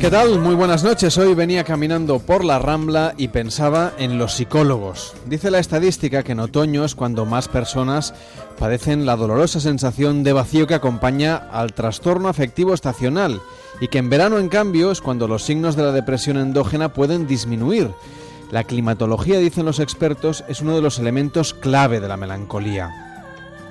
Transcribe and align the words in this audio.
¿Qué 0.00 0.08
tal? 0.08 0.40
Muy 0.40 0.54
buenas 0.54 0.82
noches. 0.82 1.18
Hoy 1.18 1.34
venía 1.34 1.62
caminando 1.62 2.20
por 2.20 2.42
la 2.42 2.58
Rambla 2.58 3.12
y 3.18 3.28
pensaba 3.28 3.92
en 3.98 4.16
los 4.16 4.32
psicólogos. 4.32 5.12
Dice 5.26 5.50
la 5.50 5.58
estadística 5.58 6.22
que 6.22 6.32
en 6.32 6.40
otoño 6.40 6.86
es 6.86 6.94
cuando 6.94 7.26
más 7.26 7.48
personas 7.48 8.14
padecen 8.58 9.04
la 9.04 9.16
dolorosa 9.16 9.60
sensación 9.60 10.22
de 10.22 10.32
vacío 10.32 10.66
que 10.66 10.72
acompaña 10.72 11.36
al 11.36 11.74
trastorno 11.74 12.30
afectivo 12.30 12.72
estacional 12.72 13.42
y 13.78 13.88
que 13.88 13.98
en 13.98 14.08
verano 14.08 14.38
en 14.38 14.48
cambio 14.48 14.90
es 14.90 15.02
cuando 15.02 15.28
los 15.28 15.42
signos 15.42 15.76
de 15.76 15.82
la 15.82 15.92
depresión 15.92 16.38
endógena 16.38 16.94
pueden 16.94 17.26
disminuir. 17.26 17.90
La 18.50 18.64
climatología, 18.64 19.38
dicen 19.38 19.66
los 19.66 19.80
expertos, 19.80 20.44
es 20.48 20.62
uno 20.62 20.74
de 20.74 20.80
los 20.80 20.98
elementos 20.98 21.52
clave 21.52 22.00
de 22.00 22.08
la 22.08 22.16
melancolía. 22.16 23.09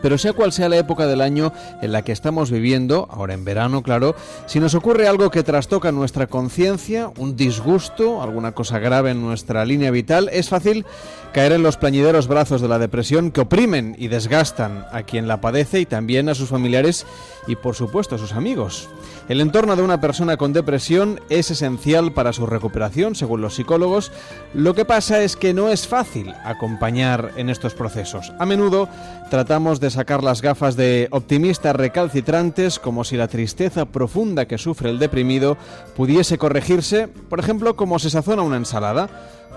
Pero 0.01 0.17
sea 0.17 0.33
cual 0.33 0.51
sea 0.51 0.69
la 0.69 0.77
época 0.77 1.07
del 1.07 1.21
año 1.21 1.53
en 1.81 1.91
la 1.91 2.03
que 2.03 2.11
estamos 2.11 2.51
viviendo, 2.51 3.07
ahora 3.09 3.33
en 3.33 3.45
verano, 3.45 3.83
claro, 3.83 4.15
si 4.45 4.59
nos 4.59 4.75
ocurre 4.75 5.07
algo 5.07 5.31
que 5.31 5.43
trastoca 5.43 5.91
nuestra 5.91 6.27
conciencia, 6.27 7.11
un 7.17 7.35
disgusto, 7.35 8.21
alguna 8.21 8.53
cosa 8.53 8.79
grave 8.79 9.11
en 9.11 9.21
nuestra 9.21 9.65
línea 9.65 9.91
vital, 9.91 10.29
es 10.31 10.49
fácil 10.49 10.85
caer 11.33 11.51
en 11.51 11.63
los 11.63 11.77
plañideros 11.77 12.27
brazos 12.27 12.61
de 12.61 12.67
la 12.67 12.79
depresión 12.79 13.31
que 13.31 13.41
oprimen 13.41 13.95
y 13.99 14.07
desgastan 14.07 14.85
a 14.91 15.03
quien 15.03 15.27
la 15.27 15.41
padece 15.41 15.79
y 15.79 15.85
también 15.85 16.29
a 16.29 16.35
sus 16.35 16.49
familiares 16.49 17.05
y 17.47 17.55
por 17.55 17.75
supuesto 17.75 18.15
a 18.15 18.17
sus 18.17 18.33
amigos. 18.33 18.89
El 19.27 19.41
entorno 19.41 19.75
de 19.75 19.83
una 19.83 20.01
persona 20.01 20.37
con 20.37 20.53
depresión 20.53 21.19
es 21.29 21.51
esencial 21.51 22.13
para 22.13 22.33
su 22.33 22.47
recuperación, 22.47 23.13
según 23.13 23.41
los 23.41 23.55
psicólogos. 23.55 24.11
Lo 24.55 24.73
que 24.73 24.85
pasa 24.85 25.21
es 25.21 25.35
que 25.35 25.53
no 25.53 25.69
es 25.69 25.87
fácil 25.87 26.33
acompañar 26.43 27.31
en 27.35 27.49
estos 27.49 27.75
procesos. 27.75 28.33
A 28.39 28.45
menudo 28.45 28.89
tratamos 29.29 29.79
de 29.79 29.88
sacar 29.89 30.23
las 30.23 30.41
gafas 30.41 30.75
de 30.75 31.07
optimistas 31.11 31.75
recalcitrantes 31.75 32.79
como 32.79 33.03
si 33.03 33.17
la 33.17 33.27
tristeza 33.27 33.85
profunda 33.85 34.45
que 34.45 34.57
sufre 34.57 34.89
el 34.89 34.99
deprimido 34.99 35.57
pudiese 35.95 36.37
corregirse, 36.37 37.07
por 37.07 37.39
ejemplo, 37.39 37.75
como 37.75 37.99
se 37.99 38.09
sazona 38.09 38.41
una 38.41 38.57
ensalada 38.57 39.09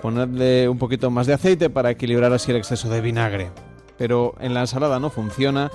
ponerle 0.02 0.68
un 0.68 0.78
poquito 0.78 1.10
más 1.10 1.26
de 1.26 1.34
aceite 1.34 1.70
para 1.70 1.90
equilibrar 1.90 2.32
así 2.32 2.50
el 2.50 2.56
exceso 2.56 2.90
de 2.90 3.00
vinagre. 3.00 3.50
Pero 3.96 4.34
en 4.40 4.52
la 4.52 4.60
ensalada 4.60 4.98
no 4.98 5.10
funciona 5.10 5.70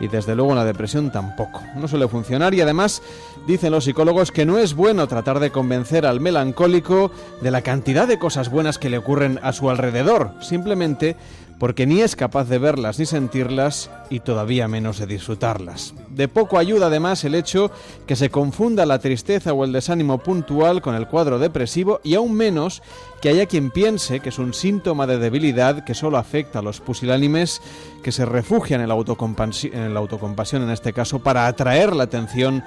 y 0.00 0.08
desde 0.08 0.34
luego 0.34 0.50
en 0.52 0.56
la 0.56 0.64
depresión 0.64 1.10
tampoco. 1.12 1.60
No 1.76 1.86
suele 1.86 2.08
funcionar 2.08 2.54
y 2.54 2.60
además 2.62 3.02
dicen 3.46 3.72
los 3.72 3.84
psicólogos 3.84 4.32
que 4.32 4.46
no 4.46 4.58
es 4.58 4.74
bueno 4.74 5.06
tratar 5.06 5.40
de 5.40 5.50
convencer 5.50 6.06
al 6.06 6.20
melancólico 6.20 7.10
de 7.40 7.50
la 7.50 7.62
cantidad 7.62 8.08
de 8.08 8.18
cosas 8.18 8.50
buenas 8.50 8.78
que 8.78 8.90
le 8.90 8.98
ocurren 8.98 9.38
a 9.42 9.52
su 9.52 9.70
alrededor. 9.70 10.32
Simplemente 10.40 11.16
porque 11.58 11.86
ni 11.86 12.02
es 12.02 12.16
capaz 12.16 12.44
de 12.44 12.58
verlas 12.58 12.98
ni 12.98 13.06
sentirlas 13.06 13.90
y 14.10 14.20
todavía 14.20 14.68
menos 14.68 14.98
de 14.98 15.06
disfrutarlas. 15.06 15.94
De 16.10 16.28
poco 16.28 16.58
ayuda 16.58 16.86
además 16.86 17.24
el 17.24 17.34
hecho 17.34 17.70
que 18.06 18.16
se 18.16 18.30
confunda 18.30 18.84
la 18.86 18.98
tristeza 18.98 19.52
o 19.52 19.64
el 19.64 19.72
desánimo 19.72 20.18
puntual 20.18 20.82
con 20.82 20.94
el 20.94 21.08
cuadro 21.08 21.38
depresivo 21.38 22.00
y 22.04 22.14
aún 22.14 22.34
menos 22.34 22.82
que 23.22 23.30
haya 23.30 23.46
quien 23.46 23.70
piense 23.70 24.20
que 24.20 24.28
es 24.28 24.38
un 24.38 24.52
síntoma 24.52 25.06
de 25.06 25.18
debilidad 25.18 25.84
que 25.84 25.94
solo 25.94 26.18
afecta 26.18 26.58
a 26.58 26.62
los 26.62 26.80
pusilánimes 26.80 27.62
que 28.02 28.12
se 28.12 28.26
refugian 28.26 28.82
en 28.82 28.88
la, 28.88 28.94
autocompasión 28.94 30.62
en 30.62 30.70
este 30.70 30.92
caso 30.92 31.20
para 31.20 31.46
atraer 31.46 31.96
la 31.96 32.04
atención 32.04 32.62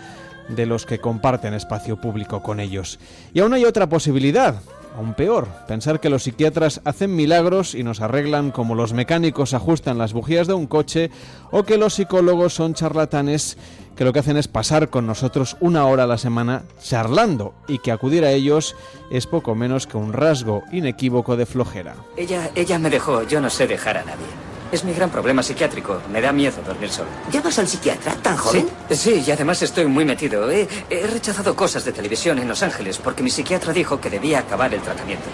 de 0.50 0.66
los 0.66 0.86
que 0.86 1.00
comparten 1.00 1.54
espacio 1.54 2.00
público 2.02 2.42
con 2.42 2.60
ellos. 2.60 3.00
Y 3.34 3.40
aún 3.40 3.54
hay 3.54 3.66
otra 3.66 3.88
posibilidad, 3.88 4.56
aún 4.98 5.14
peor, 5.14 5.48
pensar 5.68 6.00
que 6.00 6.10
los 6.10 6.24
psiquiatras 6.24 6.82
hacen 6.84 7.16
milagros 7.16 7.76
y 7.76 7.84
nos 7.84 8.02
arreglan 8.02 8.52
como 8.52 8.76
los 8.76 8.94
mecánicos 8.94 9.54
ajustan 9.54 9.98
las 9.98 10.14
bujías 10.14 10.48
de 10.48 10.54
un 10.54 10.68
coche 10.68 11.12
o 11.52 11.64
que 11.64 11.78
los 11.78 11.94
psicólogos 11.94 12.54
son 12.54 12.74
charlatanes 12.74 13.58
que 13.96 14.06
lo 14.06 14.14
que 14.14 14.20
hacen 14.20 14.38
es 14.38 14.48
pasar 14.48 14.90
con 14.90 15.06
nosotros 15.06 15.58
una 15.60 15.86
hora 15.86 16.04
a 16.04 16.08
la 16.08 16.18
semana 16.18 16.64
charlando 16.81 17.54
y 17.68 17.80
que 17.80 17.92
acudir 17.92 18.24
a 18.24 18.31
ellos 18.31 18.78
es 19.12 19.28
poco 19.28 19.56
menos 19.56 19.88
que 19.88 19.98
un 19.98 20.14
rasgo 20.14 20.64
inequívoco 20.72 21.36
de 21.36 21.46
flojera. 21.46 21.96
Ella, 22.16 22.50
ella 22.56 22.80
me 22.80 22.90
dejó, 22.90 23.24
yo 23.24 23.42
no 23.42 23.50
sé 23.50 23.68
dejar 23.68 23.98
a 23.98 24.06
nadie. 24.06 24.26
Es 24.72 24.84
mi 24.84 24.94
gran 24.94 25.09
problema 25.09 25.41
psiquiátrico. 25.41 26.00
Me 26.12 26.22
da 26.22 26.31
miedo 26.31 26.62
dormir 26.66 26.91
solo. 26.91 27.09
¿Ya 27.31 27.41
vas 27.41 27.57
al 27.57 27.68
psiquiatra 27.68 28.13
tan 28.22 28.38
joven? 28.38 28.69
Sí, 28.91 29.24
y 29.25 29.31
además 29.31 29.62
estoy 29.63 29.85
muy 29.85 30.06
metido. 30.06 30.50
He, 30.52 30.68
he, 30.90 31.07
rechazado 31.07 31.56
cosas 31.56 31.85
de 31.85 31.91
televisión 31.91 32.38
en 32.38 32.47
Los 32.47 32.62
Ángeles 32.62 33.00
porque 33.00 33.24
mi 33.24 33.31
psiquiatra 33.31 33.74
dijo 33.74 34.00
que 34.00 34.12
debía 34.12 34.40
acabar 34.40 34.72
el 34.74 34.81
tratamiento. 34.81 35.25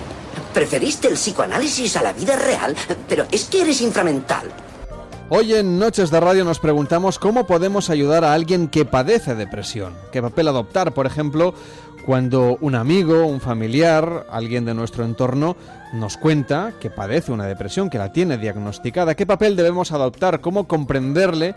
¿Preferiste 0.54 1.10
el 1.10 1.16
psicoanálisis 1.16 1.98
a 1.98 2.04
la 2.04 2.14
vida 2.14 2.38
real? 2.38 2.74
Pero 3.10 3.26
es 3.30 3.46
que 3.46 3.62
eres 3.62 3.82
inframental. 3.82 4.50
Hoy 5.28 5.56
en 5.56 5.80
Noches 5.80 6.12
de 6.12 6.20
Radio 6.20 6.46
nos 6.46 6.60
preguntamos 6.60 7.18
cómo 7.18 7.48
podemos 7.48 7.90
ayudar 7.90 8.24
a 8.24 8.34
alguien 8.34 8.68
que 8.68 8.86
padece 8.86 9.34
depresión. 9.34 9.96
¿Qué 10.12 10.22
papel 10.22 10.48
adoptar, 10.48 10.94
por 10.94 11.08
ejemplo, 11.08 11.56
cuando 12.06 12.58
un 12.62 12.76
amigo, 12.76 13.26
un 13.26 13.42
familiar, 13.42 14.28
alguien 14.30 14.64
de 14.64 14.76
nuestro 14.76 15.04
entorno 15.04 15.58
nos 15.92 16.18
cuenta 16.18 16.74
que 16.80 16.92
padece 16.92 17.32
una 17.32 17.48
depresión, 17.48 17.90
que 17.90 17.98
la 17.98 18.14
tiene 18.14 18.38
diagnosticada, 18.38 19.16
qué 19.16 19.26
papel 19.26 19.56
debemos 19.56 19.92
adoptar, 19.92 20.40
cómo 20.40 20.68
comprenderle 20.68 21.56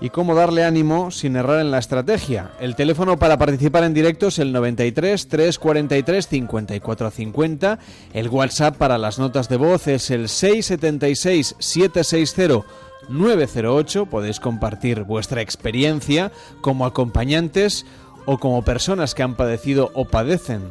y 0.00 0.10
cómo 0.10 0.34
darle 0.34 0.64
ánimo 0.64 1.12
sin 1.12 1.36
errar 1.36 1.60
en 1.60 1.70
la 1.70 1.78
estrategia. 1.78 2.50
El 2.60 2.74
teléfono 2.74 3.16
para 3.16 3.38
participar 3.38 3.84
en 3.84 3.94
directo 3.94 4.26
es 4.26 4.40
el 4.40 4.52
93 4.52 5.28
343 5.28 6.26
5450. 6.26 7.78
El 8.12 8.28
WhatsApp 8.28 8.76
para 8.76 8.98
las 8.98 9.20
notas 9.20 9.48
de 9.48 9.56
voz 9.56 9.86
es 9.86 10.10
el 10.10 10.28
676 10.28 11.54
760 11.58 12.66
908. 13.08 14.06
Podéis 14.06 14.40
compartir 14.40 15.04
vuestra 15.04 15.40
experiencia 15.40 16.32
como 16.60 16.86
acompañantes 16.86 17.86
o 18.26 18.38
como 18.38 18.62
personas 18.62 19.14
que 19.14 19.22
han 19.22 19.34
padecido 19.34 19.90
o 19.94 20.06
padecen 20.06 20.62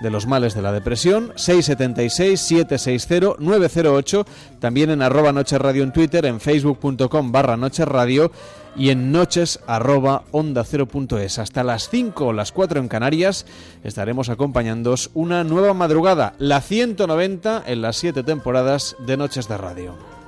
de 0.00 0.10
los 0.10 0.26
males 0.26 0.54
de 0.54 0.62
la 0.62 0.72
depresión, 0.72 1.32
676-760-908, 1.34 4.26
también 4.60 4.88
en 4.90 5.02
arroba 5.02 5.32
Noche 5.32 5.58
Radio 5.58 5.82
en 5.82 5.92
Twitter, 5.92 6.24
en 6.26 6.40
facebook.com 6.40 7.32
barra 7.32 7.56
Noche 7.56 7.84
Radio 7.84 8.30
y 8.76 8.90
en 8.90 9.10
noches 9.12 9.60
arroba 9.66 10.24
onda 10.32 10.62
es. 10.62 11.38
Hasta 11.38 11.64
las 11.64 11.88
5 11.88 12.26
o 12.26 12.32
las 12.32 12.52
4 12.52 12.80
en 12.80 12.88
Canarias 12.88 13.46
estaremos 13.82 14.28
acompañándoos 14.28 15.10
una 15.14 15.42
nueva 15.44 15.72
madrugada, 15.74 16.34
la 16.38 16.60
190 16.60 17.62
en 17.66 17.82
las 17.82 17.96
7 17.96 18.22
temporadas 18.24 18.96
de 19.06 19.16
Noches 19.16 19.48
de 19.48 19.56
Radio. 19.56 20.23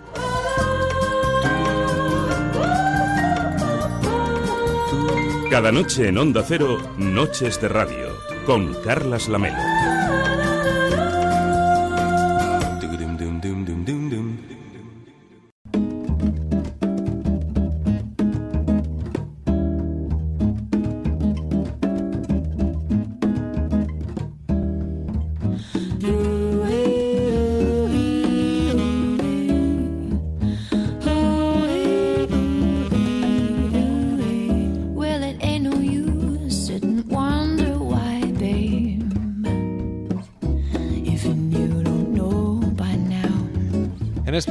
Cada 5.51 5.71
noche 5.71 6.09
en 6.09 6.19
Onda 6.19 6.43
Cero, 6.43 6.79
Noches 6.99 7.61
de 7.61 7.69
Radio, 7.69 8.09
con 8.47 8.75
Carlas 8.83 9.29
Lamelo. 9.29 9.96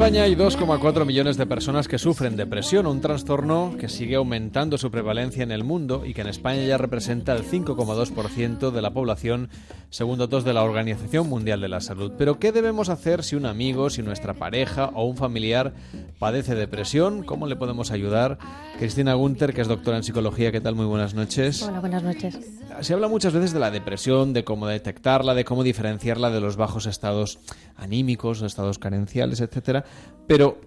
España 0.05 0.21
hay 0.21 0.35
2,4 0.35 1.03
millones 1.03 1.35
de 1.35 1.47
personas 1.47 1.87
que 1.87 1.97
sufren 1.97 2.35
depresión, 2.35 2.85
un 2.85 3.01
trastorno 3.01 3.75
que 3.79 3.89
sigue 3.89 4.17
aumentando 4.17 4.77
su 4.77 4.91
prevalencia 4.91 5.41
en 5.41 5.51
el 5.51 5.63
mundo 5.63 6.05
y 6.05 6.13
que 6.13 6.21
en 6.21 6.27
España 6.27 6.63
ya 6.63 6.77
representa 6.77 7.33
el 7.33 7.43
5,2% 7.43 8.69
de 8.69 8.81
la 8.83 8.93
población 8.93 9.49
según 9.89 10.19
datos 10.19 10.43
de 10.43 10.53
la 10.53 10.61
Organización 10.61 11.27
Mundial 11.27 11.59
de 11.59 11.69
la 11.69 11.81
Salud. 11.81 12.11
Pero 12.19 12.37
¿qué 12.37 12.51
debemos 12.51 12.89
hacer 12.89 13.23
si 13.23 13.35
un 13.35 13.47
amigo, 13.47 13.89
si 13.89 14.03
nuestra 14.03 14.35
pareja 14.35 14.91
o 14.93 15.05
un 15.05 15.17
familiar 15.17 15.73
padece 16.19 16.53
depresión? 16.53 17.23
¿Cómo 17.23 17.47
le 17.47 17.55
podemos 17.55 17.89
ayudar? 17.89 18.37
Cristina 18.77 19.15
Gunter, 19.15 19.55
que 19.55 19.61
es 19.61 19.67
doctora 19.67 19.97
en 19.97 20.03
psicología, 20.03 20.51
¿qué 20.51 20.61
tal? 20.61 20.75
Muy 20.75 20.85
buenas 20.85 21.15
noches. 21.15 21.63
Hola, 21.63 21.79
buenas 21.79 22.03
noches. 22.03 22.37
Se 22.81 22.93
habla 22.93 23.07
muchas 23.07 23.33
veces 23.33 23.53
de 23.53 23.59
la 23.59 23.71
depresión, 23.71 24.33
de 24.33 24.43
cómo 24.43 24.67
detectarla, 24.67 25.33
de 25.33 25.45
cómo 25.45 25.63
diferenciarla 25.63 26.29
de 26.29 26.41
los 26.41 26.57
bajos 26.57 26.85
estados 26.85 27.39
anímicos, 27.77 28.41
estados 28.41 28.79
carenciales, 28.79 29.39
etcétera, 29.39 29.85
pero 30.27 30.59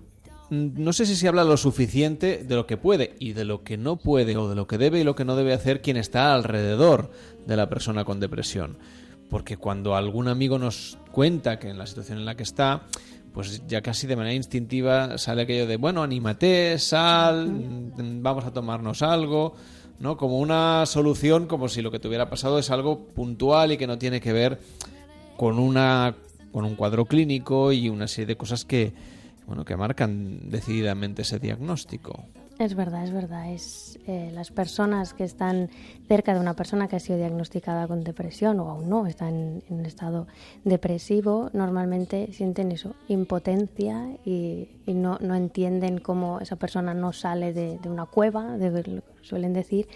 no 0.50 0.92
sé 0.92 1.04
si 1.04 1.14
se 1.14 1.28
habla 1.28 1.44
lo 1.44 1.56
suficiente 1.56 2.42
de 2.42 2.54
lo 2.54 2.66
que 2.66 2.76
puede 2.76 3.14
y 3.18 3.32
de 3.32 3.44
lo 3.44 3.62
que 3.62 3.76
no 3.76 3.96
puede 3.96 4.36
o 4.36 4.48
de 4.48 4.56
lo 4.56 4.66
que 4.66 4.78
debe 4.78 5.00
y 5.00 5.04
lo 5.04 5.14
que 5.14 5.24
no 5.24 5.36
debe 5.36 5.52
hacer 5.52 5.82
quien 5.82 5.96
está 5.96 6.34
alrededor 6.34 7.10
de 7.46 7.56
la 7.56 7.68
persona 7.68 8.04
con 8.04 8.18
depresión 8.20 8.78
porque 9.28 9.56
cuando 9.56 9.94
algún 9.94 10.28
amigo 10.28 10.58
nos 10.58 10.98
cuenta 11.12 11.58
que 11.58 11.68
en 11.68 11.78
la 11.78 11.86
situación 11.86 12.18
en 12.18 12.24
la 12.24 12.36
que 12.36 12.42
está, 12.42 12.82
pues 13.32 13.66
ya 13.66 13.82
casi 13.82 14.06
de 14.06 14.16
manera 14.16 14.34
instintiva 14.34 15.18
sale 15.18 15.42
aquello 15.42 15.66
de, 15.66 15.76
bueno, 15.76 16.02
anímate, 16.02 16.78
sal, 16.78 17.48
mm, 17.48 18.22
vamos 18.22 18.44
a 18.44 18.52
tomarnos 18.52 19.02
algo, 19.02 19.54
¿no? 20.00 20.16
Como 20.16 20.38
una 20.38 20.86
solución, 20.86 21.46
como 21.46 21.68
si 21.68 21.82
lo 21.82 21.90
que 21.90 21.98
te 21.98 22.08
hubiera 22.08 22.30
pasado 22.30 22.58
es 22.58 22.70
algo 22.70 23.06
puntual 23.06 23.72
y 23.72 23.76
que 23.76 23.86
no 23.86 23.98
tiene 23.98 24.20
que 24.20 24.32
ver 24.32 24.58
con 25.36 25.58
una 25.58 26.14
con 26.52 26.64
un 26.64 26.76
cuadro 26.76 27.04
clínico 27.04 27.72
y 27.72 27.90
una 27.90 28.08
serie 28.08 28.26
de 28.26 28.36
cosas 28.36 28.64
que 28.64 28.94
bueno, 29.48 29.64
que 29.64 29.76
marcan 29.76 30.50
decididamente 30.50 31.22
ese 31.22 31.38
diagnóstico. 31.38 32.26
Es 32.58 32.74
verdad, 32.74 33.04
es 33.04 33.12
verdad. 33.12 33.50
Es 33.50 33.98
eh, 34.06 34.30
las 34.34 34.50
personas 34.50 35.14
que 35.14 35.24
están 35.24 35.70
cerca 36.06 36.34
de 36.34 36.40
una 36.40 36.54
persona 36.54 36.86
que 36.86 36.96
ha 36.96 37.00
sido 37.00 37.16
diagnosticada 37.16 37.88
con 37.88 38.04
depresión 38.04 38.60
o 38.60 38.68
aún 38.68 38.90
no 38.90 39.06
está 39.06 39.28
en, 39.28 39.62
un 39.70 39.86
estado 39.86 40.26
depresivo, 40.64 41.50
normalmente 41.54 42.30
sienten 42.32 42.72
eso, 42.72 42.94
impotencia 43.08 44.18
y, 44.24 44.68
no, 44.86 45.18
entienden 45.34 45.98
cómo 45.98 46.40
esa 46.40 46.56
persona 46.56 46.92
no 46.92 47.12
sale 47.12 47.54
de, 47.54 47.78
una 47.88 48.04
cueva, 48.04 48.58
suelen 49.22 49.54
decir, 49.54 49.88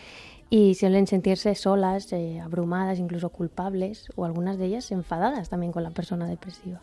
y 0.49 0.75
suelen 0.77 1.07
sentirse 1.07 1.55
solas, 1.57 2.11
eh, 2.13 2.41
abrumadas, 2.41 2.99
incluso 2.99 3.29
culpables 3.29 4.09
o 4.17 4.25
algunas 4.25 4.57
de 4.57 4.67
ellas 4.67 4.93
enfadadas 4.93 5.51
también 5.51 5.73
con 5.73 5.83
la 5.83 5.91
persona 5.91 6.27
depresiva. 6.27 6.81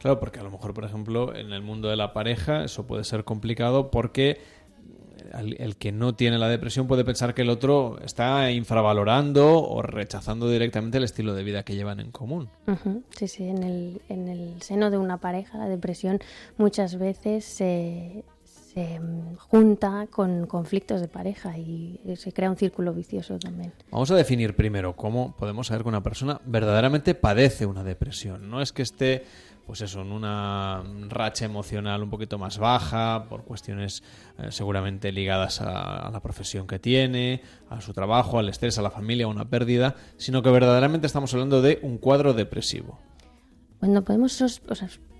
Claro, 0.00 0.18
porque 0.18 0.40
a 0.40 0.42
lo 0.42 0.50
mejor, 0.50 0.74
por 0.74 0.84
ejemplo, 0.84 1.34
en 1.34 1.52
el 1.52 1.62
mundo 1.62 1.88
de 1.88 1.96
la 1.96 2.12
pareja 2.12 2.64
eso 2.64 2.86
puede 2.86 3.04
ser 3.04 3.24
complicado 3.24 3.90
porque 3.90 4.40
el, 5.38 5.76
que 5.76 5.92
no 5.92 6.14
tiene 6.14 6.38
la 6.38 6.48
depresión 6.48 6.86
puede 6.86 7.04
pensar 7.04 7.34
que 7.34 7.42
el 7.42 7.50
otro 7.50 7.98
está 8.04 8.50
infravalorando 8.50 9.62
o 9.62 9.82
rechazando 9.82 10.48
directamente 10.48 10.98
el 10.98 11.04
estilo 11.04 11.34
de 11.34 11.44
vida 11.44 11.62
que 11.62 11.74
llevan 11.74 12.00
en 12.00 12.10
común. 12.10 12.48
Sí, 13.16 13.28
sí, 13.28 13.48
en 13.48 13.62
el, 13.62 14.00
en 14.08 14.28
el 14.28 14.62
seno 14.62 14.90
de 14.90 14.98
una 14.98 15.18
pareja 15.18 15.58
la 15.58 15.68
depresión 15.68 16.20
muchas 16.56 16.98
veces 16.98 17.44
se, 17.44 18.24
se 18.72 19.00
junta 19.38 20.06
con 20.08 20.46
conflictos 20.46 21.00
de 21.00 21.08
pareja 21.08 21.58
y 21.58 22.00
se 22.16 22.32
crea 22.32 22.50
un 22.50 22.56
círculo 22.56 22.92
vicioso 22.94 23.38
también. 23.38 23.72
Vamos 23.90 24.10
a 24.10 24.16
definir 24.16 24.54
primero 24.54 24.94
cómo 24.94 25.34
podemos 25.36 25.66
saber 25.66 25.82
que 25.82 25.88
una 25.88 26.02
persona 26.02 26.40
verdaderamente 26.44 27.14
padece 27.14 27.66
una 27.66 27.82
depresión. 27.82 28.48
No 28.48 28.62
es 28.62 28.72
que 28.72 28.82
esté 28.82 29.24
pues 29.66 29.82
eso, 29.82 30.00
en 30.00 30.10
una 30.10 30.82
racha 31.08 31.44
emocional 31.44 32.02
un 32.02 32.10
poquito 32.10 32.38
más 32.38 32.58
baja, 32.58 33.26
por 33.28 33.44
cuestiones 33.44 34.02
eh, 34.38 34.48
seguramente 34.50 35.12
ligadas 35.12 35.60
a, 35.60 36.10
la 36.12 36.20
profesión 36.20 36.66
que 36.66 36.80
tiene, 36.80 37.42
a 37.68 37.80
su 37.80 37.92
trabajo, 37.92 38.40
al 38.40 38.48
estrés, 38.48 38.78
a 38.78 38.82
la 38.82 38.90
familia, 38.90 39.26
a 39.26 39.28
una 39.28 39.48
pérdida, 39.48 39.94
sino 40.16 40.42
que 40.42 40.50
verdaderamente 40.50 41.06
estamos 41.06 41.32
hablando 41.34 41.62
de 41.62 41.78
un 41.82 41.98
cuadro 41.98 42.34
depresivo. 42.34 42.98
Bueno, 43.80 44.02
podemos 44.04 44.32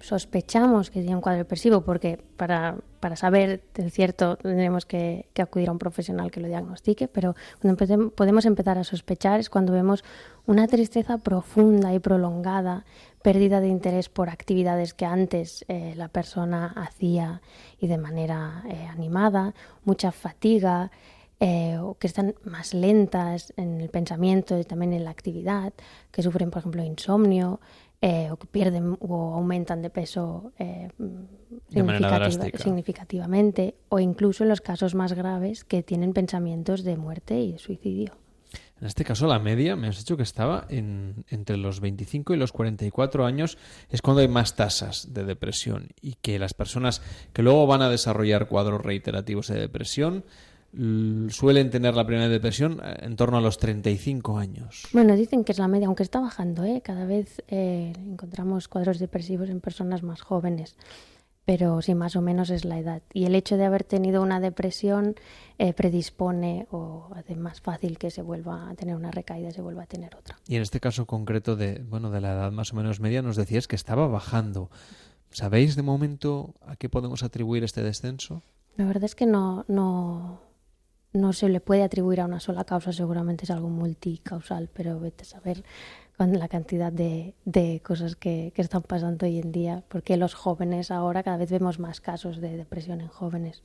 sospechamos 0.00 0.90
que 0.90 1.00
tiene 1.00 1.16
un 1.16 1.22
cuadro 1.22 1.38
depresivo 1.38 1.82
porque 1.82 2.18
para, 2.36 2.76
para 3.00 3.16
saber 3.16 3.62
de 3.74 3.90
cierto 3.90 4.36
tendremos 4.36 4.84
que, 4.84 5.26
acudir 5.38 5.70
a 5.70 5.72
un 5.72 5.78
profesional 5.78 6.30
que 6.30 6.40
lo 6.40 6.48
diagnostique, 6.48 7.08
pero 7.08 7.34
cuando 7.60 8.10
podemos 8.10 8.44
empezar 8.44 8.76
a 8.76 8.84
sospechar 8.84 9.40
es 9.40 9.48
cuando 9.48 9.72
vemos 9.72 10.04
una 10.44 10.68
tristeza 10.68 11.16
profunda 11.16 11.94
y 11.94 12.00
prolongada, 12.00 12.84
pérdida 13.22 13.60
de 13.60 13.68
interés 13.68 14.10
por 14.10 14.28
actividades 14.28 14.92
que 14.92 15.06
antes 15.06 15.64
eh, 15.68 15.94
la 15.96 16.08
persona 16.08 16.74
hacía 16.76 17.40
y 17.78 17.86
de 17.86 17.96
manera 17.96 18.62
eh, 18.68 18.86
animada, 18.86 19.54
mucha 19.84 20.12
fatiga, 20.12 20.90
eh, 21.42 21.78
o 21.78 21.96
que 21.96 22.06
están 22.06 22.34
más 22.44 22.74
lentas 22.74 23.54
en 23.56 23.80
el 23.80 23.88
pensamiento 23.88 24.58
y 24.58 24.64
también 24.64 24.92
en 24.92 25.04
la 25.04 25.10
actividad, 25.10 25.72
que 26.10 26.22
sufren, 26.22 26.50
por 26.50 26.58
ejemplo, 26.58 26.84
insomnio, 26.84 27.60
eh, 28.02 28.30
o 28.30 28.36
que 28.36 28.46
pierden 28.46 28.96
o 29.00 29.34
aumentan 29.34 29.82
de 29.82 29.90
peso 29.90 30.52
eh, 30.58 30.88
significativamente, 32.56 33.74
o 33.90 34.00
incluso 34.00 34.44
en 34.44 34.48
los 34.48 34.60
casos 34.60 34.94
más 34.94 35.12
graves 35.12 35.64
que 35.64 35.82
tienen 35.82 36.12
pensamientos 36.12 36.82
de 36.82 36.96
muerte 36.96 37.38
y 37.40 37.52
de 37.52 37.58
suicidio. 37.58 38.16
En 38.80 38.86
este 38.86 39.04
caso, 39.04 39.26
la 39.26 39.38
media, 39.38 39.76
me 39.76 39.88
has 39.88 39.98
dicho 39.98 40.16
que 40.16 40.22
estaba 40.22 40.64
en, 40.70 41.26
entre 41.28 41.58
los 41.58 41.80
25 41.80 42.32
y 42.32 42.38
los 42.38 42.52
44 42.52 43.26
años, 43.26 43.58
es 43.90 44.00
cuando 44.00 44.22
hay 44.22 44.28
más 44.28 44.56
tasas 44.56 45.12
de 45.12 45.24
depresión 45.24 45.88
y 46.00 46.14
que 46.14 46.38
las 46.38 46.54
personas 46.54 47.02
que 47.34 47.42
luego 47.42 47.66
van 47.66 47.82
a 47.82 47.90
desarrollar 47.90 48.48
cuadros 48.48 48.80
reiterativos 48.80 49.48
de 49.48 49.60
depresión 49.60 50.24
suelen 50.72 51.70
tener 51.70 51.94
la 51.94 52.06
primera 52.06 52.28
depresión 52.28 52.80
eh, 52.82 52.98
en 53.02 53.16
torno 53.16 53.38
a 53.38 53.40
los 53.40 53.58
35 53.58 54.38
años. 54.38 54.86
Bueno, 54.92 55.16
dicen 55.16 55.44
que 55.44 55.52
es 55.52 55.58
la 55.58 55.68
media, 55.68 55.86
aunque 55.86 56.02
está 56.02 56.20
bajando, 56.20 56.64
¿eh? 56.64 56.80
cada 56.84 57.04
vez 57.04 57.42
eh, 57.48 57.92
encontramos 57.96 58.68
cuadros 58.68 58.98
depresivos 58.98 59.50
en 59.50 59.60
personas 59.60 60.02
más 60.02 60.20
jóvenes, 60.20 60.76
pero 61.44 61.82
sí, 61.82 61.94
más 61.94 62.14
o 62.14 62.20
menos 62.20 62.50
es 62.50 62.64
la 62.64 62.78
edad. 62.78 63.02
Y 63.12 63.24
el 63.24 63.34
hecho 63.34 63.56
de 63.56 63.64
haber 63.64 63.82
tenido 63.82 64.22
una 64.22 64.38
depresión 64.38 65.16
eh, 65.58 65.72
predispone 65.72 66.68
o 66.70 67.08
hace 67.16 67.34
más 67.34 67.60
fácil 67.60 67.98
que 67.98 68.10
se 68.10 68.22
vuelva 68.22 68.70
a 68.70 68.74
tener 68.74 68.94
una 68.94 69.10
recaída, 69.10 69.48
y 69.48 69.52
se 69.52 69.62
vuelva 69.62 69.82
a 69.82 69.86
tener 69.86 70.14
otra. 70.14 70.38
Y 70.46 70.56
en 70.56 70.62
este 70.62 70.78
caso 70.78 71.06
concreto 71.06 71.56
de, 71.56 71.82
bueno, 71.88 72.10
de 72.10 72.20
la 72.20 72.32
edad 72.32 72.52
más 72.52 72.72
o 72.72 72.76
menos 72.76 73.00
media, 73.00 73.22
nos 73.22 73.36
decías 73.36 73.66
que 73.66 73.74
estaba 73.76 74.06
bajando. 74.06 74.70
¿Sabéis 75.32 75.74
de 75.74 75.82
momento 75.82 76.54
a 76.60 76.76
qué 76.76 76.88
podemos 76.88 77.22
atribuir 77.22 77.64
este 77.64 77.82
descenso? 77.82 78.42
La 78.76 78.84
verdad 78.84 79.04
es 79.04 79.14
que 79.14 79.26
no, 79.26 79.64
no, 79.68 80.40
no 81.12 81.32
se 81.32 81.48
le 81.48 81.60
puede 81.60 81.82
atribuir 81.82 82.20
a 82.20 82.24
una 82.24 82.40
sola 82.40 82.64
causa, 82.64 82.92
seguramente 82.92 83.44
es 83.44 83.50
algo 83.50 83.68
multicausal, 83.68 84.68
pero 84.72 85.00
vete 85.00 85.22
a 85.22 85.26
saber 85.26 85.64
con 86.16 86.38
la 86.38 86.48
cantidad 86.48 86.92
de, 86.92 87.34
de 87.44 87.80
cosas 87.84 88.14
que, 88.14 88.52
que, 88.54 88.62
están 88.62 88.82
pasando 88.82 89.26
hoy 89.26 89.38
en 89.38 89.52
día, 89.52 89.82
porque 89.88 90.16
los 90.16 90.34
jóvenes 90.34 90.90
ahora 90.90 91.22
cada 91.22 91.38
vez 91.38 91.50
vemos 91.50 91.78
más 91.78 92.00
casos 92.00 92.40
de 92.40 92.56
depresión 92.56 93.00
en 93.00 93.08
jóvenes. 93.08 93.62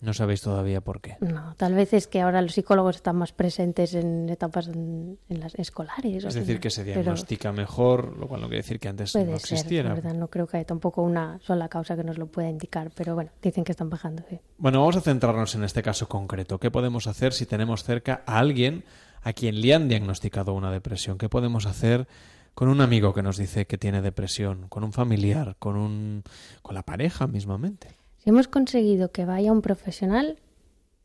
No 0.00 0.14
sabéis 0.14 0.42
todavía 0.42 0.80
por 0.80 1.00
qué. 1.00 1.16
No, 1.20 1.54
tal 1.56 1.74
vez 1.74 1.92
es 1.92 2.06
que 2.06 2.20
ahora 2.20 2.40
los 2.40 2.52
psicólogos 2.52 2.96
están 2.96 3.16
más 3.16 3.32
presentes 3.32 3.94
en 3.94 4.28
etapas 4.28 4.68
en, 4.68 5.18
las 5.28 5.56
escolares. 5.56 6.24
Es 6.24 6.34
decir, 6.34 6.60
que 6.60 6.70
se 6.70 6.84
diagnostica 6.84 7.50
mejor, 7.50 8.16
lo 8.16 8.28
cual 8.28 8.42
no 8.42 8.46
quiere 8.46 8.62
decir 8.62 8.78
que 8.78 8.88
antes 8.88 9.14
no 9.14 9.34
existiera. 9.34 9.94
verdad, 9.94 10.14
no 10.14 10.28
creo 10.28 10.46
que 10.46 10.58
haya 10.58 10.66
tampoco 10.66 11.02
una 11.02 11.40
sola 11.40 11.68
causa 11.68 11.96
que 11.96 12.04
nos 12.04 12.16
lo 12.16 12.26
pueda 12.26 12.48
indicar, 12.48 12.92
pero 12.94 13.16
bueno, 13.16 13.30
dicen 13.42 13.64
que 13.64 13.72
están 13.72 13.90
bajando. 13.90 14.22
Sí. 14.30 14.38
Bueno, 14.56 14.80
vamos 14.80 14.96
a 14.96 15.00
centrarnos 15.00 15.56
en 15.56 15.64
este 15.64 15.82
caso 15.82 16.08
concreto. 16.08 16.60
¿Qué 16.60 16.70
podemos 16.70 17.08
hacer 17.08 17.32
si 17.32 17.44
tenemos 17.44 17.82
cerca 17.82 18.22
a 18.24 18.38
alguien 18.38 18.84
a 19.22 19.32
quien 19.32 19.60
le 19.60 19.74
han 19.74 19.88
diagnosticado 19.88 20.54
una 20.54 20.70
depresión? 20.70 21.18
¿Qué 21.18 21.28
podemos 21.28 21.66
hacer? 21.66 22.06
con 22.54 22.68
un 22.68 22.80
amigo 22.80 23.14
que 23.14 23.22
nos 23.22 23.36
dice 23.36 23.68
que 23.68 23.78
tiene 23.78 24.02
depresión, 24.02 24.66
con 24.68 24.82
un 24.82 24.92
familiar, 24.92 25.54
con 25.60 25.76
un 25.76 26.24
con 26.60 26.74
la 26.74 26.82
pareja 26.82 27.28
mismamente. 27.28 27.94
Hemos 28.28 28.46
conseguido 28.46 29.10
que 29.10 29.24
vaya 29.24 29.52
un 29.52 29.62
profesional, 29.62 30.36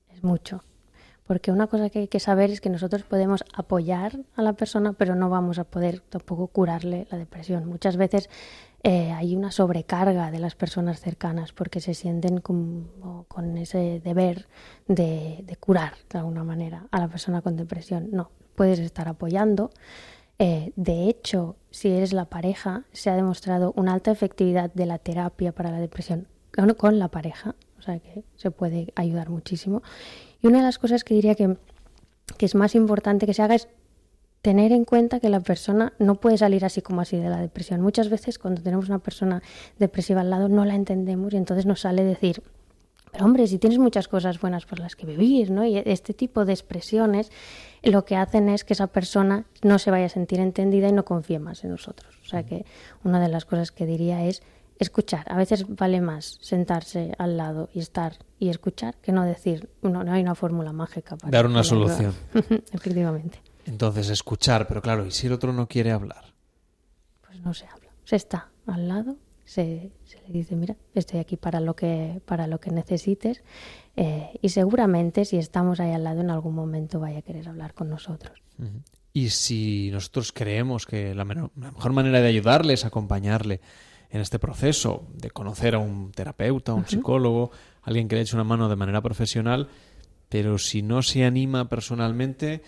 es 0.10 0.26
mucho. 0.26 0.66
Porque 1.26 1.54
una 1.54 1.68
cosa 1.68 1.90
que 1.90 2.00
hay 2.00 2.08
que 2.10 2.20
saber 2.20 2.50
es 2.50 2.60
que 2.60 2.70
nosotros 2.70 3.04
podemos 3.04 3.46
apoyar 3.54 4.20
a 4.36 4.42
la 4.42 4.52
persona, 4.52 4.92
pero 4.92 5.16
no 5.16 5.30
vamos 5.30 5.58
a 5.58 5.64
poder 5.64 6.02
tampoco 6.02 6.48
curarle 6.48 7.08
la 7.10 7.18
depresión. 7.18 7.66
Muchas 7.66 7.96
veces 7.96 8.30
eh, 8.84 9.14
hay 9.14 9.38
una 9.38 9.52
sobrecarga 9.52 10.32
de 10.32 10.40
las 10.40 10.56
personas 10.56 11.00
cercanas 11.00 11.54
porque 11.54 11.80
se 11.80 11.94
sienten 11.94 12.42
con, 12.42 12.90
con 13.30 13.58
ese 13.58 14.02
deber 14.04 14.50
de, 14.90 15.46
de, 15.48 15.56
curar 15.56 15.94
de 16.10 16.20
alguna 16.20 16.44
manera 16.44 16.88
a 16.92 17.00
la 17.00 17.08
persona 17.08 17.42
con 17.42 17.56
depresión. 17.56 18.10
No, 18.12 18.32
puedes 18.56 18.80
estar 18.80 19.08
apoyando. 19.08 19.70
Eh, 20.40 20.74
de 20.76 21.08
hecho, 21.08 21.56
si 21.72 21.88
eres 21.88 22.12
la 22.12 22.26
pareja, 22.26 22.84
se 22.92 23.10
ha 23.10 23.16
demostrado 23.16 23.72
una 23.78 23.94
alta 23.94 24.12
efectividad 24.12 24.74
de 24.74 24.88
la 24.88 24.98
terapia 24.98 25.54
para 25.54 25.72
la 25.72 25.80
depresión 25.80 26.28
con 26.78 27.00
la 27.00 27.08
pareja, 27.10 27.56
o 27.80 27.82
sea 27.82 28.00
que 28.00 28.24
se 28.36 28.52
puede 28.52 28.94
ayudar 28.96 29.30
muchísimo. 29.30 29.82
Y 30.42 30.48
una 30.48 30.60
de 30.60 30.64
las 30.64 30.80
cosas 30.80 31.04
que 31.04 31.14
diría 31.14 31.36
que, 31.36 31.58
que 32.38 32.46
es 32.46 32.56
más 32.56 32.76
importante 32.76 33.26
que 33.26 33.34
se 33.34 33.42
haga 33.42 33.56
es 33.56 33.68
tener 34.44 34.74
en 34.74 34.84
cuenta 34.84 35.22
que 35.22 35.30
la 35.30 35.40
persona 35.40 35.94
no 36.00 36.16
puede 36.16 36.38
salir 36.38 36.66
así 36.66 36.82
como 36.82 37.00
así 37.00 37.18
de 37.18 37.30
la 37.30 37.40
depresión. 37.40 37.80
Muchas 37.80 38.10
veces 38.10 38.38
cuando 38.38 38.62
tenemos 38.62 38.90
una 38.90 39.00
persona 39.00 39.42
depresiva 39.80 40.20
al 40.20 40.30
lado 40.30 40.50
no 40.50 40.66
la 40.66 40.76
entendemos 40.76 41.34
y 41.34 41.38
entonces 41.38 41.66
nos 41.66 41.80
sale 41.80 42.04
decir, 42.04 42.44
Pero 43.14 43.24
hombre, 43.24 43.48
si 43.48 43.58
tienes 43.58 43.80
muchas 43.80 44.10
cosas 44.10 44.42
buenas 44.42 44.66
por 44.66 44.80
las 44.80 44.98
que 44.98 45.06
vivir, 45.06 45.50
¿no? 45.50 45.64
Y 45.66 45.78
este 45.86 46.14
tipo 46.14 46.44
de 46.44 46.52
expresiones 46.52 47.32
lo 47.84 48.04
que 48.04 48.18
hacen 48.18 48.50
es 48.50 48.66
que 48.66 48.74
esa 48.74 48.88
persona 48.88 49.46
no 49.62 49.80
se 49.80 49.92
vaya 49.92 50.08
a 50.08 50.10
sentir 50.10 50.42
entendida 50.42 50.90
y 50.90 50.92
no 50.92 51.06
confíe 51.06 51.40
más 51.40 51.64
en 51.64 51.72
nosotros. 51.72 52.14
O 52.22 52.28
sea 52.28 52.44
que 52.44 52.66
una 53.06 53.22
de 53.22 53.30
las 53.30 53.46
cosas 53.46 53.72
que 53.72 53.86
diría 53.86 54.26
es 54.26 54.44
escuchar. 54.84 55.26
A 55.32 55.38
veces 55.38 55.66
vale 55.68 56.02
más 56.02 56.38
sentarse 56.42 57.14
al 57.18 57.38
lado 57.38 57.70
y 57.74 57.80
estar 57.80 58.18
y 58.40 58.50
escuchar 58.50 58.96
que 59.02 59.12
no 59.12 59.26
decir, 59.26 59.70
no, 59.82 60.04
no 60.04 60.14
hay 60.14 60.22
una 60.22 60.36
fórmula 60.36 60.72
mágica 60.74 61.16
para 61.16 61.32
dar 61.32 61.46
una 61.46 61.64
solución. 61.64 62.14
Efectivamente. 62.72 63.42
Entonces, 63.66 64.10
escuchar, 64.10 64.68
pero 64.68 64.82
claro, 64.82 65.06
¿y 65.06 65.12
si 65.12 65.28
el 65.28 65.34
otro 65.34 65.54
no 65.54 65.68
quiere 65.68 65.92
hablar? 65.92 66.34
Pues 67.26 67.40
no 67.42 67.54
se 67.54 67.66
habla. 67.66 67.90
Se 68.04 68.18
está 68.18 68.50
al 68.68 68.88
lado, 68.88 69.18
se, 69.46 69.92
le 70.28 70.34
dice, 70.34 70.56
mira, 70.56 70.76
estoy 70.94 71.20
aquí 71.20 71.38
para 71.38 71.60
lo 71.60 71.76
que, 71.76 72.22
para 72.26 72.48
lo 72.48 72.60
que 72.60 72.72
necesites. 72.72 73.44
Eh, 73.96 74.38
y 74.42 74.50
seguramente 74.50 75.26
si 75.26 75.38
estamos 75.38 75.80
ahí 75.80 75.92
al 75.92 76.04
lado 76.04 76.22
en 76.22 76.30
algún 76.30 76.56
momento 76.56 77.00
vaya 77.00 77.20
a 77.20 77.22
querer 77.22 77.48
hablar 77.48 77.74
con 77.74 77.90
nosotros. 77.90 78.42
Y 79.14 79.30
si 79.30 79.90
nosotros 79.92 80.32
creemos 80.32 80.86
que 80.86 81.14
la, 81.14 81.26
mejor 81.26 81.94
manera 81.94 82.20
de 82.20 82.28
ayudarle 82.28 82.74
es 82.74 82.86
acompañarle 82.86 83.62
en 84.14 84.22
este 84.22 84.40
proceso 84.40 85.06
de 85.14 85.30
conocer 85.32 85.76
a 85.76 85.80
un 85.80 86.14
terapeuta, 86.14 86.74
un 86.74 86.88
psicólogo, 86.88 87.52
alguien 87.82 88.08
que 88.08 88.16
le 88.16 88.22
eche 88.22 88.36
una 88.36 88.46
mano 88.46 88.70
de 88.70 88.78
manera 88.78 89.02
profesional, 89.02 89.68
pero 90.30 90.58
si 90.58 90.82
no 90.82 91.02
se 91.02 91.26
anima 91.26 91.68
personalmente, 91.68 92.62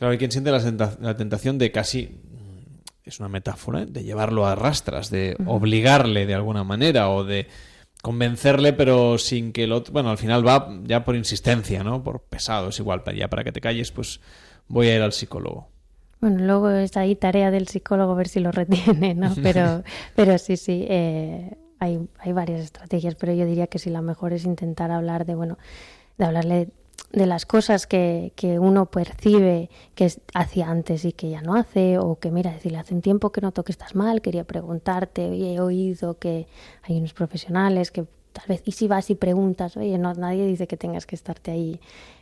Claro, 0.00 0.12
hay 0.12 0.18
quien 0.18 0.32
siente 0.32 0.50
la, 0.50 1.14
tentación 1.14 1.58
de 1.58 1.70
casi, 1.70 2.06
mm, 2.06 2.80
es 3.04 3.20
una 3.20 3.28
metáfora, 3.28 3.82
¿eh? 3.82 3.86
de 3.86 4.02
llevarlo 4.02 4.46
a 4.46 4.54
rastras, 4.54 5.10
de 5.10 5.36
obligarle 5.44 6.24
de 6.24 6.34
alguna 6.34 6.64
manera 6.64 7.10
o 7.10 7.22
de 7.22 7.48
convencerle, 8.00 8.72
pero 8.72 9.18
sin 9.18 9.52
que 9.52 9.64
el 9.64 9.72
otro, 9.72 9.92
bueno, 9.92 10.08
al 10.08 10.16
final 10.16 10.46
va 10.46 10.74
ya 10.84 11.04
por 11.04 11.16
insistencia, 11.16 11.84
¿no? 11.84 12.02
Por 12.02 12.22
pesado, 12.22 12.70
es 12.70 12.78
igual, 12.78 13.02
ya 13.14 13.28
para 13.28 13.44
que 13.44 13.52
te 13.52 13.60
calles, 13.60 13.92
pues 13.92 14.22
voy 14.68 14.86
a 14.86 14.96
ir 14.96 15.02
al 15.02 15.12
psicólogo. 15.12 15.68
Bueno, 16.20 16.44
luego 16.44 16.68
está 16.70 17.00
ahí 17.00 17.16
tarea 17.16 17.50
del 17.50 17.68
psicólogo 17.68 18.14
ver 18.14 18.28
si 18.28 18.40
lo 18.40 18.52
retiene, 18.52 19.14
¿no? 19.14 19.32
Pero, 19.42 19.82
pero 20.14 20.36
sí, 20.38 20.56
sí, 20.56 20.86
eh, 20.88 21.56
hay, 21.78 21.98
hay 22.18 22.32
varias 22.32 22.60
estrategias, 22.60 23.14
pero 23.14 23.32
yo 23.32 23.46
diría 23.46 23.66
que 23.66 23.78
si 23.78 23.90
la 23.90 24.02
mejor 24.02 24.32
es 24.32 24.44
intentar 24.44 24.90
hablar 24.90 25.24
de, 25.24 25.34
bueno, 25.34 25.58
de 26.18 26.24
hablarle 26.26 26.68
de 27.12 27.26
las 27.26 27.46
cosas 27.46 27.86
que, 27.86 28.32
que 28.36 28.58
uno 28.58 28.86
percibe 28.86 29.70
que 29.94 30.12
hacía 30.34 30.70
antes 30.70 31.04
y 31.04 31.12
que 31.12 31.30
ya 31.30 31.40
no 31.40 31.54
hace, 31.54 31.98
o 31.98 32.18
que 32.18 32.30
mira, 32.30 32.52
decirle, 32.52 32.78
hace 32.78 32.94
un 32.94 33.00
tiempo 33.00 33.32
que 33.32 33.40
noto 33.40 33.64
que 33.64 33.72
estás 33.72 33.94
mal, 33.94 34.20
quería 34.20 34.44
preguntarte, 34.44 35.30
oye, 35.30 35.54
he 35.54 35.60
oído 35.60 36.18
que 36.18 36.46
hay 36.82 36.98
unos 36.98 37.14
profesionales 37.14 37.90
que 37.90 38.04
tal 38.32 38.44
vez, 38.46 38.62
y 38.64 38.72
si 38.72 38.86
vas 38.86 39.10
y 39.10 39.14
preguntas, 39.16 39.76
oye, 39.76 39.98
no, 39.98 40.14
nadie 40.14 40.46
dice 40.46 40.66
que 40.68 40.76
tengas 40.76 41.06
que 41.06 41.16
estarte 41.16 41.50
ahí 41.50 41.80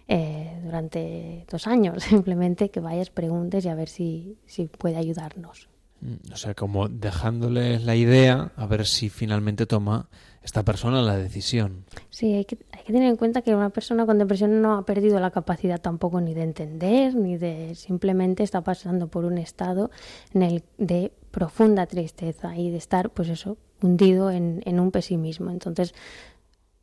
eh, 0.09 0.59
durante 0.65 1.45
dos 1.51 1.67
años, 1.67 2.03
simplemente 2.05 2.71
que 2.71 2.81
vayas, 2.81 3.11
preguntes 3.11 3.65
y 3.65 3.69
a 3.69 3.75
ver 3.75 3.89
si, 3.89 4.39
si 4.47 4.67
puede 4.67 4.97
ayudarnos. 4.97 5.69
Mm, 6.01 6.33
o 6.33 6.37
sea, 6.37 6.55
como 6.55 6.89
dejándoles 6.89 7.85
la 7.85 7.95
idea 7.95 8.53
a 8.57 8.67
ver 8.67 8.87
si 8.87 9.11
finalmente 9.11 9.67
toma 9.67 10.09
esta 10.43 10.65
persona 10.65 11.03
la 11.03 11.17
decisión. 11.17 11.85
Sí, 12.09 12.33
hay 12.33 12.45
que, 12.47 12.59
hay 12.73 12.85
que 12.85 12.93
tener 12.93 13.09
en 13.09 13.17
cuenta 13.17 13.43
que 13.43 13.55
una 13.55 13.69
persona 13.69 14.07
con 14.07 14.19
depresión 14.19 14.63
no 14.63 14.79
ha 14.79 14.87
perdido 14.87 15.21
la 15.21 15.31
capacidad 15.31 15.81
tampoco 15.81 16.23
ni 16.23 16.33
de 16.33 16.43
entender, 16.43 17.15
ni 17.15 17.37
de 17.37 17.75
simplemente 17.75 18.45
está 18.45 18.63
pasando 18.63 19.09
por 19.09 19.27
un 19.27 19.37
estado 19.37 19.91
en 20.33 20.43
el 20.43 20.65
de 20.79 21.13
profunda 21.31 21.87
tristeza 21.87 22.57
y 22.57 22.71
de 22.71 22.79
estar, 22.79 23.11
pues 23.11 23.29
eso, 23.29 23.59
hundido 23.83 24.31
en, 24.31 24.63
en 24.65 24.81
un 24.81 24.91
pesimismo. 24.91 25.51
Entonces, 25.51 25.95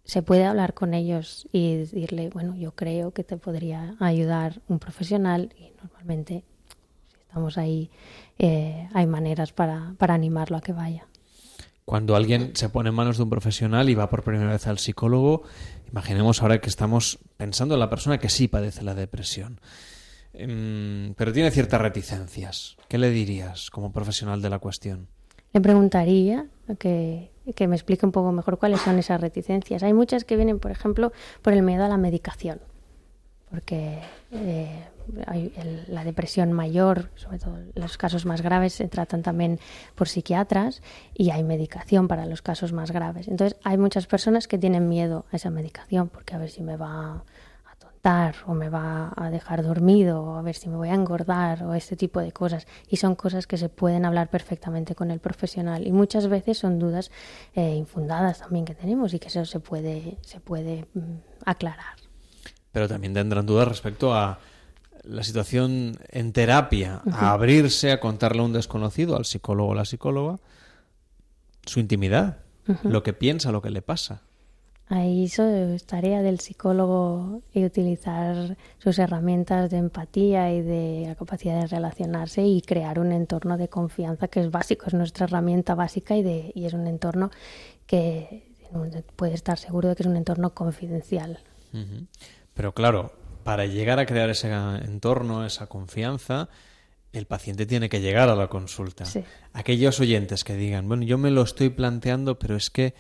se 0.06 0.22
puede 0.22 0.46
hablar 0.46 0.74
con 0.74 0.94
ellos 0.94 1.48
y 1.52 1.76
decirle, 1.76 2.30
bueno, 2.30 2.56
yo 2.56 2.74
creo 2.74 3.12
que 3.12 3.24
te 3.24 3.38
podría 3.38 3.96
ayudar 4.00 4.62
un 4.68 4.80
profesional 4.80 5.54
y 5.58 5.72
normalmente 5.82 6.44
si 7.08 7.20
estamos 7.22 7.58
ahí 7.58 7.90
eh, 8.38 8.88
hay 8.94 9.08
maneras 9.08 9.52
para, 9.52 9.96
para 9.98 10.14
animarlo 10.14 10.58
a 10.58 10.62
que 10.62 10.74
vaya. 10.74 11.08
Cuando 11.86 12.16
alguien 12.16 12.56
se 12.56 12.70
pone 12.70 12.90
en 12.90 12.96
manos 12.96 13.18
de 13.18 13.24
un 13.24 13.30
profesional 13.30 13.90
y 13.90 13.96
va 13.96 14.10
por 14.10 14.24
primera 14.24 14.52
vez 14.52 14.66
al 14.68 14.80
psicólogo, 14.80 15.44
imaginemos 15.92 16.42
ahora 16.42 16.60
que 16.60 16.70
estamos 16.70 17.20
pensando 17.38 17.76
en 17.76 17.80
la 17.80 17.90
persona 17.90 18.20
que 18.20 18.30
sí 18.30 18.48
padece 18.48 18.84
la 18.84 18.96
depresión, 18.96 19.60
em, 20.34 21.14
pero 21.16 21.32
tiene 21.32 21.52
ciertas 21.52 21.82
reticencias. 21.82 22.78
¿Qué 22.88 22.98
le 22.98 23.10
dirías 23.10 23.70
como 23.70 23.92
profesional 23.92 24.42
de 24.42 24.50
la 24.50 24.60
cuestión? 24.60 25.08
Le 25.54 25.62
preguntaría 25.62 26.48
que, 26.78 27.32
me 27.68 27.76
explique 27.76 28.06
un 28.06 28.12
poco 28.12 28.32
mejor 28.32 28.58
cuáles 28.58 28.82
son 28.82 28.98
esas 28.98 29.22
reticencias. 29.22 29.84
Hay 29.84 29.94
muchas 29.94 30.26
que 30.26 30.36
vienen, 30.36 30.60
por 30.60 30.72
ejemplo, 30.72 31.12
por 31.42 31.54
el 31.54 31.62
miedo 31.62 31.86
a 31.86 31.90
la 31.90 31.98
medicación, 31.98 32.60
porque 33.50 34.00
eh, 34.32 34.84
la 35.88 36.04
depresión 36.04 36.52
mayor, 36.52 37.10
sobre 37.16 37.40
todo 37.40 37.58
los 37.76 37.98
casos 37.98 38.26
más 38.26 38.42
graves, 38.42 38.74
se 38.74 38.88
tratan 38.88 39.22
también 39.22 39.60
por 39.94 40.08
psiquiatras 40.08 40.82
y 41.14 41.30
hay 41.30 41.44
medicación 41.44 42.08
para 42.08 42.26
los 42.26 42.42
casos 42.42 42.74
más 42.74 42.92
graves. 42.92 43.28
Entonces 43.28 43.58
hay 43.64 43.78
muchas 43.78 44.08
personas 44.08 44.48
que 44.48 44.58
tienen 44.58 44.90
miedo 44.90 45.26
a 45.32 45.36
esa 45.36 45.50
medicación 45.50 46.10
porque 46.10 46.36
a 46.36 46.40
ver 46.40 46.50
si 46.50 46.64
me 46.64 46.78
va 46.78 47.24
o 48.46 48.54
me 48.54 48.70
va 48.70 49.14
a 49.16 49.32
dejar 49.32 49.64
dormido 49.64 50.22
o 50.22 50.36
a 50.36 50.42
ver 50.44 50.56
si 50.56 50.70
me 50.70 50.76
voy 50.76 50.90
a 50.90 50.94
engordar 50.94 51.64
o 51.64 51.74
este 51.74 51.96
tipo 51.96 52.20
de 52.20 52.32
cosas. 52.32 52.68
Y 52.88 52.98
son 52.98 53.16
cosas 53.16 53.48
que 53.48 53.58
se 53.58 53.68
pueden 53.68 54.06
hablar 54.06 54.30
perfectamente 54.30 54.94
con 54.94 55.10
el 55.10 55.20
profesional 55.20 55.88
y 55.88 55.92
muchas 55.92 56.28
veces 56.28 56.60
son 56.60 56.78
dudas 56.78 57.10
eh, 57.56 57.74
infundadas 57.76 58.40
también 58.40 58.66
que 58.66 58.76
tenemos 58.76 59.14
y 59.16 59.20
que 59.20 59.30
eso 59.30 59.44
se 59.46 59.60
puede, 59.60 60.18
se 60.22 60.40
puede 60.40 60.86
mm, 60.94 61.16
aclarar. 61.46 61.96
Pero 62.72 62.88
también 62.88 63.16
tendrán 63.16 63.48
dudas 63.48 63.68
respecto 63.68 64.14
a 64.14 64.38
la 65.04 65.24
situación 65.24 65.98
en 66.10 66.32
terapia, 66.32 67.02
a 67.12 67.32
abrirse, 67.32 67.92
a 67.92 68.00
contarle 68.00 68.42
a 68.42 68.46
un 68.46 68.54
desconocido, 68.54 69.16
al 69.16 69.26
psicólogo 69.26 69.70
o 69.70 69.76
la 69.76 69.86
psicóloga, 69.86 70.38
su 71.66 71.80
intimidad, 71.80 72.38
lo 72.84 73.02
que 73.02 73.14
piensa, 73.14 73.52
lo 73.52 73.62
que 73.62 73.70
le 73.70 73.82
pasa. 73.82 74.22
Ahí 74.88 75.26
es 75.26 75.86
tarea 75.86 76.22
del 76.22 76.40
psicólogo 76.40 77.42
y 77.54 77.66
utilizar 77.66 78.56
sus 78.78 79.00
herramientas 79.00 79.72
de 79.72 79.78
empatía 79.78 80.54
y 80.54 80.62
de 80.62 81.06
la 81.08 81.16
capacidad 81.16 81.60
de 81.60 81.68
relacionarse 81.68 82.44
y 82.44 82.62
crear 82.62 83.00
un 83.00 83.12
entorno 83.12 83.58
de 83.58 83.68
confianza 83.68 84.28
que 84.28 84.42
es 84.42 84.52
básico, 84.52 84.86
es 84.86 84.94
nuestra 84.94 85.26
herramienta 85.26 85.74
básica 85.74 86.16
y, 86.16 86.22
de, 86.22 86.52
y 86.54 86.66
es 86.66 86.74
un 86.74 86.86
entorno 86.86 87.32
que 87.88 88.54
puede 89.16 89.34
estar 89.34 89.58
seguro 89.58 89.90
de 89.90 89.96
que 89.96 90.04
es 90.04 90.08
un 90.08 90.18
entorno 90.18 90.54
confidencial. 90.54 91.40
Pero 92.54 92.74
claro, 92.74 93.12
para 93.44 93.66
llegar 93.66 94.00
a 94.00 94.06
crear 94.06 94.30
ese 94.30 94.52
entorno, 94.52 95.46
esa 95.46 95.68
confianza, 95.68 96.48
el 97.12 97.26
paciente 97.26 97.66
tiene 97.66 97.90
que 97.90 98.02
llegar 98.02 98.30
a 98.30 98.36
la 98.36 98.48
consulta. 98.48 99.06
Aquellos 99.54 100.00
oyentes 100.00 100.44
que 100.44 100.56
digan, 100.56 100.88
bueno, 100.88 101.04
yo 101.04 101.18
me 101.18 101.32
lo 101.32 101.42
estoy 101.42 101.70
planteando, 101.70 102.38
pero 102.38 102.56
es 102.56 102.70
que 102.70 102.94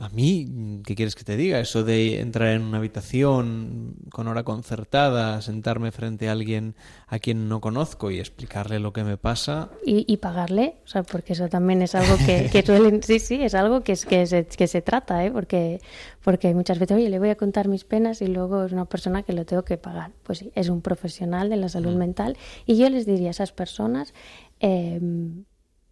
a 0.00 0.08
mí, 0.08 0.80
¿qué 0.86 0.94
quieres 0.94 1.14
que 1.14 1.24
te 1.24 1.36
diga? 1.36 1.60
Eso 1.60 1.84
de 1.84 2.20
entrar 2.20 2.48
en 2.48 2.62
una 2.62 2.78
habitación 2.78 3.96
con 4.10 4.28
hora 4.28 4.44
concertada, 4.44 5.42
sentarme 5.42 5.92
frente 5.92 6.30
a 6.30 6.32
alguien 6.32 6.74
a 7.06 7.18
quien 7.18 7.50
no 7.50 7.60
conozco 7.60 8.10
y 8.10 8.18
explicarle 8.18 8.80
lo 8.80 8.94
que 8.94 9.04
me 9.04 9.18
pasa. 9.18 9.68
Y, 9.84 10.16
pagarle, 10.16 10.76
o 10.86 10.88
sea, 10.88 11.02
porque 11.02 11.34
eso 11.34 11.50
también 11.50 11.82
es 11.82 11.94
algo 11.94 12.16
que, 12.24 12.48
que 12.50 12.62
suelen, 12.62 13.02
sí, 13.02 13.18
sí, 13.18 13.42
es 13.42 13.54
algo 13.54 13.82
que, 13.82 13.92
es, 13.92 14.06
que, 14.06 14.24
se, 14.24 14.46
que 14.46 14.66
se 14.66 14.80
trata, 14.80 15.22
¿eh? 15.22 15.30
Porque, 15.30 15.80
porque 16.24 16.54
muchas 16.54 16.78
veces, 16.78 16.96
oye, 16.96 17.10
le 17.10 17.18
voy 17.18 17.28
a 17.28 17.36
contar 17.36 17.68
mis 17.68 17.84
penas 17.84 18.22
y 18.22 18.26
luego 18.26 18.64
es 18.64 18.72
una 18.72 18.86
persona 18.86 19.22
que 19.22 19.34
lo 19.34 19.44
tengo 19.44 19.64
que 19.64 19.76
pagar. 19.76 20.12
Pues 20.22 20.38
sí, 20.38 20.50
es 20.54 20.70
un 20.70 20.80
profesional 20.80 21.50
de 21.50 21.56
la 21.56 21.68
salud 21.68 21.94
mm. 21.94 21.98
mental 21.98 22.38
y 22.64 22.78
yo 22.78 22.88
les 22.88 23.04
diría 23.04 23.28
a 23.28 23.30
esas 23.32 23.52
personas, 23.52 24.14
eh, 24.60 24.98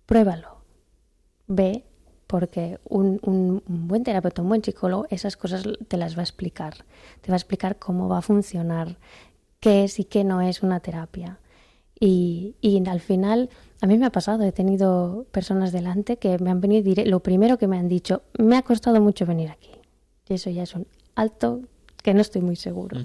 pruébalo, 0.07 0.63
ve 1.47 1.85
porque 2.29 2.79
un, 2.85 3.19
un, 3.23 3.63
buen 3.67 4.05
terapeuta, 4.05 4.43
un 4.43 4.49
buen 4.49 4.63
psicólogo, 4.63 5.07
esas 5.11 5.37
cosas 5.37 5.65
te 5.89 5.97
las 5.97 6.15
va 6.15 6.21
a 6.21 6.25
explicar. 6.25 6.85
Te 7.23 7.33
va 7.33 7.35
a 7.35 7.39
explicar 7.39 7.79
cómo 7.79 8.07
va 8.07 8.19
a 8.19 8.23
funcionar, 8.23 8.99
qué 9.61 9.85
es 9.85 9.99
y 9.99 10.05
qué 10.05 10.25
no 10.25 10.43
es 10.43 10.63
una 10.63 10.79
terapia. 10.81 11.41
Y, 11.99 12.55
y 12.61 12.87
al 12.87 13.01
final, 13.01 13.49
a 13.81 13.87
mí 13.87 13.97
me 13.97 14.05
ha 14.05 14.13
pasado, 14.13 14.45
he 14.45 14.53
tenido 14.53 15.25
personas 15.33 15.73
delante 15.73 16.19
que 16.19 16.39
me 16.39 16.51
han 16.51 16.61
venido, 16.61 16.91
y 16.91 16.95
lo 17.07 17.21
primero 17.21 17.57
que 17.57 17.67
me 17.67 17.79
han 17.79 17.89
dicho, 17.89 18.23
me 18.39 18.59
ha 18.59 18.63
costado 18.63 19.01
mucho 19.01 19.25
venir 19.25 19.49
aquí. 19.49 19.71
Y 20.29 20.35
eso 20.35 20.51
ya 20.51 20.65
es 20.65 20.75
un 20.75 20.87
alto 21.15 21.63
que 22.03 22.13
no 22.13 22.21
estoy 22.21 22.43
muy 22.43 22.57
seguro. 22.57 23.01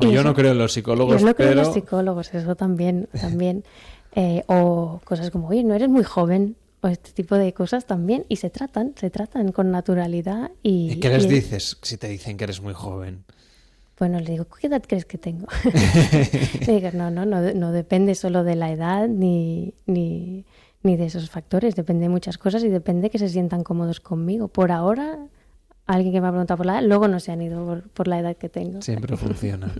yo 0.00 0.24
no 0.24 0.34
creo 0.34 0.52
en 0.52 0.58
los 0.58 0.72
psicólogos, 0.72 1.20
Yo 1.20 1.26
no 1.26 1.34
creo 1.34 1.50
en 1.50 1.58
los 1.58 1.74
psicólogos, 1.74 2.32
eso 2.32 2.56
también, 2.56 3.10
también. 3.20 3.62
Eh, 4.12 4.42
o 4.46 5.02
cosas 5.04 5.30
como, 5.30 5.48
oye, 5.48 5.62
no 5.62 5.74
eres 5.74 5.90
muy 5.90 6.02
joven, 6.02 6.56
o 6.80 6.88
este 6.88 7.12
tipo 7.12 7.36
de 7.36 7.52
cosas 7.52 7.86
también 7.86 8.26
y 8.28 8.36
se 8.36 8.50
tratan, 8.50 8.94
se 8.96 9.10
tratan 9.10 9.52
con 9.52 9.70
naturalidad 9.70 10.50
y... 10.62 10.92
¿Y 10.92 11.00
qué 11.00 11.08
les 11.08 11.28
dices 11.28 11.78
si 11.82 11.96
te 11.96 12.08
dicen 12.08 12.36
que 12.36 12.44
eres 12.44 12.60
muy 12.60 12.74
joven? 12.74 13.24
Bueno, 13.98 14.20
le 14.20 14.32
digo, 14.32 14.46
¿qué 14.46 14.66
edad 14.66 14.82
crees 14.86 15.06
que 15.06 15.16
tengo? 15.16 15.46
le 16.66 16.72
digo, 16.74 16.90
no, 16.92 17.10
no, 17.10 17.24
no, 17.24 17.40
no 17.54 17.72
depende 17.72 18.14
solo 18.14 18.44
de 18.44 18.54
la 18.54 18.70
edad 18.70 19.08
ni, 19.08 19.72
ni, 19.86 20.44
ni 20.82 20.96
de 20.96 21.06
esos 21.06 21.30
factores, 21.30 21.74
depende 21.74 22.02
de 22.02 22.08
muchas 22.10 22.36
cosas 22.36 22.62
y 22.62 22.68
depende 22.68 23.08
que 23.08 23.18
se 23.18 23.28
sientan 23.30 23.64
cómodos 23.64 24.00
conmigo. 24.00 24.48
Por 24.48 24.70
ahora 24.70 25.18
alguien 25.86 26.12
que 26.12 26.20
me 26.20 26.28
ha 26.28 26.30
preguntado 26.30 26.58
por 26.58 26.66
la 26.66 26.74
edad, 26.74 26.88
luego 26.88 27.08
no 27.08 27.20
se 27.20 27.32
han 27.32 27.40
ido 27.42 27.82
por, 27.94 28.08
la 28.08 28.18
edad 28.18 28.36
que 28.36 28.48
tengo. 28.48 28.82
Siempre 28.82 29.16
funciona. 29.16 29.72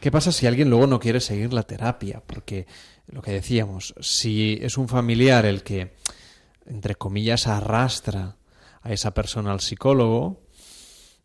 ¿Qué 0.00 0.10
pasa 0.10 0.32
si 0.32 0.46
alguien 0.46 0.70
luego 0.70 0.86
no 0.86 1.00
quiere 1.00 1.20
seguir 1.20 1.52
la 1.52 1.64
terapia? 1.64 2.22
Porque 2.26 2.66
lo 3.08 3.20
que 3.22 3.32
decíamos, 3.32 3.94
si 4.00 4.58
es 4.62 4.78
un 4.78 4.88
familiar 4.88 5.44
el 5.44 5.62
que, 5.62 5.92
entre 6.66 6.94
comillas, 6.94 7.46
arrastra 7.46 8.36
a 8.82 8.92
esa 8.92 9.12
persona 9.12 9.52
al 9.52 9.60
psicólogo 9.60 10.42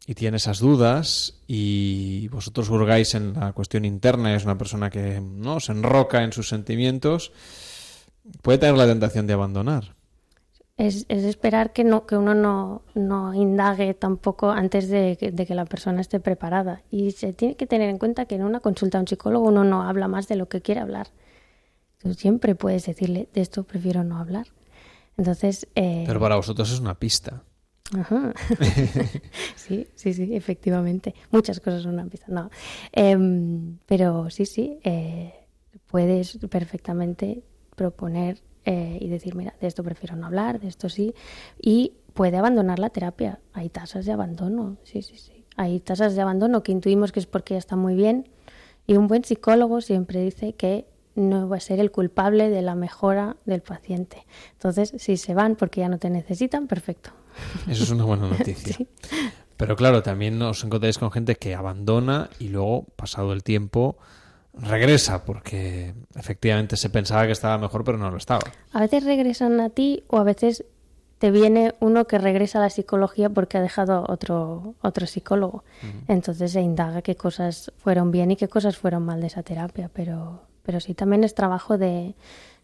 y 0.08 0.14
tiene 0.14 0.38
esas 0.38 0.60
dudas 0.60 1.42
y 1.48 2.28
vosotros 2.28 2.70
hurgáis 2.70 3.16
en 3.16 3.34
la 3.34 3.54
cuestión 3.54 3.86
interna, 3.86 4.36
es 4.36 4.46
una 4.46 4.58
persona 4.58 4.90
que 4.90 5.20
no 5.20 5.60
se 5.60 5.72
enroca 5.72 6.24
en 6.24 6.32
sus 6.32 6.48
sentimientos, 6.48 7.32
puede 8.42 8.60
tener 8.60 8.76
la 8.76 8.86
tentación 8.86 9.26
de 9.28 9.34
abandonar. 9.34 9.96
Es, 10.78 11.06
esperar 11.08 11.72
que, 11.72 11.86
no, 11.86 12.06
que 12.06 12.18
uno 12.18 12.36
no, 12.36 12.82
no 12.96 13.34
indague 13.34 13.94
tampoco 13.94 14.52
antes 14.52 14.90
de 14.90 15.16
que, 15.18 15.32
de 15.32 15.46
que, 15.46 15.56
la 15.56 15.64
persona 15.64 16.02
esté 16.02 16.20
preparada. 16.20 16.82
Y 16.92 17.12
se 17.12 17.32
tiene 17.32 17.56
que 17.56 17.66
tener 17.66 17.90
en 17.90 17.98
cuenta 17.98 18.26
que 18.26 18.36
en 18.36 18.44
una 18.44 18.60
consulta 18.60 18.98
a 18.98 19.02
un 19.02 19.08
psicólogo 19.08 19.48
uno 19.48 19.64
no 19.64 19.84
habla 19.84 20.10
más 20.10 20.28
de 20.28 20.36
lo 20.36 20.50
que 20.50 20.60
quiere 20.60 20.82
hablar. 20.82 21.08
Tú 22.00 22.14
siempre 22.14 22.56
puedes 22.56 22.86
decirle, 22.86 23.30
de 23.34 23.42
esto 23.42 23.64
prefiero 23.64 24.04
no 24.04 24.18
hablar. 24.18 24.48
Entonces... 25.18 25.68
Eh... 25.76 26.04
Pero 26.06 26.20
para 26.20 26.36
vosotros 26.36 26.72
es 26.72 26.80
una 26.80 26.96
pista. 26.96 27.44
Ajá. 27.94 28.34
sí, 29.56 29.88
sí, 29.96 30.14
sí, 30.14 30.36
efectivamente. 30.36 31.14
Muchas 31.32 31.60
cosas 31.60 31.84
son 31.84 31.94
una 31.94 32.06
pista. 32.06 32.28
No. 32.30 32.50
Em, 32.92 33.78
pero 33.86 34.30
sí, 34.30 34.46
sí, 34.46 34.80
eh, 34.84 35.34
puedes 35.88 36.38
perfectamente 36.50 37.44
proponer 37.76 38.42
eh, 38.66 38.98
y 39.00 39.08
decir, 39.10 39.36
mira, 39.36 39.54
de 39.62 39.68
esto 39.68 39.84
prefiero 39.84 40.16
no 40.16 40.26
hablar, 40.26 40.60
de 40.60 40.68
esto 40.68 40.90
sí, 40.90 41.14
y 41.62 41.94
puede 42.14 42.38
abandonar 42.38 42.80
la 42.80 42.90
terapia. 42.90 43.40
Hay 43.54 43.70
tasas 43.70 44.06
de 44.06 44.12
abandono, 44.12 44.78
sí, 44.84 45.02
sí, 45.02 45.18
sí. 45.18 45.46
Hay 45.56 45.80
tasas 45.80 46.16
de 46.16 46.22
abandono 46.22 46.64
que 46.64 46.72
intuimos 46.72 47.12
que 47.12 47.20
es 47.20 47.28
porque 47.28 47.54
ya 47.54 47.60
está 47.60 47.76
muy 47.76 47.96
bien 47.96 48.28
y 48.88 48.98
un 48.98 49.08
buen 49.08 49.24
psicólogo 49.24 49.82
siempre 49.82 50.22
dice 50.22 50.54
que 50.54 50.88
no 51.16 51.50
va 51.50 51.58
a 51.58 51.62
ser 51.62 51.80
el 51.80 51.92
culpable 51.92 52.50
de 52.50 52.62
la 52.62 52.76
mejora 52.76 53.38
del 53.46 53.62
paciente. 53.62 54.26
Entonces, 54.54 54.94
si 54.98 55.18
se 55.18 55.34
van 55.34 55.56
porque 55.56 55.82
ya 55.82 55.90
no 55.90 55.98
te 55.98 56.10
necesitan, 56.10 56.68
perfecto. 56.68 57.12
Eso 57.68 57.84
es 57.84 57.90
una 57.90 58.06
buena 58.06 58.28
noticia. 58.38 58.78
Pero 59.58 59.76
claro, 59.76 60.04
también 60.04 60.42
os 60.42 60.64
encontráis 60.64 60.98
con 60.98 61.12
gente 61.12 61.36
que 61.36 61.56
abandona 61.56 62.30
y 62.40 62.50
luego, 62.50 62.86
pasado 62.96 63.32
el 63.34 63.44
tiempo, 63.44 63.98
regresa 64.54 65.26
porque 65.26 65.94
efectivamente 66.16 66.78
se 66.78 66.90
pensaba 66.90 67.26
que 67.26 67.32
estaba 67.32 67.58
mejor 67.58 67.84
pero 67.84 67.98
no 67.98 68.12
lo 68.12 68.18
estaba. 68.18 68.44
A 68.72 68.80
veces 68.80 69.04
regresan 69.04 69.60
a 69.60 69.70
ti 69.70 70.04
o 70.08 70.18
a 70.18 70.24
veces 70.24 70.66
te 71.18 71.32
viene 71.32 71.74
uno 71.80 72.06
que 72.06 72.18
regresa 72.18 72.60
a 72.60 72.62
la 72.62 72.70
psicología 72.70 73.30
porque 73.30 73.58
ha 73.58 73.62
dejado 73.62 74.06
otro, 74.08 74.76
otro 74.82 75.08
psicólogo. 75.08 75.64
Entonces 76.08 76.52
se 76.52 76.62
indaga 76.62 77.02
qué 77.02 77.16
cosas 77.16 77.72
fueron 77.78 78.12
bien 78.12 78.32
y 78.32 78.36
qué 78.36 78.48
cosas 78.48 78.78
fueron 78.78 79.04
mal 79.04 79.22
de 79.22 79.28
esa 79.28 79.42
terapia. 79.42 79.90
Pero, 79.94 80.42
pero 80.66 80.80
sí, 80.80 80.94
también 80.94 81.24
es 81.24 81.36
trabajo 81.36 81.78
de, 81.78 82.16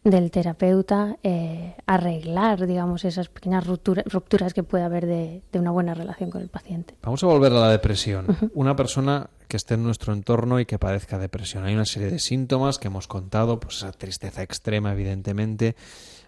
del 0.04 0.32
terapeuta 0.32 1.18
eh, 1.22 1.76
arreglar, 1.86 2.66
digamos, 2.66 3.06
esas 3.06 3.30
pequeñas 3.30 3.66
rupturas 3.68 4.54
que 4.54 4.64
puede 4.64 4.84
haber 4.84 5.06
de, 5.06 5.44
una 5.54 5.72
buena 5.72 5.94
relación 5.94 6.32
con 6.32 6.42
el 6.42 6.50
paciente. 6.50 6.96
Vamos 7.04 7.24
a 7.24 7.28
volver 7.28 7.52
a 7.52 7.60
la 7.60 7.70
depresión. 7.70 8.26
Una 8.56 8.76
persona 8.76 9.30
que 9.48 9.58
esté 9.58 9.76
en 9.76 9.84
nuestro 9.84 10.14
entorno 10.14 10.60
y 10.60 10.66
que 10.66 10.80
padezca 10.80 11.20
depresión. 11.20 11.66
Hay 11.66 11.76
una 11.76 11.86
serie 11.86 12.10
de 12.10 12.20
síntomas 12.20 12.80
que 12.80 12.88
hemos 12.88 13.08
contado, 13.08 13.60
pues 13.60 13.78
esa 13.78 13.92
tristeza 13.92 14.42
extrema, 14.42 14.94
evidentemente, 14.94 15.76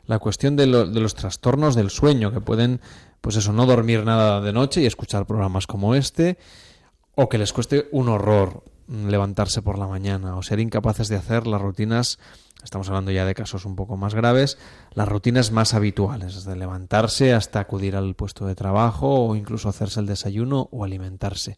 la 0.05 0.19
cuestión 0.19 0.55
de, 0.55 0.67
de 0.67 0.99
los 0.99 1.15
trastornos 1.15 1.75
del 1.75 1.89
sueño, 1.89 2.31
que 2.31 2.41
pueden, 2.41 2.79
pues 3.21 3.37
eso, 3.37 3.53
no 3.53 3.65
dormir 3.65 4.03
nada 4.03 4.41
de 4.41 4.53
noche 4.53 4.81
y 4.81 4.85
escuchar 4.85 5.25
programas 5.25 5.65
como 5.65 5.95
este, 5.95 6.37
o 7.15 7.29
que 7.29 7.37
les 7.37 7.53
cueste 7.53 7.87
un 7.91 8.09
horror 8.09 8.63
levantarse 8.87 9.61
por 9.61 9.77
la 9.77 9.87
mañana 9.87 10.35
o 10.35 10.43
ser 10.43 10.59
incapaces 10.59 11.07
de 11.07 11.15
hacer 11.15 11.47
las 11.47 11.61
rutinas 11.61 12.19
estamos 12.63 12.87
hablando 12.87 13.11
ya 13.11 13.25
de 13.25 13.35
casos 13.35 13.65
un 13.65 13.75
poco 13.75 13.97
más 13.97 14.15
graves, 14.15 14.57
las 14.93 15.07
rutinas 15.07 15.51
más 15.51 15.73
habituales, 15.73 16.35
desde 16.35 16.55
levantarse 16.55 17.33
hasta 17.33 17.59
acudir 17.59 17.95
al 17.95 18.15
puesto 18.15 18.45
de 18.45 18.55
trabajo 18.55 19.25
o 19.25 19.35
incluso 19.35 19.69
hacerse 19.69 19.99
el 19.99 20.05
desayuno 20.05 20.69
o 20.71 20.83
alimentarse. 20.83 21.57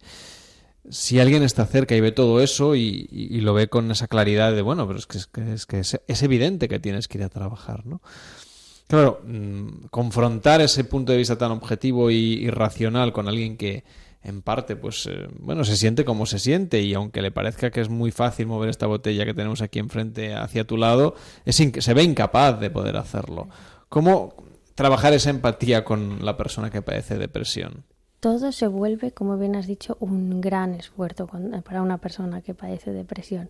Si 0.89 1.19
alguien 1.19 1.43
está 1.43 1.65
cerca 1.65 1.95
y 1.95 2.01
ve 2.01 2.11
todo 2.11 2.41
eso 2.41 2.75
y, 2.75 3.07
lo 3.41 3.53
ve 3.53 3.69
con 3.69 3.89
esa 3.91 4.07
claridad 4.07 4.53
de, 4.53 4.61
bueno, 4.61 4.87
pero 4.87 4.99
es 4.99 5.07
que, 5.07 5.17
es, 5.53 5.65
que 5.65 5.79
es, 5.79 6.23
evidente 6.23 6.67
que 6.67 6.79
tienes 6.79 7.07
que 7.07 7.17
ir 7.17 7.23
a 7.23 7.29
trabajar, 7.29 7.85
¿no? 7.85 8.01
Claro, 8.87 9.21
mm, 9.25 9.87
confrontar 9.89 10.61
ese 10.61 10.83
punto 10.83 11.11
de 11.11 11.17
vista 11.17 11.39
tan 11.39 11.51
objetivo 11.51 12.11
y 12.11 12.51
racional 12.51 13.13
con 13.13 13.27
alguien 13.27 13.57
que, 13.57 13.83
en 14.25 14.41
parte, 14.41 14.75
pues, 14.75 15.07
eh, 15.07 15.27
bueno, 15.39 15.63
se 15.63 15.77
siente 15.77 16.03
como 16.03 16.25
se 16.25 16.39
siente 16.39 16.81
y 16.81 16.93
aunque 16.93 17.21
le 17.21 17.31
parezca 17.31 17.69
que 17.69 17.81
es 17.81 17.89
muy 17.89 18.11
fácil 18.11 18.47
mover 18.47 18.69
esta 18.69 18.87
botella 18.87 19.25
que 19.25 19.33
tenemos 19.33 19.61
aquí 19.61 19.79
enfrente 19.79 20.33
hacia 20.33 20.65
tu 20.65 20.77
lado, 20.77 21.15
es 21.45 21.55
se 21.55 21.93
ve 21.93 22.03
incapaz 22.03 22.59
de 22.59 22.69
poder 22.69 22.97
hacerlo. 22.97 23.47
¿Cómo 23.87 24.33
trabajar 24.73 25.13
esa 25.13 25.29
empatía 25.29 25.85
con 25.85 26.25
la 26.25 26.37
persona 26.37 26.71
que 26.71 26.81
padece 26.81 27.17
depresión? 27.17 27.85
Todo 28.19 28.51
se 28.51 28.67
vuelve, 28.67 29.11
como 29.11 29.37
bien 29.37 29.55
has 29.55 29.67
dicho, 29.67 29.97
un 29.99 30.41
gran 30.41 30.73
esfuerzo 30.73 31.29
para 31.63 31.83
una 31.83 31.99
persona 31.99 32.41
que 32.41 32.55
padece 32.55 32.91
depresión. 32.91 33.49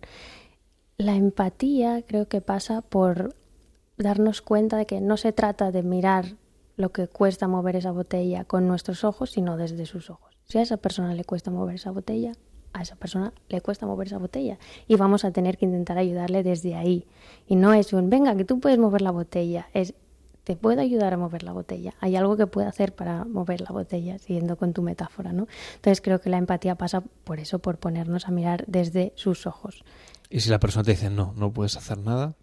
La 0.98 1.14
empatía 1.14 2.02
creo 2.06 2.28
que 2.28 2.42
pasa 2.42 2.82
por 2.82 3.34
darnos 3.96 4.42
cuenta 4.42 4.76
de 4.76 4.86
que 4.86 5.00
no 5.00 5.16
se 5.16 5.32
trata 5.32 5.72
de 5.72 5.82
mirar 5.82 6.26
lo 6.76 6.90
que 6.90 7.08
cuesta 7.08 7.48
mover 7.48 7.76
esa 7.76 7.90
botella 7.90 8.44
con 8.44 8.68
nuestros 8.68 9.04
ojos, 9.04 9.30
sino 9.30 9.56
desde 9.56 9.86
sus 9.86 10.10
ojos. 10.10 10.35
Si 10.46 10.58
a 10.58 10.62
esa 10.62 10.76
persona 10.76 11.14
le 11.14 11.24
cuesta 11.24 11.50
mover 11.50 11.74
esa 11.74 11.90
botella, 11.90 12.32
a 12.72 12.82
esa 12.82 12.96
persona 12.96 13.32
le 13.48 13.60
cuesta 13.60 13.86
mover 13.86 14.06
esa 14.06 14.18
botella 14.18 14.58
y 14.86 14.96
vamos 14.96 15.24
a 15.24 15.32
tener 15.32 15.58
que 15.58 15.64
intentar 15.64 15.98
ayudarle 15.98 16.42
desde 16.42 16.74
ahí. 16.74 17.06
Y 17.46 17.56
no 17.56 17.72
es 17.74 17.92
un, 17.92 18.10
venga, 18.10 18.36
que 18.36 18.44
tú 18.44 18.60
puedes 18.60 18.78
mover 18.78 19.02
la 19.02 19.10
botella, 19.10 19.68
es, 19.74 19.94
te 20.44 20.54
puedo 20.54 20.80
ayudar 20.80 21.14
a 21.14 21.16
mover 21.16 21.42
la 21.42 21.52
botella. 21.52 21.94
Hay 21.98 22.14
algo 22.14 22.36
que 22.36 22.46
puedo 22.46 22.68
hacer 22.68 22.94
para 22.94 23.24
mover 23.24 23.60
la 23.60 23.70
botella, 23.70 24.18
siguiendo 24.18 24.56
con 24.56 24.72
tu 24.72 24.82
metáfora, 24.82 25.32
¿no? 25.32 25.48
Entonces 25.74 26.00
creo 26.00 26.20
que 26.20 26.30
la 26.30 26.38
empatía 26.38 26.76
pasa 26.76 27.02
por 27.24 27.40
eso, 27.40 27.58
por 27.58 27.78
ponernos 27.78 28.28
a 28.28 28.30
mirar 28.30 28.64
desde 28.68 29.12
sus 29.16 29.46
ojos. 29.46 29.82
¿Y 30.30 30.40
si 30.40 30.50
la 30.50 30.60
persona 30.60 30.84
te 30.84 30.92
dice, 30.92 31.10
no, 31.10 31.34
no 31.36 31.52
puedes 31.52 31.76
hacer 31.76 31.98
nada? 31.98 32.36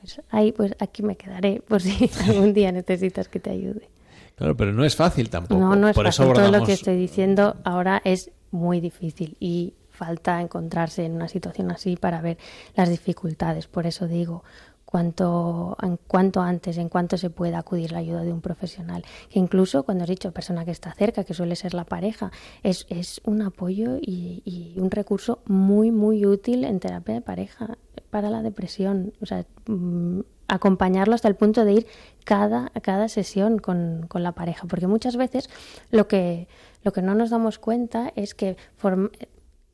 Pues 0.00 0.22
ahí, 0.30 0.52
pues 0.52 0.74
aquí 0.78 1.02
me 1.02 1.16
quedaré 1.16 1.60
por 1.60 1.82
si 1.82 2.10
algún 2.26 2.54
día 2.54 2.72
necesitas 2.72 3.28
que 3.28 3.40
te 3.40 3.50
ayude. 3.50 3.90
Claro, 4.36 4.56
pero 4.56 4.72
no 4.72 4.84
es 4.84 4.94
fácil 4.94 5.30
tampoco. 5.30 5.60
No, 5.60 5.74
no 5.74 5.88
es 5.88 5.96
fácil. 5.96 6.32
Todo 6.32 6.50
lo 6.50 6.64
que 6.64 6.74
estoy 6.74 6.96
diciendo 6.96 7.56
ahora 7.64 8.00
es 8.04 8.30
muy 8.50 8.80
difícil 8.80 9.36
y 9.40 9.74
falta 9.90 10.40
encontrarse 10.40 11.04
en 11.04 11.12
una 11.12 11.28
situación 11.28 11.70
así 11.70 11.96
para 11.96 12.20
ver 12.20 12.36
las 12.74 12.90
dificultades. 12.90 13.66
Por 13.66 13.86
eso 13.86 14.06
digo, 14.06 14.44
cuanto, 14.84 15.76
en 15.82 15.96
cuanto 15.96 16.40
antes, 16.40 16.78
en 16.78 16.88
cuanto 16.88 17.18
se 17.18 17.30
pueda 17.30 17.58
acudir 17.58 17.92
la 17.92 17.98
ayuda 17.98 18.22
de 18.22 18.32
un 18.32 18.40
profesional. 18.40 19.04
Que 19.30 19.38
incluso 19.38 19.82
cuando 19.82 20.04
has 20.04 20.10
dicho 20.10 20.32
persona 20.32 20.64
que 20.64 20.70
está 20.70 20.92
cerca, 20.92 21.24
que 21.24 21.34
suele 21.34 21.56
ser 21.56 21.74
la 21.74 21.84
pareja, 21.84 22.30
es, 22.62 22.86
es 22.88 23.20
un 23.24 23.42
apoyo 23.42 23.96
y, 24.00 24.42
y, 24.44 24.78
un 24.78 24.90
recurso 24.90 25.40
muy, 25.46 25.90
muy 25.90 26.26
útil 26.26 26.64
en 26.64 26.78
terapia 26.78 27.14
de 27.14 27.20
pareja 27.20 27.78
para 28.10 28.30
la 28.30 28.42
depresión. 28.42 29.12
O 29.20 29.26
sea, 29.26 29.44
mm, 29.66 30.20
acompañarlo 30.48 31.14
hasta 31.14 31.28
el 31.28 31.36
punto 31.36 31.64
de 31.64 31.72
ir 31.72 31.86
cada, 32.24 32.70
cada 32.82 33.08
sesión 33.08 33.58
con, 33.58 34.06
con, 34.08 34.22
la 34.22 34.32
pareja, 34.32 34.66
porque 34.66 34.86
muchas 34.86 35.16
veces 35.16 35.50
lo 35.90 36.08
que, 36.08 36.48
lo 36.82 36.92
que 36.92 37.02
no 37.02 37.14
nos 37.14 37.30
damos 37.30 37.58
cuenta 37.58 38.12
es 38.16 38.34
que 38.34 38.56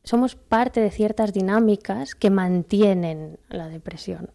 somos 0.04 0.34
parte 0.36 0.80
de 0.80 0.90
ciertas 0.90 1.32
dinámicas 1.32 2.14
que 2.14 2.30
mantienen 2.30 3.38
la 3.48 3.68
depresión. 3.68 4.30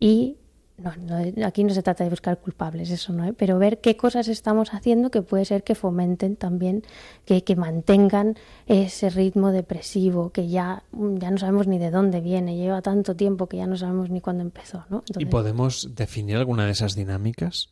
Y 0.00 0.38
no, 0.76 1.46
aquí 1.46 1.62
no 1.62 1.72
se 1.72 1.82
trata 1.82 2.02
de 2.02 2.10
buscar 2.10 2.38
culpables, 2.38 2.90
eso 2.90 3.12
no, 3.12 3.24
¿eh? 3.24 3.32
pero 3.32 3.58
ver 3.58 3.80
qué 3.80 3.96
cosas 3.96 4.26
estamos 4.26 4.74
haciendo 4.74 5.10
que 5.10 5.22
puede 5.22 5.44
ser 5.44 5.62
que 5.62 5.76
fomenten 5.76 6.34
también, 6.34 6.82
que, 7.24 7.44
que 7.44 7.54
mantengan 7.54 8.36
ese 8.66 9.08
ritmo 9.10 9.52
depresivo 9.52 10.30
que 10.30 10.48
ya, 10.48 10.82
ya 10.92 11.30
no 11.30 11.38
sabemos 11.38 11.68
ni 11.68 11.78
de 11.78 11.90
dónde 11.90 12.20
viene, 12.20 12.56
lleva 12.56 12.82
tanto 12.82 13.14
tiempo 13.14 13.48
que 13.48 13.58
ya 13.58 13.66
no 13.66 13.76
sabemos 13.76 14.10
ni 14.10 14.20
cuándo 14.20 14.42
empezó. 14.42 14.84
¿no? 14.90 15.04
¿Y 15.16 15.26
podemos 15.26 15.94
definir 15.94 16.36
alguna 16.36 16.66
de 16.66 16.72
esas 16.72 16.96
dinámicas? 16.96 17.68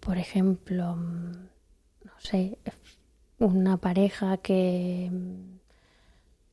Por 0.00 0.16
ejemplo, 0.16 0.96
no 0.96 2.12
sé, 2.18 2.56
una 3.38 3.76
pareja 3.76 4.38
que 4.38 5.10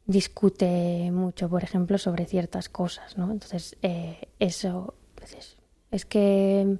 discute 0.05 1.09
mucho, 1.11 1.49
por 1.49 1.63
ejemplo, 1.63 1.97
sobre 1.97 2.25
ciertas 2.25 2.67
cosas, 2.67 3.17
¿no? 3.17 3.31
Entonces, 3.31 3.75
eh, 3.81 4.27
eso 4.39 4.95
es 5.91 6.05
que 6.05 6.77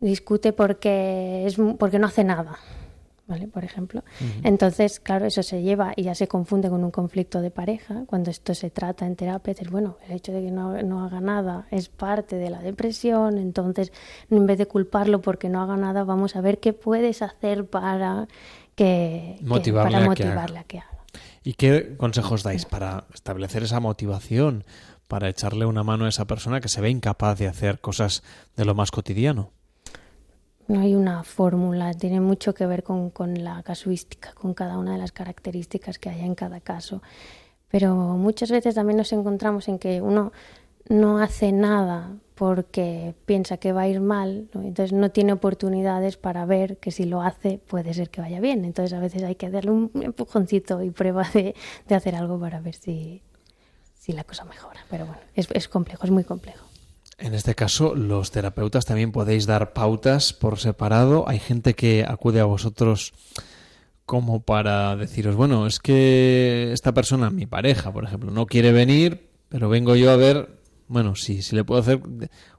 discute 0.00 0.52
porque, 0.52 1.46
es, 1.46 1.56
porque 1.78 1.98
no 1.98 2.06
hace 2.06 2.24
nada. 2.24 2.58
¿Vale? 3.26 3.46
Por 3.46 3.62
ejemplo. 3.62 4.02
Entonces, 4.42 4.98
claro, 4.98 5.24
eso 5.24 5.44
se 5.44 5.62
lleva 5.62 5.92
y 5.94 6.02
ya 6.02 6.16
se 6.16 6.26
confunde 6.26 6.68
con 6.68 6.82
un 6.82 6.90
conflicto 6.90 7.40
de 7.40 7.52
pareja. 7.52 8.02
Cuando 8.06 8.28
esto 8.28 8.54
se 8.54 8.70
trata 8.70 9.06
en 9.06 9.14
terapia, 9.14 9.54
es 9.56 9.70
bueno, 9.70 9.98
el 10.08 10.16
hecho 10.16 10.32
de 10.32 10.42
que 10.42 10.50
no, 10.50 10.82
no, 10.82 11.04
haga 11.04 11.20
nada 11.20 11.68
es 11.70 11.88
parte 11.88 12.34
de 12.34 12.50
la 12.50 12.58
depresión. 12.60 13.38
Entonces, 13.38 13.92
en 14.30 14.46
vez 14.46 14.58
de 14.58 14.66
culparlo 14.66 15.20
porque 15.20 15.48
no 15.48 15.62
haga 15.62 15.76
nada, 15.76 16.02
vamos 16.02 16.34
a 16.34 16.40
ver 16.40 16.58
qué 16.58 16.72
puedes 16.72 17.22
hacer 17.22 17.66
para 17.66 18.26
que, 18.74 19.38
motivarle 19.42 19.92
para 19.92 20.04
a 20.04 20.08
motivarle 20.08 20.58
a 20.58 20.64
que 20.64 20.78
haga. 20.78 21.04
¿Y 21.44 21.52
qué 21.54 21.94
consejos 21.96 22.42
dais 22.42 22.66
para 22.66 23.04
establecer 23.14 23.62
esa 23.62 23.78
motivación, 23.78 24.64
para 25.10 25.28
echarle 25.28 25.66
una 25.66 25.82
mano 25.82 26.06
a 26.06 26.08
esa 26.08 26.24
persona 26.24 26.60
que 26.60 26.68
se 26.68 26.80
ve 26.80 26.88
incapaz 26.88 27.38
de 27.38 27.48
hacer 27.48 27.80
cosas 27.80 28.22
de 28.56 28.64
lo 28.64 28.74
más 28.74 28.92
cotidiano? 28.92 29.50
No 30.68 30.80
hay 30.80 30.94
una 30.94 31.24
fórmula, 31.24 31.92
tiene 31.94 32.20
mucho 32.20 32.54
que 32.54 32.64
ver 32.64 32.84
con, 32.84 33.10
con 33.10 33.42
la 33.42 33.60
casuística, 33.64 34.32
con 34.34 34.54
cada 34.54 34.78
una 34.78 34.92
de 34.92 34.98
las 34.98 35.10
características 35.10 35.98
que 35.98 36.10
haya 36.10 36.24
en 36.24 36.36
cada 36.36 36.60
caso. 36.60 37.02
Pero 37.68 37.94
muchas 37.94 38.52
veces 38.52 38.76
también 38.76 38.98
nos 38.98 39.12
encontramos 39.12 39.66
en 39.66 39.80
que 39.80 40.00
uno 40.00 40.32
no 40.88 41.18
hace 41.18 41.50
nada 41.50 42.14
porque 42.36 43.14
piensa 43.26 43.56
que 43.56 43.72
va 43.72 43.82
a 43.82 43.88
ir 43.88 44.00
mal, 44.00 44.48
entonces 44.54 44.92
no 44.92 45.10
tiene 45.10 45.32
oportunidades 45.32 46.16
para 46.16 46.46
ver 46.46 46.78
que 46.78 46.92
si 46.92 47.04
lo 47.04 47.20
hace 47.20 47.58
puede 47.58 47.92
ser 47.94 48.10
que 48.10 48.20
vaya 48.20 48.40
bien. 48.40 48.64
Entonces 48.64 48.96
a 48.96 49.00
veces 49.00 49.24
hay 49.24 49.34
que 49.34 49.50
darle 49.50 49.72
un 49.72 49.90
empujoncito 49.94 50.82
y 50.84 50.90
prueba 50.90 51.28
de, 51.34 51.56
de 51.88 51.94
hacer 51.96 52.14
algo 52.14 52.38
para 52.38 52.60
ver 52.60 52.74
si, 52.76 53.22
si 54.10 54.16
la 54.16 54.24
cosa 54.24 54.44
mejora. 54.44 54.80
Pero 54.90 55.06
bueno, 55.06 55.20
es, 55.34 55.48
es 55.52 55.68
complejo, 55.68 56.04
es 56.04 56.10
muy 56.10 56.24
complejo. 56.24 56.66
En 57.18 57.34
este 57.34 57.54
caso, 57.54 57.94
los 57.94 58.30
terapeutas 58.30 58.86
también 58.86 59.12
podéis 59.12 59.46
dar 59.46 59.72
pautas 59.72 60.32
por 60.32 60.58
separado. 60.58 61.28
Hay 61.28 61.38
gente 61.38 61.74
que 61.74 62.04
acude 62.06 62.40
a 62.40 62.44
vosotros 62.44 63.12
como 64.06 64.42
para 64.42 64.96
deciros, 64.96 65.36
bueno, 65.36 65.68
es 65.68 65.78
que 65.78 66.72
esta 66.72 66.92
persona, 66.92 67.30
mi 67.30 67.46
pareja, 67.46 67.92
por 67.92 68.02
ejemplo, 68.02 68.32
no 68.32 68.46
quiere 68.46 68.72
venir, 68.72 69.30
pero 69.48 69.68
vengo 69.68 69.94
yo 69.94 70.10
a 70.10 70.16
ver, 70.16 70.58
bueno, 70.88 71.14
si, 71.14 71.42
si 71.42 71.54
le 71.54 71.62
puedo 71.62 71.80
hacer 71.80 72.00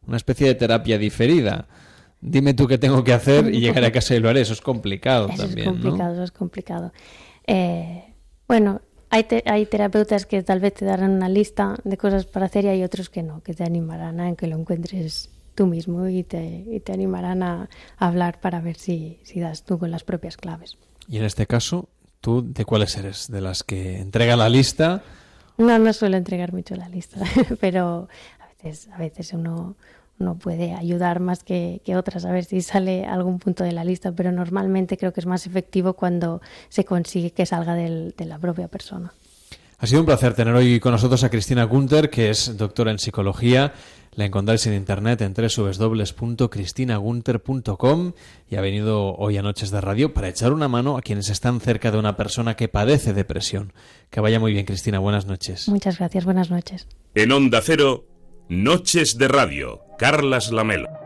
una 0.07 0.15
especie 0.15 0.47
de 0.47 0.55
terapia 0.55 0.97
diferida. 0.97 1.67
Dime 2.21 2.53
tú 2.53 2.67
qué 2.67 2.77
tengo 2.77 3.03
que 3.03 3.11
hacer 3.11 3.53
y 3.53 3.59
llegaré 3.59 3.87
a 3.87 3.91
casa 3.91 4.15
y 4.15 4.19
lo 4.19 4.29
haré. 4.29 4.41
Eso 4.41 4.53
es 4.53 4.61
complicado 4.61 5.27
Eso 5.27 5.43
también, 5.43 5.67
es 5.67 5.73
complicado, 5.73 6.09
¿no? 6.09 6.13
eso 6.13 6.23
es 6.23 6.31
complicado. 6.31 6.93
Eh, 7.47 8.13
bueno, 8.47 8.81
hay, 9.11 9.23
te- 9.25 9.43
hay 9.45 9.65
terapeutas 9.67 10.25
que 10.25 10.41
tal 10.41 10.59
vez 10.59 10.73
te 10.73 10.85
darán 10.85 11.11
una 11.11 11.29
lista 11.29 11.75
de 11.83 11.97
cosas 11.97 12.25
para 12.25 12.47
hacer 12.47 12.65
y 12.65 12.69
hay 12.69 12.83
otros 12.83 13.09
que 13.09 13.21
no, 13.21 13.43
que 13.43 13.53
te 13.53 13.63
animarán 13.63 14.19
a 14.19 14.35
que 14.35 14.47
lo 14.47 14.57
encuentres 14.57 15.29
tú 15.53 15.67
mismo 15.67 16.07
y 16.07 16.23
te, 16.23 16.43
y 16.67 16.79
te 16.79 16.93
animarán 16.93 17.43
a, 17.43 17.69
a 17.97 18.07
hablar 18.07 18.39
para 18.39 18.59
ver 18.61 18.77
si, 18.77 19.19
si 19.23 19.39
das 19.39 19.63
tú 19.63 19.77
con 19.77 19.91
las 19.91 20.03
propias 20.03 20.37
claves. 20.37 20.77
Y 21.07 21.17
en 21.17 21.25
este 21.25 21.45
caso, 21.45 21.89
¿tú 22.21 22.41
de 22.41 22.65
cuáles 22.65 22.95
eres? 22.97 23.29
¿De 23.29 23.41
las 23.41 23.63
que 23.63 23.99
entrega 23.99 24.35
la 24.35 24.49
lista? 24.49 25.03
No, 25.57 25.77
no 25.77 25.93
suelo 25.93 26.17
entregar 26.17 26.53
mucho 26.53 26.75
la 26.75 26.87
lista, 26.89 27.19
pero 27.59 28.07
a 28.39 28.47
veces, 28.63 28.87
a 28.93 28.97
veces 28.97 29.33
uno, 29.33 29.75
uno 30.21 30.35
puede 30.35 30.73
ayudar 30.73 31.19
más 31.19 31.43
que, 31.43 31.81
que 31.83 31.95
otras 31.97 32.23
a 32.25 32.31
ver 32.31 32.45
si 32.45 32.61
sale 32.61 33.05
algún 33.05 33.39
punto 33.39 33.63
de 33.63 33.71
la 33.73 33.83
lista, 33.83 34.11
pero 34.13 34.31
normalmente 34.31 34.97
creo 34.97 35.11
que 35.13 35.19
es 35.19 35.25
más 35.25 35.45
efectivo 35.47 35.93
cuando 35.93 36.41
se 36.69 36.85
consigue 36.85 37.31
que 37.31 37.45
salga 37.45 37.73
del- 37.75 38.13
de 38.17 38.25
la 38.25 38.37
propia 38.39 38.67
persona. 38.69 39.11
Ha 39.79 39.87
sido 39.87 39.99
un 40.01 40.05
placer 40.05 40.35
tener 40.35 40.53
hoy 40.53 40.79
con 40.79 40.91
nosotros 40.91 41.23
a 41.23 41.29
Cristina 41.31 41.63
Gunter, 41.63 42.11
que 42.11 42.29
es 42.29 42.55
doctora 42.55 42.91
en 42.91 42.99
psicología. 42.99 43.73
La 44.13 44.25
encontráis 44.25 44.67
en 44.67 44.73
internet 44.75 45.21
en 45.21 45.33
www.cristinagunter.com 45.33 48.11
y 48.49 48.55
ha 48.57 48.61
venido 48.61 49.15
hoy 49.15 49.37
a 49.37 49.41
Noches 49.41 49.71
de 49.71 49.79
Radio 49.81 50.13
para 50.13 50.27
echar 50.27 50.51
una 50.53 50.67
mano 50.67 50.97
a 50.97 51.01
quienes 51.01 51.29
están 51.29 51.59
cerca 51.61 51.91
de 51.91 51.97
una 51.97 52.15
persona 52.17 52.55
que 52.55 52.67
padece 52.67 53.13
depresión. 53.13 53.73
Que 54.09 54.19
vaya 54.19 54.39
muy 54.39 54.51
bien, 54.53 54.65
Cristina. 54.65 54.99
Buenas 54.99 55.25
noches. 55.25 55.67
Muchas 55.69 55.97
gracias, 55.97 56.25
buenas 56.25 56.51
noches. 56.51 56.87
En 57.15 57.31
Onda 57.31 57.61
Cero, 57.63 58.03
Noches 58.51 59.17
de 59.17 59.29
Radio, 59.29 59.79
Carlas 59.97 60.51
Lamelo. 60.51 61.00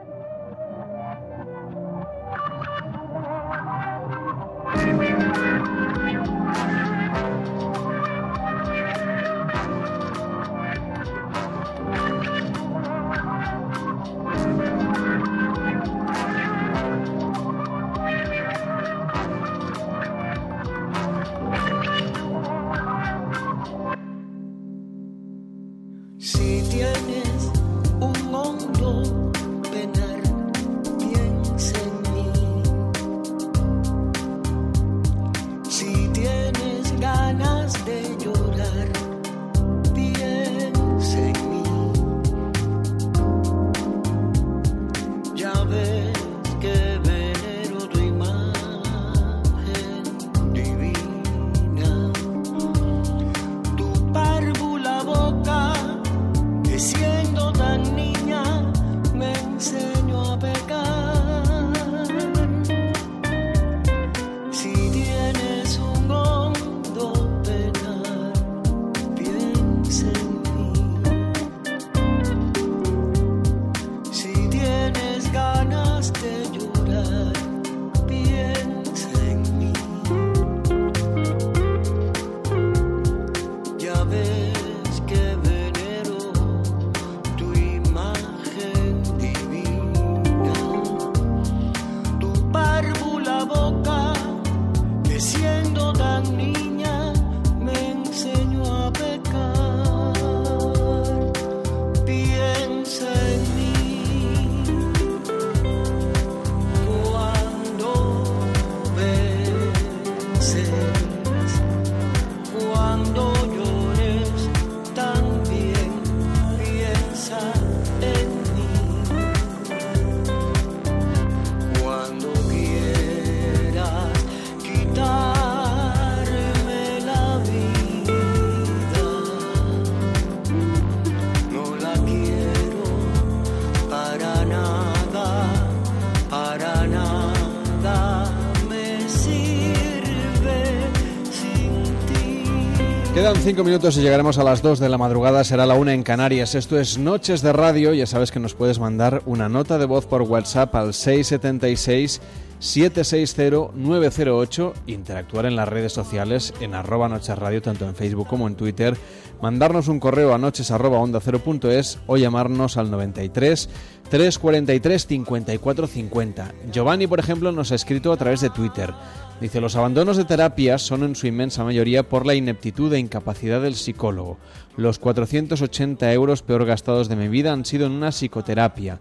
Cinco 143.46 143.64
minutos 143.64 143.96
y 143.96 144.02
llegaremos 144.02 144.40
a 144.40 144.44
las 144.44 144.64
dos 144.64 144.80
de 144.80 144.90
la 144.90 144.98
madrugada. 144.98 145.44
Será 145.44 145.68
la 145.68 145.76
una 145.76 145.94
en 145.94 146.02
Canarias. 146.02 146.56
Esto 146.56 146.80
es 146.80 146.98
Noches 146.98 147.44
de 147.44 147.54
Radio. 147.54 147.94
Ya 147.94 148.08
sabes 148.08 148.32
que 148.32 148.40
nos 148.40 148.56
puedes 148.56 148.80
mandar 148.80 149.22
una 149.28 149.50
nota 149.50 149.78
de 149.78 149.86
voz 149.86 150.08
por 150.08 150.24
WhatsApp 150.24 150.74
al 150.74 150.96
676 150.96 152.22
760 152.58 153.72
908. 153.76 154.74
Interactuar 154.88 155.46
en 155.46 155.56
las 155.56 155.70
redes 155.70 155.94
sociales 155.94 156.56
en 156.60 156.74
arroba 156.74 157.08
Noches 157.08 157.38
Radio, 157.38 157.62
tanto 157.62 157.88
en 157.88 157.94
Facebook 157.94 158.28
como 158.28 158.48
en 158.48 158.56
Twitter. 158.56 158.98
Mandarnos 159.46 159.90
un 159.90 160.00
correo 160.00 160.34
a 160.34 160.40
noches 160.40 160.72
arroba 160.72 160.98
onda 160.98 161.20
cero 161.22 161.38
punto 161.38 161.70
es 161.70 162.00
o 162.08 162.18
llamarnos 162.18 162.78
al 162.78 162.90
93 162.90 163.70
343 164.10 165.06
54 165.06 165.86
50. 165.86 166.54
Giovanni, 166.72 167.06
por 167.06 167.20
ejemplo, 167.20 167.52
nos 167.52 167.72
ha 167.72 167.76
escrito 167.76 168.12
a 168.12 168.18
través 168.18 168.42
de 168.42 168.50
Twitter. 168.50 168.92
Dice, 169.40 169.62
los 169.62 169.76
abandonos 169.76 170.18
de 170.18 170.26
terapias 170.26 170.82
son 170.82 171.04
en 171.04 171.16
su 171.16 171.28
inmensa 171.28 171.64
mayoría 171.64 172.02
por 172.02 172.26
la 172.26 172.34
ineptitud 172.34 172.92
e 172.92 172.98
incapacidad 172.98 173.62
del 173.62 173.76
psicólogo. 173.76 174.40
Los 174.78 174.98
480 174.98 176.12
euros 176.12 176.42
peor 176.42 176.66
gastados 176.66 177.08
de 177.08 177.16
mi 177.16 177.28
vida 177.28 177.54
han 177.54 177.66
sido 177.66 177.86
en 177.86 177.92
una 177.92 178.10
psicoterapia. 178.10 179.00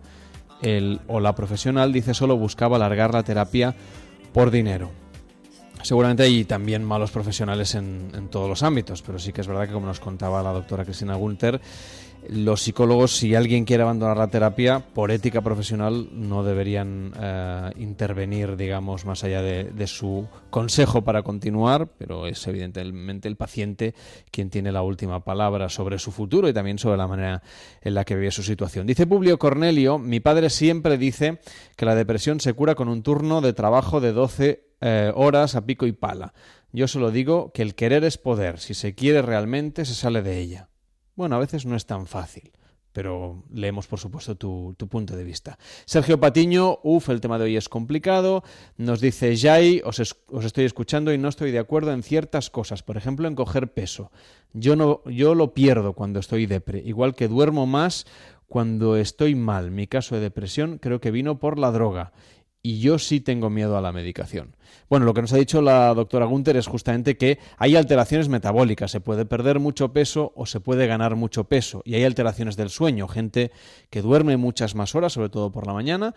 El 0.60 1.00
o 1.06 1.20
la 1.20 1.34
profesional 1.34 1.90
dice 1.90 2.12
solo 2.12 2.36
buscaba 2.36 2.76
alargar 2.76 3.14
la 3.14 3.22
terapia 3.22 3.74
por 4.34 4.50
dinero. 4.50 5.03
Seguramente 5.84 6.22
hay 6.22 6.46
también 6.46 6.82
malos 6.82 7.10
profesionales 7.10 7.74
en, 7.74 8.10
en, 8.14 8.28
todos 8.28 8.48
los 8.48 8.62
ámbitos, 8.62 9.02
pero 9.02 9.18
sí 9.18 9.34
que 9.34 9.42
es 9.42 9.46
verdad 9.46 9.66
que, 9.66 9.74
como 9.74 9.84
nos 9.86 10.00
contaba 10.00 10.42
la 10.42 10.50
doctora 10.50 10.82
Cristina 10.82 11.14
Gunter, 11.14 11.60
los 12.28 12.62
psicólogos, 12.62 13.16
si 13.16 13.34
alguien 13.34 13.64
quiere 13.64 13.82
abandonar 13.82 14.16
la 14.16 14.28
terapia, 14.28 14.80
por 14.80 15.10
ética 15.10 15.40
profesional 15.42 16.08
no 16.12 16.42
deberían 16.42 17.12
eh, 17.20 17.70
intervenir, 17.76 18.56
digamos, 18.56 19.04
más 19.04 19.24
allá 19.24 19.42
de, 19.42 19.86
su 19.86 20.26
consejo 20.50 21.02
para 21.02 21.22
continuar, 21.22 21.88
pero 21.98 22.26
es 22.26 22.46
evidentemente 22.46 23.28
el 23.28 23.36
paciente 23.36 23.94
quien 24.30 24.48
tiene 24.48 24.72
la 24.72 24.82
última 24.82 25.24
palabra 25.24 25.68
sobre 25.68 25.98
su 25.98 26.10
futuro 26.10 26.48
y 26.48 26.54
también 26.54 26.78
sobre 26.78 26.96
la 26.96 27.06
manera 27.06 27.42
en 27.82 27.94
la 27.94 28.04
que 28.04 28.16
vive 28.16 28.30
su 28.30 28.42
situación. 28.42 28.86
Dice 28.86 29.06
Publio 29.06 29.38
Cornelio, 29.38 29.98
mi 29.98 30.20
padre 30.20 30.48
siempre 30.48 30.96
dice 30.96 31.40
que 31.76 31.86
la 31.86 31.94
depresión 31.94 32.40
se 32.40 32.54
cura 32.54 32.74
con 32.74 32.88
un 32.88 33.02
turno 33.02 33.40
de 33.40 33.52
trabajo 33.52 34.00
de 34.00 34.12
12 34.12 34.64
eh, 34.80 35.12
horas 35.14 35.54
a 35.54 35.66
pico 35.66 35.86
y 35.86 35.92
pala. 35.92 36.32
Yo 36.72 36.88
solo 36.88 37.10
digo 37.10 37.52
que 37.52 37.62
el 37.62 37.74
querer 37.74 38.02
es 38.04 38.18
poder. 38.18 38.58
Si 38.58 38.74
se 38.74 38.94
quiere 38.94 39.22
realmente, 39.22 39.84
se 39.84 39.94
sale 39.94 40.22
de 40.22 40.40
ella. 40.40 40.68
Bueno, 41.16 41.36
a 41.36 41.38
veces 41.38 41.64
no 41.64 41.76
es 41.76 41.86
tan 41.86 42.06
fácil, 42.06 42.50
pero 42.92 43.44
leemos, 43.52 43.86
por 43.86 43.98
supuesto, 43.98 44.36
tu, 44.36 44.74
tu 44.76 44.88
punto 44.88 45.16
de 45.16 45.24
vista. 45.24 45.58
Sergio 45.84 46.18
Patiño, 46.18 46.80
uff, 46.82 47.08
el 47.08 47.20
tema 47.20 47.38
de 47.38 47.44
hoy 47.44 47.56
es 47.56 47.68
complicado. 47.68 48.42
Nos 48.76 49.00
dice 49.00 49.36
Jai, 49.36 49.80
os, 49.84 50.16
os, 50.28 50.44
estoy 50.44 50.64
escuchando 50.64 51.12
y 51.12 51.18
no 51.18 51.28
estoy 51.28 51.50
de 51.50 51.58
acuerdo 51.58 51.92
en 51.92 52.02
ciertas 52.02 52.50
cosas, 52.50 52.82
por 52.82 52.96
ejemplo, 52.96 53.28
en 53.28 53.34
coger 53.34 53.72
peso. 53.72 54.10
Yo, 54.52 54.76
no, 54.76 55.02
yo 55.06 55.34
lo 55.34 55.54
pierdo 55.54 55.92
cuando 55.92 56.20
estoy 56.20 56.46
depre, 56.46 56.82
igual 56.84 57.14
que 57.14 57.28
duermo 57.28 57.66
más 57.66 58.06
cuando 58.48 58.96
estoy 58.96 59.34
mal. 59.34 59.70
Mi 59.70 59.86
caso 59.86 60.14
de 60.14 60.20
depresión 60.20 60.78
creo 60.78 61.00
que 61.00 61.10
vino 61.10 61.38
por 61.38 61.58
la 61.58 61.70
droga 61.70 62.12
y 62.62 62.80
yo 62.80 62.98
sí 62.98 63.20
tengo 63.20 63.50
miedo 63.50 63.76
a 63.76 63.82
la 63.82 63.92
medicación. 63.92 64.56
Bueno, 64.88 65.06
lo 65.06 65.14
que 65.14 65.22
nos 65.22 65.32
ha 65.32 65.36
dicho 65.36 65.62
la 65.62 65.94
doctora 65.94 66.26
Gunther 66.26 66.56
es 66.56 66.66
justamente 66.66 67.16
que 67.16 67.38
hay 67.58 67.76
alteraciones 67.76 68.28
metabólicas, 68.28 68.90
se 68.90 69.00
puede 69.00 69.24
perder 69.24 69.58
mucho 69.58 69.92
peso 69.92 70.32
o 70.36 70.46
se 70.46 70.60
puede 70.60 70.86
ganar 70.86 71.16
mucho 71.16 71.44
peso, 71.44 71.82
y 71.84 71.94
hay 71.94 72.04
alteraciones 72.04 72.56
del 72.56 72.70
sueño, 72.70 73.08
gente 73.08 73.50
que 73.90 74.02
duerme 74.02 74.36
muchas 74.36 74.74
más 74.74 74.94
horas, 74.94 75.12
sobre 75.12 75.28
todo 75.28 75.50
por 75.52 75.66
la 75.66 75.72
mañana, 75.72 76.14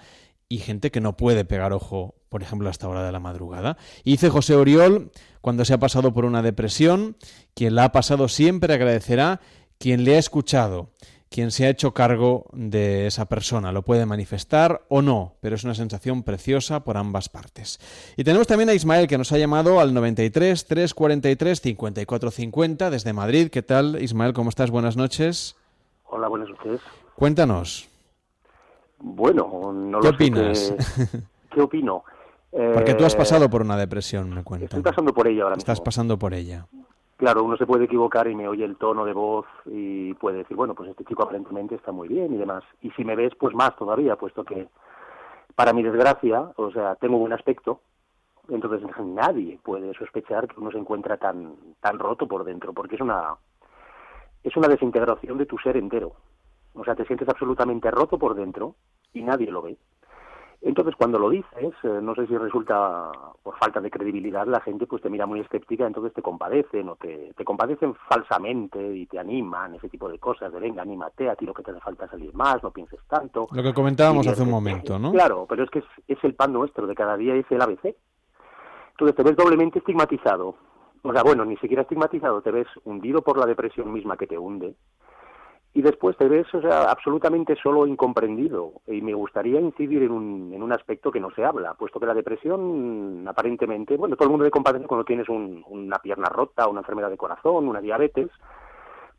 y 0.49 0.59
gente 0.59 0.91
que 0.91 1.01
no 1.01 1.17
puede 1.17 1.45
pegar 1.45 1.73
ojo, 1.73 2.15
por 2.29 2.41
ejemplo, 2.41 2.67
a 2.67 2.71
esta 2.71 2.87
hora 2.87 3.05
de 3.05 3.11
la 3.11 3.19
madrugada. 3.19 3.77
Y 4.03 4.11
dice 4.11 4.29
José 4.29 4.55
Oriol, 4.55 5.11
cuando 5.41 5.65
se 5.65 5.73
ha 5.73 5.79
pasado 5.79 6.13
por 6.13 6.25
una 6.25 6.41
depresión, 6.41 7.17
quien 7.53 7.75
la 7.75 7.85
ha 7.85 7.91
pasado 7.91 8.27
siempre 8.27 8.73
agradecerá 8.73 9.41
quien 9.77 10.03
le 10.03 10.15
ha 10.15 10.19
escuchado 10.19 10.91
quien 11.29 11.51
se 11.51 11.65
ha 11.65 11.69
hecho 11.69 11.93
cargo 11.93 12.45
de 12.53 13.07
esa 13.07 13.25
persona. 13.25 13.71
Lo 13.71 13.81
puede 13.83 14.05
manifestar 14.05 14.81
o 14.89 15.01
no, 15.01 15.33
pero 15.41 15.55
es 15.55 15.63
una 15.63 15.75
sensación 15.75 16.23
preciosa 16.23 16.83
por 16.83 16.97
ambas 16.97 17.29
partes. 17.29 17.79
Y 18.15 18.23
tenemos 18.23 18.47
también 18.47 18.69
a 18.69 18.73
Ismael 18.73 19.07
que 19.07 19.17
nos 19.17 19.31
ha 19.31 19.37
llamado 19.37 19.79
al 19.79 19.93
93 19.93 20.65
343 20.65 21.61
54 21.61 22.31
50 22.31 22.89
desde 22.89 23.13
Madrid. 23.13 23.49
¿Qué 23.49 23.61
tal, 23.61 24.01
Ismael? 24.01 24.33
¿Cómo 24.33 24.49
estás? 24.49 24.71
Buenas 24.71 24.95
noches. 24.97 25.55
Hola, 26.05 26.27
buenas 26.27 26.49
noches. 26.49 26.79
Cuéntanos. 27.15 27.89
Bueno, 28.99 29.71
no 29.73 29.99
¿Qué 29.99 30.07
lo 30.07 30.13
opinas? 30.15 30.57
Sé 30.59 30.75
qué, 31.11 31.19
¿Qué 31.55 31.61
opino? 31.61 32.03
Porque 32.49 32.95
tú 32.95 33.05
has 33.05 33.13
Eh, 33.13 33.17
pasado 33.17 33.49
por 33.49 33.61
una 33.61 33.77
depresión, 33.77 34.29
me 34.29 34.43
cuentan. 34.43 34.65
Estoy 34.79 34.81
pasando 34.81 35.13
por 35.13 35.27
ella 35.27 35.43
ahora 35.43 35.55
mismo. 35.55 35.61
Estás 35.61 35.81
pasando 35.81 36.17
por 36.17 36.33
ella. 36.33 36.65
Claro, 37.17 37.43
uno 37.43 37.57
se 37.57 37.65
puede 37.65 37.85
equivocar 37.85 38.27
y 38.27 38.35
me 38.35 38.47
oye 38.47 38.63
el 38.63 38.77
tono 38.77 39.03
de 39.03 39.13
voz 39.13 39.47
y 39.65 40.13
puede 40.13 40.37
decir, 40.39 40.55
bueno, 40.55 40.75
pues 40.75 40.91
este 40.91 41.03
chico 41.03 41.23
aparentemente 41.23 41.73
está 41.73 41.91
muy 41.91 42.07
bien 42.07 42.31
y 42.31 42.37
demás. 42.37 42.63
Y 42.81 42.91
si 42.91 43.03
me 43.03 43.15
ves, 43.15 43.33
pues 43.39 43.55
más 43.55 43.75
todavía, 43.75 44.15
puesto 44.17 44.43
que, 44.43 44.67
para 45.55 45.73
mi 45.73 45.81
desgracia, 45.81 46.51
o 46.57 46.69
sea, 46.71 46.93
tengo 46.95 47.17
buen 47.17 47.33
aspecto, 47.33 47.81
entonces 48.49 48.87
nadie 48.99 49.59
puede 49.63 49.95
sospechar 49.95 50.47
que 50.47 50.59
uno 50.59 50.71
se 50.71 50.77
encuentra 50.77 51.17
tan, 51.17 51.55
tan 51.81 51.97
roto 51.97 52.27
por 52.27 52.43
dentro, 52.43 52.71
porque 52.71 52.95
es 52.95 53.01
una, 53.01 53.35
es 54.43 54.55
una 54.55 54.67
desintegración 54.67 55.39
de 55.39 55.47
tu 55.47 55.57
ser 55.57 55.75
entero. 55.75 56.13
O 56.75 56.83
sea, 56.83 56.93
te 56.93 57.05
sientes 57.05 57.27
absolutamente 57.27 57.89
roto 57.89 58.19
por 58.19 58.35
dentro 58.35 58.75
y 59.13 59.23
nadie 59.23 59.49
lo 59.49 59.63
ve. 59.63 59.75
Entonces, 60.61 60.95
cuando 60.95 61.19
lo 61.19 61.29
dices, 61.29 61.73
eh, 61.83 61.99
no 62.01 62.15
sé 62.15 62.25
si 62.25 62.35
resulta 62.35 63.11
por 63.43 63.57
falta 63.57 63.79
de 63.79 63.91
credibilidad, 63.91 64.47
la 64.47 64.59
gente 64.59 64.87
pues 64.87 65.03
te 65.03 65.09
mira 65.09 65.27
muy 65.27 65.39
escéptica, 65.39 65.85
entonces 65.85 66.13
te 66.13 66.23
compadecen 66.23 66.89
o 66.89 66.95
te, 66.95 67.31
te 67.37 67.45
compadecen 67.45 67.93
falsamente 68.09 68.95
y 68.95 69.05
te 69.05 69.19
animan, 69.19 69.75
ese 69.75 69.87
tipo 69.87 70.09
de 70.09 70.17
cosas, 70.17 70.51
de 70.51 70.59
venga, 70.59 70.81
anímate, 70.81 71.29
a 71.29 71.35
ti 71.35 71.45
lo 71.45 71.53
que 71.53 71.61
te 71.61 71.71
hace 71.71 71.79
falta 71.79 72.07
salir 72.09 72.33
más, 72.33 72.61
no 72.63 72.71
pienses 72.71 72.99
tanto. 73.07 73.47
Lo 73.51 73.63
que 73.63 73.73
comentábamos 73.73 74.25
Y 74.25 74.29
hace 74.29 74.41
un 74.41 74.49
momento, 74.49 74.97
¿no? 74.97 75.11
Claro, 75.11 75.45
pero 75.47 75.63
es 75.63 75.69
que 75.69 75.79
es, 75.79 75.85
es 76.07 76.23
el 76.23 76.33
pan 76.33 76.53
nuestro 76.53 76.87
de 76.87 76.95
cada 76.95 77.15
día, 77.17 77.35
es 77.35 77.45
el 77.51 77.61
ABC. 77.61 77.95
Entonces 78.91 79.15
te 79.15 79.23
ves 79.23 79.35
doblemente 79.35 79.77
estigmatizado. 79.77 80.55
O 81.03 81.13
sea, 81.13 81.21
bueno, 81.21 81.45
ni 81.45 81.55
siquiera 81.57 81.83
estigmatizado, 81.83 82.41
te 82.41 82.51
ves 82.51 82.67
hundido 82.83 83.21
por 83.21 83.37
la 83.37 83.45
depresión 83.45 83.93
misma 83.93 84.17
que 84.17 84.25
te 84.25 84.37
hunde. 84.37 84.75
Y 85.77 85.83
después 85.83 86.17
te 86.17 86.27
ves, 86.27 86.51
o 86.55 86.59
sea, 86.59 86.89
absolutamente 86.89 87.55
solo 87.61 87.85
incomprendido. 87.85 88.71
Y 88.87 88.99
me 89.03 89.13
gustaría 89.13 89.59
incidir 89.61 90.01
en 90.01 90.11
un, 90.11 90.51
en 90.51 90.63
un 90.63 90.73
aspecto 90.73 91.11
que 91.11 91.19
no 91.19 91.29
se 91.29 91.45
habla, 91.45 91.75
puesto 91.75 91.99
que 91.99 92.07
la 92.07 92.15
depresión, 92.15 93.23
aparentemente, 93.27 93.95
bueno, 93.95 94.15
todo 94.15 94.25
el 94.25 94.31
mundo 94.31 94.45
te 94.45 94.49
compadece 94.49 94.87
cuando 94.87 95.05
tienes 95.05 95.29
un- 95.29 95.63
una 95.69 95.99
pierna 95.99 96.29
rota, 96.29 96.67
una 96.67 96.79
enfermedad 96.79 97.11
de 97.11 97.17
corazón, 97.17 97.67
una 97.67 97.79
diabetes, 97.79 98.29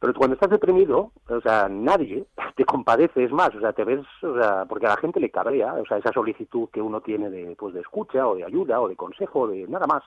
pero 0.00 0.12
cuando 0.14 0.34
estás 0.34 0.50
deprimido, 0.50 1.12
o 1.28 1.40
sea, 1.42 1.68
nadie 1.68 2.24
te 2.56 2.64
compadece, 2.64 3.22
es 3.22 3.30
más, 3.30 3.54
o 3.54 3.60
sea, 3.60 3.72
te 3.72 3.84
ves, 3.84 4.00
o 4.24 4.34
sea, 4.34 4.64
porque 4.68 4.86
a 4.86 4.90
la 4.90 4.96
gente 4.96 5.20
le 5.20 5.30
cabrea, 5.30 5.74
o 5.74 5.86
sea, 5.86 5.98
esa 5.98 6.10
solicitud 6.12 6.70
que 6.72 6.82
uno 6.82 7.00
tiene 7.02 7.30
de, 7.30 7.54
pues, 7.56 7.72
de 7.72 7.82
escucha 7.82 8.26
o 8.26 8.34
de 8.34 8.42
ayuda 8.44 8.80
o 8.80 8.88
de 8.88 8.96
consejo, 8.96 9.46
de 9.46 9.68
nada 9.68 9.86
más. 9.86 10.02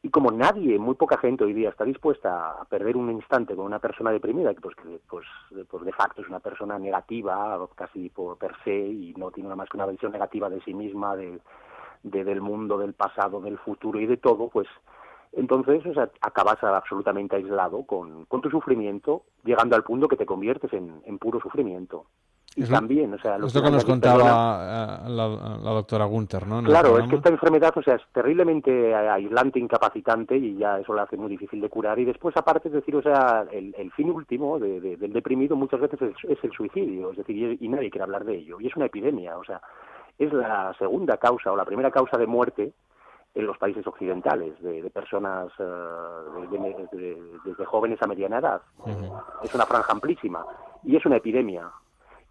Y 0.00 0.10
como 0.10 0.30
nadie, 0.30 0.78
muy 0.78 0.94
poca 0.94 1.18
gente 1.18 1.42
hoy 1.44 1.52
día 1.52 1.70
está 1.70 1.84
dispuesta 1.84 2.52
a 2.52 2.64
perder 2.66 2.96
un 2.96 3.10
instante 3.10 3.56
con 3.56 3.64
una 3.66 3.80
persona 3.80 4.12
deprimida, 4.12 4.54
que 4.54 4.60
pues, 4.60 4.76
que, 4.76 5.00
pues, 5.08 5.26
pues 5.68 5.84
de 5.84 5.92
facto 5.92 6.22
es 6.22 6.28
una 6.28 6.38
persona 6.38 6.78
negativa, 6.78 7.58
casi 7.74 8.08
por 8.08 8.38
per 8.38 8.52
se, 8.62 8.76
y 8.76 9.12
no 9.16 9.32
tiene 9.32 9.48
nada 9.48 9.56
más 9.56 9.68
que 9.68 9.76
una 9.76 9.86
visión 9.86 10.12
negativa 10.12 10.48
de 10.48 10.60
sí 10.60 10.72
misma, 10.72 11.16
de, 11.16 11.40
de- 12.04 12.24
del 12.24 12.40
mundo, 12.40 12.78
del 12.78 12.94
pasado, 12.94 13.40
del 13.40 13.58
futuro 13.58 13.98
y 14.00 14.06
de 14.06 14.16
todo, 14.18 14.48
pues 14.48 14.68
entonces 15.32 15.84
o 15.84 15.92
sea, 15.92 16.08
acabas 16.20 16.62
absolutamente 16.62 17.36
aislado 17.36 17.84
con, 17.84 18.26
tu 18.26 18.50
sufrimiento, 18.50 19.24
llegando 19.44 19.74
al 19.76 19.82
punto 19.84 20.06
que 20.08 20.16
te 20.16 20.26
conviertes 20.26 20.72
en 20.72 21.18
puro 21.18 21.40
sufrimiento. 21.40 22.06
Y 22.58 22.62
Es 22.64 22.70
lo- 22.70 22.76
también, 22.76 23.14
o 23.14 23.18
sea, 23.18 23.38
lo 23.38 23.46
que 23.62 23.70
nos 23.70 23.84
contaba 23.84 24.64
eh, 25.06 25.10
la, 25.10 25.28
la 25.62 25.70
doctora 25.70 26.06
Gunther, 26.06 26.44
¿no? 26.46 26.60
Claro, 26.64 26.98
es 26.98 27.08
que 27.08 27.14
esta 27.16 27.28
enfermedad, 27.28 27.72
o 27.76 27.82
sea, 27.82 27.94
es 27.94 28.02
terriblemente 28.12 28.94
aislante, 28.96 29.60
incapacitante 29.60 30.36
y 30.36 30.56
ya 30.56 30.80
eso 30.80 30.92
la 30.92 31.02
hace 31.02 31.16
muy 31.16 31.28
difícil 31.28 31.60
de 31.60 31.68
curar. 31.68 31.98
Y 32.00 32.04
después, 32.04 32.36
aparte, 32.36 32.66
es 32.66 32.74
decir, 32.74 32.96
o 32.96 33.02
sea, 33.02 33.46
el, 33.52 33.74
el 33.78 33.92
fin 33.92 34.10
último 34.10 34.58
de- 34.58 34.80
de- 34.80 34.96
del 34.96 35.12
deprimido 35.12 35.54
muchas 35.54 35.78
veces 35.80 36.02
es, 36.02 36.14
es 36.28 36.42
el 36.42 36.50
suicidio, 36.50 37.12
es 37.12 37.18
decir, 37.18 37.56
y, 37.60 37.68
nadie 37.68 37.90
quiere 37.90 38.02
hablar 38.04 38.24
de 38.24 38.34
ello. 38.38 38.60
Y 38.60 38.66
es 38.66 38.74
una 38.76 38.86
epidemia, 38.86 39.38
o 39.38 39.44
sea, 39.44 39.60
es 40.18 40.32
la 40.32 40.74
segunda 40.78 41.16
causa 41.18 41.52
o 41.52 41.56
la 41.56 41.64
primera 41.64 41.92
causa 41.92 42.18
de 42.18 42.26
muerte 42.26 42.72
en 43.36 43.46
los 43.46 43.56
países 43.58 43.86
occidentales 43.86 44.60
de, 44.62 44.82
de 44.82 44.90
personas 44.90 45.46
eh, 45.60 45.64
de- 46.50 46.58
de- 46.58 46.88
de- 46.98 47.22
desde 47.44 47.64
jóvenes 47.66 48.02
a 48.02 48.08
mediana 48.08 48.38
edad. 48.38 48.60
Es 49.44 49.54
una 49.54 49.64
franja 49.66 49.92
amplísima 49.92 50.44
y 50.82 50.96
es 50.96 51.06
una 51.06 51.16
epidemia 51.18 51.70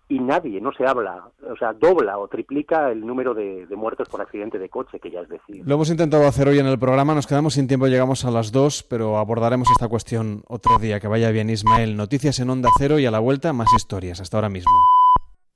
y 0.10 0.20
nadie, 0.20 0.62
no 0.62 0.72
se 0.72 0.86
habla, 0.86 1.30
o 1.50 1.58
sea, 1.58 1.74
dobla 1.74 2.18
o 2.18 2.28
triplica 2.28 2.92
el 2.92 3.06
número 3.06 3.34
de, 3.34 3.66
de 3.66 3.76
muertos 3.76 4.08
por 4.08 4.22
accidente 4.22 4.58
de 4.58 4.70
coche, 4.70 5.00
que 5.00 5.12
ya 5.12 5.22
es 5.22 5.30
decir. 5.30 5.64
Lo 5.66 5.76
hemos 5.76 5.90
intentado 5.90 6.26
hacer 6.28 6.48
hoy 6.48 6.60
en 6.60 6.66
el 6.66 6.80
programa, 6.80 7.14
nos 7.14 7.28
quedamos 7.28 7.56
sin 7.56 7.68
tiempo, 7.68 7.88
llegamos 7.88 8.24
a 8.24 8.32
las 8.32 8.52
dos, 8.52 8.84
pero 8.84 9.18
abordaremos 9.18 9.70
esta 9.70 9.88
cuestión 9.88 10.44
otro 10.48 10.80
día. 10.80 11.00
Que 11.00 11.08
vaya 11.08 11.30
bien, 11.32 11.50
Ismael. 11.50 11.98
Noticias 11.98 12.40
en 12.40 12.50
Onda 12.50 12.70
Cero 12.78 13.00
y 13.00 13.06
a 13.06 13.12
la 13.12 13.20
vuelta 13.20 13.54
más 13.54 13.68
historias. 13.76 14.22
Hasta 14.22 14.38
ahora 14.38 14.50
mismo. 14.50 14.72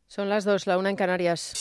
Son 0.07 0.27
las 0.27 0.43
dos, 0.43 0.67
la 0.67 0.77
una 0.77 0.89
en 0.89 0.95
Canarias. 0.95 1.53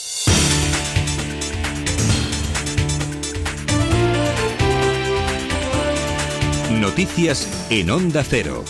Noticias 6.79 7.67
en 7.69 7.89
Onda 7.91 8.23
Cero. 8.23 8.63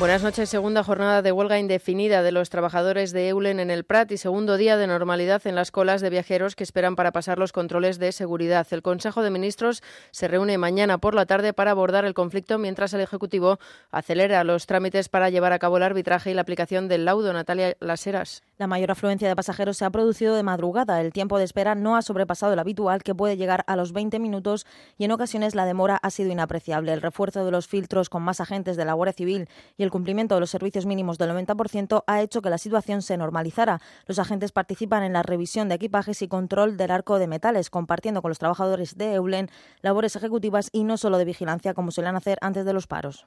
Buenas 0.00 0.22
noches. 0.22 0.48
Segunda 0.48 0.82
jornada 0.82 1.20
de 1.20 1.30
huelga 1.30 1.58
indefinida 1.58 2.22
de 2.22 2.32
los 2.32 2.48
trabajadores 2.48 3.12
de 3.12 3.28
Eulen 3.28 3.60
en 3.60 3.70
el 3.70 3.84
Prat 3.84 4.10
y 4.10 4.16
segundo 4.16 4.56
día 4.56 4.78
de 4.78 4.86
normalidad 4.86 5.46
en 5.46 5.54
las 5.54 5.70
colas 5.70 6.00
de 6.00 6.08
viajeros 6.08 6.56
que 6.56 6.64
esperan 6.64 6.96
para 6.96 7.12
pasar 7.12 7.38
los 7.38 7.52
controles 7.52 7.98
de 7.98 8.10
seguridad. 8.12 8.66
El 8.70 8.80
Consejo 8.80 9.22
de 9.22 9.28
Ministros 9.28 9.82
se 10.10 10.26
reúne 10.26 10.56
mañana 10.56 10.96
por 10.96 11.14
la 11.14 11.26
tarde 11.26 11.52
para 11.52 11.72
abordar 11.72 12.06
el 12.06 12.14
conflicto 12.14 12.56
mientras 12.56 12.94
el 12.94 13.02
Ejecutivo 13.02 13.58
acelera 13.90 14.42
los 14.42 14.64
trámites 14.64 15.10
para 15.10 15.28
llevar 15.28 15.52
a 15.52 15.58
cabo 15.58 15.76
el 15.76 15.82
arbitraje 15.82 16.30
y 16.30 16.34
la 16.34 16.40
aplicación 16.40 16.88
del 16.88 17.04
laudo. 17.04 17.34
Natalia 17.34 17.76
Laseras. 17.80 18.42
La 18.56 18.66
mayor 18.66 18.90
afluencia 18.90 19.28
de 19.28 19.36
pasajeros 19.36 19.76
se 19.76 19.84
ha 19.84 19.90
producido 19.90 20.34
de 20.34 20.42
madrugada. 20.42 21.00
El 21.02 21.12
tiempo 21.12 21.36
de 21.36 21.44
espera 21.44 21.74
no 21.74 21.96
ha 21.96 22.02
sobrepasado 22.02 22.54
el 22.54 22.58
habitual, 22.58 23.02
que 23.02 23.14
puede 23.14 23.36
llegar 23.36 23.64
a 23.66 23.76
los 23.76 23.92
20 23.92 24.18
minutos, 24.18 24.66
y 24.96 25.04
en 25.04 25.12
ocasiones 25.12 25.54
la 25.54 25.66
demora 25.66 25.98
ha 26.02 26.10
sido 26.10 26.30
inapreciable. 26.30 26.92
El 26.94 27.02
refuerzo 27.02 27.44
de 27.44 27.50
los 27.50 27.66
filtros 27.66 28.08
con 28.08 28.22
más 28.22 28.40
agentes 28.40 28.78
de 28.78 28.86
la 28.86 28.94
Guardia 28.94 29.12
Civil 29.12 29.48
y 29.76 29.82
el 29.82 29.89
el 29.90 29.92
cumplimiento 29.92 30.36
de 30.36 30.40
los 30.40 30.50
servicios 30.50 30.86
mínimos 30.86 31.18
del 31.18 31.30
90% 31.30 32.04
ha 32.06 32.22
hecho 32.22 32.42
que 32.42 32.48
la 32.48 32.58
situación 32.58 33.02
se 33.02 33.16
normalizara. 33.16 33.80
Los 34.06 34.20
agentes 34.20 34.52
participan 34.52 35.02
en 35.02 35.12
la 35.12 35.24
revisión 35.24 35.68
de 35.68 35.74
equipajes 35.74 36.22
y 36.22 36.28
control 36.28 36.76
del 36.76 36.92
arco 36.92 37.18
de 37.18 37.26
metales, 37.26 37.70
compartiendo 37.70 38.22
con 38.22 38.28
los 38.28 38.38
trabajadores 38.38 38.96
de 38.96 39.14
Eulen 39.14 39.50
labores 39.82 40.14
ejecutivas 40.14 40.68
y 40.72 40.84
no 40.84 40.96
solo 40.96 41.18
de 41.18 41.24
vigilancia 41.24 41.74
como 41.74 41.90
suelen 41.90 42.14
hacer 42.14 42.38
antes 42.40 42.64
de 42.64 42.72
los 42.72 42.86
paros. 42.86 43.26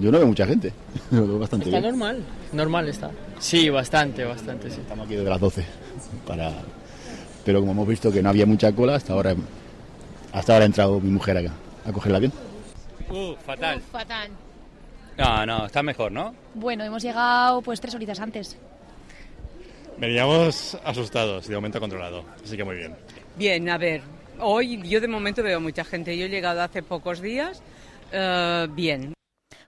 Yo 0.00 0.10
no 0.10 0.16
veo 0.16 0.26
mucha 0.26 0.46
gente, 0.46 0.72
lo 1.10 1.26
veo 1.26 1.38
bastante 1.38 1.66
está 1.66 1.80
bien. 1.80 1.90
normal, 1.90 2.24
normal 2.54 2.88
está. 2.88 3.10
Sí, 3.38 3.68
bastante, 3.68 4.24
bastante, 4.24 4.70
sí. 4.70 4.80
Estamos 4.80 5.04
aquí 5.04 5.16
desde 5.16 5.28
las 5.28 5.40
12 5.40 5.66
para... 6.26 6.50
Pero 7.44 7.60
como 7.60 7.72
hemos 7.72 7.88
visto 7.88 8.10
que 8.10 8.22
no 8.22 8.30
había 8.30 8.46
mucha 8.46 8.72
cola, 8.72 8.94
hasta 8.94 9.12
ahora, 9.12 9.34
hasta 10.32 10.54
ahora 10.54 10.64
ha 10.64 10.66
entrado 10.66 10.98
mi 10.98 11.10
mujer 11.10 11.36
acá 11.36 11.52
a 11.84 11.92
cogerla 11.92 12.20
bien. 12.20 12.32
Uh, 13.10 13.34
fatal. 13.44 13.78
Uf, 13.78 13.84
fatal. 13.90 14.30
No, 15.16 15.44
no, 15.46 15.66
está 15.66 15.82
mejor, 15.82 16.12
¿no? 16.12 16.34
Bueno, 16.54 16.84
hemos 16.84 17.02
llegado 17.02 17.60
pues 17.62 17.80
tres 17.80 17.94
horitas 17.94 18.20
antes. 18.20 18.56
Veníamos 19.98 20.78
asustados 20.84 21.44
y 21.46 21.50
de 21.50 21.56
momento 21.56 21.78
controlado, 21.78 22.24
así 22.42 22.56
que 22.56 22.64
muy 22.64 22.76
bien. 22.76 22.94
Bien, 23.36 23.68
a 23.68 23.76
ver, 23.76 24.00
hoy 24.38 24.80
yo 24.88 25.00
de 25.00 25.08
momento 25.08 25.42
veo 25.42 25.60
mucha 25.60 25.84
gente. 25.84 26.16
Yo 26.16 26.24
he 26.24 26.28
llegado 26.30 26.62
hace 26.62 26.82
pocos 26.82 27.20
días. 27.20 27.62
eh, 28.12 28.66
bien. 28.70 29.12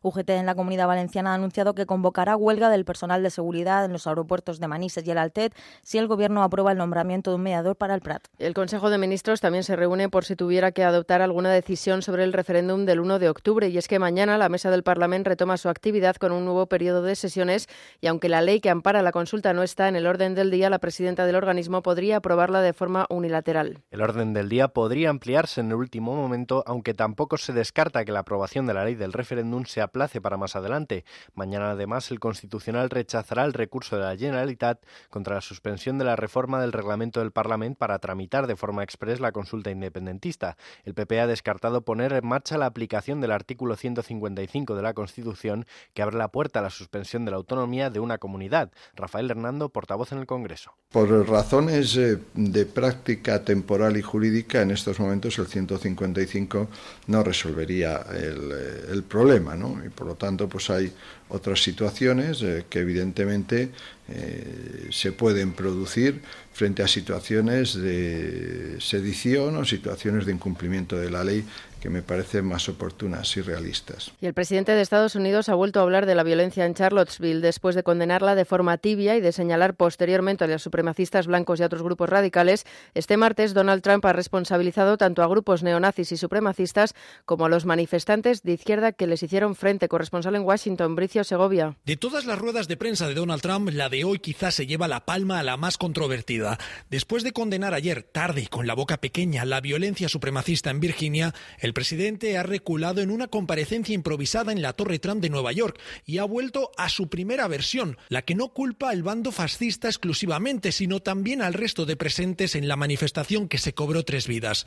UGT 0.03 0.31
en 0.31 0.47
la 0.47 0.55
Comunidad 0.55 0.87
Valenciana 0.87 1.33
ha 1.33 1.35
anunciado 1.35 1.75
que 1.75 1.87
convocará 1.87 2.37
huelga 2.37 2.71
del 2.71 2.85
personal 2.85 3.23
de 3.23 3.31
seguridad 3.31 3.85
en 3.85 3.93
los 3.93 4.07
aeropuertos 4.07 4.61
de 4.61 4.69
Manises 4.69 5.07
y 5.07 5.11
el 5.11 5.19
Altet 5.19 5.55
si 5.83 5.99
el 5.99 6.07
Gobierno 6.07 6.43
aprueba 6.43 6.73
el 6.73 6.79
nombramiento 6.79 7.31
de 7.31 7.37
un 7.37 7.43
mediador 7.43 7.77
para 7.77 7.95
el 7.95 8.01
Prat. 8.01 8.27
El 8.39 8.55
Consejo 8.55 8.91
de 8.91 8.99
Ministros 8.99 9.41
también 9.41 9.65
se 9.65 9.77
reúne 9.77 10.09
por 10.09 10.25
si 10.25 10.37
tuviera 10.37 10.73
que 10.73 10.85
adoptar 10.85 11.23
alguna 11.23 11.51
decisión 11.51 12.03
sobre 12.03 12.25
el 12.25 12.33
referéndum 12.33 12.85
del 12.85 13.01
1 13.01 13.19
de 13.19 13.29
octubre. 13.29 13.69
Y 13.69 13.79
es 13.79 13.89
que 13.89 13.99
mañana 13.99 14.39
la 14.39 14.49
Mesa 14.49 14.71
del 14.71 14.83
Parlamento 14.83 15.31
retoma 15.31 15.57
su 15.57 15.69
actividad 15.69 16.17
con 16.17 16.33
un 16.33 16.45
nuevo 16.45 16.67
periodo 16.67 17.03
de 17.03 17.17
sesiones 17.17 17.69
y 18.01 18.07
aunque 18.07 18.29
la 18.29 18.43
ley 18.43 18.61
que 18.61 18.71
ampara 18.71 19.03
la 19.03 19.13
consulta 19.13 19.53
no 19.53 19.63
está 19.63 19.89
en 19.89 19.97
el 19.97 20.07
orden 20.07 20.35
del 20.35 20.51
día, 20.51 20.71
la 20.71 20.79
presidenta 20.79 21.27
del 21.27 21.37
organismo 21.37 21.83
podría 21.83 22.17
aprobarla 22.17 22.61
de 22.61 22.73
forma 22.73 23.07
unilateral. 23.11 23.79
El 23.91 24.03
orden 24.03 24.33
del 24.33 24.49
día 24.49 24.69
podría 24.69 25.11
ampliarse 25.11 25.61
en 25.61 25.69
el 25.69 25.75
último 25.75 26.15
momento, 26.15 26.63
aunque 26.67 26.95
tampoco 26.95 27.37
se 27.37 27.53
descarta 27.53 28.05
que 28.05 28.13
la 28.13 28.21
aprobación 28.21 28.67
de 28.67 28.75
la 28.75 28.85
ley 28.85 28.95
del 28.95 29.13
referéndum 29.13 29.65
se 29.65 29.81
aplace 29.93 30.23
para 30.23 30.39
más 30.39 30.57
adelante. 30.57 31.05
Mañana, 31.35 31.73
además, 31.73 32.11
el 32.11 32.19
Constitucional 32.19 32.89
rechazará 32.89 33.45
el 33.45 33.53
recurso 33.53 33.97
de 33.97 34.05
la 34.05 34.17
Generalitat 34.17 34.83
contra 35.11 35.35
la 35.35 35.41
suspensión 35.43 35.99
de 35.99 36.05
la 36.05 36.17
reforma 36.17 36.61
del 36.61 36.73
reglamento 36.73 37.21
del 37.21 37.31
Parlamento 37.31 37.79
para 37.79 37.99
tramitar 37.99 38.47
de 38.47 38.57
forma 38.57 38.83
express 38.83 39.21
la 39.21 39.33
consulta 39.33 39.71
independentista. 39.71 40.57
El 40.85 40.95
PP 40.95 41.21
ha 41.21 41.27
descartado 41.27 41.83
poner 41.83 42.15
en 42.15 42.27
marcha 42.27 42.57
la 42.57 42.67
aplicación 42.67 43.21
del 43.21 43.33
artículo 43.33 43.77
155 43.77 44.75
de 44.75 44.83
la 44.83 44.95
Constitución 44.95 45.67
que 45.93 46.03
abre 46.03 46.17
la 46.17 46.29
puerta 46.29 46.61
a 46.61 46.63
la 46.63 46.71
suspensión 46.71 47.27
de 47.27 47.33
la 47.33 47.37
autonomía 47.37 47.91
de 47.91 48.01
una 48.01 48.17
comunidad. 48.17 48.73
Rafael 48.95 49.31
Hernando, 49.31 49.69
portavoz 49.69 50.13
en 50.13 50.19
el 50.19 50.27
Congreso. 50.27 50.73
Por 50.91 51.29
razones 51.29 51.97
eh, 51.97 52.19
de 52.35 52.65
práctica 52.65 53.45
temporal 53.45 53.97
y 53.97 54.03
jurídica, 54.03 54.63
en 54.63 54.71
estos 54.71 54.99
momentos 54.99 55.39
el 55.39 55.47
155 55.47 56.69
no 57.09 57.23
resolvería 57.23 58.05
el, 58.11 58.53
eh, 58.53 58.87
el 58.91 59.03
problema, 59.03 59.55
¿no? 59.55 59.82
Y 59.85 59.89
por 59.89 60.07
lo 60.07 60.15
tanto, 60.15 60.49
pues 60.49 60.71
hay 60.71 60.93
otras 61.29 61.63
situaciones 61.63 62.43
eh, 62.43 62.65
que 62.69 62.81
evidentemente 62.81 63.71
eh, 64.09 64.89
se 64.91 65.13
pueden 65.13 65.53
producir 65.53 66.21
frente 66.53 66.83
a 66.83 66.89
situaciones 66.89 67.75
de 67.75 68.77
sedición 68.81 69.57
o 69.57 69.65
situaciones 69.65 70.27
de 70.27 70.33
incumplimiento 70.33 70.99
de 70.99 71.11
la 71.11 71.25
ley 71.25 71.45
que 71.83 71.91
me 71.91 72.01
parecen 72.01 72.45
más 72.45 72.69
oportunas 72.69 73.37
y 73.37 73.41
realistas. 73.41 74.13
Y 74.21 74.27
el 74.27 74.35
presidente 74.35 74.71
de 74.71 74.81
Estados 74.81 75.17
Unidos 75.17 75.49
ha 75.49 75.55
vuelto 75.55 75.81
a 75.81 75.83
hablar 75.83 76.07
de 76.07 76.15
la 76.15 76.23
violencia 76.23 76.65
en 76.65 76.75
Charlottesville 76.75 77.41
después 77.41 77.75
de 77.75 77.83
condenarla 77.83 78.37
de 78.37 78.45
forma 78.45 78.79
tibia 78.79 79.17
y 79.17 79.21
de 79.21 79.33
señalar 79.33 79.75
posteriormente 79.75 80.45
a 80.45 80.47
los 80.47 80.63
supremacistas 80.63 81.27
blancos 81.27 81.59
y 81.59 81.65
a 81.65 81.67
otros 81.67 81.83
grupos 81.83 82.09
radicales. 82.09 82.67
Este 82.95 83.17
martes, 83.17 83.53
Donald 83.53 83.83
Trump 83.83 84.05
ha 84.07 84.13
responsabilizado 84.13 84.97
tanto 84.97 85.25
a 85.25 85.27
grupos 85.27 85.65
neonazis 85.65 86.13
y 86.13 86.17
supremacistas 86.17 86.95
como 87.25 87.47
a 87.47 87.49
los 87.49 87.67
manifestantes 87.67 88.45
de 88.45 88.53
izquierda 88.53 88.93
que 88.93 89.09
les 89.09 89.25
hicieron 89.25 89.57
frente. 89.57 89.89
Corresponsal 89.89 90.37
en 90.37 90.45
Washington, 90.45 90.95
Bricio 90.95 91.25
Segovia. 91.25 91.77
De 91.85 91.97
todas 91.97 92.27
las 92.27 92.39
ruedas 92.39 92.69
de 92.69 92.77
prensa 92.77 93.09
de 93.09 93.15
Donald 93.15 93.43
Trump, 93.43 93.71
la 93.71 93.89
de 93.89 94.05
hoy 94.05 94.21
quizás 94.21 94.55
se 94.55 94.69
lleva 94.69 94.87
la 94.87 95.05
palma 95.05 95.41
a 95.41 95.43
la 95.43 95.57
más 95.57 95.79
controvertida. 95.79 96.59
Después 96.91 97.25
de 97.25 97.33
condenar 97.33 97.75
ayer, 97.75 98.05
tarde 98.05 98.43
y 98.43 98.47
con 98.47 98.69
la 98.69 98.75
boca 98.75 98.99
pequeña, 98.99 99.45
la 99.45 99.61
violencia 99.61 100.09
supremacista 100.09 100.71
en 100.71 100.79
Virginia, 100.79 101.35
el 101.59 101.72
presidente 101.73 102.37
ha 102.39 102.43
reculado 102.43 103.01
en 103.01 103.11
una 103.11 103.29
comparecencia 103.29 103.95
improvisada 103.95 104.53
en 104.53 104.63
la 104.63 104.73
Torre 104.73 104.99
Trump 104.99 105.23
de 105.23 105.31
Nueva 105.31 105.53
York 105.53 105.79
y 106.05 106.19
ha 106.19 106.25
vuelto 106.25 106.71
a 106.77 106.89
su 106.89 107.09
primera 107.09 107.49
versión, 107.49 107.97
la 108.09 108.23
que 108.23 108.35
no 108.35 108.49
culpa 108.49 108.91
al 108.91 109.03
bando 109.03 109.33
fascista 109.33 109.89
exclusivamente, 109.89 110.73
sino 110.73 111.01
también 111.01 111.43
al 111.43 111.55
resto 111.55 111.87
de 111.87 111.97
presentes 111.97 112.55
en 112.55 112.69
la 112.69 112.77
manifestación 112.77 113.49
que 113.49 113.59
se 113.59 113.75
cobró 113.75 114.05
tres 114.05 114.27
vidas. 114.27 114.67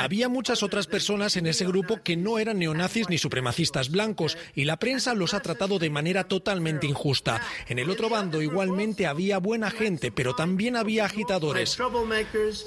Había 0.00 0.28
muchas 0.28 0.62
otras 0.62 0.86
personas 0.86 1.36
en 1.36 1.46
ese 1.46 1.66
grupo 1.66 2.02
que 2.02 2.16
no 2.16 2.38
eran 2.38 2.58
neonazis 2.58 3.08
ni 3.08 3.18
supremacistas 3.18 3.90
blancos 3.90 4.36
y 4.54 4.64
la 4.64 4.78
prensa 4.78 5.14
los 5.14 5.34
ha 5.34 5.40
tratado 5.40 5.78
de 5.78 5.90
manera 5.90 6.24
totalmente 6.24 6.86
injusta. 6.86 7.40
En 7.68 7.78
el 7.78 7.90
otro 7.90 8.08
bando 8.08 8.42
igualmente 8.42 9.06
había 9.06 9.38
buena 9.38 9.70
gente, 9.70 10.10
pero 10.10 10.34
también 10.34 10.76
había 10.76 11.04
agitadores. 11.04 11.78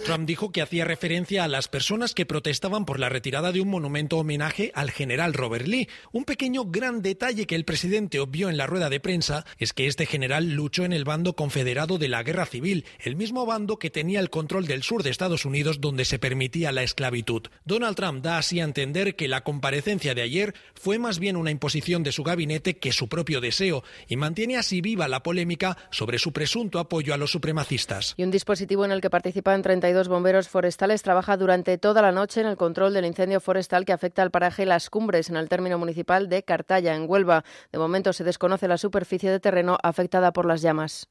Trump 0.05 0.27
dijo 0.27 0.51
que 0.51 0.61
hacía 0.61 0.85
referencia 0.85 1.43
a 1.43 1.47
las 1.47 1.67
personas 1.67 2.13
que 2.13 2.25
protestaban 2.25 2.85
por 2.85 2.99
la 2.99 3.09
retirada 3.11 3.51
de 3.51 3.61
un 3.61 3.69
monumento 3.69 4.17
homenaje 4.17 4.71
al 4.73 4.89
general 4.89 5.33
Robert 5.33 5.67
Lee. 5.67 5.87
Un 6.11 6.25
pequeño 6.25 6.65
gran 6.65 7.01
detalle 7.01 7.45
que 7.45 7.55
el 7.55 7.65
presidente 7.65 8.19
obvió 8.19 8.49
en 8.49 8.57
la 8.57 8.67
rueda 8.67 8.89
de 8.89 8.99
prensa 8.99 9.45
es 9.57 9.73
que 9.73 9.87
este 9.87 10.05
general 10.05 10.53
luchó 10.53 10.85
en 10.85 10.93
el 10.93 11.03
bando 11.03 11.35
confederado 11.35 11.97
de 11.97 12.07
la 12.07 12.23
guerra 12.23 12.45
civil, 12.45 12.85
el 12.99 13.15
mismo 13.15 13.45
bando 13.45 13.77
que 13.77 13.89
tenía 13.89 14.19
el 14.19 14.29
control 14.29 14.65
del 14.65 14.83
sur 14.83 15.03
de 15.03 15.09
Estados 15.09 15.45
Unidos 15.45 15.81
donde 15.81 16.05
se 16.05 16.19
permitía 16.19 16.71
la 16.71 16.83
esclavitud. 16.83 17.43
Donald 17.65 17.95
Trump 17.95 18.23
da 18.23 18.37
así 18.37 18.59
a 18.59 18.63
entender 18.63 19.15
que 19.15 19.27
la 19.27 19.43
comparecencia 19.43 20.15
de 20.15 20.21
ayer 20.21 20.53
fue 20.73 20.99
más 20.99 21.19
bien 21.19 21.35
una 21.35 21.51
imposición 21.51 22.03
de 22.03 22.11
su 22.11 22.23
gabinete 22.23 22.77
que 22.77 22.91
su 22.91 23.07
propio 23.07 23.41
deseo 23.41 23.83
y 24.07 24.15
mantiene 24.15 24.57
así 24.57 24.81
viva 24.81 25.07
la 25.07 25.23
polémica 25.23 25.77
sobre 25.91 26.19
su 26.19 26.31
presunto 26.31 26.79
apoyo 26.79 27.13
a 27.13 27.17
los 27.17 27.31
supremacistas. 27.31 28.13
Y 28.17 28.23
un 28.23 28.31
dispositivo 28.31 28.85
en 28.85 28.91
el 28.91 29.01
que 29.01 29.09
participan 29.09 29.61
32 29.61 30.07
bomberos 30.07 30.49
forestales 30.49 31.01
trabaja 31.01 31.37
durante 31.37 31.77
toda 31.77 32.01
la 32.01 32.11
noche 32.11 32.41
en 32.41 32.47
el 32.47 32.57
control 32.57 32.93
del 33.01 33.07
incendio 33.07 33.39
forestal 33.39 33.83
que 33.83 33.93
afecta 33.93 34.21
al 34.21 34.29
paraje 34.29 34.65
Las 34.65 34.91
Cumbres 34.91 35.29
en 35.29 35.35
el 35.35 35.49
término 35.49 35.79
municipal 35.79 36.29
de 36.29 36.43
Cartaya, 36.43 36.95
en 36.95 37.09
Huelva. 37.09 37.43
De 37.71 37.79
momento 37.79 38.13
se 38.13 38.23
desconoce 38.23 38.67
la 38.67 38.77
superficie 38.77 39.31
de 39.31 39.39
terreno 39.39 39.77
afectada 39.81 40.31
por 40.31 40.45
las 40.45 40.61
llamas. 40.61 41.09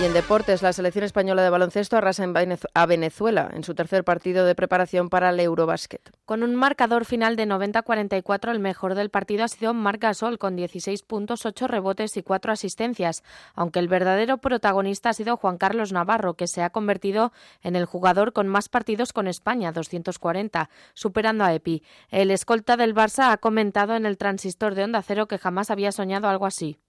Y 0.00 0.06
en 0.06 0.12
deportes, 0.12 0.60
la 0.60 0.72
selección 0.72 1.04
española 1.04 1.42
de 1.44 1.50
baloncesto 1.50 1.96
arrasa 1.96 2.26
a 2.74 2.86
Venezuela 2.86 3.48
en 3.54 3.62
su 3.62 3.76
tercer 3.76 4.02
partido 4.02 4.44
de 4.44 4.56
preparación 4.56 5.08
para 5.08 5.30
el 5.30 5.38
Eurobasket. 5.38 6.10
Con 6.26 6.42
un 6.42 6.56
marcador 6.56 7.04
final 7.04 7.36
de 7.36 7.46
90-44, 7.46 8.50
el 8.50 8.58
mejor 8.58 8.96
del 8.96 9.10
partido 9.10 9.44
ha 9.44 9.48
sido 9.48 9.72
Marc 9.72 10.02
Gasol 10.02 10.38
con 10.38 10.56
16 10.56 11.00
puntos, 11.04 11.46
8 11.46 11.68
rebotes 11.68 12.16
y 12.16 12.24
4 12.24 12.50
asistencias, 12.52 13.22
aunque 13.54 13.78
el 13.78 13.86
verdadero 13.86 14.38
protagonista 14.38 15.10
ha 15.10 15.14
sido 15.14 15.36
Juan 15.36 15.58
Carlos 15.58 15.92
Navarro, 15.92 16.34
que 16.34 16.48
se 16.48 16.62
ha 16.62 16.70
convertido 16.70 17.32
en 17.62 17.76
el 17.76 17.84
jugador 17.84 18.32
con 18.32 18.48
más 18.48 18.68
partidos 18.68 19.12
con 19.12 19.28
España, 19.28 19.70
240, 19.70 20.70
superando 20.94 21.44
a 21.44 21.54
Epi. 21.54 21.84
El 22.10 22.32
escolta 22.32 22.76
del 22.76 22.96
Barça 22.96 23.30
ha 23.30 23.36
comentado 23.36 23.94
en 23.94 24.06
el 24.06 24.18
transistor 24.18 24.74
de 24.74 24.82
Onda 24.82 25.02
Cero 25.02 25.28
que 25.28 25.38
jamás 25.38 25.70
había 25.70 25.92
soñado 25.92 26.28
algo 26.28 26.46
así. 26.46 26.80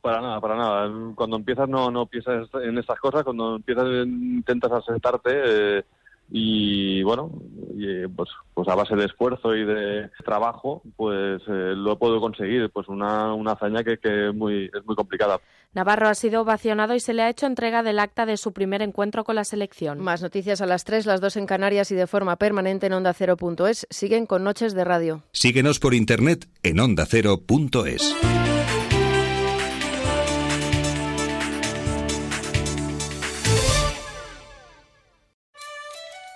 Para 0.00 0.20
nada, 0.20 0.40
para 0.40 0.56
nada. 0.56 0.90
Cuando 1.14 1.36
empiezas 1.36 1.68
no, 1.68 1.90
no 1.90 2.06
piensas 2.06 2.48
en 2.62 2.78
estas 2.78 2.98
cosas, 3.00 3.24
cuando 3.24 3.56
empiezas 3.56 3.86
intentas 4.06 4.72
asentarte 4.72 5.30
eh, 5.34 5.84
y 6.30 7.02
bueno, 7.02 7.32
y, 7.74 7.88
eh, 7.88 8.08
pues, 8.14 8.28
pues 8.52 8.68
a 8.68 8.74
base 8.74 8.94
de 8.94 9.06
esfuerzo 9.06 9.54
y 9.54 9.64
de 9.64 10.10
trabajo, 10.24 10.82
pues 10.96 11.40
eh, 11.48 11.74
lo 11.74 11.98
puedo 11.98 12.20
conseguir. 12.20 12.70
Pues 12.70 12.86
una, 12.88 13.32
una 13.34 13.52
hazaña 13.52 13.82
que, 13.82 13.98
que 13.98 14.30
muy, 14.32 14.66
es 14.66 14.84
muy 14.84 14.94
complicada. 14.94 15.40
Navarro 15.74 16.08
ha 16.08 16.14
sido 16.14 16.42
ovacionado 16.42 16.94
y 16.94 17.00
se 17.00 17.14
le 17.14 17.22
ha 17.22 17.30
hecho 17.30 17.46
entrega 17.46 17.82
del 17.82 17.98
acta 17.98 18.26
de 18.26 18.36
su 18.36 18.52
primer 18.52 18.82
encuentro 18.82 19.24
con 19.24 19.36
la 19.36 19.44
selección. 19.44 20.00
Más 20.00 20.22
noticias 20.22 20.60
a 20.60 20.66
las 20.66 20.84
3, 20.84 21.06
las 21.06 21.20
2 21.20 21.36
en 21.38 21.46
Canarias 21.46 21.90
y 21.90 21.94
de 21.94 22.06
forma 22.06 22.36
permanente 22.36 22.86
en 22.86 22.92
onda 22.92 23.10
ondacero.es. 23.10 23.86
Siguen 23.90 24.26
con 24.26 24.44
Noches 24.44 24.74
de 24.74 24.84
Radio. 24.84 25.22
Síguenos 25.32 25.78
por 25.78 25.94
internet 25.94 26.46
en 26.62 26.80
ondacero.es. 26.80 28.14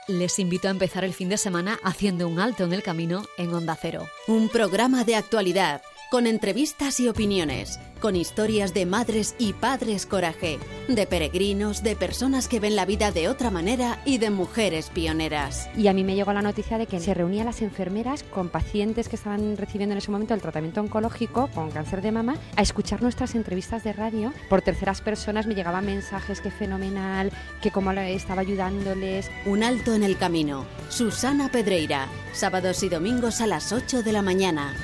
Les 0.09 0.41
invito 0.41 0.67
a 0.67 0.73
empezar 0.73 1.05
el 1.05 1.15
fin 1.15 1.29
de 1.29 1.37
semana 1.37 1.79
haciendo 1.85 2.27
un 2.27 2.41
alto 2.41 2.65
en 2.65 2.73
el 2.73 2.83
camino 2.83 3.25
en 3.39 3.55
Onda 3.55 3.79
Cero. 3.81 4.09
Un 4.27 4.49
programa 4.49 5.05
de 5.05 5.15
actualidad, 5.15 5.81
con 6.13 6.27
entrevistas 6.27 7.01
y 7.01 7.09
opiniones, 7.09 7.81
con 7.99 8.17
historias 8.17 8.75
de 8.75 8.85
madres 8.85 9.35
y 9.39 9.55
padres 9.55 10.05
coraje, 10.05 10.59
de 10.87 11.07
peregrinos, 11.07 11.83
de 11.83 11.97
personas 11.97 12.49
que 12.49 12.61
ven 12.61 12.77
la 12.77 12.85
vida 12.85 13.13
de 13.13 13.31
otra 13.31 13.51
manera 13.51 13.99
y 14.05 14.19
de 14.19 14.29
mujeres 14.29 14.91
pioneras. 14.91 15.71
Y 15.75 15.87
a 15.89 15.95
mí 15.95 16.05
me 16.05 16.15
llegó 16.15 16.35
la 16.35 16.43
noticia 16.43 16.77
de 16.77 16.87
que 16.87 17.01
se 17.01 17.15
reunían 17.15 17.47
las 17.47 17.63
enfermeras 17.63 18.25
con 18.25 18.51
pacientes 18.51 19.09
que 19.09 19.17
estaban 19.17 19.57
recibiendo 19.57 19.95
en 19.95 19.99
ese 20.01 20.11
momento 20.11 20.35
el 20.35 20.43
tratamiento 20.43 20.83
oncológico 20.83 21.49
con 21.55 21.71
cáncer 21.71 22.03
de 22.03 22.13
mama 22.13 22.37
a 22.57 22.61
escuchar 22.61 23.01
nuestras 23.01 23.35
entrevistas 23.35 23.83
de 23.83 23.95
radio. 23.95 24.35
Por 24.51 24.61
terceras 24.61 25.01
personas 25.01 25.47
me 25.47 25.55
llegaban 25.55 25.87
mensajes 25.87 26.43
que 26.43 26.51
fenomenal, 26.51 27.33
que 27.63 27.71
cómo 27.71 27.91
estaba 27.93 28.43
ayudándoles. 28.43 29.31
Un 29.47 29.63
alto 29.63 29.95
en 29.95 30.03
el 30.03 30.19
camino. 30.19 30.67
Susana 30.91 31.51
Pedreira, 31.51 32.07
sábados 32.35 32.83
y 32.83 32.91
domingos 32.91 33.41
a 33.41 33.47
las 33.47 33.73
8 33.73 34.03
de 34.03 34.13
la 34.13 34.21
mañana. 34.21 34.75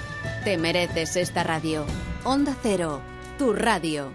Te 0.49 0.57
mereces 0.57 1.15
esta 1.17 1.43
radio. 1.43 1.85
Onda 2.25 2.57
Cero, 2.63 3.03
tu 3.37 3.53
radio. 3.53 4.11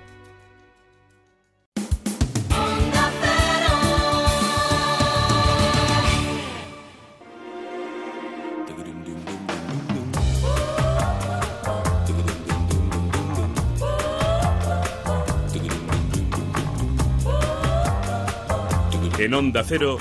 En 19.20 19.34
Onda 19.36 19.64
Cero, 19.64 20.00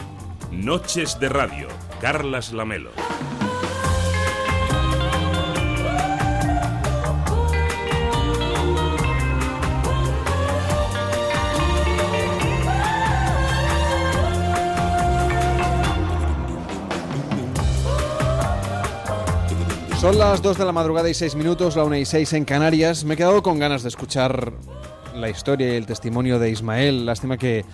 Noches 0.51 1.20
de 1.20 1.28
Radio, 1.28 1.68
Carlas 2.01 2.55
Lamelo. 2.55 2.93
Son 20.03 20.19
las 20.19 20.43
2 20.43 20.59
de 20.59 20.65
la 20.65 20.73
madrugada 20.73 21.09
y 21.09 21.15
6 21.15 21.37
minutos, 21.37 21.77
la 21.77 21.85
1 21.85 21.99
y 21.99 22.05
6 22.05 22.33
en 22.33 22.45
Canarias. 22.45 23.05
Me 23.05 23.15
he 23.15 23.17
quedado 23.17 23.41
con 23.41 23.61
ganas 23.61 23.85
de 23.85 23.89
escuchar 23.89 24.53
la 25.15 25.31
historia 25.31 25.73
y 25.73 25.77
el 25.77 25.87
testimonio 25.87 26.41
de 26.41 26.51
Ismael. 26.51 27.07
Lástima 27.07 27.39
que 27.39 27.65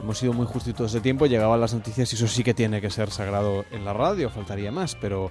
hemos 0.00 0.18
sido 0.18 0.32
muy 0.32 0.46
justitos 0.46 0.92
de 0.92 1.00
tiempo, 1.00 1.26
llegaban 1.26 1.60
las 1.60 1.74
noticias 1.74 2.12
y 2.12 2.16
eso 2.16 2.26
sí 2.26 2.42
que 2.42 2.54
tiene 2.54 2.80
que 2.80 2.90
ser 2.90 3.12
sagrado 3.12 3.64
en 3.70 3.84
la 3.84 3.92
radio, 3.92 4.30
faltaría 4.30 4.72
más. 4.72 4.96
Pero, 4.96 5.30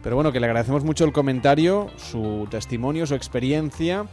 pero 0.00 0.14
bueno, 0.14 0.30
que 0.30 0.38
le 0.38 0.46
agradecemos 0.46 0.84
mucho 0.84 1.04
el 1.04 1.12
comentario, 1.12 1.90
su 1.96 2.46
testimonio, 2.52 3.04
su 3.08 3.16
experiencia 3.16 4.06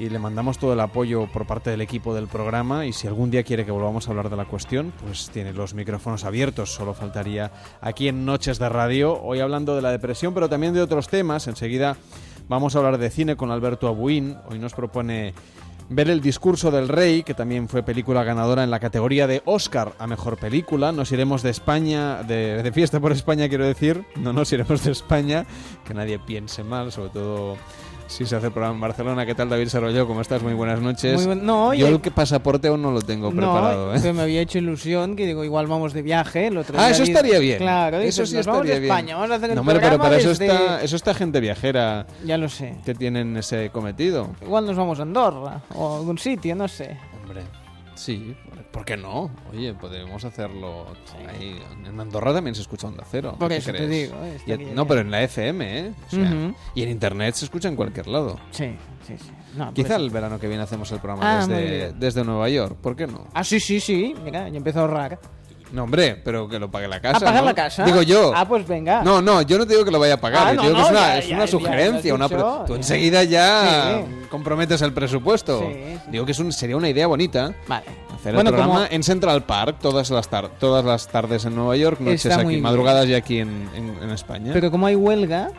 y 0.00 0.08
le 0.08 0.18
mandamos 0.18 0.56
todo 0.56 0.72
el 0.72 0.80
apoyo 0.80 1.26
por 1.26 1.46
parte 1.46 1.68
del 1.68 1.82
equipo 1.82 2.14
del 2.14 2.26
programa. 2.26 2.86
Y 2.86 2.94
si 2.94 3.06
algún 3.06 3.30
día 3.30 3.42
quiere 3.42 3.66
que 3.66 3.70
volvamos 3.70 4.08
a 4.08 4.10
hablar 4.10 4.30
de 4.30 4.36
la 4.36 4.46
cuestión, 4.46 4.94
pues 5.04 5.28
tiene 5.28 5.52
los 5.52 5.74
micrófonos 5.74 6.24
abiertos, 6.24 6.72
solo 6.72 6.94
faltaría 6.94 7.52
aquí 7.82 8.08
en 8.08 8.24
Noches 8.24 8.58
de 8.58 8.70
Radio, 8.70 9.20
hoy 9.22 9.40
hablando 9.40 9.76
de 9.76 9.82
la 9.82 9.90
depresión, 9.90 10.32
pero 10.32 10.48
también 10.48 10.72
de 10.72 10.80
otros 10.80 11.08
temas, 11.08 11.48
enseguida 11.48 11.98
vamos 12.48 12.74
a 12.74 12.78
hablar 12.78 12.96
de 12.96 13.10
cine 13.10 13.36
con 13.36 13.50
Alberto 13.50 13.88
Abuín, 13.88 14.38
hoy 14.48 14.58
nos 14.58 14.72
propone 14.72 15.34
ver 15.90 16.08
el 16.08 16.22
discurso 16.22 16.70
del 16.70 16.88
rey, 16.88 17.22
que 17.22 17.34
también 17.34 17.68
fue 17.68 17.82
película 17.82 18.24
ganadora 18.24 18.64
en 18.64 18.70
la 18.70 18.80
categoría 18.80 19.26
de 19.26 19.42
Oscar 19.44 19.92
a 19.98 20.06
Mejor 20.06 20.38
Película. 20.38 20.92
Nos 20.92 21.12
iremos 21.12 21.42
de 21.42 21.50
España, 21.50 22.22
de, 22.22 22.62
de, 22.62 22.72
fiesta 22.72 23.00
por 23.00 23.12
España 23.12 23.50
quiero 23.50 23.66
decir, 23.66 24.06
no 24.16 24.32
nos 24.32 24.50
iremos 24.52 24.82
de 24.82 24.92
España, 24.92 25.44
que 25.84 25.92
nadie 25.92 26.18
piense 26.18 26.64
mal, 26.64 26.90
sobre 26.90 27.10
todo 27.10 27.56
si 28.10 28.26
se 28.26 28.34
hace 28.34 28.46
el 28.48 28.52
programa 28.52 28.74
en 28.74 28.80
Barcelona. 28.80 29.24
¿Qué 29.24 29.34
tal, 29.36 29.48
David 29.48 29.68
Sarollo? 29.68 30.04
¿Cómo 30.06 30.20
estás? 30.20 30.42
Muy 30.42 30.52
buenas 30.52 30.80
noches. 30.80 31.14
Muy 31.14 31.26
buen... 31.26 31.46
no, 31.46 31.72
Yo 31.72 31.86
y- 31.88 31.92
el 31.92 32.00
que 32.00 32.10
pasaporte 32.10 32.66
aún 32.66 32.82
no 32.82 32.90
lo 32.90 33.00
tengo 33.02 33.30
preparado. 33.30 33.92
No, 33.92 33.94
¿eh? 33.94 34.02
que 34.02 34.12
me 34.12 34.22
había 34.22 34.40
hecho 34.40 34.58
ilusión, 34.58 35.14
que 35.14 35.26
digo, 35.26 35.44
igual 35.44 35.68
vamos 35.68 35.92
de 35.92 36.02
viaje. 36.02 36.48
el 36.48 36.56
otro 36.58 36.76
Ah, 36.78 36.90
eso 36.90 37.04
estaría 37.04 37.38
bien. 37.38 37.58
Claro, 37.58 37.98
eso 37.98 38.22
dices, 38.22 38.30
sí 38.30 38.36
nos 38.36 38.46
vamos 38.46 38.62
estaría 38.62 38.74
de 38.74 38.80
bien. 38.80 38.92
España, 38.92 39.14
vamos 39.14 39.30
a 39.30 39.34
hacer 39.36 39.50
el 39.50 39.54
no, 39.54 39.60
hombre, 39.62 39.78
pero 39.80 39.98
para 39.98 40.16
eso 40.16 40.30
desde- 40.30 40.46
está, 40.48 40.82
eso 40.82 40.96
está 40.96 41.14
gente 41.14 41.38
viajera. 41.40 42.06
Ya 42.24 42.36
lo 42.36 42.48
sé. 42.48 42.74
Que 42.84 42.94
tienen 42.94 43.36
ese 43.36 43.70
cometido. 43.70 44.28
Igual 44.42 44.66
nos 44.66 44.76
vamos 44.76 44.98
a 44.98 45.02
Andorra 45.02 45.62
o 45.74 45.94
a 45.94 45.98
algún 45.98 46.18
sitio, 46.18 46.56
no 46.56 46.66
sé. 46.66 46.96
Hombre, 47.22 47.42
sí, 47.94 48.34
¿por 48.72 48.84
qué 48.84 48.96
no? 48.96 49.30
Oye, 49.52 49.74
podemos 49.74 50.24
hacerlo 50.24 50.86
ahí. 51.28 51.60
En 51.86 51.98
Andorra 52.00 52.32
también 52.32 52.54
se 52.54 52.62
escucha 52.62 52.86
Onda 52.86 53.04
Cero. 53.10 53.36
Por 53.38 53.48
¿qué 53.48 53.56
eso 53.56 53.72
te 53.72 53.86
digo, 53.86 54.14
eh, 54.22 54.38
Y- 54.46 54.50
no, 54.50 54.56
bien. 54.58 54.86
pero 54.88 55.00
en 55.00 55.10
la 55.10 55.22
FM, 55.22 55.78
¿eh? 55.78 55.92
O 56.06 56.10
sea, 56.10 56.20
Ujú. 56.22 56.54
Y 56.74 56.82
en 56.82 56.88
Internet 56.90 57.34
se 57.34 57.44
escucha 57.44 57.68
en 57.68 57.76
cualquier 57.76 58.06
lado. 58.06 58.38
Sí, 58.50 58.76
sí, 59.06 59.14
sí. 59.18 59.30
No, 59.56 59.66
por 59.66 59.74
Quizá 59.74 59.96
el 59.96 60.10
verano 60.10 60.38
que 60.38 60.46
viene 60.46 60.62
hacemos 60.62 60.90
el 60.92 61.00
programa 61.00 61.40
Ah, 61.42 61.46
desde, 61.46 61.92
desde 61.94 62.24
Nueva 62.24 62.48
York. 62.48 62.76
¿Por 62.80 62.94
qué 62.94 63.06
no? 63.06 63.26
Ah, 63.34 63.42
sí, 63.42 63.58
sí, 63.58 63.80
sí. 63.80 64.14
Mira, 64.24 64.48
ya 64.48 64.56
empezó 64.56 64.78
a 64.78 64.82
ahorrar. 64.82 65.18
No, 65.72 65.84
hombre, 65.84 66.16
pero 66.24 66.48
que 66.48 66.58
lo 66.58 66.68
pague 66.68 66.88
la 66.88 67.00
casa. 67.00 67.18
¿A 67.18 67.20
pagar 67.20 67.42
¿no? 67.42 67.48
la 67.50 67.54
casa? 67.54 67.84
Digo 67.84 68.02
yo. 68.02 68.32
Ah, 68.34 68.46
pues 68.46 68.66
venga. 68.66 69.04
No, 69.04 69.22
no, 69.22 69.42
yo 69.42 69.56
no 69.56 69.64
te 69.66 69.74
digo 69.74 69.84
que 69.84 69.92
lo 69.92 70.00
vaya 70.00 70.14
a 70.14 70.20
pagar. 70.20 70.48
Ah, 70.48 70.54
yo 70.54 70.70
no, 70.70 70.74
que 70.74 70.82
es 70.82 70.90
una, 70.90 71.00
ya, 71.00 71.18
es 71.18 71.28
ya, 71.28 71.34
una 71.36 71.44
ya, 71.44 71.50
sugerencia. 71.50 72.08
ya 72.08 72.14
una 72.14 72.26
dicho, 72.28 72.64
Tú 72.66 72.72
ya. 72.72 72.76
enseguida 72.78 73.22
ya 73.24 74.02
Sí. 74.04 74.26
comprometes 74.28 74.82
el 74.82 74.92
presupuesto. 74.92 75.60
Sí, 75.60 75.66
sí. 75.72 76.00
Digo 76.10 76.26
que 76.26 76.32
es 76.32 76.38
un- 76.40 76.52
sería 76.52 76.76
una 76.76 76.88
idea 76.88 77.06
bonita. 77.06 77.54
Vale. 77.68 77.84
Hacer 78.20 78.34
Bueno, 78.34 78.50
el 78.50 78.54
programa 78.56 78.84
como- 78.84 78.94
en 78.94 79.02
Central 79.02 79.42
Park 79.44 79.76
todas 79.80 80.10
las, 80.10 80.28
tar- 80.28 80.50
todas 80.58 80.84
las 80.84 81.08
tardes 81.08 81.44
en 81.46 81.54
Nueva 81.54 81.76
York, 81.76 82.00
noches 82.00 82.26
Está 82.26 82.40
aquí, 82.42 82.58
madrugadas 82.58 83.08
y 83.08 83.14
aquí 83.14 83.38
en, 83.38 83.68
en- 83.74 83.96
en 84.02 84.10
España. 84.10 84.52
Pero 84.52 84.70
como 84.70 84.86
hay 84.86 84.94
huelga, 84.94 85.50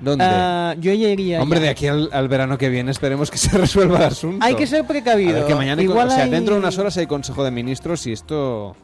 ¿Dónde? 0.00 0.24
ah, 0.28 0.74
yo 0.78 0.92
iría. 0.92 1.40
Hombre, 1.42 1.58
ya. 1.60 1.64
de 1.64 1.68
aquí 1.70 1.86
al, 1.86 2.10
al 2.12 2.28
verano 2.28 2.56
que 2.58 2.68
viene 2.68 2.90
esperemos 2.90 3.30
que 3.30 3.38
se 3.38 3.56
resuelva 3.56 3.98
el 3.98 4.04
asunto. 4.04 4.44
Hay 4.44 4.54
que 4.54 4.66
ser 4.66 4.86
precavido. 4.86 5.32
Ver, 5.34 5.46
que 5.46 5.54
mañana, 5.54 5.82
Igual 5.82 6.08
o 6.08 6.10
sea, 6.10 6.24
hay- 6.24 6.30
dentro 6.30 6.54
de 6.54 6.60
unas 6.60 6.76
horas 6.78 6.96
hay 6.98 7.06
Consejo 7.06 7.42
de 7.42 7.50
Ministros 7.50 8.06
y 8.06 8.12
esto 8.12 8.76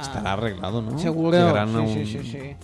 estará 0.00 0.32
arreglado, 0.32 0.80
¿no? 0.82 0.98
Seguro. 0.98 1.36
Sí, 1.66 1.76
un, 1.78 1.88
sí, 1.88 2.06
sí, 2.06 2.30
sí. 2.30 2.56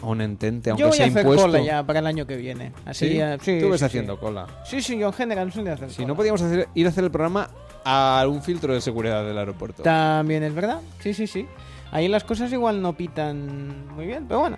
A 0.00 0.06
un 0.06 0.20
entente, 0.20 0.70
aunque 0.70 0.82
Yo 0.82 0.88
voy 0.88 0.96
sea 0.96 1.06
a 1.06 1.08
hacer 1.08 1.22
impuesto. 1.22 1.46
cola 1.46 1.60
ya 1.62 1.82
para 1.84 1.98
el 1.98 2.06
año 2.06 2.26
que 2.26 2.36
viene. 2.36 2.72
Así 2.84 3.08
¿Sí? 3.08 3.16
ya- 3.16 3.38
sí, 3.38 3.58
Tú 3.60 3.70
ves 3.70 3.80
sí, 3.80 3.86
haciendo 3.86 4.18
cola. 4.18 4.46
Sí, 4.64 4.80
sí, 4.80 4.98
yo 4.98 5.08
en 5.08 5.12
general 5.12 5.52
soy 5.52 5.64
de 5.64 5.72
hacer 5.72 5.90
Si 5.90 6.04
no 6.06 6.14
podíamos 6.14 6.40
hacer, 6.42 6.68
ir 6.74 6.86
a 6.86 6.90
hacer 6.90 7.04
el 7.04 7.10
programa 7.10 7.50
a 7.84 8.24
un 8.28 8.42
filtro 8.42 8.74
de 8.74 8.80
seguridad 8.80 9.24
del 9.24 9.38
aeropuerto. 9.38 9.82
También 9.82 10.42
es 10.42 10.54
verdad. 10.54 10.80
Sí, 11.00 11.14
sí, 11.14 11.26
sí. 11.26 11.46
Ahí 11.90 12.06
las 12.06 12.22
cosas 12.22 12.52
igual 12.52 12.82
no 12.82 12.92
pitan 12.92 13.88
muy 13.94 14.06
bien, 14.06 14.26
pero 14.28 14.40
bueno, 14.40 14.56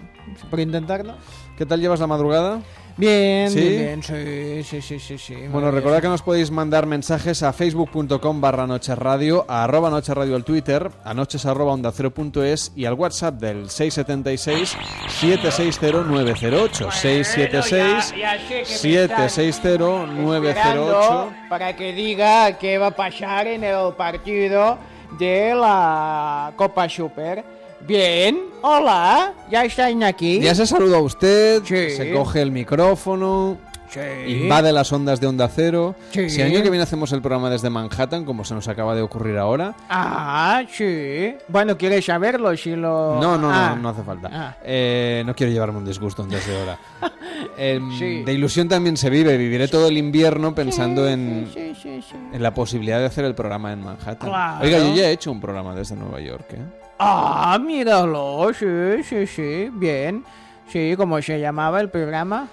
por 0.51 0.59
intentarlo. 0.59 1.14
¿Qué 1.57 1.64
tal 1.64 1.80
llevas 1.80 2.01
la 2.01 2.07
madrugada? 2.09 2.61
Bien, 2.97 3.51
¿Sí? 3.51 3.61
bien, 3.61 3.76
bien, 3.78 4.03
sí, 4.03 4.62
sí, 4.64 4.82
sí, 4.82 4.99
sí, 4.99 5.18
sí. 5.18 5.34
Bueno, 5.51 5.70
recordad 5.70 6.01
que 6.01 6.09
nos 6.09 6.22
podéis 6.22 6.51
mandar 6.51 6.86
mensajes 6.86 7.43
a 7.43 7.53
facebook.com 7.53 8.41
barra 8.41 8.66
nochesradio, 8.66 9.45
a 9.49 9.64
arroba 9.64 9.91
nochesradio 9.91 10.36
al 10.36 10.45
Twitter, 10.45 10.91
a 11.05 11.14
noches 11.14 11.47
arroba 11.47 11.72
onda 11.72 11.93
cero 11.93 12.11
punto 12.11 12.45
es 12.45 12.72
y 12.76 12.84
al 12.84 12.95
WhatsApp 12.95 13.34
del 13.41 13.70
676 13.70 14.76
760 15.09 16.05
908 16.09 16.91
676 16.91 18.14
760 18.64 19.78
908 19.78 21.32
para 21.49 21.74
que 21.76 21.93
diga 21.93 22.59
qué 22.59 22.78
va 22.78 22.88
a 22.88 22.91
pasar 22.91 23.47
en 23.47 23.64
el 23.64 23.95
partido 23.95 24.78
de 25.18 25.55
la 25.55 26.53
Copa 26.57 26.88
Super. 26.88 27.59
Bien, 27.87 28.39
hola, 28.62 29.33
ya 29.51 29.64
están 29.64 30.03
aquí. 30.03 30.41
Ya 30.41 30.55
se 30.55 30.66
saluda 30.66 30.99
a 30.99 31.01
usted, 31.01 31.62
Sí. 31.64 31.91
se 31.91 32.12
coge 32.12 32.43
el 32.43 32.51
micrófono, 32.53 33.57
Sí. 33.89 34.01
invade 34.28 34.72
las 34.72 34.93
ondas 34.93 35.18
de 35.18 35.26
onda 35.26 35.49
cero. 35.49 35.97
Sí. 36.12 36.31
Si 36.31 36.41
el 36.41 36.53
año 36.53 36.62
que 36.62 36.70
viene 36.70 36.83
hacemos 36.85 37.11
el 37.12 37.20
programa 37.22 37.51
desde 37.51 37.70
Manhattan, 37.70 38.24
como 38.24 38.45
se 38.45 38.55
nos 38.55 38.68
acaba 38.68 38.95
de 38.95 39.03
ocurrir 39.03 39.37
ahora, 39.39 39.74
Ah, 39.89 40.62
sí. 40.70 41.35
Bueno, 41.49 41.76
¿quieres 41.76 42.05
saberlo? 42.05 42.57
Si 42.57 42.76
lo... 42.76 43.18
No, 43.20 43.37
no, 43.37 43.51
Ah. 43.51 43.72
no, 43.74 43.83
no 43.83 43.89
hace 43.89 44.03
falta. 44.05 44.28
Ah. 44.33 44.57
Eh, 44.62 45.24
no 45.26 45.35
quiero 45.35 45.53
llevarme 45.53 45.78
un 45.78 45.85
disgusto 45.87 46.22
antes 46.22 46.47
de 46.47 46.57
hora. 46.62 46.78
Em, 47.57 47.99
Sí. 47.99 48.22
De 48.22 48.33
ilusión 48.33 48.68
también 48.68 48.97
se 48.97 49.11
vive. 49.11 49.37
Viviré 49.37 49.66
todo 49.68 49.89
el 49.89 49.97
invierno 49.99 50.55
pensando 50.55 51.09
en, 51.09 51.51
en 52.33 52.43
la 52.43 52.55
posibilidad 52.55 52.99
de 53.01 53.07
hacer 53.07 53.24
el 53.24 53.35
programa 53.35 53.72
en 53.72 53.83
Manhattan. 53.83 54.28
Claro. 54.28 54.64
Oiga, 54.64 54.78
yo 54.78 54.95
ya 54.95 55.09
he 55.09 55.12
hecho 55.12 55.33
un 55.33 55.41
programa 55.41 55.74
desde 55.74 55.97
Nueva 55.97 56.20
York. 56.20 56.45
¿eh? 56.53 56.59
Ah, 57.03 57.59
míralo, 57.59 58.51
sí, 58.53 59.03
sí, 59.03 59.26
sí, 59.26 59.70
bien. 59.72 60.22
Sí, 60.68 60.94
¿cómo 60.96 61.20
se 61.22 61.40
llamaba 61.40 61.80
el 61.80 61.88
programa? 61.88 62.46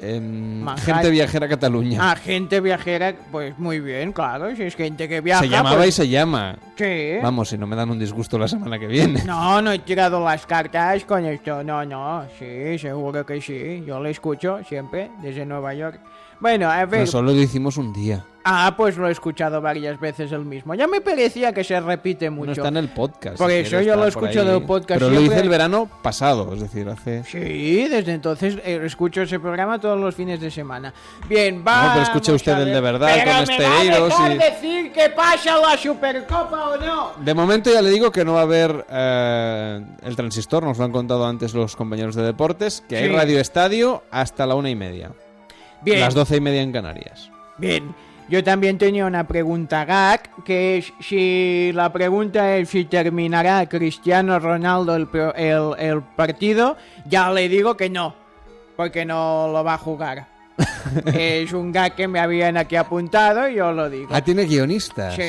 Em, 0.00 0.60
Manhattan. 0.62 0.96
gente 0.96 1.10
viajera 1.10 1.46
a 1.46 1.48
Cataluña. 1.48 1.98
Ah, 2.10 2.16
gente 2.16 2.60
viajera, 2.60 3.14
pues 3.30 3.56
muy 3.58 3.78
bien, 3.80 4.12
claro, 4.12 4.54
si 4.54 4.64
es 4.64 4.74
gente 4.74 5.08
que 5.08 5.20
viaja. 5.20 5.42
se 5.42 5.48
llamaba 5.48 5.76
pues- 5.76 5.90
y 5.90 5.92
se 5.92 6.08
llama. 6.08 6.58
Sí. 6.76 7.12
Vamos, 7.22 7.48
si 7.48 7.56
no 7.56 7.66
me 7.68 7.76
dan 7.76 7.88
un 7.90 7.98
disgusto 7.98 8.36
la 8.36 8.48
semana 8.48 8.78
que 8.78 8.86
viene. 8.88 9.22
No, 9.24 9.62
no 9.62 9.70
he 9.70 9.78
tirado 9.78 10.22
las 10.22 10.44
cartas 10.44 11.04
con 11.04 11.24
esto, 11.24 11.62
no, 11.62 11.84
no, 11.84 12.24
sí, 12.38 12.76
seguro 12.78 13.24
que 13.24 13.40
sí, 13.40 13.82
yo 13.86 14.00
lo 14.00 14.08
escucho 14.08 14.58
siempre 14.68 15.10
desde 15.22 15.46
Nueva 15.46 15.72
York. 15.72 16.00
Bueno, 16.40 16.68
a 16.68 16.78
ver, 16.78 16.88
Pero 16.88 17.06
solo 17.06 17.32
lo 17.32 17.40
hicimos 17.40 17.76
un 17.76 17.92
día. 17.92 18.24
Ah, 18.46 18.74
pues 18.76 18.98
lo 18.98 19.08
he 19.08 19.12
escuchado 19.12 19.60
varias 19.62 19.98
veces 19.98 20.30
el 20.30 20.44
mismo. 20.44 20.74
Ya 20.74 20.86
me 20.86 21.00
parecía 21.00 21.52
que 21.54 21.64
se 21.64 21.80
repite 21.80 22.28
mucho. 22.28 22.46
No 22.48 22.52
está 22.52 22.68
en 22.68 22.76
el 22.76 22.88
podcast. 22.90 23.38
Por 23.38 23.50
si 23.50 23.56
eso 23.56 23.80
yo 23.80 23.94
lo 23.94 24.00
por 24.00 24.08
escucho 24.08 24.40
ahí. 24.42 24.46
del 24.46 24.62
podcast 24.64 25.00
Pero 25.00 25.10
lo 25.10 25.20
hice 25.22 25.40
el 25.40 25.48
verano 25.48 25.88
pasado, 26.02 26.52
es 26.54 26.60
decir, 26.60 26.86
hace... 26.88 27.24
Sí, 27.24 27.88
desde 27.88 28.12
entonces 28.12 28.58
eh, 28.64 28.80
escucho 28.84 29.22
ese 29.22 29.40
programa 29.40 29.78
todos 29.80 29.98
los 29.98 30.14
fines 30.14 30.40
de 30.40 30.50
semana. 30.50 30.92
Bien, 31.26 31.64
va. 31.66 31.84
No, 31.86 31.90
pero 31.94 32.02
escuche 32.02 32.32
usted 32.32 32.58
el 32.58 32.72
de 32.72 32.80
verdad, 32.82 33.10
pero 33.14 33.30
con 33.30 33.46
¿me 33.46 33.54
Estereiros 33.54 34.14
y- 34.30 34.38
decir 34.38 34.92
que 34.92 35.08
pasa 35.08 35.56
la 35.58 35.76
Supercopa 35.78 36.68
o 36.68 36.76
no? 36.76 37.12
De 37.24 37.32
momento 37.32 37.72
ya 37.72 37.80
le 37.80 37.88
digo 37.88 38.12
que 38.12 38.24
no 38.26 38.34
va 38.34 38.40
a 38.40 38.42
haber 38.42 38.84
eh, 38.90 39.82
el 40.02 40.16
transistor, 40.16 40.64
nos 40.64 40.76
lo 40.76 40.84
han 40.84 40.92
contado 40.92 41.26
antes 41.26 41.54
los 41.54 41.74
compañeros 41.76 42.14
de 42.14 42.22
deportes, 42.22 42.84
que 42.88 42.98
hay. 42.98 43.08
Radio 43.08 43.40
Estadio 43.40 44.02
hasta 44.10 44.46
la 44.46 44.54
una 44.54 44.68
y 44.68 44.74
media. 44.74 45.12
Bien. 45.80 46.00
Las 46.00 46.12
doce 46.14 46.36
y 46.36 46.40
media 46.40 46.60
en 46.62 46.72
Canarias. 46.72 47.30
Bien, 47.56 47.94
yo 48.28 48.42
también 48.42 48.78
tenía 48.78 49.06
una 49.06 49.26
pregunta 49.26 49.84
gag, 49.84 50.42
que 50.44 50.78
es 50.78 50.92
si 51.00 51.70
la 51.74 51.92
pregunta 51.92 52.56
es 52.56 52.68
si 52.70 52.84
terminará 52.84 53.68
Cristiano 53.68 54.38
Ronaldo 54.38 54.96
el, 54.96 55.08
el- 55.36 55.74
el 55.78 56.02
partido, 56.02 56.76
ya 57.06 57.30
le 57.30 57.48
digo 57.48 57.76
que 57.76 57.90
no, 57.90 58.14
porque 58.76 59.04
no 59.04 59.48
lo 59.52 59.62
va 59.64 59.74
a 59.74 59.78
jugar. 59.78 60.33
es 61.06 61.52
un 61.52 61.72
gag 61.72 61.94
que 61.94 62.06
me 62.06 62.20
habían 62.20 62.56
aquí 62.56 62.76
apuntado 62.76 63.48
y 63.48 63.56
yo 63.56 63.72
lo 63.72 63.90
digo. 63.90 64.08
Ah, 64.12 64.20
tiene 64.22 64.44
guionistas. 64.44 65.14
Sí, 65.14 65.22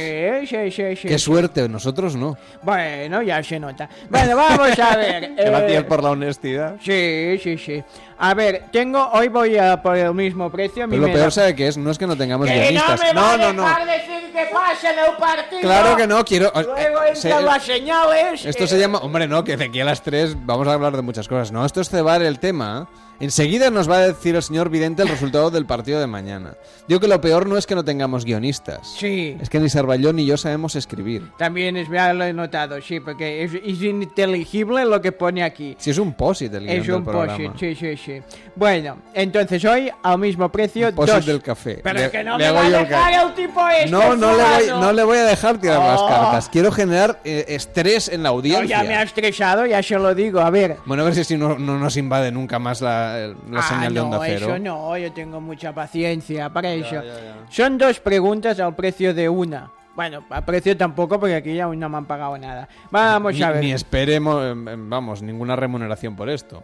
sí, 0.47 0.71
sí, 0.71 0.95
sí. 0.95 1.07
Qué 1.07 1.17
sí. 1.17 1.25
suerte, 1.25 1.67
nosotros 1.67 2.15
no. 2.15 2.37
Bueno, 2.61 3.21
ya 3.23 3.41
se 3.41 3.59
nota. 3.59 3.89
Bueno, 4.09 4.35
vamos 4.35 4.77
a 4.77 4.95
ver. 4.97 5.23
eh, 5.37 5.43
Gracias 5.45 5.83
por 5.85 6.03
la 6.03 6.11
honestidad. 6.11 6.75
Sí, 6.81 7.39
sí, 7.41 7.57
sí. 7.57 7.83
A 8.17 8.33
ver, 8.33 8.65
tengo, 8.71 9.09
hoy 9.11 9.27
voy 9.27 9.57
a 9.57 9.81
por 9.81 9.97
el 9.97 10.13
mismo 10.13 10.49
precio. 10.49 10.87
Pero 10.87 11.01
lo 11.01 11.07
me 11.07 11.13
peor, 11.13 11.25
da- 11.25 11.31
¿sabe 11.31 11.55
qué 11.55 11.67
es? 11.67 11.77
No 11.77 11.91
es 11.91 11.97
que 11.97 12.07
no 12.07 12.15
tengamos 12.15 12.47
¡Que 12.47 12.53
guionistas. 12.53 12.99
no 12.99 13.05
me 13.05 13.13
va 13.13 13.13
no, 13.13 13.27
a 13.27 13.37
dejar 13.37 13.85
no. 13.85 13.91
decir 13.91 14.31
que 14.31 14.45
pase 14.53 14.87
del 14.87 15.17
partido! 15.19 15.61
Claro 15.61 15.97
que 15.97 16.07
no, 16.07 16.23
quiero... 16.23 16.51
Luego 16.55 17.03
eh, 17.03 17.15
se- 17.15 17.29
entran 17.29 17.45
las 17.45 17.63
señales. 17.63 18.45
Esto 18.45 18.63
eh, 18.63 18.67
se 18.67 18.79
llama... 18.79 18.99
Hombre, 18.99 19.27
no, 19.27 19.43
que 19.43 19.57
de 19.57 19.65
aquí 19.65 19.81
a 19.81 19.85
las 19.85 20.01
3 20.01 20.45
vamos 20.45 20.67
a 20.67 20.73
hablar 20.73 20.95
de 20.95 21.01
muchas 21.01 21.27
cosas. 21.27 21.51
No, 21.51 21.65
esto 21.65 21.81
es 21.81 21.89
cebar 21.89 22.21
el 22.21 22.39
tema. 22.39 22.87
Enseguida 23.19 23.69
nos 23.69 23.89
va 23.89 23.97
a 23.97 24.07
decir 24.07 24.35
el 24.35 24.43
señor 24.43 24.69
Vidente 24.69 25.03
el 25.03 25.09
resultado 25.15 25.49
del 25.51 25.65
partido 25.65 25.99
de 25.99 26.07
mañana. 26.07 26.53
Digo 26.87 26.99
que 26.99 27.07
lo 27.07 27.19
peor 27.19 27.47
no 27.47 27.57
es 27.57 27.65
que 27.65 27.75
no 27.75 27.83
tengamos 27.83 28.23
guionistas. 28.25 28.87
Sí. 28.97 29.35
Es 29.41 29.49
que 29.49 29.59
ni 29.59 29.69
Sarballón 29.69 30.15
ni 30.17 30.25
yo 30.25 30.37
sabemos 30.37 30.75
escribir. 30.75 31.23
También 31.37 31.75
es, 31.77 31.89
ya 31.89 32.13
lo 32.13 32.23
he 32.23 32.33
notado, 32.33 32.79
sí, 32.81 32.99
porque 32.99 33.43
es, 33.43 33.53
es 33.53 33.81
ininteligible 33.81 34.85
lo 34.85 35.01
que 35.01 35.11
pone 35.11 35.43
aquí. 35.43 35.75
Si 35.79 35.89
es 35.91 35.97
un 35.97 36.13
posit 36.13 36.53
el 36.53 36.65
guion 36.65 36.77
Es 36.79 36.87
del 36.87 36.95
un 36.95 37.03
posit, 37.05 37.51
sí, 37.59 37.75
sí, 37.75 37.97
sí. 37.97 38.21
Bueno, 38.55 38.97
entonces 39.13 39.63
hoy 39.65 39.91
al 40.03 40.19
mismo 40.19 40.49
precio, 40.49 40.93
Posit 40.93 41.15
dos. 41.15 41.25
del 41.25 41.41
café. 41.41 41.79
Pero 41.83 41.99
Le- 41.99 42.05
es 42.05 42.11
que 42.11 42.23
no 42.23 42.37
le 42.37 42.45
me 42.45 42.51
va 42.51 42.61
a 42.61 42.65
el 42.67 42.71
dejar 42.73 43.13
el 43.27 43.33
tipo 43.33 43.67
este. 43.67 43.89
No, 43.91 44.15
no 44.15 44.31
le, 44.35 44.43
voy, 44.43 44.79
no 44.81 44.91
le 44.93 45.03
voy 45.03 45.17
a 45.17 45.25
dejar 45.25 45.57
tirar 45.59 45.79
las 45.79 45.99
Oh. 46.01 46.07
cartas. 46.07 46.49
Quiero 46.49 46.71
generar 46.71 47.19
eh, 47.23 47.45
estrés 47.49 48.07
en 48.09 48.21
la 48.23 48.29
No, 48.29 48.35
audiencia. 48.35 48.81
ya 48.81 48.83
me 48.87 48.95
ha 48.95 49.03
estresado, 49.03 49.65
ya 49.65 49.81
se 49.81 49.97
lo 49.97 50.13
digo. 50.13 50.39
A 50.39 50.49
ver, 50.49 50.77
Bueno, 50.85 51.03
a 51.03 51.05
ver 51.05 51.23
si 51.25 51.37
no, 51.37 51.57
no 51.57 51.77
nos 51.79 51.97
invade 51.97 52.31
nunca 52.31 52.59
más 52.59 52.81
la, 52.81 53.27
la 53.49 53.59
Ah, 53.59 53.63
señal 53.63 53.93
de 53.93 53.99
onda 53.99 54.17
no, 54.17 54.23
cero. 54.23 54.45
eso 54.47 54.59
no, 54.59 54.95
yo 55.05 55.13
tengo 55.13 55.39
mucha 55.39 55.73
paciencia 55.73 56.49
para 56.49 56.73
eso. 56.73 57.01
Son 57.49 57.77
dos 57.77 57.99
preguntas 57.99 58.59
al 58.59 58.75
precio 58.75 59.13
de 59.13 59.29
una. 59.29 59.71
Bueno, 59.95 60.25
a 60.29 60.41
precio 60.41 60.75
tampoco, 60.75 61.19
porque 61.19 61.35
aquí 61.35 61.59
aún 61.59 61.79
no 61.79 61.87
me 61.87 61.97
han 61.97 62.05
pagado 62.05 62.37
nada. 62.37 62.67
Vamos 62.91 63.35
ni, 63.35 63.43
a 63.43 63.51
ver. 63.51 63.63
ni 63.63 63.71
esperemos, 63.71 64.43
em, 64.43 64.67
em, 64.67 64.89
vamos, 64.89 65.21
ninguna 65.21 65.55
remuneración 65.55 66.15
por 66.15 66.29
esto. 66.29 66.63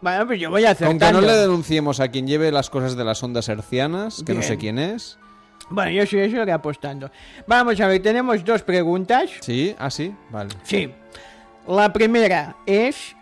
Bueno, 0.00 0.26
pues 0.26 0.38
yo 0.38 0.50
voy 0.50 0.64
a 0.64 0.70
hacer 0.70 0.86
Aunque 0.86 1.10
no 1.10 1.20
le 1.20 1.32
denunciemos 1.32 1.98
a 1.98 2.08
quien 2.08 2.26
lleve 2.26 2.52
las 2.52 2.70
cosas 2.70 2.94
de 2.94 3.04
las 3.04 3.22
ondas 3.22 3.48
hercianas, 3.48 4.22
que 4.24 4.34
no 4.34 4.42
sé 4.42 4.58
quién 4.58 4.78
es. 4.78 5.18
Bueno, 5.70 5.90
yo 5.90 6.06
sí, 6.06 6.18
eso 6.18 6.42
iré 6.42 6.52
apostando. 6.52 7.10
Vamos 7.46 7.80
a 7.80 7.86
ver, 7.88 8.02
tenemos 8.02 8.44
dos 8.44 8.62
preguntas. 8.62 9.30
Sí, 9.40 9.74
ah, 9.78 9.90
sí, 9.90 10.14
vale. 10.30 10.50
Sí. 10.62 10.92
La 11.66 11.92
primera 11.92 12.54
es 12.66 13.16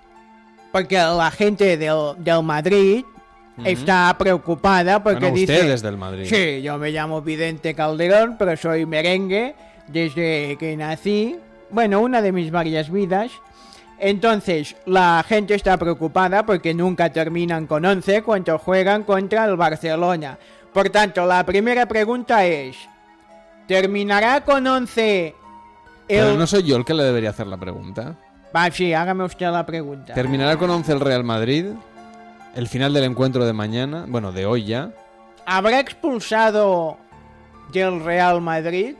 porque 0.72 0.96
la 0.96 1.30
gente 1.30 1.76
del, 1.76 2.14
del 2.18 2.42
Madrid 2.42 3.04
Está 3.64 4.14
preocupada 4.18 5.02
porque 5.02 5.20
Bueno, 5.20 5.36
dice... 5.36 5.52
usted 5.52 5.70
es 5.70 5.82
del 5.82 5.96
Madrid. 5.96 6.26
Sí, 6.26 6.62
yo 6.62 6.78
me 6.78 6.90
llamo 6.90 7.20
Vidente 7.20 7.74
Calderón, 7.74 8.36
pero 8.38 8.56
soy 8.56 8.86
merengue 8.86 9.54
desde 9.88 10.56
que 10.58 10.76
nací. 10.76 11.36
Bueno, 11.70 12.00
una 12.00 12.22
de 12.22 12.32
mis 12.32 12.50
varias 12.50 12.90
vidas. 12.90 13.30
Entonces, 13.98 14.74
la 14.86 15.24
gente 15.28 15.54
está 15.54 15.76
preocupada 15.76 16.44
porque 16.44 16.74
nunca 16.74 17.12
terminan 17.12 17.66
con 17.66 17.84
11 17.84 18.22
cuando 18.22 18.58
juegan 18.58 19.04
contra 19.04 19.44
el 19.44 19.56
Barcelona. 19.56 20.38
Por 20.72 20.90
tanto, 20.90 21.24
la 21.26 21.44
primera 21.44 21.86
pregunta 21.86 22.44
es, 22.44 22.76
¿terminará 23.68 24.40
con 24.40 24.66
11 24.66 25.34
Pero 26.08 26.30
el... 26.30 26.38
no 26.38 26.46
soy 26.46 26.62
yo 26.64 26.76
el 26.76 26.84
que 26.84 26.94
le 26.94 27.04
debería 27.04 27.30
hacer 27.30 27.46
la 27.46 27.58
pregunta. 27.58 28.16
Va, 28.54 28.70
sí, 28.70 28.92
hágame 28.92 29.24
usted 29.24 29.50
la 29.50 29.64
pregunta. 29.64 30.14
¿Terminará 30.14 30.56
con 30.56 30.68
11 30.70 30.92
el 30.92 31.00
Real 31.00 31.24
Madrid? 31.24 31.66
¿El 32.54 32.68
final 32.68 32.92
del 32.92 33.04
encuentro 33.04 33.46
de 33.46 33.52
mañana? 33.52 34.04
Bueno, 34.06 34.30
de 34.32 34.44
hoy 34.44 34.64
ya. 34.64 34.90
¿Habrá 35.46 35.80
expulsado 35.80 36.98
del 37.72 38.04
Real 38.04 38.40
Madrid? 38.40 38.94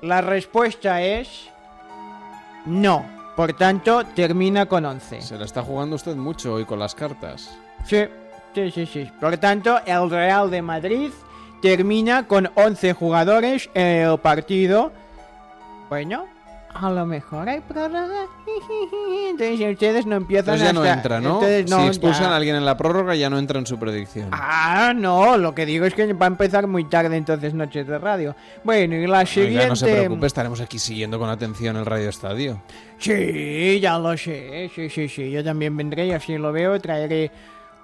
La 0.00 0.20
respuesta 0.20 1.02
es 1.02 1.48
no. 2.64 3.04
Por 3.36 3.52
tanto, 3.52 4.02
termina 4.14 4.64
con 4.64 4.86
11. 4.86 5.20
Se 5.20 5.36
la 5.36 5.44
está 5.44 5.62
jugando 5.62 5.96
usted 5.96 6.16
mucho 6.16 6.54
hoy 6.54 6.64
con 6.64 6.78
las 6.78 6.94
cartas. 6.94 7.54
Sí, 7.84 8.04
sí, 8.54 8.70
sí, 8.70 8.86
sí. 8.86 9.10
Por 9.20 9.36
tanto, 9.36 9.78
el 9.84 10.08
Real 10.08 10.50
de 10.50 10.62
Madrid 10.62 11.10
termina 11.60 12.26
con 12.26 12.50
11 12.54 12.94
jugadores 12.94 13.68
en 13.74 14.08
el 14.08 14.18
partido. 14.18 14.90
Bueno, 15.90 16.26
a 16.80 16.90
lo 16.90 17.06
mejor 17.06 17.48
hay 17.48 17.60
prórroga. 17.60 18.26
Entonces 19.30 19.72
ustedes 19.72 20.06
no 20.06 20.16
empiezan 20.16 20.54
Entonces 20.54 20.66
ya 20.68 20.72
no 20.72 20.80
hasta- 20.82 20.94
entra, 20.94 21.20
¿no? 21.20 21.34
Entonces 21.34 21.70
no, 21.70 21.82
si 21.82 21.86
expulsan 21.88 22.24
ya. 22.24 22.32
a 22.32 22.36
alguien 22.36 22.56
en 22.56 22.64
la 22.64 22.76
prórroga 22.76 23.14
ya 23.14 23.28
no 23.30 23.38
entra 23.38 23.58
en 23.58 23.66
su 23.66 23.78
predicción. 23.78 24.28
Ah, 24.32 24.92
no, 24.94 25.36
lo 25.36 25.54
que 25.54 25.66
digo 25.66 25.84
es 25.84 25.94
que 25.94 26.12
va 26.12 26.26
a 26.26 26.28
empezar 26.28 26.66
muy 26.66 26.84
tarde 26.84 27.16
entonces 27.16 27.54
Noches 27.54 27.86
de 27.86 27.98
Radio. 27.98 28.34
Bueno, 28.64 28.94
y 28.96 29.06
la 29.06 29.26
siguiente... 29.26 29.58
Oiga, 29.58 29.68
no 29.68 29.76
se 29.76 29.86
preocupe, 29.86 30.26
estaremos 30.26 30.60
aquí 30.60 30.78
siguiendo 30.78 31.18
con 31.18 31.28
atención 31.28 31.76
el 31.76 31.86
Radio 31.86 32.08
Estadio. 32.08 32.62
Sí, 32.98 33.78
ya 33.80 33.98
lo 33.98 34.16
sé, 34.16 34.70
sí, 34.74 34.88
sí, 34.88 35.08
sí, 35.08 35.30
yo 35.30 35.44
también 35.44 35.76
vendré 35.76 36.06
y 36.06 36.12
así 36.12 36.36
lo 36.38 36.52
veo, 36.52 36.80
traeré... 36.80 37.30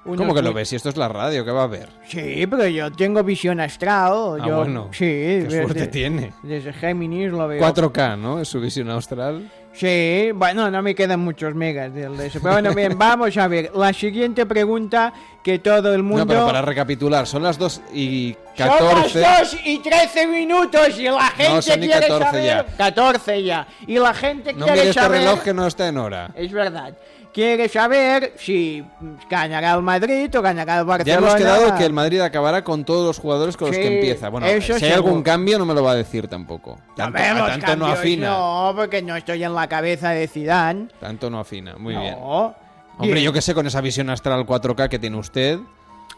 unos 0.04 0.18
¿Cómo 0.18 0.34
que 0.34 0.42
lo 0.42 0.52
ves? 0.52 0.68
Si 0.68 0.76
esto 0.76 0.88
es 0.88 0.96
la 0.96 1.08
radio, 1.08 1.44
¿qué 1.44 1.50
va 1.50 1.62
a 1.64 1.66
ver? 1.68 1.88
Sí, 2.08 2.46
pero 2.48 2.66
yo 2.68 2.90
tengo 2.92 3.22
visión 3.22 3.60
astral. 3.60 4.40
Ah, 4.40 4.46
yo, 4.46 4.56
bueno. 4.58 4.88
Sí, 4.92 4.98
Qué 5.04 5.42
desde- 5.44 5.62
suerte 5.62 5.86
tiene. 5.86 6.32
Desde 6.42 6.72
Géminis 6.72 7.30
lo 7.30 7.46
veo. 7.48 7.60
4K, 7.60 8.16
¿no? 8.18 8.40
Es 8.40 8.48
su 8.48 8.60
visión 8.60 8.90
austral. 8.90 9.50
Sí, 9.74 10.30
bueno, 10.34 10.70
no 10.70 10.82
me 10.82 10.94
quedan 10.94 11.20
muchos 11.20 11.54
megas 11.54 11.94
de 11.94 12.02
eso. 12.26 12.40
Pero 12.42 12.52
bueno, 12.54 12.74
bien, 12.74 12.98
vamos 12.98 13.34
a 13.38 13.48
ver. 13.48 13.70
La 13.74 13.90
siguiente 13.94 14.44
pregunta 14.44 15.14
que 15.42 15.60
todo 15.60 15.94
el 15.94 16.02
mundo... 16.02 16.26
No, 16.26 16.28
pero 16.28 16.44
para 16.44 16.60
recapitular, 16.60 17.26
son 17.26 17.42
las 17.42 17.56
2 17.58 17.80
y 17.94 18.36
Son 18.54 18.68
14. 18.68 19.20
las 19.20 19.50
2 19.52 19.60
y 19.64 19.78
13 19.78 20.26
minutos 20.26 20.98
y 20.98 21.04
la 21.04 21.26
gente 21.28 21.62
son 21.62 21.80
ni 21.80 21.86
quiere 21.86 22.06
14 22.06 22.24
saber... 22.26 22.44
ya. 22.44 22.66
14 22.76 23.42
ya. 23.44 23.66
Y 23.86 23.98
la 23.98 24.12
gente 24.12 24.52
No 24.52 24.66
quiere 24.66 24.80
este 24.90 24.92
saber... 25.00 25.20
reloj 25.22 25.40
que 25.42 25.54
no 25.54 25.66
está 25.66 25.88
en 25.88 25.96
hora. 25.96 26.30
Es 26.34 26.52
verdad. 26.52 26.92
Quiere 27.32 27.66
saber 27.68 28.34
si 28.36 28.84
ganará 29.30 29.72
el 29.74 29.80
Madrid 29.82 30.28
o 30.36 30.42
ganará 30.42 30.74
el 30.80 30.80
Ya 30.80 30.84
Barcelona. 30.84 31.18
hemos 31.26 31.34
quedado 31.36 31.78
que 31.78 31.84
el 31.86 31.92
Madrid 31.94 32.20
acabará 32.20 32.62
con 32.62 32.84
todos 32.84 33.06
los 33.06 33.18
jugadores 33.18 33.56
con 33.56 33.68
los 33.68 33.76
que 33.76 33.94
empieza. 33.96 34.28
Bueno, 34.28 34.46
si 34.46 34.52
hay 34.52 34.60
seguro. 34.62 34.94
algún 34.94 35.22
cambio 35.22 35.58
no 35.58 35.64
me 35.64 35.72
lo 35.72 35.82
va 35.82 35.92
a 35.92 35.94
decir 35.94 36.28
tampoco. 36.28 36.78
Tanto, 36.94 37.18
a 37.18 37.46
tanto 37.58 37.76
no 37.76 37.86
afina. 37.86 38.28
No, 38.28 38.72
porque 38.76 39.00
no 39.00 39.16
estoy 39.16 39.42
en 39.44 39.54
la 39.54 39.66
cabeza 39.66 40.10
de 40.10 40.28
Zidane. 40.28 40.88
Tanto 41.00 41.30
no 41.30 41.38
afina. 41.40 41.76
Muy 41.76 41.94
No. 41.94 42.00
bien. 42.02 42.16
Hombre, 42.98 43.22
yo 43.22 43.32
que 43.32 43.40
sé, 43.40 43.54
con 43.54 43.66
esa 43.66 43.80
visión 43.80 44.10
astral 44.10 44.44
4K 44.44 44.88
que 44.90 44.98
tiene 44.98 45.16
usted. 45.16 45.58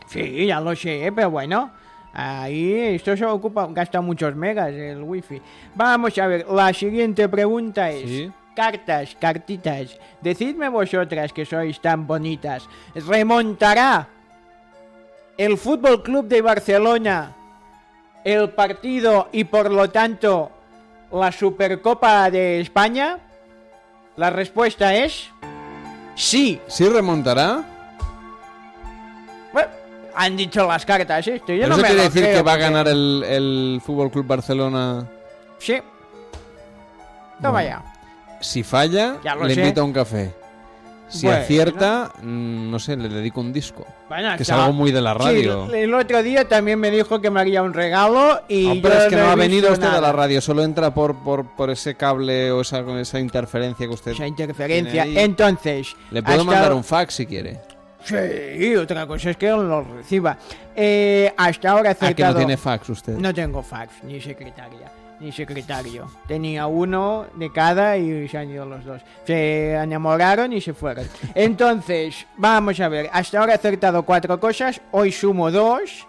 Sí, 0.09 0.47
ya 0.47 0.61
lo 0.61 0.75
sé, 0.75 1.13
pero 1.15 1.31
bueno. 1.31 1.71
Ahí 2.13 2.73
esto 2.73 3.17
se 3.17 3.25
ocupa, 3.25 3.67
gasta 3.71 4.01
muchos 4.01 4.35
megas 4.37 4.73
el 4.73 5.03
wifi. 5.03 5.41
Vamos 5.75 6.17
a 6.19 6.27
ver, 6.27 6.47
la 6.49 6.73
siguiente 6.73 7.29
pregunta 7.29 7.91
es... 7.91 8.09
Sí. 8.09 8.33
Cartas, 8.55 9.17
cartitas, 9.19 9.99
decidme 10.21 10.69
vosotras 10.69 11.33
que 11.33 11.45
sois 11.45 11.81
tan 11.81 12.07
bonitas, 12.07 12.69
¿remontará 12.95 14.09
el 15.37 15.59
Fútbol 15.59 16.05
Club 16.05 16.29
de 16.29 16.41
Barcelona 16.41 17.35
el 18.23 18.51
partido 18.51 19.29
y 19.33 19.43
por 19.45 19.73
lo 19.73 19.91
tanto 19.91 20.53
la 21.11 21.33
Supercopa 21.33 22.31
de 22.31 22.61
España? 22.61 23.19
La 24.17 24.31
respuesta 24.31 24.95
es 24.95 25.29
sí. 26.15 26.61
¿Sí 26.69 26.89
remontará? 26.89 27.65
Bueno, 29.53 29.69
han 30.15 30.37
dicho 30.37 30.65
las 30.65 30.87
cartas 30.87 31.27
esto. 31.27 31.53
Yo 31.53 31.63
¿Pero 31.63 31.69
no 31.69 31.75
eso 31.75 31.83
me 31.83 31.89
quiere 31.89 32.03
decir 32.05 32.25
que 32.25 32.43
va 32.43 32.53
a 32.53 32.57
ganar 32.57 32.87
el, 32.87 33.25
el 33.27 33.83
Fútbol 33.85 34.13
Club 34.13 34.27
Barcelona? 34.27 35.05
Sí. 35.59 35.83
Toma 37.43 37.51
Bueno. 37.51 37.69
ya. 37.69 37.94
Si 38.45 38.63
falla, 38.63 39.17
Ya 39.25 39.35
le 39.37 39.55
sé. 39.55 39.61
invito 39.61 39.81
a 39.81 39.85
un 39.85 39.93
café. 39.93 40.33
Si 41.09 41.27
Bueno. 41.27 41.43
acierta, 41.43 42.13
mm, 42.23 42.71
no 42.71 42.79
sé, 42.79 42.97
le 42.97 43.09
dedico 43.09 43.41
un 43.41 43.53
disco. 43.53 43.87
Bueno, 44.09 44.37
que 44.37 44.43
es 44.43 44.51
algo 44.51 44.73
muy 44.73 44.91
de 44.91 45.01
la 45.01 45.15
radio. 45.15 45.69
Sí, 45.71 45.77
el 45.79 45.95
otro 45.95 46.23
día 46.23 46.49
también 46.49 46.79
me 46.81 46.91
dijo 46.91 47.21
que 47.21 47.31
me 47.31 47.41
haría 47.41 47.63
un 47.63 47.73
regalo 47.73 48.41
y 48.49 48.67
No, 48.67 48.75
yo 48.75 48.83
pero 48.83 48.95
es 48.95 49.05
que 49.09 49.17
no 49.17 49.27
ha 49.31 49.35
venido 49.35 49.71
usted 49.73 49.85
nada. 49.85 49.99
a 49.99 50.01
la 50.01 50.13
radio, 50.13 50.41
solo 50.41 50.63
entra 50.65 50.93
por, 50.93 51.15
por, 51.23 51.47
por 51.55 51.71
ese 51.71 51.95
cable 51.95 52.51
o 52.51 52.63
esa, 52.63 52.81
esa 53.01 53.21
interferencia 53.21 53.87
que 53.87 53.93
usted. 53.95 54.13
Esa 54.13 54.27
interferencia. 54.27 55.05
tiene 55.05 55.19
ahí. 55.21 55.25
Entonces, 55.25 55.95
Le 56.11 56.23
puedo 56.23 56.41
hasta- 56.41 56.51
mandar 56.53 56.73
un 56.73 56.83
fax 56.85 57.15
si 57.15 57.27
quiere. 57.27 57.61
Sí, 58.05 58.75
otra 58.77 59.07
cosa 59.07 59.31
es 59.31 59.37
que 59.37 59.49
lo 59.49 59.83
reciba. 59.83 60.37
Eh, 60.77 61.33
hasta 61.37 61.71
ahora 61.71 61.91
he 61.91 61.93
Ah, 61.93 61.95
que 61.97 62.05
acertado... 62.07 62.33
no 62.33 62.39
tiene 62.39 62.57
fax 62.57 62.89
usted. 62.91 63.17
No 63.17 63.33
tengo 63.33 63.63
fax, 63.63 64.03
ni 64.03 64.21
secretaria, 64.21 64.91
ni 65.25 65.33
secretario. 65.33 66.09
Tenía 66.29 66.67
uno 66.67 67.27
de 67.35 67.51
cada 67.51 67.97
y 67.97 68.29
se 68.29 68.39
han 68.39 68.51
ido 68.51 68.67
los 68.67 68.85
dos. 68.85 69.01
Se 69.27 69.73
enamoraron 69.75 70.53
y 70.53 70.61
se 70.61 70.75
fueron. 70.75 71.07
Entonces, 71.35 72.27
vamos 72.37 72.79
a 72.81 72.89
ver. 72.89 73.09
Hasta 73.13 73.41
ahora 73.41 73.53
he 73.53 73.57
acertado 73.57 74.03
cuatro 74.05 74.39
cosas, 74.39 74.81
hoy 74.93 75.11
sumo 75.11 75.51
dos. 75.51 76.07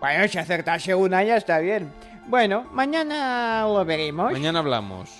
Bueno, 0.00 0.28
si 0.28 0.38
acertase 0.38 0.94
una 0.94 1.24
ya 1.24 1.36
está 1.36 1.58
bien. 1.58 1.92
Bueno, 2.28 2.66
mañana 2.72 3.62
lo 3.62 3.84
veremos. 3.84 4.32
Mañana 4.32 4.60
hablamos. 4.60 5.10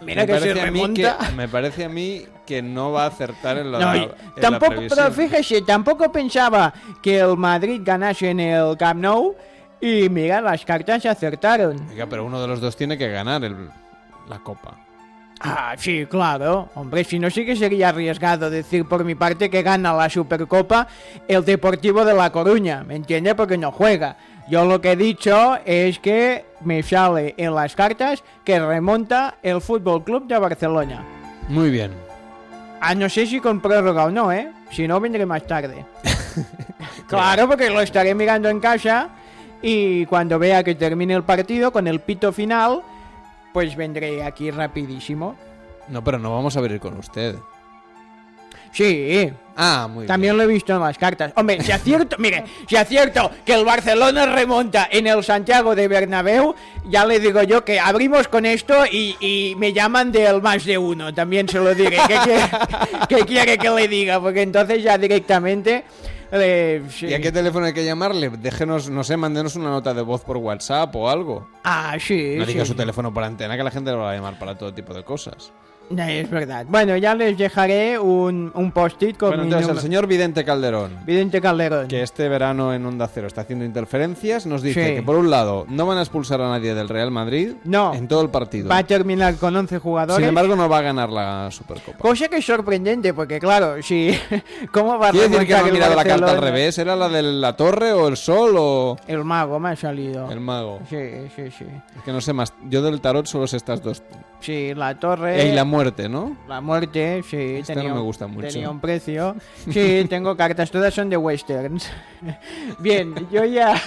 Mira 0.00 0.24
que 0.26 0.34
se 0.34 0.38
parece 0.40 0.60
a 0.60 0.70
mí 0.70 0.80
remonta. 0.80 1.18
que- 1.18 1.32
me 1.34 1.48
parece 1.48 1.84
a 1.84 1.88
mí 1.88 2.22
que 2.46 2.62
no 2.62 2.92
va 2.92 3.04
a 3.04 3.06
acertar 3.08 3.58
en 3.58 3.72
la, 3.72 3.78
No, 3.80 3.94
en 3.94 4.10
tampoco, 4.40 4.74
pero 4.88 5.10
fíjese, 5.10 5.62
tampoco 5.62 6.10
pensaba 6.12 6.72
que 7.02 7.18
el 7.18 7.36
Madrid 7.36 7.80
ganase 7.84 8.30
en 8.30 8.40
el 8.40 8.76
Camp 8.76 9.00
Nou 9.00 9.34
y 9.80 10.08
mira, 10.08 10.40
las 10.40 10.64
cartas 10.64 11.02
se 11.02 11.08
acertaron. 11.08 11.88
Oiga, 11.90 12.06
pero 12.06 12.24
uno 12.24 12.40
de 12.40 12.48
los 12.48 12.60
dos 12.60 12.76
tiene 12.76 12.96
que 12.98 13.08
ganar 13.08 13.44
el- 13.44 13.68
la 14.28 14.38
copa. 14.40 14.74
Ah, 15.40 15.74
sí, 15.78 16.04
claro. 16.06 16.68
Hombre, 16.74 17.04
si 17.04 17.18
no 17.20 17.30
sí 17.30 17.46
que 17.46 17.54
sería 17.54 17.90
arriesgado 17.90 18.50
decir 18.50 18.84
por 18.86 19.04
mi 19.04 19.14
parte 19.14 19.48
que 19.48 19.62
gana 19.62 19.92
la 19.92 20.10
Supercopa 20.10 20.88
el 21.28 21.44
Deportivo 21.44 22.04
de 22.04 22.12
La 22.12 22.30
Coruña, 22.32 22.82
¿me 22.82 22.96
entiende? 22.96 23.34
Porque 23.36 23.56
no 23.56 23.70
juega. 23.70 24.16
Yo 24.48 24.64
lo 24.64 24.80
que 24.80 24.92
he 24.92 24.96
dicho 24.96 25.56
es 25.64 26.00
que 26.00 26.44
me 26.62 26.82
sale 26.82 27.34
en 27.36 27.54
las 27.54 27.76
cartas 27.76 28.24
que 28.44 28.58
remonta 28.58 29.36
el 29.42 29.60
Fútbol 29.60 30.02
Club 30.02 30.26
de 30.26 30.38
Barcelona. 30.38 31.04
Muy 31.48 31.70
bien. 31.70 31.92
Ah, 32.80 32.94
no 32.96 33.08
sé 33.08 33.24
si 33.26 33.38
con 33.40 33.60
prórroga 33.60 34.06
o 34.06 34.10
no, 34.10 34.32
¿eh? 34.32 34.50
Si 34.72 34.88
no, 34.88 34.98
vendré 35.00 35.24
más 35.24 35.46
tarde. 35.46 35.84
claro, 37.06 37.48
porque 37.48 37.70
lo 37.70 37.80
estaré 37.80 38.14
mirando 38.14 38.48
en 38.48 38.60
casa 38.60 39.08
y 39.62 40.06
cuando 40.06 40.38
vea 40.38 40.62
que 40.62 40.74
termine 40.74 41.14
el 41.14 41.24
partido 41.24 41.72
con 41.72 41.86
el 41.86 42.00
pito 42.00 42.32
final, 42.32 42.82
pues 43.52 43.76
vendré 43.76 44.22
aquí 44.22 44.50
rapidísimo. 44.50 45.36
No, 45.88 46.04
pero 46.04 46.18
no 46.18 46.34
vamos 46.34 46.56
a 46.56 46.60
ver 46.60 46.78
con 46.78 46.98
usted. 46.98 47.36
Sí. 48.72 49.32
Ah, 49.56 49.88
muy 49.90 50.06
También 50.06 50.36
lo 50.36 50.42
he 50.44 50.46
visto 50.46 50.72
en 50.72 50.80
las 50.80 50.96
cartas. 50.98 51.32
Hombre, 51.34 51.62
si 51.62 51.72
acierto, 51.72 52.16
mire, 52.20 52.44
si 52.68 52.76
acierto 52.76 53.30
que 53.44 53.54
el 53.54 53.64
Barcelona 53.64 54.26
remonta 54.26 54.88
en 54.90 55.06
el 55.06 55.24
Santiago 55.24 55.74
de 55.74 55.88
Bernabéu, 55.88 56.54
ya 56.88 57.04
le 57.04 57.18
digo 57.18 57.42
yo 57.42 57.64
que 57.64 57.80
abrimos 57.80 58.28
con 58.28 58.46
esto 58.46 58.86
y, 58.86 59.16
y 59.20 59.54
me 59.56 59.72
llaman 59.72 60.12
del 60.12 60.40
más 60.42 60.64
de 60.64 60.78
uno. 60.78 61.12
También 61.12 61.48
se 61.48 61.58
lo 61.58 61.74
diré. 61.74 61.98
¿Qué 62.06 62.18
quiere, 62.24 62.42
qué 63.08 63.16
quiere 63.24 63.58
que 63.58 63.70
le 63.70 63.88
diga? 63.88 64.20
Porque 64.20 64.42
entonces 64.42 64.82
ya 64.82 64.96
directamente... 64.96 65.84
eh, 66.32 66.82
sí. 66.90 67.06
¿Y 67.06 67.14
a 67.14 67.20
qué 67.20 67.32
teléfono 67.32 67.66
hay 67.66 67.72
que 67.72 67.84
llamarle? 67.84 68.30
Déjenos, 68.30 68.90
no 68.90 69.04
sé, 69.04 69.16
mándenos 69.16 69.56
una 69.56 69.70
nota 69.70 69.94
de 69.94 70.02
voz 70.02 70.22
por 70.22 70.36
WhatsApp 70.36 70.94
o 70.96 71.08
algo. 71.08 71.48
Ah, 71.64 71.96
sí. 71.98 72.34
No 72.36 72.46
diga 72.46 72.64
sí. 72.64 72.68
su 72.68 72.74
teléfono 72.74 73.12
por 73.12 73.24
antena, 73.24 73.56
que 73.56 73.62
la 73.62 73.70
gente 73.70 73.90
lo 73.90 73.98
va 73.98 74.12
a 74.12 74.14
llamar 74.14 74.38
para 74.38 74.56
todo 74.56 74.72
tipo 74.74 74.94
de 74.94 75.04
cosas. 75.04 75.52
No, 75.90 76.02
es 76.04 76.28
verdad. 76.30 76.66
Bueno, 76.68 76.96
ya 76.96 77.14
les 77.14 77.36
dejaré 77.38 77.98
un, 77.98 78.50
un 78.54 78.72
post-it 78.72 79.16
con 79.16 79.30
Bueno, 79.30 79.44
entonces 79.44 79.68
el 79.68 79.78
señor 79.80 80.06
Vidente 80.06 80.44
Calderón, 80.44 80.98
Vidente 81.06 81.40
Calderón. 81.40 81.88
que 81.88 82.02
este 82.02 82.28
verano 82.28 82.74
en 82.74 82.84
Onda 82.84 83.08
Cero 83.12 83.26
está 83.26 83.42
haciendo 83.42 83.64
interferencias, 83.64 84.46
nos 84.46 84.62
dice 84.62 84.88
Sí. 84.88 84.94
que 84.96 85.02
por 85.02 85.16
un 85.16 85.30
lado 85.30 85.64
no 85.68 85.86
van 85.86 85.98
a 85.98 86.02
expulsar 86.02 86.40
a 86.40 86.48
nadie 86.48 86.74
del 86.74 86.88
Real 86.88 87.10
Madrid 87.10 87.54
No. 87.64 87.94
en 87.94 88.06
todo 88.08 88.22
el 88.22 88.28
partido. 88.30 88.68
Va 88.68 88.78
a 88.78 88.84
terminar 88.84 89.36
con 89.36 89.54
11 89.56 89.78
jugadores. 89.78 90.16
Sin 90.16 90.28
embargo, 90.28 90.54
no 90.56 90.68
va 90.68 90.78
a 90.78 90.82
ganar 90.82 91.08
la 91.10 91.50
Supercopa. 91.50 91.98
Cosa 91.98 92.28
que 92.28 92.36
es 92.36 92.44
sorprendente, 92.46 93.14
porque 93.14 93.38
claro, 93.38 93.82
si... 93.82 94.10
¿Cómo 94.72 94.98
va 94.98 95.08
a 95.08 95.10
¿Quiere 95.12 95.28
decir 95.28 95.46
que 95.46 95.54
no 95.54 95.60
ha 95.60 95.70
mirado 95.72 95.94
la 95.94 96.04
carta 96.04 96.30
al 96.32 96.40
revés? 96.40 96.78
¿Era 96.78 96.94
la 96.96 97.08
de 97.08 97.22
la 97.22 97.56
torre 97.56 97.92
o 97.92 98.08
el 98.08 98.16
sol 98.16 98.54
o...? 98.58 98.96
El 99.06 99.24
mago 99.24 99.58
me 99.58 99.70
ha 99.70 99.76
salido. 99.76 100.30
El 100.30 100.40
mago. 100.40 100.80
Sí, 100.90 100.96
sí, 101.34 101.50
sí. 101.50 101.64
Es 101.96 102.02
que 102.04 102.12
no 102.12 102.20
sé 102.20 102.32
más. 102.32 102.52
Yo 102.68 102.82
del 102.82 103.00
tarot 103.00 103.26
solo 103.26 103.46
sé 103.46 103.56
estas 103.56 103.82
dos. 103.82 104.02
Sí, 104.40 104.72
la 104.74 104.94
torre... 104.98 105.48
Y 105.48 105.52
la 105.52 105.64
muerte, 105.64 105.77
¿no? 106.08 106.36
La 106.48 106.60
muerte, 106.60 107.22
sí. 107.22 107.36
Esta 107.36 107.74
tenía, 107.74 107.90
no 107.90 107.96
me 107.96 108.00
gusta 108.02 108.26
mucho. 108.26 108.48
Tenía 108.48 108.70
un 108.70 108.80
precio. 108.80 109.36
Sí, 109.70 110.04
tengo 110.08 110.36
cartas, 110.36 110.70
todas 110.70 110.92
son 110.92 111.08
de 111.08 111.16
westerns. 111.16 111.88
Bien, 112.78 113.14
yo 113.30 113.44
ya... 113.44 113.80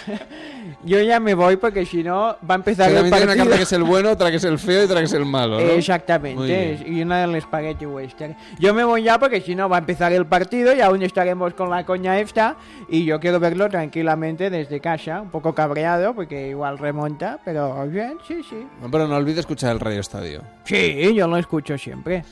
Yo 0.84 1.02
ya 1.02 1.20
me 1.20 1.34
voy 1.34 1.58
porque 1.58 1.86
si 1.86 2.04
no 2.04 2.38
va 2.50 2.56
a 2.56 2.56
empezar 2.56 2.90
Pero 2.90 3.06
el 3.06 3.10
partido. 3.10 3.32
una 3.34 3.38
carta 3.44 3.58
que 3.58 3.64
es 3.64 3.72
el 3.74 3.84
bueno, 3.84 4.12
otra 4.12 4.30
que 4.30 4.38
es 4.38 4.44
el 4.44 4.60
feo 4.60 4.82
y 4.82 4.86
otra 4.86 5.00
que 5.00 5.06
es 5.06 5.14
el 5.14 5.26
malo, 5.26 5.60
¿no? 5.60 5.70
Exactamente, 5.70 6.84
y 6.86 7.02
una 7.02 7.26
del 7.26 7.42
Spaghetti 7.42 7.86
Western. 7.86 8.36
Yo 8.60 8.74
me 8.74 8.84
voy 8.84 9.04
ya 9.04 9.20
porque 9.20 9.42
si 9.42 9.56
no 9.56 9.70
va 9.70 9.78
a 9.78 9.80
empezar 9.80 10.12
el 10.14 10.26
partido 10.26 10.76
y 10.76 10.82
aún 10.82 11.02
estaremos 11.04 11.54
con 11.54 11.70
la 11.70 11.86
coña 11.86 12.20
esta 12.20 12.56
y 12.90 13.06
yo 13.06 13.20
quiero 13.20 13.40
verlo 13.40 13.70
tranquilamente 13.70 14.50
desde 14.50 14.80
casa, 14.80 15.22
un 15.22 15.30
poco 15.30 15.54
cabreado 15.54 16.14
porque 16.14 16.50
igual 16.50 16.78
remonta, 16.78 17.40
pero 17.44 17.88
bien, 17.88 18.18
sí, 18.28 18.42
sí. 18.50 18.68
Pero 18.92 19.08
no 19.08 19.16
olvide 19.16 19.40
escuchar 19.40 19.72
el 19.72 19.80
Radio 19.80 20.00
Estadio. 20.00 20.42
Sí, 20.64 21.14
yo 21.14 21.28
lo 21.28 21.38
escucho 21.38 21.78
siempre. 21.78 22.24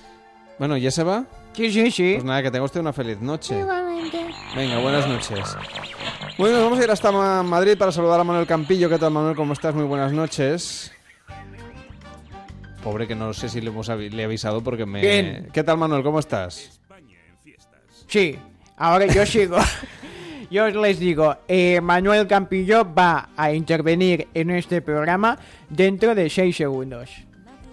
Bueno, 0.58 0.76
¿ya 0.78 0.92
se 0.92 1.04
va? 1.04 1.24
Sí, 1.54 1.72
sí, 1.72 1.92
sí. 1.92 2.12
Pues 2.14 2.24
nada, 2.26 2.42
que 2.44 2.52
tenga 2.52 2.64
usted 2.66 2.80
una 2.80 2.94
feliz 2.94 3.20
noche. 3.20 3.60
Igualmente. 3.60 4.26
Venga, 4.56 4.80
buenas 4.80 5.08
noches. 5.08 5.56
Bueno, 6.38 6.56
nos 6.56 6.64
vamos 6.66 6.80
a 6.80 6.84
ir 6.84 6.92
hasta 6.92 7.12
Ma- 7.12 7.44
Madrid 7.44 7.78
para 7.78 7.92
saludar 7.92 8.20
a 8.20 8.24
Manuel 8.24 8.48
Campillo. 8.48 8.88
¿Qué 8.90 8.98
tal, 8.98 9.12
Manuel? 9.12 9.36
¿Cómo 9.36 9.54
estás? 9.54 9.76
Muy 9.76 9.84
buenas 9.84 10.14
noches. 10.14 10.92
Pobre 12.84 13.08
que 13.08 13.16
no 13.16 13.34
sé 13.34 13.50
si 13.50 13.60
le 13.60 13.70
hemos 13.70 13.90
avi- 13.90 14.10
le 14.10 14.22
he 14.22 14.26
avisado 14.26 14.62
porque 14.64 14.86
me... 14.86 15.02
Bien. 15.02 15.50
¿Qué 15.52 15.64
tal, 15.64 15.78
Manuel? 15.78 16.02
¿Cómo 16.02 16.20
estás? 16.20 16.80
Sí, 18.08 18.38
ahora 18.78 19.06
yo 19.06 19.26
sigo. 19.26 19.58
Yo 20.52 20.68
les 20.68 20.98
digo, 20.98 21.38
eh, 21.48 21.80
Manuel 21.80 22.26
Campillo 22.26 22.84
va 22.92 23.30
a 23.38 23.54
intervenir 23.54 24.28
en 24.34 24.50
este 24.50 24.82
programa 24.82 25.38
dentro 25.70 26.16
de 26.16 26.28
6 26.28 26.56
segundos. 26.58 27.12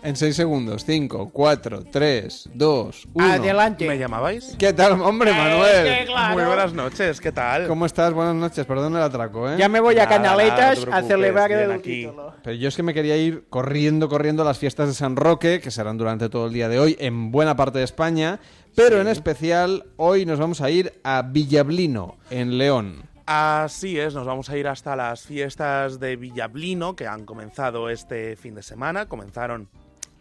En 0.07 0.15
seis 0.15 0.37
segundos. 0.37 0.85
Cinco, 0.85 1.31
cuatro, 1.33 1.83
tres, 1.83 2.49
dos, 2.55 3.09
uno. 3.13 3.27
Adelante. 3.27 3.89
¿Me 3.89 3.99
llamabais? 3.99 4.55
¿Qué 4.57 4.73
tal, 4.73 5.01
hombre, 5.01 5.33
Manuel? 5.33 5.85
que 5.99 6.05
claro. 6.07 6.35
Muy 6.35 6.45
buenas 6.45 6.73
noches, 6.73 7.21
¿qué 7.21 7.33
tal? 7.33 7.67
¿Cómo 7.67 7.87
estás? 7.87 8.13
Buenas 8.13 8.37
noches. 8.37 8.65
Perdón 8.67 8.95
el 8.95 9.03
atraco, 9.03 9.51
¿eh? 9.51 9.57
Ya 9.59 9.69
me 9.69 9.81
voy 9.81 9.99
a 9.99 10.05
Nada, 10.05 10.19
nada, 10.21 10.37
Canaletas 10.37 10.87
a 10.93 11.03
celebrar 11.03 11.51
el 11.51 11.73
aquí. 11.73 12.03
título. 12.05 12.35
Pero 12.45 12.55
yo 12.55 12.69
es 12.69 12.77
que 12.77 12.85
me 12.85 12.95
quería 12.95 13.17
ir 13.17 13.47
corriendo, 13.51 14.09
corriendo 14.09 14.43
a 14.43 14.45
las 14.45 14.59
fiestas 14.59 14.87
de 14.87 14.95
San 14.95 15.17
Roque, 15.17 15.61
que 15.61 15.73
serán 15.73 15.99
durante 15.99 16.29
todo 16.29 16.47
el 16.47 16.53
día 16.53 16.69
de 16.69 16.79
hoy 16.79 16.97
en 17.01 17.33
buena 17.33 17.57
parte 17.57 17.79
de 17.79 17.85
España, 17.85 18.39
pero 18.77 19.01
en 19.01 19.09
especial 19.09 19.87
hoy 19.97 20.25
nos 20.25 20.39
vamos 20.39 20.61
a 20.61 20.71
ir 20.71 20.93
a 21.03 21.23
Villablino, 21.23 22.17
en 22.31 22.59
León. 22.59 23.03
Así 23.27 23.99
es, 23.99 24.15
nos 24.15 24.25
vamos 24.25 24.51
a 24.51 24.57
ir 24.57 24.69
hasta 24.69 24.95
las 24.95 25.23
fiestas 25.23 25.99
de 25.99 26.15
Villablino 26.15 26.95
que 26.95 27.09
han 27.09 27.25
comenzado 27.27 27.91
este 27.91 28.37
fin 28.37 28.55
de 28.55 28.63
semana, 28.63 29.07
comenzaron 29.09 29.69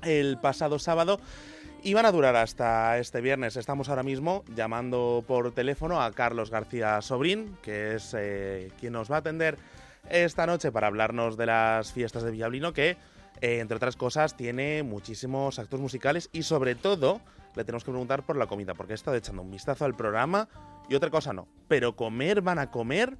el 0.05 0.37
pasado 0.37 0.79
sábado 0.79 1.19
y 1.83 1.93
van 1.93 2.05
a 2.05 2.11
durar 2.11 2.35
hasta 2.35 2.97
este 2.97 3.21
viernes. 3.21 3.57
Estamos 3.57 3.89
ahora 3.89 4.03
mismo 4.03 4.43
llamando 4.55 5.23
por 5.27 5.51
teléfono 5.53 6.01
a 6.01 6.11
Carlos 6.11 6.49
García 6.49 7.01
Sobrín, 7.01 7.57
que 7.61 7.95
es 7.95 8.15
eh, 8.17 8.71
quien 8.79 8.93
nos 8.93 9.11
va 9.11 9.17
a 9.17 9.19
atender 9.19 9.57
esta 10.09 10.45
noche 10.47 10.71
para 10.71 10.87
hablarnos 10.87 11.37
de 11.37 11.45
las 11.47 11.91
fiestas 11.91 12.23
de 12.23 12.31
Villablino, 12.31 12.73
que 12.73 12.91
eh, 13.41 13.59
entre 13.59 13.77
otras 13.77 13.95
cosas 13.95 14.35
tiene 14.37 14.81
muchísimos 14.83 15.59
actos 15.59 15.79
musicales 15.79 16.29
y 16.31 16.43
sobre 16.43 16.75
todo 16.75 17.21
le 17.55 17.63
tenemos 17.63 17.83
que 17.83 17.91
preguntar 17.91 18.23
por 18.23 18.35
la 18.35 18.47
comida, 18.47 18.73
porque 18.73 18.93
he 18.93 18.95
estado 18.95 19.15
echando 19.17 19.41
un 19.41 19.51
vistazo 19.51 19.85
al 19.85 19.95
programa 19.95 20.47
y 20.89 20.95
otra 20.95 21.09
cosa 21.09 21.33
no. 21.33 21.47
Pero 21.67 21.95
comer 21.95 22.41
van 22.41 22.59
a 22.59 22.69
comer 22.71 23.17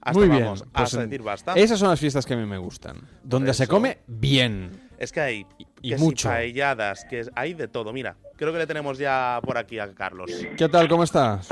hasta 0.00 0.18
Muy 0.18 0.28
bien. 0.28 0.44
vamos, 0.44 0.62
pues, 0.72 0.84
hasta 0.84 1.02
en- 1.02 1.10
decir 1.10 1.22
basta. 1.22 1.52
Esas 1.54 1.78
son 1.78 1.88
las 1.88 1.98
fiestas 2.00 2.24
que 2.26 2.34
a 2.34 2.36
mí 2.36 2.46
me 2.46 2.58
gustan, 2.58 2.96
donde 3.22 3.52
se 3.54 3.66
come 3.66 3.98
bien. 4.06 4.83
Es 5.04 5.12
que 5.12 5.20
hay 5.20 5.46
y 5.82 5.90
que 5.90 5.98
si 5.98 6.02
mucho. 6.02 6.30
paelladas, 6.30 7.04
que 7.04 7.26
hay 7.34 7.52
de 7.52 7.68
todo. 7.68 7.92
Mira, 7.92 8.16
creo 8.36 8.54
que 8.54 8.58
le 8.58 8.66
tenemos 8.66 8.96
ya 8.96 9.38
por 9.44 9.58
aquí 9.58 9.78
a 9.78 9.94
Carlos. 9.94 10.30
¿Qué 10.56 10.66
tal? 10.66 10.88
¿Cómo 10.88 11.04
estás? 11.04 11.46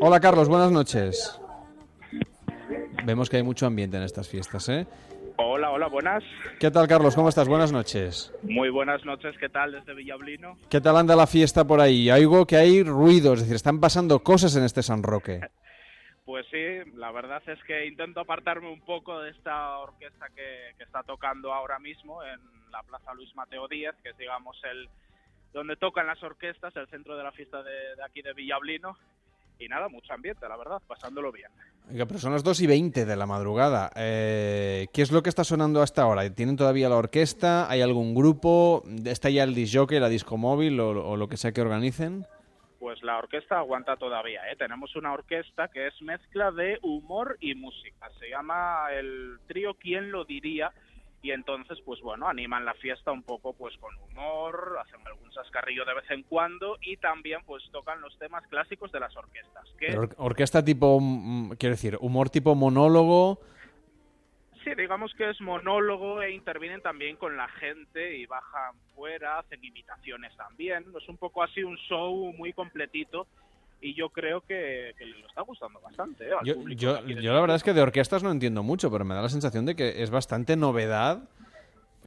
Hola, 0.00 0.18
Carlos. 0.18 0.48
Buenas 0.48 0.72
noches. 0.72 1.38
Vemos 3.04 3.30
que 3.30 3.36
hay 3.36 3.44
mucho 3.44 3.66
ambiente 3.66 3.98
en 3.98 4.02
estas 4.02 4.28
fiestas, 4.28 4.68
¿eh? 4.68 4.84
Hola, 5.36 5.70
hola, 5.70 5.86
buenas. 5.86 6.24
¿Qué 6.58 6.72
tal, 6.72 6.88
Carlos? 6.88 7.14
¿Cómo 7.14 7.28
estás? 7.28 7.46
Buenas 7.46 7.70
noches. 7.70 8.32
Muy 8.42 8.68
buenas 8.68 9.04
noches, 9.04 9.36
¿qué 9.38 9.48
tal 9.48 9.70
desde 9.70 9.94
Villablino? 9.94 10.58
¿Qué 10.68 10.80
tal 10.80 10.96
anda 10.96 11.14
la 11.14 11.28
fiesta 11.28 11.64
por 11.64 11.80
ahí? 11.80 12.10
Oigo 12.10 12.46
que 12.46 12.56
hay 12.56 12.82
ruido, 12.82 13.34
es 13.34 13.40
decir, 13.42 13.54
están 13.54 13.78
pasando 13.78 14.24
cosas 14.24 14.56
en 14.56 14.64
este 14.64 14.82
San 14.82 15.04
Roque. 15.04 15.40
Pues 16.24 16.46
sí, 16.50 16.90
la 16.94 17.10
verdad 17.10 17.42
es 17.46 17.58
que 17.64 17.86
intento 17.86 18.20
apartarme 18.20 18.70
un 18.70 18.80
poco 18.80 19.20
de 19.20 19.30
esta 19.30 19.78
orquesta 19.78 20.26
que, 20.34 20.70
está 20.78 21.02
tocando 21.02 21.52
ahora 21.52 21.78
mismo 21.78 22.22
en 22.22 22.38
la 22.70 22.82
Plaza 22.82 23.12
Luis 23.14 23.34
Mateo 23.34 23.66
Díez, 23.66 23.94
que 24.02 24.10
es 24.10 24.18
digamos 24.18 24.56
el 24.64 24.88
donde 25.52 25.76
tocan 25.76 26.06
las 26.06 26.22
orquestas, 26.22 26.74
el 26.76 26.88
centro 26.88 27.16
de 27.16 27.24
la 27.24 27.32
fiesta 27.32 27.62
de, 27.62 27.96
de 27.96 28.04
aquí 28.04 28.22
de 28.22 28.32
Villablino. 28.32 28.96
Y 29.58 29.68
nada, 29.68 29.88
mucho 29.88 30.12
ambiente, 30.12 30.48
la 30.48 30.56
verdad, 30.56 30.80
pasándolo 30.88 31.30
bien. 31.30 31.50
Oiga, 31.90 32.06
pero 32.06 32.18
son 32.18 32.32
las 32.32 32.42
2 32.42 32.62
y 32.62 32.66
20 32.66 33.04
de 33.04 33.16
la 33.16 33.26
madrugada. 33.26 33.92
Eh, 33.94 34.88
¿Qué 34.92 35.02
es 35.02 35.12
lo 35.12 35.22
que 35.22 35.28
está 35.28 35.44
sonando 35.44 35.82
hasta 35.82 36.02
ahora? 36.02 36.28
¿Tienen 36.34 36.56
todavía 36.56 36.88
la 36.88 36.96
orquesta? 36.96 37.70
¿Hay 37.70 37.80
algún 37.80 38.14
grupo? 38.14 38.82
¿Está 39.04 39.30
ya 39.30 39.44
el 39.44 39.54
disjockey, 39.54 40.00
la 40.00 40.08
disco 40.08 40.36
móvil 40.36 40.80
o, 40.80 41.10
o 41.10 41.16
lo 41.16 41.28
que 41.28 41.36
sea 41.36 41.52
que 41.52 41.60
organicen? 41.60 42.26
Pues 42.82 43.00
la 43.04 43.16
orquesta 43.16 43.58
aguanta 43.58 43.96
todavía, 43.96 44.40
¿eh? 44.50 44.56
Tenemos 44.56 44.96
una 44.96 45.12
orquesta 45.12 45.68
que 45.68 45.86
es 45.86 46.02
mezcla 46.02 46.50
de 46.50 46.80
humor 46.82 47.36
y 47.38 47.54
música. 47.54 48.10
Se 48.18 48.28
llama 48.28 48.88
el 48.90 49.38
trío 49.46 49.74
¿Quién 49.74 50.10
lo 50.10 50.24
diría? 50.24 50.72
y 51.24 51.30
entonces 51.30 51.78
pues 51.84 52.00
bueno 52.00 52.26
animan 52.26 52.64
la 52.64 52.74
fiesta 52.74 53.12
un 53.12 53.22
poco 53.22 53.52
pues 53.52 53.76
con 53.76 53.94
humor 54.10 54.76
hacen 54.80 55.06
algún 55.06 55.30
chascarrillo 55.30 55.84
de 55.84 55.94
vez 55.94 56.10
en 56.10 56.24
cuando 56.24 56.78
y 56.82 56.96
también 56.96 57.42
pues 57.46 57.62
tocan 57.70 58.00
los 58.00 58.18
temas 58.18 58.44
clásicos 58.48 58.90
de 58.90 58.98
las 58.98 59.16
orquestas 59.16 59.64
que 59.78 59.96
Or 59.96 60.12
orquesta 60.16 60.64
tipo 60.64 60.98
mm, 61.00 61.50
quiero 61.60 61.76
decir 61.76 61.96
humor 62.00 62.28
tipo 62.28 62.56
monólogo 62.56 63.38
sí 64.64 64.74
digamos 64.74 65.12
que 65.14 65.30
es 65.30 65.40
monólogo 65.40 66.22
e 66.22 66.32
intervienen 66.32 66.80
también 66.80 67.16
con 67.16 67.36
la 67.36 67.48
gente 67.48 68.16
y 68.16 68.26
bajan 68.26 68.74
fuera 68.94 69.38
hacen 69.38 69.62
imitaciones 69.64 70.36
también 70.36 70.84
es 70.96 71.08
un 71.08 71.16
poco 71.16 71.42
así 71.42 71.62
un 71.62 71.76
show 71.76 72.32
muy 72.36 72.52
completito 72.52 73.26
y 73.80 73.94
yo 73.94 74.10
creo 74.10 74.40
que, 74.42 74.94
que 74.96 75.06
le 75.06 75.26
está 75.26 75.42
gustando 75.42 75.80
bastante. 75.80 76.28
¿eh? 76.28 76.32
al 76.38 76.46
yo, 76.46 76.54
público 76.54 76.80
yo, 76.80 77.06
yo 77.06 77.32
la 77.32 77.40
verdad 77.40 77.56
es 77.56 77.64
que 77.64 77.72
de 77.72 77.82
orquestas 77.82 78.22
no 78.22 78.30
entiendo 78.30 78.62
mucho 78.62 78.90
pero 78.90 79.04
me 79.04 79.14
da 79.14 79.22
la 79.22 79.28
sensación 79.28 79.66
de 79.66 79.74
que 79.74 80.02
es 80.02 80.10
bastante 80.10 80.56
novedad 80.56 81.28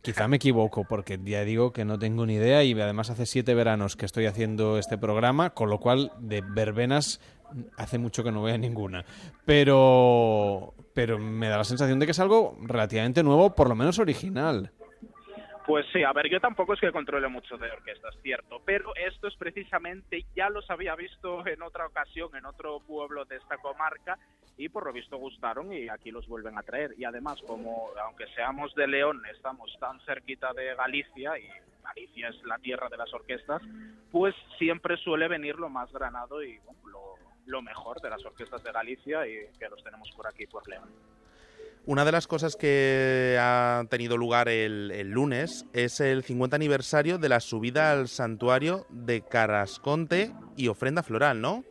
Quizá 0.06 0.28
me 0.28 0.36
equivoco 0.36 0.84
porque 0.84 1.20
ya 1.24 1.43
digo 1.43 1.74
que 1.74 1.84
no 1.84 1.97
tengo 1.97 2.28
ni 2.28 2.36
idea 2.36 2.64
y 2.64 2.80
además 2.80 3.10
hace 3.10 3.26
siete 3.26 3.56
veranos 3.56 3.95
que 3.95 4.06
estoy 4.06 4.28
haciendo 4.28 4.78
este 4.78 4.99
programa, 4.99 5.49
con 5.49 5.72
lo 5.72 5.80
cual 5.80 6.12
de 6.20 6.43
verbenas 6.47 7.20
hace 7.78 7.97
mucho 7.97 8.24
que 8.24 8.32
no 8.32 8.43
veo 8.43 8.58
ninguna. 8.58 9.06
Pero, 9.45 10.74
pero 10.93 11.18
me 11.20 11.47
da 11.47 11.58
la 11.58 11.64
sensación 11.64 11.99
de 11.99 12.06
que 12.06 12.12
es 12.12 12.20
algo 12.20 12.58
relativamente 12.62 13.24
nuevo, 13.24 13.56
por 13.56 13.70
lo 13.70 13.76
menos 13.76 13.99
original. 13.99 14.72
Pues 15.66 15.86
sí, 15.91 16.03
a 16.03 16.14
ver, 16.14 16.30
yo 16.30 16.39
tampoco 16.39 16.74
es 16.74 16.80
que 16.80 16.91
controle 16.91 17.28
mucho 17.28 17.58
de 17.58 17.72
orquestas, 17.72 18.16
cierto, 18.22 18.62
pero 18.64 18.95
esto 18.95 19.28
es 19.28 19.36
precisamente, 19.36 20.24
ya 20.36 20.47
los 20.49 20.70
había 20.70 20.95
visto 20.95 21.45
en 21.47 21.64
otra 21.64 21.88
ocasión, 21.88 22.30
en 22.36 22.45
otro 22.45 22.82
pueblo 22.82 23.26
de 23.26 23.38
esta 23.38 23.58
comarca, 23.58 24.20
y 24.58 24.70
por 24.70 24.86
lo 24.86 24.93
visto 24.93 25.18
gustaron 25.18 25.74
y 25.74 25.89
aquí 25.89 26.12
los 26.12 26.28
vuelven 26.28 26.58
a 26.58 26.62
traer. 26.62 26.93
Y 26.97 27.03
además, 27.03 27.41
como 27.47 27.89
aunque 28.03 28.28
seamos 28.36 28.74
de 28.76 28.88
León, 28.88 29.24
estamos 29.34 29.76
tan 29.80 29.99
cerquita 30.01 30.53
de 30.53 30.76
Galicia, 30.76 31.38
y 31.39 31.49
Galicia 31.84 32.30
es 32.30 32.43
la 32.45 32.60
tierra 32.60 32.88
de 32.88 32.97
las 32.97 33.12
orquestas, 33.14 33.62
pues 34.12 34.36
siempre 34.60 34.97
suele 34.97 35.28
venir 35.28 35.56
lo 35.56 35.70
más 35.70 35.91
granado 35.91 36.43
y 36.43 36.60
bueno, 36.60 36.80
lo, 36.89 37.24
lo 37.46 37.62
mejor 37.62 38.02
de 38.02 38.10
las 38.10 38.26
orquestas 38.26 38.64
de 38.64 38.72
Galicia 38.72 39.28
y 39.28 39.48
que 39.60 39.70
los 39.70 39.84
tenemos 39.84 40.12
por 40.12 40.28
aquí, 40.28 40.46
por 40.48 40.68
León. 40.68 40.89
Una 41.88 42.04
de 42.04 42.12
las 42.12 42.26
cosas 42.26 42.56
que 42.56 43.38
ha 43.39 43.84
tenido 43.91 44.18
lugar 44.18 44.50
el, 44.50 44.89
el, 44.91 45.12
lunes 45.12 45.68
es 45.72 46.00
el 46.00 46.24
50 46.24 46.56
aniversario 46.56 47.20
de 47.20 47.30
la 47.30 47.39
subida 47.39 47.91
al 47.91 48.08
santuario 48.08 48.88
de 48.89 49.22
Carrasconte 49.22 50.32
y 50.58 50.68
ofrenda 50.68 51.04
floral, 51.04 51.41
¿no? 51.41 51.64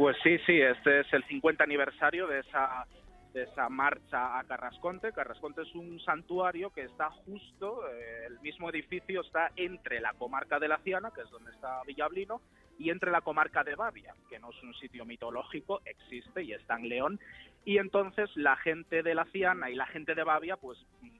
Pues 0.00 0.16
sí, 0.22 0.38
sí, 0.46 0.60
este 0.60 1.00
es 1.00 1.12
el 1.12 1.24
50 1.24 1.64
aniversario 1.64 2.28
de 2.28 2.38
esa, 2.38 2.86
de 3.34 3.42
esa 3.42 3.68
marcha 3.68 4.38
a 4.38 4.44
Carrasconte. 4.44 5.12
Carrasconte 5.12 5.62
es 5.62 5.74
un 5.74 6.00
santuario 6.00 6.70
que 6.70 6.84
está 6.84 7.10
justo, 7.10 7.86
eh, 7.88 8.26
el 8.28 8.40
mismo 8.40 8.70
edificio 8.70 9.20
está 9.20 9.50
entre 9.56 10.00
la 10.00 10.12
comarca 10.14 10.58
de 10.58 10.68
la 10.68 10.78
Ciana, 10.78 11.10
que 11.14 11.22
es 11.22 11.30
donde 11.30 11.50
está 11.50 11.82
Villablino, 11.86 12.40
y 12.80 12.88
entre 12.88 13.10
la 13.10 13.20
comarca 13.20 13.62
de 13.62 13.74
Bavia, 13.74 14.14
que 14.30 14.38
no 14.38 14.50
es 14.50 14.62
un 14.62 14.72
sitio 14.74 15.04
mitológico, 15.04 15.82
existe 15.84 16.42
y 16.42 16.54
está 16.54 16.76
en 16.76 16.88
León, 16.88 17.20
y 17.66 17.76
entonces 17.76 18.30
la 18.36 18.56
gente 18.56 19.02
de 19.02 19.14
la 19.14 19.26
Ciana 19.26 19.68
y 19.68 19.74
la 19.74 19.86
gente 19.86 20.14
de 20.14 20.24
Bavia 20.24 20.56
pues 20.56 20.78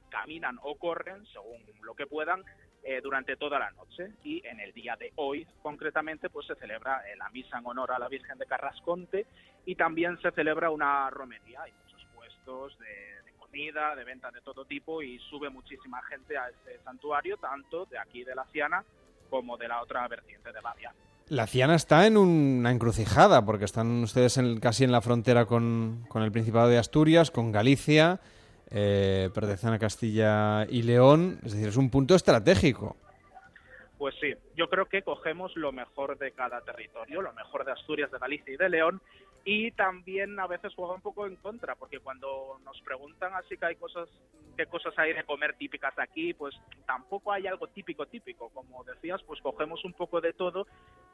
caminan 0.09 0.57
o 0.63 0.75
corren, 0.75 1.23
según 1.27 1.61
lo 1.83 1.93
que 1.93 2.07
puedan, 2.07 2.43
eh, 2.83 2.99
durante 3.03 3.35
toda 3.35 3.59
la 3.59 3.69
noche 3.71 4.11
y 4.23 4.41
en 4.43 4.59
el 4.59 4.73
día 4.73 4.95
de 4.95 5.13
hoy 5.15 5.45
concretamente 5.61 6.31
pues 6.31 6.47
se 6.47 6.55
celebra 6.55 7.07
eh, 7.07 7.15
la 7.15 7.29
misa 7.29 7.59
en 7.59 7.67
honor 7.67 7.91
a 7.91 7.99
la 7.99 8.07
Virgen 8.07 8.39
de 8.39 8.47
Carrasconte 8.47 9.27
y 9.67 9.75
también 9.75 10.19
se 10.19 10.31
celebra 10.31 10.71
una 10.71 11.11
romería, 11.11 11.61
hay 11.61 11.73
muchos 11.73 12.03
puestos 12.15 12.79
de, 12.79 13.33
comida, 13.37 13.95
de 13.95 14.03
venta 14.03 14.31
de 14.31 14.41
todo 14.41 14.65
tipo 14.65 15.03
y 15.03 15.19
sube 15.29 15.51
muchísima 15.51 16.01
gente 16.03 16.35
a 16.35 16.49
este 16.49 16.79
santuario, 16.79 17.37
tanto 17.37 17.85
de 17.85 17.99
aquí 17.99 18.23
de 18.23 18.33
la 18.33 18.45
Ciana 18.45 18.83
como 19.29 19.57
de 19.57 19.67
la 19.67 19.83
otra 19.83 20.07
vertiente 20.07 20.51
de 20.51 20.59
Bavia. 20.59 20.91
La 21.31 21.47
Ciana 21.47 21.75
está 21.75 22.07
en 22.07 22.17
una 22.17 22.71
encrucijada, 22.71 23.45
porque 23.45 23.63
están 23.63 24.03
ustedes 24.03 24.37
en, 24.37 24.59
casi 24.59 24.83
en 24.83 24.91
la 24.91 24.99
frontera 24.99 25.45
con, 25.45 26.05
el 26.13 26.31
Principado 26.33 26.67
de 26.67 26.77
Asturias, 26.77 27.31
con 27.31 27.53
Galicia, 27.53 28.19
eh, 28.69 29.29
pertenecen 29.33 29.71
a 29.71 29.79
Castilla 29.79 30.65
y 30.67 30.81
León, 30.81 31.39
es 31.45 31.53
decir, 31.53 31.69
es 31.69 31.77
un 31.77 31.89
punto 31.89 32.15
estratégico. 32.15 32.97
Pues 33.97 34.13
sí, 34.19 34.33
yo 34.57 34.67
creo 34.69 34.87
que 34.87 35.03
cogemos 35.03 35.55
lo 35.55 35.71
mejor 35.71 36.17
de 36.17 36.33
cada 36.33 36.59
territorio, 36.65 37.21
lo 37.21 37.31
mejor 37.31 37.63
de 37.63 37.71
Asturias, 37.71 38.11
de 38.11 38.19
Galicia 38.19 38.53
y 38.53 38.57
de 38.57 38.67
León, 38.67 39.01
y 39.45 39.71
también 39.71 40.37
a 40.37 40.47
veces 40.47 40.73
juega 40.75 40.95
un 40.95 41.01
poco 41.01 41.27
en 41.27 41.37
contra, 41.37 41.75
porque 41.75 41.99
cuando 41.99 42.59
nos 42.65 42.81
preguntan 42.81 43.33
así 43.35 43.55
que 43.55 43.67
hay 43.67 43.75
cosas, 43.77 44.09
qué 44.57 44.65
cosas 44.65 44.93
hay 44.97 45.13
de 45.13 45.23
comer 45.23 45.55
típicas 45.55 45.97
aquí, 45.97 46.33
pues 46.33 46.53
tampoco 46.85 47.31
hay 47.31 47.47
algo 47.47 47.67
típico 47.67 48.05
típico. 48.05 48.49
Como 48.49 48.83
decías, 48.83 49.23
pues 49.23 49.39
cogemos 49.39 49.85
un 49.85 49.93
poco 49.93 50.19
de 50.19 50.33
todo 50.33 50.67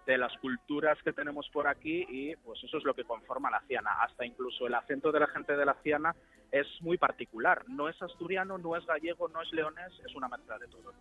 de 0.07 0.17
las 0.17 0.35
culturas 0.37 0.97
que 1.03 1.11
tenemos 1.11 1.47
por 1.51 1.67
aquí 1.67 2.05
y 2.09 2.35
pues 2.37 2.63
eso 2.63 2.77
es 2.77 2.83
lo 2.85 2.93
que 2.93 3.03
conforma 3.03 3.51
la 3.51 3.61
ciana. 3.67 3.91
Hasta 4.01 4.25
incluso 4.25 4.65
el 4.65 4.73
acento 4.73 5.11
de 5.11 5.19
la 5.19 5.27
gente 5.27 5.55
de 5.55 5.65
la 5.65 5.75
ciana 5.83 6.15
es 6.51 6.65
muy 6.79 6.97
particular. 6.97 7.63
No 7.67 7.89
es 7.89 8.01
asturiano, 8.01 8.57
no 8.57 8.77
es 8.77 8.85
gallego, 8.85 9.27
no 9.27 9.41
es 9.41 9.51
leonés, 9.51 9.91
es 10.05 10.15
una 10.15 10.29
mezcla 10.29 10.57
de 10.57 10.67
todo. 10.67 10.93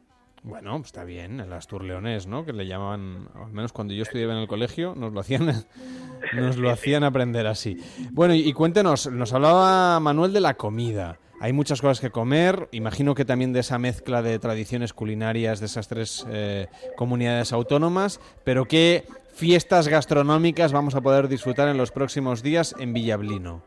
Bueno, 0.43 0.77
está 0.77 1.05
bien, 1.05 1.41
el 1.41 1.53
Astur 1.53 1.83
Leonés, 1.83 2.27
¿no? 2.27 2.45
Que 2.45 2.53
le 2.53 2.67
llamaban, 2.67 3.29
al 3.35 3.53
menos 3.53 3.73
cuando 3.73 3.95
yo 3.95 4.03
estudiaba 4.03 4.33
en 4.35 4.41
el 4.41 4.49
colegio, 4.49 4.95
nos 4.95 5.13
lo 5.13 5.21
hacían, 5.21 5.47
nos 6.35 6.57
lo 6.57 6.71
hacían 6.71 7.03
aprender 7.03 7.47
así. 7.47 7.77
Bueno, 8.13 8.35
y, 8.35 8.49
y 8.49 8.53
cuéntenos, 8.53 9.11
nos 9.11 9.33
hablaba 9.33 9.99
Manuel 9.99 10.33
de 10.33 10.41
la 10.41 10.55
comida. 10.55 11.19
Hay 11.39 11.53
muchas 11.53 11.83
cosas 11.83 12.01
que 12.01 12.11
comer, 12.11 12.67
imagino 12.73 13.15
que 13.15 13.27
también 13.27 13.53
de 13.53 13.61
esa 13.61 13.79
mezcla 13.79 14.23
de 14.23 14.39
tradiciones 14.39 14.95
culinarias 14.95 15.61
de 15.61 15.67
esas 15.67 15.87
tres 15.87 16.27
eh, 16.31 16.67
comunidades 16.97 17.53
autónomas, 17.53 18.21
pero 18.43 18.65
¿qué 18.65 19.05
fiestas 19.35 19.89
gastronómicas 19.89 20.73
vamos 20.73 20.95
a 20.95 21.03
poder 21.03 21.29
disfrutar 21.29 21.69
en 21.69 21.77
los 21.77 21.93
próximos 21.93 22.43
días 22.43 22.75
en 22.79 22.95
Villablino? 22.95 23.63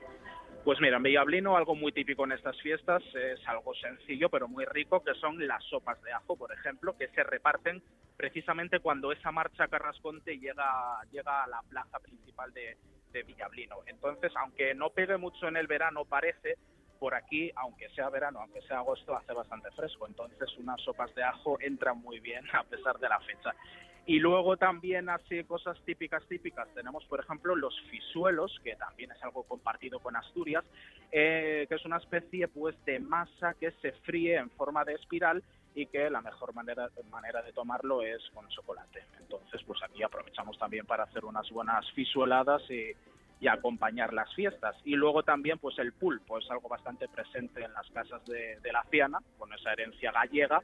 Pues 0.63 0.81
mira, 0.81 0.97
en 0.97 1.03
Villablino 1.03 1.55
algo 1.57 1.75
muy 1.75 1.91
típico 1.91 2.25
en 2.25 2.31
estas 2.31 2.59
fiestas 2.59 3.03
es 3.13 3.47
algo 3.47 3.75
sencillo 3.75 4.29
pero 4.29 4.47
muy 4.47 4.65
rico, 4.65 5.03
que 5.03 5.13
son 5.13 5.47
las 5.47 5.63
sopas 5.65 6.01
de 6.01 6.11
ajo, 6.11 6.35
por 6.35 6.51
ejemplo, 6.51 6.97
que 6.97 7.07
se 7.09 7.23
reparten 7.23 7.83
precisamente 8.17 8.79
cuando 8.79 9.11
esa 9.11 9.31
marcha 9.31 9.67
Carrasconte 9.67 10.39
llega, 10.39 11.01
llega 11.11 11.43
a 11.43 11.47
la 11.47 11.61
plaza 11.69 11.99
principal 11.99 12.51
de, 12.51 12.77
de 13.13 13.23
Villablino. 13.23 13.77
Entonces, 13.85 14.31
aunque 14.35 14.73
no 14.73 14.89
pegue 14.89 15.17
mucho 15.17 15.47
en 15.47 15.55
el 15.55 15.67
verano, 15.67 16.05
parece, 16.05 16.57
por 16.99 17.15
aquí, 17.15 17.51
aunque 17.55 17.89
sea 17.89 18.09
verano, 18.09 18.39
aunque 18.39 18.61
sea 18.63 18.79
agosto, 18.79 19.15
hace 19.15 19.33
bastante 19.33 19.71
fresco. 19.71 20.05
Entonces, 20.07 20.49
unas 20.57 20.81
sopas 20.81 21.13
de 21.15 21.23
ajo 21.23 21.57
entran 21.61 21.97
muy 21.99 22.19
bien 22.19 22.43
a 22.53 22.63
pesar 22.63 22.99
de 22.99 23.09
la 23.09 23.19
fecha. 23.21 23.55
Y 24.05 24.17
luego 24.19 24.57
también 24.57 25.07
así 25.07 25.43
cosas 25.43 25.77
típicas, 25.85 26.25
típicas. 26.27 26.67
Tenemos, 26.73 27.05
por 27.05 27.19
ejemplo, 27.19 27.55
los 27.55 27.79
fisuelos, 27.91 28.59
que 28.63 28.75
también 28.75 29.11
es 29.11 29.23
algo 29.23 29.43
compartido 29.43 29.99
con 29.99 30.15
Asturias, 30.15 30.65
eh, 31.11 31.67
que 31.69 31.75
es 31.75 31.85
una 31.85 31.97
especie 31.97 32.47
pues 32.47 32.75
de 32.85 32.99
masa 32.99 33.53
que 33.53 33.71
se 33.81 33.91
fríe 33.91 34.37
en 34.37 34.49
forma 34.51 34.83
de 34.83 34.95
espiral 34.95 35.43
y 35.75 35.85
que 35.85 36.09
la 36.09 36.21
mejor 36.21 36.55
manera, 36.55 36.89
manera 37.11 37.43
de 37.43 37.53
tomarlo 37.53 38.01
es 38.01 38.21
con 38.33 38.47
chocolate. 38.49 39.05
Entonces, 39.19 39.61
pues 39.67 39.79
aquí 39.83 40.01
aprovechamos 40.01 40.57
también 40.57 40.87
para 40.87 41.03
hacer 41.03 41.23
unas 41.23 41.47
buenas 41.51 41.85
fisueladas 41.91 42.63
y, 42.71 42.95
y 43.39 43.47
acompañar 43.47 44.13
las 44.13 44.33
fiestas. 44.35 44.75
Y 44.83 44.95
luego 44.95 45.23
también 45.23 45.59
pues 45.59 45.77
el 45.79 45.93
pulpo 45.93 46.39
es 46.39 46.49
algo 46.51 46.67
bastante 46.67 47.07
presente 47.07 47.63
en 47.63 47.73
las 47.73 47.89
casas 47.91 48.25
de, 48.25 48.59
de 48.61 48.71
la 48.71 48.83
Ciana, 48.89 49.19
con 49.37 49.53
esa 49.53 49.73
herencia 49.73 50.11
gallega. 50.11 50.61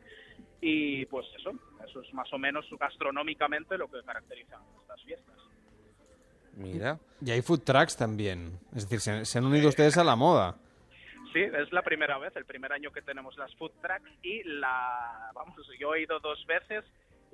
Y 0.62 1.06
pues 1.06 1.26
eso, 1.38 1.52
eso 1.88 2.02
es 2.02 2.14
más 2.14 2.32
o 2.34 2.38
menos 2.38 2.66
gastronómicamente 2.80 3.78
lo 3.78 3.88
que 3.88 4.02
caracteriza 4.04 4.58
estas 4.82 5.02
fiestas. 5.04 5.36
Mira. 6.56 6.98
Y 7.22 7.32
hay 7.32 7.42
food 7.42 7.62
trucks 7.62 7.98
también. 7.98 8.60
Es 8.76 8.90
decir, 8.90 9.00
se, 9.00 9.26
se 9.26 9.38
han 9.38 9.46
unido 9.46 9.70
ustedes 9.70 9.98
a 9.98 10.04
la 10.04 10.16
moda. 10.16 10.56
Sí, 11.34 11.42
es 11.42 11.72
la 11.74 11.82
primera 11.82 12.18
vez, 12.18 12.34
el 12.38 12.46
primer 12.46 12.72
año 12.72 12.92
que 12.92 13.02
tenemos 13.02 13.38
las 13.38 13.54
food 13.56 13.72
trucks 13.82 14.10
y 14.24 14.42
la, 14.44 15.32
vamos, 15.34 15.58
yo 15.78 15.94
he 15.94 16.04
ido 16.04 16.18
dos 16.22 16.46
veces 16.46 16.86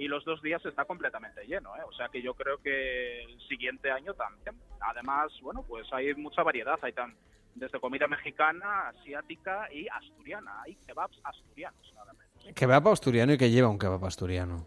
y 0.02 0.08
los 0.08 0.26
dos 0.26 0.41
días 0.41 0.66
está 0.66 0.86
completamente 0.86 1.45
lleno, 1.45 1.76
¿eh? 1.78 1.82
o 1.88 1.93
sea 1.93 2.10
que 2.10 2.24
yo 2.24 2.34
creo 2.34 2.58
que 2.58 3.24
el 3.24 3.39
siguiente 3.47 3.91
año 3.91 4.16
también. 4.16 4.56
Además, 4.80 5.32
bueno, 5.43 5.64
pues 5.68 5.88
hay 5.93 6.16
mucha 6.16 6.41
variedad, 6.41 6.80
hay 6.82 6.93
tan 6.93 7.16
desde 7.54 7.80
comida 7.80 8.08
mexicana, 8.08 8.89
asiática 8.89 9.72
y 9.72 9.88
asturiana, 9.89 10.64
hay 10.64 10.76
kebabs 10.88 11.20
asturianos 11.24 11.93
nada 11.93 12.14
menos. 12.14 12.56
¿Kebab 12.56 12.88
asturiano 12.88 13.34
y 13.34 13.38
qué 13.38 13.52
lleva 13.52 13.70
un 13.70 13.78
kebab 13.78 14.04
asturiano? 14.04 14.66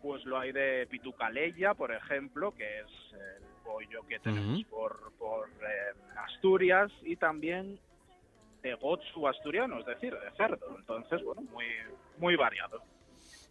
Pues 0.00 0.20
ejemplo, 0.20 0.38
hay 0.38 0.52
de 0.52 0.86
Pitucaleya, 0.88 1.74
por 1.74 1.92
ejemplo, 1.92 2.54
que 2.54 2.80
es 2.80 3.12
el 3.14 3.42
pollo 3.64 4.06
que 4.08 4.20
tenemos 4.20 4.62
por, 4.66 5.12
por 5.18 5.48
eh, 5.48 6.18
Asturias, 6.24 6.92
y 7.02 7.16
también 7.16 7.80
de 8.62 8.74
gotsu 8.74 9.26
asturiano, 9.26 9.80
es 9.80 9.86
decir, 9.86 10.14
de 10.14 10.30
cerdo. 10.36 10.76
Entonces, 10.78 11.20
bueno, 11.24 11.42
muy, 11.50 11.66
muy 12.18 12.36
variado. 12.36 12.80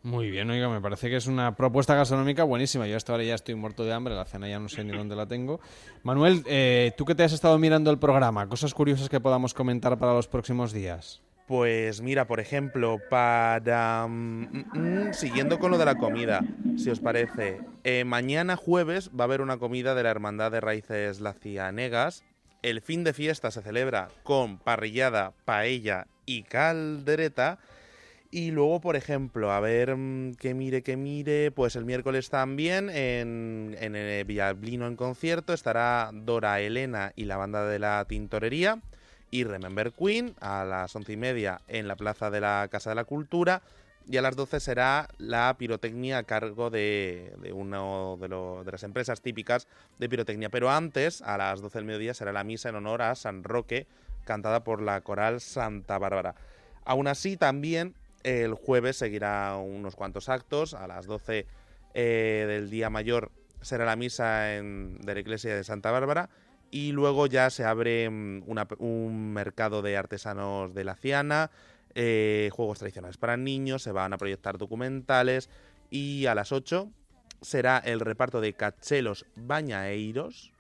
Muy 0.04 0.30
bien, 0.30 0.50
oiga, 0.50 0.70
me 0.70 0.80
parece 0.80 1.10
que 1.10 1.18
es 1.18 1.28
una 1.28 1.56
propuesta 1.56 1.96
gastronómica 1.96 2.44
buenísima. 2.44 2.88
Yo 2.88 2.96
hasta 2.96 3.12
ahora 3.12 3.24
ya 3.24 3.36
estoy 3.36 3.56
muerto 3.56 3.84
de 3.84 3.94
hambre, 3.94 4.16
la 4.16 4.26
cena 4.26 4.48
ya 4.48 4.60
no 4.60 4.70
sé 4.70 4.84
ni 4.84 4.96
dónde 4.96 5.16
la 5.16 5.26
tengo. 5.26 5.60
Manuel, 6.04 6.44
eh, 6.46 6.94
tú 6.98 7.04
que 7.04 7.16
te 7.16 7.24
has 7.24 7.34
estado 7.34 7.58
mirando 7.58 7.92
el 7.92 8.00
programa, 8.00 8.48
cosas 8.48 8.74
curiosas 8.74 9.10
que 9.10 9.20
podamos 9.20 9.54
comentar 9.54 9.98
para 9.98 10.14
los 10.14 10.28
próximos 10.28 10.72
días. 10.72 11.22
Pues 11.48 12.02
mira, 12.02 12.28
por 12.28 12.42
ejemplo, 12.42 13.00
para... 13.10 14.06
mm, 14.08 14.66
mm, 14.74 15.14
siguiendo 15.14 15.60
con 15.60 15.72
lo 15.72 15.78
de 15.78 15.86
la 15.86 15.96
comida, 15.96 16.42
si 16.76 16.90
os 16.90 17.00
parece, 17.00 17.62
eh, 17.86 18.04
mañana 18.04 18.58
jueves 18.58 19.12
va 19.18 19.24
a 19.24 19.28
haber 19.28 19.40
una 19.42 19.58
comida 19.58 19.96
de 19.96 20.04
la 20.04 20.10
Hermandad 20.10 20.52
de 20.52 20.60
Raíces 20.60 21.22
Lacianegas. 21.22 22.26
El 22.64 22.82
fin 22.82 23.06
de 23.06 23.14
fiesta 23.14 23.50
se 23.50 23.62
celebra 23.62 24.10
con 24.24 24.58
parrillada, 24.58 25.32
paella 25.46 26.08
y 26.26 26.44
caldereta. 26.44 27.60
Y 28.30 28.52
luego, 28.52 28.82
por 28.82 28.96
ejemplo, 28.98 29.52
a 29.52 29.60
ver, 29.62 29.96
mm, 29.96 30.36
que 30.36 30.54
mire, 30.54 30.82
que 30.84 30.98
mire, 30.98 31.52
pues 31.52 31.76
el 31.76 31.86
miércoles 31.86 32.30
también 32.30 32.90
en, 32.90 33.76
en 33.80 33.96
el 33.96 34.26
Villablino 34.26 34.86
en 34.88 34.98
concierto 34.98 35.54
estará 35.54 36.12
Dora 36.14 36.60
Elena 36.60 37.14
y 37.16 37.26
la 37.26 37.38
banda 37.38 37.66
de 37.66 37.80
la 37.80 38.04
Tintorería 38.06 38.82
y 39.32 39.44
Remember 39.44 39.94
Queen 39.94 40.36
a 40.42 40.66
las 40.66 40.96
once 40.96 41.14
y 41.14 41.18
media 41.18 41.62
en 41.68 41.88
la 41.88 41.96
plaza 41.96 42.30
de 42.30 42.42
la 42.42 42.68
Casa 42.70 42.90
de 42.90 42.96
la 42.96 43.06
Cultura 43.06 43.62
y 44.10 44.18
a 44.18 44.22
las 44.22 44.36
12 44.36 44.60
será 44.60 45.10
la 45.18 45.56
pirotecnia 45.58 46.20
a 46.20 46.24
cargo 46.24 46.70
de, 46.70 47.34
de 47.42 47.52
una 47.52 47.80
de, 48.18 48.28
de 48.64 48.72
las 48.72 48.84
empresas 48.84 49.22
típicas 49.22 49.68
de 50.00 50.08
pirotecnia. 50.08 50.50
Pero 50.50 50.70
antes, 50.70 51.22
a 51.22 51.38
las 51.38 51.62
12 51.62 51.80
del 51.80 51.86
mediodía, 51.86 52.14
será 52.14 52.32
la 52.32 52.46
misa 52.46 52.70
en 52.70 52.76
honor 52.76 53.02
a 53.02 53.16
San 53.16 53.44
Roque, 53.44 53.86
cantada 54.24 54.64
por 54.64 54.82
la 54.82 55.02
coral 55.02 55.42
Santa 55.42 55.98
Bárbara. 55.98 56.36
Aún 56.86 57.08
así, 57.08 57.36
también 57.36 57.96
el 58.28 58.54
jueves 58.54 58.98
seguirá 58.98 59.56
unos 59.58 59.96
cuantos 59.96 60.30
actos. 60.30 60.74
A 60.74 60.88
las 60.88 61.06
12 61.06 61.46
eh, 61.94 62.46
del 62.48 62.70
día 62.70 62.90
mayor 62.90 63.32
será 63.62 63.86
la 63.86 63.96
misa 63.96 64.56
en- 64.56 65.00
de 65.02 65.14
la 65.14 65.20
iglesia 65.20 65.56
de 65.56 65.64
Santa 65.64 65.92
Bárbara. 65.92 66.30
Y 66.70 66.92
luego 66.92 67.28
ya 67.28 67.50
se 67.50 67.64
abre 67.64 68.10
mm, 68.10 68.44
una- 68.48 68.68
un 68.80 69.32
mercado 69.34 69.82
de 69.82 69.96
artesanos 69.98 70.74
de 70.74 70.84
la 70.84 70.96
Ciana, 70.96 71.50
eh, 71.96 72.50
juegos 72.54 72.80
tradicionales 72.80 73.18
para 73.18 73.38
niños, 73.38 73.82
se 73.84 73.92
van 73.92 74.14
a 74.14 74.18
proyectar 74.18 74.58
documentales. 74.58 75.50
Y 75.90 76.26
a 76.26 76.36
las 76.36 76.52
8 76.52 76.92
será 77.42 77.78
el 77.80 78.00
reparto 78.02 78.42
de 78.42 78.54
cachelos 78.54 79.26
bañaeiros. 79.38 80.52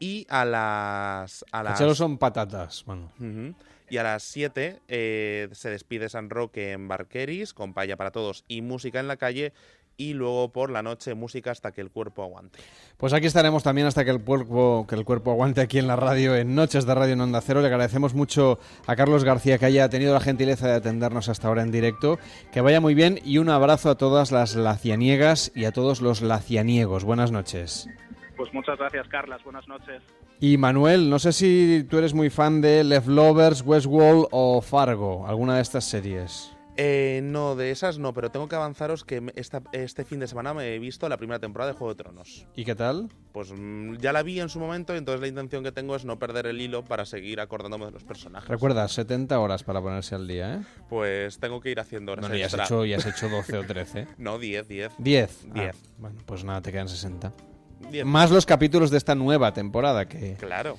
Y 0.00 0.26
a 0.30 0.44
las. 0.44 1.44
A 1.52 1.62
las 1.62 1.72
Cachelos 1.74 1.98
son 1.98 2.18
patatas, 2.18 2.84
bueno. 2.86 3.10
Ujú. 3.18 3.54
Y 3.90 3.96
a 3.96 4.02
las 4.02 4.22
7 4.24 4.80
eh, 4.88 5.48
se 5.52 5.70
despide 5.70 6.08
San 6.08 6.30
Roque 6.30 6.72
en 6.72 6.88
Barqueris, 6.88 7.54
con 7.54 7.72
paella 7.72 7.96
para 7.96 8.10
todos 8.10 8.44
y 8.48 8.62
música 8.62 9.00
en 9.00 9.08
la 9.08 9.16
calle. 9.16 9.52
Y 10.00 10.12
luego 10.12 10.52
por 10.52 10.70
la 10.70 10.80
noche 10.80 11.14
música 11.14 11.50
hasta 11.50 11.72
que 11.72 11.80
el 11.80 11.90
cuerpo 11.90 12.22
aguante. 12.22 12.60
Pues 12.98 13.12
aquí 13.12 13.26
estaremos 13.26 13.64
también 13.64 13.88
hasta 13.88 14.04
que 14.04 14.12
el 14.12 14.22
cuerpo, 14.22 14.86
que 14.88 14.94
el 14.94 15.04
cuerpo 15.04 15.32
aguante 15.32 15.60
aquí 15.60 15.80
en 15.80 15.88
la 15.88 15.96
radio, 15.96 16.36
en 16.36 16.54
Noches 16.54 16.86
de 16.86 16.94
Radio 16.94 17.14
en 17.14 17.20
Onda 17.20 17.40
Cero. 17.40 17.62
Le 17.62 17.66
agradecemos 17.66 18.14
mucho 18.14 18.60
a 18.86 18.94
Carlos 18.94 19.24
García 19.24 19.58
que 19.58 19.66
haya 19.66 19.88
tenido 19.88 20.14
la 20.14 20.20
gentileza 20.20 20.68
de 20.68 20.74
atendernos 20.74 21.28
hasta 21.28 21.48
ahora 21.48 21.62
en 21.62 21.72
directo. 21.72 22.20
Que 22.52 22.60
vaya 22.60 22.80
muy 22.80 22.94
bien 22.94 23.18
y 23.24 23.38
un 23.38 23.48
abrazo 23.48 23.90
a 23.90 23.96
todas 23.96 24.30
las 24.30 24.54
lacianiegas 24.54 25.50
y 25.56 25.64
a 25.64 25.72
todos 25.72 26.00
los 26.00 26.22
lacianiegos. 26.22 27.02
Buenas 27.02 27.32
noches. 27.32 27.88
Pues 28.36 28.54
muchas 28.54 28.78
gracias, 28.78 29.08
Carlas. 29.08 29.42
Buenas 29.42 29.66
noches. 29.66 30.00
Y 30.40 30.56
Manuel, 30.56 31.10
no 31.10 31.18
sé 31.18 31.32
si 31.32 31.84
tú 31.90 31.98
eres 31.98 32.14
muy 32.14 32.30
fan 32.30 32.60
de 32.60 32.84
Left 32.84 33.08
Lovers, 33.08 33.62
Westworld 33.66 34.26
o 34.30 34.60
Fargo, 34.60 35.26
alguna 35.26 35.56
de 35.56 35.62
estas 35.62 35.84
series. 35.84 36.52
Eh, 36.80 37.18
no, 37.24 37.56
de 37.56 37.72
esas 37.72 37.98
no, 37.98 38.14
pero 38.14 38.30
tengo 38.30 38.46
que 38.46 38.54
avanzaros 38.54 39.02
que 39.04 39.32
esta- 39.34 39.64
este 39.72 40.04
fin 40.04 40.20
de 40.20 40.28
semana 40.28 40.54
me 40.54 40.76
he 40.76 40.78
visto 40.78 41.08
la 41.08 41.16
primera 41.16 41.40
temporada 41.40 41.72
de 41.72 41.76
Juego 41.76 41.92
de 41.92 42.04
Tronos. 42.04 42.46
¿Y 42.54 42.64
qué 42.64 42.76
tal? 42.76 43.08
Pues 43.32 43.50
mm, 43.52 43.96
ya 43.96 44.12
la 44.12 44.22
vi 44.22 44.38
en 44.38 44.48
su 44.48 44.60
momento 44.60 44.94
y 44.94 44.98
entonces 44.98 45.20
la 45.20 45.26
intención 45.26 45.64
que 45.64 45.72
tengo 45.72 45.96
es 45.96 46.04
no 46.04 46.20
perder 46.20 46.46
el 46.46 46.60
hilo 46.60 46.84
para 46.84 47.04
seguir 47.04 47.40
acordándome 47.40 47.86
de 47.86 47.90
los 47.90 48.04
personajes. 48.04 48.48
Recuerda, 48.48 48.86
70 48.86 49.40
horas 49.40 49.64
para 49.64 49.82
ponerse 49.82 50.14
al 50.14 50.28
día, 50.28 50.54
¿eh? 50.54 50.60
Pues 50.88 51.38
tengo 51.40 51.60
que 51.60 51.72
ir 51.72 51.80
haciendo 51.80 52.12
horas 52.12 52.22
Bueno, 52.28 52.36
ya 52.36 52.46
has, 52.46 52.54
hecho, 52.54 52.84
ya 52.84 52.98
has 52.98 53.06
hecho 53.06 53.28
12 53.28 53.58
o 53.58 53.64
13. 53.64 54.06
No, 54.18 54.38
10, 54.38 54.68
10. 54.68 54.92
10. 54.98 55.46
10. 55.52 55.74
Ah, 55.74 55.78
bueno, 55.98 56.16
pues 56.26 56.44
nada, 56.44 56.62
te 56.62 56.70
quedan 56.70 56.88
60. 56.88 57.32
Más 58.04 58.30
los 58.30 58.44
capítulos 58.46 58.90
de 58.90 58.98
esta 58.98 59.14
nueva 59.14 59.52
temporada 59.52 60.06
que... 60.08 60.34
Claro. 60.34 60.76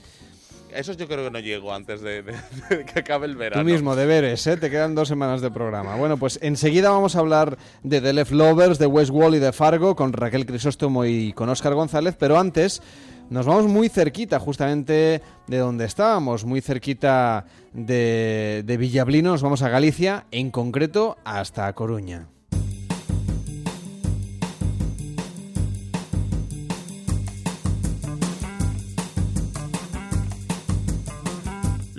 Esos 0.72 0.97
yo 0.97 1.08
creo 1.08 1.24
que 1.24 1.32
no 1.32 1.39
llego 1.39 1.74
antes 1.74 2.00
de, 2.02 2.22
de- 2.22 2.34
de 2.70 2.86
que 2.86 3.00
acabe 3.00 3.26
el 3.26 3.36
verano. 3.36 3.64
Tú 3.64 3.68
mismo, 3.68 3.95
deberes, 3.95 4.45
¿eh? 4.45 4.56
Te 4.56 4.70
quedan 4.70 4.93
dos 4.93 5.08
semanas 5.08 5.41
de 5.41 5.50
programa. 5.50 5.95
Bueno, 5.95 6.18
pues 6.18 6.38
enseguida 6.43 6.91
vamos 6.91 7.16
a 7.16 7.20
hablar 7.20 7.58
de 7.82 8.00
The 8.02 8.14
Left 8.14 8.32
Lovers, 8.32 8.78
de 8.78 8.86
Westworld 8.86 9.38
y 9.38 9.39
de 9.39 9.52
Fargo 9.52 9.95
con 9.95 10.14
Raquel 10.14 10.45
Crisóstomo 10.45 11.06
y 11.06 11.34
con 11.34 11.50
Óscar 11.50 11.74
González, 11.74 12.16
pero 12.20 12.38
antes 12.38 12.84
nos 13.32 13.47
vamos 13.47 13.66
muy 13.66 13.89
cerquita 13.89 14.39
justamente 14.39 15.24
de 15.47 15.58
donde 15.58 15.86
estábamos, 15.86 16.45
muy 16.45 16.62
cerquita 16.62 17.45
de, 17.74 18.62
de 18.64 18.78
Villablino, 18.78 19.32
nos 19.32 19.41
vamos 19.41 19.64
a 19.64 19.70
Galicia, 19.70 20.26
en 20.30 20.52
concreto 20.52 21.18
hasta 21.26 21.74
Coruña. 21.74 22.28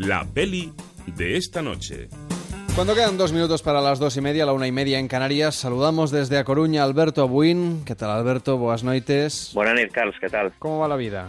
La 0.01 0.25
peli 0.25 0.73
de 1.15 1.37
esta 1.37 1.61
noche. 1.61 2.09
Cuando 2.75 2.95
quedan 2.95 3.19
dos 3.19 3.35
minutos 3.35 3.61
para 3.61 3.83
las 3.83 3.99
dos 3.99 4.17
y 4.17 4.23
media, 4.23 4.47
la 4.47 4.55
una 4.55 4.67
y 4.67 4.73
media 4.73 4.99
en 4.99 5.09
Canarias, 5.09 5.57
saludamos 5.57 6.11
desde 6.11 6.39
A 6.39 6.45
Coruña 6.45 6.81
a 6.81 6.85
Alberto 6.87 7.29
Buin. 7.29 7.85
¿Qué 7.85 7.95
tal, 7.95 8.11
Alberto? 8.11 8.57
Buenas 8.57 8.83
noites. 8.83 9.51
Buenas 9.53 9.75
noches, 9.75 9.93
Carlos, 9.93 10.15
¿qué 10.19 10.31
tal? 10.31 10.55
¿Cómo 10.59 10.79
va 10.79 10.89
la 10.89 10.97
vida? 10.97 11.29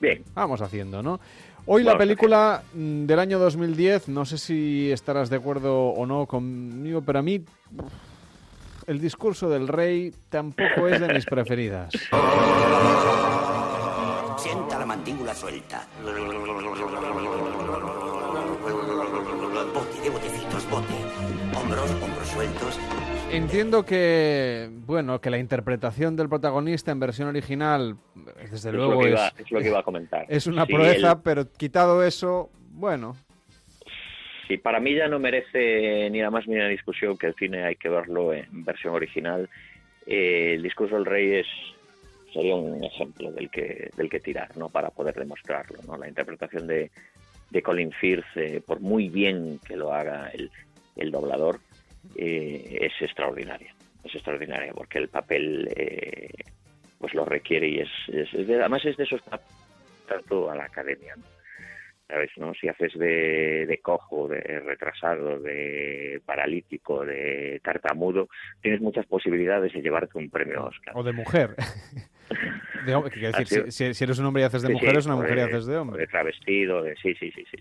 Bien. 0.00 0.24
Vamos 0.34 0.60
haciendo, 0.62 1.00
¿no? 1.00 1.20
Hoy 1.66 1.84
la 1.84 1.96
película 1.96 2.64
mm, 2.74 3.06
del 3.06 3.18
año 3.20 3.38
2010, 3.38 4.08
no 4.08 4.24
sé 4.24 4.38
si 4.38 4.90
estarás 4.90 5.30
de 5.30 5.36
acuerdo 5.36 5.90
o 5.90 6.06
no 6.06 6.26
conmigo, 6.26 7.02
pero 7.02 7.20
a 7.20 7.22
mí 7.22 7.44
el 8.88 9.00
discurso 9.00 9.48
del 9.48 9.68
rey 9.68 10.12
tampoco 10.28 10.88
es 10.88 11.00
de 11.00 11.14
mis 11.14 11.24
preferidas. 11.24 11.92
Sienta 14.50 14.78
la 14.78 14.86
mandíbula 14.86 15.34
suelta. 15.34 15.86
Bote 19.74 20.00
de 20.02 20.10
botecitos, 20.10 20.70
bote. 20.70 20.92
Hombros, 21.56 21.90
hombros 22.02 22.28
sueltos. 22.28 22.78
Entiendo 23.32 23.84
que, 23.84 24.68
bueno, 24.86 25.20
que 25.20 25.30
la 25.30 25.38
interpretación 25.38 26.16
del 26.16 26.28
protagonista 26.28 26.90
en 26.92 27.00
versión 27.00 27.28
original, 27.28 27.96
desde 28.50 28.70
Es 28.70 28.74
luego 28.74 28.92
lo 28.94 29.00
que 29.00 29.06
es, 29.06 29.12
iba- 29.12 29.32
es 29.38 29.50
lo 29.50 29.60
que 29.60 29.66
iba 29.68 29.78
a 29.78 29.82
comentar. 29.82 30.26
es 30.28 30.46
una 30.46 30.66
Sí, 30.66 30.74
proeza, 30.74 31.22
pero 31.22 31.50
quitado 31.52 32.02
eso, 32.04 32.50
bueno, 32.72 33.16
Sí, 34.48 34.56
para 34.56 34.80
mí 34.80 34.94
ya 34.96 35.06
no 35.06 35.20
merece 35.20 36.10
ni 36.10 36.20
la 36.20 36.28
más 36.32 36.48
mínima 36.48 36.66
discusión 36.66 37.16
que 37.16 37.28
el 37.28 37.34
cine 37.36 37.62
hay 37.64 37.76
que 37.76 37.88
verlo 37.88 38.32
en 38.32 38.64
versión 38.64 38.94
original. 38.94 39.48
Eh, 40.06 40.54
el 40.56 40.62
discurso 40.64 40.96
del 40.96 41.04
rey 41.04 41.34
es 41.34 41.46
sería 42.32 42.54
un 42.54 42.82
ejemplo 42.84 43.30
del 43.32 43.50
que 43.50 43.90
del 43.96 44.08
que 44.10 44.20
tirar, 44.20 44.56
¿no? 44.56 44.68
Para 44.68 44.90
poder 44.90 45.14
demostrarlo, 45.14 45.78
¿no? 45.86 45.96
La 45.96 46.08
interpretación 46.08 46.66
de, 46.66 46.90
de 47.50 47.62
Colin 47.62 47.92
Firth, 47.92 48.24
eh, 48.36 48.62
por 48.66 48.80
muy 48.80 49.08
bien 49.08 49.58
que 49.66 49.76
lo 49.76 49.92
haga 49.92 50.28
el, 50.30 50.50
el 50.96 51.10
doblador, 51.10 51.60
eh, 52.16 52.78
es 52.80 52.92
extraordinaria. 53.00 53.74
Es 54.04 54.14
extraordinaria 54.14 54.72
porque 54.72 54.98
el 54.98 55.08
papel 55.08 55.68
eh, 55.76 56.30
pues 56.98 57.12
lo 57.14 57.24
requiere 57.24 57.68
y 57.68 57.80
es, 57.80 57.88
es- 58.08 58.32
es 58.34 58.46
de- 58.46 58.60
además 58.60 58.84
es 58.84 58.96
de 58.96 59.04
esos 59.04 59.20
tanto 60.08 60.50
a 60.50 60.56
la 60.56 60.64
academia, 60.64 61.14
¿no? 61.16 61.24
¿sabes? 62.08 62.30
¿no? 62.38 62.52
Si 62.54 62.66
haces 62.66 62.92
de, 62.98 63.66
de 63.66 63.78
cojo, 63.80 64.26
de 64.26 64.40
retrasado, 64.60 65.38
de 65.38 66.20
paralítico, 66.26 67.04
de 67.04 67.60
tartamudo, 67.62 68.28
tienes 68.60 68.80
muchas 68.80 69.06
posibilidades 69.06 69.72
de 69.72 69.80
llevarte 69.80 70.18
un 70.18 70.28
premio 70.28 70.64
Oscar. 70.64 70.96
o 70.96 71.02
de 71.04 71.12
mujer. 71.12 71.54
De 72.84 73.32
decir, 73.36 73.94
si, 73.94 74.04
eres 74.04 74.18
un 74.18 74.26
hombre 74.26 74.42
y 74.42 74.46
haces 74.46 74.62
de 74.62 74.68
Sí, 74.68 74.74
mujer, 74.74 74.90
sí, 74.90 74.96
es 74.98 75.06
una 75.06 75.16
mujer 75.16 75.38
y 75.38 75.40
haces 75.40 75.66
de 75.66 75.76
hombre. 75.76 76.00
De 76.00 76.06
travestido, 76.06 76.82
de 76.82 76.96
sí, 76.96 77.14
sí, 77.14 77.30
sí, 77.32 77.44
sí. 77.50 77.58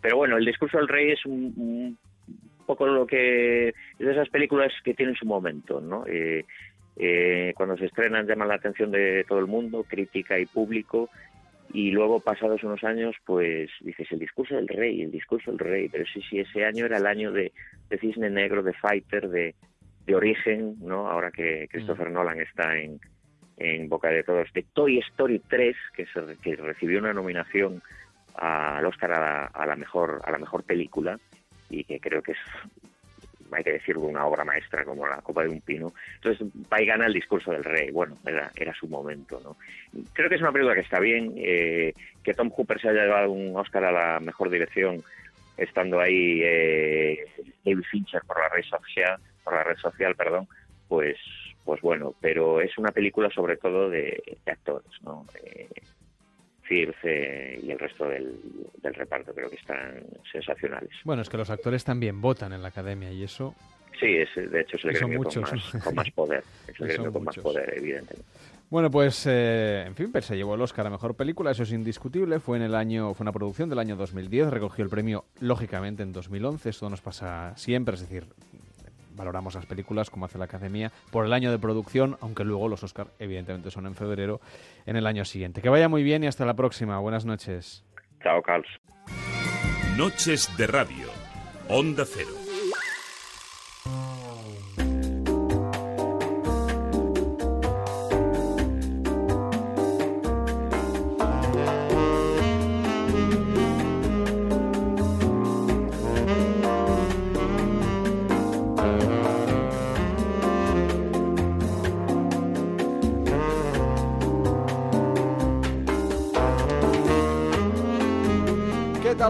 Pero 0.00 0.16
bueno, 0.16 0.36
el 0.36 0.44
discurso 0.44 0.78
del 0.78 0.88
rey 0.88 1.12
es 1.12 1.24
un, 1.26 1.52
un 1.56 1.98
poco 2.66 2.86
lo 2.86 3.06
que 3.06 3.68
es 3.68 3.74
de 3.98 4.12
esas 4.12 4.28
películas 4.28 4.72
que 4.84 4.94
tienen 4.94 5.14
su 5.14 5.26
momento, 5.26 5.80
¿no? 5.80 6.04
Eh, 6.06 6.44
eh, 6.96 7.52
cuando 7.56 7.76
se 7.76 7.86
estrenan 7.86 8.26
llaman 8.26 8.48
la 8.48 8.54
atención 8.54 8.90
de 8.90 9.24
todo 9.28 9.38
el 9.38 9.46
mundo, 9.46 9.84
crítica 9.88 10.38
y 10.38 10.46
público, 10.46 11.10
y 11.72 11.90
luego 11.90 12.20
pasados 12.20 12.62
unos 12.64 12.82
años, 12.84 13.14
pues 13.24 13.70
dices 13.80 14.06
el 14.10 14.18
discurso 14.18 14.54
del 14.54 14.68
rey, 14.68 15.02
el 15.02 15.10
discurso 15.10 15.50
del 15.50 15.58
rey, 15.58 15.88
pero 15.88 16.04
sí, 16.12 16.22
sí, 16.28 16.40
ese 16.40 16.64
año 16.64 16.86
era 16.86 16.96
el 16.98 17.06
año 17.06 17.32
de, 17.32 17.52
de 17.90 17.98
Cisne 17.98 18.30
Negro, 18.30 18.62
de 18.62 18.72
Fighter, 18.72 19.28
de, 19.28 19.54
de 20.06 20.14
origen, 20.14 20.76
¿no? 20.80 21.08
Ahora 21.08 21.30
que 21.30 21.68
Christopher 21.70 22.10
Nolan 22.10 22.40
está 22.40 22.78
en, 22.78 23.00
en 23.56 23.88
boca 23.88 24.08
de 24.08 24.22
todos, 24.22 24.52
de 24.52 24.64
Toy 24.72 24.98
Story 24.98 25.40
3, 25.48 25.76
que, 25.94 26.06
se, 26.06 26.56
recibió 26.56 26.98
una 26.98 27.12
nominación 27.12 27.82
al 28.34 28.84
Oscar 28.84 29.12
a 29.12 29.66
la, 29.66 29.76
mejor 29.76 30.20
a 30.24 30.30
la 30.30 30.38
mejor 30.38 30.62
película 30.64 31.18
y 31.70 31.84
que 31.84 32.00
creo 32.00 32.22
que 32.22 32.32
es 32.32 32.38
hay 33.52 33.62
que 33.62 33.72
decirlo, 33.72 34.02
una 34.02 34.26
obra 34.26 34.44
maestra 34.44 34.84
como 34.84 35.06
La 35.06 35.22
Copa 35.22 35.44
de 35.44 35.48
un 35.48 35.60
Pino. 35.60 35.92
Entonces, 36.16 36.48
va 36.70 36.82
y 36.82 36.86
gana 36.86 37.06
el 37.06 37.12
discurso 37.12 37.52
del 37.52 37.62
rey. 37.62 37.90
Bueno, 37.92 38.16
era, 38.26 38.50
era 38.56 38.74
su 38.74 38.88
momento, 38.88 39.40
¿no? 39.42 39.56
Creo 40.12 40.28
que 40.28 40.34
es 40.34 40.40
una 40.40 40.50
película 40.50 40.74
que 40.74 40.80
está 40.80 40.98
bien. 40.98 41.32
Eh, 41.36 41.94
que 42.24 42.34
Tom 42.34 42.50
Hooper 42.50 42.80
se 42.80 42.88
haya 42.88 43.04
llevado 43.04 43.30
un 43.30 43.56
Oscar 43.56 43.84
a 43.84 43.92
la 43.92 44.20
mejor 44.20 44.50
dirección, 44.50 45.02
estando 45.56 46.00
ahí 46.00 46.40
eh, 46.42 47.24
David 47.64 47.84
Fincher 47.88 48.22
por 48.26 48.40
la 48.40 48.48
red 48.48 48.64
social, 48.64 49.20
por 49.44 49.54
la 49.54 49.62
red 49.62 49.76
social, 49.76 50.16
perdón, 50.16 50.48
pues 50.88 51.16
pues 51.66 51.82
bueno, 51.82 52.14
pero 52.20 52.62
es 52.62 52.78
una 52.78 52.92
película 52.92 53.28
sobre 53.30 53.56
todo 53.58 53.90
de, 53.90 54.38
actores, 54.46 54.90
¿no? 55.02 55.26
Eh, 55.44 55.68
y 56.68 57.70
el 57.70 57.78
resto 57.78 58.08
del, 58.08 58.40
reparto 58.82 59.32
creo 59.32 59.48
que 59.48 59.56
están 59.56 60.02
sensacionales. 60.32 60.90
Bueno, 61.04 61.22
es 61.22 61.28
que 61.28 61.36
los 61.36 61.50
actores 61.50 61.84
también 61.84 62.20
votan 62.20 62.52
en 62.52 62.62
la 62.62 62.68
academia 62.68 63.12
y 63.12 63.22
eso... 63.22 63.54
Sí, 64.00 64.16
es, 64.16 64.28
de 64.34 64.60
hecho 64.60 64.76
es 64.76 64.84
el 64.84 64.92
gremio 64.92 65.22
con 65.22 65.42
más, 65.42 65.72
con 65.82 65.94
más, 65.94 66.10
poder, 66.10 66.42
es 66.68 66.80
el 66.80 66.88
gremio 66.88 67.12
con 67.12 67.24
más 67.24 67.36
poder, 67.36 67.72
evidentemente. 67.76 68.26
Bueno, 68.68 68.90
pues, 68.90 69.26
eh, 69.26 69.84
en 69.86 69.94
fin, 69.94 70.12
se 70.20 70.36
llevó 70.36 70.56
el 70.56 70.60
Oscar 70.60 70.88
a 70.88 70.90
Mejor 70.90 71.14
Película, 71.14 71.52
eso 71.52 71.62
es 71.62 71.70
indiscutible. 71.70 72.40
Fue 72.40 72.56
en 72.56 72.64
el 72.64 72.74
año, 72.74 73.14
fue 73.14 73.22
una 73.22 73.32
producción 73.32 73.70
del 73.70 73.78
año 73.78 73.94
2010, 73.94 74.50
recogió 74.50 74.82
el 74.82 74.90
premio, 74.90 75.24
lógicamente, 75.40 76.02
en 76.02 76.12
2011. 76.12 76.68
Esto 76.68 76.90
nos 76.90 77.00
pasa 77.00 77.56
siempre, 77.56 77.94
es 77.94 78.00
decir, 78.00 78.24
valoramos 79.16 79.54
las 79.54 79.66
películas 79.66 80.10
como 80.10 80.26
hace 80.26 80.38
la 80.38 80.44
Academia 80.44 80.92
por 81.10 81.24
el 81.24 81.32
año 81.32 81.50
de 81.50 81.58
producción, 81.58 82.16
aunque 82.20 82.44
luego 82.44 82.68
los 82.68 82.82
Oscar 82.84 83.08
evidentemente 83.18 83.70
son 83.70 83.86
en 83.86 83.94
febrero 83.94 84.40
en 84.84 84.96
el 84.96 85.06
año 85.06 85.24
siguiente. 85.24 85.62
Que 85.62 85.68
vaya 85.68 85.88
muy 85.88 86.02
bien 86.02 86.22
y 86.22 86.26
hasta 86.26 86.44
la 86.44 86.54
próxima. 86.54 86.98
Buenas 86.98 87.24
noches. 87.24 87.84
Chao, 88.22 88.42
Carlos. 88.42 88.70
Noches 89.96 90.54
de 90.56 90.66
Radio. 90.66 91.08
Onda 91.68 92.04
Cero. 92.06 92.45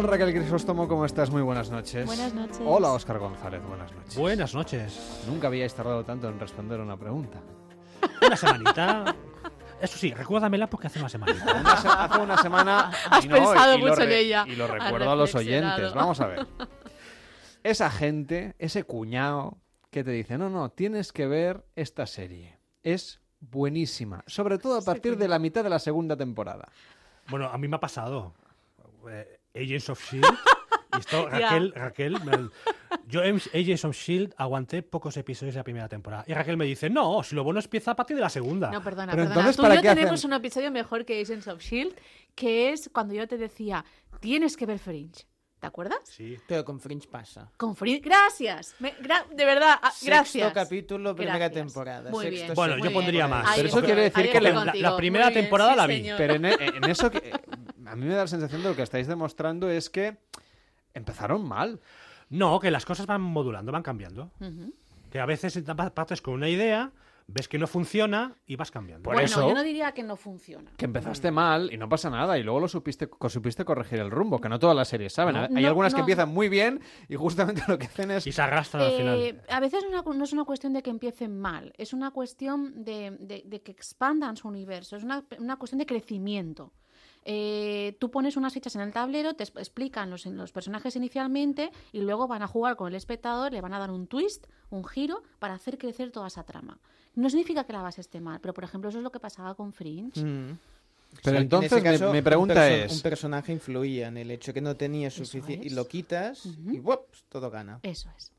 Tal, 0.03 0.11
Raquel 0.11 0.35
Crisóstomo? 0.35 0.87
¿Cómo 0.89 1.07
estás? 1.07 1.31
Muy 1.31 1.41
buenas 1.41 1.71
noches. 1.71 2.05
Buenas 2.05 2.35
noches. 2.35 2.61
Hola, 2.67 2.93
Óscar 2.93 3.19
González. 3.19 3.63
Buenas 3.67 3.91
noches. 3.93 4.17
Buenas 4.17 4.55
noches. 4.55 5.25
Nunca 5.27 5.47
habíais 5.47 5.75
tardado 5.75 6.05
tanto 6.05 6.29
en 6.29 6.39
responder 6.39 6.81
una 6.81 6.99
pregunta. 6.99 7.41
Una 8.21 8.37
semanita. 8.37 9.17
Eso 9.81 9.97
sí, 9.97 10.13
recuérdamela 10.13 10.69
porque 10.69 10.89
hace 10.89 10.99
una 10.99 11.09
semanita. 11.09 11.63
hace 12.05 12.19
una 12.19 12.37
semana. 12.37 12.91
Has 13.11 13.27
pensado 13.27 13.79
mucho 13.79 14.03
en 14.03 14.13
ella. 14.13 14.45
Y 14.47 14.57
lo 14.57 14.67
recuerdo 14.67 15.11
a 15.11 15.17
los 15.17 15.35
oyentes. 15.35 15.95
Vamos 15.95 16.21
a 16.21 16.27
ver. 16.27 16.47
Esa 17.63 17.91
gente, 17.91 18.55
ese 18.59 18.85
cuñado 18.85 19.59
que 19.91 20.05
te 20.05 20.13
dice, 20.13 20.39
no, 20.39 20.51
no, 20.51 20.69
tienes 20.69 21.13
que 21.13 21.27
ver 21.27 21.65
esta 21.75 22.07
serie. 22.07 22.59
Es 22.85 23.21
buenísima. 23.41 24.23
Sobre 24.27 24.59
todo 24.59 24.79
a 24.79 24.83
partir 24.83 25.17
de 25.17 25.27
la 25.27 25.41
mitad 25.41 25.65
de 25.65 25.71
la 25.71 25.81
segunda 25.81 26.17
temporada. 26.17 26.69
Bueno, 27.29 27.49
a 27.49 27.59
mí 27.59 27.67
me 27.67 27.77
ha 27.77 27.81
pasado. 27.81 28.35
Agents 29.57 29.91
of 29.91 30.03
Shield. 30.11 30.27
Y 30.97 31.01
esto, 31.01 31.29
Raquel, 31.29 31.73
Raquel, 31.75 32.17
yo 33.07 33.23
en 33.23 33.41
Agents 33.53 33.85
of 33.85 33.95
Shield 33.95 34.35
aguanté 34.37 34.83
pocos 34.83 35.17
episodios 35.17 35.55
de 35.55 35.61
la 35.61 35.65
primera 35.65 35.89
temporada. 35.89 36.25
Y 36.27 36.33
Raquel 36.33 36.57
me 36.57 36.65
dice, 36.65 36.89
no, 36.89 37.23
si 37.23 37.35
lo 37.35 37.45
bueno 37.45 37.61
empieza 37.61 37.91
a 37.91 37.97
partir 37.97 38.17
de 38.17 38.23
la 38.23 38.31
segunda. 38.31 38.71
No, 38.71 38.83
perdona, 38.83 39.13
Pero 39.13 39.29
perdona. 39.29 39.53
Tú 39.53 39.63
y 39.63 39.77
yo 39.77 39.83
tenemos 39.83 40.25
un 40.25 40.33
episodio 40.33 40.71
mejor 40.71 41.05
que 41.05 41.21
Agents 41.21 41.49
of 41.49 41.61
Shield, 41.61 41.95
que 42.35 42.73
es 42.73 42.89
cuando 42.93 43.15
yo 43.15 43.27
te 43.29 43.37
decía, 43.37 43.85
tienes 44.21 44.57
que 44.57 44.67
ver 44.67 44.79
Fringe. 44.79 45.27
¿Te 45.61 45.67
acuerdas? 45.67 45.99
Sí. 46.05 46.37
Pero 46.47 46.65
con 46.65 46.79
Fringe 46.81 47.09
pasa. 47.09 47.51
Con 47.57 47.75
Fringe, 47.75 48.01
gracias. 48.01 48.75
de 48.79 49.45
verdad, 49.45 49.79
ah, 49.83 49.93
gracias. 50.03 50.45
Sexto 50.45 50.53
capítulo, 50.53 51.17
primera 51.17 51.51
temporada. 51.51 52.11
Muy 52.11 52.29
bien. 52.29 52.53
Bueno, 52.55 52.77
yo 52.79 52.93
pondría 52.93 53.27
más. 53.27 53.57
Pero 53.57 53.69
eso 53.69 53.83
quiere 53.83 54.03
decir 54.03 54.31
que 54.31 54.41
la, 54.41 54.97
primera 54.97 55.31
temporada 55.31 55.75
la 55.75 55.87
vi. 55.87 56.09
Pero 56.17 56.35
en, 56.35 56.45
en 56.45 56.85
eso 56.85 57.11
que, 57.11 57.33
a 57.87 57.97
mí 57.97 58.07
me 58.07 58.15
da 58.15 58.23
la 58.23 58.27
sensación 58.27 58.63
de 58.63 58.69
lo 58.69 58.77
que 58.77 58.83
estáis 58.83 59.07
demostrando 59.07 59.71
es 59.71 59.91
que 59.91 60.17
empezaron 60.95 61.47
mal. 61.47 61.81
No, 62.29 62.59
que 62.59 62.71
las 62.71 62.85
cosas 62.85 63.07
van 63.07 63.21
modulando, 63.21 63.73
van 63.73 63.83
cambiando. 63.83 64.31
Que 65.11 65.21
a 65.21 65.27
veces 65.27 65.63
partes 65.95 66.21
con 66.21 66.35
una 66.35 66.49
idea, 66.49 66.93
ves 67.29 67.49
que 67.49 67.59
no 67.59 67.67
funciona 67.67 68.35
y 68.47 68.57
vas 68.57 68.71
cambiando. 68.71 69.05
Por 69.05 69.15
bueno, 69.15 69.27
eso, 69.27 69.49
yo 69.49 69.55
no 69.55 69.63
diría 69.63 69.93
que 69.93 70.03
no 70.03 70.17
funciona. 70.17 70.73
Que 70.77 70.85
empezaste 70.85 71.31
mal 71.31 71.73
y 71.73 71.77
no 71.77 71.89
pasa 71.89 72.11
nada 72.11 72.39
y 72.39 72.43
luego 72.43 72.61
lo 72.61 72.69
supiste, 72.69 73.09
supiste 73.29 73.65
corregir 73.65 74.01
el 74.01 74.11
rumbo, 74.11 74.41
que 74.41 74.49
no 74.49 74.59
todas 74.59 74.77
las 74.77 74.89
series 74.89 75.13
saben. 75.13 75.37
Hay 75.37 75.65
algunas 75.65 75.95
que 75.95 76.01
empiezan 76.01 76.29
muy 76.29 76.49
bien 76.49 76.81
y 77.09 77.17
justamente 77.17 77.63
lo 77.69 77.79
que 77.79 77.87
hacen 77.87 78.11
es... 78.11 78.27
Y 78.27 78.33
se 78.33 78.43
arrastran 78.43 78.85
al 78.85 78.93
final. 78.93 79.19
Eh, 79.21 79.41
a 79.49 79.61
veces 79.61 79.85
no 79.91 80.25
es 80.25 80.33
una 80.33 80.45
cuestión 80.45 80.73
de 80.73 80.83
que 80.83 80.91
empiecen 80.91 81.39
mal, 81.39 81.73
es 81.79 81.93
una 81.93 82.11
cuestión 82.11 82.85
de, 82.85 83.63
que 83.65 83.71
expandan 83.71 84.37
su 84.37 84.49
universo, 84.49 84.97
es 84.97 85.05
una, 85.05 85.25
una 85.39 85.57
cuestión 85.57 85.79
de 85.79 85.87
crecimiento. 85.87 86.73
Eh, 87.29 87.97
tú 87.99 88.13
pones 88.13 88.37
unas 88.37 88.55
fichas 88.55 88.77
en 88.77 88.83
el 88.83 88.93
tablero, 88.93 89.35
te 89.35 89.43
explican 89.43 90.11
los, 90.11 90.25
los 90.27 90.53
personajes 90.53 90.95
inicialmente 90.95 91.73
y 91.93 92.01
luego 92.03 92.29
van 92.29 92.43
a 92.43 92.47
jugar 92.47 92.77
con 92.77 92.87
el 92.87 92.95
espectador, 92.95 93.53
le 93.53 93.61
van 93.61 93.75
a 93.75 93.81
dar 93.81 93.91
un 93.91 94.07
twist, 94.07 94.47
un 94.71 94.85
giro, 94.85 95.25
para 95.41 95.55
hacer 95.55 95.77
crecer 95.77 96.13
toda 96.13 96.29
esa 96.29 96.45
trama. 96.45 96.79
No 97.17 97.29
significa 97.29 97.65
que 97.65 97.73
la 97.73 97.83
base 97.83 98.01
esté 98.01 98.21
mal, 98.21 98.41
pero 98.41 98.55
por 98.55 98.63
ejemplo 98.63 98.91
eso 98.91 98.99
es 98.99 99.05
lo 99.05 99.11
que 99.11 99.19
pasaba 99.19 99.57
con 99.57 99.73
Fringe. 99.73 100.23
Mm. 100.23 100.57
Pero 101.25 101.39
entonces 101.39 102.03
mi, 102.13 102.23
pregunta 102.23 102.71
es... 102.73 102.93
Un 102.93 103.03
personaje 103.03 103.53
influía 103.53 104.07
en 104.07 104.19
el 104.19 104.31
hecho 104.31 104.55
que 104.55 104.61
no 104.61 104.77
tenía 104.77 105.11
suficiente... 105.11 105.67
Y 105.67 105.71
lo 105.71 105.89
quitas 105.89 106.47
y 106.47 106.81
todo 107.29 107.51
gana. 107.51 107.81
Eso 107.83 108.09
es. 108.17 108.31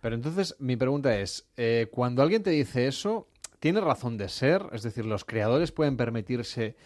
Pero 0.00 0.14
entonces 0.14 0.54
mi 0.60 0.76
pregunta 0.76 1.18
es, 1.18 1.46
eh, 1.56 1.88
cuando 1.90 2.22
alguien 2.22 2.44
te 2.44 2.50
dice 2.50 2.86
eso, 2.86 3.26
¿tiene 3.58 3.80
razón 3.80 4.18
de 4.18 4.28
ser? 4.28 4.66
Es 4.72 4.82
decir, 4.82 5.04
¿los 5.04 5.24
creadores 5.24 5.72
pueden 5.72 5.96
permitirse 5.96 6.76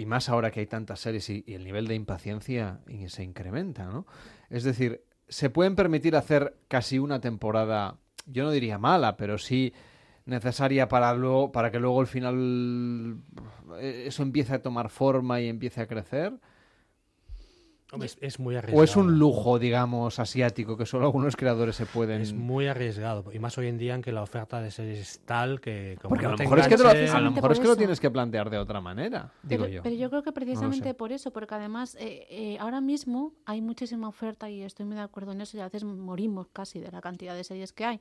y 0.00 0.06
más 0.06 0.30
ahora 0.30 0.50
que 0.50 0.60
hay 0.60 0.66
tantas 0.66 1.00
series 1.00 1.28
y, 1.28 1.44
el 1.46 1.62
nivel 1.62 1.86
de 1.86 1.94
impaciencia 1.94 2.80
se 3.08 3.22
incrementa, 3.22 3.84
¿no? 3.84 4.06
Es 4.48 4.64
decir, 4.64 5.04
se 5.28 5.50
pueden 5.50 5.76
permitir 5.76 6.16
hacer 6.16 6.56
casi 6.68 6.98
una 6.98 7.20
temporada, 7.20 7.98
yo 8.26 8.44
no 8.44 8.50
diría 8.50 8.78
mala, 8.78 9.18
pero 9.18 9.36
sí 9.36 9.74
necesaria 10.24 10.88
para 10.88 11.12
luego, 11.14 11.52
para 11.52 11.70
que 11.70 11.78
luego 11.78 12.00
al 12.00 12.06
final 12.06 13.18
eh, 13.78 14.04
eso 14.06 14.22
empiece 14.22 14.54
a 14.54 14.62
tomar 14.62 14.88
forma 14.88 15.40
y 15.40 15.48
empiece 15.48 15.82
a 15.82 15.86
crecer 15.86 16.32
es, 18.20 18.38
muy 18.38 18.56
arriesgado. 18.56 18.80
¿O 18.80 18.84
es 18.84 18.96
un 18.96 19.18
lujo, 19.18 19.58
digamos, 19.58 20.18
asiático 20.18 20.76
que 20.76 20.86
solo 20.86 21.06
algunos 21.06 21.36
creadores 21.36 21.76
se 21.76 21.86
pueden...? 21.86 22.20
Es 22.20 22.32
muy 22.32 22.66
arriesgado. 22.66 23.24
Y 23.32 23.38
más 23.38 23.56
hoy 23.58 23.66
en 23.66 23.78
día 23.78 23.94
en 23.94 24.02
que 24.02 24.12
la 24.12 24.22
oferta 24.22 24.60
de 24.60 24.70
series 24.70 24.98
es 24.98 25.20
tal 25.24 25.60
que... 25.60 25.98
Porque 26.02 26.26
a 26.26 26.30
lo 26.30 26.36
mejor, 26.36 26.58
es 26.60 26.68
que, 26.68 26.76
lo, 27.64 27.76
tienes 27.76 28.00
que 28.00 28.10
plantear 28.10 28.50
de 28.50 28.58
otra 28.58 28.80
manera, 28.80 29.32
digo 29.42 29.64
pero, 29.64 29.74
yo. 29.74 29.82
Pero 29.82 29.96
yo 29.96 30.10
creo 30.10 30.22
que 30.22 30.32
precisamente 30.32 30.94
por 30.94 31.12
eso, 31.12 31.32
porque 31.32 31.54
además 31.54 31.96
eh, 31.98 32.26
eh, 32.30 32.56
ahora 32.60 32.80
mismo 32.80 33.34
hay 33.44 33.60
muchísima 33.60 34.08
oferta 34.08 34.48
y 34.48 34.62
estoy 34.62 34.86
muy 34.86 34.96
de 34.96 35.02
acuerdo 35.02 35.32
en 35.32 35.40
eso 35.40 35.56
y 35.56 35.60
a 35.60 35.64
veces 35.64 35.84
morimos 35.84 36.48
casi 36.52 36.80
de 36.80 36.90
la 36.90 37.00
cantidad 37.00 37.34
de 37.34 37.44
series 37.44 37.72
que 37.72 37.84
hay. 37.84 38.00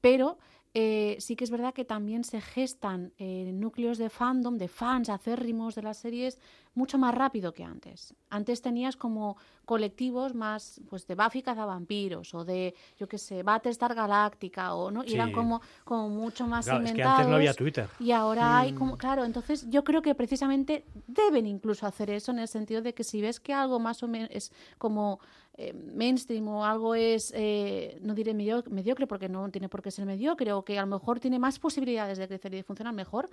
Pero 0.00 0.38
eh, 0.72 1.16
sí 1.18 1.34
que 1.34 1.42
es 1.42 1.50
verdad 1.50 1.74
que 1.74 1.84
también 1.84 2.22
se 2.22 2.40
gestan 2.40 3.12
eh, 3.18 3.50
núcleos 3.52 3.98
de 3.98 4.08
fandom, 4.08 4.56
de 4.56 4.68
fans 4.68 5.08
acérrimos 5.08 5.74
de 5.74 5.82
las 5.82 5.98
series, 5.98 6.38
mucho 6.74 6.98
más 6.98 7.14
rápido 7.14 7.52
que 7.52 7.64
antes. 7.64 8.14
Antes 8.28 8.62
tenías 8.62 8.96
como 8.96 9.36
colectivos 9.64 10.34
más, 10.34 10.80
pues 10.88 11.06
de 11.06 11.14
Buffy 11.14 11.42
vampiros 11.42 12.34
o 12.34 12.44
de, 12.44 12.74
yo 12.98 13.08
qué 13.08 13.18
sé, 13.18 13.42
Battlestar 13.42 13.94
Galáctica 13.94 14.74
o 14.74 14.90
no, 14.90 15.04
y 15.04 15.14
eran 15.14 15.32
como, 15.32 15.60
como 15.84 16.08
mucho 16.08 16.46
más 16.46 16.66
inventados. 16.66 16.96
que 16.96 17.02
antes 17.02 17.28
no 17.28 17.34
había 17.36 17.54
Twitter. 17.54 17.88
Y 17.98 18.12
ahora 18.12 18.58
hay 18.58 18.72
como, 18.72 18.94
mm. 18.94 18.98
claro, 18.98 19.24
entonces 19.24 19.68
yo 19.68 19.84
creo 19.84 20.02
que 20.02 20.14
precisamente 20.14 20.84
deben 21.06 21.46
incluso 21.46 21.86
hacer 21.86 22.10
eso 22.10 22.32
en 22.32 22.38
el 22.38 22.48
sentido 22.48 22.82
de 22.82 22.94
que 22.94 23.04
si 23.04 23.20
ves 23.20 23.40
que 23.40 23.52
algo 23.52 23.78
más 23.78 24.02
o 24.02 24.08
menos 24.08 24.30
es 24.32 24.52
como 24.78 25.20
eh, 25.54 25.72
mainstream 25.72 26.46
o 26.48 26.64
algo 26.64 26.94
es, 26.94 27.32
eh, 27.36 27.98
no 28.02 28.14
diré 28.14 28.32
mediocre 28.32 29.06
porque 29.06 29.28
no 29.28 29.50
tiene 29.50 29.68
por 29.68 29.82
qué 29.82 29.90
ser 29.90 30.06
mediocre, 30.06 30.52
o 30.52 30.64
que 30.64 30.78
a 30.78 30.82
lo 30.82 30.98
mejor 30.98 31.20
tiene 31.20 31.38
más 31.38 31.58
posibilidades 31.58 32.18
de 32.18 32.28
crecer 32.28 32.54
y 32.54 32.58
de 32.58 32.62
funcionar 32.62 32.94
mejor, 32.94 33.28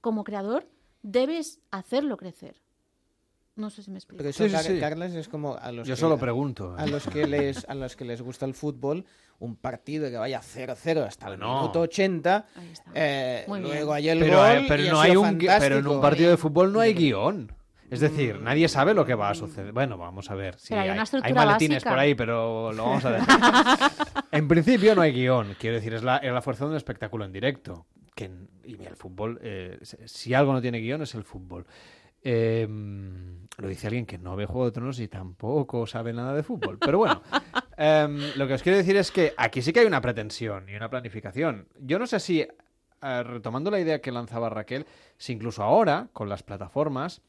como 0.00 0.22
creador 0.22 0.66
debes 1.02 1.60
hacerlo 1.70 2.16
crecer. 2.16 2.56
No 3.56 3.70
sé 3.70 3.82
si 3.82 3.90
me 3.90 3.98
explico. 3.98 4.18
Pero 4.18 4.30
eso, 4.30 4.80
Carlos, 4.80 5.12
es 5.12 5.28
como 5.28 5.56
a 5.56 5.70
los 5.70 5.86
Yo 5.86 5.94
que, 5.94 6.00
solo 6.00 6.18
pregunto. 6.18 6.74
A 6.76 6.86
los 6.86 7.06
que 7.06 7.26
les 7.26 7.64
a 7.68 7.74
los 7.74 7.94
que 7.94 8.04
les 8.04 8.20
gusta 8.20 8.46
el 8.46 8.54
fútbol, 8.54 9.04
un 9.38 9.54
partido 9.56 10.10
que 10.10 10.16
vaya 10.16 10.40
0-0 10.40 11.06
hasta 11.06 11.28
el 11.28 11.38
No. 11.38 11.60
minuto 11.60 11.80
80, 11.82 12.46
eh, 12.94 13.44
luego 13.46 13.92
hay 13.92 14.08
el 14.08 14.18
pero, 14.18 14.38
gol 14.38 14.50
eh, 14.50 14.64
pero 14.66 14.82
y 14.82 14.88
ha 14.88 14.92
no 14.92 15.00
hay 15.00 15.16
un 15.16 15.38
pero 15.38 15.78
en 15.78 15.86
un 15.86 16.00
partido 16.00 16.30
de 16.30 16.36
fútbol 16.36 16.72
no 16.72 16.80
hay 16.80 16.94
guion. 16.94 17.52
Es 17.90 18.00
decir, 18.00 18.40
nadie 18.40 18.66
sabe 18.68 18.92
lo 18.92 19.04
que 19.06 19.14
va 19.14 19.30
a 19.30 19.34
suceder. 19.34 19.70
Bueno, 19.72 19.96
vamos 19.96 20.28
a 20.30 20.34
ver. 20.34 20.58
Sí, 20.58 20.68
Pero 20.70 20.80
hay 20.80 20.88
una 20.88 21.00
hay, 21.00 21.04
estructura 21.04 21.34
maletines 21.44 21.76
básica. 21.76 21.90
por 21.90 21.98
ahí, 22.00 22.14
pero 22.16 22.72
lo 22.72 22.84
vamos 22.84 23.04
a 23.04 23.10
dejar. 23.12 23.90
en 24.32 24.48
principio 24.48 24.96
no 24.96 25.02
hay 25.02 25.12
guion. 25.12 25.54
Quiero 25.60 25.76
decir, 25.76 25.94
es 25.94 26.02
la, 26.02 26.16
es 26.16 26.32
la 26.32 26.42
fuerza 26.42 26.64
de 26.64 26.70
un 26.70 26.76
espectáculo 26.76 27.24
en 27.24 27.30
directo. 27.32 27.86
Que, 28.16 28.30
y 28.64 28.82
el 28.82 28.96
fútbol, 28.96 29.38
eh, 29.42 29.78
si 30.06 30.34
algo 30.34 30.52
no 30.52 30.60
tiene 30.60 30.78
guion, 30.78 31.02
es 31.02 31.14
el 31.14 31.22
fútbol. 31.22 31.66
Eh, 32.24 32.66
lo 33.58 33.68
dice 33.68 33.86
alguien 33.86 34.06
que 34.06 34.18
no 34.18 34.34
ve 34.34 34.46
Juego 34.46 34.66
de 34.66 34.72
Tronos 34.72 34.98
y 34.98 35.08
tampoco 35.08 35.86
sabe 35.86 36.12
nada 36.12 36.34
de 36.34 36.42
fútbol. 36.42 36.78
Pero 36.78 36.98
bueno, 36.98 37.22
em, 37.76 38.18
lo 38.36 38.48
que 38.48 38.54
os 38.54 38.62
quiero 38.62 38.78
decir 38.78 38.96
es 38.96 39.10
que 39.10 39.32
aquí 39.36 39.62
sí 39.62 39.72
que 39.72 39.80
hay 39.80 39.86
una 39.86 40.00
pretensión 40.00 40.68
y 40.68 40.74
una 40.74 40.90
planificación. 40.90 41.68
Yo 41.78 41.98
no 41.98 42.06
sé 42.06 42.18
si, 42.18 42.40
eh, 42.40 43.22
retomando 43.22 43.70
la 43.70 43.80
idea 43.80 44.00
que 44.00 44.10
lanzaba 44.10 44.48
Raquel, 44.48 44.86
si 45.18 45.34
incluso 45.34 45.62
ahora, 45.62 46.08
con 46.12 46.28
las 46.28 46.42
plataformas, 46.42 47.22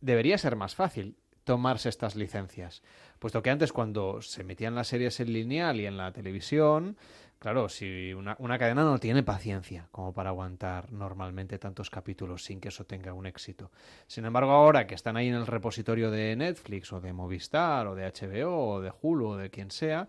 debería 0.00 0.38
ser 0.38 0.54
más 0.54 0.74
fácil 0.74 1.16
tomarse 1.42 1.88
estas 1.88 2.16
licencias. 2.16 2.82
Puesto 3.18 3.42
que 3.42 3.50
antes 3.50 3.72
cuando 3.72 4.22
se 4.22 4.44
metían 4.44 4.74
las 4.74 4.88
series 4.88 5.18
en 5.20 5.32
lineal 5.32 5.80
y 5.80 5.86
en 5.86 5.96
la 5.96 6.12
televisión, 6.12 6.96
claro, 7.44 7.68
si 7.68 8.14
una, 8.14 8.36
una 8.38 8.58
cadena 8.58 8.84
no 8.84 8.98
tiene 8.98 9.22
paciencia 9.22 9.86
como 9.90 10.14
para 10.14 10.30
aguantar 10.30 10.90
normalmente 10.90 11.58
tantos 11.58 11.90
capítulos 11.90 12.42
sin 12.42 12.58
que 12.58 12.68
eso 12.68 12.86
tenga 12.86 13.12
un 13.12 13.26
éxito. 13.26 13.70
Sin 14.06 14.24
embargo, 14.24 14.52
ahora 14.52 14.86
que 14.86 14.94
están 14.94 15.18
ahí 15.18 15.28
en 15.28 15.34
el 15.34 15.46
repositorio 15.46 16.10
de 16.10 16.34
Netflix 16.36 16.90
o 16.94 17.02
de 17.02 17.12
Movistar 17.12 17.86
o 17.86 17.94
de 17.94 18.10
HBO 18.10 18.68
o 18.68 18.80
de 18.80 18.90
Hulu 18.98 19.26
o 19.26 19.36
de 19.36 19.50
quien 19.50 19.70
sea, 19.70 20.08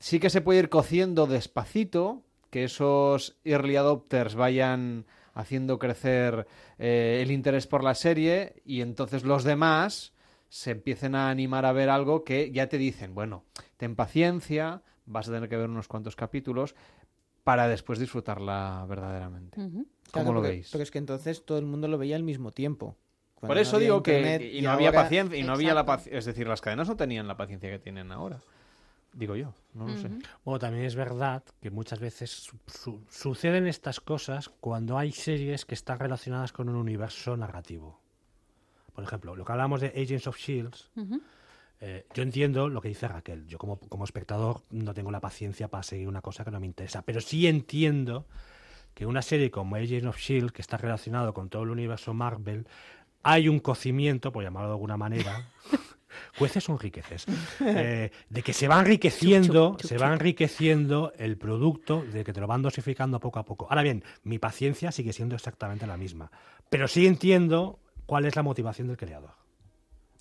sí 0.00 0.18
que 0.18 0.30
se 0.30 0.40
puede 0.40 0.58
ir 0.58 0.68
cociendo 0.68 1.28
despacito, 1.28 2.24
que 2.50 2.64
esos 2.64 3.38
early 3.44 3.76
adopters 3.76 4.34
vayan 4.34 5.06
haciendo 5.34 5.78
crecer 5.78 6.48
eh, 6.76 7.20
el 7.22 7.30
interés 7.30 7.68
por 7.68 7.84
la 7.84 7.94
serie 7.94 8.60
y 8.64 8.80
entonces 8.80 9.22
los 9.22 9.44
demás 9.44 10.12
se 10.48 10.72
empiecen 10.72 11.14
a 11.14 11.30
animar 11.30 11.66
a 11.66 11.72
ver 11.72 11.88
algo 11.88 12.24
que 12.24 12.50
ya 12.50 12.68
te 12.68 12.78
dicen, 12.78 13.14
bueno, 13.14 13.44
ten 13.76 13.94
paciencia, 13.94 14.82
vas 15.12 15.28
a 15.28 15.32
tener 15.32 15.48
que 15.48 15.56
ver 15.56 15.68
unos 15.68 15.86
cuantos 15.88 16.16
capítulos 16.16 16.74
para 17.44 17.68
después 17.68 17.98
disfrutarla 17.98 18.84
verdaderamente. 18.88 19.56
¿Cómo 19.56 19.84
Claro, 20.10 20.28
lo 20.32 20.34
porque- 20.40 20.48
veis? 20.48 20.68
Pero 20.72 20.82
es 20.82 20.90
que 20.90 20.98
entonces 20.98 21.44
todo 21.44 21.58
el 21.58 21.64
mundo 21.66 21.88
lo 21.88 21.98
veía 21.98 22.16
al 22.16 22.22
mismo 22.22 22.50
tiempo. 22.52 22.96
Por 23.40 23.56
no 23.56 23.60
eso 23.60 23.78
digo 23.80 23.96
internet 23.96 24.40
que 24.40 24.52
y 24.52 24.58
y 24.58 24.62
no 24.62 24.70
había 24.70 24.92
paciencia 24.92 25.36
y 25.36 25.42
no 25.42 25.52
había 25.54 25.74
la 25.74 25.84
paciencia, 25.84 26.16
es 26.18 26.24
decir, 26.24 26.46
las 26.46 26.60
cadenas 26.60 26.86
no 26.88 26.96
tenían 26.96 27.26
la 27.26 27.36
paciencia 27.36 27.68
que 27.70 27.78
tienen 27.80 28.12
ahora. 28.12 28.38
Digo 29.14 29.34
yo, 29.36 29.52
no 29.74 29.88
lo 29.88 29.96
sé. 29.98 30.08
Bueno, 30.44 30.58
también 30.60 30.84
es 30.84 30.94
verdad 30.94 31.42
que 31.60 31.70
muchas 31.70 31.98
veces 31.98 32.30
su- 32.30 32.58
su- 32.66 33.02
suceden 33.10 33.66
estas 33.66 34.00
cosas 34.00 34.48
cuando 34.48 34.96
hay 34.96 35.10
series 35.12 35.64
que 35.66 35.74
están 35.74 35.98
relacionadas 35.98 36.52
con 36.52 36.68
un 36.68 36.76
universo 36.76 37.36
narrativo. 37.36 38.00
Por 38.94 39.04
ejemplo, 39.04 39.34
lo 39.36 39.44
que 39.44 39.52
hablamos 39.52 39.80
de 39.80 39.88
Agents 39.88 40.26
of 40.28 40.38
Shields, 40.38 40.90
eh, 41.84 42.06
yo 42.14 42.22
entiendo 42.22 42.68
lo 42.68 42.80
que 42.80 42.86
dice 42.86 43.08
Raquel. 43.08 43.44
Yo 43.48 43.58
como, 43.58 43.80
como 43.80 44.04
espectador 44.04 44.62
no 44.70 44.94
tengo 44.94 45.10
la 45.10 45.18
paciencia 45.18 45.66
para 45.66 45.82
seguir 45.82 46.06
una 46.06 46.20
cosa 46.20 46.44
que 46.44 46.52
no 46.52 46.60
me 46.60 46.66
interesa, 46.66 47.02
pero 47.02 47.20
sí 47.20 47.48
entiendo 47.48 48.24
que 48.94 49.04
una 49.04 49.20
serie 49.20 49.50
como 49.50 49.74
Agents 49.74 50.06
of 50.06 50.16
Shield, 50.16 50.52
que 50.52 50.62
está 50.62 50.76
relacionado 50.76 51.34
con 51.34 51.48
todo 51.48 51.64
el 51.64 51.70
universo 51.70 52.14
Marvel, 52.14 52.68
hay 53.24 53.48
un 53.48 53.58
cocimiento, 53.58 54.30
por 54.30 54.44
llamarlo 54.44 54.68
de 54.68 54.74
alguna 54.74 54.96
manera, 54.96 55.48
jueces 56.38 56.62
son 56.62 56.78
riqueces, 56.78 57.26
eh, 57.60 58.12
de 58.28 58.42
que 58.42 58.52
se 58.52 58.68
va 58.68 58.78
enriqueciendo, 58.78 59.70
Chup, 59.70 59.80
chup, 59.80 59.80
chup, 59.80 59.88
se 59.88 59.98
va 59.98 60.12
enriqueciendo 60.12 61.12
el 61.18 61.36
producto, 61.36 62.04
de 62.12 62.22
que 62.22 62.32
te 62.32 62.40
lo 62.40 62.46
van 62.46 62.62
dosificando 62.62 63.18
poco 63.18 63.40
a 63.40 63.44
poco. 63.44 63.66
Ahora 63.68 63.82
bien, 63.82 64.04
mi 64.22 64.38
paciencia 64.38 64.92
sigue 64.92 65.12
siendo 65.12 65.34
exactamente 65.34 65.88
la 65.88 65.96
misma, 65.96 66.30
pero 66.70 66.86
sí 66.86 67.08
entiendo 67.08 67.80
cuál 68.06 68.24
es 68.24 68.36
la 68.36 68.44
motivación 68.44 68.86
del 68.86 68.96
creador. 68.96 69.41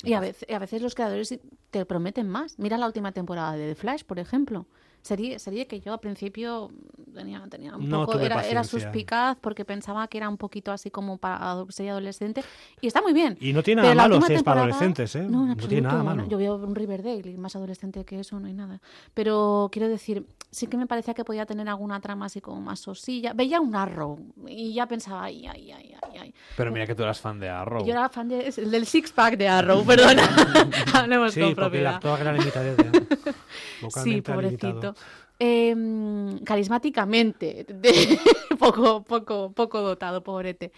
Y 0.04 0.14
a 0.14 0.20
veces, 0.20 0.50
a 0.50 0.60
veces 0.60 0.82
los 0.82 0.96
creadores 0.96 1.38
te 1.70 1.86
prometen 1.86 2.28
más. 2.28 2.58
Mira 2.58 2.78
la 2.78 2.88
última 2.88 3.12
temporada 3.12 3.56
de 3.56 3.70
The 3.70 3.76
Flash, 3.76 4.04
por 4.04 4.20
ejemplo. 4.20 4.66
Serie, 5.04 5.40
serie 5.40 5.66
que 5.66 5.80
yo 5.82 5.94
al 5.94 6.00
principio 6.00 6.70
tenía, 7.14 7.42
tenía 7.50 7.76
un 7.76 7.90
No 7.90 8.06
poco, 8.06 8.20
era, 8.20 8.46
era 8.48 8.64
suspicaz 8.64 9.36
porque 9.42 9.66
pensaba 9.66 10.08
que 10.08 10.20
era 10.20 10.30
un 10.30 10.38
poquito 10.38 10.72
así 10.72 10.92
como 10.92 11.18
para 11.18 11.66
serie 11.70 11.90
adolescente. 11.92 12.44
Y 12.82 12.88
está 12.88 13.02
muy 13.02 13.12
bien. 13.14 13.36
Y 13.42 13.52
no 13.52 13.64
tiene 13.64 13.82
nada 13.82 13.96
malo 13.96 14.22
si 14.22 14.34
es 14.34 14.44
para 14.44 14.62
adolescentes, 14.62 15.16
¿eh? 15.16 15.24
No, 15.28 15.44
en 15.44 15.48
No 15.50 15.56
tiene 15.56 15.82
nada 15.82 15.96
absoluto, 16.02 16.16
malo. 16.18 16.30
Yo 16.30 16.38
veo 16.38 16.56
un 16.56 16.76
Riverdale 16.76 17.30
y 17.32 17.38
más 17.38 17.56
adolescente 17.56 18.06
que 18.06 18.20
eso 18.20 18.40
no 18.40 18.46
hay 18.48 18.54
nada. 18.54 18.80
Pero 19.16 19.70
quiero 19.72 19.88
decir, 19.90 20.26
sí 20.52 20.68
que 20.68 20.78
me 20.78 20.86
parecía 20.86 21.16
que 21.16 21.26
podía 21.26 21.46
tener 21.48 21.68
alguna 21.68 22.00
trama 22.00 22.28
así 22.28 22.40
como 22.40 22.62
más 22.62 22.80
sosilla. 22.80 23.34
Veía 23.34 23.60
un 23.60 23.76
Arrow 23.76 24.20
y 24.48 24.74
ya 24.76 24.86
pensaba, 24.88 25.24
ay, 25.24 25.48
ay, 25.48 25.72
ay, 25.72 25.96
ay, 26.04 26.18
ay. 26.20 26.34
Pero 26.56 26.72
mira 26.72 26.86
que 26.86 26.94
tú 26.94 27.02
eras 27.02 27.20
fan 27.20 27.40
de 27.40 27.50
Arrow. 27.50 27.84
Yo 27.86 27.92
era 27.94 28.08
fan 28.10 28.30
de- 28.30 28.52
del 28.52 28.86
six 28.86 29.12
pack 29.12 29.36
de 29.36 29.48
Arrow, 29.48 29.84
perdona. 29.86 30.30
Hablemos 30.94 31.34
Sí, 31.34 31.40
con 31.42 31.56
porque 31.56 31.80
el 31.80 31.86
propiedad. 31.86 31.96
actor 31.96 32.20
era 32.22 32.34
limitado. 32.34 32.66
¿eh? 32.68 33.36
Sí, 34.04 34.22
pobrecito. 34.22 34.91
Eh, 35.44 35.74
carismáticamente, 36.46 37.66
de- 37.68 38.20
poco, 38.60 39.04
poco, 39.04 39.52
poco 39.52 39.82
dotado, 39.82 40.24
pobrete. 40.24 40.72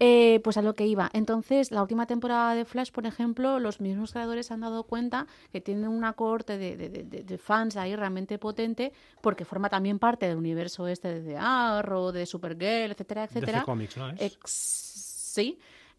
Eh, 0.00 0.40
pues 0.42 0.56
a 0.56 0.62
lo 0.62 0.74
que 0.74 0.86
iba. 0.86 1.10
Entonces, 1.12 1.70
la 1.70 1.82
última 1.82 2.06
temporada 2.06 2.54
de 2.54 2.64
Flash, 2.64 2.90
por 2.92 3.06
ejemplo, 3.06 3.58
los 3.60 3.80
mismos 3.80 4.12
creadores 4.12 4.46
se 4.46 4.54
han 4.54 4.60
dado 4.60 4.84
cuenta 4.84 5.26
que 5.52 5.60
tienen 5.60 5.88
una 5.90 6.14
corte 6.14 6.56
de, 6.56 6.76
de- 6.76 6.88
de- 6.88 7.22
de 7.24 7.38
fans 7.38 7.76
ahí 7.76 7.94
realmente 7.94 8.38
potente, 8.38 8.92
porque 9.20 9.44
forma 9.44 9.68
también 9.68 9.98
parte 9.98 10.26
del 10.26 10.38
universo 10.38 10.88
este 10.88 11.20
de 11.20 11.36
Arrow, 11.38 12.10
de 12.10 12.24
Supergirl, 12.26 12.92
etcétera, 12.92 13.24
etcétera. 13.24 13.52
DC 13.58 13.64
Comics, 13.66 13.96
¿no 13.98 14.08
es? 14.10 14.20
Ex- 14.22 14.50
sí. 15.34 15.58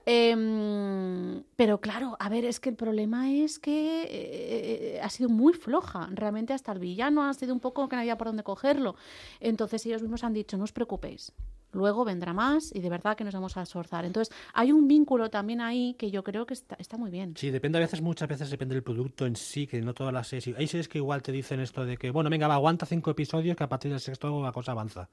Em, 0.10 1.44
pero 1.58 1.82
claro, 1.82 2.16
a 2.18 2.30
ver, 2.30 2.46
es 2.46 2.62
que 2.62 2.70
el 2.70 2.78
problema 2.78 3.30
es 3.30 3.60
que 3.60 4.08
eh, 4.10 5.02
ha 5.04 5.10
sido 5.10 5.28
muy 5.28 5.52
floja. 5.52 6.08
Realmente 6.14 6.54
hasta 6.54 6.72
el 6.72 6.80
villano 6.80 7.26
ha 7.26 7.34
sido 7.34 7.54
un 7.54 7.60
poco 7.60 7.90
que 7.90 7.98
no 7.98 8.00
había 8.04 8.18
por 8.18 8.28
dónde 8.28 8.42
cogerlo. 8.42 8.96
Entonces 9.42 9.86
ellos 9.86 10.02
mismos 10.02 10.24
han 10.24 10.32
dicho, 10.32 10.58
no 10.58 10.64
os 10.64 10.72
preocupéis. 10.72 11.34
Luego 11.74 12.06
vendrá 12.06 12.34
más 12.34 12.74
y 12.74 12.80
de 12.80 12.90
verdad 12.90 13.18
que 13.18 13.26
nos 13.26 13.34
vamos 13.34 13.58
a 13.58 13.64
esforzar. 13.64 14.06
Entonces 14.06 14.34
hay 14.54 14.72
un 14.72 14.88
vínculo 14.88 15.30
también 15.30 15.60
ahí 15.60 15.94
que 15.96 16.10
yo 16.10 16.24
creo 16.24 16.46
que 16.46 16.54
está, 16.54 16.98
muy 16.98 17.12
bien. 17.12 17.34
Sí, 17.36 17.52
depende 17.52 17.78
a 17.78 17.82
veces, 17.82 18.02
muchas 18.02 18.30
veces 18.30 18.50
depende 18.50 18.76
del 18.76 18.84
producto 18.84 19.26
en 19.26 19.36
sí, 19.36 19.68
que 19.68 19.82
no 19.82 19.94
todas 19.94 20.14
las 20.14 20.30
series. 20.30 20.58
Hay 20.58 20.68
series 20.68 20.88
que 20.88 21.00
igual 21.00 21.22
te 21.22 21.34
dicen 21.34 21.60
esto 21.60 21.86
de 21.86 21.98
que, 21.98 22.12
bueno, 22.12 22.30
venga, 22.30 22.48
aguanta 22.48 22.86
cinco 22.86 23.12
episodios, 23.12 23.58
que 23.58 23.64
a 23.66 23.70
partir 23.70 23.92
del 23.92 24.00
sexto 24.00 24.42
la 24.42 24.54
cosa 24.54 24.72
avanza. 24.72 25.10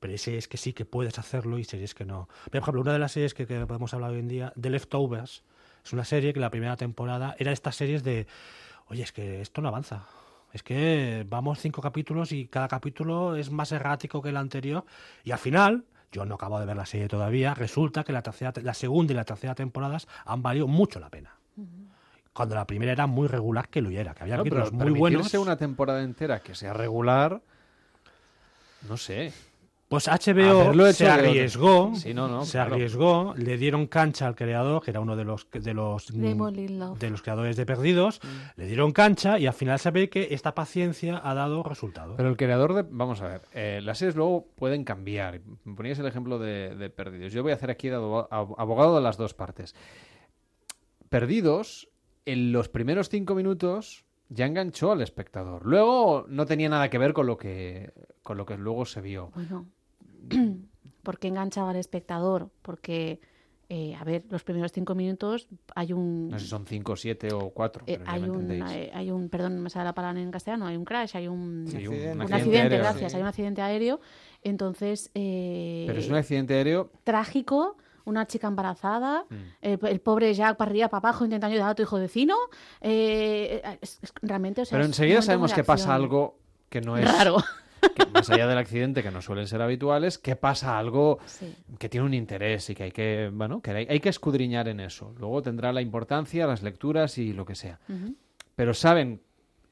Pero 0.00 0.12
hay 0.12 0.18
series 0.18 0.46
que 0.48 0.56
sí 0.56 0.72
que 0.72 0.84
puedes 0.84 1.18
hacerlo 1.18 1.58
y 1.58 1.64
series 1.64 1.94
que 1.94 2.04
no. 2.04 2.28
Por 2.44 2.56
ejemplo, 2.56 2.80
una 2.80 2.92
de 2.92 2.98
las 2.98 3.12
series 3.12 3.34
que, 3.34 3.46
que 3.46 3.66
podemos 3.66 3.92
hablar 3.94 4.10
hoy 4.10 4.18
en 4.18 4.28
día, 4.28 4.52
The 4.60 4.70
Leftovers, 4.70 5.42
es 5.84 5.92
una 5.92 6.04
serie 6.04 6.32
que 6.34 6.40
la 6.40 6.50
primera 6.50 6.76
temporada 6.76 7.36
era 7.38 7.52
estas 7.52 7.76
series 7.76 8.02
de, 8.02 8.26
oye, 8.88 9.02
es 9.02 9.12
que 9.12 9.40
esto 9.40 9.62
no 9.62 9.68
avanza. 9.68 10.04
Es 10.52 10.62
que 10.62 11.24
vamos 11.28 11.58
cinco 11.60 11.80
capítulos 11.82 12.32
y 12.32 12.46
cada 12.46 12.68
capítulo 12.68 13.36
es 13.36 13.50
más 13.50 13.72
errático 13.72 14.22
que 14.22 14.30
el 14.30 14.36
anterior. 14.36 14.84
Y 15.22 15.30
al 15.30 15.38
final, 15.38 15.84
yo 16.12 16.24
no 16.24 16.36
acabo 16.36 16.58
de 16.58 16.66
ver 16.66 16.76
la 16.76 16.86
serie 16.86 17.08
todavía, 17.08 17.54
resulta 17.54 18.04
que 18.04 18.12
la, 18.12 18.22
tercera, 18.22 18.52
la 18.62 18.74
segunda 18.74 19.12
y 19.12 19.16
la 19.16 19.24
tercera 19.24 19.54
temporadas 19.54 20.08
han 20.24 20.42
valido 20.42 20.66
mucho 20.66 20.98
la 20.98 21.10
pena. 21.10 21.38
Cuando 22.32 22.54
la 22.54 22.66
primera 22.66 22.92
era 22.92 23.06
muy 23.06 23.28
regular 23.28 23.68
que 23.68 23.80
lo 23.80 23.90
era, 23.90 24.14
que 24.14 24.24
había 24.24 24.36
No, 24.36 24.44
pero 24.44 24.56
capítulos 24.56 24.72
muy 24.72 24.98
buenos. 24.98 25.18
permitirse 25.18 25.38
una 25.38 25.56
temporada 25.56 26.02
entera 26.02 26.40
que 26.40 26.54
sea 26.54 26.72
regular, 26.72 27.40
no 28.88 28.96
sé. 28.96 29.32
Pues 29.88 30.08
HBO 30.08 30.74
se 30.92 31.06
arriesgó, 31.08 31.94
Sí, 31.94 32.12
no, 32.12 32.26
no, 32.26 32.44
se 32.44 32.52
claro. 32.58 32.74
arriesgó, 32.74 33.34
le 33.36 33.56
dieron 33.56 33.86
cancha 33.86 34.26
al 34.26 34.34
creador, 34.34 34.82
que 34.82 34.90
era 34.90 34.98
uno 34.98 35.14
de 35.14 35.22
los 35.24 35.46
de 35.52 35.74
los 35.74 36.12
mm, 36.12 36.94
de 36.98 37.10
los 37.10 37.22
creadores 37.22 37.56
de 37.56 37.66
Perdidos, 37.66 38.20
le 38.56 38.66
dieron 38.66 38.90
cancha 38.90 39.38
y 39.38 39.46
al 39.46 39.52
final 39.52 39.78
se 39.78 39.92
ve 39.92 40.08
que 40.10 40.28
esta 40.32 40.56
paciencia 40.56 41.20
ha 41.22 41.34
dado 41.34 41.62
resultado. 41.62 42.16
Pero 42.16 42.28
el 42.28 42.36
creador 42.36 42.74
de... 42.74 42.84
Vamos 42.90 43.20
a 43.22 43.28
ver, 43.28 43.42
eh, 43.52 43.80
las 43.80 43.98
series 43.98 44.16
luego 44.16 44.48
pueden 44.56 44.82
cambiar. 44.82 45.40
Me 45.62 45.74
ponías 45.76 45.98
el 46.00 46.06
ejemplo 46.06 46.40
de, 46.40 46.74
de 46.74 46.90
Perdidos. 46.90 47.32
Yo 47.32 47.44
voy 47.44 47.52
a 47.52 47.54
hacer 47.54 47.70
aquí 47.70 47.88
de 47.88 47.96
abo- 47.96 48.28
ab- 48.30 48.56
abogado 48.58 48.96
de 48.96 49.02
las 49.02 49.16
dos 49.16 49.34
partes. 49.34 49.76
Perdidos, 51.08 51.88
en 52.24 52.52
los 52.52 52.68
primeros 52.68 53.08
cinco 53.08 53.34
minutos 53.34 54.04
ya 54.28 54.46
enganchó 54.46 54.90
al 54.90 55.02
espectador. 55.02 55.64
Luego 55.64 56.24
no 56.28 56.46
tenía 56.46 56.68
nada 56.68 56.90
que 56.90 56.98
ver 56.98 57.12
con 57.12 57.26
lo 57.26 57.36
que, 57.36 57.92
con 58.24 58.36
lo 58.36 58.44
que 58.44 58.56
luego 58.56 58.84
se 58.84 59.00
vio. 59.00 59.30
Bueno, 59.34 59.66
¿por 61.02 61.18
qué 61.18 61.28
enganchaba 61.28 61.70
al 61.70 61.76
espectador? 61.76 62.50
Porque, 62.62 63.20
eh, 63.68 63.94
a 63.94 64.04
ver, 64.04 64.24
los 64.30 64.42
primeros 64.44 64.72
cinco 64.72 64.94
minutos 64.94 65.48
hay 65.74 65.92
un... 65.92 66.30
No 66.30 66.38
sé 66.38 66.44
si 66.44 66.50
son 66.50 66.66
cinco, 66.66 66.96
siete 66.96 67.32
o 67.32 67.50
cuatro, 67.50 67.84
Eh, 67.86 67.94
pero 67.98 68.04
ya 68.04 68.12
hay, 68.12 68.20
me 68.22 68.30
un, 68.30 68.34
entendéis. 68.42 68.64
hay, 68.64 68.90
hay 68.92 69.10
un, 69.10 69.28
perdón, 69.28 69.58
me 69.60 69.70
sale 69.70 69.84
la 69.84 69.94
palabra 69.94 70.20
en 70.20 70.30
castellano, 70.30 70.66
hay 70.66 70.76
un 70.76 70.84
crash, 70.84 71.16
hay 71.16 71.28
un, 71.28 71.64
Sí, 71.68 71.86
un- 71.86 71.94
un 71.94 72.00
un 72.02 72.10
accidente 72.22 72.34
accidente, 72.34 72.60
aéreo, 72.62 72.78
gracias, 72.78 73.12
sí. 73.12 73.16
hay 73.16 73.22
un 73.22 73.28
accidente 73.28 73.62
aéreo, 73.62 74.00
entonces... 74.42 75.10
eh, 75.14 75.84
Pero 75.86 75.98
es 76.00 76.08
un 76.08 76.14
accidente 76.16 76.54
aéreo 76.54 76.90
Trágico, 77.04 77.76
una 78.04 78.26
chica 78.26 78.46
embarazada, 78.46 79.24
Mm. 79.30 79.34
el, 79.62 79.78
el 79.82 80.00
pobre 80.00 80.32
Jack 80.32 80.56
para 80.56 80.70
arriba, 80.70 80.88
para 80.88 81.08
abajo, 81.08 81.24
intentando 81.24 81.52
ayudar 81.54 81.70
a 81.70 81.74
tu 81.74 81.82
hijo 81.82 81.98
vecino. 81.98 82.36
eh, 82.80 83.62
es- 83.80 83.98
es- 84.02 84.12
realmente, 84.22 84.62
o 84.62 84.64
sea, 84.64 84.76
Pero 84.76 84.86
enseguida 84.86 85.22
sabemos 85.22 85.52
que 85.52 85.64
pasa 85.64 85.94
algo 85.94 86.38
que 86.68 86.80
no 86.80 86.96
es 86.96 87.04
Raro. 87.04 87.36
Que 87.94 88.06
más 88.06 88.30
allá 88.30 88.46
del 88.46 88.58
accidente 88.58 89.02
que 89.02 89.10
no 89.10 89.22
suelen 89.22 89.46
ser 89.46 89.62
habituales, 89.62 90.18
que 90.18 90.36
pasa 90.36 90.78
algo 90.78 91.18
que 91.78 91.88
tiene 91.88 92.06
un 92.06 92.14
interés 92.14 92.70
y 92.70 92.74
que 92.74 92.84
hay 92.84 92.92
que, 92.92 93.30
bueno, 93.32 93.60
que 93.60 93.70
hay, 93.70 93.86
hay 93.88 94.00
que 94.00 94.08
escudriñar 94.08 94.68
en 94.68 94.80
eso. 94.80 95.14
Luego 95.18 95.42
tendrá 95.42 95.72
la 95.72 95.80
importancia, 95.80 96.46
las 96.46 96.62
lecturas 96.62 97.18
y 97.18 97.32
lo 97.32 97.44
que 97.44 97.54
sea. 97.54 97.78
Pero 98.54 98.74
saben 98.74 99.20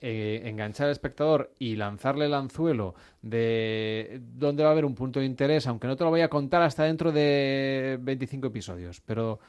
eh, 0.06 0.42
enganchar 0.44 0.86
al 0.86 0.92
espectador 0.92 1.50
y 1.58 1.76
lanzarle 1.76 2.26
el 2.26 2.34
anzuelo 2.34 2.94
de 3.22 4.20
dónde 4.34 4.62
va 4.62 4.68
a 4.68 4.72
haber 4.72 4.84
un 4.84 4.94
punto 4.94 5.18
de 5.18 5.24
interés, 5.24 5.66
aunque 5.66 5.86
no 5.86 5.96
te 5.96 6.04
lo 6.04 6.10
voy 6.10 6.20
a 6.20 6.28
contar 6.28 6.60
hasta 6.60 6.84
dentro 6.84 7.10
de 7.10 7.98
25 8.02 8.48
episodios, 8.48 9.00
pero 9.00 9.40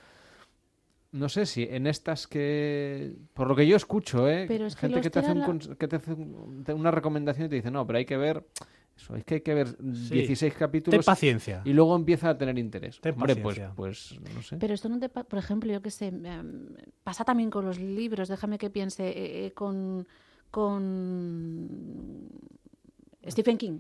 no 1.16 1.30
sé 1.30 1.46
si 1.46 1.64
en 1.64 1.88
estas 1.88 2.28
que 2.28 3.14
por 3.34 3.48
lo 3.48 3.56
que 3.56 3.66
yo 3.66 3.76
escucho, 3.78 4.30
¿eh? 4.30 4.46
Pero 4.48 4.66
es 4.66 4.76
que 4.76 4.82
gente 4.82 5.02
que 5.02 5.10
te 5.10 5.20
hace, 5.20 5.32
un 5.32 5.60
que 5.60 5.88
te 5.88 5.96
hace 5.96 6.14
una 6.74 6.92
recomendación 6.92 7.46
y 7.48 7.50
te 7.50 7.56
dice, 7.56 7.72
"No, 7.72 7.88
pero 7.88 7.98
hay 7.98 8.06
que 8.06 8.18
ver 8.18 8.46
eso, 8.98 9.16
es 9.16 9.24
que 9.26 9.36
hay 9.36 9.42
que 9.42 9.54
ver 9.54 9.78
16 9.80 10.54
capítulos 10.54 11.00
Ten 11.00 11.06
paciencia. 11.06 11.62
y 11.66 11.74
luego 11.74 11.96
empieza 11.96 12.30
a 12.30 12.38
tener 12.38 12.58
interés." 12.60 13.00
Ten 13.02 13.14
Hombre, 13.16 13.36
pues 13.38 13.56
paciencia. 13.60 13.76
pues 13.76 14.20
no 14.36 14.42
sé. 14.42 14.58
Pero 14.58 14.74
esto 14.74 14.90
no 14.90 15.00
te, 15.00 15.10
por 15.10 15.40
ejemplo, 15.40 15.72
yo 15.72 15.82
qué 15.82 15.92
sé, 15.92 16.08
em, 16.08 16.68
pasa 17.04 17.24
también 17.24 17.50
con 17.50 17.66
los 17.66 17.80
libros, 17.80 18.28
déjame 18.28 18.58
que 18.58 18.70
piense, 18.70 19.08
eh, 19.08 19.46
eh, 19.48 19.52
con, 19.54 20.06
con 20.52 21.70
Stephen 23.28 23.58
King. 23.58 23.80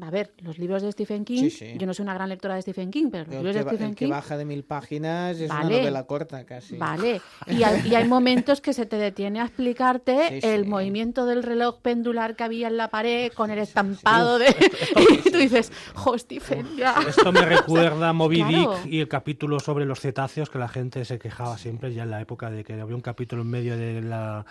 A 0.00 0.10
ver, 0.10 0.32
los 0.38 0.58
libros 0.58 0.82
de 0.82 0.90
Stephen 0.90 1.24
King, 1.24 1.42
Sí, 1.42 1.50
sí. 1.50 1.74
yo 1.76 1.86
no 1.86 1.92
soy 1.92 2.04
una 2.04 2.14
gran 2.14 2.28
lectora 2.30 2.54
de 2.54 2.62
Stephen 2.62 2.90
King, 2.90 3.08
pero 3.10 3.24
los 3.24 3.34
El 3.34 3.38
libros 3.44 3.52
que, 3.56 3.58
de 3.62 3.68
Stephen 3.68 3.88
el 3.90 3.94
que 3.96 4.04
King... 4.06 4.10
baja 4.10 4.36
de 4.38 4.44
mil 4.46 4.64
páginas 4.64 5.38
es 5.38 5.48
Vale. 5.50 5.66
una 5.66 5.76
novela 5.78 6.02
corta 6.04 6.44
casi. 6.44 6.76
Vale, 6.78 7.20
y 7.46 7.62
hay, 7.62 7.86
y 7.88 7.94
hay 7.94 8.08
momentos 8.08 8.60
que 8.62 8.72
se 8.72 8.86
te 8.86 8.96
detiene 8.96 9.40
a 9.40 9.44
explicarte 9.44 10.40
Sí, 10.40 10.46
el 10.46 10.62
sí. 10.64 10.68
movimiento 10.68 11.26
del 11.26 11.42
reloj 11.42 11.80
pendular 11.82 12.36
que 12.36 12.44
había 12.44 12.68
en 12.68 12.76
la 12.78 12.88
pared 12.88 13.30
con 13.32 13.50
el 13.50 13.58
estampado 13.58 14.38
de... 14.38 14.46
y 15.26 15.30
tú 15.30 15.36
dices, 15.38 15.70
jo, 15.94 16.16
Stephen, 16.18 16.66
ya. 16.76 16.94
Esto 17.06 17.30
me 17.32 17.42
recuerda 17.44 18.08
a 18.08 18.12
Moby 18.12 18.42
Claro. 18.44 18.78
Dick 18.84 18.92
y 18.92 19.00
el 19.00 19.08
capítulo 19.08 19.60
sobre 19.60 19.84
los 19.84 20.00
cetáceos 20.00 20.48
que 20.48 20.58
la 20.58 20.68
gente 20.68 21.04
se 21.04 21.18
quejaba 21.18 21.58
siempre 21.58 21.92
ya 21.92 22.04
en 22.04 22.10
la 22.10 22.20
época 22.20 22.50
de 22.50 22.64
que 22.64 22.80
había 22.80 22.94
un 22.94 23.02
capítulo 23.02 23.42
en 23.42 23.48
medio 23.50 23.76
de 23.76 24.00
la 24.00 24.46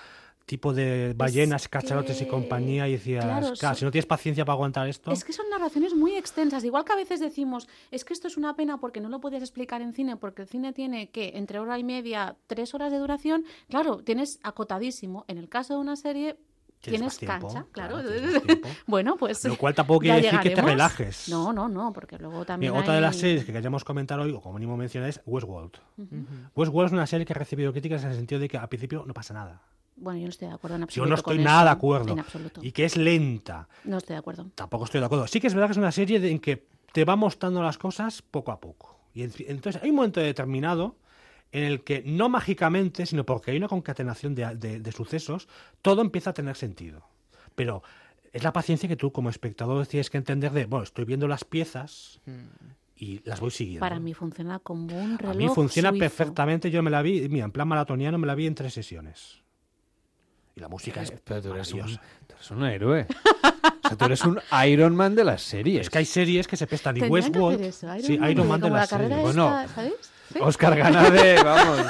tipo 0.51 0.73
de 0.73 1.13
ballenas, 1.15 1.69
cachalotes 1.69 2.19
y 2.21 2.25
que- 2.25 2.29
compañía 2.29 2.85
y 2.89 2.91
decías, 2.91 3.23
claro, 3.57 3.75
si 3.75 3.85
no 3.85 3.89
tienes 3.91 4.05
paciencia 4.05 4.43
para 4.43 4.55
aguantar 4.55 4.85
esto, 4.89 5.11
Es 5.11 5.23
que 5.23 5.31
son 5.31 5.49
narraciones 5.49 5.93
muy 5.95 6.15
extensas. 6.17 6.65
Igual 6.65 6.83
que 6.83 6.91
a 6.91 6.97
veces 6.97 7.21
decimos, 7.21 7.69
es 7.89 8.03
que 8.03 8.11
esto 8.13 8.27
es 8.27 8.35
una 8.35 8.53
pena 8.57 8.77
porque 8.77 8.99
no 8.99 9.07
lo 9.07 9.21
puedes 9.21 9.41
explicar 9.41 9.81
en 9.81 9.93
cine, 9.93 10.17
porque 10.17 10.41
el 10.41 10.49
cine 10.49 10.73
tiene 10.73 11.09
que 11.09 11.37
entre 11.37 11.59
hora 11.59 11.79
y 11.79 11.85
media, 11.85 12.35
tres 12.47 12.73
horas 12.73 12.91
de 12.91 12.97
duración. 12.97 13.45
Claro, 13.69 13.97
tienes 14.03 14.39
acotadísimo. 14.43 15.23
En 15.29 15.37
el 15.37 15.47
caso 15.47 15.75
de 15.75 15.79
una 15.79 15.95
serie, 15.95 16.35
Tienes 16.81 17.15
tiempo, 17.19 17.47
cancha, 17.47 17.65
claro. 17.71 18.01
tienes 18.01 18.41
bueno, 18.87 19.15
pues. 19.15 19.45
Lo 19.45 19.55
cual 19.55 19.75
tampoco 19.75 19.99
quiere 19.99 20.19
decir 20.19 20.39
que 20.39 20.49
te 20.49 20.61
relajes. 20.63 21.29
No, 21.29 21.53
no, 21.53 21.69
no, 21.69 21.93
porque 21.93 22.17
luego 22.17 22.43
también. 22.43 22.71
Mira, 22.71 22.81
otra 22.81 22.95
de 22.95 23.01
las 23.01 23.15
series 23.15 23.45
que 23.45 23.53
queríamos 23.53 23.83
comentar 23.83 24.19
hoy, 24.19 24.31
o 24.31 24.41
como 24.41 24.55
mínimo 24.55 24.75
mencionar, 24.75 25.07
es 25.09 25.21
Westworld. 25.25 25.73
Westworld 26.55 26.87
es 26.87 26.93
una 26.93 27.05
serie 27.07 27.25
que 27.25 27.33
ha 27.33 27.35
recibido 27.35 27.71
críticas 27.71 28.03
en 28.03 28.09
el 28.09 28.15
sentido 28.15 28.41
de 28.41 28.49
que 28.49 28.57
al 28.57 28.67
principio 28.67 29.03
no 29.05 29.13
pasa 29.13 29.33
nada. 29.33 29.61
Bueno, 30.01 30.19
yo 30.19 30.25
no 30.25 30.29
estoy 30.29 30.47
de 30.49 30.53
acuerdo 30.55 30.75
en 30.75 30.81
Yo 30.81 30.83
absoluto. 30.85 31.09
no 31.09 31.15
estoy 31.15 31.35
con 31.37 31.43
nada 31.45 31.59
eso, 31.61 31.65
de 31.65 31.71
acuerdo. 31.71 32.13
En 32.13 32.19
absoluto. 32.19 32.61
Y 32.63 32.71
que 32.71 32.85
es 32.85 32.97
lenta. 32.97 33.69
No 33.85 33.97
estoy 33.97 34.15
de 34.15 34.19
acuerdo. 34.19 34.47
Tampoco 34.55 34.85
estoy 34.85 34.99
de 34.99 35.05
acuerdo. 35.05 35.27
Sí 35.27 35.39
que 35.39 35.47
es 35.47 35.53
verdad 35.53 35.67
que 35.67 35.73
es 35.73 35.77
una 35.77 35.91
serie 35.91 36.17
en 36.29 36.39
que 36.39 36.65
te 36.91 37.05
va 37.05 37.15
mostrando 37.15 37.61
las 37.63 37.77
cosas 37.77 38.21
poco 38.21 38.51
a 38.51 38.59
poco. 38.59 38.99
Y 39.13 39.23
en- 39.23 39.31
entonces 39.47 39.81
hay 39.81 39.89
un 39.91 39.95
momento 39.97 40.19
determinado 40.19 40.97
en 41.53 41.63
el 41.65 41.83
que 41.83 42.01
no 42.05 42.29
mágicamente, 42.29 43.05
sino 43.05 43.25
porque 43.25 43.51
hay 43.51 43.57
una 43.57 43.67
concatenación 43.67 44.35
de, 44.35 44.55
de- 44.55 44.79
de 44.79 44.91
sucesos, 44.91 45.47
todo 45.81 46.01
empieza 46.01 46.31
a 46.31 46.33
tener 46.33 46.55
sentido. 46.55 47.05
Pero 47.55 47.83
es 48.33 48.43
la 48.43 48.53
paciencia 48.53 48.87
que 48.89 48.95
tú 48.95 49.11
como 49.11 49.29
espectador 49.29 49.85
tienes 49.85 50.09
que 50.09 50.17
entender 50.17 50.51
de, 50.53 50.65
bueno, 50.65 50.83
estoy 50.83 51.03
viendo 51.05 51.27
las 51.27 51.43
piezas 51.43 52.21
y 52.95 53.19
las 53.25 53.39
voy 53.41 53.51
siguiendo. 53.51 53.81
Para 53.81 53.99
mí 53.99 54.13
funciona 54.13 54.59
como 54.59 54.97
un 54.97 55.17
reloj. 55.17 55.35
A 55.35 55.37
mí 55.37 55.49
funciona 55.49 55.89
suizo. 55.89 55.99
perfectamente. 55.99 56.71
Yo 56.71 56.81
me 56.83 56.89
la 56.91 57.01
vi, 57.01 57.27
mira, 57.27 57.45
en 57.45 57.51
plan 57.51 57.67
maratoniano 57.67 58.17
me 58.17 58.27
la 58.27 58.35
vi 58.35 58.47
en 58.47 58.55
tres 58.55 58.73
sesiones. 58.73 59.40
Y 60.55 60.59
la 60.59 60.67
música 60.67 61.01
es 61.01 61.11
Pero 61.23 61.41
tú 61.41 61.53
eres 61.53 61.71
un, 61.73 61.81
tú 62.27 62.35
eres 62.35 62.51
un 62.51 62.63
héroe. 62.65 63.07
O 63.83 63.87
sea, 63.87 63.97
tú 63.97 64.05
eres 64.05 64.21
un 64.23 64.39
Iron 64.67 64.95
Man 64.95 65.15
de 65.15 65.23
las 65.23 65.41
series. 65.41 65.81
Es 65.81 65.89
que 65.89 65.97
hay 65.99 66.05
series 66.05 66.47
que 66.47 66.57
se 66.57 66.67
pestan. 66.67 66.97
Y 66.97 67.01
Tendrían 67.01 67.31
que 67.31 67.39
Westworld. 67.39 67.55
hacer 67.61 67.69
eso, 67.69 67.87
Iron 67.87 68.01
sí, 68.05 68.17
Man, 68.17 68.31
Iron 68.31 68.47
Man 68.47 68.59
de 68.61 68.67
como 68.67 68.75
las 68.75 68.91
la 68.91 68.97
carrera 68.97 69.15
series. 69.15 69.35
Bueno, 69.35 69.61
esta, 69.61 69.75
¿sabéis? 69.75 69.93
Oscar 70.41 70.75
Ganade, 70.77 71.41
vamos. 71.43 71.87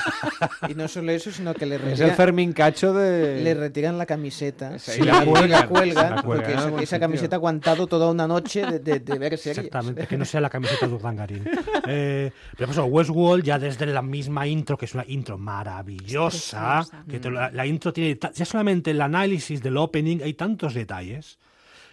Y 0.70 0.74
no 0.76 0.88
solo 0.88 1.12
eso, 1.12 1.32
sino 1.32 1.54
que 1.54 1.66
le 1.66 1.76
Es 1.76 1.82
el 1.82 1.90
retiran, 1.90 2.16
Fermín 2.16 2.54
Cacho 2.54 2.94
de... 2.94 3.42
le 3.44 3.54
retiran 3.54 3.98
la 3.98 4.06
camiseta 4.06 4.80
Sí, 4.80 5.02
y 5.02 5.06
la 5.06 5.24
y 5.24 5.28
cuelgan, 5.28 5.50
la 5.50 5.68
cuelgan, 5.68 6.16
la 6.16 6.22
cuelgan, 6.22 6.24
porque 6.24 6.54
esa, 6.54 6.82
esa 6.84 7.00
camiseta 7.00 7.36
ha 7.36 7.38
aguantado 7.38 7.88
toda 7.88 8.10
una 8.10 8.28
noche 8.28 8.66
de, 8.66 8.80
de, 8.80 9.00
de 9.00 9.20
ver 9.20 9.38
series. 9.38 9.66
Exactamente, 9.66 10.08
que 10.08 10.18
no 10.18 10.26
sea 10.26 10.42
la 10.42 10.50
camiseta 10.50 10.88
de 10.88 10.94
Urdangarín. 10.94 11.50
Eh, 11.88 12.32
pero 12.58 12.72
eso, 12.72 12.86
Westworld, 12.86 13.44
ya 13.44 13.60
desde 13.60 13.86
la 13.86 14.02
misma 14.02 14.48
intro, 14.48 14.78
que 14.78 14.86
es 14.86 14.94
una 14.94 15.06
intro 15.08 15.38
maravillosa, 15.38 16.86
que 17.10 17.20
te 17.20 17.30
la, 17.30 17.52
la 17.52 17.66
intro 17.66 17.92
tiene, 17.94 18.18
ya 18.34 18.46
solamente 18.46 18.92
el 18.92 19.02
análisis 19.02 19.62
del 19.62 19.78
opening, 19.78 20.20
hay 20.24 20.34
tantos 20.34 20.74
detalles, 20.74 21.40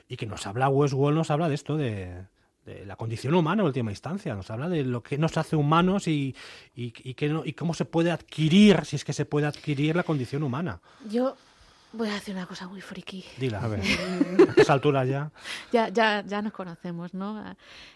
y 0.09 0.17
que 0.17 0.27
nos 0.27 0.47
habla 0.47 0.69
Westworld, 0.69 1.17
nos 1.17 1.31
habla 1.31 1.49
de 1.49 1.55
esto, 1.55 1.77
de, 1.77 2.13
de 2.69 2.87
la 2.87 2.97
condición 2.97 3.35
humana 3.35 3.63
en 3.63 3.67
última 3.67 3.91
instancia, 3.91 4.35
nos 4.35 4.51
habla 4.51 4.69
de 4.69 4.85
lo 4.85 5.03
que 5.03 5.19
nos 5.19 5.37
hace 5.37 5.57
humanos 5.57 6.07
y, 6.07 6.37
y, 6.77 6.93
y 7.09 7.15
que 7.15 7.29
no- 7.29 7.45
y 7.45 7.53
cómo 7.55 7.75
se 7.75 7.85
puede 7.85 8.11
adquirir, 8.11 8.85
si 8.85 8.97
es 8.97 9.05
que 9.05 9.13
se 9.13 9.25
puede 9.25 9.47
adquirir 9.47 9.97
la 9.97 10.03
condición 10.05 10.43
humana. 10.43 10.81
Yo 11.09 11.37
voy 11.93 12.09
a 12.11 12.17
hacer 12.17 12.35
una 12.35 12.47
cosa 12.47 12.69
muy 12.69 12.81
friki. 12.83 13.25
Dila, 13.39 13.65
a 13.65 13.69
ver, 13.69 13.81
a 14.57 14.61
esa 14.61 14.75
altura 14.75 15.05
ya. 15.07 15.33
Ya, 15.73 15.89
ya, 15.89 16.23
ya 16.27 16.43
nos 16.43 16.53
conocemos, 16.53 17.15
¿no? 17.15 17.43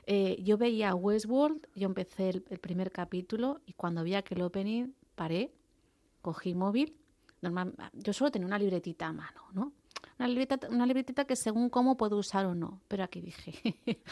Eh, 0.06 0.40
yo 0.42 0.56
veía 0.56 0.94
Westworld, 0.94 1.66
yo 1.74 1.86
empecé 1.86 2.30
el, 2.30 2.44
el 2.50 2.58
primer 2.58 2.90
capítulo 2.90 3.60
y 3.66 3.74
cuando 3.74 4.02
vi 4.02 4.14
aquel 4.14 4.40
opening 4.42 4.88
paré, 5.14 5.52
cogí 6.22 6.54
móvil. 6.54 6.94
Normal, 7.42 7.74
yo 7.92 8.12
solo 8.12 8.30
tenía 8.30 8.46
una 8.46 8.58
libretita 8.58 9.08
a 9.08 9.12
mano, 9.12 9.42
¿no? 9.52 9.72
Una 10.24 10.86
libretita, 10.86 11.24
que 11.24 11.36
según 11.36 11.70
cómo 11.70 11.96
puedo 11.96 12.16
usar 12.16 12.46
o 12.46 12.54
no. 12.54 12.80
Pero 12.88 13.04
aquí 13.04 13.20
dije, 13.20 13.76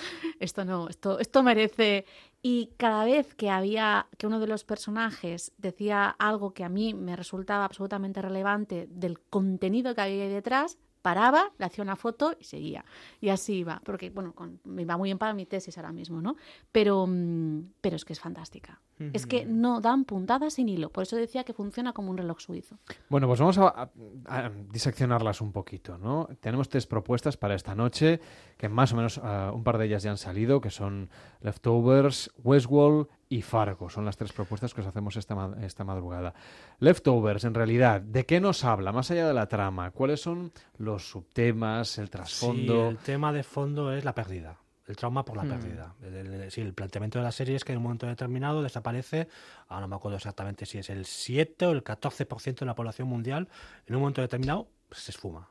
esto 0.40 0.64
no, 0.64 0.88
esto, 0.88 1.18
esto 1.18 1.42
merece. 1.42 2.04
Y 2.42 2.70
cada 2.76 3.04
vez 3.04 3.34
que 3.34 3.50
había, 3.50 4.06
que 4.18 4.26
uno 4.26 4.40
de 4.40 4.46
los 4.46 4.64
personajes 4.64 5.52
decía 5.58 6.08
algo 6.18 6.52
que 6.52 6.64
a 6.64 6.68
mí 6.68 6.94
me 6.94 7.16
resultaba 7.16 7.64
absolutamente 7.64 8.22
relevante 8.22 8.86
del 8.90 9.20
contenido 9.20 9.94
que 9.94 10.00
había 10.00 10.24
ahí 10.24 10.30
detrás, 10.30 10.78
paraba, 11.02 11.52
le 11.58 11.64
hacía 11.66 11.82
una 11.82 11.96
foto 11.96 12.34
y 12.38 12.44
seguía. 12.44 12.84
Y 13.20 13.28
así 13.30 13.54
iba, 13.58 13.80
porque 13.84 14.10
bueno, 14.10 14.32
con- 14.34 14.60
me 14.64 14.84
va 14.84 14.96
muy 14.96 15.08
bien 15.08 15.18
para 15.18 15.32
mi 15.34 15.46
tesis 15.46 15.76
ahora 15.78 15.92
mismo, 15.92 16.20
¿no? 16.20 16.36
Pero, 16.72 17.06
mm, 17.06 17.60
pero 17.80 17.96
es 17.96 18.04
que 18.04 18.12
es 18.12 18.20
fantástica. 18.20 18.80
Es 19.14 19.26
que 19.26 19.46
no 19.46 19.80
dan 19.80 20.04
puntadas 20.04 20.52
sin 20.52 20.68
hilo. 20.68 20.90
Por 20.90 21.04
eso 21.04 21.16
decía 21.16 21.42
que 21.42 21.54
funciona 21.54 21.94
como 21.94 22.10
un 22.10 22.18
reloj 22.18 22.38
suizo. 22.38 22.76
Bueno, 23.08 23.26
pues 23.28 23.40
vamos 23.40 23.56
a, 23.56 23.68
a- 23.68 23.90
a 24.26 24.50
diseccionarlas 24.70 25.40
un 25.40 25.52
poquito, 25.52 25.96
¿no? 25.96 26.28
Tenemos 26.40 26.68
tres 26.68 26.86
propuestas 26.86 27.38
para 27.38 27.54
esta 27.54 27.74
noche, 27.74 28.20
que 28.58 28.68
más 28.68 28.92
o 28.92 28.96
menos 28.96 29.18
ah, 29.24 29.52
un 29.54 29.64
par 29.64 29.78
de 29.78 29.86
ellas 29.86 30.02
ya 30.02 30.10
han 30.10 30.18
salido, 30.18 30.60
que 30.60 30.68
son 30.68 31.08
Leftovers, 31.40 32.30
Westworld 32.44 33.08
y 33.30 33.40
Fargo. 33.42 33.88
Son 33.88 34.04
las 34.04 34.16
tres 34.18 34.32
propuestas 34.32 34.74
que 34.74 34.80
os 34.82 34.86
hacemos 34.88 35.16
esta, 35.16 35.34
ma- 35.34 35.56
esta 35.62 35.84
madrugada. 35.84 36.34
Leftovers, 36.80 37.44
en 37.44 37.54
realidad, 37.54 38.00
¿de 38.02 38.26
qué 38.26 38.40
nos 38.40 38.64
habla? 38.64 38.90
Más 38.92 39.10
allá 39.12 39.26
de 39.28 39.32
la 39.34 39.46
trama, 39.46 39.92
¿cuáles 39.92 40.20
son 40.20 40.52
los 40.78 41.08
subtemas, 41.08 41.96
el 41.98 42.06
Sí, 42.06 42.10
trasfondo? 42.10 42.88
el 42.88 42.98
tema 42.98 43.32
de 43.32 43.42
fondo 43.44 43.92
es 43.94 44.04
la 44.04 44.14
pérdida. 44.14 44.58
El 44.86 44.96
trauma 44.96 45.24
por 45.24 45.36
la 45.36 45.44
Hmm. 45.44 45.48
pérdida. 45.48 45.94
El, 46.02 46.14
el- 46.16 46.50
sí, 46.50 46.60
el 46.60 46.74
planteamiento 46.74 47.18
de 47.20 47.24
la 47.24 47.30
serie 47.30 47.54
es 47.54 47.64
que 47.64 47.70
en 47.70 47.78
un 47.78 47.84
momento 47.84 48.06
determinado 48.08 48.60
desaparece, 48.62 49.28
ahora 49.68 49.82
no 49.82 49.88
me 49.88 49.94
acuerdo 49.96 50.16
exactamente 50.16 50.66
si 50.66 50.78
es 50.78 50.90
el 50.90 51.04
7 51.06 51.66
o 51.66 51.70
el 51.70 51.84
14% 51.84 52.64
de 52.64 52.66
la 52.66 52.74
población 52.74 53.06
mundial, 53.06 53.48
en 53.86 53.94
un 53.94 54.00
momento 54.00 54.20
determinado 54.20 54.66
pues, 54.88 55.02
se 55.02 55.12
esfuma. 55.12 55.48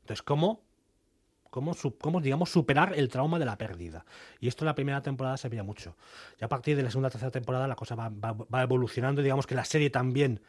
Entonces, 0.00 0.22
¿cómo, 0.22 0.62
cómo, 1.52 1.76
cómo, 2.00 2.20
digamos, 2.22 2.50
superar 2.50 2.94
el 2.96 3.10
trauma 3.10 3.38
de 3.38 3.44
la 3.44 3.58
pérdida? 3.58 4.06
Y 4.40 4.48
esto 4.48 4.64
en 4.64 4.66
la 4.68 4.74
primera 4.74 5.02
temporada 5.02 5.36
se 5.36 5.50
veía 5.50 5.62
mucho. 5.62 5.94
Ya 6.40 6.46
a 6.46 6.48
partir 6.48 6.76
de 6.76 6.82
la 6.82 6.90
segunda 6.90 7.10
tercera 7.10 7.30
temporada 7.30 7.68
la 7.68 7.76
cosa 7.76 7.94
va, 7.94 8.08
va- 8.08 8.32
va 8.32 8.62
evolucionando, 8.62 9.20
digamos 9.20 9.46
que 9.46 9.54
la 9.54 9.66
serie 9.66 9.90
también 9.90 10.40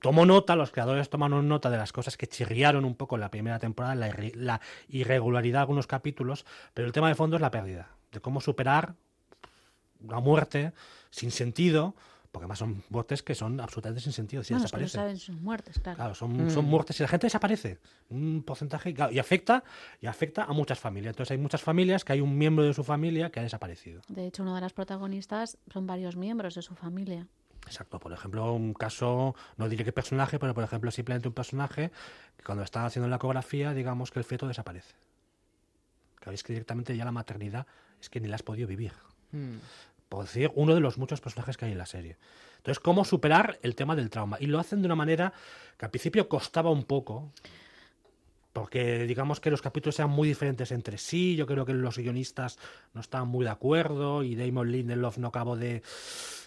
tomó 0.00 0.24
nota, 0.24 0.56
los 0.56 0.70
creadores 0.72 1.10
tomaron 1.10 1.46
nota 1.48 1.68
de 1.68 1.76
las 1.76 1.92
cosas 1.92 2.16
que 2.16 2.26
chirriaron 2.26 2.86
un 2.86 2.94
poco 2.94 3.16
en 3.16 3.20
la 3.20 3.30
primera 3.30 3.58
temporada, 3.58 3.94
la, 3.94 4.10
la 4.34 4.60
irregularidad 4.88 5.58
de 5.58 5.62
algunos 5.62 5.86
capítulos, 5.86 6.46
pero 6.72 6.86
el 6.86 6.92
tema 6.92 7.08
de 7.08 7.14
fondo 7.14 7.36
es 7.36 7.42
la 7.42 7.50
pérdida, 7.50 7.90
de 8.10 8.20
cómo 8.20 8.40
superar 8.40 8.94
una 10.00 10.18
muerte 10.18 10.72
sin 11.10 11.30
sentido 11.30 11.94
Porque 12.32 12.44
además 12.44 12.58
son 12.60 12.82
muertes 12.88 13.22
que 13.22 13.34
son 13.34 13.60
absolutamente 13.60 14.00
sin 14.00 14.12
sentido. 14.14 14.42
Si 14.42 14.54
bueno, 14.54 14.62
desaparecen. 14.64 14.86
es 14.86 14.92
que 14.92 14.98
no 14.98 15.02
saben 15.04 15.16
sus 15.18 15.40
muertes, 15.42 15.78
claro. 15.78 15.96
Claro, 15.96 16.14
son, 16.14 16.46
Mm. 16.46 16.50
son 16.50 16.64
muertes 16.64 16.98
y 16.98 17.02
la 17.02 17.08
gente 17.08 17.26
desaparece. 17.26 17.78
Un 18.08 18.42
porcentaje 18.42 18.88
y, 18.90 18.94
claro, 18.94 19.12
y 19.12 19.18
afecta 19.18 19.62
y 20.00 20.06
afecta 20.06 20.44
a 20.44 20.52
muchas 20.54 20.78
familias. 20.80 21.12
Entonces 21.12 21.32
hay 21.32 21.38
muchas 21.38 21.60
familias 21.62 22.04
que 22.06 22.14
hay 22.14 22.22
un 22.22 22.36
miembro 22.38 22.64
de 22.64 22.72
su 22.72 22.84
familia 22.84 23.30
que 23.30 23.40
ha 23.40 23.42
desaparecido. 23.42 24.00
De 24.08 24.26
hecho, 24.26 24.42
una 24.42 24.54
de 24.54 24.62
las 24.62 24.72
protagonistas 24.72 25.58
son 25.70 25.86
varios 25.86 26.16
miembros 26.16 26.54
de 26.54 26.62
su 26.62 26.74
familia. 26.74 27.28
Exacto. 27.66 28.00
Por 28.00 28.12
ejemplo, 28.14 28.50
un 28.54 28.72
caso, 28.72 29.36
no 29.58 29.68
diré 29.68 29.84
qué 29.84 29.92
personaje, 29.92 30.38
pero 30.38 30.54
por 30.54 30.64
ejemplo 30.64 30.90
simplemente 30.90 31.28
un 31.28 31.34
personaje 31.34 31.92
que 32.38 32.42
cuando 32.44 32.64
está 32.64 32.86
haciendo 32.86 33.08
la 33.08 33.16
ecografía, 33.16 33.74
digamos 33.74 34.10
que 34.10 34.18
el 34.20 34.24
feto 34.24 34.48
desaparece. 34.48 34.94
Que 36.18 36.32
es 36.32 36.42
que 36.42 36.54
directamente 36.54 36.96
ya 36.96 37.04
la 37.04 37.12
maternidad 37.12 37.66
es 38.00 38.08
que 38.08 38.20
ni 38.20 38.28
la 38.28 38.36
has 38.36 38.42
podido 38.42 38.66
vivir. 38.68 38.92
Mm. 39.32 39.56
Por 40.12 40.26
decir, 40.26 40.52
uno 40.56 40.74
de 40.74 40.80
los 40.80 40.98
muchos 40.98 41.22
personajes 41.22 41.56
que 41.56 41.64
hay 41.64 41.72
en 41.72 41.78
la 41.78 41.86
serie. 41.86 42.18
Entonces, 42.58 42.80
cómo 42.80 43.02
superar 43.02 43.58
el 43.62 43.74
tema 43.74 43.96
del 43.96 44.10
trauma. 44.10 44.36
Y 44.40 44.44
lo 44.44 44.58
hacen 44.58 44.82
de 44.82 44.86
una 44.86 44.94
manera 44.94 45.32
que 45.78 45.86
al 45.86 45.90
principio 45.90 46.28
costaba 46.28 46.68
un 46.68 46.84
poco, 46.84 47.32
porque 48.52 49.06
digamos 49.06 49.40
que 49.40 49.50
los 49.50 49.62
capítulos 49.62 49.98
eran 49.98 50.10
muy 50.10 50.28
diferentes 50.28 50.70
entre 50.70 50.98
sí. 50.98 51.34
Yo 51.34 51.46
creo 51.46 51.64
que 51.64 51.72
los 51.72 51.96
guionistas 51.96 52.58
no 52.92 53.00
estaban 53.00 53.28
muy 53.28 53.46
de 53.46 53.52
acuerdo 53.52 54.22
y 54.22 54.34
Damon 54.34 54.70
Lindelof 54.70 55.16
no 55.16 55.28
acabó 55.28 55.56
de, 55.56 55.82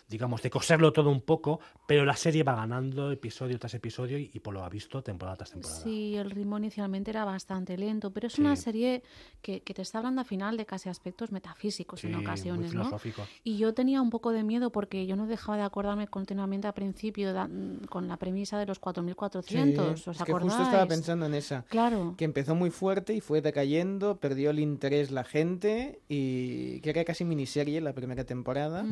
digamos, 0.07 0.41
de 0.43 0.49
coserlo 0.49 0.93
todo 0.93 1.09
un 1.09 1.21
poco, 1.21 1.59
pero 1.87 2.05
la 2.05 2.15
serie 2.15 2.43
va 2.43 2.55
ganando 2.55 3.11
episodio 3.11 3.57
tras 3.57 3.73
episodio 3.73 4.17
y, 4.19 4.29
y 4.33 4.39
por 4.39 4.53
lo 4.53 4.63
ha 4.63 4.69
visto 4.69 5.01
temporada 5.01 5.37
tras 5.37 5.51
temporada. 5.51 5.81
Sí, 5.81 6.15
el 6.15 6.29
ritmo 6.29 6.57
inicialmente 6.57 7.09
era 7.11 7.25
bastante 7.25 7.77
lento, 7.77 8.11
pero 8.11 8.27
es 8.27 8.37
una 8.37 8.55
serie 8.55 9.01
que, 9.41 9.61
que 9.61 9.73
te 9.73 9.81
está 9.81 9.97
hablando 9.97 10.21
al 10.21 10.27
final 10.27 10.57
de 10.57 10.65
casi 10.65 10.89
aspectos 10.89 11.31
metafísicos 11.31 12.01
Sí, 12.01 12.07
en 12.07 12.13
muy 12.15 12.23
ocasiones, 12.25 12.73
¿no? 12.73 12.83
filosóficos. 12.83 13.27
Y 13.43 13.57
yo 13.57 13.73
tenía 13.73 14.01
un 14.01 14.09
poco 14.11 14.31
de 14.31 14.43
miedo 14.43 14.71
porque 14.71 15.05
yo 15.07 15.15
no 15.15 15.25
dejaba 15.27 15.57
de 15.57 15.63
acordarme 15.63 16.07
continuamente 16.07 16.67
al 16.67 16.73
principio 16.73 17.33
da- 17.33 17.49
con 17.89 18.07
la 18.07 18.17
premisa 18.17 18.59
de 18.59 18.65
los 18.67 18.79
4.400, 18.79 19.43
Sí, 19.43 19.79
¿os 19.79 20.07
es 20.07 20.17
que 20.17 20.23
acordáis? 20.31 20.51
justo 20.53 20.63
estaba 20.63 20.87
pensando 20.87 21.25
en 21.25 21.33
esa. 21.33 21.63
Claro. 21.63 22.13
Que 22.17 22.25
empezó 22.25 22.53
muy 22.55 22.69
fuerte 22.69 23.13
y 23.13 23.21
fue 23.21 23.41
decayendo, 23.41 24.17
perdió 24.17 24.51
el 24.51 24.59
interés 24.59 25.11
la 25.11 25.23
gente 25.23 25.99
y 26.07 26.79
que 26.81 26.91
era 26.91 27.03
casi 27.03 27.25
miniserie 27.25 27.81
la 27.81 27.93
primera 27.93 28.23
temporada. 28.23 28.85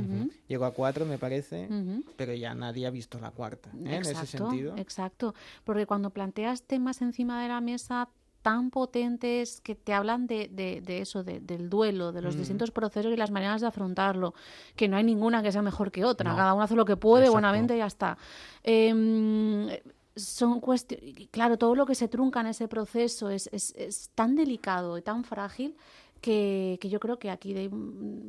Llegó 0.48 0.66
a 0.66 0.74
cuatro, 0.74 1.03
me 1.06 1.18
parece, 1.18 1.68
Ujú. 1.70 2.04
pero 2.16 2.34
ya 2.34 2.54
nadie 2.54 2.86
ha 2.88 2.90
visto 2.90 3.20
la 3.20 3.32
cuarta. 3.32 3.70
¿eh? 3.70 3.78
En 3.80 3.88
ese 4.02 4.12
Exacto, 4.12 4.50
sentido. 4.50 4.76
exacto. 4.78 5.36
Porque 5.64 5.86
cuando 5.86 6.10
planteas 6.10 6.64
temas 6.64 7.02
encima 7.02 7.42
de 7.42 7.48
la 7.50 7.62
mesa 7.62 8.10
tan 8.42 8.72
potentes 8.72 9.62
que 9.62 9.74
te 9.74 9.94
hablan 9.94 10.28
de, 10.28 10.50
de, 10.52 10.82
de 10.82 11.00
eso, 11.00 11.24
de- 11.24 11.40
del 11.40 11.70
duelo, 11.70 12.12
de 12.12 12.22
los 12.22 12.36
Mm. 12.36 12.40
distintos 12.40 12.72
procesos 12.72 13.14
y 13.14 13.16
las 13.16 13.32
maneras 13.32 13.62
de 13.62 13.68
afrontarlo, 13.68 14.34
que 14.76 14.90
no 14.90 14.98
hay 14.98 15.04
ninguna 15.06 15.42
que 15.42 15.52
sea 15.54 15.62
mejor 15.62 15.92
que 15.92 16.04
otra, 16.04 16.32
No. 16.32 16.36
cada 16.36 16.54
uno 16.54 16.64
hace 16.64 16.76
lo 16.76 16.84
que 16.84 16.98
puede, 16.98 17.24
Exacto. 17.26 17.34
buenamente 17.40 17.76
y 17.76 17.78
ya 17.78 17.86
está. 17.86 18.18
Em, 18.64 19.70
son 20.16 20.60
cuestiones, 20.60 21.28
claro, 21.32 21.58
todo 21.58 21.74
lo 21.74 21.86
que 21.86 21.96
se 21.96 22.08
trunca 22.08 22.42
en 22.42 22.48
ese 22.48 22.68
proceso 22.68 23.30
es, 23.30 23.50
es, 23.52 23.74
es 23.76 24.10
tan 24.14 24.36
delicado 24.36 24.98
y 24.98 25.02
tan 25.02 25.24
frágil 25.24 25.76
que, 26.24 26.78
que 26.82 26.90
yo 26.90 27.00
creo 27.02 27.20
que 27.20 27.30
aquí 27.30 27.54
Dave 27.54 27.70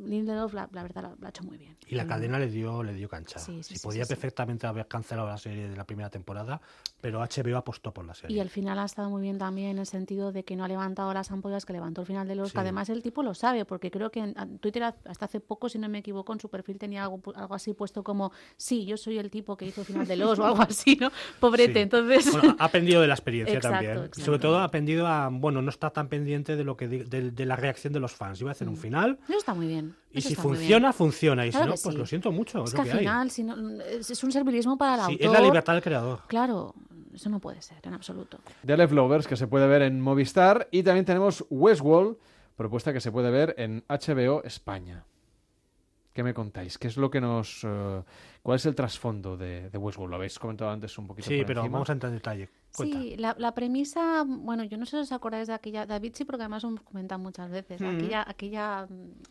Lindelof 0.05 0.53
la, 0.53 0.69
la 0.73 0.83
verdad 0.83 1.01
la, 1.03 1.15
la 1.19 1.27
ha 1.27 1.29
hecho 1.29 1.43
muy 1.43 1.57
bien. 1.57 1.75
Y 1.87 1.95
la 1.95 2.05
cadena 2.05 2.37
le 2.39 2.47
dio, 2.49 2.83
le 2.83 2.93
dio 2.93 3.07
cancha. 3.07 3.39
Sí, 3.39 3.63
sí, 3.63 3.73
Si 3.73 3.77
sí, 3.79 3.83
podía 3.87 4.03
sí, 4.05 4.09
perfectamente 4.09 4.67
haber 4.67 4.87
cancelado 4.87 5.27
la 5.27 5.37
serie 5.37 5.69
de 5.69 5.75
la 5.77 5.85
primera 5.85 6.09
temporada, 6.09 6.59
pero 6.99 7.19
HBO 7.21 7.57
apostó 7.57 7.93
por 7.93 8.03
la 8.05 8.13
serie. 8.13 8.35
Y 8.35 8.39
al 8.39 8.49
final 8.49 8.79
ha 8.79 8.85
estado 8.85 9.09
muy 9.09 9.21
bien 9.21 9.37
también 9.37 9.69
en 9.69 9.77
el 9.79 9.85
sentido 9.85 10.31
de 10.31 10.43
que 10.43 10.55
no 10.55 10.63
ha 10.65 10.67
levantado 10.67 11.13
las 11.13 11.31
ampollas 11.31 11.65
que 11.65 11.73
levantó 11.73 12.01
al 12.01 12.07
final 12.07 12.27
de 12.27 12.35
los 12.35 12.51
que 12.51 12.59
además 12.59 12.89
el 12.89 13.01
tipo 13.03 13.23
lo 13.23 13.33
sabe, 13.33 13.63
porque 13.65 13.91
creo 13.91 14.11
que 14.11 14.19
en 14.19 14.57
Twitter 14.59 14.83
ha- 14.83 14.95
hasta 15.05 15.25
hace 15.25 15.39
poco, 15.39 15.69
si 15.69 15.77
no 15.79 15.87
me 15.87 15.99
equivoco, 15.99 16.33
en 16.33 16.39
su 16.39 16.49
perfil 16.49 16.77
tenía 16.77 17.03
algo, 17.03 17.21
algo 17.35 17.53
así 17.55 17.73
puesto 17.73 18.03
como, 18.03 18.31
sí, 18.57 18.85
yo 18.85 18.97
soy 18.97 19.17
el 19.19 19.29
tipo 19.29 19.55
que 19.55 19.65
hizo 19.65 19.81
el 19.81 19.87
final 19.87 20.07
de 20.07 20.17
los 20.17 20.37
o 20.39 20.45
algo 20.45 20.61
así, 20.67 20.97
¿no? 20.99 21.11
Pobrete, 21.39 21.81
entonces... 21.81 22.31
Bueno, 22.31 22.55
ha 22.59 22.65
aprendido 22.65 22.99
de 23.01 23.07
la 23.07 23.13
experiencia 23.13 23.55
Exacto, 23.57 23.75
también. 23.77 23.97
Exacto. 24.05 24.21
sobre 24.21 24.39
todo 24.39 24.57
ha 24.59 24.63
aprendido 24.65 25.07
a, 25.07 25.29
bueno, 25.31 25.61
no 25.61 25.69
está 25.69 25.91
tan 25.91 26.09
pendiente 26.09 26.55
de 26.55 26.63
lo 26.63 26.75
que 26.75 26.87
di- 26.87 27.03
de, 27.03 27.31
de 27.31 27.45
la 27.45 27.55
reacción 27.55 27.84
de 27.93 27.99
los 27.99 28.13
fans. 28.13 28.39
Iba 28.41 28.51
a 28.51 28.53
hacer 28.53 28.67
un 28.69 28.77
final 28.77 29.19
Eso 29.27 29.37
está 29.37 29.53
muy 29.53 29.67
bien. 29.67 29.95
y 30.11 30.19
eso 30.19 30.27
si 30.29 30.33
está 30.33 30.43
muy 30.43 30.51
bien. 30.53 30.61
funciona, 30.61 30.93
funciona. 30.93 31.45
Y 31.45 31.51
Claro 31.51 31.65
si 31.65 31.69
no, 31.69 31.75
que 31.75 31.81
pues 31.83 31.93
sí. 31.93 31.99
lo 31.99 32.05
siento 32.05 32.31
mucho. 32.31 32.63
Es, 32.63 32.69
Es 32.69 32.71
que 32.71 32.77
lo 32.77 32.81
al 32.83 32.87
que 32.89 32.93
hay. 32.93 32.99
final 32.99 33.31
si 33.31 33.43
no- 33.43 33.81
es, 33.81 34.09
es 34.09 34.23
un 34.23 34.31
servilismo 34.31 34.77
para 34.77 34.95
el 34.95 35.07
Sí, 35.07 35.11
autor. 35.13 35.25
es 35.27 35.31
la 35.31 35.41
libertad 35.41 35.73
del 35.73 35.81
creador. 35.83 36.19
Claro, 36.27 36.73
eso 37.13 37.29
no 37.29 37.39
puede 37.39 37.61
ser 37.61 37.77
en 37.83 37.93
absoluto. 37.93 38.39
The 38.65 38.75
Leftovers, 38.77 39.27
que 39.27 39.35
se 39.37 39.47
puede 39.47 39.67
ver 39.67 39.81
en 39.83 40.01
Movistar. 40.01 40.67
Y 40.71 40.83
también 40.83 41.05
tenemos 41.05 41.45
Westworld, 41.49 42.17
propuesta 42.55 42.91
que 42.93 42.99
se 43.01 43.11
puede 43.11 43.31
ver 43.31 43.55
en 43.57 43.83
HBO 43.87 44.43
España. 44.43 45.03
¿Qué 46.13 46.23
me 46.23 46.33
contáis? 46.33 46.77
¿Qué 46.77 46.87
es 46.87 46.95
lo 46.97 47.09
que 47.09 47.19
nos... 47.19 47.61
eh, 47.65 48.01
¿Cuál 48.45 48.57
es 48.57 48.65
el 48.67 48.75
trasfondo 48.75 49.35
de, 49.37 49.71
de 49.71 49.77
Westworld? 49.79 50.11
Lo 50.11 50.17
habéis 50.17 50.37
comentado 50.37 50.69
antes 50.69 50.95
un 50.99 51.07
poquito 51.07 51.27
Sí, 51.27 51.37
por 51.37 51.45
pero 51.47 51.61
encima. 51.61 51.73
vamos 51.77 51.89
a 51.89 51.93
entrar 51.93 52.11
en 52.11 52.17
detalle. 52.19 52.47
Cuenta. 52.77 52.99
Sí, 53.01 53.15
la, 53.17 53.33
la 53.39 53.53
premisa, 53.55 54.23
bueno, 54.27 54.63
yo 54.65 54.77
no 54.77 54.85
sé 54.85 54.97
si 54.97 55.01
os 55.03 55.11
acordáis 55.13 55.47
de 55.47 55.53
aquella, 55.53 55.85
David 55.87 56.11
sí, 56.13 56.25
porque 56.25 56.43
además 56.43 56.63
os 56.65 56.79
comentan 56.81 57.21
muchas 57.21 57.49
veces, 57.49 57.81
Mm. 57.81 57.85
aquella, 57.85 58.25
aquella... 58.29 58.87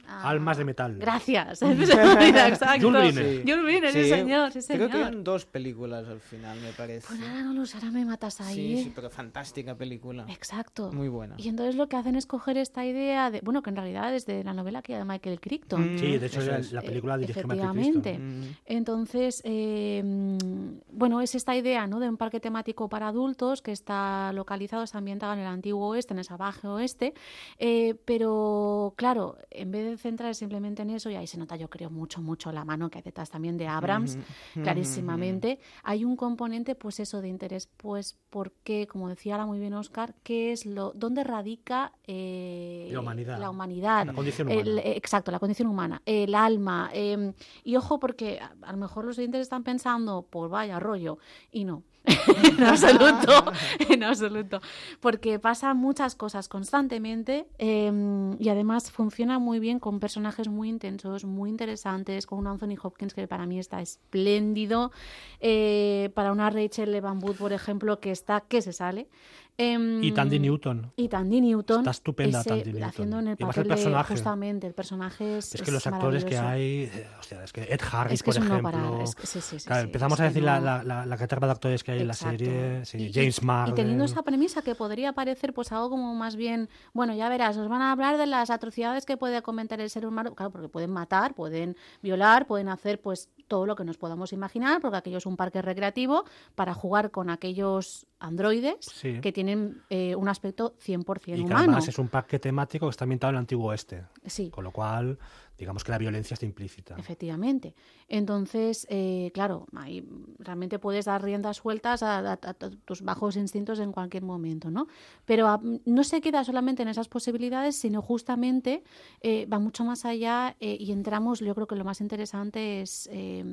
ah, 0.08 0.28
Almas 0.30 0.56
de 0.56 0.64
metal. 0.64 0.96
Gracias. 0.98 1.60
Exacto. 1.62 2.88
Jules 2.88 3.14
Jules 3.44 3.64
Verne, 3.64 3.92
sí, 3.92 4.08
señor, 4.08 4.50
sí, 4.52 4.60
Creo 4.66 4.86
que 4.88 4.92
señor. 4.94 5.08
eran 5.08 5.24
dos 5.24 5.44
películas 5.46 6.08
al 6.08 6.20
final, 6.20 6.58
me 6.60 6.72
parece. 6.72 7.06
Pues 7.06 7.20
ahora 7.20 7.42
no 7.42 7.52
lo 7.52 7.66
sé, 7.66 7.76
ahora 7.76 7.90
me 7.90 8.04
matas 8.04 8.40
ahí. 8.40 8.54
Sí, 8.78 8.84
sí, 8.84 8.92
pero 8.94 9.10
fantástica 9.10 9.76
película. 9.76 10.24
Exacto. 10.28 10.90
Muy 10.92 11.08
buena. 11.08 11.34
Y 11.38 11.48
entonces 11.48 11.76
lo 11.76 11.88
que 11.88 11.96
hacen 11.96 12.16
es 12.16 12.26
coger 12.26 12.56
esta 12.56 12.84
idea 12.84 13.30
de, 13.30 13.40
bueno, 13.42 13.62
que 13.62 13.70
en 13.70 13.76
realidad 13.76 14.14
es 14.14 14.26
de 14.26 14.42
la 14.42 14.54
novela 14.54 14.82
que 14.82 14.96
de 14.96 15.04
Michael 15.04 15.40
Crichton. 15.40 15.94
Mm, 15.94 15.98
Sí, 15.98 16.18
de 16.18 16.26
hecho 16.26 16.40
es. 16.40 16.72
la 16.72 16.82
película 16.82 17.14
Eh, 17.16 17.18
dirige 17.18 17.44
Michael. 17.44 17.70
Crichton. 17.72 18.40
Mm. 18.40 18.56
Entonces, 18.64 19.03
eh, 19.44 20.02
mm, 20.04 20.96
bueno, 20.96 21.20
es 21.20 21.34
esta 21.34 21.56
idea 21.56 21.86
¿no? 21.86 22.00
de 22.00 22.08
un 22.08 22.16
parque 22.16 22.40
temático 22.40 22.88
para 22.88 23.08
adultos 23.08 23.62
que 23.62 23.72
está 23.72 24.32
localizado, 24.32 24.82
está 24.82 24.98
ambientado 24.98 25.32
en 25.32 25.40
el 25.40 25.46
antiguo 25.46 25.88
oeste, 25.88 26.14
en 26.14 26.18
el 26.18 26.24
salvaje 26.24 26.66
oeste, 26.68 27.14
eh, 27.58 27.94
pero 28.04 28.94
claro, 28.96 29.36
en 29.50 29.70
vez 29.70 29.84
de 29.84 29.96
centrar 29.96 30.34
simplemente 30.34 30.82
en 30.82 30.90
eso, 30.90 31.10
y 31.10 31.16
ahí 31.16 31.26
se 31.26 31.38
nota 31.38 31.56
yo 31.56 31.68
creo 31.68 31.90
mucho, 31.90 32.22
mucho 32.22 32.52
la 32.52 32.64
mano 32.64 32.90
que 32.90 32.98
hay 32.98 33.02
detrás 33.02 33.30
también 33.30 33.56
de 33.56 33.66
Abrams, 33.66 34.18
clarísimamente, 34.54 35.58
hay 35.82 36.04
un 36.04 36.16
componente, 36.16 36.74
pues 36.74 37.00
eso, 37.00 37.20
de 37.20 37.28
interés, 37.28 37.68
pues 37.76 38.16
porque, 38.30 38.86
como 38.86 39.08
decía 39.08 39.34
ahora 39.34 39.46
muy 39.46 39.58
bien 39.58 39.74
Oscar, 39.74 40.14
¿qué 40.22 40.52
es 40.52 40.66
lo, 40.66 40.92
dónde 40.94 41.24
radica 41.24 41.92
eh, 42.06 42.88
La 42.92 43.00
humanidad. 43.00 43.38
la 43.38 43.50
humanidad? 43.50 44.06
La 44.06 44.12
condición 44.12 44.48
humana. 44.48 44.80
exacto, 44.84 45.30
la 45.30 45.38
condición 45.38 45.68
humana, 45.68 46.02
el 46.06 46.34
alma. 46.34 46.90
eh, 46.92 47.32
y 47.64 47.76
ojo, 47.76 47.98
porque 47.98 48.40
a 48.40 48.72
lo 48.72 48.78
mejor 48.78 48.93
los 49.02 49.18
oyentes 49.18 49.40
están 49.40 49.64
pensando, 49.64 50.26
pues 50.28 50.50
vaya 50.50 50.78
rollo, 50.78 51.18
y 51.50 51.64
no. 51.64 51.82
en 52.04 52.62
absoluto, 52.62 53.52
en 53.88 54.04
absoluto. 54.04 54.60
Porque 55.00 55.38
pasan 55.38 55.78
muchas 55.78 56.14
cosas 56.14 56.48
constantemente 56.48 57.46
eh, 57.58 57.90
y 58.38 58.48
además 58.50 58.90
funciona 58.90 59.38
muy 59.38 59.58
bien 59.58 59.78
con 59.78 60.00
personajes 60.00 60.48
muy 60.48 60.68
intensos, 60.68 61.24
muy 61.24 61.48
interesantes, 61.48 62.26
con 62.26 62.40
un 62.40 62.46
Anthony 62.46 62.76
Hopkins 62.82 63.14
que 63.14 63.26
para 63.26 63.46
mí 63.46 63.58
está 63.58 63.80
espléndido, 63.80 64.92
eh, 65.40 66.10
para 66.14 66.32
una 66.32 66.50
Rachel 66.50 66.94
Evan 66.94 67.22
Wood, 67.22 67.36
por 67.36 67.54
ejemplo, 67.54 68.00
que 68.00 68.10
está 68.10 68.42
que 68.42 68.60
se 68.60 68.74
sale. 68.74 69.08
Em, 69.56 70.02
Y 70.02 70.10
Tandy 70.12 70.40
Newton. 70.40 70.92
Y 70.96 71.08
Tandy 71.08 71.40
Newton. 71.40 71.78
Está 71.78 71.90
estupenda 71.92 72.40
ese- 72.40 72.48
Tandy 72.50 72.72
Newton. 72.72 72.82
Haciendo 72.88 73.18
en 73.20 73.26
el 73.28 73.32
el 73.32 73.36
papel 73.38 73.62
de, 73.64 73.68
personaje. 73.68 74.14
justamente, 74.14 74.66
el 74.66 74.74
personaje 74.74 75.38
es 75.38 75.54
Es 75.54 75.62
que 75.62 75.70
los 75.70 75.86
actores 75.86 76.24
que 76.24 76.36
hay, 76.36 76.90
eh, 76.92 77.06
hostia, 77.20 77.44
es 77.44 77.52
que 77.52 77.62
Ed 77.62 77.80
Harris, 77.92 78.14
Es 78.14 78.22
que 78.24 78.32
por 78.32 78.36
ejemplo. 78.42 78.62
parar, 78.62 79.00
es 79.02 79.14
que 79.14 79.26
sí, 79.26 79.40
sí, 79.40 79.60
sí, 79.60 79.66
Claro, 79.66 79.84
empezamos 79.84 80.18
a 80.18 80.24
decir 80.24 80.42
no- 80.42 80.58
la, 80.60 80.82
la, 80.82 81.06
la, 81.06 81.16
caterva 81.16 81.46
de 81.46 81.52
actores 81.52 81.84
que 81.84 81.92
hay 81.92 82.00
Exacto. 82.02 82.34
en 82.34 82.78
la 82.78 82.84
serie. 82.84 83.08
Y- 83.08 83.12
James 83.12 83.42
Marden. 83.44 83.74
Y 83.74 83.76
teniendo 83.76 84.04
esa 84.04 84.22
premisa 84.22 84.62
que 84.62 84.74
podría 84.74 85.12
parecer 85.12 85.52
pues 85.54 85.70
algo 85.70 85.90
como 85.90 86.14
más 86.16 86.34
bien, 86.34 86.68
bueno, 86.92 87.14
ya 87.14 87.28
verás, 87.28 87.56
nos 87.56 87.68
van 87.68 87.82
a 87.82 87.92
hablar 87.92 88.18
de 88.18 88.26
las 88.26 88.50
atrocidades 88.50 89.06
que 89.06 89.16
puede 89.16 89.40
cometer 89.42 89.80
el 89.80 89.88
ser 89.90 90.04
humano, 90.06 90.34
claro, 90.34 90.50
porque 90.50 90.68
pueden 90.68 90.90
matar, 90.90 91.34
pueden 91.34 91.76
violar, 92.02 92.46
pueden 92.48 92.68
hacer 92.68 93.00
pues 93.00 93.28
todo 93.46 93.66
lo 93.66 93.76
que 93.76 93.84
nos 93.84 93.96
podamos 93.98 94.32
imaginar, 94.32 94.80
porque 94.80 94.96
aquello 94.98 95.18
es 95.18 95.26
un 95.26 95.36
parque 95.36 95.62
recreativo 95.62 96.24
para 96.54 96.74
jugar 96.74 97.10
con 97.10 97.30
aquellos 97.30 98.06
androides 98.18 98.76
Sí. 98.80 99.20
que 99.20 99.32
tienen 99.32 99.82
eh, 99.90 100.14
un 100.16 100.28
aspecto 100.28 100.74
100% 100.78 101.20
Y 101.26 101.34
que 101.36 101.40
humano. 101.42 101.58
además 101.58 101.88
es 101.88 101.98
un 101.98 102.08
parque 102.08 102.38
temático 102.38 102.86
que 102.86 102.90
está 102.90 103.04
ambientado 103.04 103.30
en 103.30 103.34
el 103.36 103.40
antiguo 103.40 103.66
oeste. 103.70 104.04
Sí. 104.26 104.50
Con 104.50 104.64
lo 104.64 104.70
cual, 104.72 105.18
digamos 105.56 105.84
que 105.84 105.92
la 105.92 105.98
violencia 105.98 106.34
está 106.34 106.46
implícita. 106.46 106.96
Efectivamente. 106.98 107.74
Entonces, 108.08 108.86
eh, 108.90 109.30
claro, 109.34 109.66
ahí 109.74 110.06
realmente 110.38 110.78
puedes 110.78 111.04
dar 111.04 111.22
riendas 111.22 111.58
sueltas 111.58 112.02
a, 112.02 112.32
a- 112.32 112.36
tus 112.84 113.02
bajos 113.02 113.36
instintos 113.36 113.78
en 113.78 113.92
cualquier 113.92 114.24
momento, 114.24 114.70
¿no? 114.70 114.86
Pero 115.24 115.46
ah, 115.48 115.60
no 115.84 116.04
se 116.04 116.20
queda 116.20 116.42
solamente 116.44 116.82
en 116.82 116.88
esas 116.88 117.08
posibilidades, 117.08 117.76
sino 117.76 118.02
justamente 118.02 118.82
eh, 119.20 119.46
va 119.46 119.58
mucho 119.58 119.84
más 119.84 120.04
allá 120.04 120.56
eh, 120.60 120.76
y 120.78 120.92
entramos, 120.92 121.40
yo 121.40 121.54
creo 121.54 121.66
que 121.66 121.76
lo 121.76 121.84
más 121.84 122.00
interesante 122.00 122.80
es 122.82 123.08
eh, 123.12 123.44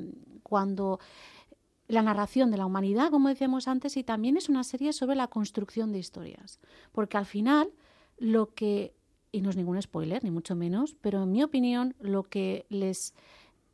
cuando 0.42 0.98
la 1.88 2.02
narración 2.02 2.50
de 2.50 2.56
la 2.56 2.64
humanidad, 2.66 3.10
como 3.10 3.28
decíamos 3.28 3.68
antes, 3.68 3.96
y 3.96 4.02
también 4.04 4.36
es 4.36 4.48
una 4.48 4.64
serie 4.64 4.92
sobre 4.92 5.14
la 5.16 5.26
construcción 5.28 5.92
de 5.92 5.98
historias. 5.98 6.58
Porque 6.90 7.16
al 7.18 7.26
final, 7.26 7.70
lo 8.18 8.54
que, 8.54 8.94
y 9.32 9.40
no 9.40 9.50
es 9.50 9.56
ningún 9.56 9.80
spoiler, 9.80 10.22
ni 10.22 10.30
mucho 10.30 10.54
menos, 10.54 10.94
pero 11.00 11.22
en 11.22 11.32
mi 11.32 11.42
opinión, 11.42 11.94
lo 12.00 12.22
que 12.22 12.66
les 12.68 13.14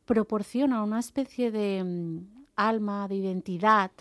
proporciona 0.05 0.83
una 0.83 0.99
especie 0.99 1.51
de 1.51 1.83
mm, 1.83 2.45
alma, 2.55 3.07
de 3.07 3.15
identidad 3.15 3.91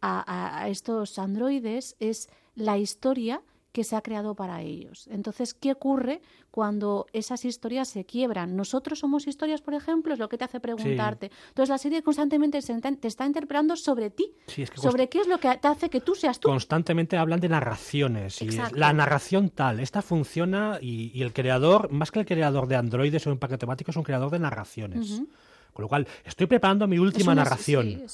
a, 0.00 0.62
a 0.62 0.68
estos 0.68 1.18
androides 1.18 1.96
es 1.98 2.28
la 2.54 2.78
historia 2.78 3.42
que 3.76 3.84
se 3.84 3.94
ha 3.94 4.00
creado 4.00 4.34
para 4.34 4.62
ellos. 4.62 5.06
Entonces, 5.08 5.52
¿qué 5.52 5.72
ocurre 5.72 6.22
cuando 6.50 7.04
esas 7.12 7.44
historias 7.44 7.88
se 7.88 8.06
quiebran? 8.06 8.56
Nosotros 8.56 9.00
somos 9.00 9.26
historias, 9.26 9.60
por 9.60 9.74
ejemplo, 9.74 10.14
es 10.14 10.18
lo 10.18 10.30
que 10.30 10.38
te 10.38 10.44
hace 10.44 10.60
preguntarte. 10.60 11.30
Entonces, 11.48 11.68
la 11.68 11.76
serie 11.76 12.02
constantemente 12.02 12.58
te 12.62 13.08
está 13.08 13.26
interpretando 13.26 13.76
sobre 13.76 14.08
ti, 14.08 14.32
sobre 14.76 15.10
qué 15.10 15.20
es 15.20 15.26
lo 15.26 15.38
que 15.38 15.58
te 15.58 15.68
hace 15.68 15.90
que 15.90 16.00
tú 16.00 16.14
seas 16.14 16.40
tú. 16.40 16.48
Constantemente 16.48 17.18
hablan 17.18 17.38
de 17.38 17.50
narraciones. 17.50 18.40
Y 18.40 18.48
la 18.72 18.94
narración 18.94 19.50
tal, 19.50 19.80
esta 19.80 20.00
funciona 20.00 20.78
y, 20.80 21.20
el 21.20 21.34
creador, 21.34 21.92
más 21.92 22.10
que 22.10 22.20
el 22.20 22.24
creador 22.24 22.68
de 22.68 22.76
androides 22.76 23.26
o 23.26 23.30
un 23.30 23.38
paquete 23.38 23.58
temático, 23.58 23.90
es 23.90 23.96
un 23.98 24.04
creador 24.04 24.30
de 24.30 24.38
narraciones. 24.38 25.20
Con 25.74 25.82
lo 25.82 25.88
cual, 25.90 26.08
estoy 26.24 26.46
preparando 26.46 26.88
mi 26.88 26.98
última 26.98 27.34
narración. 27.34 28.06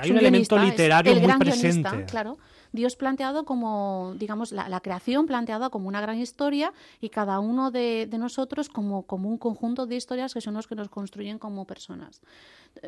hay 0.00 0.10
un, 0.12 0.18
elemento 0.18 0.56
literario 0.56 1.16
muy 1.16 1.32
presente. 1.36 2.04
claro. 2.04 2.38
Dios 2.72 2.96
planteado 2.96 3.44
como, 3.44 4.14
digamos, 4.16 4.52
la, 4.52 4.80
creación 4.80 5.26
planteada 5.26 5.70
como 5.70 5.88
una 5.88 6.00
gran 6.00 6.18
historia 6.18 6.72
y 7.00 7.08
cada 7.08 7.40
uno 7.40 7.70
de, 7.70 8.08
nosotros 8.18 8.68
como, 8.68 9.02
como 9.02 9.28
un 9.28 9.38
conjunto 9.38 9.86
de 9.86 9.96
historias 9.96 10.34
que 10.34 10.40
son 10.40 10.54
los 10.54 10.66
que 10.66 10.74
nos 10.74 10.88
construyen 10.88 11.38
como 11.38 11.66
personas. 11.66 12.20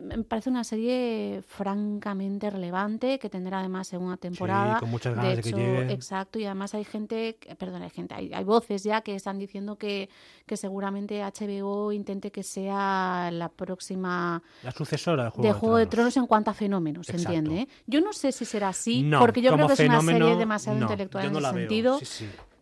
Me 0.01 0.23
parece 0.23 0.49
una 0.49 0.63
serie 0.63 1.43
francamente 1.47 2.49
relevante 2.51 3.19
que 3.19 3.29
tendrá 3.29 3.59
además 3.59 3.89
segunda 3.89 4.17
temporada. 4.17 4.75
Sí, 4.75 4.81
con 4.81 4.91
muchas 4.91 5.15
ganas 5.15 5.37
de, 5.37 5.43
que 5.43 5.53
llegue. 5.53 5.93
Exacto, 5.93 6.39
y 6.39 6.45
además 6.45 6.75
hay 6.75 6.85
gente, 6.85 7.37
perdón, 7.59 7.83
hay 7.83 7.91
gente, 7.91 8.15
hay, 8.15 8.33
hay, 8.33 8.45
voces 8.45 8.85
ya 8.85 9.01
que 9.01 9.17
están 9.17 9.39
diciendo 9.39 9.77
que, 9.77 10.09
que 10.47 10.57
seguramente 10.57 11.23
HBO 11.23 11.93
intente 11.93 12.31
que 12.31 12.43
sea 12.43 13.31
la 13.33 13.49
próxima. 13.49 14.43
La 14.63 14.71
sucesora 14.71 15.25
de 15.25 15.31
Juego 15.31 15.49
de, 15.49 15.53
Juego 15.53 15.77
de 15.79 15.87
Tronos. 15.87 16.17
en 16.17 16.27
cuanto 16.27 16.53
a 16.53 16.55
fenómenos, 16.55 17.07
¿se 17.07 17.17
entiende? 17.17 17.69
Yo 17.87 18.01
no 18.01 18.13
sé 18.13 18.33
si 18.33 18.45
será 18.45 18.69
así, 18.69 19.11
porque 19.19 19.43
yo 19.43 19.53
creo 19.53 19.67
que 19.67 19.72
es 19.73 19.81
una 19.81 20.01
serie 20.01 20.36
demasiado 20.36 20.78
intelectual 20.78 21.27
en 21.27 21.36
ese 21.36 21.53
sentido. 21.53 22.01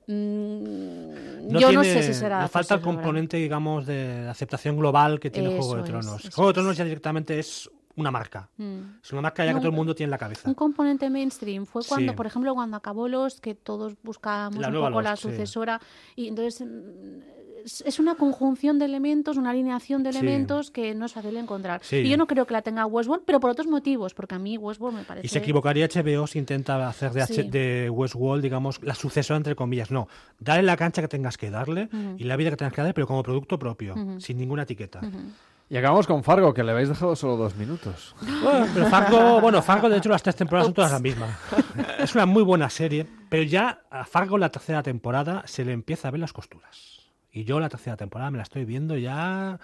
Mm, 0.07 1.57
yo 1.57 1.73
no 1.73 1.85
sé 1.85 2.03
si 2.03 2.15
será. 2.15 2.49
falta 2.49 2.75
el 2.75 2.81
componente, 2.81 3.37
digamos, 3.37 3.87
de 3.87 4.27
aceptación 4.29 4.77
global 4.77 5.21
que 5.21 5.31
tiene 5.31 5.51
Juego 5.57 5.77
de 5.77 5.83
Tronos. 5.85 6.31
Juego 6.35 6.49
de 6.49 6.55
Tronos 6.55 6.77
ya 6.77 6.85
directamente 6.85 7.39
es 7.39 7.71
una 7.97 8.11
marca. 8.11 8.49
Mm. 8.57 8.81
Es 9.03 9.13
una 9.13 9.23
marca 9.23 9.45
ya 9.45 9.53
que 9.53 9.59
todo 9.59 9.69
el 9.69 9.75
mundo 9.75 9.95
tiene 9.95 10.09
en 10.09 10.11
la 10.13 10.19
cabeza. 10.19 10.49
Un 10.49 10.55
componente 10.55 11.09
mainstream 11.11 11.67
fue 11.67 11.83
cuando, 11.85 12.17
por 12.17 12.27
ejemplo, 12.27 12.55
cuando 12.55 12.77
acabó 12.77 13.09
los 13.09 13.41
que 13.41 13.55
todos 13.55 13.95
buscábamos 14.03 14.67
un 14.67 14.75
poco 14.75 15.03
la 15.03 15.17
sucesora 15.17 15.81
y 16.17 16.29
entonces 16.29 16.67
es 17.65 17.99
una 17.99 18.15
conjunción 18.15 18.79
de 18.79 18.85
elementos, 18.85 19.37
una 19.37 19.51
alineación 19.51 20.03
de 20.03 20.11
elementos 20.11 20.71
que 20.71 20.95
no 20.95 21.07
es 21.07 21.13
fácil 21.13 21.37
encontrar. 21.37 21.81
Y 21.91 22.09
yo 22.09 22.17
no 22.17 22.27
creo 22.27 22.47
que 22.47 22.53
la 22.55 22.63
tenga 22.63 22.87
Westworld, 22.87 23.25
pero 23.25 23.41
por 23.41 23.51
otros 23.51 23.67
motivos, 23.67 24.15
porque 24.15 24.35
a 24.35 24.39
mí 24.39 24.57
Westworld 24.57 24.99
me 24.99 25.05
parece... 25.05 25.27
Y 25.27 25.29
se 25.29 25.39
equivocaría 25.39 25.87
HBO 25.87 26.27
si 26.27 26.39
intenta 26.39 26.89
hacer 26.89 27.13
de, 27.13 27.45
de 27.45 27.91
Westworld, 27.91 28.43
digamos, 28.43 28.83
la 28.83 28.95
sucesora 28.95 29.37
entre 29.37 29.55
comillas. 29.55 29.91
No, 29.91 30.09
dale 30.39 30.63
la 30.63 30.77
cancha 30.77 31.03
que 31.03 31.09
tengas 31.09 31.37
que 31.37 31.51
darle 31.51 31.89
y 32.17 32.25
la 32.25 32.37
vida 32.37 32.51
que 32.51 32.57
tengas 32.57 32.75
que 32.75 32.81
darle, 32.81 32.95
pero 32.95 33.07
como 33.07 33.23
producto 33.23 33.59
propio, 33.59 33.95
sin 34.19 34.39
ninguna 34.39 34.63
etiqueta. 34.63 35.01
Y 35.73 35.77
acabamos 35.77 36.09
con 36.09 36.25
Fargo, 36.25 36.53
que 36.53 36.65
le 36.65 36.73
habéis 36.73 36.89
dejado 36.89 37.15
solo 37.15 37.37
dos 37.37 37.55
minutos. 37.55 38.17
Bueno, 38.43 38.67
pero 38.75 38.87
Fargo, 38.87 39.41
bueno, 39.41 39.63
Fargo 39.63 39.89
de 39.89 39.99
hecho 39.99 40.09
las 40.09 40.23
tres 40.23 40.35
temporadas 40.35 40.67
son 40.67 40.75
todas 40.75 40.91
las 40.91 41.01
mismas. 41.01 41.31
Es 42.01 42.15
una 42.15 42.27
muy 42.27 42.43
buena 42.43 42.69
serie, 42.71 43.07
pero 43.29 43.45
ya 43.45 43.83
a 43.91 44.05
Fargo 44.05 44.37
la 44.37 44.49
tercera 44.49 44.83
temporada 44.83 45.43
se 45.47 45.65
le 45.65 45.73
empieza 45.73 46.09
a 46.09 46.11
ver 46.11 46.21
las 46.21 46.33
costuras. 46.33 46.90
Y 47.33 47.45
yo 47.45 47.61
la 47.61 47.69
tercera 47.69 47.97
temporada 47.97 48.31
me 48.31 48.39
la 48.39 48.43
estoy 48.43 48.65
viendo 48.65 48.97
ya 48.97 49.61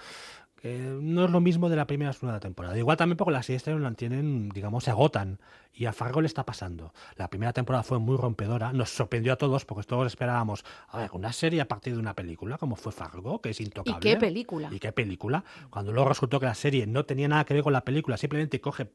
no 0.63 1.25
es 1.25 1.31
lo 1.31 1.41
mismo 1.41 1.69
de 1.69 1.77
la 1.77 1.87
primera 1.87 2.13
segunda 2.13 2.41
temporada. 2.41 2.77
Igual 2.77 2.97
también 2.97 3.17
porque 3.17 3.33
las 3.33 3.47
series 3.47 3.67
la 3.67 3.93
tienen, 3.93 4.49
digamos, 4.49 4.85
se 4.85 4.91
agotan. 4.91 5.39
Y 5.73 5.85
a 5.85 5.93
Fargo 5.93 6.23
le 6.23 6.27
está 6.27 6.45
pasando. 6.45 6.95
La 7.17 7.29
primera 7.29 7.53
temporada 7.53 7.83
fue 7.83 7.99
muy 7.99 8.17
rompedora. 8.17 8.73
Nos 8.73 8.89
sorprendió 8.89 9.35
a 9.35 9.37
todos 9.37 9.67
porque 9.67 9.87
todos 9.87 10.07
esperábamos, 10.07 10.65
a 10.89 10.99
ver, 10.99 11.11
una 11.13 11.33
serie 11.35 11.61
a 11.61 11.69
partir 11.69 11.93
de 11.93 12.01
una 12.01 12.15
película, 12.15 12.57
como 12.57 12.77
fue 12.77 12.93
Fargo, 12.93 13.43
que 13.43 13.51
es 13.51 13.61
intocable. 13.61 13.99
¿Y 13.99 14.15
qué 14.15 14.17
película? 14.19 14.71
¿Y 14.73 14.79
qué 14.79 14.93
película? 14.93 15.45
Cuando 15.69 15.93
luego 15.93 16.09
resultó 16.09 16.41
que 16.41 16.47
la 16.47 16.55
serie 16.55 16.87
no 16.87 17.05
tenía 17.05 17.29
nada 17.29 17.45
que 17.45 17.53
ver 17.53 17.63
con 17.63 17.75
la 17.75 17.85
película, 17.85 18.17
simplemente 18.17 18.59
coge 18.59 18.89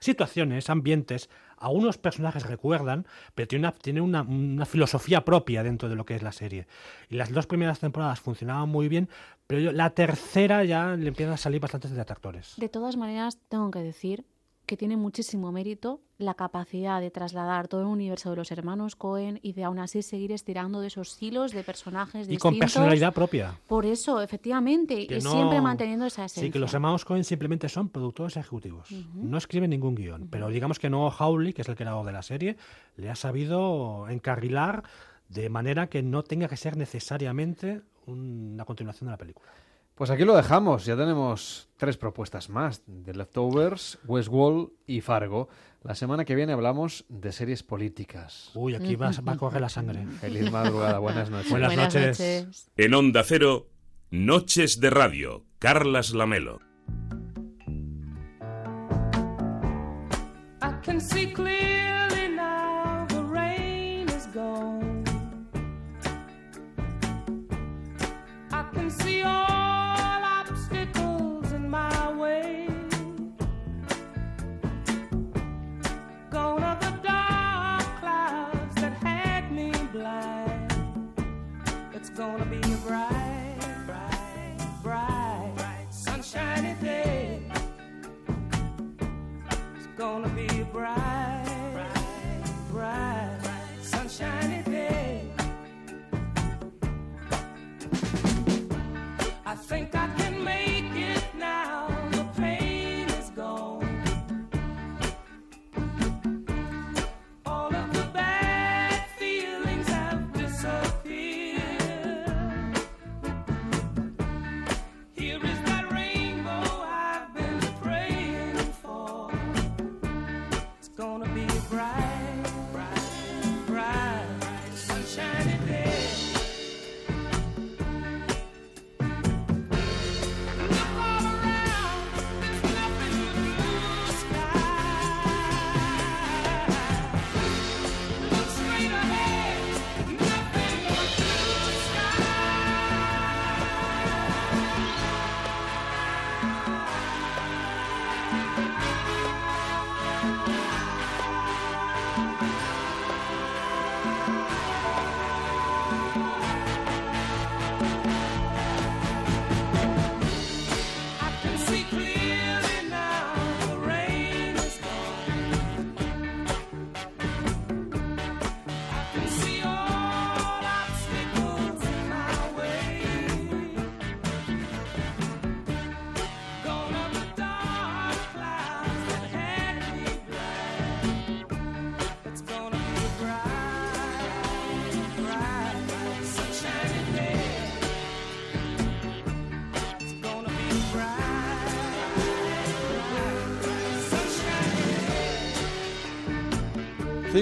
situaciones, 0.00 0.68
ambientes, 0.68 1.30
a 1.56 1.70
unos 1.70 1.98
personajes 1.98 2.44
recuerdan, 2.44 3.06
pero 3.34 3.48
tiene, 3.48 3.68
una, 3.68 3.72
tiene 3.72 4.00
una, 4.00 4.22
una, 4.22 4.66
filosofía 4.66 5.24
propia 5.24 5.62
dentro 5.62 5.88
de 5.88 5.96
lo 5.96 6.04
que 6.04 6.14
es 6.14 6.22
la 6.22 6.32
serie. 6.32 6.66
Y 7.08 7.14
las 7.14 7.32
dos 7.32 7.46
primeras 7.46 7.78
temporadas 7.78 8.20
funcionaban 8.20 8.68
muy 8.68 8.88
bien, 8.88 9.08
pero 9.46 9.72
la 9.72 9.90
tercera 9.90 10.64
ya 10.64 10.96
le 10.96 11.08
empiezan 11.08 11.34
a 11.34 11.38
salir 11.38 11.60
bastantes 11.60 11.90
detractores. 11.92 12.54
De 12.56 12.68
todas 12.68 12.96
maneras, 12.96 13.38
tengo 13.48 13.70
que 13.70 13.80
decir 13.80 14.24
que 14.66 14.76
tiene 14.76 14.96
muchísimo 14.96 15.52
mérito 15.52 16.00
la 16.16 16.34
capacidad 16.34 17.00
de 17.00 17.10
trasladar 17.10 17.68
todo 17.68 17.82
el 17.82 17.86
universo 17.86 18.30
de 18.30 18.36
los 18.36 18.50
hermanos 18.50 18.96
Cohen 18.96 19.38
y 19.42 19.52
de 19.52 19.64
aún 19.64 19.78
así 19.78 20.00
seguir 20.02 20.32
estirando 20.32 20.80
de 20.80 20.86
esos 20.86 21.20
hilos 21.20 21.52
de 21.52 21.62
personajes 21.62 22.28
y 22.30 22.38
con 22.38 22.58
personalidad 22.58 23.12
propia. 23.12 23.58
Por 23.66 23.84
eso, 23.84 24.22
efectivamente, 24.22 24.94
y 25.02 25.20
siempre 25.20 25.60
manteniendo 25.60 26.06
esa 26.06 26.24
esencia. 26.24 26.44
Sí, 26.44 26.50
que 26.50 26.58
los 26.58 26.72
hermanos 26.72 27.04
Cohen 27.04 27.24
simplemente 27.24 27.68
son 27.68 27.88
productores 27.90 28.36
ejecutivos. 28.36 28.88
No 29.14 29.36
escriben 29.36 29.70
ningún 29.70 29.94
guion. 29.94 30.28
Pero 30.28 30.48
digamos 30.48 30.78
que 30.78 30.88
Noah 30.88 31.14
Hawley, 31.18 31.52
que 31.52 31.62
es 31.62 31.68
el 31.68 31.76
creador 31.76 32.06
de 32.06 32.12
la 32.12 32.22
serie, 32.22 32.56
le 32.96 33.10
ha 33.10 33.16
sabido 33.16 34.08
encarrilar 34.08 34.84
de 35.28 35.48
manera 35.48 35.88
que 35.88 36.02
no 36.02 36.22
tenga 36.22 36.48
que 36.48 36.56
ser 36.56 36.76
necesariamente 36.76 37.82
una 38.06 38.64
continuación 38.64 39.06
de 39.08 39.12
la 39.12 39.18
película. 39.18 39.50
Pues 39.94 40.10
aquí 40.10 40.24
lo 40.24 40.34
dejamos. 40.34 40.84
Ya 40.86 40.96
tenemos 40.96 41.68
tres 41.76 41.96
propuestas 41.96 42.48
más: 42.48 42.82
The 43.04 43.14
Leftovers, 43.14 43.98
Westworld 44.06 44.70
y 44.86 45.00
Fargo. 45.00 45.48
La 45.82 45.94
semana 45.94 46.24
que 46.24 46.34
viene 46.34 46.52
hablamos 46.52 47.04
de 47.08 47.30
series 47.30 47.62
políticas. 47.62 48.50
Uy, 48.54 48.74
aquí 48.74 48.96
va, 48.96 49.10
va 49.26 49.32
a 49.32 49.36
coger 49.36 49.60
la 49.60 49.68
sangre. 49.68 50.06
Feliz 50.20 50.50
madrugada, 50.50 50.98
buenas 50.98 51.30
noches. 51.30 51.50
Buenas, 51.50 51.76
noches. 51.76 52.70
En 52.76 52.94
Onda 52.94 53.22
Cero, 53.22 53.68
Noches 54.10 54.80
de 54.80 54.90
Radio, 54.90 55.44
Carlas 55.58 56.12
Lamelo. 56.12 56.60
bright. 90.74 91.03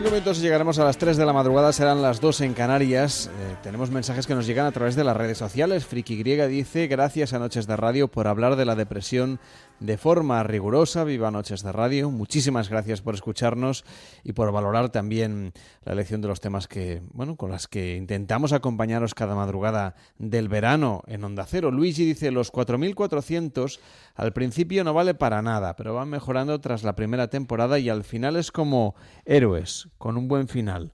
Minutos 0.02 0.38
y 0.38 0.42
llegaremos 0.42 0.78
a 0.78 0.84
las 0.84 0.96
3 0.98 1.16
de 1.16 1.24
la 1.26 1.32
madrugada, 1.32 1.72
serán 1.72 2.02
las 2.02 2.20
2 2.20 2.40
en 2.42 2.54
Canarias. 2.54 3.30
Eh, 3.40 3.51
tenemos 3.62 3.90
mensajes 3.90 4.26
que 4.26 4.34
nos 4.34 4.46
llegan 4.46 4.66
a 4.66 4.72
través 4.72 4.96
de 4.96 5.04
las 5.04 5.16
redes 5.16 5.38
sociales. 5.38 5.84
Friki 5.84 6.16
Griega 6.16 6.46
dice, 6.46 6.86
gracias 6.86 7.32
a 7.32 7.38
Noches 7.38 7.66
de 7.66 7.76
Radio 7.76 8.08
por 8.08 8.26
hablar 8.26 8.56
de 8.56 8.64
la 8.64 8.76
depresión 8.76 9.40
de 9.80 9.98
forma 9.98 10.42
rigurosa. 10.42 11.04
Viva 11.04 11.30
Noches 11.30 11.62
de 11.62 11.72
Radio. 11.72 12.10
Muchísimas 12.10 12.68
gracias 12.68 13.02
por 13.02 13.14
escucharnos 13.14 13.84
y 14.22 14.32
por 14.32 14.52
valorar 14.52 14.90
también 14.90 15.52
la 15.84 15.92
elección 15.92 16.20
de 16.20 16.28
los 16.28 16.40
temas 16.40 16.68
que, 16.68 17.02
bueno, 17.12 17.36
con 17.36 17.50
las 17.50 17.68
que 17.68 17.96
intentamos 17.96 18.52
acompañaros 18.52 19.14
cada 19.14 19.34
madrugada 19.34 19.94
del 20.18 20.48
verano 20.48 21.02
en 21.06 21.24
Onda 21.24 21.44
Cero. 21.44 21.70
Luigi 21.70 22.04
dice, 22.04 22.30
los 22.30 22.52
4.400 22.52 23.80
al 24.14 24.32
principio 24.32 24.84
no 24.84 24.94
vale 24.94 25.14
para 25.14 25.42
nada, 25.42 25.76
pero 25.76 25.94
van 25.94 26.08
mejorando 26.08 26.60
tras 26.60 26.84
la 26.84 26.94
primera 26.94 27.28
temporada 27.28 27.78
y 27.78 27.88
al 27.88 28.04
final 28.04 28.36
es 28.36 28.52
como 28.52 28.94
héroes, 29.24 29.88
con 29.98 30.16
un 30.16 30.28
buen 30.28 30.48
final. 30.48 30.92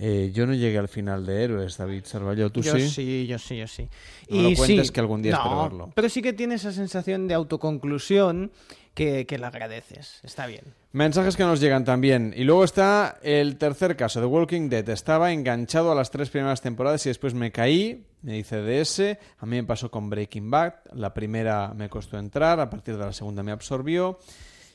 Eh, 0.00 0.30
yo 0.32 0.46
no 0.46 0.54
llegué 0.54 0.78
al 0.78 0.86
final 0.86 1.26
de 1.26 1.42
Héroes, 1.42 1.76
David 1.76 2.04
Sarvallo, 2.04 2.50
¿tú 2.50 2.62
yo 2.62 2.72
sí? 2.74 2.88
sí? 2.88 3.26
Yo 3.26 3.36
sí, 3.36 3.56
yo 3.56 3.66
sí. 3.66 3.88
No 4.30 4.42
lo 4.42 4.56
cuentes 4.56 4.92
que 4.92 5.00
algún 5.00 5.22
día 5.22 5.32
espero 5.32 5.62
verlo. 5.64 5.90
Pero 5.92 6.08
sí 6.08 6.22
que 6.22 6.32
tiene 6.32 6.54
esa 6.54 6.70
sensación 6.70 7.26
de 7.26 7.34
autoconclusión 7.34 8.52
que, 8.94 9.26
que 9.26 9.38
la 9.38 9.48
agradeces. 9.48 10.20
Está 10.22 10.46
bien. 10.46 10.62
Mensajes 10.92 11.36
que 11.36 11.42
nos 11.42 11.58
llegan 11.58 11.84
también. 11.84 12.32
Y 12.36 12.44
luego 12.44 12.62
está 12.62 13.18
el 13.22 13.56
tercer 13.56 13.96
caso, 13.96 14.20
The 14.20 14.26
Walking 14.26 14.68
Dead. 14.68 14.88
Estaba 14.88 15.32
enganchado 15.32 15.90
a 15.90 15.96
las 15.96 16.12
tres 16.12 16.30
primeras 16.30 16.62
temporadas 16.62 17.04
y 17.06 17.10
después 17.10 17.34
me 17.34 17.50
caí, 17.50 18.06
me 18.22 18.34
dice 18.34 18.62
DS. 18.62 19.18
A 19.38 19.46
mí 19.46 19.56
me 19.56 19.64
pasó 19.64 19.90
con 19.90 20.08
Breaking 20.08 20.48
Bad. 20.48 20.74
La 20.92 21.12
primera 21.12 21.74
me 21.74 21.88
costó 21.88 22.18
entrar, 22.18 22.60
a 22.60 22.70
partir 22.70 22.96
de 22.96 23.04
la 23.04 23.12
segunda 23.12 23.42
me 23.42 23.50
absorbió. 23.50 24.20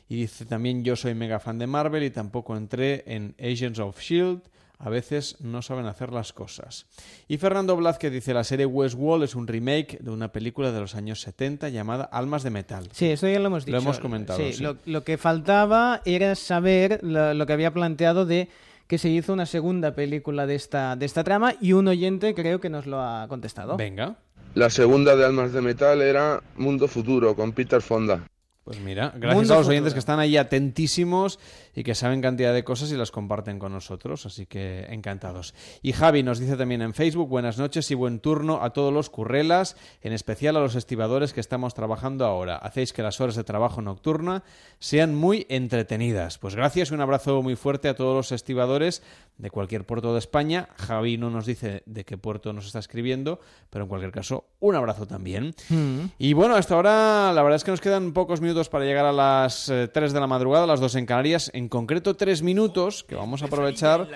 Y 0.09 0.17
dice 0.17 0.43
también 0.43 0.83
yo 0.83 0.97
soy 0.97 1.15
mega 1.15 1.39
fan 1.39 1.59
de 1.59 1.67
Marvel 1.67 2.03
y 2.03 2.09
tampoco 2.09 2.57
entré 2.57 3.05
en 3.07 3.35
Agents 3.39 3.79
of 3.79 3.97
Shield. 4.01 4.41
A 4.83 4.89
veces 4.89 5.37
no 5.39 5.61
saben 5.61 5.85
hacer 5.85 6.11
las 6.11 6.33
cosas. 6.33 6.87
Y 7.29 7.37
Fernando 7.37 7.77
Blázquez 7.77 8.11
dice, 8.11 8.33
la 8.33 8.43
serie 8.43 8.65
Westworld 8.65 9.23
es 9.23 9.33
un 9.33 9.47
remake 9.47 9.97
de 10.01 10.11
una 10.11 10.33
película 10.33 10.73
de 10.73 10.81
los 10.81 10.95
años 10.95 11.21
70 11.21 11.69
llamada 11.69 12.03
Almas 12.03 12.43
de 12.43 12.49
Metal. 12.49 12.89
Sí, 12.91 13.07
esto 13.07 13.29
ya 13.29 13.39
lo 13.39 13.47
hemos 13.47 13.63
dicho. 13.63 13.77
Lo 13.77 13.81
hemos 13.81 13.99
comentado. 13.99 14.39
Sí, 14.39 14.53
sí. 14.53 14.61
Lo, 14.63 14.75
lo 14.85 15.05
que 15.05 15.17
faltaba 15.17 16.01
era 16.03 16.35
saber 16.35 16.99
lo, 17.01 17.33
lo 17.33 17.45
que 17.45 17.53
había 17.53 17.71
planteado 17.71 18.25
de 18.25 18.49
que 18.87 18.97
se 18.97 19.07
hizo 19.07 19.31
una 19.31 19.45
segunda 19.45 19.95
película 19.95 20.45
de 20.45 20.55
esta, 20.55 20.97
de 20.97 21.05
esta 21.05 21.23
trama 21.23 21.55
y 21.61 21.71
un 21.71 21.87
oyente 21.87 22.35
creo 22.35 22.59
que 22.59 22.69
nos 22.69 22.85
lo 22.85 23.01
ha 23.01 23.25
contestado. 23.29 23.77
Venga. 23.77 24.17
La 24.53 24.69
segunda 24.69 25.15
de 25.15 25.25
Almas 25.25 25.53
de 25.53 25.61
Metal 25.61 26.01
era 26.01 26.43
Mundo 26.57 26.89
Futuro 26.89 27.35
con 27.35 27.53
Peter 27.53 27.81
Fonda. 27.81 28.27
Pues 28.63 28.79
mira, 28.79 29.11
gracias 29.15 29.35
Mundo 29.35 29.53
a 29.53 29.57
los 29.57 29.65
futuro. 29.65 29.71
oyentes 29.71 29.93
que 29.93 29.99
están 29.99 30.19
ahí 30.19 30.37
atentísimos 30.37 31.37
y 31.75 31.83
que 31.83 31.95
saben 31.95 32.21
cantidad 32.21 32.53
de 32.53 32.63
cosas 32.63 32.91
y 32.93 32.95
las 32.95 33.11
comparten 33.11 33.59
con 33.59 33.73
nosotros, 33.73 34.25
así 34.25 34.45
que 34.45 34.85
encantados. 34.89 35.53
Y 35.81 35.91
Javi 35.91 36.23
nos 36.23 36.39
dice 36.39 36.55
también 36.55 36.81
en 36.81 36.93
Facebook, 36.93 37.27
buenas 37.27 37.57
noches 37.57 37.91
y 37.91 37.95
buen 37.95 38.19
turno 38.19 38.63
a 38.63 38.69
todos 38.69 38.93
los 38.93 39.09
currelas, 39.09 39.75
en 40.01 40.13
especial 40.13 40.55
a 40.55 40.61
los 40.61 40.75
estibadores 40.75 41.33
que 41.33 41.41
estamos 41.41 41.73
trabajando 41.73 42.25
ahora. 42.25 42.55
Hacéis 42.55 42.93
que 42.93 43.03
las 43.03 43.19
horas 43.19 43.35
de 43.35 43.43
trabajo 43.43 43.81
nocturna 43.81 44.43
sean 44.79 45.13
muy 45.13 45.45
entretenidas. 45.49 46.37
Pues 46.37 46.55
gracias 46.55 46.91
y 46.91 46.93
un 46.93 47.01
abrazo 47.01 47.41
muy 47.41 47.57
fuerte 47.57 47.89
a 47.89 47.95
todos 47.95 48.15
los 48.15 48.31
estibadores 48.31 49.03
de 49.37 49.49
cualquier 49.49 49.85
puerto 49.85 50.13
de 50.13 50.19
España. 50.19 50.69
Javi 50.77 51.17
no 51.17 51.29
nos 51.29 51.45
dice 51.45 51.83
de 51.85 52.05
qué 52.05 52.17
puerto 52.17 52.53
nos 52.53 52.67
está 52.67 52.79
escribiendo, 52.79 53.41
pero 53.69 53.83
en 53.83 53.89
cualquier 53.89 54.11
caso, 54.11 54.45
un 54.59 54.75
abrazo 54.75 55.05
también. 55.05 55.53
Mm. 55.67 56.05
Y 56.17 56.31
bueno, 56.31 56.55
hasta 56.55 56.75
ahora 56.75 57.33
la 57.33 57.41
verdad 57.41 57.57
es 57.57 57.63
que 57.63 57.71
nos 57.71 57.81
quedan 57.81 58.13
pocos 58.13 58.39
minutos 58.39 58.52
para 58.69 58.85
llegar 58.85 59.05
a 59.05 59.11
las 59.11 59.69
eh, 59.69 59.87
3 59.87 60.13
de 60.13 60.19
la 60.19 60.27
madrugada, 60.27 60.65
las 60.67 60.79
2 60.79 60.95
en 60.95 61.05
Canarias, 61.05 61.49
en 61.53 61.67
concreto 61.67 62.15
3 62.15 62.41
minutos 62.41 63.03
que 63.03 63.15
vamos 63.15 63.41
a 63.41 63.45
aprovechar. 63.45 64.07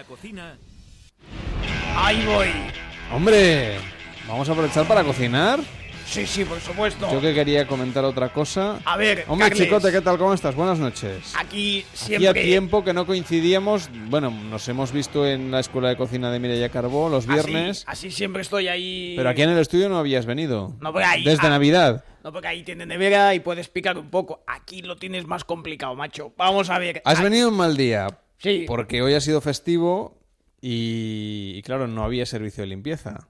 ¡Ahí 1.96 2.26
voy! 2.26 2.48
¡Hombre! 3.14 3.78
Vamos 4.28 4.48
a 4.48 4.52
aprovechar 4.52 4.88
para 4.88 5.04
cocinar. 5.04 5.60
Sí, 6.06 6.26
sí, 6.26 6.46
por 6.46 6.60
supuesto. 6.62 7.12
Yo 7.12 7.20
que 7.20 7.34
quería 7.34 7.68
comentar 7.68 8.04
otra 8.06 8.30
cosa. 8.30 8.80
A 8.86 8.96
ver, 8.96 9.26
Hombre, 9.28 9.50
Carles. 9.50 9.66
chicote, 9.68 9.92
¿qué 9.92 10.00
tal? 10.00 10.18
¿Cómo 10.18 10.34
estás? 10.34 10.56
Buenas 10.56 10.80
noches. 10.80 11.34
Aquí 11.38 11.86
Hacía 11.94 12.20
siempre... 12.20 12.44
tiempo 12.44 12.84
que 12.84 12.94
no 12.94 13.06
coincidíamos. 13.06 13.90
Bueno, 14.10 14.32
nos 14.32 14.68
hemos 14.70 14.94
visto 14.94 15.28
en 15.28 15.52
la 15.52 15.60
escuela 15.60 15.90
de 15.90 15.98
cocina 15.98 16.32
de 16.32 16.40
Mireia 16.40 16.70
Carbó 16.70 17.10
los 17.10 17.28
viernes. 17.28 17.84
Así, 17.88 18.08
así 18.08 18.16
siempre 18.16 18.42
estoy 18.42 18.70
ahí... 18.70 19.16
Pero 19.18 19.30
aquí 19.30 19.42
en 19.42 19.50
el 19.50 19.60
estudio 19.60 19.90
no 19.90 19.98
habías 19.98 20.26
venido. 20.26 20.74
No, 20.80 20.94
porque 20.94 21.06
ahí- 21.06 21.24
Desde 21.26 21.48
ah. 21.48 21.50
Navidad. 21.50 22.06
No, 22.28 22.34
porque 22.34 22.50
ahí 22.50 22.62
tiene 22.64 22.86
nevera 22.86 23.34
y 23.36 23.40
puedes 23.40 23.70
picar 23.70 23.98
un 23.98 24.10
poco. 24.10 24.44
Aquí 24.48 24.82
lo 24.82 24.98
tienes 24.98 25.26
más 25.26 25.46
complicado, 25.46 25.96
macho. 25.96 26.34
Vamos 26.36 26.70
a 26.70 26.78
ver. 26.78 27.02
Has 27.06 27.20
Ah, 27.20 27.24
venido 27.24 27.48
un 27.48 27.56
mal 27.56 27.78
día. 27.78 28.20
Sí. 28.38 28.66
Porque 28.68 29.02
hoy 29.02 29.14
ha 29.14 29.22
sido 29.22 29.40
festivo 29.40 30.18
y, 30.60 31.54
y 31.56 31.62
claro, 31.62 31.88
no 31.88 32.04
había 32.04 32.26
servicio 32.26 32.64
de 32.64 32.68
limpieza. 32.68 33.30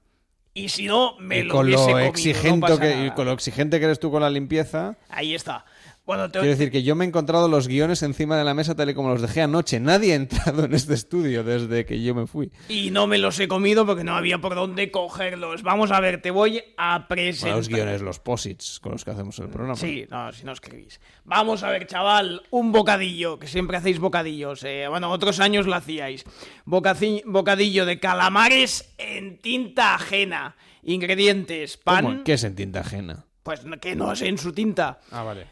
Y 0.56 0.70
si 0.70 0.88
no, 0.88 1.16
me 1.20 1.38
y 1.38 1.44
lo 1.44 1.54
con 1.54 1.66
hubiese 1.68 1.78
lo, 1.84 1.92
comido, 1.92 2.00
no 2.00 2.10
exigente 2.10 2.62
pasa 2.62 2.82
que, 2.82 2.92
y 2.92 2.96
nada. 3.04 3.14
con 3.14 3.26
lo 3.28 3.34
exigente 3.34 3.78
que 3.78 3.86
eres 3.86 4.00
tú 4.00 4.10
con 4.10 4.24
la 4.24 4.32
limpieza. 4.32 4.98
Ahí 5.10 5.36
está. 5.36 5.64
Bueno, 6.08 6.32
te... 6.32 6.40
Quiero 6.40 6.56
decir 6.56 6.72
que 6.72 6.82
yo 6.84 6.96
me 6.96 7.04
he 7.04 7.08
encontrado 7.10 7.50
los 7.50 7.68
guiones 7.68 8.02
encima 8.02 8.38
de 8.38 8.46
la 8.46 8.54
mesa 8.54 8.74
tal 8.76 8.90
y 8.90 8.94
como 8.94 9.10
los 9.10 9.22
dejé 9.22 9.42
anoche. 9.42 9.80
Nadie 9.82 10.14
ha 10.14 10.16
entrado 10.16 10.64
en 10.64 10.74
este 10.74 10.94
estudio 10.94 11.44
desde 11.44 11.86
que 11.86 12.02
yo 12.02 12.16
me 12.16 12.26
fui. 12.28 12.50
Y 12.70 12.92
no 12.92 13.08
me 13.08 13.18
los 13.18 13.38
he 13.42 13.50
comido 13.50 13.86
porque 13.86 14.06
no 14.06 14.16
había 14.16 14.40
por 14.40 14.56
dónde 14.56 14.90
cogerlos. 14.90 15.64
Vamos 15.64 15.92
a 15.92 16.00
ver, 16.00 16.22
te 16.22 16.32
voy 16.32 16.64
a 16.78 17.08
presentar. 17.10 17.50
Bueno, 17.52 17.58
los 17.58 17.68
guiones, 17.68 18.02
los 18.02 18.20
posits 18.20 18.80
con 18.80 18.94
los 18.94 19.04
que 19.04 19.12
hacemos 19.12 19.38
el 19.40 19.50
programa. 19.50 19.76
Sí, 19.76 20.08
no, 20.10 20.32
si 20.32 20.46
no 20.46 20.54
escribís. 20.54 21.00
Vamos 21.26 21.62
a 21.64 21.70
ver, 21.72 21.86
chaval, 21.88 22.42
un 22.52 22.72
bocadillo, 22.72 23.38
que 23.38 23.48
siempre 23.48 23.76
hacéis 23.76 24.00
bocadillos. 24.00 24.64
eh, 24.64 24.88
bueno, 24.88 25.12
otros 25.12 25.42
años 25.42 25.68
lo 25.68 25.76
hacíais. 25.76 26.24
Bocaci- 26.66 27.24
bocadillo 27.26 27.86
de 27.86 28.00
calamares 28.00 28.94
en 28.98 29.40
tinta 29.40 29.96
ajena. 29.96 30.56
Ingredientes, 30.84 31.76
pan. 31.76 32.06
¿Cómo? 32.06 32.24
¿Qué 32.24 32.34
es 32.34 32.44
en 32.46 32.56
tinta 32.56 32.80
ajena? 32.80 33.26
Pues 33.44 33.62
que 33.82 33.96
no 33.96 34.12
es 34.14 34.22
en 34.22 34.38
su 34.38 34.52
tinta. 34.54 35.00
Ah, 35.12 35.24
vale. 35.24 35.48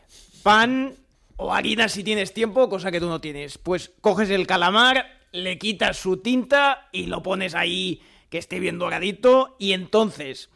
Pan 0.45 0.95
o 1.37 1.55
harina 1.55 1.89
si 1.89 2.03
tienes 2.03 2.31
tiempo, 2.31 2.69
cosa 2.69 2.91
que 2.91 2.99
tú 2.99 3.07
no 3.07 3.19
tienes. 3.19 3.57
Pues 3.57 3.91
coges 3.99 4.29
el 4.29 4.45
calamar, 4.45 5.07
le 5.31 5.57
quitas 5.57 5.97
su 5.97 6.17
tinta 6.17 6.87
y 6.91 7.07
lo 7.07 7.23
pones 7.23 7.55
ahí 7.55 8.03
que 8.29 8.37
esté 8.37 8.59
bien 8.59 8.77
doradito. 8.77 9.55
Y 9.57 9.73
entonces, 9.73 10.51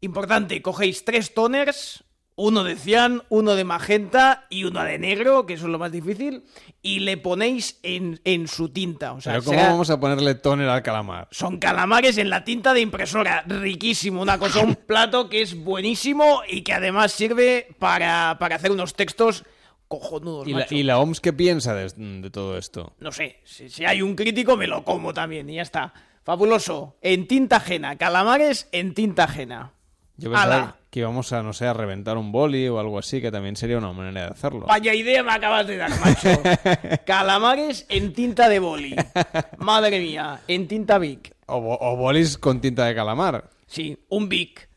importante, 0.00 0.60
cogéis 0.60 1.04
tres 1.04 1.34
toners, 1.34 2.02
uno 2.34 2.64
de 2.64 2.76
cian, 2.76 3.22
uno 3.28 3.54
de 3.54 3.64
magenta 3.64 4.46
y 4.48 4.64
uno 4.64 4.82
de 4.84 4.98
negro, 4.98 5.44
que 5.46 5.54
eso 5.54 5.66
es 5.66 5.70
lo 5.72 5.78
más 5.78 5.92
difícil, 5.92 6.44
y 6.80 7.00
le 7.00 7.16
ponéis 7.18 7.78
en, 7.82 8.20
en 8.24 8.48
su 8.48 8.70
tinta. 8.70 9.12
O 9.12 9.20
sea, 9.20 9.34
Pero 9.34 9.44
¿cómo 9.44 9.58
vamos 9.60 9.90
a 9.90 10.00
ponerle 10.00 10.34
tóner 10.34 10.68
al 10.68 10.82
calamar? 10.82 11.28
son 11.30 11.58
calamares 11.58 12.18
en 12.18 12.30
la 12.30 12.44
tinta 12.44 12.72
de 12.74 12.80
impresora. 12.80 13.44
Riquísimo. 13.46 14.22
Una 14.22 14.38
cosa, 14.38 14.60
un 14.60 14.74
plato 14.86 15.28
que 15.28 15.42
es 15.42 15.54
buenísimo 15.62 16.42
y 16.48 16.62
que 16.62 16.72
además 16.72 17.12
sirve 17.12 17.68
para, 17.78 18.36
para 18.38 18.56
hacer 18.56 18.70
unos 18.72 18.94
textos 18.94 19.44
cojonudos. 19.88 20.48
¿Y 20.48 20.54
la, 20.54 20.66
y 20.70 20.82
la 20.84 20.98
OMS 20.98 21.20
qué 21.20 21.34
piensa 21.34 21.74
de, 21.74 21.92
de 21.96 22.30
todo 22.30 22.56
esto? 22.56 22.94
No 22.98 23.12
sé, 23.12 23.40
si, 23.44 23.68
si 23.68 23.84
hay 23.84 24.00
un 24.00 24.16
crítico 24.16 24.56
me 24.56 24.66
lo 24.66 24.84
como 24.84 25.12
también 25.12 25.50
y 25.50 25.56
ya 25.56 25.62
está. 25.62 25.92
Fabuloso. 26.24 26.96
En 27.02 27.26
tinta 27.26 27.56
ajena. 27.56 27.98
Calamares 27.98 28.68
en 28.72 28.94
tinta 28.94 29.24
ajena. 29.24 29.72
Yo 30.16 30.30
pensaba. 30.30 30.76
Que 30.92 31.00
íbamos 31.00 31.32
a, 31.32 31.42
no 31.42 31.54
sé, 31.54 31.64
a 31.66 31.72
reventar 31.72 32.18
un 32.18 32.32
boli 32.32 32.68
o 32.68 32.78
algo 32.78 32.98
así, 32.98 33.22
que 33.22 33.30
también 33.32 33.56
sería 33.56 33.78
una 33.78 33.94
manera 33.94 34.26
de 34.26 34.32
hacerlo. 34.32 34.66
Vaya 34.66 34.92
idea 34.92 35.22
me 35.22 35.32
acabas 35.32 35.66
de 35.66 35.78
dar, 35.78 35.90
macho. 35.98 36.28
Calamares 37.06 37.86
en 37.88 38.12
tinta 38.12 38.50
de 38.50 38.58
boli. 38.58 38.94
Madre 39.56 39.98
mía, 40.00 40.42
en 40.46 40.68
tinta 40.68 40.98
Bic. 40.98 41.34
O, 41.46 41.56
o 41.56 41.96
bolis 41.96 42.36
con 42.36 42.60
tinta 42.60 42.84
de 42.84 42.94
calamar. 42.94 43.48
Sí, 43.66 43.96
un 44.10 44.28
Bic. 44.28 44.68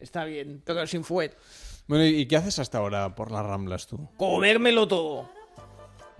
Está 0.00 0.24
bien, 0.24 0.62
pero 0.64 0.86
sin 0.86 1.04
fuet. 1.04 1.36
Bueno, 1.86 2.06
¿y 2.06 2.24
qué 2.24 2.36
haces 2.36 2.58
hasta 2.60 2.78
ahora 2.78 3.14
por 3.14 3.30
las 3.30 3.44
ramblas 3.44 3.86
tú? 3.86 4.08
Comérmelo 4.16 4.88
todo. 4.88 5.28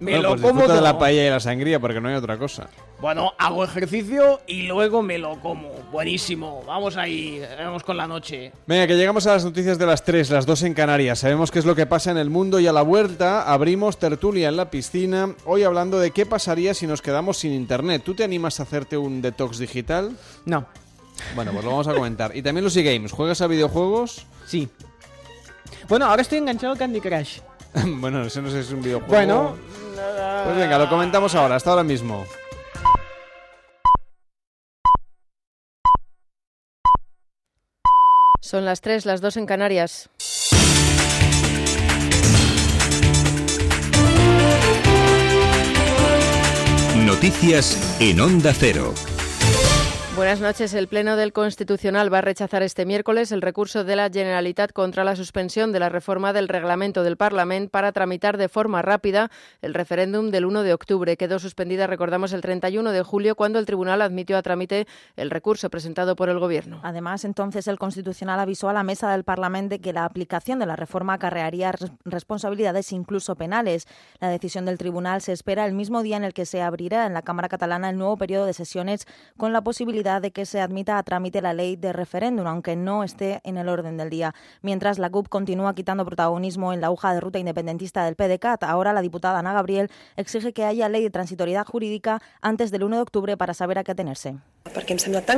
Me 0.01 0.13
Bueno, 0.13 0.29
lo 0.29 0.41
pues 0.41 0.43
como 0.43 0.69
de 0.69 0.81
la 0.81 0.97
paella 0.97 1.27
y 1.27 1.31
la 1.31 1.41
sangría 1.41 1.81
porque 1.81 2.01
no 2.01 2.09
hay 2.09 2.15
otra 2.15 2.39
cosa. 2.39 2.69
Bueno, 3.01 3.33
hago 3.37 3.65
ejercicio 3.65 4.41
y 4.47 4.63
luego 4.63 5.03
me 5.03 5.19
lo 5.19 5.41
como. 5.41 5.71
Buenísimo. 5.91 6.63
Vamos 6.65 6.97
ahí, 6.97 7.43
vamos 7.59 7.83
con 7.83 7.97
la 7.97 8.07
noche. 8.07 8.53
Venga, 8.67 8.87
que 8.87 8.97
llegamos 8.97 9.27
a 9.27 9.33
las 9.33 9.45
noticias 9.45 9.77
de 9.77 9.87
las 9.87 10.05
3, 10.05 10.31
las 10.31 10.47
2 10.47 10.63
en 10.65 10.75
Canarias. 10.75 11.19
Sabemos 11.19 11.51
qué 11.51 11.59
es 11.59 11.65
lo 11.65 11.75
que 11.75 11.87
pasa 11.87 12.13
en 12.13 12.19
el 12.19 12.31
mundo 12.31 12.61
y 12.61 12.69
a 12.69 12.73
la 12.73 12.83
vuelta 12.83 13.43
abrimos 13.43 13.99
tertulia 13.99 14.49
en 14.49 14.57
la 14.57 14.71
piscina. 14.71 15.35
Hoy 15.45 15.65
hablando 15.65 15.99
de 15.99 16.13
qué 16.13 16.27
pasaría 16.27 16.75
si 16.75 16.87
nos 16.87 17.03
quedamos 17.03 17.39
sin 17.39 17.53
internet. 17.53 18.03
¿Tú 18.05 18.15
te 18.15 18.23
animas 18.23 18.61
a 18.61 18.63
hacerte 18.63 18.97
un 18.97 19.21
detox 19.21 19.59
digital? 19.59 20.17
No. 20.45 20.67
Bueno, 21.35 21.51
pues 21.53 21.65
lo 21.65 21.73
vamos 21.73 21.89
a 21.89 21.95
comentar. 21.95 22.37
Y 22.37 22.43
también 22.43 22.63
los 22.63 22.77
e-games. 22.77 23.11
¿Juegas 23.11 23.41
a 23.41 23.49
videojuegos? 23.49 24.27
Sí. 24.47 24.69
Bueno, 25.89 26.07
ahora 26.07 26.23
estoy 26.23 26.39
enganchado 26.39 26.75
al 26.75 26.79
Candy 26.79 27.01
Crush. 27.01 27.41
bueno, 27.97 28.23
eso 28.23 28.41
no 28.43 28.49
sé 28.51 28.63
si 28.63 28.69
es 28.69 28.73
un 28.73 28.83
videojuego. 28.83 29.13
Bueno. 29.13 29.57
Pues 30.45 30.57
venga, 30.57 30.79
lo 30.79 30.89
comentamos 30.89 31.35
ahora, 31.35 31.57
hasta 31.57 31.71
ahora 31.71 31.85
mismo. 31.85 32.27
Son 38.41 38.65
las 38.65 38.81
3, 38.81 39.05
las 39.05 39.21
2 39.21 39.37
en 39.37 39.47
Canarias. 39.47 40.09
Noticias 47.05 47.97
en 48.01 48.21
Onda 48.21 48.55
Cero. 48.55 48.95
Buenas 50.19 50.41
noches. 50.41 50.75
El 50.75 50.89
Pleno 50.89 51.15
del 51.15 51.33
Constitucional 51.33 52.13
va 52.13 52.19
a 52.19 52.23
rechazar 52.23 52.65
este 52.65 52.85
miércoles 52.85 53.31
el 53.31 53.41
recurso 53.41 53.85
de 53.85 53.95
la 53.95 54.11
Generalitat 54.11 54.73
contra 54.73 55.05
la 55.05 55.15
suspensión 55.15 55.71
de 55.71 55.79
la 55.79 55.91
reforma 55.91 56.33
del 56.33 56.49
reglamento 56.49 57.05
del 57.05 57.17
Parlamento 57.17 57.71
para 57.71 57.93
tramitar 57.93 58.37
de 58.37 58.49
forma 58.49 58.83
rápida 58.83 59.31
el 59.63 59.75
referéndum 59.75 60.33
del 60.33 60.45
1 60.45 60.65
de 60.65 60.75
octubre. 60.75 61.17
Quedó 61.17 61.39
suspendida, 61.39 61.87
recordamos, 61.87 62.33
el 62.33 62.41
31 62.41 62.91
de 62.91 63.03
julio 63.05 63.37
cuando 63.37 63.61
el 63.61 63.65
Tribunal 63.65 64.03
admitió 64.03 64.37
a 64.37 64.43
trámite 64.43 64.89
el 65.15 65.31
recurso 65.31 65.71
presentado 65.71 66.17
por 66.17 66.29
el 66.31 66.41
Gobierno. 66.41 66.81
Además, 66.83 67.25
entonces 67.25 67.69
el 67.69 67.79
Constitucional 67.79 68.41
avisó 68.41 68.69
a 68.69 68.73
la 68.73 68.83
mesa 68.83 69.13
del 69.13 69.23
Parlamento 69.23 69.77
de 69.77 69.81
que 69.81 69.93
la 69.93 70.05
aplicación 70.05 70.59
de 70.59 70.67
la 70.67 70.75
reforma 70.75 71.13
acarrearía 71.13 71.73
responsabilidades 72.05 72.91
incluso 72.91 73.37
penales. 73.37 73.87
La 74.19 74.31
decisión 74.31 74.65
del 74.65 74.79
Tribunal 74.79 75.23
se 75.23 75.33
espera 75.33 75.65
el 75.65 75.75
mismo 75.75 76.03
día 76.03 76.17
en 76.17 76.25
el 76.25 76.35
que 76.35 76.45
se 76.45 76.61
abrirá 76.61 77.07
en 77.07 77.15
la 77.15 77.23
Cámara 77.23 77.49
Catalana 77.49 77.91
el 77.91 77.99
nuevo 77.99 78.17
periodo 78.17 78.47
de 78.47 78.53
sesiones 78.53 79.07
con 79.37 79.53
la 79.53 79.61
posibilidad 79.61 80.08
de 80.09 80.31
que 80.31 80.47
se 80.47 80.61
admita 80.61 80.97
a 80.97 81.03
trámite 81.03 81.43
la 81.43 81.53
ley 81.53 81.77
de 81.77 81.93
referéndum, 81.93 82.47
aunque 82.47 82.77
no 82.77 83.05
esté 83.05 83.41
en 83.45 83.59
el 83.59 83.69
orden 83.69 83.99
del 83.99 84.09
día. 84.09 84.35
Mientras 84.63 84.99
la 84.99 85.11
CUP 85.11 85.29
continúa 85.29 85.75
quitando 85.75 86.05
protagonismo 86.07 86.73
en 86.73 86.81
la 86.81 86.91
hoja 86.91 87.13
de 87.13 87.21
ruta 87.21 87.39
independentista 87.39 88.05
del 88.05 88.17
PDCAT, 88.17 88.65
ahora 88.65 88.95
la 88.95 89.03
diputada 89.03 89.39
Ana 89.39 89.53
Gabriel 89.53 89.91
exige 90.17 90.55
que 90.55 90.65
haya 90.65 90.89
ley 90.89 91.03
de 91.03 91.11
transitoriedad 91.11 91.67
jurídica 91.67 92.21
antes 92.41 92.71
del 92.71 92.85
1 92.85 92.97
de 92.97 93.03
octubre 93.03 93.37
para 93.37 93.53
saber 93.53 93.79
a 93.79 93.85
qué 93.85 93.93
atenerse. 93.93 94.39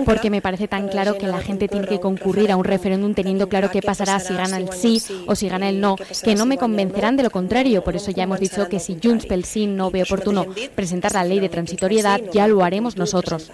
Porque 0.05 0.31
me 0.31 0.41
parece 0.41 0.69
tan 0.69 0.89
claro 0.89 1.17
que 1.19 1.27
la 1.27 1.41
gente 1.41 1.69
tiene 1.69 1.87
que 1.87 2.01
concurrir 2.01 2.51
a 2.51 2.57
un 2.57 2.65
referéndum 2.65 3.15
teniendo 3.15 3.49
claro 3.49 3.71
qué 3.71 3.83
pasará 3.83 4.21
si 4.21 4.35
gana 4.35 4.57
el 4.57 4.73
sí 4.73 5.03
o 5.27 5.35
si 5.35 5.49
gana 5.49 5.69
el 5.69 5.81
no, 5.81 5.97
que 5.97 6.35
no 6.35 6.47
me 6.47 6.59
convencerán 6.59 7.17
de 7.17 7.23
lo 7.23 7.31
contrario. 7.31 7.83
Por 7.85 7.97
eso 7.97 8.11
ya 8.11 8.25
hemos 8.25 8.41
dicho 8.41 8.69
que 8.69 8.81
si 8.81 8.99
Junts 9.03 9.27
pel 9.27 9.45
sí 9.45 9.67
no 9.67 9.91
ve 9.91 10.03
oportuno 10.03 10.47
presentar 10.75 11.13
la 11.13 11.25
ley 11.25 11.41
de 11.41 11.49
transitoriedad, 11.49 12.21
ya 12.33 12.47
lo 12.47 12.65
haremos 12.65 12.97
nosotros. 12.97 13.51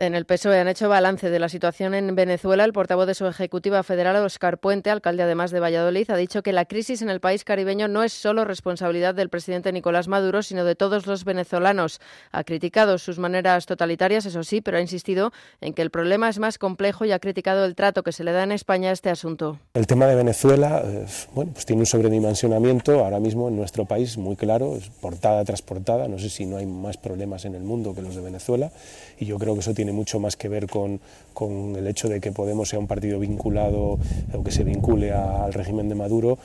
En 0.00 0.14
el 0.14 0.26
PSOE 0.26 0.60
han 0.60 0.68
hecho 0.68 0.88
balance 0.88 1.28
de 1.28 1.40
la 1.40 1.48
situación 1.48 1.92
en 1.92 2.14
Venezuela. 2.14 2.62
El 2.62 2.72
portavoz 2.72 3.08
de 3.08 3.14
su 3.14 3.26
ejecutiva 3.26 3.82
federal, 3.82 4.14
Oscar 4.24 4.58
Puente, 4.58 4.90
alcalde 4.90 5.24
además 5.24 5.50
de 5.50 5.58
Valladolid, 5.58 6.08
ha 6.12 6.16
dicho 6.16 6.44
que 6.44 6.52
la 6.52 6.66
crisis 6.66 7.02
en 7.02 7.10
el 7.10 7.18
país 7.18 7.42
caribeño 7.42 7.88
no 7.88 8.04
es 8.04 8.12
solo 8.12 8.44
responsabilidad 8.44 9.16
del 9.16 9.28
presidente 9.28 9.72
Nicolás 9.72 10.06
Maduro, 10.06 10.44
sino 10.44 10.64
de 10.64 10.76
todos 10.76 11.08
los 11.08 11.24
venezolanos. 11.24 12.00
Ha 12.30 12.44
criticado 12.44 12.98
sus 12.98 13.18
maneras 13.18 13.66
totalitarias, 13.66 14.24
eso 14.24 14.44
sí, 14.44 14.60
pero 14.60 14.76
ha 14.76 14.80
insistido 14.80 15.32
en 15.60 15.74
que 15.74 15.82
el 15.82 15.90
problema 15.90 16.28
es 16.28 16.38
más 16.38 16.58
complejo 16.58 17.04
y 17.04 17.10
ha 17.10 17.18
criticado 17.18 17.64
el 17.64 17.74
trato 17.74 18.04
que 18.04 18.12
se 18.12 18.22
le 18.22 18.30
da 18.30 18.44
en 18.44 18.52
España 18.52 18.90
a 18.90 18.92
este 18.92 19.10
asunto. 19.10 19.58
El 19.74 19.88
tema 19.88 20.06
de 20.06 20.14
Venezuela, 20.14 20.80
eh, 20.84 21.06
bueno, 21.34 21.50
pues 21.54 21.66
tiene 21.66 21.82
un 21.82 21.86
sobredimensionamiento 21.86 23.04
ahora 23.04 23.18
mismo 23.18 23.48
en 23.48 23.56
nuestro 23.56 23.84
país 23.84 24.16
muy 24.16 24.36
claro, 24.36 24.76
es 24.76 24.90
portada 24.90 25.44
tras 25.44 25.60
portada. 25.60 26.06
No 26.06 26.20
sé 26.20 26.30
si 26.30 26.46
no 26.46 26.58
hay 26.58 26.66
más 26.66 26.98
problemas 26.98 27.44
en 27.46 27.56
el 27.56 27.64
mundo 27.64 27.96
que 27.96 28.02
los 28.02 28.14
de 28.14 28.22
Venezuela 28.22 28.70
y 29.18 29.26
yo 29.26 29.40
creo 29.40 29.54
que 29.54 29.60
eso 29.60 29.74
tiene 29.74 29.87
mucho 29.92 30.20
más 30.20 30.36
que 30.36 30.48
ver 30.48 30.66
con, 30.66 31.00
con 31.34 31.76
el 31.76 31.86
hecho 31.86 32.08
de 32.08 32.20
que 32.20 32.32
Podemos 32.32 32.68
sea 32.68 32.78
un 32.78 32.86
partido 32.86 33.18
vinculado 33.18 33.98
o 34.32 34.44
que 34.44 34.52
se 34.52 34.64
vincule 34.64 35.12
al 35.12 35.52
régimen 35.52 35.88
de 35.88 35.94
Maduro 35.94 36.38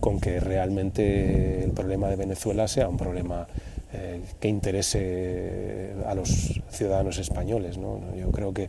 con 0.00 0.20
que 0.20 0.40
realmente 0.40 1.62
el 1.62 1.72
problema 1.72 2.08
de 2.08 2.16
Venezuela 2.16 2.66
sea 2.68 2.88
un 2.88 2.96
problema 2.96 3.46
eh, 3.92 4.20
que 4.38 4.48
interese 4.48 5.92
a 6.06 6.14
los 6.14 6.60
ciudadanos 6.70 7.18
españoles. 7.18 7.76
¿no? 7.78 8.00
Yo 8.16 8.30
creo 8.30 8.54
que 8.54 8.68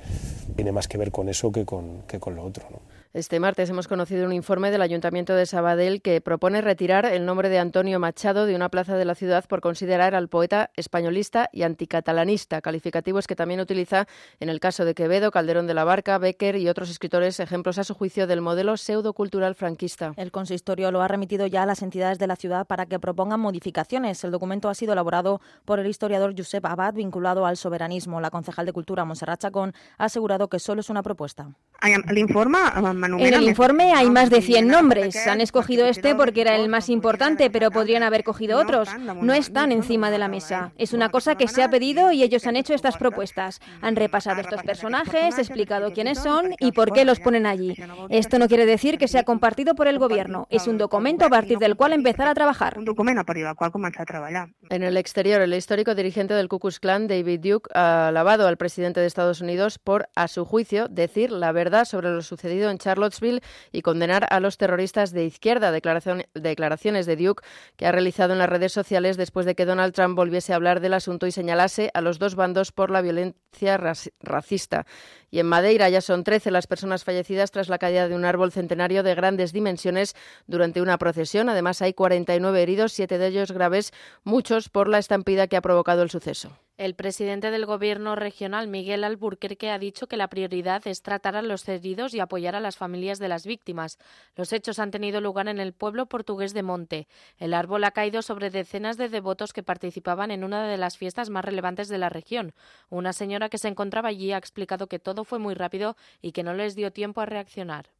tiene 0.56 0.72
más 0.72 0.88
que 0.88 0.98
ver 0.98 1.12
con 1.12 1.30
eso 1.30 1.52
que 1.52 1.66
con, 1.66 2.04
que 2.08 2.20
con 2.20 2.36
lo 2.36 2.44
otro. 2.44 2.66
Este 3.14 3.42
martes 3.42 3.70
hemos 3.70 3.90
conocido 3.90 4.26
un 4.26 4.32
informe 4.32 4.72
del 4.72 4.82
Ayuntamiento 4.82 5.36
de 5.36 5.46
Sabadell 5.46 6.02
que 6.02 6.22
propone 6.22 6.62
retirar 6.62 7.06
el 7.06 7.26
nombre 7.26 7.50
de 7.50 7.60
Antonio 7.60 8.00
Machado 8.00 8.46
de 8.46 8.56
una 8.56 8.70
plaza 8.70 8.96
de 8.96 9.04
la 9.04 9.16
ciudad 9.16 9.44
por 9.50 9.60
considerar 9.60 10.16
al 10.16 10.30
poeta 10.30 10.72
españolista 10.78 11.50
y 11.52 11.64
anticatalanista, 11.64 12.62
calificativos 12.62 13.28
que 13.28 13.36
también 13.36 13.60
utiliza 13.60 14.08
en 14.40 14.48
el 14.48 14.62
caso 14.62 14.86
de 14.86 14.94
Quevedo, 14.94 15.30
Calderón 15.30 15.68
de 15.68 15.74
la 15.74 15.84
Barca, 15.84 16.18
Becker 16.20 16.56
y 16.56 16.70
otros 16.70 16.90
escritores, 16.90 17.42
ejemplos 17.42 17.78
a 17.80 17.84
su 17.84 17.96
juicio 17.96 18.28
del 18.28 18.40
modelo 18.40 18.78
pseudocultural 18.78 19.56
franquista. 19.56 20.14
El 20.16 20.32
consistorio 20.32 20.90
lo 20.90 21.02
ha 21.02 21.10
remitido 21.10 21.48
ya 21.48 21.64
a 21.64 21.66
las 21.66 21.82
entidades 21.82 22.18
de 22.18 22.28
la 22.28 22.38
ciudad 22.38 22.66
para 22.66 22.86
que 22.86 22.98
propongan 22.98 23.42
modificaciones. 23.42 24.24
El 24.24 24.32
documento 24.32 24.70
ha 24.70 24.74
sido 24.74 24.94
elaborado 24.94 25.42
por 25.66 25.80
el 25.82 25.88
historiador 25.88 26.34
Josep 26.38 26.66
Abad, 26.66 26.94
vinculado 26.94 27.46
al 27.46 27.58
soberanismo. 27.58 28.22
La 28.22 28.32
concejal 28.32 28.66
de 28.66 28.72
Cultura, 28.72 29.04
Monserrat 29.04 29.42
Chacón, 29.42 29.74
ha 29.98 30.06
asegurado 30.06 30.48
que 30.48 30.60
solo 30.60 30.80
es 30.80 30.90
una 30.90 31.04
propuesta. 31.04 31.50
El 31.82 32.18
informe 32.18 32.60
en 33.04 33.34
el 33.34 33.44
informe 33.44 33.94
hay 33.94 34.10
más 34.10 34.30
de 34.30 34.42
100 34.42 34.68
nombres. 34.68 35.28
Han 35.28 35.42
escogido 35.42 35.86
este 35.86 36.16
porque 36.16 36.42
era 36.42 36.56
el 36.56 36.70
más 36.70 36.90
importante, 36.90 37.50
pero 37.50 37.72
podrían 37.72 38.04
haber 38.04 38.24
cogido 38.24 38.60
otros. 38.60 38.90
No 39.22 39.34
están 39.34 39.72
encima 39.72 40.12
de 40.12 40.18
la 40.18 40.28
mesa. 40.28 40.72
Es 40.78 40.94
una 40.94 41.10
cosa 41.10 41.36
que 41.36 41.48
se 41.48 41.64
ha 41.64 41.70
pedido 41.70 42.12
y 42.12 42.24
ellos 42.24 42.46
han 42.48 42.56
hecho 42.56 42.74
estas 42.74 42.98
propuestas. 42.98 43.60
Han 43.82 43.96
repasado 43.96 44.42
estos 44.42 44.64
personajes, 44.64 45.38
explicado 45.38 45.92
quiénes 45.94 46.20
son 46.20 46.54
y 46.60 46.72
por 46.72 46.92
qué 46.92 47.06
los 47.06 47.20
ponen 47.20 47.46
allí. 47.46 47.76
Esto 48.10 48.40
no 48.40 48.48
quiere 48.48 48.66
decir 48.66 48.98
que 48.98 49.08
sea 49.08 49.24
compartido 49.24 49.76
por 49.76 49.88
el 49.88 50.00
gobierno. 50.00 50.48
Es 50.50 50.68
un 50.68 50.78
documento 50.78 51.26
a 51.26 51.30
partir 51.30 51.58
del 51.58 51.76
cual 51.76 51.94
empezar 51.94 52.28
a 52.28 52.34
trabajar. 52.34 52.78
Un 52.78 52.86
documento 52.86 53.22
a 53.22 53.24
partir 53.24 53.46
del 53.46 53.56
cual 53.56 53.72
comenzar 53.72 54.04
a 54.04 54.06
trabajar. 54.06 54.50
En 54.70 54.84
el 54.84 54.98
exterior, 54.98 55.42
el 55.42 55.54
histórico 55.54 55.96
dirigente 55.96 56.34
del 56.34 56.48
Ku 56.48 56.60
Klux 56.60 56.80
Klan, 56.80 57.08
David 57.08 57.40
Duke, 57.40 57.70
ha 57.74 58.08
alabado 58.10 58.48
al 58.48 58.58
presidente 58.58 59.00
de 59.00 59.08
Estados 59.08 59.42
Unidos 59.42 59.80
por, 59.80 60.10
a 60.16 60.28
su 60.28 60.46
juicio, 60.46 60.88
decir 60.88 61.32
la 61.32 61.52
verdad 61.52 61.86
sobre 61.86 62.10
lo 62.10 62.22
sucedido 62.22 62.70
en 62.70 62.78
Charlottesville 62.92 63.42
y 63.72 63.82
condenar 63.82 64.28
a 64.30 64.40
los 64.40 64.58
terroristas 64.58 65.12
de 65.12 65.26
izquierda. 65.26 65.72
declaraciones 65.72 67.06
de 67.06 67.16
Duke 67.16 67.44
que 67.78 67.88
ha 67.88 67.92
realizado 67.92 68.34
en 68.34 68.40
las 68.40 68.50
redes 68.50 68.74
sociales 68.74 69.18
después 69.18 69.46
de 69.46 69.56
que 69.56 69.66
Donald 69.66 69.94
Trump 69.94 70.16
volviese 70.16 70.52
a 70.52 70.58
hablar 70.58 70.82
del 70.82 70.94
asunto 70.94 71.26
y 71.26 71.32
señalase 71.32 71.90
a 71.94 72.02
los 72.02 72.20
dos 72.20 72.36
bandos 72.36 72.72
por 72.72 72.92
la 72.92 73.02
violencia 73.02 73.78
racista. 73.78 74.86
Y 75.30 75.40
en 75.40 75.46
Madeira 75.48 75.88
ya 75.90 76.02
son 76.02 76.26
13 76.26 76.52
las 76.52 76.68
personas 76.68 77.06
fallecidas 77.06 77.52
tras 77.52 77.70
la 77.70 77.78
caída 77.78 78.10
de 78.10 78.16
un 78.16 78.26
árbol 78.26 78.52
centenario 78.52 79.04
de 79.04 79.16
grandes 79.16 79.54
dimensiones 79.54 80.16
durante 80.46 80.82
una 80.82 80.98
procesión. 80.98 81.48
Además, 81.48 81.82
hay 81.82 81.94
49 81.94 82.62
heridos, 82.62 82.92
siete 82.92 83.18
de 83.18 83.28
ellos 83.28 83.52
graves, 83.52 83.94
muchos 84.24 84.68
por 84.68 84.90
la 84.90 84.98
estampida 84.98 85.48
que 85.48 85.56
ha 85.56 85.62
provocado 85.62 86.04
el 86.04 86.10
suceso. 86.10 86.58
El 86.82 86.96
presidente 86.96 87.52
del 87.52 87.68
Gobierno 87.68 88.16
regional, 88.16 88.68
Miguel 88.68 89.04
Alburquerque, 89.04 89.70
ha 89.70 89.78
dicho 89.78 90.08
que 90.08 90.18
la 90.18 90.30
prioridad 90.30 90.82
es 90.88 91.04
tratar 91.04 91.36
a 91.36 91.44
los 91.44 91.70
heridos 91.70 92.16
y 92.16 92.20
apoyar 92.20 92.56
a 92.56 92.60
las 92.60 92.76
familias 92.76 93.20
de 93.20 93.28
las 93.28 93.46
víctimas. 93.46 94.00
Los 94.36 94.52
hechos 94.52 94.80
han 94.80 94.90
tenido 94.90 95.22
lugar 95.22 95.48
en 95.48 95.60
el 95.60 95.74
pueblo 95.74 96.08
portugués 96.08 96.56
de 96.56 96.64
Monte. 96.64 97.08
El 97.38 97.54
árbol 97.54 97.84
ha 97.84 97.92
caído 97.92 98.24
sobre 98.24 98.50
decenas 98.50 98.98
de 98.98 99.10
devotos 99.10 99.54
que 99.54 99.62
participaban 99.62 100.32
en 100.32 100.44
una 100.44 100.68
de 100.68 100.78
las 100.78 100.98
fiestas 100.98 101.30
más 101.30 101.46
relevantes 101.46 101.88
de 101.88 102.00
la 102.00 102.10
región. 102.10 102.56
Una 102.90 103.14
señora 103.14 103.50
que 103.50 103.60
se 103.60 103.68
encontraba 103.68 104.10
allí 104.10 104.32
ha 104.32 104.38
explicado 104.38 104.88
que 104.88 104.98
todo 104.98 105.24
fue 105.24 105.38
muy 105.38 105.54
rápido 105.54 105.96
y 106.20 106.32
que 106.32 106.42
no 106.42 106.56
les 106.56 106.74
dio 106.74 106.92
tiempo 106.92 107.22
a 107.22 107.28
reaccionar. 107.28 107.92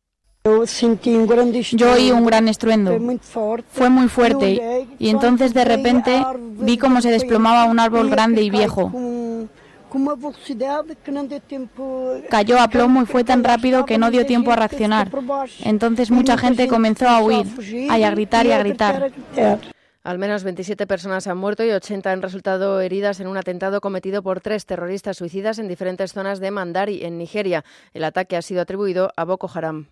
Yo 0.44 1.94
oí 1.94 2.12
un 2.12 2.26
gran 2.26 2.48
estruendo. 2.48 3.00
Fue 3.70 3.90
muy 3.90 4.08
fuerte 4.08 4.88
y 4.98 5.10
entonces 5.10 5.54
de 5.54 5.66
repente 5.66 6.24
vi 6.58 6.78
cómo 6.78 7.00
se 7.02 7.12
desplomaba 7.12 7.66
un 7.66 7.80
árbol 7.80 8.10
grande 8.10 8.42
y 8.42 8.50
viejo. 8.50 8.92
Cayó 12.30 12.60
a 12.60 12.68
plomo 12.70 13.04
y 13.04 13.06
fue 13.06 13.24
tan 13.24 13.44
rápido 13.44 13.86
que 13.86 14.00
no 14.00 14.10
dio 14.10 14.26
tiempo 14.26 14.52
a 14.52 14.56
reaccionar. 14.56 15.12
Entonces 15.64 16.10
mucha 16.10 16.38
gente 16.38 16.68
comenzó 16.68 17.08
a 17.08 17.22
huir, 17.22 17.46
a 17.90 18.10
gritar 18.10 18.46
y 18.48 18.52
a 18.52 18.58
gritar. 18.58 19.12
Al 20.04 20.18
menos 20.18 20.44
27 20.44 20.88
personas 20.88 21.28
han 21.28 21.38
muerto 21.38 21.64
y 21.64 21.70
80 21.70 22.12
han 22.12 22.24
resultado 22.24 22.82
heridas 22.82 23.20
en 23.20 23.28
un 23.28 23.38
atentado 23.38 23.82
cometido 23.82 24.24
por 24.24 24.42
tres 24.42 24.66
terroristas 24.66 25.18
suicidas 25.18 25.60
en 25.60 25.68
diferentes 25.68 26.14
zonas 26.14 26.40
de 26.40 26.50
Mandari, 26.50 27.06
en 27.06 27.20
Nigeria. 27.20 27.64
El 27.94 28.06
ataque 28.06 28.36
ha 28.36 28.42
sido 28.42 28.62
atribuido 28.62 29.12
a 29.16 29.26
Boko 29.26 29.48
Haram. 29.54 29.86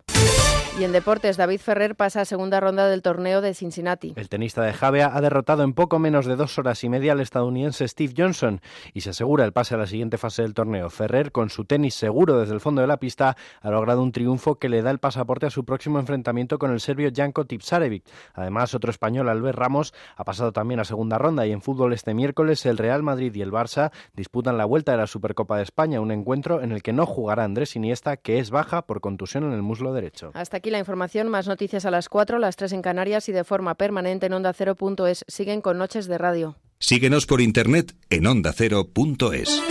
Y 0.78 0.86
en 0.86 0.94
deportes, 0.94 1.36
David 1.36 1.60
Ferrer 1.60 1.96
pasa 1.96 2.22
a 2.22 2.26
segunda 2.26 2.62
ronda 2.62 2.88
del 2.88 3.02
torneo 3.02 3.42
de 3.42 3.54
Cincinnati. 3.54 4.14
El 4.16 4.30
tenista 4.30 4.62
de 4.64 4.72
Javea 4.72 5.12
ha 5.14 5.20
derrotado 5.20 5.64
en 5.64 5.74
poco 5.74 6.00
menos 6.00 6.26
de 6.26 6.38
dos 6.38 6.58
horas 6.58 6.84
y 6.86 6.90
media 6.90 7.12
al 7.12 7.20
estadounidense 7.20 7.86
Steve 7.86 8.14
Johnson 8.16 8.62
y 8.94 9.02
se 9.02 9.10
asegura 9.10 9.44
el 9.44 9.52
pase 9.52 9.76
a 9.76 9.78
la 9.78 9.88
siguiente 9.88 10.18
fase 10.18 10.44
del 10.44 10.54
torneo. 10.54 10.90
Ferrer, 10.90 11.34
con 11.34 11.50
su 11.50 11.66
tenis 11.66 11.96
seguro 11.96 12.40
desde 12.40 12.54
el 12.54 12.62
fondo 12.62 12.80
de 12.80 12.88
la 12.88 12.96
pista, 12.96 13.36
ha 13.62 13.70
logrado 13.70 14.02
un 14.02 14.14
triunfo 14.14 14.56
que 14.56 14.70
le 14.70 14.82
da 14.82 14.92
el 14.92 15.00
pasaporte 15.00 15.48
a 15.48 15.50
su 15.50 15.66
próximo 15.66 16.00
enfrentamiento 16.00 16.60
con 16.60 16.72
el 16.72 16.80
serbio 16.80 17.10
Janko 17.14 17.46
Tipsarevic. 17.46 18.06
Además, 18.34 18.74
otro 18.74 18.90
español, 18.90 19.28
Albert 19.28 19.58
Ramos, 19.58 19.94
ha 20.16 20.24
pasado 20.24 20.54
también 20.54 20.80
a 20.80 20.86
segunda 20.86 21.18
ronda 21.18 21.46
y 21.46 21.52
en 21.52 21.62
fútbol 21.62 21.92
este 21.92 22.14
miércoles 22.14 22.66
el 22.66 22.78
Real 22.78 23.04
Madrid 23.04 23.36
y 23.36 23.42
el 23.42 23.52
Barça 23.52 23.92
disputan 24.16 24.58
la 24.58 24.64
vuelta 24.64 24.94
de 24.94 25.00
la 25.00 25.08
Supercopa 25.08 25.58
de 25.58 25.64
España, 25.64 26.00
un 26.00 26.12
encuentro 26.12 26.62
en 26.62 26.72
el 26.72 26.84
que 26.84 26.94
no 26.94 27.06
jugará 27.06 27.44
Andrés 27.44 27.76
Iniesta, 27.76 28.16
que 28.16 28.40
es 28.40 28.50
baja 28.50 28.84
por 28.84 29.02
contusión 29.02 29.44
en 29.44 29.52
el 29.52 29.62
muslo 29.62 29.94
derecho. 29.94 30.32
Hasta 30.36 30.59
aquí 30.60 30.70
la 30.70 30.80
información. 30.80 31.28
Más 31.30 31.48
noticias 31.48 31.86
a 31.86 31.92
las 31.92 32.08
4, 32.08 32.38
las 32.38 32.56
3 32.56 32.74
en 32.74 32.82
Canarias 32.82 33.28
y 33.30 33.32
de 33.32 33.44
forma 33.44 33.76
permanente 33.76 34.28
en 34.28 34.34
onda 34.34 34.50
ondacero.es. 34.50 35.26
Siguen 35.28 35.62
con 35.62 35.78
Noches 35.78 36.08
de 36.08 36.18
Radio. 36.18 36.58
Síguenos 36.80 37.26
por 37.26 37.42
internet 37.42 37.96
en 38.10 38.28
ondacero.es. 38.28 39.62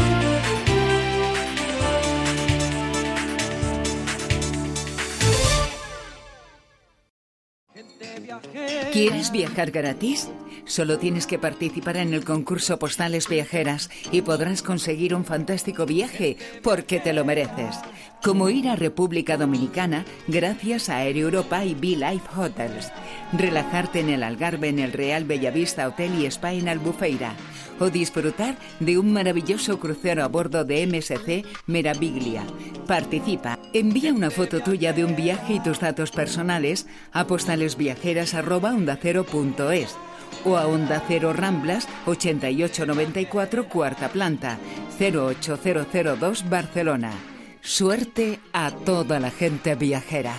¿Quieres 8.93 9.31
viajar 9.31 9.71
gratis? 9.71 10.29
Solo 10.69 10.99
tienes 10.99 11.27
que 11.27 11.39
participar 11.39 11.97
en 11.97 12.13
el 12.13 12.27
concurso 12.27 12.79
Postales 12.79 13.27
Viajeras 13.27 13.89
y 14.13 14.21
podrás 14.21 14.63
conseguir 14.63 15.15
un 15.15 15.25
fantástico 15.25 15.87
viaje 15.87 16.37
porque 16.63 17.01
te 17.01 17.15
lo 17.15 17.25
mereces. 17.25 17.77
Como 18.23 18.51
ir 18.51 18.69
a 18.69 18.77
República 18.77 19.39
Dominicana 19.39 20.05
gracias 20.27 20.91
a 20.91 21.05
Air 21.05 21.17
Europa 21.17 21.65
y 21.65 21.75
Be 21.75 21.97
Life 21.97 22.29
Hotels. 22.37 22.93
Relajarte 23.33 24.01
en 24.01 24.11
el 24.11 24.23
Algarve 24.23 24.69
en 24.69 24.79
el 24.79 24.93
Real 24.93 25.25
Bellavista 25.25 25.89
Hotel 25.89 26.21
y 26.21 26.27
Spa 26.27 26.53
en 26.53 26.69
Albufeira. 26.69 27.35
O 27.81 27.89
disfrutar 27.89 28.59
de 28.79 28.99
un 28.99 29.11
maravilloso 29.11 29.81
crucero 29.81 30.23
a 30.23 30.29
bordo 30.29 30.67
de 30.67 30.87
MSC 30.87 31.47
Meraviglia. 31.67 32.45
Participa. 32.87 33.59
Envía 33.73 34.13
una 34.13 34.31
foto 34.31 34.61
tuya 34.61 34.93
de 34.93 35.07
un 35.07 35.17
viaje 35.17 35.55
y 35.55 35.61
tus 35.61 35.81
datos 35.81 36.11
personales 36.11 36.87
a 37.13 37.27
postalesviajeras.ondacero.es 37.27 39.97
o 40.45 40.57
a 40.57 40.67
Onda 40.67 41.03
Cero 41.07 41.33
Ramblas 41.33 41.89
8894 42.07 43.69
Cuarta 43.69 44.09
Planta 44.09 44.59
08002 44.99 46.49
Barcelona. 46.49 47.13
Suerte 47.61 48.41
a 48.53 48.71
toda 48.71 49.21
la 49.21 49.31
gente 49.31 49.75
viajera. 49.75 50.35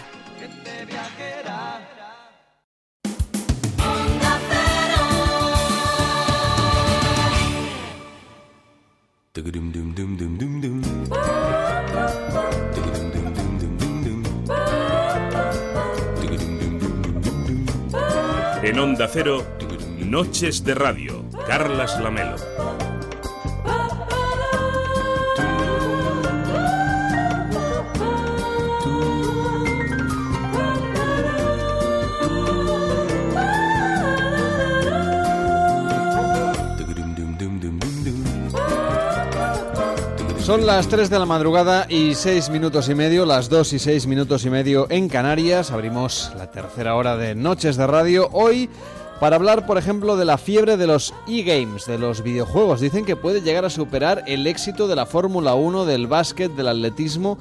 En 18.61 18.77
Onda 18.77 19.07
Cero, 19.07 19.45
Noches 20.09 20.63
de 20.63 20.73
Radio, 20.73 21.23
Carlas 21.45 21.99
Lamelo. 22.01 22.35
Son 40.39 40.65
las 40.65 40.87
3 40.87 41.11
de 41.11 41.19
la 41.19 41.27
madrugada 41.27 41.85
y 41.87 42.15
6 42.15 42.49
minutos 42.49 42.89
y 42.89 42.95
medio, 42.95 43.27
las 43.27 43.47
2 43.49 43.73
y 43.73 43.77
6 43.77 44.07
minutos 44.07 44.43
y 44.43 44.49
medio 44.49 44.87
en 44.89 45.07
Canarias. 45.07 45.69
Abrimos 45.69 46.31
la 46.35 46.49
tercera 46.49 46.95
hora 46.95 47.15
de 47.15 47.35
Noches 47.35 47.77
de 47.77 47.85
Radio. 47.85 48.27
Hoy 48.31 48.67
para 49.19 49.35
hablar, 49.35 49.65
por 49.65 49.77
ejemplo, 49.77 50.15
de 50.15 50.25
la 50.25 50.37
fiebre 50.37 50.77
de 50.77 50.87
los 50.87 51.13
e-games, 51.27 51.85
de 51.85 51.97
los 51.97 52.23
videojuegos. 52.23 52.79
Dicen 52.79 53.05
que 53.05 53.15
puede 53.15 53.41
llegar 53.41 53.65
a 53.65 53.69
superar 53.69 54.23
el 54.27 54.47
éxito 54.47 54.87
de 54.87 54.95
la 54.95 55.05
Fórmula 55.05 55.55
1, 55.55 55.85
del 55.85 56.07
básquet, 56.07 56.51
del 56.53 56.69
atletismo 56.69 57.37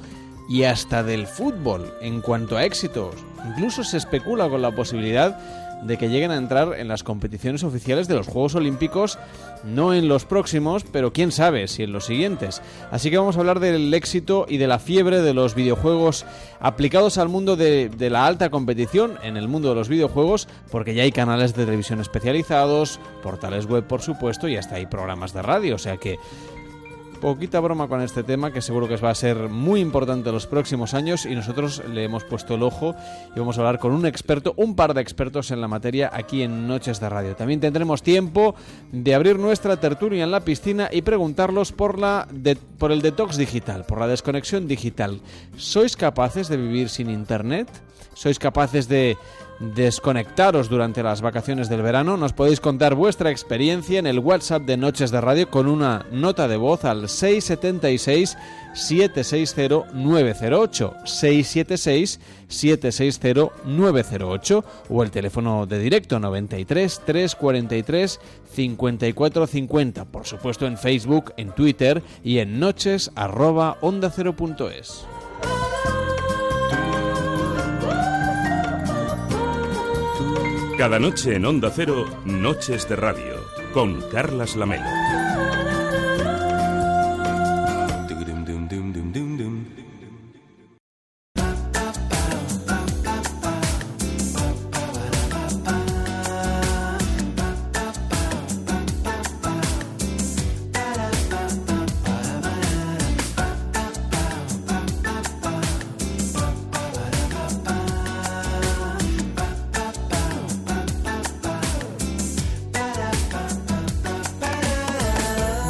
y 0.49 0.63
hasta 0.63 1.03
del 1.03 1.27
fútbol 1.27 1.93
en 2.01 2.21
cuanto 2.21 2.57
a 2.57 2.65
éxitos. 2.65 3.15
Incluso 3.47 3.83
se 3.83 3.97
especula 3.97 4.49
con 4.49 4.61
la 4.61 4.71
posibilidad 4.71 5.39
de 5.83 5.97
que 5.97 6.09
lleguen 6.09 6.31
a 6.31 6.37
entrar 6.37 6.73
en 6.77 6.87
las 6.87 7.03
competiciones 7.03 7.63
oficiales 7.63 8.07
de 8.07 8.15
los 8.15 8.27
Juegos 8.27 8.55
Olímpicos, 8.55 9.17
no 9.63 9.93
en 9.93 10.07
los 10.07 10.25
próximos, 10.25 10.83
pero 10.91 11.13
quién 11.13 11.31
sabe 11.31 11.67
si 11.67 11.83
en 11.83 11.91
los 11.91 12.05
siguientes. 12.05 12.61
Así 12.91 13.09
que 13.09 13.17
vamos 13.17 13.37
a 13.37 13.39
hablar 13.39 13.59
del 13.59 13.93
éxito 13.93 14.45
y 14.47 14.57
de 14.57 14.67
la 14.67 14.79
fiebre 14.79 15.21
de 15.21 15.33
los 15.33 15.55
videojuegos 15.55 16.25
aplicados 16.59 17.17
al 17.17 17.29
mundo 17.29 17.55
de, 17.55 17.89
de 17.89 18.09
la 18.09 18.25
alta 18.25 18.49
competición, 18.49 19.17
en 19.23 19.37
el 19.37 19.47
mundo 19.47 19.69
de 19.69 19.75
los 19.75 19.89
videojuegos, 19.89 20.47
porque 20.71 20.93
ya 20.93 21.03
hay 21.03 21.11
canales 21.11 21.55
de 21.55 21.65
televisión 21.65 21.99
especializados, 22.01 22.99
portales 23.23 23.65
web 23.65 23.85
por 23.85 24.01
supuesto, 24.01 24.47
y 24.47 24.57
hasta 24.57 24.75
hay 24.75 24.85
programas 24.85 25.33
de 25.33 25.41
radio, 25.41 25.75
o 25.75 25.79
sea 25.79 25.97
que 25.97 26.17
poquita 27.19 27.59
broma 27.59 27.87
con 27.87 28.01
este 28.01 28.23
tema 28.23 28.51
que 28.51 28.61
seguro 28.61 28.87
que 28.87 28.95
va 28.95 29.09
a 29.09 29.15
ser 29.15 29.49
muy 29.49 29.81
importante 29.81 30.29
en 30.29 30.35
los 30.35 30.47
próximos 30.47 30.93
años 30.93 31.25
y 31.25 31.35
nosotros 31.35 31.83
le 31.87 32.03
hemos 32.03 32.23
puesto 32.23 32.55
el 32.55 32.63
ojo 32.63 32.95
y 33.35 33.39
vamos 33.39 33.57
a 33.57 33.61
hablar 33.61 33.79
con 33.79 33.91
un 33.91 34.05
experto, 34.05 34.53
un 34.57 34.75
par 34.75 34.93
de 34.93 35.01
expertos 35.01 35.51
en 35.51 35.61
la 35.61 35.67
materia 35.67 36.09
aquí 36.13 36.43
en 36.43 36.67
Noches 36.67 36.99
de 36.99 37.09
Radio. 37.09 37.35
También 37.35 37.59
tendremos 37.59 38.01
tiempo 38.01 38.55
de 38.91 39.13
abrir 39.13 39.37
nuestra 39.37 39.77
tertulia 39.77 40.23
en 40.23 40.31
la 40.31 40.45
piscina 40.45 40.89
y 40.91 41.01
preguntarlos 41.01 41.71
por 41.71 41.99
la 41.99 42.27
por 42.77 42.91
el 42.91 43.01
detox 43.01 43.37
digital, 43.37 43.85
por 43.85 43.99
la 43.99 44.07
desconexión 44.07 44.67
digital. 44.67 45.21
¿Sois 45.57 45.95
capaces 45.97 46.47
de 46.47 46.57
vivir 46.57 46.89
sin 46.89 47.09
internet? 47.09 47.67
¿Sois 48.13 48.39
capaces 48.39 48.87
de 48.87 49.17
desconectaros 49.59 50.69
durante 50.69 51.03
las 51.03 51.21
vacaciones 51.21 51.69
del 51.69 51.81
verano, 51.81 52.17
nos 52.17 52.33
podéis 52.33 52.59
contar 52.59 52.95
vuestra 52.95 53.29
experiencia 53.29 53.99
en 53.99 54.07
el 54.07 54.19
WhatsApp 54.19 54.63
de 54.63 54.77
Noches 54.77 55.11
de 55.11 55.21
Radio 55.21 55.49
con 55.49 55.67
una 55.67 56.05
nota 56.11 56.47
de 56.47 56.57
voz 56.57 56.85
al 56.85 57.09
676 57.09 58.37
760 58.73 59.93
908 59.93 60.93
676 61.03 62.19
760 62.47 63.51
908 63.65 64.65
o 64.89 65.03
el 65.03 65.11
teléfono 65.11 65.65
de 65.65 65.79
directo 65.79 66.19
93 66.19 67.01
343 67.05 68.19
5450, 68.53 70.05
por 70.05 70.25
supuesto 70.25 70.65
en 70.65 70.77
Facebook, 70.77 71.33
en 71.37 71.51
Twitter 71.51 72.01
y 72.23 72.39
en 72.39 72.59
noches 72.59 73.11
Cada 80.79 80.97
noche 80.97 81.35
en 81.35 81.45
Onda 81.45 81.69
Cero, 81.75 82.05
Noches 82.23 82.87
de 82.87 82.95
Radio, 82.95 83.43
con 83.73 83.99
Carlas 84.09 84.55
Lamelo. 84.55 85.38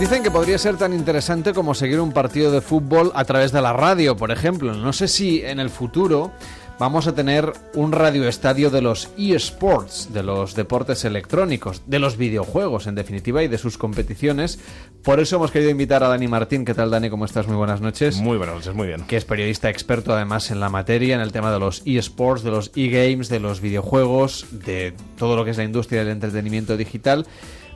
Dicen 0.09 0.23
que 0.23 0.31
podría 0.31 0.57
ser 0.57 0.75
tan 0.75 0.91
interesante 0.93 1.53
como 1.53 1.75
seguir 1.75 1.99
un 1.99 2.13
partido 2.13 2.51
de 2.51 2.61
fútbol 2.61 3.11
a 3.13 3.25
través 3.25 3.51
de 3.51 3.61
la 3.61 3.73
radio, 3.73 4.17
por 4.17 4.31
ejemplo. 4.31 4.73
No 4.73 4.91
sé 4.91 5.07
si 5.07 5.43
en 5.43 5.59
el 5.59 5.69
futuro 5.69 6.31
vamos 6.79 7.05
a 7.05 7.13
tener 7.13 7.53
un 7.75 7.91
radioestadio 7.91 8.71
de 8.71 8.81
los 8.81 9.09
eSports, 9.19 10.11
de 10.11 10.23
los 10.23 10.55
deportes 10.55 11.05
electrónicos, 11.05 11.83
de 11.85 11.99
los 11.99 12.17
videojuegos 12.17 12.87
en 12.87 12.95
definitiva 12.95 13.43
y 13.43 13.47
de 13.47 13.59
sus 13.59 13.77
competiciones. 13.77 14.57
Por 15.03 15.19
eso 15.19 15.35
hemos 15.35 15.51
querido 15.51 15.69
invitar 15.69 16.03
a 16.03 16.07
Dani 16.07 16.27
Martín. 16.27 16.65
¿Qué 16.65 16.73
tal 16.73 16.89
Dani? 16.89 17.11
¿Cómo 17.11 17.25
estás? 17.25 17.45
Muy 17.45 17.57
buenas 17.57 17.79
noches. 17.79 18.15
Muy 18.15 18.39
buenas 18.39 18.55
noches, 18.55 18.73
muy 18.73 18.87
bien. 18.87 19.03
Que 19.03 19.15
es 19.15 19.25
periodista 19.25 19.69
experto 19.69 20.11
además 20.11 20.49
en 20.49 20.59
la 20.59 20.69
materia, 20.69 21.13
en 21.13 21.21
el 21.21 21.31
tema 21.31 21.51
de 21.51 21.59
los 21.59 21.83
eSports, 21.85 22.41
de 22.41 22.49
los 22.49 22.71
e-games, 22.75 23.29
de 23.29 23.41
los 23.41 23.61
videojuegos, 23.61 24.47
de 24.49 24.95
todo 25.19 25.35
lo 25.35 25.45
que 25.45 25.51
es 25.51 25.57
la 25.57 25.65
industria 25.65 25.99
del 25.99 26.13
entretenimiento 26.13 26.77
digital. 26.77 27.27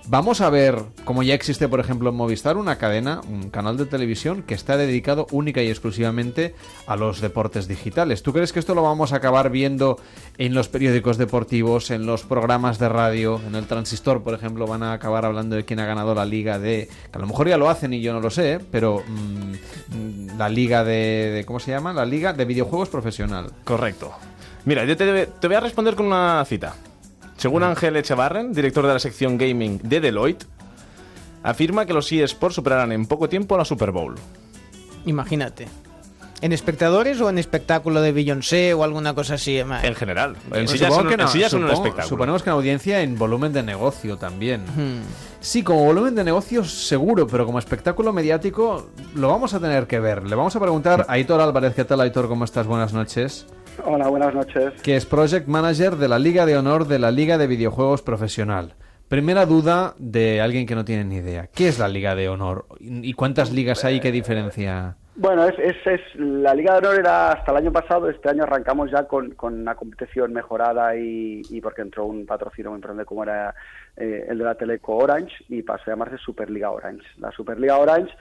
Vamos 0.07 0.41
a 0.41 0.49
ver, 0.49 0.83
como 1.05 1.23
ya 1.23 1.33
existe, 1.33 1.69
por 1.69 1.79
ejemplo, 1.79 2.09
en 2.09 2.15
Movistar, 2.15 2.57
una 2.57 2.77
cadena, 2.77 3.21
un 3.29 3.49
canal 3.49 3.77
de 3.77 3.85
televisión 3.85 4.43
que 4.43 4.53
está 4.53 4.75
dedicado 4.75 5.27
única 5.31 5.63
y 5.63 5.69
exclusivamente 5.69 6.55
a 6.87 6.97
los 6.97 7.21
deportes 7.21 7.69
digitales. 7.69 8.21
¿Tú 8.21 8.33
crees 8.33 8.51
que 8.51 8.59
esto 8.59 8.75
lo 8.75 8.83
vamos 8.83 9.13
a 9.13 9.17
acabar 9.17 9.49
viendo 9.49 9.97
en 10.37 10.53
los 10.53 10.67
periódicos 10.67 11.17
deportivos, 11.17 11.89
en 11.89 12.05
los 12.05 12.23
programas 12.23 12.79
de 12.79 12.89
radio, 12.89 13.39
en 13.47 13.55
el 13.55 13.65
transistor, 13.65 14.23
por 14.23 14.33
ejemplo, 14.33 14.67
van 14.67 14.83
a 14.83 14.91
acabar 14.91 15.23
hablando 15.23 15.55
de 15.55 15.63
quién 15.63 15.79
ha 15.79 15.85
ganado 15.85 16.13
la 16.13 16.25
liga 16.25 16.59
de... 16.59 16.89
que 17.09 17.17
a 17.17 17.21
lo 17.21 17.27
mejor 17.27 17.47
ya 17.47 17.57
lo 17.57 17.69
hacen 17.69 17.93
y 17.93 18.01
yo 18.01 18.11
no 18.11 18.19
lo 18.19 18.29
sé, 18.29 18.59
pero 18.71 19.03
mm, 19.07 20.37
la 20.37 20.49
liga 20.49 20.83
de, 20.83 21.45
¿Cómo 21.47 21.61
se 21.61 21.71
llama? 21.71 21.93
La 21.93 22.05
liga 22.05 22.33
de 22.33 22.43
videojuegos 22.43 22.89
profesional. 22.89 23.51
Correcto. 23.63 24.11
Mira, 24.65 24.83
yo 24.83 24.97
te 24.97 25.47
voy 25.47 25.55
a 25.55 25.59
responder 25.61 25.95
con 25.95 26.07
una 26.07 26.43
cita. 26.45 26.75
Según 27.43 27.63
Ángel 27.63 27.97
Echevarren, 27.97 28.53
director 28.53 28.87
de 28.87 28.93
la 28.93 28.99
sección 28.99 29.37
gaming 29.37 29.77
de 29.83 29.99
Deloitte, 29.99 30.45
afirma 31.43 31.85
que 31.85 31.91
los 31.91 32.09
eSports 32.09 32.55
superarán 32.55 32.93
en 32.93 33.05
poco 33.05 33.27
tiempo 33.27 33.57
la 33.57 33.65
Super 33.65 33.91
Bowl. 33.91 34.15
Imagínate. 35.05 35.67
¿En 36.39 36.53
espectadores 36.53 37.19
o 37.19 37.29
en 37.29 37.37
espectáculo 37.37 38.01
de 38.01 38.13
Beyoncé 38.13 38.73
o 38.73 38.85
alguna 38.85 39.13
cosa 39.13 39.33
así? 39.33 39.57
En 39.57 39.95
general. 39.95 40.37
En 40.53 40.69
sí 40.69 40.77
ya 40.77 40.89
son, 40.89 41.09
que 41.09 41.17
no, 41.17 41.25
un 41.25 41.69
espectáculo. 41.69 42.07
Suponemos 42.07 42.43
que 42.43 42.49
en 42.49 42.55
audiencia 42.55 43.01
en 43.01 43.17
volumen 43.17 43.51
de 43.51 43.61
negocio 43.61 44.15
también. 44.15 44.63
Sí, 45.41 45.63
como 45.63 45.83
volumen 45.83 46.15
de 46.15 46.23
negocio 46.23 46.63
seguro, 46.63 47.27
pero 47.27 47.45
como 47.45 47.59
espectáculo 47.59 48.13
mediático 48.13 48.87
lo 49.15 49.27
vamos 49.27 49.53
a 49.53 49.59
tener 49.59 49.85
que 49.85 49.99
ver. 49.99 50.23
Le 50.23 50.37
vamos 50.37 50.55
a 50.55 50.61
preguntar 50.61 51.05
a 51.09 51.11
Aitor 51.11 51.41
Álvarez. 51.41 51.75
¿Qué 51.75 51.83
tal, 51.83 51.99
Aitor? 51.99 52.29
¿Cómo 52.29 52.45
estás? 52.45 52.67
Buenas 52.67 52.93
noches. 52.93 53.45
Hola, 53.81 54.07
buenas 54.07 54.33
noches. 54.33 54.81
Que 54.81 54.95
es 54.95 55.05
Project 55.05 55.47
Manager 55.47 55.95
de 55.95 56.07
la 56.07 56.19
Liga 56.19 56.45
de 56.45 56.57
Honor 56.57 56.87
de 56.87 56.99
la 56.99 57.11
Liga 57.11 57.37
de 57.37 57.47
Videojuegos 57.47 58.01
Profesional. 58.01 58.75
Primera 59.07 59.45
duda 59.45 59.93
de 59.97 60.41
alguien 60.41 60.65
que 60.65 60.75
no 60.75 60.85
tiene 60.85 61.03
ni 61.03 61.15
idea. 61.17 61.47
¿Qué 61.47 61.67
es 61.67 61.79
la 61.79 61.87
Liga 61.87 62.15
de 62.15 62.29
Honor? 62.29 62.65
¿Y 62.79 63.13
cuántas 63.13 63.51
ligas 63.51 63.83
hay? 63.83 63.99
¿Qué 63.99 64.11
diferencia? 64.11 64.95
Bueno, 65.15 65.45
es, 65.45 65.75
es, 65.85 66.01
la 66.15 66.53
Liga 66.53 66.73
de 66.73 66.87
Honor 66.87 66.99
era 66.99 67.31
hasta 67.33 67.51
el 67.51 67.57
año 67.57 67.71
pasado, 67.71 68.09
este 68.09 68.29
año 68.29 68.43
arrancamos 68.43 68.89
ya 68.91 69.03
con, 69.07 69.31
con 69.31 69.53
una 69.53 69.75
competición 69.75 70.33
mejorada 70.33 70.95
y, 70.95 71.41
y, 71.49 71.61
porque 71.61 71.81
entró 71.81 72.05
un 72.05 72.25
patrocinio 72.25 72.71
muy 72.71 72.77
importante 72.77 73.05
como 73.05 73.23
era 73.23 73.53
eh, 73.95 74.25
el 74.29 74.37
de 74.37 74.43
la 74.43 74.55
Teleco 74.55 74.97
Orange 74.97 75.35
y 75.49 75.61
pasó 75.61 75.83
a 75.85 75.93
llamarse 75.93 76.17
Superliga 76.17 76.71
Orange. 76.71 77.05
La 77.17 77.31
Superliga 77.31 77.77
Orange 77.77 78.13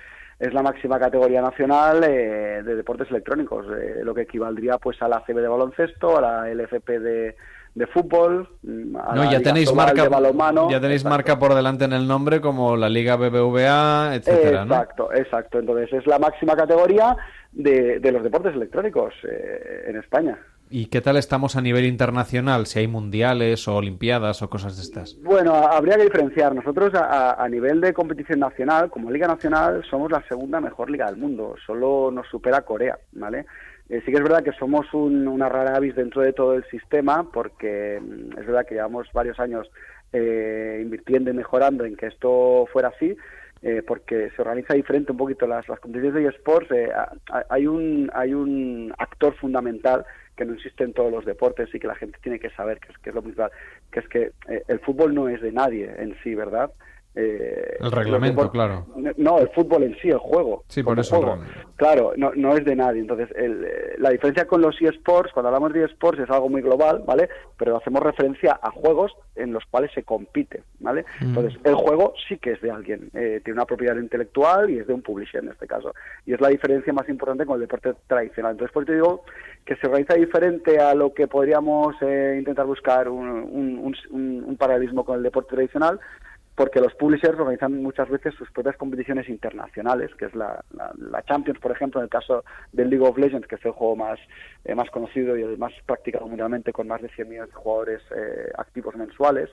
es 0.42 0.52
la 0.52 0.62
máxima 0.62 0.98
categoría 0.98 1.40
nacional 1.40 2.02
eh, 2.02 2.62
de 2.64 2.74
deportes 2.74 3.08
electrónicos, 3.10 3.64
eh, 3.68 4.00
lo 4.02 4.12
que 4.12 4.22
equivaldría 4.22 4.76
pues 4.76 5.00
a 5.00 5.06
la 5.06 5.20
CB 5.24 5.36
de 5.36 5.46
baloncesto, 5.46 6.18
a 6.18 6.20
la 6.20 6.52
LFP 6.52 6.88
de, 6.98 7.36
de 7.76 7.86
fútbol, 7.86 8.48
mm, 8.64 8.92
no, 9.14 9.30
ya 9.30 9.40
tenéis 9.40 9.72
marca, 9.72 10.08
ya 10.68 10.80
tenéis 10.80 11.04
marca 11.04 11.38
por 11.38 11.54
delante 11.54 11.84
en 11.84 11.92
el 11.92 12.08
nombre 12.08 12.40
como 12.40 12.76
la 12.76 12.88
Liga 12.88 13.14
BBVA, 13.14 14.16
etcétera, 14.16 14.64
Exacto, 14.64 15.12
exacto. 15.14 15.60
Entonces 15.60 15.92
es 15.92 16.08
la 16.08 16.18
máxima 16.18 16.56
categoría 16.56 17.16
de, 17.52 18.00
de 18.00 18.10
los 18.10 18.24
deportes 18.24 18.52
electrónicos 18.52 19.14
eh, 19.22 19.84
en 19.86 19.96
España. 19.96 20.40
¿Y 20.74 20.86
qué 20.86 21.02
tal 21.02 21.18
estamos 21.18 21.54
a 21.54 21.60
nivel 21.60 21.84
internacional? 21.84 22.64
Si 22.64 22.78
hay 22.78 22.88
mundiales 22.88 23.68
o 23.68 23.76
olimpiadas 23.76 24.40
o 24.40 24.48
cosas 24.48 24.76
de 24.76 24.82
estas. 24.82 25.20
Bueno, 25.22 25.54
habría 25.54 25.98
que 25.98 26.04
diferenciar. 26.04 26.54
Nosotros 26.54 26.94
a, 26.94 27.46
nivel 27.50 27.82
de 27.82 27.92
competición 27.92 28.40
nacional, 28.40 28.88
como 28.88 29.10
Liga 29.10 29.26
Nacional, 29.26 29.84
somos 29.90 30.10
la 30.10 30.26
segunda 30.26 30.62
mejor 30.62 30.90
liga 30.90 31.04
del 31.04 31.18
mundo. 31.18 31.56
Solo 31.66 32.10
nos 32.10 32.26
supera 32.28 32.62
Corea, 32.62 32.98
¿vale? 33.12 33.44
Eh, 33.90 34.00
sí 34.06 34.10
que 34.10 34.16
es 34.16 34.22
verdad 34.22 34.42
que 34.42 34.52
somos 34.52 34.86
una 34.94 35.46
rara 35.50 35.76
avis 35.76 35.94
dentro 35.94 36.22
de 36.22 36.32
todo 36.32 36.54
el 36.54 36.64
sistema, 36.70 37.30
porque 37.30 38.00
mm, 38.00 38.38
es 38.38 38.46
verdad 38.46 38.64
que 38.66 38.76
llevamos 38.76 39.08
varios 39.12 39.38
años 39.40 39.70
eh, 40.14 40.80
invirtiendo 40.82 41.30
y 41.30 41.34
mejorando 41.34 41.84
en 41.84 41.96
que 41.96 42.06
esto 42.06 42.66
fuera 42.72 42.88
así, 42.88 43.14
eh, 43.60 43.82
porque 43.86 44.30
se 44.34 44.40
organiza 44.40 44.72
diferente 44.72 45.12
un 45.12 45.18
poquito 45.18 45.46
las, 45.46 45.68
las 45.68 45.80
competiciones 45.80 46.22
de 46.22 46.30
eSports. 46.30 46.70
hay, 47.50 47.66
un, 47.66 48.10
hay 48.14 48.32
un 48.32 48.94
actor 48.96 49.34
fundamental 49.34 50.06
que 50.36 50.44
no 50.44 50.54
existe 50.54 50.84
en 50.84 50.92
todos 50.92 51.12
los 51.12 51.24
deportes 51.24 51.74
y 51.74 51.78
que 51.78 51.86
la 51.86 51.94
gente 51.94 52.18
tiene 52.22 52.38
que 52.38 52.50
saber 52.50 52.80
que 52.80 52.92
es, 52.92 52.98
que 52.98 53.10
es 53.10 53.14
lo 53.14 53.22
principal, 53.22 53.50
que 53.90 54.00
es 54.00 54.08
que 54.08 54.32
el 54.68 54.80
fútbol 54.80 55.14
no 55.14 55.28
es 55.28 55.40
de 55.40 55.52
nadie 55.52 55.90
en 55.98 56.16
sí, 56.22 56.34
¿verdad? 56.34 56.70
Eh, 57.14 57.76
el 57.78 57.92
reglamento, 57.92 58.50
claro. 58.50 58.86
No, 59.18 59.38
el 59.38 59.48
fútbol 59.50 59.82
en 59.82 59.96
sí, 60.00 60.08
el 60.08 60.18
juego. 60.18 60.64
Sí, 60.68 60.82
por 60.82 60.98
eso. 60.98 61.38
Claro, 61.76 62.12
no, 62.16 62.32
no 62.34 62.56
es 62.56 62.64
de 62.64 62.74
nadie. 62.74 63.00
Entonces, 63.00 63.28
eh, 63.36 63.96
la 63.98 64.10
diferencia 64.10 64.46
con 64.46 64.62
los 64.62 64.80
eSports, 64.80 65.32
cuando 65.32 65.48
hablamos 65.48 65.74
de 65.74 65.84
eSports, 65.84 66.20
es 66.20 66.30
algo 66.30 66.48
muy 66.48 66.62
global, 66.62 67.02
¿vale? 67.06 67.28
Pero 67.58 67.76
hacemos 67.76 68.02
referencia 68.02 68.58
a 68.62 68.70
juegos 68.70 69.12
en 69.34 69.52
los 69.52 69.64
cuales 69.66 69.90
se 69.92 70.04
compite, 70.04 70.62
¿vale? 70.80 71.04
Mm. 71.20 71.24
Entonces, 71.24 71.60
el 71.64 71.74
juego 71.74 72.14
sí 72.28 72.38
que 72.38 72.52
es 72.52 72.62
de 72.62 72.70
alguien. 72.70 73.10
Eh, 73.14 73.40
tiene 73.44 73.58
una 73.58 73.66
propiedad 73.66 73.96
intelectual 73.96 74.70
y 74.70 74.78
es 74.78 74.86
de 74.86 74.94
un 74.94 75.02
publisher 75.02 75.42
en 75.42 75.50
este 75.50 75.66
caso. 75.66 75.94
Y 76.24 76.32
es 76.32 76.40
la 76.40 76.48
diferencia 76.48 76.94
más 76.94 77.08
importante 77.10 77.44
con 77.44 77.56
el 77.56 77.62
deporte 77.62 77.92
tradicional. 78.06 78.52
Entonces, 78.52 78.72
por 78.72 78.84
eso 78.84 78.92
te 78.92 78.94
digo 78.94 79.24
que 79.64 79.76
se 79.76 79.86
organiza 79.86 80.14
diferente 80.14 80.78
a 80.78 80.94
lo 80.94 81.14
que 81.14 81.28
podríamos 81.28 81.94
intentar 82.02 82.66
buscar 82.66 83.08
un, 83.08 83.28
un, 83.28 84.44
un 84.44 84.56
paralelismo 84.56 85.04
con 85.04 85.18
el 85.18 85.22
deporte 85.22 85.54
tradicional 85.54 86.00
porque 86.54 86.80
los 86.80 86.94
publishers 86.94 87.38
organizan 87.38 87.82
muchas 87.82 88.08
veces 88.10 88.34
sus 88.34 88.50
propias 88.50 88.76
competiciones 88.76 89.28
internacionales, 89.28 90.10
que 90.18 90.26
es 90.26 90.34
la, 90.34 90.62
Champions, 91.26 91.58
por 91.60 91.72
ejemplo, 91.72 92.00
en 92.00 92.04
el 92.04 92.10
caso 92.10 92.44
del 92.72 92.90
League 92.90 93.06
of 93.06 93.16
Legends, 93.16 93.46
que 93.46 93.54
es 93.54 93.64
el 93.64 93.72
juego 93.72 93.96
más, 93.96 94.18
eh, 94.64 94.74
más 94.74 94.90
conocido 94.90 95.36
y 95.36 95.42
el 95.42 95.56
más 95.56 95.72
practicado 95.86 96.26
mundialmente, 96.26 96.72
con 96.72 96.88
más 96.88 97.00
de 97.00 97.08
100 97.10 97.28
millones 97.28 97.50
de 97.50 97.56
jugadores 97.56 98.02
eh, 98.14 98.50
activos 98.58 98.94
mensuales. 98.96 99.48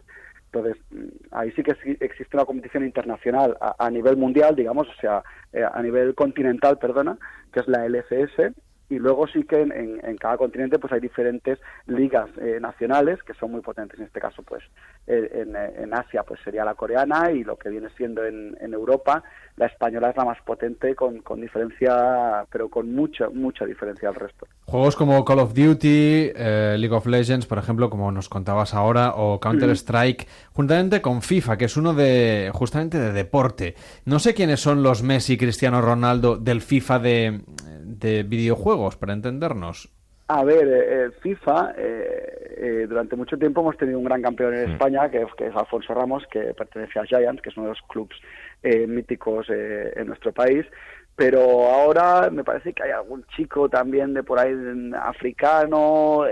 Entonces, 0.51 0.77
mm, 0.91 1.07
ahí 1.31 1.51
sí 1.51 1.63
que 1.63 1.75
existe 1.99 2.35
una 2.35 2.45
competición 2.45 2.83
internacional 2.83 3.55
a, 3.61 3.89
nivel 3.89 4.17
mundial, 4.17 4.55
digamos, 4.55 4.87
o 4.89 4.99
sea, 4.99 5.23
eh, 5.53 5.63
a 5.63 5.81
nivel 5.81 6.15
continental, 6.15 6.79
perdona, 6.79 7.17
que 7.53 7.61
es 7.61 7.67
la 7.67 7.85
LCS, 7.85 8.53
y 8.89 8.97
luego 8.97 9.27
sí 9.27 9.43
que 9.43 9.61
en, 9.61 10.17
cada 10.17 10.37
continente 10.37 10.79
pues 10.79 10.91
hay 10.91 10.99
diferentes 10.99 11.59
ligas 11.85 12.29
eh, 12.41 12.57
nacionales 12.59 13.21
que 13.23 13.33
son 13.35 13.51
muy 13.51 13.61
potentes. 13.61 13.99
En 13.99 14.07
este 14.07 14.19
caso 14.19 14.41
pues 14.43 14.63
eh, 15.07 15.45
en, 15.77 15.93
Asia 15.93 16.23
pues 16.23 16.39
sería 16.43 16.65
la 16.65 16.73
coreana 16.73 17.31
y 17.31 17.43
lo 17.43 17.55
que 17.57 17.69
viene 17.69 17.89
siendo 17.95 18.25
en, 18.25 18.57
Europa 18.69 19.23
la 19.57 19.65
española 19.65 20.11
es 20.11 20.15
la 20.15 20.25
más 20.25 20.37
potente 20.43 20.95
con, 20.95 21.19
con, 21.21 21.41
diferencia 21.41 22.45
pero 22.51 22.69
con 22.69 22.93
mucha 22.93 23.29
mucha 23.29 23.65
diferencia 23.65 24.09
al 24.09 24.15
resto. 24.15 24.47
Juegos 24.65 24.95
como 24.95 25.25
Call 25.25 25.39
of 25.39 25.53
Duty 25.53 26.31
eh, 26.35 26.75
League 26.77 26.95
of 26.95 27.07
Legends 27.07 27.45
por 27.45 27.57
ejemplo 27.57 27.89
como 27.89 28.11
nos 28.11 28.29
contabas 28.29 28.73
ahora 28.73 29.13
o 29.15 29.39
Counter 29.39 29.69
Strike 29.71 30.27
juntamente 30.53 31.01
con 31.01 31.21
FIFA 31.21 31.57
que 31.57 31.65
es 31.65 31.77
uno 31.77 31.93
de 31.93 32.51
justamente 32.53 32.99
de 32.99 33.11
deporte. 33.11 33.75
No 34.05 34.19
sé 34.19 34.33
quiénes 34.33 34.59
son 34.59 34.83
los 34.83 35.03
Messi 35.03 35.37
Cristiano 35.37 35.81
Ronaldo 35.81 36.37
del 36.37 36.61
FIFA 36.61 36.99
de 36.99 37.41
de 37.89 38.23
videojuegos, 38.23 38.95
para 38.95 39.13
entendernos? 39.13 39.89
A 40.31 40.43
ver, 40.43 40.67
eh, 40.67 41.09
FIFA, 41.21 41.73
eh, 41.75 42.55
eh, 42.55 42.85
durante 42.87 43.15
mucho 43.15 43.35
tiempo 43.35 43.61
hemos 43.61 43.77
tenido 43.77 43.97
un 43.97 44.05
gran 44.05 44.21
campeón 44.21 44.53
en 44.53 44.69
mm. 44.69 44.71
España, 44.73 45.09
que, 45.09 45.23
es 45.23 45.55
Alfonso 45.55 45.91
Ramos, 45.95 46.23
que 46.31 46.53
pertenece 46.53 46.99
a 46.99 47.05
Giants, 47.05 47.41
que 47.41 47.49
es 47.49 47.57
uno 47.57 47.65
de 47.65 47.73
los 47.73 47.81
clubes 47.87 48.15
míticos 48.87 49.47
en 49.49 50.05
nuestro 50.05 50.31
país. 50.31 50.65
Pero 51.15 51.41
ahora 51.41 52.29
me 52.29 52.43
parece 52.43 52.73
que 52.73 52.83
hay 52.83 52.91
algún 52.91 53.25
chico 53.35 53.69
también 53.69 54.13
de 54.13 54.21
por 54.21 54.37
ahí 54.39 54.53
africano, 55.01 56.25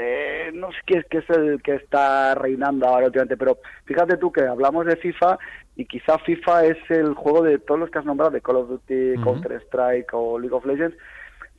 no 0.53 0.71
sé 0.71 0.77
qué 0.85 0.99
es, 0.99 1.05
qué 1.09 1.17
es 1.17 1.29
el 1.31 1.61
que 1.63 1.75
está 1.75 2.35
reinando 2.35 2.87
ahora 2.87 3.07
últimamente, 3.07 3.35
pero 3.35 3.57
fíjate 3.85 4.17
tú 4.17 4.31
que 4.31 4.45
hablamos 4.45 4.85
de 4.85 4.95
FIFA 4.97 5.39
y 5.75 5.85
quizá 5.85 6.19
FIFA 6.19 6.65
es 6.65 6.77
el 6.89 7.15
juego 7.15 7.41
de 7.43 7.59
todos 7.59 7.79
los 7.79 7.89
que 7.89 7.99
has 7.99 8.05
nombrado, 8.05 8.31
de 8.31 8.41
Call 8.41 8.57
of 8.57 8.69
Duty, 8.69 9.15
Counter 9.23 9.53
Strike 9.63 10.13
o 10.13 10.37
League 10.37 10.55
of 10.55 10.65
Legends, 10.65 10.95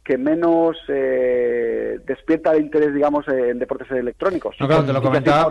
que 0.08 0.16
menos 0.16 0.74
eh, 0.88 2.00
despierta 2.06 2.52
el 2.52 2.62
interés, 2.62 2.94
digamos, 2.94 3.28
en 3.28 3.58
deportes 3.58 3.90
electrónicos. 3.90 4.56
No, 4.58 4.66
claro, 4.66 4.86
te 4.86 4.94
lo 4.94 5.02
comentaba 5.02 5.50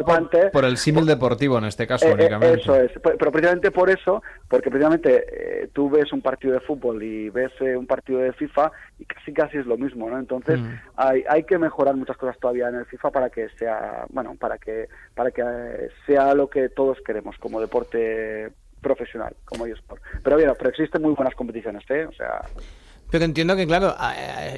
por, 0.52 0.66
el 0.66 0.78
símil 0.78 1.06
deportivo 1.06 1.60
en 1.60 1.66
este 1.66 1.86
caso, 1.86 2.08
eh, 2.08 2.10
eh, 2.10 2.14
únicamente. 2.16 2.62
Eso 2.62 2.76
es, 2.76 2.92
pero 3.04 3.32
precisamente 3.32 3.70
por 3.70 3.92
eso, 3.92 4.24
porque 4.48 4.72
precisamente 4.72 5.70
tú 5.74 5.92
ves 5.92 6.12
un 6.12 6.22
partido 6.24 6.56
de 6.56 6.62
fútbol 6.62 7.04
y 7.04 7.30
ves 7.30 7.52
un 7.62 7.86
partido 7.86 8.20
de 8.20 8.34
FIFA 8.34 8.72
y 8.98 9.06
casi 9.06 9.32
casi 9.32 9.58
es 9.58 9.68
lo 9.68 9.78
mismo, 9.78 10.10
¿no? 10.10 10.18
Entonces 10.18 10.60
mm. 10.60 10.74
hay, 10.96 11.24
hay 11.30 11.44
que 11.44 11.60
mejorar 11.60 11.96
muchas 11.96 12.18
cosas 12.18 12.36
todavía 12.40 12.70
en 12.70 12.78
el 12.78 12.86
FIFA 12.88 13.12
para 13.12 13.30
que 13.30 13.50
sea, 13.60 14.06
bueno, 14.10 14.34
para 14.40 14.58
que 14.58 14.90
para 15.14 15.30
que 15.30 15.44
sea 16.08 16.34
lo 16.34 16.50
que 16.50 16.70
todos 16.70 16.98
queremos 17.06 17.38
como 17.38 17.62
deporte 17.62 18.50
profesional, 18.82 19.36
como 19.46 19.68
eSport. 19.68 20.02
Pero 20.24 20.36
bien, 20.36 20.52
pero 20.58 20.72
existen 20.72 21.04
muy 21.04 21.14
buenas 21.14 21.36
competiciones, 21.36 21.84
¿eh? 21.92 22.08
O 22.08 22.14
sea, 22.14 22.42
pero 23.10 23.26
entiendo 23.26 23.56
que, 23.56 23.66
claro, 23.66 23.96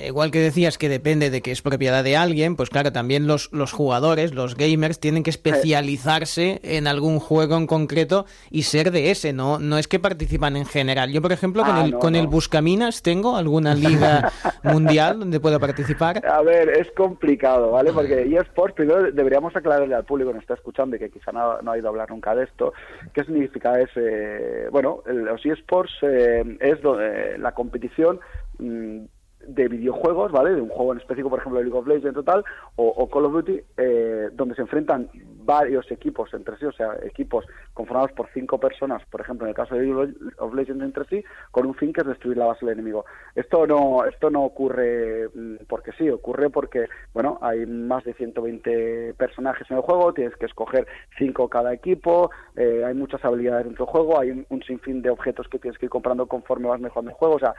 igual 0.06 0.32
que 0.32 0.40
decías 0.40 0.78
que 0.78 0.90
depende 0.90 1.30
de 1.30 1.42
que 1.42 1.52
es 1.52 1.62
propiedad 1.62 2.04
de 2.04 2.18
alguien, 2.18 2.56
pues 2.56 2.70
claro, 2.70 2.92
también 2.92 3.28
los, 3.28 3.52
los 3.54 3.72
jugadores, 3.72 4.34
los 4.34 4.56
gamers, 4.56 5.00
tienen 5.00 5.24
que 5.24 5.30
especializarse 5.30 6.60
en 6.64 6.88
algún 6.88 7.20
juego 7.20 7.58
en 7.58 7.68
concreto 7.68 8.26
y 8.50 8.64
ser 8.64 8.92
de 8.92 9.12
ese, 9.12 9.34
¿no? 9.34 9.60
No 9.60 9.78
es 9.78 9.88
que 9.88 10.00
participan 10.00 10.56
en 10.56 10.66
general. 10.66 11.12
Yo, 11.12 11.22
por 11.22 11.32
ejemplo, 11.32 11.64
con, 11.64 11.76
ah, 11.76 11.86
el, 11.86 11.94
con 11.94 12.16
el 12.16 12.28
Buscaminas, 12.28 13.02
¿tengo 13.02 13.36
alguna 13.36 13.76
liga 13.76 14.32
mundial 14.64 15.20
donde 15.20 15.40
pueda 15.40 15.60
participar? 15.60 16.26
A 16.26 16.42
ver, 16.42 16.70
es 16.70 16.90
complicado, 16.92 17.72
¿vale? 17.72 17.92
Porque 17.94 18.24
eSports, 18.24 18.76
primero 18.76 19.12
deberíamos 19.12 19.56
aclararle 19.56 19.96
al 19.96 20.06
público 20.06 20.30
que 20.32 20.36
nos 20.36 20.44
está 20.44 20.56
escuchando 20.56 20.96
y 20.96 21.00
que 21.00 21.10
quizá 21.10 21.32
no, 21.32 21.62
no 21.62 21.72
ha 21.72 21.78
ido 21.78 21.88
a 21.88 21.90
hablar 21.90 22.10
nunca 22.10 22.36
de 22.36 22.46
esto, 22.46 22.74
qué 23.14 23.24
significa 23.24 23.80
ese... 23.80 24.68
bueno, 24.72 25.04
los 25.06 25.46
eSports 25.46 25.94
eh, 26.02 26.58
es 26.60 26.80
eh, 26.84 27.36
la 27.38 27.52
competición 27.54 28.20
Mm, 28.60 29.06
de 29.48 29.68
videojuegos, 29.68 30.32
¿vale? 30.32 30.54
De 30.54 30.62
un 30.62 30.70
juego 30.70 30.92
en 30.94 31.00
específico, 31.00 31.30
por 31.30 31.40
ejemplo, 31.40 31.62
League 31.62 31.78
of 31.78 31.88
Legends 31.88 32.18
o 32.18 32.24
tal, 32.24 32.44
o, 32.76 33.10
Call 33.10 33.26
of 33.26 33.34
Duty, 33.34 33.62
eh, 33.78 34.30
donde 34.34 34.56
se 34.56 34.62
enfrentan 34.62 35.10
varios 35.46 35.90
equipos 35.92 36.32
entre 36.34 36.58
sí, 36.58 36.66
o 36.66 36.72
sea, 36.72 36.98
equipos 37.04 37.46
conformados 37.74 38.12
por 38.12 38.30
cinco 38.34 38.60
personas, 38.60 39.04
por 39.06 39.22
ejemplo, 39.22 39.48
en 39.48 39.50
el 39.50 39.56
caso 39.56 39.76
de 39.76 39.82
League 39.82 40.14
of 40.38 40.54
Legends 40.54 40.84
entre 40.84 41.06
sí, 41.06 41.24
con 41.52 41.66
un 41.66 41.74
fin 41.74 41.94
que 41.94 42.02
es 42.02 42.08
destruir 42.08 42.38
la 42.38 42.46
base 42.46 42.66
del 42.66 42.74
enemigo. 42.74 43.06
Esto 43.34 43.66
no, 43.66 44.06
esto 44.06 44.30
no 44.30 44.44
ocurre 44.44 45.30
mm, 45.34 45.56
porque 45.68 45.92
sí, 45.94 46.10
ocurre 46.10 46.50
porque, 46.50 46.88
bueno, 47.14 47.40
hay 47.42 47.66
más 47.66 48.04
de 48.04 48.14
120 48.14 49.16
personajes 49.16 49.70
en 49.72 49.78
el 49.78 49.84
juego, 49.84 50.14
tienes 50.14 50.36
que 50.36 50.46
escoger 50.46 50.86
cinco 51.18 51.48
cada 51.48 51.74
equipo, 51.74 52.30
eh, 52.56 52.84
hay 52.86 52.94
muchas 52.94 53.24
habilidades 53.24 53.66
dentro 53.66 53.86
del 53.86 53.92
juego, 53.92 54.20
hay 54.20 54.32
un, 54.32 54.46
un 54.50 54.62
sinfín 54.64 55.02
de 55.02 55.10
objetos 55.10 55.48
que 55.48 55.60
tienes 55.60 55.80
que 55.80 55.86
ir 55.86 55.90
comprando 55.90 56.28
conforme 56.28 56.68
vas 56.68 56.80
mejorando 56.80 57.12
el 57.12 57.18
juego, 57.18 57.36
o 57.36 57.40
sea, 57.40 57.56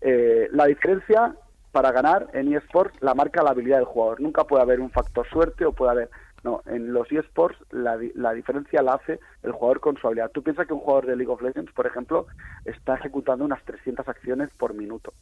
eh, 0.00 0.48
la 0.52 0.66
diferencia 0.66 1.34
para 1.72 1.92
ganar 1.92 2.28
en 2.32 2.52
eSports 2.54 3.00
la 3.00 3.14
marca 3.14 3.42
la 3.42 3.50
habilidad 3.50 3.78
del 3.78 3.86
jugador. 3.86 4.20
Nunca 4.20 4.44
puede 4.44 4.62
haber 4.62 4.80
un 4.80 4.90
factor 4.90 5.28
suerte 5.28 5.64
o 5.64 5.72
puede 5.72 5.92
haber... 5.92 6.10
No, 6.42 6.62
en 6.64 6.94
los 6.94 7.12
eSports 7.12 7.58
la, 7.70 7.98
la 8.14 8.32
diferencia 8.32 8.80
la 8.82 8.94
hace 8.94 9.20
el 9.42 9.52
jugador 9.52 9.80
con 9.80 9.98
su 9.98 10.06
habilidad. 10.06 10.30
Tú 10.30 10.42
piensas 10.42 10.66
que 10.66 10.72
un 10.72 10.80
jugador 10.80 11.06
de 11.06 11.16
League 11.16 11.30
of 11.30 11.42
Legends, 11.42 11.70
por 11.72 11.86
ejemplo, 11.86 12.26
está 12.64 12.94
ejecutando 12.94 13.44
unas 13.44 13.62
300 13.64 14.08
acciones 14.08 14.48
por 14.56 14.72
minuto. 14.72 15.12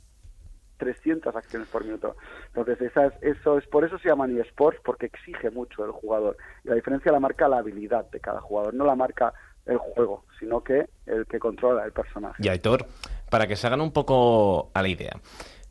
300 0.79 1.35
acciones 1.35 1.69
por 1.69 1.85
minuto. 1.85 2.17
Entonces, 2.55 2.81
esas, 2.81 3.13
eso 3.21 3.59
es 3.59 3.67
por 3.67 3.85
eso 3.85 3.99
se 3.99 4.09
llaman 4.09 4.39
eSports, 4.39 4.81
porque 4.85 5.07
exige 5.07 5.51
mucho 5.51 5.85
el 5.85 5.91
jugador. 5.91 6.37
La 6.63 6.77
diferencia 6.77 7.13
la 7.13 7.21
marca 7.21 7.49
la 7.49 7.59
habilidad 7.59 8.09
de 8.11 8.21
cada 8.21 8.41
jugador, 8.41 8.75
no 8.75 8.85
la 8.85 8.95
marca 8.95 9.35
el 9.67 9.77
juego, 9.77 10.25
sino 10.39 10.63
que 10.63 10.89
el 11.07 11.27
que 11.27 11.39
controla 11.39 11.85
el 11.85 11.93
personaje. 11.93 12.43
Y 12.43 12.49
Aitor, 12.49 12.87
para 13.31 13.47
que 13.47 13.57
se 13.57 13.67
hagan 13.67 13.81
un 13.81 13.93
poco 13.93 14.71
a 14.75 14.83
la 14.83 14.89
idea, 14.89 15.21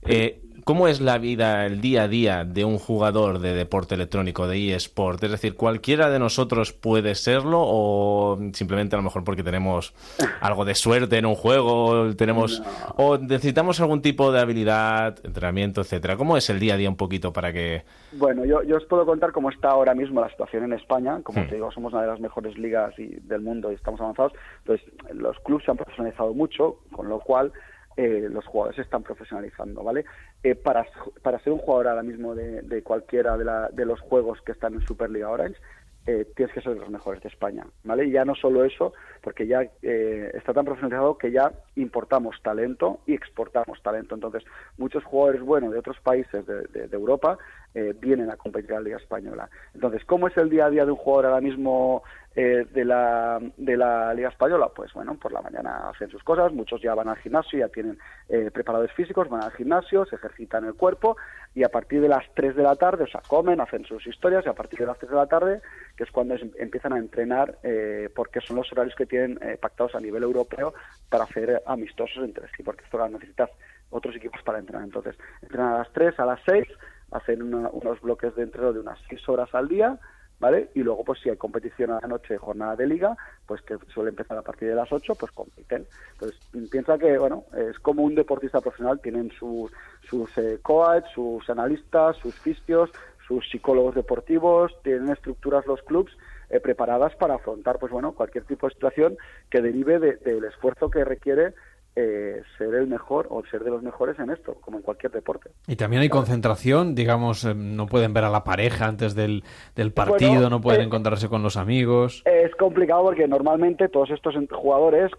eh, 0.04 0.42
¿Cómo 0.68 0.90
es 0.90 1.00
la 1.00 1.18
vida, 1.18 1.66
el 1.66 1.80
día 1.80 2.04
a 2.04 2.08
día 2.10 2.44
de 2.44 2.66
un 2.66 2.78
jugador 2.78 3.40
de 3.40 3.54
deporte 3.54 3.96
electrónico, 3.96 4.50
de 4.50 4.76
eSport? 4.76 5.24
Es 5.24 5.32
decir, 5.32 5.56
¿cualquiera 5.56 6.10
de 6.10 6.20
nosotros 6.20 6.74
puede 6.74 7.16
serlo 7.16 7.60
o 7.62 8.38
simplemente 8.52 8.94
a 8.94 9.00
lo 9.00 9.04
mejor 9.04 9.24
porque 9.24 9.44
tenemos 9.44 9.94
algo 10.42 10.66
de 10.66 10.76
suerte 10.76 11.20
en 11.20 11.26
un 11.26 11.36
juego, 11.36 12.14
tenemos 12.18 12.62
o 12.98 13.18
necesitamos 13.18 13.80
algún 13.80 14.02
tipo 14.02 14.30
de 14.34 14.42
habilidad, 14.42 15.16
entrenamiento, 15.24 15.80
etcétera? 15.80 16.18
¿Cómo 16.18 16.36
es 16.36 16.50
el 16.50 16.60
día 16.60 16.74
a 16.74 16.78
día 16.78 16.90
un 16.90 16.98
poquito 16.98 17.32
para 17.32 17.54
que 17.54 17.84
Bueno, 18.12 18.44
yo, 18.44 18.62
yo 18.64 18.76
os 18.76 18.84
puedo 18.88 19.06
contar 19.06 19.32
cómo 19.32 19.50
está 19.50 19.70
ahora 19.70 19.96
mismo 19.96 20.20
la 20.20 20.30
situación 20.30 20.66
en 20.66 20.74
España. 20.74 21.22
Como 21.24 21.44
hmm. 21.44 21.48
te 21.48 21.56
digo, 21.56 21.72
somos 21.72 21.94
una 21.94 22.02
de 22.02 22.10
las 22.10 22.20
mejores 22.20 22.58
ligas 22.58 22.94
y, 23.00 23.08
del 23.22 23.40
mundo 23.40 23.72
y 23.72 23.76
estamos 23.76 24.02
avanzados. 24.02 24.34
Entonces, 24.66 24.86
los 25.14 25.40
clubes 25.46 25.64
se 25.64 25.72
han 25.72 25.78
profesionalizado 25.78 26.34
mucho, 26.34 26.80
con 26.92 27.08
lo 27.08 27.22
cual 27.22 27.54
eh, 27.98 28.28
los 28.32 28.46
jugadores 28.46 28.76
se 28.76 28.84
están 28.84 29.04
profesionalizando, 29.04 29.84
¿vale? 29.84 30.06
Eh, 30.44 30.56
para, 30.56 30.86
para 31.24 31.40
ser 31.40 31.52
un 31.52 31.60
jugador 31.60 31.88
ahora 31.90 32.04
mismo 32.04 32.36
de, 32.36 32.62
de 32.62 32.84
cualquiera 32.84 33.36
de, 33.38 33.44
la, 33.44 33.70
de 33.70 33.86
los 33.86 34.00
juegos 34.00 34.40
que 34.44 34.54
están 34.54 34.76
en 34.76 34.82
Superliga 34.82 35.30
Orange, 35.30 35.60
eh, 36.06 36.26
tienes 36.38 36.54
que 36.54 36.62
ser 36.62 36.74
de 36.76 36.80
los 36.80 36.90
mejores 36.90 37.22
de 37.22 37.28
España, 37.28 37.68
¿vale? 37.84 38.06
Y 38.06 38.12
ya 38.12 38.24
no 38.24 38.34
solo 38.34 38.64
eso, 38.64 38.94
porque 39.22 39.46
ya 39.46 39.64
eh, 39.82 40.32
está 40.36 40.54
tan 40.54 40.64
profesionalizado 40.64 41.18
que 41.18 41.32
ya 41.32 41.52
importamos 41.76 42.42
talento 42.42 43.02
y 43.06 43.14
exportamos 43.14 43.82
talento. 43.84 44.16
Entonces, 44.16 44.46
muchos 44.78 45.04
jugadores 45.04 45.42
buenos 45.42 45.74
de 45.74 45.80
otros 45.80 46.00
países 46.00 46.46
de, 46.46 46.62
de, 46.68 46.88
de 46.88 46.96
Europa 46.96 47.38
eh, 47.78 47.94
vienen 48.00 48.32
a 48.32 48.38
competir 48.38 48.72
en 48.72 48.78
la 48.78 48.82
Liga 48.82 48.98
Española. 48.98 49.48
Entonces, 49.76 50.04
¿cómo 50.06 50.28
es 50.28 50.36
el 50.38 50.50
día 50.50 50.66
a 50.66 50.70
día 50.72 50.84
de 50.84 50.92
un 50.92 50.98
jugador 50.98 51.28
ahora 51.28 51.42
mismo 51.42 52.02
eh, 52.36 52.66
de, 52.74 52.84
la, 52.84 53.40
de 53.56 53.78
la 53.78 54.16
Liga 54.16 54.30
Española? 54.30 54.72
Pues 54.76 54.92
bueno, 54.94 55.14
por 55.14 55.32
la 55.32 55.44
mañana 55.44 55.90
hacen 55.90 56.10
sus 56.10 56.24
cosas, 56.24 56.52
muchos 56.54 56.82
ya 56.82 56.96
van 56.96 57.08
al 57.08 57.18
gimnasio, 57.18 57.60
ya 57.60 57.68
tienen 57.68 58.00
eh, 58.30 58.50
preparadores 58.52 58.96
físicos, 58.96 59.30
van 59.30 59.44
al 59.44 59.52
gimnasio, 59.52 60.06
se 60.06 60.16
ejercitan 60.16 60.66
el 60.66 60.74
cuerpo 60.74 61.18
y 61.54 61.64
a 61.64 61.70
partir 61.70 62.02
de 62.02 62.10
las 62.10 62.24
3 62.34 62.56
de 62.56 62.64
la 62.64 62.76
tarde, 62.76 63.04
o 63.04 63.08
sea, 63.08 63.22
comen, 63.28 63.62
hacen 63.62 63.86
sus 63.86 64.08
historias 64.08 64.44
y 64.48 64.50
a 64.50 64.54
partir 64.54 64.80
de 64.80 64.88
las 64.88 64.98
3 64.98 65.12
de 65.12 65.16
la 65.16 65.28
tarde, 65.28 65.62
que 65.96 66.04
es 66.04 66.10
cuando 66.10 66.36
empiezan 66.58 66.94
a 66.94 66.98
entrenar, 66.98 67.60
eh, 67.62 68.10
porque 68.16 68.42
son 68.42 68.56
los 68.56 68.72
horarios 68.72 68.96
que 68.96 69.06
tienen 69.06 69.38
eh, 69.44 69.56
pactados 69.62 69.94
a 69.94 70.00
nivel 70.00 70.24
europeo 70.24 70.74
para 71.10 71.26
hacer 71.26 71.62
amistosos 71.68 72.24
entre 72.24 72.48
sí, 72.56 72.64
porque 72.64 72.86
esto 72.86 72.98
lo 72.98 73.08
necesitas 73.08 73.52
otros 73.92 74.16
equipos 74.16 74.42
para 74.44 74.58
entrenar. 74.58 74.84
Entonces, 74.84 75.16
entrenan 75.44 75.74
a 75.74 75.78
las 75.80 75.94
3, 75.94 76.20
a 76.20 76.26
las 76.26 76.40
6, 76.46 76.68
hacen 77.12 77.42
unos 77.42 78.02
bloques 78.02 78.36
de 78.36 78.44
entreno 78.44 78.74
de 78.74 78.80
unas 78.80 79.00
6 79.10 79.30
horas 79.30 79.50
al 79.54 79.68
día, 79.68 80.00
¿vale? 80.40 80.70
Y 80.76 80.84
luego, 80.84 81.04
pues 81.04 81.20
si 81.22 81.30
hay 81.30 81.38
competición 81.38 81.92
a 81.92 82.00
la 82.02 82.08
noche, 82.08 82.38
jornada 82.38 82.76
de 82.76 82.88
liga, 82.88 83.16
pues 83.46 83.62
que 83.62 83.78
suele 83.94 84.10
empezar 84.10 84.38
a 84.38 84.42
partir 84.42 84.70
de 84.70 84.76
las 84.76 84.92
8, 84.92 85.16
pues 85.16 85.32
compiten. 85.32 85.88
Entonces, 86.14 86.40
piensa 86.70 86.98
que, 86.98 87.18
bueno, 87.18 87.46
es 87.56 87.80
como 87.80 88.04
un 88.04 88.16
deportista 88.16 88.62
profesional, 88.62 89.00
tienen 89.02 89.32
sus, 89.32 89.72
sus 90.08 90.38
eh, 90.38 90.60
coach, 90.62 91.06
sus 91.14 91.50
analistas, 91.50 92.18
sus 92.18 92.36
fisios, 92.36 92.92
sus 93.28 93.50
psicólogos 93.50 93.96
deportivos, 93.96 94.72
tienen 94.84 95.10
estructuras 95.10 95.66
los 95.66 95.82
clubs 95.82 96.16
eh, 96.50 96.60
preparadas 96.62 97.14
para 97.16 97.36
afrontar, 97.36 97.78
pues 97.78 97.92
bueno, 97.92 98.14
cualquier 98.14 98.46
tipo 98.46 98.68
de 98.68 98.74
situación 98.74 99.18
que 99.50 99.62
derive 99.62 100.00
de, 100.00 100.16
del 100.16 100.46
esfuerzo 100.46 100.90
que 100.90 101.04
requiere 101.04 101.54
eh, 102.00 102.44
ser 102.58 102.76
el 102.76 102.86
mejor 102.88 103.26
o 103.32 103.44
ser 103.50 103.64
de 103.64 103.72
los 103.72 103.82
mejores 103.82 104.20
en 104.20 104.30
esto, 104.30 104.56
como 104.62 104.78
en 104.78 104.84
cualquier 104.84 105.12
deporte. 105.12 105.50
Y 105.68 105.76
también 105.76 106.04
hay 106.04 106.10
concentración, 106.10 106.94
digamos, 106.94 107.44
eh, 107.44 107.56
no 107.56 107.88
pueden 107.88 108.14
ver 108.14 108.24
a 108.24 108.30
la 108.30 108.44
pareja 108.44 108.86
antes 108.86 109.16
del, 109.16 109.44
del 109.76 109.92
partido, 109.92 110.34
Bueno, 110.34 110.50
no 110.50 110.62
pueden 110.62 110.82
eh, 110.82 110.86
encontrarse 110.86 111.28
con 111.28 111.42
los 111.42 111.58
amigos. 111.58 112.22
Es 112.26 112.54
complicado 112.56 113.04
porque 113.04 113.28
normalmente 113.28 113.90
todos 113.90 114.12
estos 114.12 114.36
jugadores 114.52 115.12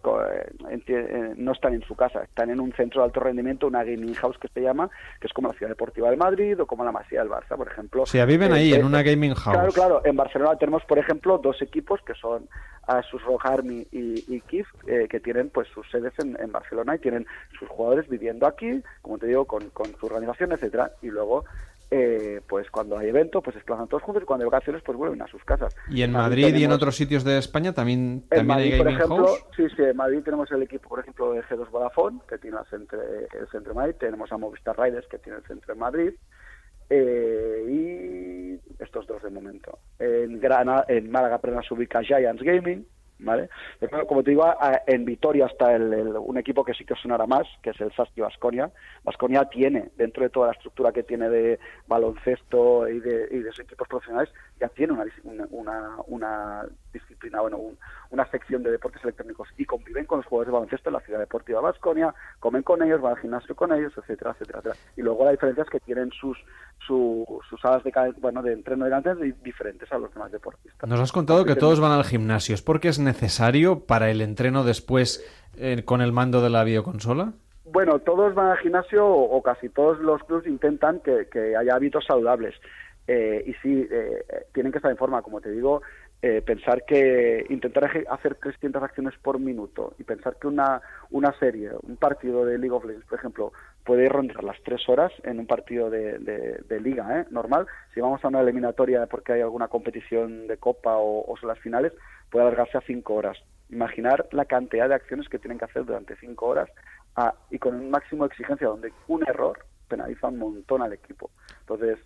eh, 0.70 0.80
eh, 0.86 1.34
no 1.36 1.52
están 1.52 1.74
en 1.74 1.82
su 1.82 1.96
casa, 1.96 2.22
están 2.22 2.50
en 2.50 2.60
un 2.60 2.72
centro 2.72 3.00
de 3.00 3.06
alto 3.06 3.20
rendimiento, 3.20 3.66
una 3.66 3.82
gaming 3.82 4.14
house 4.14 4.38
que 4.38 4.48
se 4.48 4.60
llama, 4.60 4.88
que 5.20 5.26
es 5.26 5.32
como 5.32 5.48
la 5.48 5.54
Ciudad 5.54 5.70
Deportiva 5.70 6.10
del 6.10 6.18
Madrid 6.18 6.60
o 6.60 6.66
como 6.66 6.84
la 6.84 6.92
Masía 6.92 7.20
del 7.20 7.30
Barça, 7.30 7.56
por 7.56 7.66
ejemplo. 7.66 8.02
O 8.02 8.06
sea, 8.06 8.24
viven 8.24 8.52
ahí, 8.52 8.72
Eh, 8.72 8.76
en 8.76 8.84
una 8.84 9.02
gaming 9.02 9.34
house. 9.34 9.56
Claro, 9.56 9.72
claro. 9.72 10.00
En 10.04 10.14
Barcelona 10.14 10.56
tenemos, 10.56 10.84
por 10.84 10.98
ejemplo, 10.98 11.38
dos 11.38 11.60
equipos 11.60 12.00
que 12.06 12.14
son 12.14 12.48
Asus 12.86 13.22
Rock 13.24 13.46
Army 13.46 13.86
y, 13.92 14.36
y 14.36 14.42
eh, 14.86 15.06
que 15.10 15.20
tienen 15.20 15.50
pues 15.50 15.68
sus 15.74 15.88
sedes 15.90 16.12
en, 16.18 16.36
en 16.40 16.50
Barcelona 16.52 16.67
y 16.72 16.98
tienen 16.98 17.26
sus 17.58 17.68
jugadores 17.68 18.08
viviendo 18.08 18.46
aquí, 18.46 18.82
como 19.02 19.18
te 19.18 19.26
digo, 19.26 19.44
con, 19.44 19.70
con 19.70 19.94
su 19.98 20.06
organización, 20.06 20.52
etcétera, 20.52 20.92
y 21.02 21.08
luego 21.08 21.44
eh, 21.90 22.42
pues 22.46 22.70
cuando 22.70 22.98
hay 22.98 23.08
evento, 23.08 23.40
pues 23.40 23.54
se 23.54 23.60
desplazan 23.60 23.88
todos 23.88 24.02
juntos 24.02 24.22
y 24.22 24.26
cuando 24.26 24.44
hay 24.44 24.50
vacaciones, 24.50 24.82
pues 24.84 24.98
vuelven 24.98 25.22
a 25.22 25.26
sus 25.26 25.42
casas. 25.44 25.74
Y 25.88 26.02
en 26.02 26.12
Madrid 26.12 26.54
y 26.54 26.64
en 26.64 26.72
otros 26.72 26.96
sitios 26.96 27.24
de 27.24 27.38
España 27.38 27.72
también, 27.72 28.00
en 28.00 28.28
también 28.28 28.46
Madrid, 28.46 28.72
hay 28.72 28.78
por 28.78 28.86
gaming 28.86 28.98
ejemplo, 28.98 29.26
house. 29.26 29.44
sí, 29.56 29.66
sí, 29.74 29.82
en 29.82 29.96
Madrid 29.96 30.20
tenemos 30.22 30.52
el 30.52 30.62
equipo, 30.62 30.88
por 30.88 31.00
ejemplo, 31.00 31.32
de 31.32 31.42
G2 31.44 31.70
Vodafone, 31.70 32.20
que 32.28 32.36
tiene 32.36 32.58
el 32.58 32.66
centro, 32.66 33.00
el 33.00 33.48
centro 33.50 33.72
de 33.72 33.74
Madrid, 33.74 33.94
tenemos 33.98 34.30
a 34.30 34.36
Movistar 34.36 34.78
Riders, 34.78 35.06
que 35.08 35.18
tiene 35.18 35.38
el 35.38 35.44
centro 35.44 35.72
en 35.72 35.78
Madrid, 35.78 36.10
eh, 36.90 37.64
y 37.68 38.82
estos 38.82 39.06
dos 39.06 39.22
de 39.22 39.30
momento. 39.30 39.78
En, 39.98 40.38
Grana, 40.40 40.84
en 40.88 41.10
Málaga, 41.10 41.38
perdón, 41.38 41.62
se 41.66 41.72
ubica 41.72 42.02
Giants 42.02 42.42
Gaming, 42.42 42.86
¿vale? 43.20 43.48
Como 44.06 44.22
te 44.22 44.30
digo, 44.30 44.44
en 44.86 45.04
Vitoria 45.04 45.46
está 45.46 45.74
el, 45.74 45.92
un 46.18 46.38
equipo 46.38 46.64
que 46.64 46.74
sí 46.74 46.84
que 46.84 46.94
sonará 46.94 47.26
más, 47.26 47.46
que 47.62 47.70
es 47.70 47.80
el 47.80 47.92
Saski 47.92 48.20
Basconia. 48.20 48.70
Basconia 49.04 49.44
tiene, 49.46 49.90
dentro 49.96 50.22
de 50.22 50.30
toda 50.30 50.48
la 50.48 50.52
estructura 50.52 50.92
que 50.92 51.02
tiene 51.02 51.28
de 51.28 51.58
baloncesto 51.86 52.88
y 52.88 53.00
de, 53.00 53.28
y 53.30 53.38
de 53.38 53.50
sus 53.50 53.60
equipos 53.60 53.88
profesionales, 53.88 54.32
ya 54.60 54.68
tiene 54.68 54.92
una, 54.92 55.04
una, 55.50 55.96
una, 56.06 56.62
disciplina, 56.92 57.40
bueno, 57.40 57.58
un- 57.58 57.78
una 58.10 58.26
sección 58.30 58.62
de 58.62 58.70
deportes 58.70 59.02
electrónicos 59.04 59.48
y 59.58 59.64
conviven 59.64 60.06
con 60.06 60.18
los 60.18 60.26
jugadores 60.26 60.48
de 60.48 60.52
baloncesto 60.54 60.88
en 60.88 60.94
la 60.94 61.00
ciudad 61.00 61.20
deportiva 61.20 61.60
Basconia, 61.60 62.14
comen 62.40 62.62
con 62.62 62.82
ellos, 62.82 63.00
van 63.00 63.12
al 63.14 63.18
gimnasio 63.20 63.54
con 63.54 63.72
ellos, 63.72 63.92
etcétera, 63.96 64.30
etcétera, 64.32 64.60
etcétera. 64.60 64.80
Y 64.96 65.02
luego 65.02 65.24
la 65.24 65.30
diferencia 65.32 65.62
es 65.64 65.70
que 65.70 65.80
tienen 65.80 66.10
sus 66.12 66.38
su- 66.86 67.26
sus 67.48 67.60
salas 67.60 67.82
de, 67.84 67.92
bueno, 68.20 68.42
de 68.42 68.52
entreno 68.52 68.84
delante 68.84 69.14
diferentes 69.42 69.90
a 69.92 69.98
los 69.98 70.12
demás 70.14 70.32
deportistas. 70.32 70.88
Nos 70.88 71.00
has 71.00 71.12
contado 71.12 71.44
que 71.44 71.56
todos 71.56 71.80
van 71.80 71.92
al 71.92 72.04
gimnasio. 72.04 72.54
¿Es 72.54 72.62
porque 72.62 72.88
es 72.88 72.98
necesario 72.98 73.80
para 73.86 74.10
el 74.10 74.20
entreno 74.22 74.64
después 74.64 75.24
eh, 75.56 75.82
con 75.84 76.00
el 76.00 76.12
mando 76.12 76.40
de 76.40 76.50
la 76.50 76.64
videoconsola? 76.64 77.32
Bueno, 77.70 77.98
todos 77.98 78.34
van 78.34 78.46
al 78.52 78.58
gimnasio 78.58 79.04
o, 79.06 79.36
o 79.36 79.42
casi 79.42 79.68
todos 79.68 79.98
los 79.98 80.22
clubes 80.24 80.46
intentan 80.46 81.00
que, 81.00 81.28
que 81.30 81.54
haya 81.54 81.74
hábitos 81.74 82.04
saludables. 82.06 82.54
Eh, 83.10 83.42
y 83.46 83.54
sí, 83.54 83.88
eh, 83.90 84.22
eh, 84.28 84.46
tienen 84.52 84.70
que 84.70 84.78
estar 84.78 84.90
en 84.90 84.98
forma, 84.98 85.22
como 85.22 85.40
te 85.40 85.50
digo, 85.50 85.80
eh, 86.20 86.42
pensar 86.42 86.84
que 86.84 87.46
intentar 87.48 87.90
hacer 88.10 88.34
300 88.34 88.82
acciones 88.82 89.14
por 89.22 89.38
minuto 89.38 89.94
y 89.98 90.04
pensar 90.04 90.36
que 90.38 90.46
una, 90.46 90.82
una 91.10 91.32
serie, 91.38 91.70
un 91.82 91.96
partido 91.96 92.44
de 92.44 92.58
League 92.58 92.74
of 92.74 92.84
Legends, 92.84 93.06
por 93.06 93.18
ejemplo, 93.18 93.52
puede 93.84 94.08
rondar 94.10 94.44
las 94.44 94.60
tres 94.62 94.86
horas 94.90 95.10
en 95.22 95.38
un 95.38 95.46
partido 95.46 95.88
de, 95.88 96.18
de- 96.18 96.60
de 96.68 96.80
liga 96.80 97.20
¿eh? 97.20 97.26
normal. 97.30 97.66
Si 97.94 98.00
vamos 98.00 98.22
a 98.22 98.28
una 98.28 98.42
eliminatoria 98.42 99.06
porque 99.06 99.32
hay 99.32 99.40
alguna 99.40 99.68
competición 99.68 100.46
de 100.46 100.58
copa 100.58 100.98
o, 100.98 101.24
o 101.32 101.36
son 101.38 101.48
las 101.48 101.58
finales, 101.60 101.94
puede 102.30 102.44
alargarse 102.44 102.76
a 102.76 102.82
cinco 102.82 103.14
horas. 103.14 103.38
Imaginar 103.70 104.28
la 104.32 104.44
cantidad 104.44 104.86
de 104.88 104.96
acciones 104.96 105.28
que 105.30 105.38
tienen 105.38 105.56
que 105.58 105.64
hacer 105.64 105.84
durante 105.86 106.14
cinco 106.16 106.46
horas 106.48 106.68
ah, 107.16 107.32
y 107.50 107.58
con 107.58 107.74
un 107.74 107.90
máximo 107.90 108.24
de 108.24 108.28
exigencia 108.32 108.66
donde 108.66 108.92
un 109.06 109.22
error 109.26 109.58
penaliza 109.88 110.26
un 110.28 110.38
montón 110.38 110.82
al 110.82 110.92
equipo. 110.92 111.30
Entonces, 111.60 111.98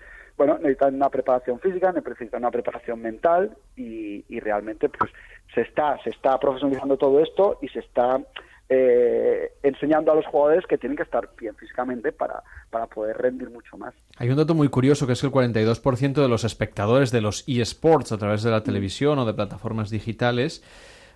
bueno, 0.44 0.58
necesitan 0.58 0.96
una 0.96 1.08
preparación 1.08 1.60
física, 1.60 1.92
necesitan 1.92 2.42
una 2.42 2.50
preparación 2.50 3.00
mental 3.00 3.56
y, 3.76 4.24
y 4.28 4.40
realmente 4.40 4.88
pues 4.88 5.08
se 5.54 5.60
está, 5.60 5.96
se 6.02 6.10
está 6.10 6.36
profesionalizando 6.40 6.96
todo 6.96 7.20
esto 7.20 7.58
y 7.62 7.68
se 7.68 7.78
está 7.78 8.20
eh, 8.68 9.52
enseñando 9.62 10.10
a 10.10 10.16
los 10.16 10.26
jugadores 10.26 10.66
que 10.66 10.78
tienen 10.78 10.96
que 10.96 11.04
estar 11.04 11.28
bien 11.38 11.54
físicamente 11.54 12.10
para, 12.10 12.42
para 12.70 12.88
poder 12.88 13.18
rendir 13.18 13.50
mucho 13.50 13.76
más. 13.76 13.94
Hay 14.16 14.30
un 14.30 14.36
dato 14.36 14.54
muy 14.54 14.68
curioso 14.68 15.06
que 15.06 15.12
es 15.12 15.20
que 15.20 15.28
el 15.28 15.32
42% 15.32 16.14
de 16.14 16.28
los 16.28 16.42
espectadores 16.42 17.12
de 17.12 17.20
los 17.20 17.44
eSports 17.46 18.10
a 18.10 18.18
través 18.18 18.42
de 18.42 18.50
la 18.50 18.64
televisión 18.64 19.20
o 19.20 19.24
de 19.24 19.34
plataformas 19.34 19.90
digitales 19.90 20.64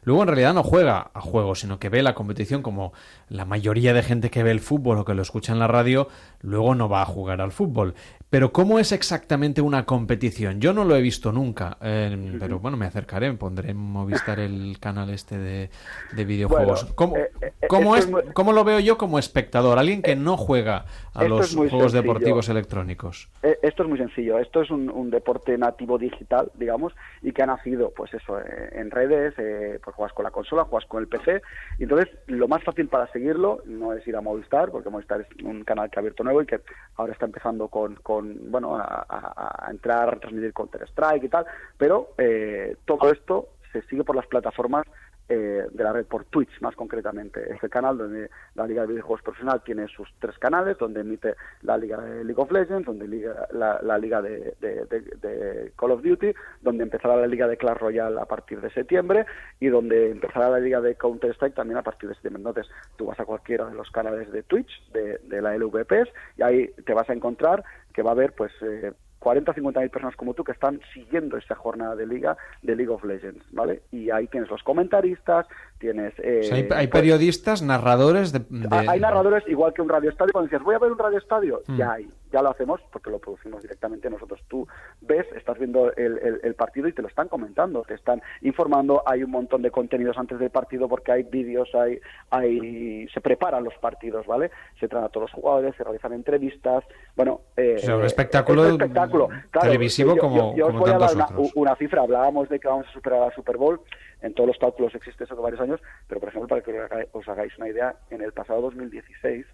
luego 0.06 0.22
en 0.22 0.28
realidad 0.28 0.54
no 0.54 0.62
juega 0.62 1.10
a 1.12 1.20
juegos, 1.20 1.60
sino 1.60 1.78
que 1.78 1.90
ve 1.90 2.02
la 2.02 2.14
competición 2.14 2.62
como 2.62 2.92
la 3.28 3.44
mayoría 3.44 3.92
de 3.92 4.02
gente 4.02 4.30
que 4.30 4.42
ve 4.42 4.52
el 4.52 4.60
fútbol 4.60 4.98
o 4.98 5.04
que 5.04 5.14
lo 5.14 5.20
escucha 5.20 5.52
en 5.52 5.58
la 5.58 5.66
radio, 5.66 6.08
luego 6.40 6.74
no 6.74 6.88
va 6.88 7.02
a 7.02 7.06
jugar 7.06 7.40
al 7.40 7.52
fútbol. 7.52 7.94
Pero 8.28 8.52
¿cómo 8.52 8.80
es 8.80 8.90
exactamente 8.90 9.60
una 9.60 9.86
competición? 9.86 10.60
Yo 10.60 10.72
no 10.72 10.84
lo 10.84 10.96
he 10.96 11.00
visto 11.00 11.30
nunca, 11.30 11.78
eh, 11.80 12.36
pero 12.40 12.58
bueno, 12.58 12.76
me 12.76 12.84
acercaré, 12.86 13.32
pondré 13.34 13.70
en 13.70 13.76
Movistar 13.76 14.40
el 14.40 14.78
canal 14.80 15.10
este 15.10 15.38
de, 15.38 15.70
de 16.12 16.24
videojuegos. 16.24 16.82
Bueno, 16.82 16.96
¿Cómo, 16.96 17.16
eh, 17.16 17.30
eh, 17.40 17.52
cómo 17.68 17.94
es, 17.96 18.04
es 18.04 18.10
muy- 18.10 18.22
¿Cómo 18.34 18.52
lo 18.52 18.64
veo 18.64 18.80
yo 18.80 18.98
como 18.98 19.20
espectador? 19.20 19.78
Alguien 19.78 20.02
que 20.02 20.16
no 20.16 20.36
juega 20.36 20.86
a 21.14 21.22
esto 21.22 21.28
los 21.28 21.54
juegos 21.54 21.70
sencillo. 21.92 22.02
deportivos 22.02 22.48
electrónicos. 22.48 23.28
Eh, 23.44 23.58
Esto 23.62 23.84
es 23.84 23.88
muy 23.88 23.98
sencillo. 23.98 24.38
Esto 24.40 24.60
es 24.60 24.70
un, 24.70 24.90
un 24.90 25.10
deporte 25.10 25.56
nativo 25.56 25.96
digital, 25.96 26.50
digamos, 26.54 26.94
y 27.22 27.30
que 27.30 27.44
ha 27.44 27.46
nacido, 27.46 27.92
pues 27.96 28.12
eso, 28.12 28.40
eh, 28.40 28.70
en 28.72 28.90
redes, 28.90 29.34
eh, 29.38 29.78
por 29.84 29.94
juegas 29.94 30.12
con 30.12 30.24
la 30.24 30.32
consola, 30.32 30.64
juegas 30.64 30.88
con 30.88 31.00
el 31.00 31.08
PC. 31.08 31.42
Y 31.78 31.84
entonces, 31.84 32.08
lo 32.26 32.48
más 32.48 32.62
fácil 32.64 32.88
para 32.88 33.06
seguirlo 33.12 33.62
no 33.66 33.92
es 33.92 34.06
ir 34.08 34.16
a 34.16 34.20
Movistar, 34.20 34.70
porque 34.72 34.90
Movistar 34.90 35.20
es 35.20 35.44
un 35.44 35.62
canal 35.62 35.90
que 35.90 35.98
ha 35.98 36.00
abierto 36.00 36.24
nuevo 36.24 36.42
y 36.42 36.46
que 36.46 36.60
ahora 36.96 37.12
está 37.12 37.26
empezando 37.26 37.68
con, 37.68 37.94
con 37.96 38.15
bueno, 38.22 38.76
a, 38.76 39.68
entrar, 39.70 40.08
a 40.08 40.10
retransmitir 40.12 40.52
Counter-Strike 40.52 41.24
y 41.24 41.28
tal. 41.28 41.46
Pero 41.78 42.10
eh, 42.18 42.76
todo 42.84 43.10
esto 43.10 43.48
se 43.72 43.82
sigue 43.82 44.04
por 44.04 44.16
las 44.16 44.26
plataformas 44.26 44.86
eh, 45.28 45.66
de 45.72 45.82
la 45.82 45.92
red 45.92 46.06
por 46.06 46.24
Twitch 46.26 46.60
más 46.60 46.76
concretamente. 46.76 47.52
Este 47.52 47.68
canal 47.68 47.98
donde 47.98 48.30
la 48.54 48.64
Liga 48.64 48.82
de 48.82 48.88
Videojuegos 48.88 49.22
Profesional 49.22 49.60
tiene 49.64 49.88
sus 49.88 50.08
tres 50.20 50.38
canales, 50.38 50.78
donde 50.78 51.00
emite 51.00 51.34
la 51.62 51.76
Liga 51.76 52.00
de 52.00 52.22
League 52.22 52.40
of 52.40 52.52
Legends, 52.52 52.86
donde 52.86 53.08
liga, 53.08 53.48
la, 53.50 53.98
Liga 53.98 54.22
de, 54.22 54.54
de, 54.60 55.72
Call 55.76 55.90
of 55.90 56.02
Duty, 56.02 56.32
donde 56.62 56.84
empezará 56.84 57.16
la 57.16 57.26
Liga 57.26 57.48
de 57.48 57.56
Clash 57.56 57.76
Royale 57.76 58.20
a 58.20 58.26
partir 58.26 58.60
de 58.60 58.70
septiembre 58.70 59.26
y 59.58 59.66
donde 59.66 60.12
empezará 60.12 60.48
la 60.48 60.60
Liga 60.60 60.80
de 60.80 60.94
Counter 60.94 61.32
Strike 61.32 61.56
también 61.56 61.78
a 61.78 61.82
partir 61.82 62.08
de 62.08 62.14
septiembre. 62.14 62.42
Entonces 62.42 62.72
tú 62.94 63.06
vas 63.06 63.18
a 63.18 63.24
cualquiera 63.24 63.64
de 63.66 63.74
los 63.74 63.90
canales 63.90 64.30
de 64.30 64.44
Twitch 64.44 64.70
de, 64.92 65.42
la 65.42 65.56
LVPs 65.56 66.08
y 66.36 66.42
ahí 66.42 66.68
te 66.84 66.94
vas 66.94 67.10
a 67.10 67.14
encontrar 67.14 67.64
que 67.96 68.02
va 68.02 68.10
a 68.10 68.12
haber 68.12 68.34
pues 68.34 68.52
eh, 68.60 68.92
40 69.20 69.50
o 69.50 69.54
50 69.54 69.80
mil 69.80 69.90
personas 69.90 70.14
como 70.16 70.34
tú 70.34 70.44
que 70.44 70.52
están 70.52 70.80
siguiendo 70.92 71.38
esta 71.38 71.54
jornada 71.54 71.96
de 71.96 72.06
liga 72.06 72.36
de 72.62 72.76
League 72.76 72.92
of 72.92 73.02
Legends, 73.02 73.42
¿vale? 73.52 73.82
Y 73.90 74.10
ahí 74.10 74.26
tienes 74.28 74.50
los 74.50 74.62
comentaristas, 74.62 75.46
tienes... 75.78 76.12
Eh, 76.18 76.50
hay, 76.52 76.64
pues 76.64 76.88
periodistas, 76.88 77.62
narradores 77.62 78.32
de, 78.32 78.42
Hay 78.70 79.00
narradores, 79.00 79.42
igual 79.48 79.72
que 79.72 79.80
un 79.80 79.88
radio 79.88 80.10
estadio, 80.10 80.32
cuando 80.32 80.50
dices, 80.50 80.62
voy 80.62 80.74
a 80.74 80.78
ver 80.78 80.92
un 80.92 80.98
radio 80.98 81.18
estadio, 81.18 81.62
mm. 81.66 81.76
ya 81.76 81.92
hay, 81.92 82.08
ya 82.36 82.42
lo 82.42 82.50
hacemos 82.50 82.82
porque 82.92 83.08
lo 83.08 83.18
producimos 83.18 83.62
directamente 83.62 84.10
nosotros. 84.10 84.40
Tú 84.46 84.68
ves, 85.00 85.26
estás 85.34 85.58
viendo 85.58 85.90
el, 85.96 86.54
partido 86.54 86.86
y 86.86 86.92
te 86.92 87.00
lo 87.00 87.08
están 87.08 87.28
comentando, 87.28 87.82
te 87.82 87.94
están 87.94 88.20
informando, 88.42 89.02
hay 89.06 89.22
un 89.22 89.30
montón 89.30 89.62
de 89.62 89.70
contenidos 89.70 90.18
antes 90.18 90.38
del 90.38 90.50
partido 90.50 90.86
porque 90.86 91.12
hay 91.12 91.22
vídeos, 91.22 91.74
hay, 91.74 91.98
hay, 92.28 93.08
se 93.08 93.22
preparan 93.22 93.64
los 93.64 93.72
partidos, 93.78 94.26
¿vale? 94.26 94.50
Se 94.78 94.86
traen 94.86 95.06
a 95.06 95.08
todos 95.08 95.30
los 95.30 95.32
jugadores, 95.32 95.74
se 95.76 95.84
realizan 95.84 96.12
entrevistas, 96.12 96.84
bueno... 97.14 97.40
Eh, 97.56 97.80
un 97.86 98.04
espectáculo, 98.04 98.66
espectáculo. 98.66 99.28
televisivo 99.58 100.14
como, 100.18 100.54
yo, 100.54 100.66
os 100.66 100.74
voy 100.74 100.90
a 100.90 100.98
dar 100.98 101.10
una, 101.54 101.74
cifra, 101.76 102.02
hablábamos 102.02 102.50
de 102.50 102.60
que 102.60 102.68
vamos 102.68 102.86
a 102.86 102.92
superar 102.92 103.20
la 103.20 103.34
Super 103.34 103.56
Bowl, 103.56 103.80
en 104.20 104.34
todos 104.34 104.48
los 104.48 104.58
cálculos 104.58 104.94
existe 104.94 105.24
eso 105.24 105.34
de 105.34 105.40
varios 105.40 105.60
años, 105.62 105.80
pero 106.06 106.20
por 106.20 106.28
ejemplo, 106.28 106.48
para 106.48 106.60
que 106.60 107.08
os 107.12 107.26
hagáis 107.28 107.56
una 107.56 107.68
idea, 107.68 107.96
en 108.10 108.20
el 108.20 108.32
pasado 108.32 108.60
2016, 108.60 109.46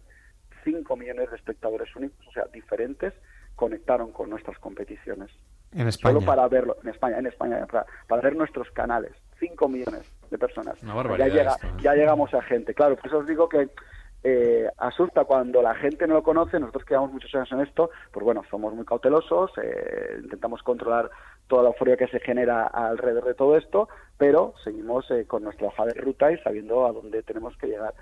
5 0.64 0.96
millones 0.96 1.30
de 1.30 1.36
espectadores 1.36 1.94
únicos, 1.96 2.26
o 2.26 2.32
sea, 2.32 2.44
diferentes, 2.52 3.12
conectaron 3.54 4.12
con 4.12 4.30
nuestras 4.30 4.58
competiciones. 4.58 5.30
En 5.72 5.88
España. 5.88 6.14
Solo 6.14 6.26
para 6.26 6.48
verlo, 6.48 6.76
en 6.82 6.90
España, 6.90 7.18
en 7.18 7.26
España, 7.26 7.66
para, 7.66 8.22
ver 8.22 8.36
nuestros 8.36 8.70
canales. 8.70 9.12
5 9.38 9.68
millones 9.68 10.02
de 10.30 10.38
personas. 10.38 10.78
ya, 10.80 11.28
llega, 11.28 11.52
¿eh? 11.54 11.68
ya 11.82 11.94
llegamos 11.94 12.32
a 12.34 12.42
gente. 12.42 12.74
Claro, 12.74 12.96
por 12.96 13.06
eso 13.06 13.18
os 13.18 13.26
digo 13.26 13.48
que 13.48 13.70
eh, 14.24 14.68
asusta 14.78 15.24
cuando 15.24 15.62
la 15.62 15.74
gente 15.74 16.06
no 16.06 16.14
lo 16.14 16.22
conoce, 16.22 16.60
nosotros 16.60 16.84
que 16.84 16.94
llevamos 16.94 17.12
muchos 17.12 17.34
años 17.34 17.50
en 17.50 17.60
esto, 17.60 17.90
pues 18.12 18.24
bueno, 18.24 18.42
somos 18.48 18.72
muy 18.72 18.84
cautelosos, 18.84 19.50
eh, 19.60 20.20
intentamos 20.22 20.62
controlar 20.62 21.10
toda 21.48 21.64
la 21.64 21.68
euforia 21.70 21.96
que 21.96 22.06
se 22.06 22.20
genera 22.20 22.66
alrededor 22.68 23.24
de 23.24 23.34
todo 23.34 23.56
esto, 23.56 23.88
pero 24.18 24.54
seguimos 24.62 25.10
eh, 25.10 25.26
con 25.26 25.42
nuestra 25.42 25.66
hoja 25.66 25.86
de 25.86 25.94
ruta 25.94 26.30
y 26.30 26.38
sabiendo 26.38 26.86
a 26.86 26.92
dónde 26.92 27.24
tenemos 27.24 27.56
que 27.56 27.66
llegar 27.66 27.94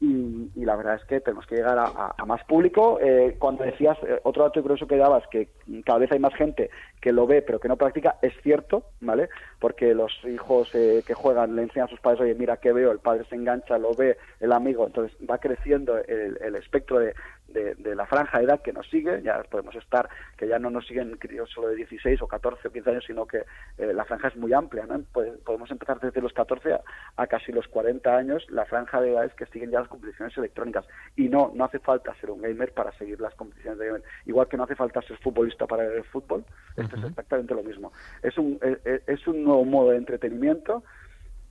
y, 0.00 0.64
la 0.64 0.76
verdad 0.76 0.94
es 0.94 1.04
que 1.04 1.20
tenemos 1.20 1.46
que 1.46 1.56
llegar 1.56 1.78
a, 1.78 2.24
más 2.24 2.42
público. 2.44 2.98
Eh, 3.00 3.36
cuando 3.38 3.64
decías, 3.64 3.98
eh, 4.02 4.18
otro 4.22 4.44
dato 4.44 4.62
curioso 4.62 4.86
que 4.86 4.96
dabas, 4.96 5.24
que 5.30 5.48
cada 5.84 5.98
vez 5.98 6.10
hay 6.10 6.18
más 6.18 6.34
gente 6.34 6.70
que 7.00 7.12
lo 7.12 7.26
ve 7.26 7.42
pero 7.42 7.60
que 7.60 7.68
no 7.68 7.76
practica, 7.76 8.16
es 8.22 8.32
cierto, 8.42 8.84
¿vale? 9.00 9.28
Porque 9.60 9.94
los 9.94 10.12
hijos 10.24 10.74
eh, 10.74 11.02
que 11.06 11.14
juegan 11.14 11.54
le 11.54 11.62
enseñan 11.62 11.86
a 11.86 11.90
sus 11.90 12.00
padres, 12.00 12.22
oye, 12.22 12.34
mira 12.34 12.56
qué 12.56 12.72
veo, 12.72 12.90
el 12.90 12.98
padre 12.98 13.24
se 13.28 13.36
engancha, 13.36 13.78
lo 13.78 13.94
ve, 13.94 14.16
el 14.40 14.52
amigo, 14.52 14.86
entonces 14.86 15.16
va 15.28 15.38
creciendo 15.38 15.98
el, 15.98 16.56
espectro 16.56 16.98
de, 16.98 17.14
de, 17.48 17.94
la 17.94 18.06
franja 18.06 18.38
de 18.38 18.44
edad 18.44 18.62
que 18.62 18.72
nos 18.72 18.88
sigue, 18.88 19.22
ya 19.22 19.42
podemos 19.42 19.74
estar, 19.74 20.08
que 20.36 20.48
ya 20.48 20.58
no 20.58 20.70
nos 20.70 20.86
siguen 20.86 21.16
críos 21.18 21.50
solo 21.50 21.68
de 21.68 21.76
16 21.76 22.22
o 22.22 22.26
14 22.26 22.68
o 22.68 22.72
15 22.72 22.90
años, 22.90 23.04
sino 23.06 23.26
que 23.26 23.44
la 23.78 24.04
franja 24.04 24.28
es 24.28 24.36
muy 24.36 24.52
amplia, 24.52 24.86
¿no? 24.86 25.02
Podemos 25.44 25.70
empezar 25.70 26.00
desde 26.00 26.20
los 26.20 26.32
14 26.32 26.74
a, 26.74 26.80
a, 27.16 27.26
casi 27.26 27.52
los 27.52 27.68
40 27.68 28.16
años, 28.16 28.46
la 28.50 28.64
franja 28.64 29.00
de 29.00 29.12
edades 29.12 29.34
que 29.34 29.46
siguen 29.46 29.70
ya 29.70 29.80
competiciones 29.90 30.36
electrónicas. 30.36 30.86
Y 31.16 31.28
no, 31.28 31.52
no 31.54 31.64
hace 31.64 31.78
falta 31.78 32.14
ser 32.20 32.30
un 32.30 32.40
gamer 32.40 32.72
para 32.72 32.92
seguir 32.92 33.20
las 33.20 33.34
competiciones 33.34 33.78
de 33.78 33.86
gamer. 33.86 34.02
Igual 34.26 34.48
que 34.48 34.56
no 34.56 34.64
hace 34.64 34.74
falta 34.74 35.02
ser 35.02 35.18
futbolista 35.18 35.66
para 35.66 35.84
ver 35.84 35.98
el 35.98 36.04
fútbol, 36.04 36.44
esto 36.76 36.96
es 36.96 37.04
exactamente 37.04 37.54
lo 37.54 37.62
mismo. 37.62 37.92
Es 38.22 38.36
un, 38.38 38.58
e, 38.62 38.78
e, 38.84 39.02
es, 39.06 39.26
un 39.26 39.44
nuevo 39.50 39.64
modo 39.64 39.90
de 39.90 39.98
entretenimiento 39.98 40.82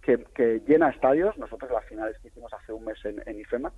que, 0.02 0.24
que, 0.34 0.62
llena 0.68 0.90
estadios. 0.90 1.38
Nosotros 1.38 1.72
las 1.72 1.86
finales 1.86 2.18
que 2.22 2.30
hicimos 2.30 2.52
hace 2.54 2.74
un 2.74 2.86
mes 2.86 2.98
en, 3.06 3.22
en 3.26 3.40
IFEMA, 3.40 3.72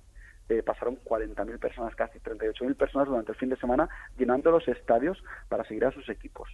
eh, 0.48 0.62
pasaron 0.62 0.98
40.000 1.04 1.58
personas, 1.58 1.94
casi 1.94 2.18
38.000 2.18 2.76
personas 2.76 3.08
durante 3.08 3.32
el 3.32 3.38
fin 3.38 3.48
de 3.48 3.56
semana 3.56 3.88
llenando 4.18 4.50
los 4.50 4.66
estadios 4.68 5.22
para 5.48 5.64
seguir 5.64 5.84
a 5.84 5.92
sus 5.92 6.08
equipos. 6.08 6.48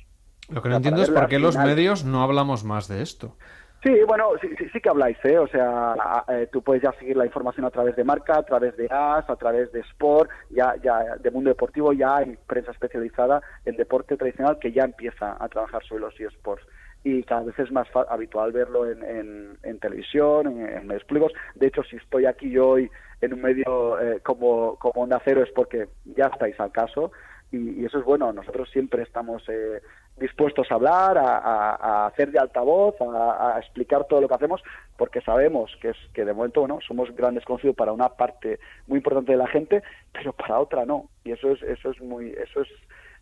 Lo 0.51 0.62
que 0.62 0.69
no 0.69 0.77
entiendo 0.77 1.03
es 1.03 1.11
por 1.11 1.28
qué 1.28 1.39
los 1.39 1.57
medios 1.57 2.05
no 2.05 2.23
hablamos 2.23 2.65
más 2.65 2.89
de 2.89 3.03
esto. 3.03 3.36
Sí, 3.82 3.93
bueno, 4.09 4.31
sí, 4.40 4.49
sí, 4.73 4.81
que 4.81 4.89
habláis, 4.89 5.16
¿eh? 5.24 5.39
O 5.39 5.47
sea, 5.47 5.95
eh, 6.28 6.49
tú 6.51 6.62
puedes 6.62 6.82
ya 6.82 6.93
seguir 6.99 7.16
la 7.16 7.27
información 7.27 7.65
a 7.65 7.70
través 7.70 7.95
de 7.95 8.03
marca, 8.03 8.39
a 8.39 8.43
través 8.43 8.77
de 8.77 8.89
AS, 8.90 9.31
a 9.31 9.36
través 9.36 9.70
de 9.70 9.81
Sport, 9.81 10.31
ya, 10.51 10.74
ya 10.82 11.16
de 11.20 11.31
mundo 11.31 11.51
deportivo, 11.51 11.93
ya 11.93 12.16
hay 12.16 12.36
prensa 12.49 12.73
especializada 12.73 13.40
en 13.65 13.77
deporte 13.77 14.16
tradicional 14.16 14.59
que 14.59 14.73
ya 14.73 14.82
empieza 14.82 15.36
a 15.39 15.49
trabajar 15.49 15.85
sobre 15.85 16.01
los 16.01 16.19
eSports 16.19 16.66
y 17.04 17.22
cada 17.22 17.42
vez 17.42 17.58
es 17.58 17.70
más 17.70 17.88
habitual 18.08 18.52
verlo 18.52 18.90
en, 18.90 19.56
en, 19.62 19.78
televisión, 19.78 20.46
en, 20.46 20.86
medios 20.86 21.04
públicos. 21.04 21.32
De 21.54 21.68
hecho, 21.68 21.82
si 21.84 21.96
estoy 21.96 22.26
aquí 22.26 22.50
yo 22.50 22.70
hoy 22.70 22.90
en 23.20 23.34
un 23.34 23.42
medio 23.42 24.00
eh, 24.00 24.20
como, 24.20 24.76
como 24.76 25.02
Onda 25.02 25.20
Cero 25.24 25.42
es 25.42 25.50
porque 25.52 25.88
ya 26.04 26.26
estáis 26.26 26.58
al 26.60 26.72
caso 26.72 27.12
y, 27.50 27.84
eso 27.84 27.98
es 27.98 28.04
bueno. 28.04 28.32
Nosotros 28.32 28.68
siempre 28.70 29.02
estamos 29.02 29.42
eh, 29.48 29.80
dispuestos 30.16 30.70
a 30.70 30.74
hablar, 30.74 31.16
a, 31.18 32.06
hacer 32.06 32.30
de 32.30 32.38
altavoz, 32.38 32.96
a, 33.00 33.56
explicar 33.58 34.04
todo 34.06 34.20
lo 34.20 34.28
que 34.28 34.34
hacemos, 34.34 34.62
porque 34.96 35.20
sabemos 35.20 35.76
que 35.80 35.90
es 35.90 35.96
que 36.12 36.24
de 36.24 36.32
momento 36.32 36.60
bueno 36.60 36.80
somos 36.86 37.14
grandes 37.14 37.44
conocidos 37.44 37.76
para 37.76 37.92
una 37.92 38.10
parte 38.10 38.58
muy 38.86 38.98
importante 38.98 39.32
de 39.32 39.38
la 39.38 39.46
gente, 39.46 39.82
pero 40.12 40.32
para 40.32 40.58
otra 40.58 40.84
no. 40.84 41.08
Y 41.24 41.32
eso 41.32 41.52
es 41.52 41.62
eso 41.62 41.90
es 41.90 42.00
muy 42.00 42.30
eso 42.30 42.62
es 42.62 42.68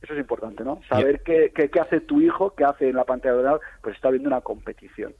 eso 0.02 0.12
es 0.12 0.20
importante, 0.20 0.62
¿no? 0.62 0.80
Saber 0.88 1.22
qué, 1.22 1.50
qué, 1.54 1.80
hace 1.80 2.00
tu 2.00 2.20
hijo, 2.20 2.54
qué 2.54 2.64
hace 2.64 2.90
en 2.90 2.96
la 2.96 3.04
pantalla 3.04 3.32
de 3.32 3.38
ordenador, 3.38 3.60
pues 3.82 3.96
está 3.96 4.10
viendo 4.10 4.28
una 4.28 4.40
competición. 4.40 5.14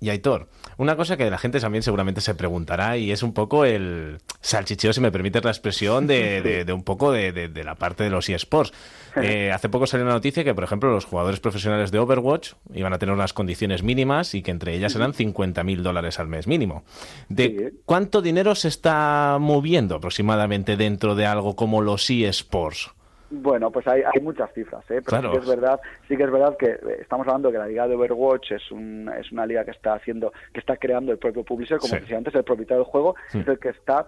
Y, 0.00 0.10
Aitor, 0.10 0.48
una 0.76 0.96
cosa 0.96 1.16
que 1.16 1.28
la 1.30 1.38
gente 1.38 1.58
también 1.58 1.82
seguramente 1.82 2.20
se 2.20 2.34
preguntará 2.34 2.96
y 2.96 3.10
es 3.10 3.22
un 3.22 3.32
poco 3.32 3.64
el 3.64 4.18
salchicheo, 4.40 4.92
si 4.92 5.00
me 5.00 5.10
permites 5.10 5.42
la 5.44 5.50
expresión, 5.50 6.06
de, 6.06 6.64
de, 6.66 6.72
un 6.72 6.82
poco 6.82 7.12
de, 7.12 7.50
la 7.64 7.74
parte 7.76 8.04
de 8.04 8.10
los 8.10 8.28
eSports. 8.28 8.72
Eh, 9.18 9.50
hace 9.50 9.70
poco 9.70 9.86
salió 9.86 10.04
una 10.04 10.12
noticia 10.12 10.44
que, 10.44 10.54
por 10.54 10.62
ejemplo, 10.62 10.90
los 10.90 11.06
jugadores 11.06 11.40
profesionales 11.40 11.90
de 11.90 11.98
Overwatch 11.98 12.52
iban 12.74 12.92
a 12.92 12.98
tener 12.98 13.14
unas 13.14 13.32
condiciones 13.32 13.82
mínimas 13.82 14.34
y 14.34 14.42
que 14.42 14.50
entre 14.50 14.74
ellas 14.74 14.94
eran 14.94 15.14
50.000 15.14 15.80
dólares 15.80 16.20
al 16.20 16.28
mes 16.28 16.46
mínimo. 16.46 16.84
¿De 17.30 17.72
cuánto 17.86 18.20
dinero 18.20 18.54
se 18.54 18.68
está 18.68 19.38
moviendo 19.40 19.94
aproximadamente 19.94 20.76
dentro 20.76 21.14
de 21.14 21.24
algo 21.24 21.56
como 21.56 21.80
los 21.80 22.10
eSports? 22.10 22.90
Bueno, 23.28 23.70
pues 23.70 23.86
hay, 23.88 24.02
hay 24.02 24.20
muchas 24.20 24.52
cifras, 24.52 24.88
¿eh? 24.90 25.02
pero 25.04 25.20
sí 25.20 25.28
que 25.30 25.38
es 25.38 25.48
verdad, 25.48 25.80
sí 26.06 26.16
que 26.16 26.22
es 26.22 26.30
verdad 26.30 26.56
que 26.56 26.66
eh, 26.66 26.98
estamos 27.00 27.26
hablando 27.26 27.50
que 27.50 27.58
la 27.58 27.66
liga 27.66 27.88
de 27.88 27.96
Overwatch 27.96 28.52
es, 28.52 28.70
un, 28.70 29.10
es 29.18 29.32
una 29.32 29.46
liga 29.46 29.64
que 29.64 29.72
está 29.72 29.94
haciendo, 29.94 30.32
que 30.52 30.60
está 30.60 30.76
creando 30.76 31.10
el 31.10 31.18
propio 31.18 31.42
publisher, 31.42 31.78
como 31.78 31.94
decía 31.94 32.18
antes, 32.18 32.34
el 32.34 32.44
propietario 32.44 32.84
del 32.84 32.90
juego 32.90 33.16
es 33.34 33.46
el 33.46 33.58
que 33.58 33.70
está 33.70 34.06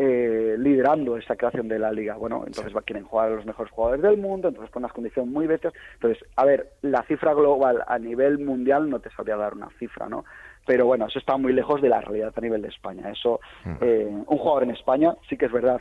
eh, 0.00 0.54
liderando 0.58 1.16
esa 1.16 1.34
creación 1.34 1.66
de 1.66 1.78
la 1.78 1.90
liga. 1.90 2.14
Bueno, 2.14 2.44
entonces 2.46 2.74
va, 2.74 2.82
quieren 2.82 3.04
jugar 3.04 3.32
a 3.32 3.34
los 3.34 3.46
mejores 3.46 3.72
jugadores 3.72 4.02
del 4.02 4.16
mundo, 4.16 4.48
entonces 4.48 4.70
con 4.70 4.84
unas 4.84 4.92
condiciones 4.92 5.32
muy 5.32 5.46
bestias. 5.46 5.72
Entonces, 5.94 6.24
a 6.36 6.44
ver, 6.44 6.74
la 6.82 7.02
cifra 7.02 7.34
global 7.34 7.82
a 7.86 7.98
nivel 7.98 8.38
mundial 8.38 8.88
no 8.88 9.00
te 9.00 9.10
sabría 9.10 9.36
dar 9.36 9.54
una 9.54 9.70
cifra, 9.78 10.08
¿no? 10.08 10.24
Pero 10.66 10.86
bueno, 10.86 11.06
eso 11.06 11.18
está 11.18 11.36
muy 11.36 11.52
lejos 11.52 11.82
de 11.82 11.88
la 11.88 12.00
realidad 12.00 12.32
a 12.36 12.40
nivel 12.40 12.62
de 12.62 12.68
España. 12.68 13.10
Eso, 13.10 13.40
mm. 13.64 13.74
eh, 13.80 14.06
un 14.26 14.38
jugador 14.38 14.62
en 14.64 14.70
España, 14.70 15.14
sí 15.28 15.36
que 15.36 15.46
es 15.46 15.52
verdad 15.52 15.80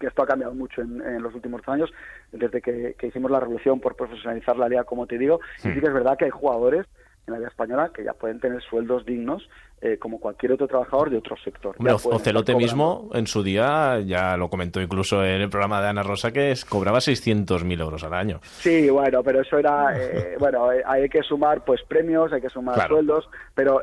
que 0.00 0.08
esto 0.08 0.22
ha 0.22 0.26
cambiado 0.26 0.54
mucho 0.54 0.82
en, 0.82 1.22
los 1.22 1.34
últimos 1.34 1.62
años, 1.66 1.92
desde 2.32 2.60
que, 2.60 2.96
hicimos 3.02 3.30
la 3.30 3.38
revolución 3.38 3.78
por 3.78 3.94
profesionalizar 3.94 4.56
la 4.56 4.68
liga, 4.68 4.84
como 4.84 5.06
te 5.06 5.18
digo, 5.18 5.40
y 5.58 5.68
sí 5.68 5.80
que 5.80 5.86
es 5.86 5.94
verdad 5.94 6.16
que 6.18 6.24
hay 6.24 6.30
jugadores 6.30 6.86
en 7.26 7.34
la 7.34 7.38
liga 7.38 7.50
española 7.50 7.90
que 7.94 8.02
ya 8.02 8.14
pueden 8.14 8.40
tener 8.40 8.62
sueldos 8.62 9.04
dignos 9.04 9.48
eh, 9.82 9.98
como 9.98 10.20
cualquier 10.20 10.52
otro 10.52 10.68
trabajador 10.68 11.08
de 11.08 11.16
otro 11.16 11.36
sector. 11.42 11.74
Ocelote 12.04 12.54
mismo 12.54 13.08
en 13.14 13.26
su 13.26 13.42
día 13.42 13.98
ya 14.00 14.36
lo 14.36 14.50
comentó 14.50 14.80
incluso 14.80 15.24
en 15.24 15.40
el 15.40 15.48
programa 15.48 15.80
de 15.80 15.88
Ana 15.88 16.02
Rosa 16.02 16.32
que 16.32 16.50
es, 16.50 16.64
cobraba 16.66 16.98
600.000 16.98 17.80
euros 17.80 18.04
al 18.04 18.12
año. 18.12 18.40
Sí, 18.42 18.90
bueno, 18.90 19.22
pero 19.22 19.40
eso 19.40 19.58
era, 19.58 19.98
eh, 19.98 20.36
bueno, 20.38 20.70
eh, 20.72 20.82
hay 20.84 21.08
que 21.08 21.22
sumar 21.22 21.64
pues 21.64 21.80
premios, 21.82 22.32
hay 22.32 22.42
que 22.42 22.50
sumar 22.50 22.88
sueldos, 22.88 23.28
pero 23.54 23.80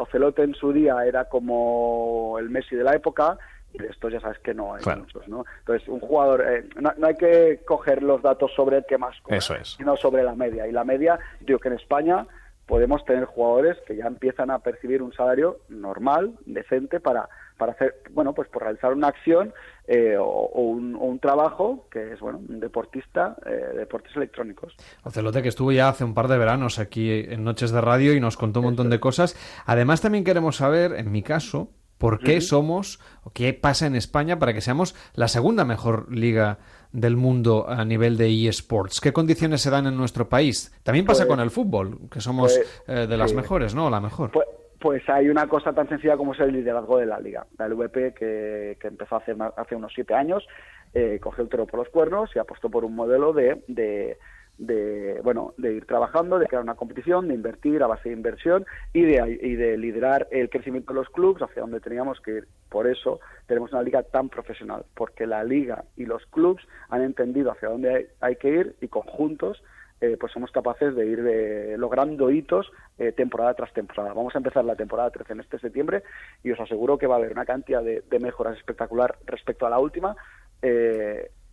Ocelote 0.00 0.42
en 0.42 0.54
su 0.54 0.72
día 0.72 0.96
era 1.06 1.26
como 1.26 2.36
el 2.40 2.50
Messi 2.50 2.74
de 2.74 2.84
la 2.84 2.94
época 2.94 3.38
de 3.78 3.88
estos 3.88 4.12
ya 4.12 4.20
sabes 4.20 4.38
que 4.40 4.54
no 4.54 4.74
hay 4.74 4.82
muchos, 4.96 5.26
¿no? 5.28 5.44
Entonces, 5.60 5.88
un 5.88 6.00
jugador, 6.00 6.44
eh, 6.46 6.68
no, 6.80 6.92
hay 7.06 7.14
que 7.14 7.60
coger 7.64 8.02
los 8.02 8.22
datos 8.22 8.52
sobre 8.54 8.78
el 8.78 8.84
que 8.86 8.98
más 8.98 9.16
Eso 9.28 9.54
es. 9.54 9.74
sino 9.76 9.96
sobre 9.96 10.22
la 10.22 10.34
media. 10.34 10.66
Y 10.66 10.72
la 10.72 10.84
media, 10.84 11.18
digo 11.40 11.58
que 11.58 11.68
en 11.68 11.74
España 11.74 12.26
podemos 12.66 13.04
tener 13.04 13.24
jugadores 13.24 13.76
que 13.86 13.96
ya 13.96 14.06
empiezan 14.06 14.50
a 14.50 14.58
percibir 14.58 15.02
un 15.02 15.12
salario 15.12 15.58
normal, 15.68 16.34
decente, 16.46 16.98
para, 16.98 17.28
para 17.56 17.72
hacer, 17.72 18.02
bueno, 18.10 18.34
pues 18.34 18.48
por 18.48 18.62
realizar 18.62 18.92
una 18.92 19.08
acción 19.08 19.54
eh, 19.86 20.16
o, 20.18 20.48
un, 20.60 21.18
trabajo 21.20 21.86
que 21.90 22.12
es, 22.12 22.20
bueno, 22.20 22.40
un 22.46 22.60
deportista, 22.60 23.36
eh, 23.46 23.76
deportes 23.76 24.14
electrónicos. 24.16 24.76
Ocelote, 25.04 25.42
que 25.42 25.48
estuvo 25.48 25.72
ya 25.72 25.88
hace 25.88 26.04
un 26.04 26.14
par 26.14 26.28
de 26.28 26.38
veranos 26.38 26.78
aquí 26.78 27.24
en 27.28 27.44
Noches 27.44 27.70
de 27.70 27.80
Radio 27.80 28.12
y 28.14 28.20
nos 28.20 28.36
contó 28.36 28.60
un 28.60 28.66
montón 28.66 28.90
de 28.90 29.00
cosas. 29.00 29.36
Además, 29.64 30.00
también 30.02 30.24
queremos 30.24 30.56
saber, 30.56 30.92
en 30.92 31.10
mi 31.10 31.22
caso, 31.22 31.70
por 31.98 32.18
qué 32.18 32.40
somos 32.40 33.00
o 33.22 33.30
qué 33.30 33.52
pasa 33.54 33.86
en 33.86 33.96
España 33.96 34.38
para 34.38 34.52
que 34.52 34.60
seamos 34.60 34.94
la 35.14 35.28
segunda 35.28 35.64
mejor 35.64 36.12
liga 36.14 36.58
del 36.92 37.16
mundo 37.16 37.68
a 37.68 37.84
nivel 37.84 38.16
de 38.16 38.48
eSports. 38.48 39.00
¿Qué 39.00 39.12
condiciones 39.12 39.60
se 39.60 39.70
dan 39.70 39.86
en 39.86 39.96
nuestro 39.96 40.28
país? 40.28 40.74
También 40.82 41.04
pasa 41.04 41.24
pues, 41.24 41.30
con 41.30 41.40
el 41.40 41.50
fútbol, 41.50 41.98
que 42.10 42.20
somos 42.20 42.54
pues, 42.56 42.82
eh, 42.86 43.06
de 43.06 43.16
las 43.16 43.34
mejores, 43.34 43.74
¿no? 43.74 43.90
La 43.90 44.00
mejor. 44.00 44.30
Pues, 44.30 44.46
pues, 44.80 45.08
hay 45.08 45.28
una 45.28 45.48
cosa 45.48 45.72
tan 45.72 45.88
sencilla 45.88 46.16
como 46.16 46.32
es 46.32 46.40
el 46.40 46.52
liderazgo 46.52 46.98
de 46.98 47.06
la 47.06 47.18
liga. 47.20 47.46
La 47.58 47.68
LVP, 47.68 48.14
que, 48.14 48.78
que 48.80 48.88
empezó 48.88 49.16
hace, 49.16 49.34
hace 49.56 49.74
unos 49.74 49.92
siete 49.94 50.14
años, 50.14 50.46
eh, 50.94 51.18
cogió 51.20 51.44
el 51.44 51.50
toro 51.50 51.66
por 51.66 51.80
los 51.80 51.88
cuernos 51.88 52.30
y 52.34 52.38
apostó 52.38 52.70
por 52.70 52.84
un 52.84 52.94
modelo 52.94 53.32
de 53.32 53.62
de 53.66 54.18
bueno 54.58 55.52
de 55.58 55.74
ir 55.74 55.86
trabajando 55.86 56.38
de 56.38 56.46
crear 56.46 56.62
una 56.62 56.76
competición 56.76 57.28
de 57.28 57.34
invertir 57.34 57.82
a 57.82 57.86
base 57.86 58.08
de 58.08 58.14
inversión 58.14 58.64
y 58.92 59.02
de, 59.02 59.38
y 59.42 59.54
de 59.54 59.76
liderar 59.76 60.28
el 60.30 60.48
crecimiento 60.48 60.92
de 60.92 61.00
los 61.00 61.10
clubes 61.10 61.42
hacia 61.42 61.62
donde 61.62 61.80
teníamos 61.80 62.20
que 62.20 62.30
ir 62.32 62.48
por 62.70 62.86
eso 62.86 63.20
tenemos 63.46 63.72
una 63.72 63.82
liga 63.82 64.02
tan 64.02 64.28
profesional 64.28 64.84
porque 64.94 65.26
la 65.26 65.44
liga 65.44 65.84
y 65.96 66.06
los 66.06 66.24
clubes 66.26 66.64
han 66.88 67.02
entendido 67.02 67.52
hacia 67.52 67.68
dónde 67.68 68.10
hay, 68.20 68.36
que 68.36 68.48
ir 68.48 68.76
y 68.80 68.88
conjuntos 68.88 69.62
eh, 70.00 70.16
pues 70.18 70.32
somos 70.32 70.50
capaces 70.50 70.94
de 70.94 71.06
ir 71.06 71.20
eh, 71.26 71.76
logrando 71.78 72.30
hitos 72.30 72.70
eh, 72.98 73.12
temporada 73.12 73.54
tras 73.54 73.72
temporada. 73.72 74.12
Vamos 74.12 74.34
a 74.34 74.38
empezar 74.38 74.62
la 74.62 74.76
temporada 74.76 75.10
13 75.10 75.32
en 75.32 75.40
este 75.40 75.58
septiembre 75.58 76.02
y 76.44 76.50
os 76.50 76.60
aseguro 76.60 76.98
que 76.98 77.06
va 77.06 77.14
a 77.14 77.18
haber 77.18 77.32
una 77.32 77.46
cantidad 77.46 77.82
de, 77.82 78.02
de 78.02 78.18
mejoras 78.18 78.58
espectacular 78.58 79.16
respecto 79.24 79.66
a 79.66 79.70
la 79.70 79.78
última. 79.78 80.14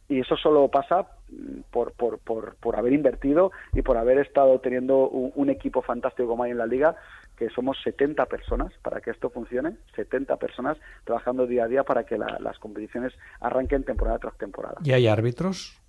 Y 0.09 0.19
eso 0.19 0.35
solo 0.35 0.67
pasa 0.67 1.07
por, 1.71 1.93
por, 1.93 2.19
por, 2.19 2.55
por, 2.55 2.75
haber 2.75 2.93
invertido 2.93 3.51
y 3.73 3.81
por 3.81 3.97
haber 3.97 4.19
estado 4.19 4.59
teniendo 4.59 5.07
un, 5.09 5.49
equipo 5.49 5.81
fantástico 5.81 6.27
como 6.27 6.43
hay 6.43 6.51
en 6.51 6.57
la 6.57 6.65
liga, 6.65 6.95
que 7.37 7.49
somos 7.49 7.77
70 7.83 8.25
personas 8.25 8.73
para 8.81 9.01
que 9.01 9.11
esto 9.11 9.29
funcione, 9.29 9.77
70 9.95 10.35
personas 10.37 10.77
trabajando 11.05 11.47
día 11.47 11.63
a 11.63 11.67
día 11.67 11.83
para 11.83 12.05
que 12.05 12.17
las 12.17 12.59
competiciones 12.59 13.13
arranquen 13.39 13.83
temporada 13.83 14.19
tras 14.19 14.37
temporada. 14.37 14.75
¿Y 14.83 14.91
hay 14.91 15.07
árbitros? 15.07 15.79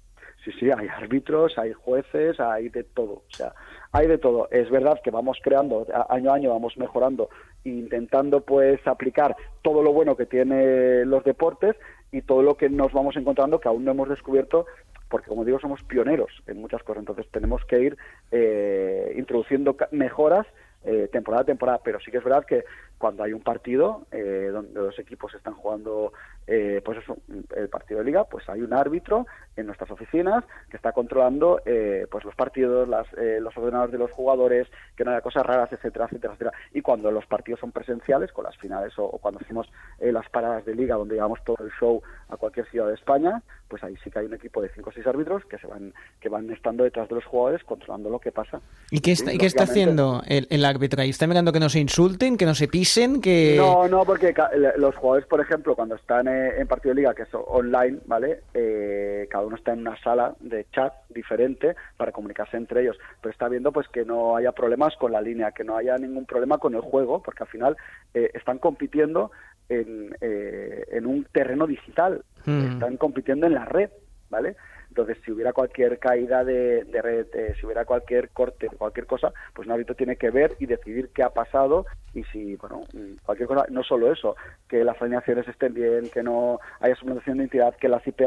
Sí, 0.45 0.53
sí, 0.61 0.70
hay 0.70 0.89
árbitros, 0.89 1.57
hay 1.59 1.73
jueces, 1.73 2.39
hay 2.39 2.69
de 2.69 2.85
todo. 2.85 3.12
O 3.12 3.31
sea, 3.31 3.55
hay 3.93 4.07
de 4.07 4.19
todo. 4.19 4.49
Es 4.51 4.70
verdad 4.70 5.01
que 5.03 5.11
vamos 5.11 5.39
creando, 5.43 5.86
año 6.11 6.32
a 6.32 6.35
año 6.35 6.51
vamos 6.51 6.77
mejorando, 6.77 7.31
intentando 7.65 8.43
pues 8.43 8.86
aplicar 8.86 9.35
todo 9.62 9.82
lo 9.82 9.93
bueno 9.93 10.16
que 10.16 10.27
tiene 10.27 11.07
los 11.07 11.24
deportes 11.24 11.77
y 12.15 12.23
todo 12.23 12.43
lo 12.43 12.57
que 12.57 12.69
nos 12.69 12.93
vamos 12.93 13.16
encontrando 13.16 13.59
que 13.59 13.69
aún 13.69 13.85
no 13.85 13.91
hemos 13.91 14.09
descubierto 14.09 14.66
porque 15.09 15.28
como 15.28 15.45
digo 15.45 15.59
somos 15.61 15.82
pioneros 15.85 16.31
en 16.47 16.61
muchas 16.61 16.82
cosas. 16.82 17.01
Entonces 17.01 17.27
tenemos 17.31 17.65
que 17.66 17.81
ir 17.81 17.97
eh, 18.31 19.15
introduciendo 19.16 19.77
mejoras 19.91 20.47
eh, 20.85 21.09
temporada 21.12 21.43
a 21.43 21.47
temporada. 21.47 21.81
Pero 21.85 22.01
sí 22.01 22.11
que 22.11 22.19
es 22.19 22.24
verdad 22.24 22.45
que 22.45 22.65
cuando 23.05 23.22
hay 23.22 23.35
un 23.35 23.43
partido 23.43 24.06
eh, 24.12 24.48
donde 24.51 24.81
los 24.81 24.98
equipos 24.98 25.35
están 25.35 25.52
jugando 25.52 26.14
eh, 26.47 26.82
pues 26.85 26.98
eso, 26.98 27.16
el 27.56 27.68
partido 27.70 28.01
de 28.01 28.06
liga, 28.06 28.24
pues 28.24 28.47
hay 28.51 28.60
un 28.60 28.74
árbitro 28.74 29.26
en 29.56 29.66
nuestras 29.66 29.90
oficinas 29.90 30.44
que 30.68 30.76
está 30.76 30.93
controlando 30.93 31.62
eh, 31.64 32.06
pues 32.10 32.24
los 32.24 32.35
partidos, 32.35 32.86
las, 32.86 33.06
eh, 33.14 33.39
los 33.40 33.56
ordenadores 33.56 33.93
de 33.93 33.98
los 33.98 34.10
jugadores, 34.10 34.68
que 34.94 35.05
no 35.05 35.12
haya 35.12 35.22
cosas 35.22 35.47
raras, 35.47 35.72
etcétera, 35.72 36.05
etcétera, 36.06 36.35
etcétera. 36.35 36.52
Y 36.74 36.82
cuando 36.82 37.10
los 37.10 37.24
partidos 37.26 37.60
son 37.60 37.72
presenciales, 37.72 38.32
con 38.32 38.44
las 38.44 38.56
finales 38.59 38.93
o, 38.98 39.10
cuando 39.18 39.40
hacemos 39.40 39.70
las 40.01 40.28
paradas 40.28 40.64
de 40.64 40.74
liga, 40.74 40.97
donde 40.97 41.14
llevamos 41.14 41.43
todo 41.44 41.56
el 41.60 41.70
show 41.81 42.02
a 42.28 42.36
cualquier 42.36 42.68
ciudad 42.68 42.89
de 42.89 42.94
España, 42.94 43.43
pues 43.68 43.82
ahí 43.82 43.97
sí 44.02 44.10
que 44.10 44.18
hay 44.18 44.26
un 44.26 44.35
equipo 44.35 44.60
de 44.60 44.68
cinco 44.68 44.90
o 44.90 44.93
seis 44.93 45.06
árbitros 45.06 45.44
que 45.47 45.59
se 45.59 45.66
van 45.66 45.94
que 46.20 46.28
van 46.28 46.51
estando 46.51 46.85
detrás 46.85 47.09
de 47.09 47.14
los 47.14 47.24
jugadores 47.24 47.64
controlando 47.64 48.10
lo 48.10 48.18
que 48.18 48.32
pasa. 48.32 48.60
¿Y 48.90 49.01
qué 49.01 49.12
está, 49.12 49.32
qué 49.32 49.47
está 49.47 49.64
haciendo 49.64 50.22
el, 50.26 50.47
el 50.51 50.64
árbitro? 50.64 51.02
¿Está 51.02 51.26
mirando 51.26 51.52
que 51.52 51.60
no 51.60 51.68
se 51.68 51.81
insulten, 51.81 52.36
que 52.36 52.44
no 52.44 52.55
se 52.55 52.68
pisen, 52.68 52.93
que...? 53.20 53.54
No, 53.56 53.88
no, 53.88 54.04
porque 54.04 54.34
los 54.76 54.94
jugadores, 54.94 55.26
por 55.26 55.40
ejemplo, 55.40 55.74
cuando 55.74 55.96
están 55.96 56.28
en 56.28 56.66
partido 56.68 56.94
de 56.94 57.00
liga, 57.00 57.14
que 57.14 57.22
es 57.22 57.28
online, 57.32 57.98
¿vale? 58.06 58.42
Eh, 58.54 59.26
cada 59.30 59.44
uno 59.44 59.56
está 59.56 59.72
en 59.72 59.80
una 59.80 60.00
sala 60.00 60.34
de 60.40 60.66
chat 60.72 60.92
diferente 61.08 61.74
para 61.96 62.12
comunicarse 62.12 62.56
entre 62.56 62.82
ellos, 62.82 62.96
pero 63.20 63.32
está 63.32 63.48
viendo 63.48 63.72
pues 63.72 63.88
que 63.88 64.04
no 64.04 64.36
haya 64.36 64.52
problemas 64.52 64.94
con 64.96 65.12
la 65.12 65.20
línea, 65.20 65.52
que 65.52 65.64
no 65.64 65.76
haya 65.76 65.96
ningún 65.98 66.24
problema 66.24 66.58
con 66.58 66.74
el 66.74 66.80
juego, 66.80 67.22
porque 67.22 67.42
al 67.42 67.48
final 67.48 67.76
eh, 68.14 68.30
están 68.34 68.58
compitiendo 68.58 69.30
en, 69.68 70.16
eh, 70.20 70.84
en 70.92 71.06
un 71.06 71.24
terreno 71.32 71.66
digital, 71.66 72.24
mm. 72.44 72.74
están 72.74 72.96
compitiendo 72.96 73.46
en 73.46 73.54
la 73.54 73.64
red, 73.64 73.90
¿vale? 74.30 74.56
Entonces, 74.94 75.18
si 75.24 75.32
hubiera 75.32 75.52
cualquier 75.52 75.98
caída 75.98 76.44
de, 76.44 76.86
red, 77.02 77.26
eh, 77.34 77.56
si 77.58 77.66
hubiera 77.66 77.84
cualquier 77.84 78.28
corte, 78.28 78.68
cualquier 78.68 79.06
cosa, 79.06 79.32
pues 79.52 79.66
un 79.66 79.72
árbitro 79.72 79.96
tiene 79.96 80.14
que 80.14 80.30
ver 80.30 80.54
y 80.60 80.66
decidir 80.66 81.10
qué 81.12 81.24
ha 81.24 81.30
pasado 81.30 81.84
y 82.12 82.22
si, 82.26 82.54
bueno, 82.54 82.84
cualquier 83.24 83.48
cosa, 83.48 83.66
no 83.70 83.82
solo 83.82 84.12
eso, 84.12 84.36
que 84.68 84.84
las 84.84 85.02
alineaciones 85.02 85.48
estén 85.48 85.74
bien, 85.74 86.10
que 86.10 86.22
no 86.22 86.60
haya 86.78 86.94
suplantación 86.94 87.38
de 87.38 87.42
identidad, 87.42 87.74
que 87.74 87.88
las 87.88 88.06
IP 88.06 88.20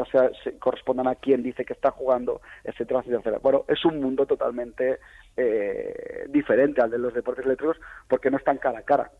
se 0.44 0.58
correspondan 0.58 1.08
a 1.08 1.14
quien 1.14 1.42
dice 1.42 1.64
que 1.64 1.72
está 1.72 1.90
jugando, 1.90 2.42
etcétera, 2.64 3.00
etcétera. 3.00 3.38
Bueno, 3.38 3.64
es 3.66 3.82
un 3.86 3.98
mundo 3.98 4.26
totalmente 4.26 4.98
eh, 5.38 6.26
diferente 6.28 6.82
al 6.82 6.90
de 6.90 6.98
los 6.98 7.14
deportes 7.14 7.46
eléctricos 7.46 7.78
porque 8.06 8.30
no 8.30 8.36
están 8.36 8.58
cara 8.58 8.80
a 8.80 8.82
cara 8.82 9.10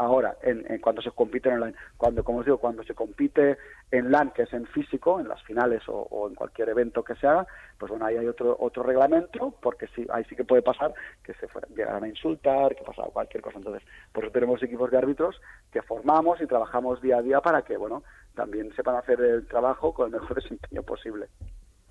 ahora 0.00 0.36
en, 0.42 0.78
cuando 0.80 1.02
se 1.02 1.10
compite 1.10 1.50
en 1.50 1.56
online. 1.56 1.76
Cuando, 1.96 2.24
como 2.24 2.38
os 2.38 2.44
digo, 2.46 2.58
cuando 2.58 2.82
se 2.82 2.94
compite 2.94 3.58
en 3.90 4.10
LAN, 4.10 4.30
que 4.30 4.42
es 4.42 4.52
en 4.54 4.66
físico, 4.66 5.20
en 5.20 5.28
las 5.28 5.42
finales 5.42 5.82
o, 5.88 6.26
en 6.28 6.34
cualquier 6.34 6.70
evento 6.70 7.04
que 7.04 7.14
se 7.16 7.26
haga, 7.26 7.46
pues 7.78 7.90
bueno, 7.90 8.06
ahí 8.06 8.16
hay 8.16 8.26
otro 8.26 8.56
otro 8.58 8.82
reglamento, 8.82 9.54
porque 9.60 9.86
sí, 9.94 10.06
ahí 10.10 10.24
sí 10.24 10.34
que 10.34 10.44
puede 10.44 10.62
pasar 10.62 10.94
que 11.22 11.34
se 11.34 11.48
fueran, 11.48 11.70
llegaran 11.74 12.04
a 12.04 12.08
insultar, 12.08 12.74
que 12.74 12.82
pasara 12.82 13.08
cualquier 13.10 13.42
cosa. 13.42 13.58
Entonces, 13.58 13.86
por 14.12 14.24
eso 14.24 14.32
tenemos 14.32 14.62
equipos 14.62 14.90
de 14.90 14.98
árbitros 14.98 15.40
que 15.70 15.82
formamos 15.82 16.40
y 16.40 16.46
trabajamos 16.46 17.02
día 17.02 17.18
a 17.18 17.22
día 17.22 17.40
para 17.40 17.62
que, 17.62 17.76
bueno, 17.76 18.02
también 18.34 18.74
sepan 18.74 18.96
hacer 18.96 19.20
el 19.20 19.46
trabajo 19.46 19.92
con 19.92 20.06
el 20.06 20.20
mejor 20.20 20.34
desempeño 20.42 20.82
posible. 20.82 21.26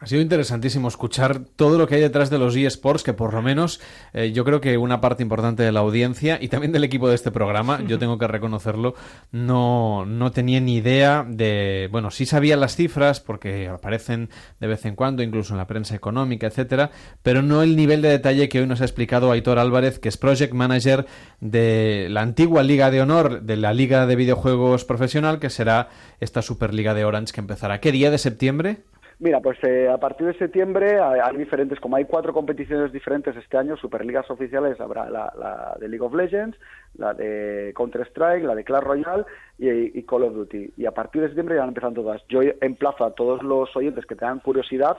Ha 0.01 0.07
sido 0.07 0.21
interesantísimo 0.21 0.87
escuchar 0.87 1.39
todo 1.57 1.77
lo 1.77 1.85
que 1.85 1.95
hay 1.95 2.01
detrás 2.01 2.29
de 2.29 2.39
los 2.39 2.55
eSports, 2.55 3.03
que 3.03 3.11
por 3.11 3.33
lo 3.33 3.41
menos 3.41 3.81
eh, 4.13 4.31
yo 4.31 4.45
creo 4.45 4.61
que 4.61 4.77
una 4.77 5.01
parte 5.01 5.23
importante 5.23 5.61
de 5.63 5.73
la 5.73 5.81
audiencia 5.81 6.37
y 6.39 6.47
también 6.47 6.71
del 6.71 6.85
equipo 6.85 7.09
de 7.09 7.15
este 7.15 7.31
programa, 7.31 7.81
yo 7.85 7.99
tengo 7.99 8.17
que 8.17 8.25
reconocerlo, 8.25 8.95
no, 9.33 10.05
no 10.05 10.31
tenía 10.31 10.61
ni 10.61 10.77
idea 10.77 11.25
de. 11.27 11.89
Bueno, 11.91 12.11
sí 12.11 12.25
sabía 12.25 12.55
las 12.55 12.77
cifras 12.77 13.19
porque 13.19 13.67
aparecen 13.67 14.29
de 14.61 14.67
vez 14.67 14.85
en 14.85 14.95
cuando, 14.95 15.21
incluso 15.21 15.53
en 15.53 15.57
la 15.57 15.67
prensa 15.67 15.95
económica, 15.95 16.47
etcétera, 16.47 16.91
pero 17.21 17.41
no 17.41 17.61
el 17.61 17.75
nivel 17.75 18.01
de 18.01 18.07
detalle 18.07 18.47
que 18.47 18.61
hoy 18.61 18.67
nos 18.67 18.79
ha 18.79 18.85
explicado 18.85 19.31
Aitor 19.31 19.59
Álvarez, 19.59 19.99
que 19.99 20.07
es 20.07 20.15
Project 20.15 20.53
Manager 20.53 21.07
de 21.41 22.07
la 22.09 22.21
antigua 22.21 22.63
Liga 22.63 22.89
de 22.89 23.01
Honor 23.01 23.41
de 23.41 23.57
la 23.57 23.73
Liga 23.73 24.05
de 24.05 24.15
Videojuegos 24.15 24.85
Profesional, 24.85 25.39
que 25.39 25.49
será 25.49 25.89
esta 26.21 26.41
Superliga 26.41 26.93
de 26.93 27.03
Orange 27.03 27.33
que 27.33 27.41
empezará. 27.41 27.81
¿Qué 27.81 27.91
día 27.91 28.11
de 28.11 28.17
septiembre? 28.17 28.83
Mira, 29.19 29.41
pues 29.41 29.57
eh, 29.63 29.89
a 29.89 29.97
partir 29.97 30.27
de 30.27 30.37
septiembre 30.37 30.97
hay, 31.01 31.35
diferentes, 31.35 31.77
como 31.81 31.97
hay 31.97 32.05
cuatro 32.05 32.31
competiciones 32.31 32.93
diferentes 32.93 33.35
este 33.35 33.57
año, 33.57 33.75
superligas 33.75 34.31
oficiales, 34.31 34.79
habrá 34.79 35.09
la, 35.09 35.75
de 35.77 35.89
League 35.89 36.05
of 36.05 36.13
Legends, 36.13 36.57
la 36.97 37.13
de 37.13 37.73
Counter-Strike, 37.75 38.45
la 38.45 38.55
de 38.55 38.63
Clash 38.63 38.83
Royale 38.83 39.25
y, 39.57 40.01
Call 40.03 40.23
of 40.23 40.35
Duty. 40.35 40.71
Y 40.77 40.85
a 40.85 40.91
partir 40.91 41.21
de 41.21 41.27
septiembre 41.27 41.55
ya 41.55 41.61
van 41.61 41.69
empezando 41.69 42.01
todas. 42.01 42.25
Yo 42.29 42.39
emplazo 42.61 43.03
a 43.03 43.11
todos 43.11 43.43
los 43.43 43.75
oyentes 43.75 44.05
que 44.05 44.15
tengan 44.15 44.39
curiosidad 44.39 44.97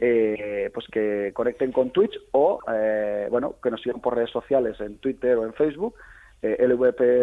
eh, 0.00 0.70
pues 0.72 0.86
que 0.92 1.32
conecten 1.34 1.72
con 1.72 1.90
Twitch 1.90 2.16
o 2.30 2.60
eh, 2.72 3.26
bueno 3.30 3.56
que 3.60 3.68
nos 3.70 3.82
sigan 3.82 4.00
por 4.00 4.14
redes 4.14 4.30
sociales 4.30 4.80
en 4.80 4.98
Twitter 4.98 5.36
o 5.36 5.44
en 5.44 5.52
Facebook 5.54 5.94
eh, 6.40 6.56
lvps.es 6.68 7.18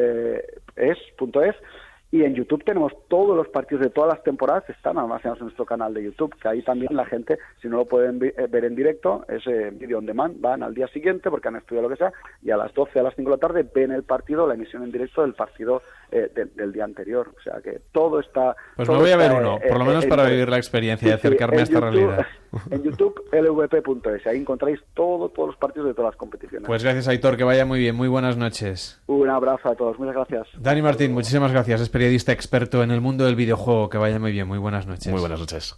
y 2.11 2.23
en 2.23 2.35
YouTube 2.35 2.63
tenemos 2.63 2.93
todos 3.07 3.35
los 3.35 3.47
partidos 3.49 3.83
de 3.83 3.89
todas 3.89 4.13
las 4.13 4.23
temporadas, 4.23 4.69
están 4.69 4.97
almacenados 4.97 5.39
en 5.39 5.45
nuestro 5.45 5.65
canal 5.65 5.93
de 5.93 6.03
YouTube, 6.03 6.35
que 6.39 6.47
ahí 6.47 6.61
también 6.61 6.95
la 6.95 7.05
gente, 7.05 7.39
si 7.61 7.67
no 7.67 7.77
lo 7.77 7.85
pueden 7.85 8.23
eh, 8.23 8.47
ver 8.49 8.65
en 8.65 8.75
directo, 8.75 9.25
es 9.27 9.45
eh, 9.47 9.71
video 9.73 9.97
on 9.97 10.05
demand, 10.05 10.39
van 10.39 10.63
al 10.63 10.73
día 10.73 10.87
siguiente 10.87 11.29
porque 11.29 11.47
han 11.47 11.57
estudiado 11.57 11.89
lo 11.89 11.93
que 11.93 11.99
sea, 11.99 12.13
y 12.41 12.51
a 12.51 12.57
las 12.57 12.73
12, 12.73 12.99
a 12.99 13.03
las 13.03 13.15
5 13.15 13.29
de 13.29 13.35
la 13.35 13.39
tarde 13.39 13.69
ven 13.73 13.91
el 13.91 14.03
partido, 14.03 14.47
la 14.47 14.53
emisión 14.53 14.83
en 14.83 14.91
directo 14.91 15.23
del 15.23 15.33
partido 15.33 15.81
eh, 16.11 16.31
del 16.55 16.71
día 16.71 16.83
anterior. 16.83 17.33
O 17.37 17.41
sea 17.41 17.61
que 17.61 17.81
todo 17.91 18.19
está... 18.19 18.55
Pues 18.75 18.89
me 18.89 18.95
voy 18.95 19.11
a 19.11 19.17
ver 19.17 19.33
uno, 19.33 19.59
por 19.67 19.77
lo 19.77 19.85
menos 19.85 20.05
para 20.05 20.25
vivir 20.25 20.49
la 20.49 20.57
experiencia 20.57 21.09
y 21.09 21.11
acercarme 21.11 21.59
a 21.59 21.63
esta 21.63 21.79
realidad. 21.79 22.25
En 22.71 22.83
YouTube, 22.83 23.21
lvp.es, 23.33 24.25
ahí 24.27 24.37
encontráis 24.37 24.79
todo, 24.93 25.27
todos 25.27 25.49
los 25.49 25.57
partidos 25.57 25.89
de 25.89 25.93
todas 25.93 26.13
las 26.13 26.17
competiciones. 26.17 26.65
Pues 26.65 26.83
gracias, 26.83 27.09
Aitor, 27.09 27.35
que 27.35 27.43
vaya 27.43 27.65
muy 27.65 27.79
bien, 27.79 27.95
muy 27.95 28.07
buenas 28.07 28.37
noches. 28.37 29.01
Un 29.07 29.29
abrazo 29.29 29.71
a 29.71 29.75
todos, 29.75 29.99
muchas 29.99 30.15
gracias. 30.15 30.47
Dani 30.57 30.81
Martín, 30.81 31.11
muchísimas 31.11 31.51
gracias, 31.51 31.81
es 31.81 31.89
periodista 31.89 32.31
experto 32.31 32.81
en 32.81 32.91
el 32.91 33.01
mundo 33.01 33.25
del 33.25 33.35
videojuego, 33.35 33.89
que 33.89 33.97
vaya 33.97 34.19
muy 34.19 34.31
bien, 34.31 34.47
muy 34.47 34.57
buenas 34.57 34.87
noches. 34.87 35.11
Muy 35.11 35.19
buenas 35.19 35.41
noches. 35.41 35.77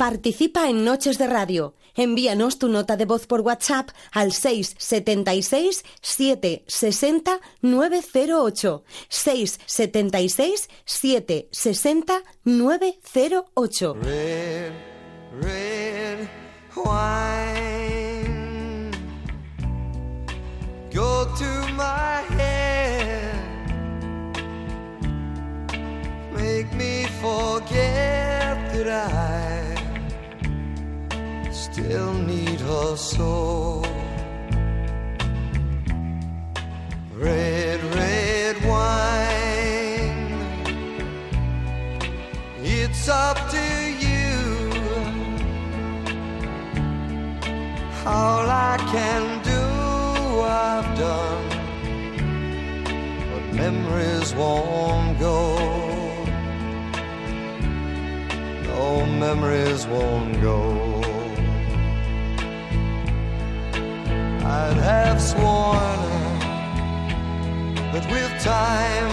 Participa 0.00 0.70
en 0.70 0.82
Noches 0.82 1.18
de 1.18 1.26
Radio. 1.26 1.74
Envíanos 1.94 2.58
tu 2.58 2.68
nota 2.70 2.96
de 2.96 3.04
voz 3.04 3.26
por 3.26 3.42
WhatsApp 3.42 3.90
al 4.12 4.32
676 4.32 5.84
760 6.00 7.38
908. 7.60 8.82
676 9.10 10.70
760 10.86 12.22
908. 12.44 13.94
Red, 14.02 14.72
red 15.38 16.28
wine. 16.74 18.00
Go 20.94 21.26
to 21.36 21.68
my 21.76 22.22
head. 22.38 23.34
Make 26.32 26.72
me 26.72 27.04
forget 27.20 28.56
that 28.72 28.88
I 28.88 29.49
still 31.60 32.14
need 32.14 32.58
her 32.58 32.96
so. 32.96 33.82
Red, 37.14 37.80
red 37.94 38.56
wine. 38.64 40.30
It's 42.62 43.08
up 43.08 43.38
to 43.50 43.66
you. 44.06 44.32
All 48.06 48.46
I 48.48 48.76
can 48.94 49.22
do, 49.52 49.64
I've 50.64 50.90
done. 50.98 51.48
But 53.30 53.44
memories 53.62 54.34
won't 54.34 55.18
go. 55.18 55.42
No 58.64 59.04
memories 59.04 59.86
won't 59.86 60.40
go. 60.40 60.99
I'd 64.42 64.76
have 64.76 65.20
sworn 65.20 66.00
that 67.92 68.06
with 68.10 68.32
time 68.42 69.10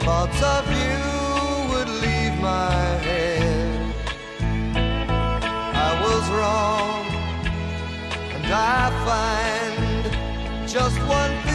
thoughts 0.00 0.40
of 0.42 0.64
you 0.70 0.98
would 1.72 1.88
leave 2.04 2.40
my 2.40 2.72
head. 3.06 3.94
I 5.74 5.90
was 6.04 6.24
wrong, 6.38 7.06
and 8.34 8.46
I 8.46 8.90
find 9.06 10.68
just 10.68 10.98
one 11.08 11.45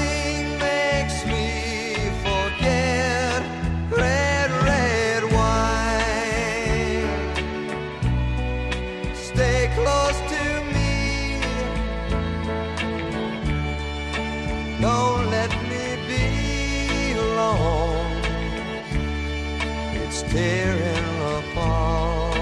It's 20.34 20.40
tearing 20.40 21.20
apart 21.36 22.38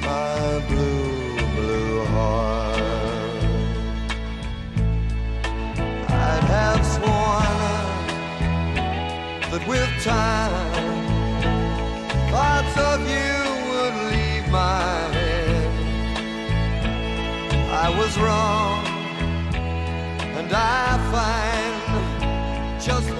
my 0.00 0.58
blue, 0.66 1.38
blue 1.54 2.04
heart. 2.06 2.82
I'd 6.08 6.44
have 6.56 6.82
sworn 6.84 7.58
that 9.50 9.64
with 9.68 9.90
time, 10.02 10.98
thoughts 12.32 12.76
of 12.90 13.00
you 13.14 13.34
would 13.70 13.96
leave 14.10 14.46
my 14.50 14.90
head. 15.14 15.70
I 17.70 17.88
was 17.96 18.18
wrong 18.18 18.84
and 20.38 20.52
I 20.52 20.98
find 21.12 22.82
just 22.82 23.19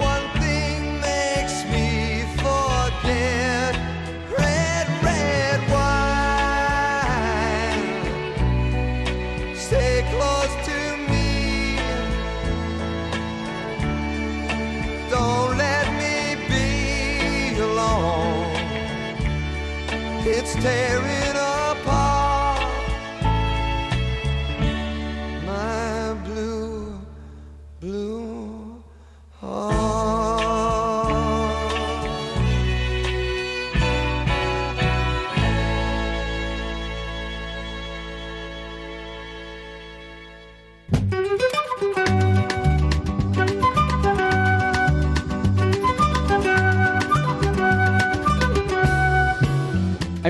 tearing 20.61 21.20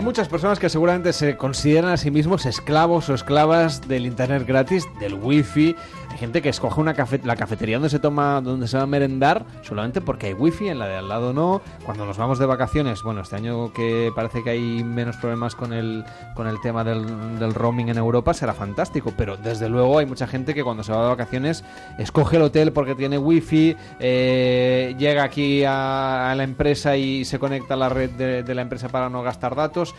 Hay 0.01 0.05
muchas 0.05 0.29
personas 0.29 0.57
que 0.57 0.67
seguramente 0.67 1.13
se 1.13 1.37
consideran 1.37 1.91
a 1.91 1.97
sí 1.97 2.09
mismos 2.09 2.47
esclavos 2.47 3.07
o 3.09 3.13
esclavas 3.13 3.87
del 3.87 4.07
internet 4.07 4.47
gratis, 4.47 4.83
del 4.99 5.13
wifi. 5.13 5.75
Gente 6.21 6.43
que 6.43 6.49
escoge 6.49 6.79
una 6.79 6.93
cafe- 6.93 7.19
la 7.23 7.35
cafetería 7.35 7.77
donde 7.77 7.89
se 7.89 7.97
toma, 7.97 8.41
donde 8.41 8.67
se 8.67 8.77
va 8.77 8.83
a 8.83 8.85
merendar 8.85 9.43
solamente 9.63 10.01
porque 10.01 10.27
hay 10.27 10.33
wifi, 10.33 10.67
en 10.67 10.77
la 10.77 10.85
de 10.85 10.97
al 10.97 11.09
lado 11.09 11.33
no. 11.33 11.63
Cuando 11.83 12.05
nos 12.05 12.15
vamos 12.19 12.37
de 12.37 12.45
vacaciones, 12.45 13.01
bueno, 13.01 13.21
este 13.21 13.37
año 13.37 13.73
que 13.73 14.11
parece 14.15 14.43
que 14.43 14.51
hay 14.51 14.83
menos 14.83 15.17
problemas 15.17 15.55
con 15.55 15.73
el, 15.73 16.05
con 16.35 16.45
el 16.45 16.61
tema 16.61 16.83
del, 16.83 17.55
roaming 17.55 17.89
en 17.89 17.97
Europa 17.97 18.35
será 18.35 18.53
fantástico, 18.53 19.11
pero 19.17 19.35
desde 19.35 19.67
luego 19.67 19.97
hay 19.97 20.05
mucha 20.05 20.27
gente 20.27 20.53
que 20.53 20.63
cuando 20.63 20.83
se 20.83 20.91
va 20.91 21.01
de 21.01 21.09
vacaciones 21.09 21.63
escoge 21.97 22.37
el 22.37 22.43
hotel 22.43 22.71
porque 22.71 22.93
tiene 22.93 23.17
wifi, 23.17 23.75
eh, 23.99 24.93
llega 24.99 25.23
aquí 25.23 25.63
a, 25.65 26.35
la 26.37 26.43
empresa 26.43 26.95
y 26.97 27.25
se 27.25 27.39
conecta 27.39 27.73
a 27.73 27.77
la 27.77 27.89
red 27.89 28.43
de 28.43 28.53
la 28.55 28.61
empresa 28.61 28.89
para 28.89 29.09
no 29.09 29.23
gastar 29.23 29.55
datos. 29.55 29.95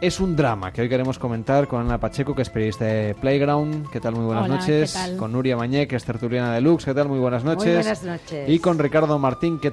Es 0.00 0.20
un 0.20 0.36
drama 0.36 0.72
que 0.72 0.80
hoy 0.80 0.88
queremos 0.88 1.18
comentar 1.18 1.66
con 1.66 1.80
Ana 1.80 1.98
Pacheco, 1.98 2.32
que 2.32 2.42
es 2.42 2.50
periodista 2.50 2.84
de 2.84 3.16
Playground. 3.16 3.90
¿Qué 3.90 3.98
tal? 3.98 4.14
Muy 4.14 4.26
buenas 4.26 4.44
Hola, 4.44 4.54
noches. 4.58 4.92
¿qué 4.92 4.98
tal? 4.98 5.16
Con 5.16 5.32
Nuria 5.32 5.56
Mañé, 5.56 5.88
que 5.88 5.96
es 5.96 6.04
tertuliana 6.04 6.54
de 6.54 6.60
Lux. 6.60 6.84
¿Qué 6.84 6.94
tal? 6.94 7.08
Muy 7.08 7.18
buenas 7.18 7.42
noches. 7.42 7.74
buenas 7.84 8.04
noches. 8.04 8.48
Y 8.48 8.60
con 8.60 8.78
Ricardo 8.78 9.18
Martín, 9.18 9.58
que, 9.58 9.72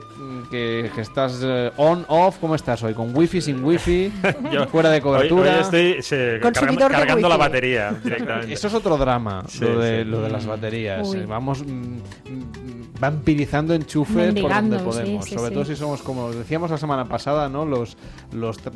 que, 0.50 0.90
que 0.96 1.02
estás 1.02 1.42
eh, 1.44 1.72
on, 1.78 2.06
off. 2.08 2.38
¿Cómo 2.42 2.56
estás 2.56 2.82
hoy? 2.82 2.96
¿Con 2.96 3.16
wifi, 3.16 3.40
sin 3.40 3.64
wifi? 3.64 4.12
Yo- 4.52 4.66
¿Fuera 4.66 4.90
de 4.90 5.00
cobertura? 5.00 5.58
hoy 5.58 5.62
estoy, 5.62 6.02
se- 6.02 6.40
cargando, 6.42 6.86
de 6.90 6.96
cargando 6.96 7.30
la 7.30 7.38
batería 7.38 7.92
directamente. 8.04 8.52
Eso 8.54 8.68
es 8.68 8.74
otro 8.74 8.98
drama, 8.98 9.44
Sí, 9.48 9.60
lo, 9.64 9.78
de, 9.80 10.00
sí. 10.06 10.10
lo 10.10 10.22
de 10.22 10.30
las 10.32 10.48
baterías. 10.48 11.08
Uy. 11.08 11.24
Vamos 11.26 11.64
mm, 11.64 11.70
mm, 11.70 12.85
vampirizando 13.00 13.74
enchufes 13.74 14.34
por 14.42 14.54
donde 14.54 14.80
podemos. 14.80 15.26
sí, 15.26 15.36
Sobre 15.36 15.50
sí. 15.50 15.54
todo 15.54 15.66
si 15.66 15.76
somos, 15.76 16.02
como 16.02 16.32
decíamos 16.32 16.72
la 16.72 16.78
semana 16.78 17.06
pasada, 17.06 17.50
¿no? 17.50 17.66
los, 17.66 17.98
los 18.32 18.64
tra- 18.64 18.72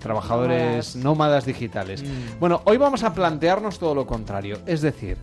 trabajadores 0.00 0.96
nómadas 0.96 1.46
digitales. 1.46 2.02
Mm. 2.02 2.40
Bueno, 2.40 2.62
hoy 2.64 2.76
vamos 2.76 3.02
a 3.04 3.14
plantearnos 3.14 3.78
todo 3.78 3.94
lo 3.94 4.06
contrario. 4.06 4.58
Es 4.66 4.82
decir, 4.82 5.16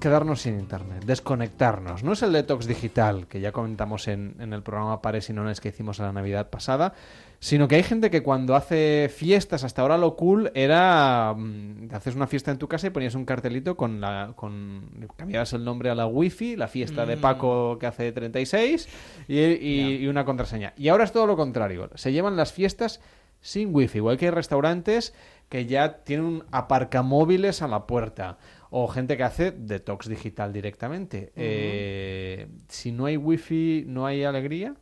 quedarnos 0.00 0.42
sin 0.42 0.58
internet, 0.58 1.04
desconectarnos. 1.04 2.04
No 2.04 2.12
es 2.12 2.22
el 2.22 2.32
detox 2.32 2.66
digital 2.66 3.26
que 3.26 3.40
ya 3.40 3.50
comentamos 3.52 4.08
en, 4.08 4.36
en 4.38 4.52
el 4.52 4.62
programa 4.62 5.00
Pares 5.00 5.30
y 5.30 5.32
Nones 5.32 5.60
que 5.60 5.70
hicimos 5.70 5.98
la 5.98 6.12
Navidad 6.12 6.50
pasada, 6.50 6.92
sino 7.38 7.68
que 7.68 7.76
hay 7.76 7.82
gente 7.82 8.10
que 8.10 8.22
cuando 8.22 8.54
hace 8.56 9.10
fiestas, 9.14 9.62
hasta 9.64 9.82
ahora 9.82 9.98
lo 9.98 10.16
cool 10.16 10.50
era 10.54 11.34
mm, 11.36 11.88
haces 11.92 12.14
una 12.14 12.26
fiesta 12.26 12.50
en 12.50 12.58
tu 12.58 12.66
casa 12.68 12.86
y 12.86 12.90
ponías 12.90 13.14
un 13.14 13.24
cartelito 13.24 13.76
con 13.76 14.00
la 14.00 14.32
con 14.36 14.88
cambiabas 15.16 15.52
el 15.52 15.64
nombre 15.64 15.90
a 15.90 15.94
la 15.94 16.06
wifi, 16.06 16.56
la 16.56 16.68
fiesta 16.68 17.04
de 17.06 17.16
Mm. 17.16 17.20
Paco 17.20 17.78
que 17.78 17.86
hace 17.86 18.10
36 18.12 18.88
y, 19.28 19.38
y- 19.40 19.96
y 20.02 20.06
una 20.08 20.24
contraseña. 20.24 20.72
Y 20.76 20.88
ahora 20.88 21.04
es 21.04 21.12
todo 21.12 21.26
lo 21.26 21.36
contrario. 21.36 21.90
Se 21.94 22.12
llevan 22.12 22.36
las 22.36 22.52
fiestas 22.52 23.00
sin 23.40 23.72
wifi, 23.74 23.98
igual 23.98 24.16
que 24.16 24.24
hay 24.26 24.30
restaurantes 24.32 25.14
que 25.48 25.66
ya 25.66 25.98
tienen 26.04 26.26
un 26.26 26.44
aparcamóviles 26.50 27.62
a 27.62 27.68
la 27.68 27.86
puerta 27.86 28.38
o 28.70 28.88
gente 28.88 29.16
que 29.16 29.22
hace 29.22 29.52
detox 29.52 30.08
digital 30.08 30.52
directamente. 30.52 31.32
Eh, 31.36 32.48
si 32.68 32.90
no 32.92 33.06
hay 33.06 33.16
wifi, 33.16 33.84
no 33.86 34.06
hay 34.06 34.24
alegría. 34.24 34.74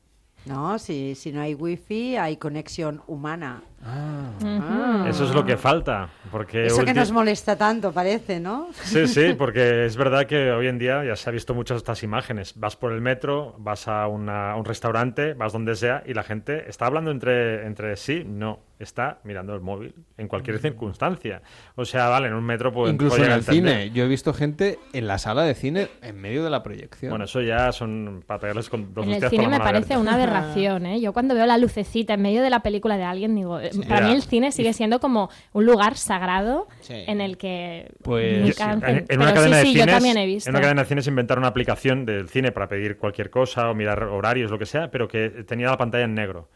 No, 0.47 0.79
si, 0.79 1.15
si 1.15 1.33
no 1.33 1.41
hay 1.41 1.55
wifi 1.55 2.17
hay 2.17 2.37
conexión 2.37 3.03
humana. 3.07 3.63
Ah. 3.85 5.05
Eso 5.09 5.25
es 5.25 5.35
lo 5.35 5.45
que 5.45 5.57
falta. 5.57 6.09
Porque 6.31 6.67
Eso 6.67 6.85
que 6.85 6.95
nos 6.95 7.13
molesta 7.13 7.57
tanto, 7.57 7.93
parece, 7.93 8.41
¿no? 8.41 8.69
Sí, 8.83 9.07
sí, 9.07 9.35
porque 9.39 9.85
es 9.87 9.97
verdad 9.97 10.27
que 10.27 10.51
hoy 10.53 10.67
en 10.67 10.79
día 10.79 11.05
ya 11.05 11.17
se 11.17 11.29
ha 11.29 11.33
visto 11.33 11.55
muchas 11.55 11.77
estas 11.79 12.03
imágenes. 12.03 12.55
Vas 12.57 12.77
por 12.77 12.93
el 12.93 13.01
metro, 13.01 13.55
vas 13.59 13.87
a, 13.87 14.09
una, 14.09 14.53
a 14.53 14.57
un 14.57 14.65
restaurante, 14.65 15.35
vas 15.35 15.53
donde 15.53 15.77
sea 15.77 16.03
y 16.07 16.15
la 16.15 16.23
gente 16.23 16.69
está 16.69 16.87
hablando 16.87 17.11
entre, 17.11 17.67
entre 17.67 17.97
sí. 17.97 18.25
No, 18.27 18.61
está 18.79 19.19
mirando 19.25 19.55
el 19.55 19.61
móvil 19.61 19.95
en 20.17 20.29
cualquier 20.29 20.59
circunstancia. 20.59 21.43
O 21.77 21.85
sea, 21.85 22.09
vale, 22.09 22.29
en 22.29 22.35
un 22.35 22.45
metro 22.45 22.73
pues, 22.73 22.93
Incluso 22.93 23.25
en 23.25 23.33
el 23.33 23.43
cine. 23.43 23.91
Yo 23.91 24.05
he 24.05 24.09
visto 24.09 24.33
gente 24.33 24.79
en 24.93 25.07
la 25.07 25.19
sala 25.19 25.43
de 25.43 25.55
cine 25.55 25.89
en 26.03 26.21
medio 26.21 26.43
de 26.45 26.51
la 26.51 26.63
proyección. 26.63 27.11
Bueno, 27.11 27.25
eso 27.27 27.41
ya 27.41 27.73
son 27.73 28.25
para 28.27 28.41
pegarles 28.41 28.69
con 28.69 28.95
dos 28.95 29.07
En 29.07 29.13
el 29.13 29.31
cine 29.31 29.49
me 29.49 29.59
parece 29.59 29.97
una 29.97 30.15
aberración, 30.15 30.87
¿eh? 30.87 31.01
Yo 31.01 31.13
cuando 31.13 31.35
veo 31.35 31.47
la 31.47 31.59
lucecita 31.59 32.15
en 32.15 32.23
medio 32.23 32.43
de 32.43 32.51
la 32.51 32.61
película 32.61 32.97
de 32.97 33.05
alguien, 33.05 33.35
digo, 33.35 33.59
para 33.89 34.07
mí 34.09 34.15
el 34.15 34.23
cine 34.23 34.53
sigue 34.53 34.73
siendo 34.73 35.01
como 35.01 35.31
un 35.53 35.67
lugar 35.67 35.97
sagrado 35.97 36.69
en 36.89 37.21
el 37.21 37.37
que... 37.37 37.93
Pues 38.03 38.59
en, 38.59 39.21
una 39.21 39.35
cadena 39.35 39.59
de 39.59 39.65
cines, 39.65 40.47
En 40.47 40.53
una 40.55 40.61
cadena 40.61 40.83
de 40.83 40.89
cines 40.89 41.07
inventaron 41.07 41.43
una 41.43 41.49
aplicación 41.49 42.05
del 42.05 42.29
cine 42.29 42.53
para 42.53 42.69
pedir 42.69 42.97
cualquier 42.97 43.31
cosa 43.31 43.71
o 43.71 43.75
mirar 43.75 44.03
horarios, 44.05 44.51
lo 44.51 44.59
que 44.59 44.67
sea, 44.67 44.91
pero 44.91 45.09
que 45.09 45.31
tenía 45.47 45.69
la 45.69 45.79
pantalla 45.79 46.05
en 46.05 46.15
negro. 46.15 46.49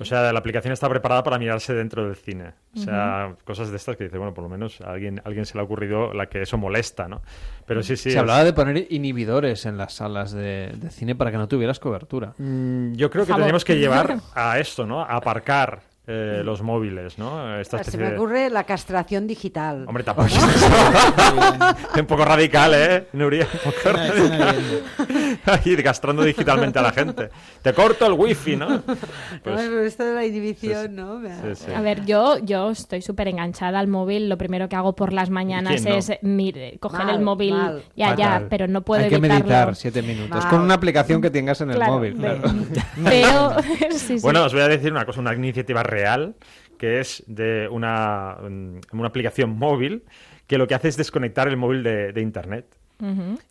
O 0.00 0.04
sea, 0.04 0.32
la 0.32 0.38
aplicación 0.38 0.72
está 0.72 0.88
preparada 0.88 1.22
para 1.22 1.38
mirarse 1.38 1.74
dentro 1.74 2.04
del 2.04 2.16
cine. 2.16 2.52
O 2.74 2.80
sea, 2.80 3.36
cosas 3.44 3.70
de 3.70 3.76
estas 3.76 3.96
que 3.96 4.04
dice, 4.04 4.18
bueno, 4.18 4.34
por 4.34 4.42
lo 4.42 4.50
menos 4.50 4.80
a 4.80 4.90
alguien, 4.90 5.22
alguien 5.24 5.46
se 5.46 5.54
le 5.54 5.60
ha 5.60 5.64
ocurrido 5.64 6.12
la 6.12 6.26
que 6.26 6.42
eso 6.42 6.58
molesta, 6.58 7.06
¿no? 7.06 7.22
Pero 7.66 7.82
sí, 7.82 7.96
sí. 7.96 8.10
Se 8.10 8.18
hablaba 8.18 8.42
de 8.42 8.52
poner 8.52 8.86
inhibidores 8.90 9.64
en 9.66 9.76
las 9.76 9.94
salas 9.94 10.32
de, 10.32 10.74
cine 10.90 11.14
para 11.14 11.30
que 11.30 11.36
no 11.36 11.46
tuvieras 11.46 11.78
cobertura. 11.78 12.34
Mm, 12.38 12.94
yo 12.94 13.10
creo 13.10 13.24
que 13.24 13.32
tendríamos 13.32 13.64
que 13.64 13.78
llevar 13.78 14.16
a 14.34 14.58
esto, 14.58 14.86
¿no? 14.86 15.02
A 15.02 15.16
aparcar 15.16 15.82
eh, 16.06 16.42
los 16.44 16.62
móviles, 16.62 17.18
¿no? 17.18 17.58
Esta 17.58 17.84
Se 17.84 17.96
me 17.96 18.14
ocurre 18.14 18.50
la 18.50 18.64
castración 18.64 19.26
digital. 19.26 19.84
Hombre, 19.86 20.02
tampoco 20.02 20.28
es 20.28 20.36
un 22.00 22.06
poco 22.06 22.24
radical, 22.24 22.72
¿eh, 22.74 23.06
Nuria? 23.12 23.46
Ahí 25.46 25.76
castrando 25.76 26.22
digitalmente 26.22 26.78
a 26.78 26.82
la 26.82 26.92
gente. 26.92 27.30
Te 27.62 27.72
corto 27.72 28.06
el 28.06 28.14
wifi, 28.14 28.56
¿no? 28.56 28.82
Pues... 29.42 29.60
esto 29.60 30.04
de 30.04 30.14
la 30.14 30.26
inhibición, 30.26 30.96
¿no? 30.96 31.20
A 31.74 31.80
ver, 31.80 32.04
yo, 32.04 32.38
yo 32.38 32.70
estoy 32.70 33.02
súper 33.02 33.28
enganchada 33.28 33.78
al 33.78 33.88
móvil. 33.88 34.28
Lo 34.28 34.36
primero 34.36 34.68
que 34.68 34.76
hago 34.76 34.94
por 34.94 35.12
las 35.12 35.30
mañanas 35.30 35.84
es 35.86 36.10
coger 36.80 37.08
el 37.10 37.20
móvil 37.20 37.54
ya, 37.96 38.16
ya, 38.16 38.46
pero 38.48 38.66
no 38.66 38.82
puedo 38.82 39.04
Hay 39.04 39.10
que 39.10 39.18
meditar 39.18 39.74
siete 39.76 40.02
minutos 40.02 40.44
con 40.46 40.60
una 40.60 40.74
aplicación 40.74 41.22
que 41.22 41.30
tengas 41.30 41.60
en 41.60 41.70
el 41.70 41.78
móvil, 41.78 42.14
claro. 42.16 42.42
Pero... 43.04 43.52
Bueno, 44.22 44.44
os 44.44 44.52
voy 44.52 44.62
a 44.62 44.68
decir 44.68 44.92
una 44.92 45.04
cosa, 45.04 45.20
una 45.20 45.34
iniciativa 45.34 45.82
real, 45.92 46.34
que 46.78 47.00
es 47.00 47.22
de 47.26 47.68
una, 47.68 48.38
mm, 48.42 48.80
una 48.92 49.08
aplicación 49.08 49.50
móvil 49.50 50.02
que 50.46 50.58
lo 50.58 50.66
que 50.66 50.74
hace 50.74 50.88
es 50.88 50.96
desconectar 50.96 51.46
el 51.48 51.56
móvil 51.56 51.82
de, 51.82 52.12
de 52.12 52.20
Internet. 52.20 52.66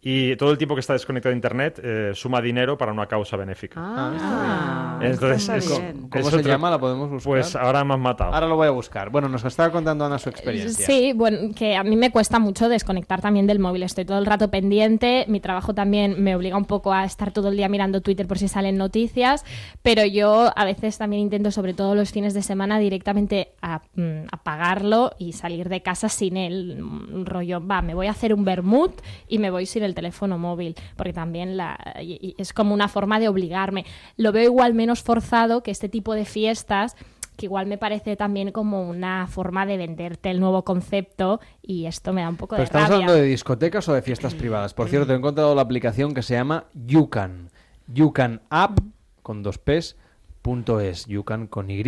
Y 0.01 0.35
todo 0.37 0.51
el 0.51 0.57
tiempo 0.57 0.75
que 0.75 0.81
está 0.81 0.93
desconectado 0.93 1.31
de 1.31 1.35
Internet 1.35 1.79
eh, 1.83 2.11
suma 2.13 2.41
dinero 2.41 2.77
para 2.77 2.91
una 2.91 3.07
causa 3.07 3.35
benéfica. 3.35 3.79
Ah, 3.83 4.99
Entonces, 5.01 5.69
¿cómo 6.09 6.29
se 6.29 6.43
llama? 6.43 6.69
¿La 6.69 6.79
podemos 6.79 7.09
buscar? 7.09 7.31
Pues 7.31 7.55
ahora 7.55 7.83
me 7.83 7.93
has 7.95 7.99
matado. 7.99 8.33
Ahora 8.33 8.47
lo 8.47 8.55
voy 8.55 8.67
a 8.67 8.71
buscar. 8.71 9.09
Bueno, 9.09 9.27
nos 9.27 9.43
estaba 9.43 9.71
contando 9.71 10.05
Ana 10.05 10.19
su 10.19 10.29
experiencia. 10.29 10.85
Sí, 10.85 11.13
bueno, 11.13 11.53
que 11.55 11.75
a 11.75 11.83
mí 11.83 11.95
me 11.95 12.11
cuesta 12.11 12.39
mucho 12.39 12.69
desconectar 12.69 13.21
también 13.21 13.47
del 13.47 13.59
móvil. 13.59 13.83
Estoy 13.83 14.05
todo 14.05 14.19
el 14.19 14.25
rato 14.25 14.49
pendiente. 14.49 15.25
Mi 15.27 15.39
trabajo 15.39 15.73
también 15.73 16.23
me 16.23 16.35
obliga 16.35 16.55
un 16.55 16.65
poco 16.65 16.93
a 16.93 17.03
estar 17.03 17.31
todo 17.31 17.49
el 17.49 17.57
día 17.57 17.67
mirando 17.67 18.01
Twitter 18.01 18.27
por 18.27 18.37
si 18.37 18.47
salen 18.47 18.77
noticias. 18.77 19.43
Pero 19.81 20.05
yo 20.05 20.51
a 20.55 20.65
veces 20.65 20.97
también 20.97 21.23
intento, 21.23 21.51
sobre 21.51 21.73
todo 21.73 21.93
los 21.95 22.11
fines 22.11 22.33
de 22.33 22.41
semana, 22.41 22.79
directamente 22.79 23.49
a, 23.61 23.81
mm, 23.95 24.27
apagarlo 24.31 25.11
y 25.17 25.33
salir 25.33 25.67
de 25.67 25.81
casa 25.81 26.07
sin 26.07 26.37
él. 26.37 26.81
Un 26.81 27.25
rollo, 27.25 27.65
va, 27.65 27.81
me 27.81 27.93
voy 27.93 28.07
a 28.07 28.11
hacer 28.11 28.33
un 28.33 28.45
vermut 28.45 28.93
y 29.27 29.40
me 29.41 29.51
voy 29.51 29.65
sin 29.65 29.83
el 29.83 29.95
teléfono 29.95 30.37
móvil, 30.37 30.75
porque 30.95 31.13
también 31.13 31.57
la, 31.57 31.77
es 31.99 32.53
como 32.53 32.73
una 32.73 32.87
forma 32.87 33.19
de 33.19 33.27
obligarme. 33.27 33.85
Lo 34.17 34.31
veo 34.31 34.43
igual 34.43 34.73
menos 34.73 35.01
forzado 35.03 35.63
que 35.63 35.71
este 35.71 35.89
tipo 35.89 36.13
de 36.13 36.25
fiestas 36.25 36.95
que 37.37 37.47
igual 37.47 37.65
me 37.65 37.77
parece 37.77 38.15
también 38.15 38.51
como 38.51 38.87
una 38.87 39.25
forma 39.25 39.65
de 39.65 39.77
venderte 39.77 40.29
el 40.29 40.39
nuevo 40.39 40.63
concepto 40.63 41.39
y 41.61 41.85
esto 41.85 42.13
me 42.13 42.21
da 42.21 42.29
un 42.29 42.37
poco 42.37 42.55
de 42.55 42.63
¿Estamos 42.63 42.91
hablando 42.91 43.13
de 43.13 43.23
discotecas 43.23 43.87
o 43.89 43.93
de 43.93 44.01
fiestas 44.01 44.35
privadas? 44.35 44.73
Por 44.73 44.89
cierto, 44.89 45.13
he 45.13 45.15
encontrado 45.15 45.55
la 45.55 45.61
aplicación 45.61 46.13
que 46.13 46.21
se 46.21 46.35
llama 46.35 46.65
Yucan. 46.73 47.49
Yucan 47.87 48.41
App 48.49 48.79
con 49.23 49.43
dos 49.43 49.57
P's, 49.57 49.95
punto 50.41 50.79
es. 50.79 51.05
Yucan 51.07 51.47
con 51.47 51.71
Y 51.71 51.83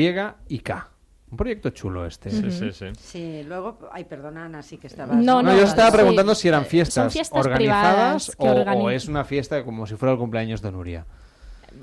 y 0.47 0.59
K. 0.59 0.92
Un 1.33 1.37
proyecto 1.37 1.71
chulo 1.71 2.05
este. 2.05 2.29
Sí, 2.29 2.51
sí, 2.51 2.71
sí. 2.71 2.85
Sí, 2.99 3.43
luego, 3.47 3.79
ay, 3.91 4.03
perdona, 4.03 4.45
Ana, 4.45 4.61
sí 4.61 4.77
que 4.77 4.85
estaba. 4.85 5.15
No, 5.15 5.41
no, 5.41 5.57
yo 5.57 5.63
estaba 5.63 5.91
preguntando 5.91 6.35
si 6.35 6.47
eran 6.47 6.63
fiestas, 6.63 7.17
organizadas 7.31 8.33
o, 8.37 8.91
es 8.91 9.07
una 9.07 9.23
fiesta 9.23 9.65
como 9.65 9.87
si 9.87 9.95
fuera 9.95 10.13
el 10.13 10.19
cumpleaños 10.19 10.61
de 10.61 10.71
Nuria. 10.71 11.07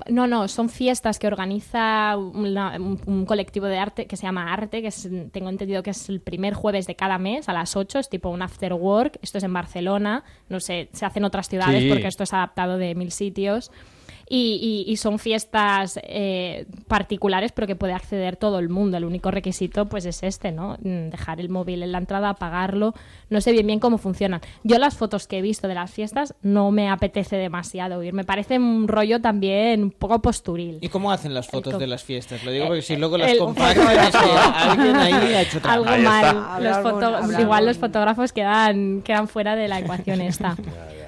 No, 0.09 0.25
no, 0.25 0.47
son 0.47 0.69
fiestas 0.69 1.19
que 1.19 1.27
organiza 1.27 2.15
un, 2.15 3.25
colectivo 3.27 3.65
de 3.65 3.77
arte 3.77 4.07
que 4.07 4.15
se 4.15 4.23
llama 4.23 4.53
Arte, 4.53 4.81
que 4.81 4.89
tengo 5.33 5.49
entendido 5.49 5.83
que 5.83 5.89
es 5.89 6.07
el 6.07 6.21
primer 6.21 6.53
jueves 6.53 6.87
de 6.87 6.95
cada 6.95 7.17
mes 7.17 7.49
a 7.49 7.53
las 7.53 7.75
8, 7.75 7.99
es 7.99 8.07
tipo 8.07 8.29
un 8.29 8.41
after 8.41 8.71
work. 8.71 9.19
Esto 9.21 9.37
es 9.37 9.43
en 9.43 9.51
Barcelona, 9.51 10.23
no 10.47 10.61
sé, 10.61 10.87
se 10.93 11.05
hace 11.05 11.19
en 11.19 11.25
otras 11.25 11.49
ciudades 11.49 11.83
porque 11.89 12.07
esto 12.07 12.23
es 12.23 12.33
adaptado 12.33 12.77
de 12.77 12.95
mil 12.95 13.11
sitios 13.11 13.69
y, 14.33 14.95
son 14.97 15.19
fiestas 15.19 15.99
eh, 16.03 16.65
particulares 16.87 17.51
pero 17.51 17.67
que 17.67 17.75
puede 17.75 17.93
acceder 17.93 18.37
todo 18.37 18.59
el 18.59 18.69
mundo. 18.69 18.97
El 18.97 19.05
único 19.05 19.29
requisito 19.29 19.87
pues 19.87 20.05
es 20.05 20.23
este, 20.23 20.51
¿no? 20.51 20.77
Mm, 20.81 21.09
dejar 21.09 21.41
el 21.41 21.49
móvil 21.49 21.83
en 21.83 21.91
la 21.91 21.97
entrada, 21.97 22.29
apagarlo. 22.29 22.93
No 23.29 23.41
sé 23.41 23.51
bien 23.51 23.67
bien 23.67 23.79
cómo 23.79 23.97
funcionan. 23.97 24.41
Yo 24.63 24.77
las 24.77 24.95
fotos 24.95 25.27
que 25.27 25.39
he 25.39 25.41
visto 25.41 25.67
de 25.67 25.75
las 25.75 25.91
fiestas 25.91 26.33
no 26.41 26.71
me 26.71 26.89
apetece 26.89 27.35
demasiado 27.35 28.01
ir. 28.03 28.13
Me 28.13 28.23
parece 28.23 28.57
un 28.57 28.87
rollo 28.87 29.19
también 29.19 29.83
un 29.83 29.91
poco 29.91 30.21
posturil. 30.21 30.77
¿Y 30.81 30.87
cómo 30.89 31.11
hacen 31.11 31.33
las 31.33 31.47
fotos 31.47 31.77
de 31.77 31.87
las 31.87 32.03
fiestas? 32.03 32.43
Lo 32.43 32.51
digo 32.51 32.67
porque 32.67 32.81
si 32.81 32.95
luego 32.95 33.17
las 33.17 33.35
comparten 33.35 33.83
alguien 33.87 34.95
ahí 34.95 35.13
ha 35.33 35.41
hecho 35.41 35.59
Algo 35.63 35.97
mal. 35.97 37.39
igual 37.39 37.65
los 37.65 37.77
fotógrafos 37.77 38.31
quedan, 38.31 39.01
quedan 39.01 39.27
fuera 39.27 39.55
de 39.55 39.67
la 39.67 39.79
ecuación 39.79 40.21
esta. 40.21 40.55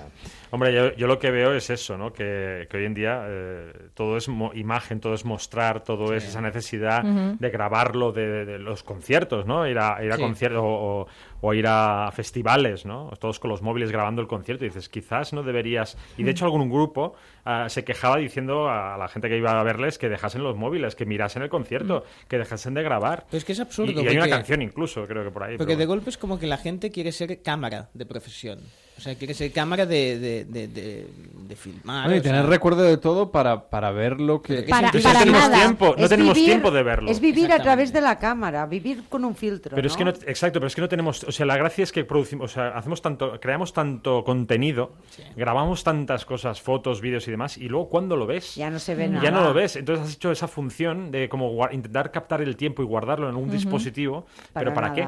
Hombre, 0.53 0.93
yo, 0.95 1.07
lo 1.07 1.17
que 1.17 1.31
veo 1.31 1.51
es 1.55 1.71
eso, 1.71 1.97
¿no? 1.97 2.13
Que, 2.13 2.67
hoy 2.71 2.85
en 2.85 2.93
día 2.93 3.25
eh, 3.27 3.73
todo 3.95 4.17
es 4.17 4.29
imagen, 4.53 4.99
todo 4.99 5.15
es 5.15 5.25
mostrar, 5.25 5.83
todo 5.83 6.13
es 6.13 6.25
esa 6.25 6.41
necesidad 6.41 7.03
de 7.03 7.49
grabarlo 7.49 8.11
de, 8.11 8.59
los 8.59 8.83
conciertos, 8.83 9.47
¿no? 9.47 9.67
Ir 9.67 9.79
a, 9.79 10.05
ir 10.05 10.11
a 10.11 10.17
conciertos 10.19 10.61
o, 10.61 10.67
o, 10.67 11.07
ir 11.51 11.65
a 11.67 12.09
festivales, 12.13 12.85
¿no? 12.85 13.09
Todos 13.19 13.39
con 13.39 13.49
los 13.49 13.61
móviles 13.61 13.91
grabando 13.91 14.21
el 14.21 14.27
concierto 14.27 14.63
y 14.63 14.69
dices, 14.69 14.87
quizás 14.87 15.33
no 15.33 15.43
deberías... 15.43 15.97
Y 16.17 16.23
de 16.23 16.31
hecho 16.31 16.45
algún 16.45 16.69
grupo 16.69 17.15
ah, 17.43 17.67
se 17.67 17.83
quejaba 17.83 18.17
diciendo 18.17 18.69
a 18.69 18.97
la 18.97 19.07
gente 19.07 19.27
que 19.27 19.37
iba 19.37 19.59
a 19.59 19.63
verles 19.63 19.97
que 19.97 20.07
dejasen 20.07 20.43
los 20.43 20.55
móviles, 20.55 20.95
que 20.95 21.05
mirasen 21.05 21.41
el 21.41 21.49
concierto, 21.49 22.05
que 22.27 22.37
dejasen 22.37 22.73
de 22.75 22.83
grabar. 22.83 23.25
Pero 23.29 23.39
es 23.39 23.45
que 23.45 23.51
es 23.51 23.59
absurdo. 23.59 24.01
Y, 24.01 24.07
hay 24.07 24.17
una 24.17 24.29
canción 24.29 24.61
incluso, 24.61 25.05
creo 25.05 25.23
que 25.23 25.31
por 25.31 25.43
ahí. 25.43 25.57
Porque 25.57 25.75
de 25.75 25.85
golpe 25.85 26.09
es 26.09 26.17
como 26.17 26.39
que 26.39 26.47
la 26.47 26.57
gente 26.57 26.91
quiere 26.91 27.11
ser 27.11 27.41
cámara 27.41 27.89
de 27.93 28.05
profesión. 28.05 28.59
O 28.95 29.01
sea, 29.01 29.15
quiere 29.15 29.33
ser 29.33 29.51
cámara 29.51 29.85
de, 29.85 30.45
de, 30.45 30.67
de, 30.67 31.55
filmar. 31.55 32.15
y 32.15 32.21
tener 32.21 32.45
recuerdo 32.45 32.83
de 32.83 32.97
todo 32.97 33.31
para, 33.31 33.69
para 33.69 33.91
ver 33.91 34.19
lo 34.19 34.41
que... 34.41 34.65
no 34.67 34.91
tenemos 34.91 35.51
tiempo, 35.51 35.95
no 35.97 36.07
tenemos 36.07 36.33
tiempo 36.35 36.71
de 36.71 36.83
verlo. 36.83 37.11
Es 37.11 37.19
vivir 37.19 37.51
a 37.51 37.59
través 37.61 37.91
de 37.91 38.01
la 38.01 38.19
cámara, 38.19 38.65
vivir 38.65 39.03
con 39.09 39.25
un 39.25 39.35
filtro, 39.35 39.75
Pero 39.75 39.87
es 39.87 39.97
que 39.97 40.05
no, 40.05 40.11
exacto, 40.11 40.59
pero 40.59 40.67
es 40.67 40.75
que 40.75 40.81
no 40.81 40.89
tenemos... 40.89 41.25
O 41.33 41.35
sea, 41.35 41.47
la 41.47 41.57
gracia 41.57 41.81
es 41.81 41.91
que 41.91 42.05
producimos, 42.05 42.51
o 42.51 42.53
sea, 42.53 42.67
hacemos 42.77 43.01
tanto, 43.01 43.39
creamos 43.39 43.73
tanto 43.73 44.23
contenido, 44.23 44.91
grabamos 45.35 45.83
tantas 45.83 46.25
cosas, 46.25 46.61
fotos, 46.61 47.01
vídeos 47.01 47.27
y 47.27 47.31
demás, 47.31 47.57
y 47.57 47.69
luego 47.69 47.89
cuando 47.89 48.15
lo 48.15 48.27
ves... 48.27 48.53
Ya 48.53 48.69
no 48.69 48.77
se 48.77 48.93
ve 48.93 49.07
nada. 49.07 49.23
Ya 49.23 49.31
no 49.31 49.41
lo 49.41 49.51
ves. 49.51 49.75
Entonces 49.75 50.05
has 50.05 50.13
hecho 50.13 50.31
esa 50.31 50.47
función 50.47 51.09
de 51.09 51.29
como 51.29 51.67
intentar 51.71 52.11
captar 52.11 52.43
el 52.43 52.55
tiempo 52.55 52.83
y 52.83 52.85
guardarlo 52.85 53.29
en 53.29 53.35
un 53.35 53.49
dispositivo, 53.49 54.27
pero 54.53 54.75
¿para 54.75 54.93
qué? 54.93 55.07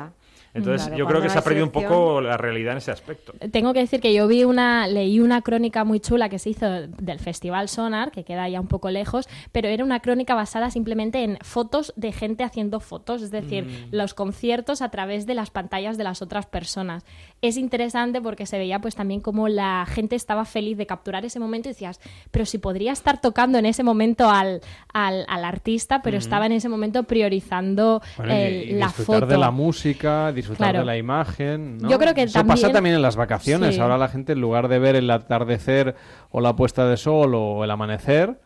Entonces, 0.55 0.95
yo 0.95 1.05
creo 1.05 1.21
que 1.21 1.29
se 1.29 1.37
ha 1.37 1.43
perdido 1.43 1.65
un 1.65 1.71
poco 1.71 2.21
la 2.21 2.37
realidad 2.37 2.71
en 2.71 2.77
ese 2.77 2.91
aspecto. 2.91 3.33
Tengo 3.51 3.73
que 3.73 3.79
decir 3.79 3.99
que 3.99 4.13
yo 4.13 4.27
vi 4.27 4.45
una, 4.45 4.87
leí 4.87 5.19
una 5.19 5.41
crónica 5.41 5.83
muy 5.83 5.99
chula 5.99 6.29
que 6.29 6.39
se 6.39 6.51
hizo 6.51 6.65
del 6.87 7.19
Festival 7.19 7.67
Sonar, 7.67 8.11
que 8.11 8.23
queda 8.23 8.47
ya 8.47 8.61
un 8.61 8.67
poco 8.67 8.89
lejos, 8.89 9.27
pero 9.51 9.67
era 9.67 9.83
una 9.83 9.99
crónica 9.99 10.33
basada 10.33 10.69
simplemente 10.71 11.23
en 11.23 11.37
fotos 11.41 11.93
de 11.97 12.13
gente 12.13 12.43
haciendo 12.43 12.79
fotos, 12.79 13.21
es 13.21 13.31
decir, 13.31 13.65
mm. 13.65 13.95
los 13.95 14.13
conciertos 14.13 14.81
a 14.81 14.89
través 14.89 15.25
de 15.25 15.35
las 15.35 15.51
pantallas 15.51 15.97
de 15.97 16.05
las 16.05 16.21
otras 16.21 16.45
personas. 16.45 17.05
Es 17.41 17.57
interesante 17.57 18.21
porque 18.21 18.45
se 18.45 18.57
veía 18.57 18.79
pues 18.79 18.95
también 18.95 19.19
como 19.19 19.49
la 19.49 19.85
gente 19.87 20.15
estaba 20.15 20.45
feliz 20.45 20.77
de 20.77 20.85
capturar 20.85 21.25
ese 21.25 21.39
momento 21.39 21.67
y 21.67 21.73
decías, 21.73 21.99
pero 22.31 22.45
si 22.45 22.59
podría 22.59 22.93
estar 22.93 23.19
tocando 23.19 23.57
en 23.57 23.65
ese 23.65 23.83
momento 23.83 24.29
al, 24.29 24.61
al, 24.93 25.25
artista, 25.45 26.01
pero 26.01 26.17
estaba 26.17 26.45
en 26.45 26.53
ese 26.53 26.69
momento 26.69 27.03
priorizando 27.03 28.01
la 28.17 28.89
foto. 28.89 29.25
de 29.25 29.37
la 29.37 29.51
música, 29.51 30.31
disfrutar 30.49 30.77
de 30.77 30.85
la 30.85 30.97
imagen. 30.97 31.79
Yo 31.87 31.97
creo 31.97 32.13
que 32.13 32.23
Eso 32.23 32.45
pasa 32.45 32.71
también 32.71 32.95
en 32.95 33.01
las 33.01 33.15
vacaciones. 33.15 33.79
Ahora 33.79 33.97
la 33.97 34.07
gente, 34.07 34.33
en 34.33 34.41
lugar 34.41 34.67
de 34.67 34.79
ver 34.79 34.95
el 34.95 35.09
atardecer 35.09 35.95
o 36.29 36.41
la 36.41 36.55
puesta 36.55 36.87
de 36.87 36.97
sol 36.97 37.33
o 37.35 37.63
el 37.63 37.71
amanecer, 37.71 38.39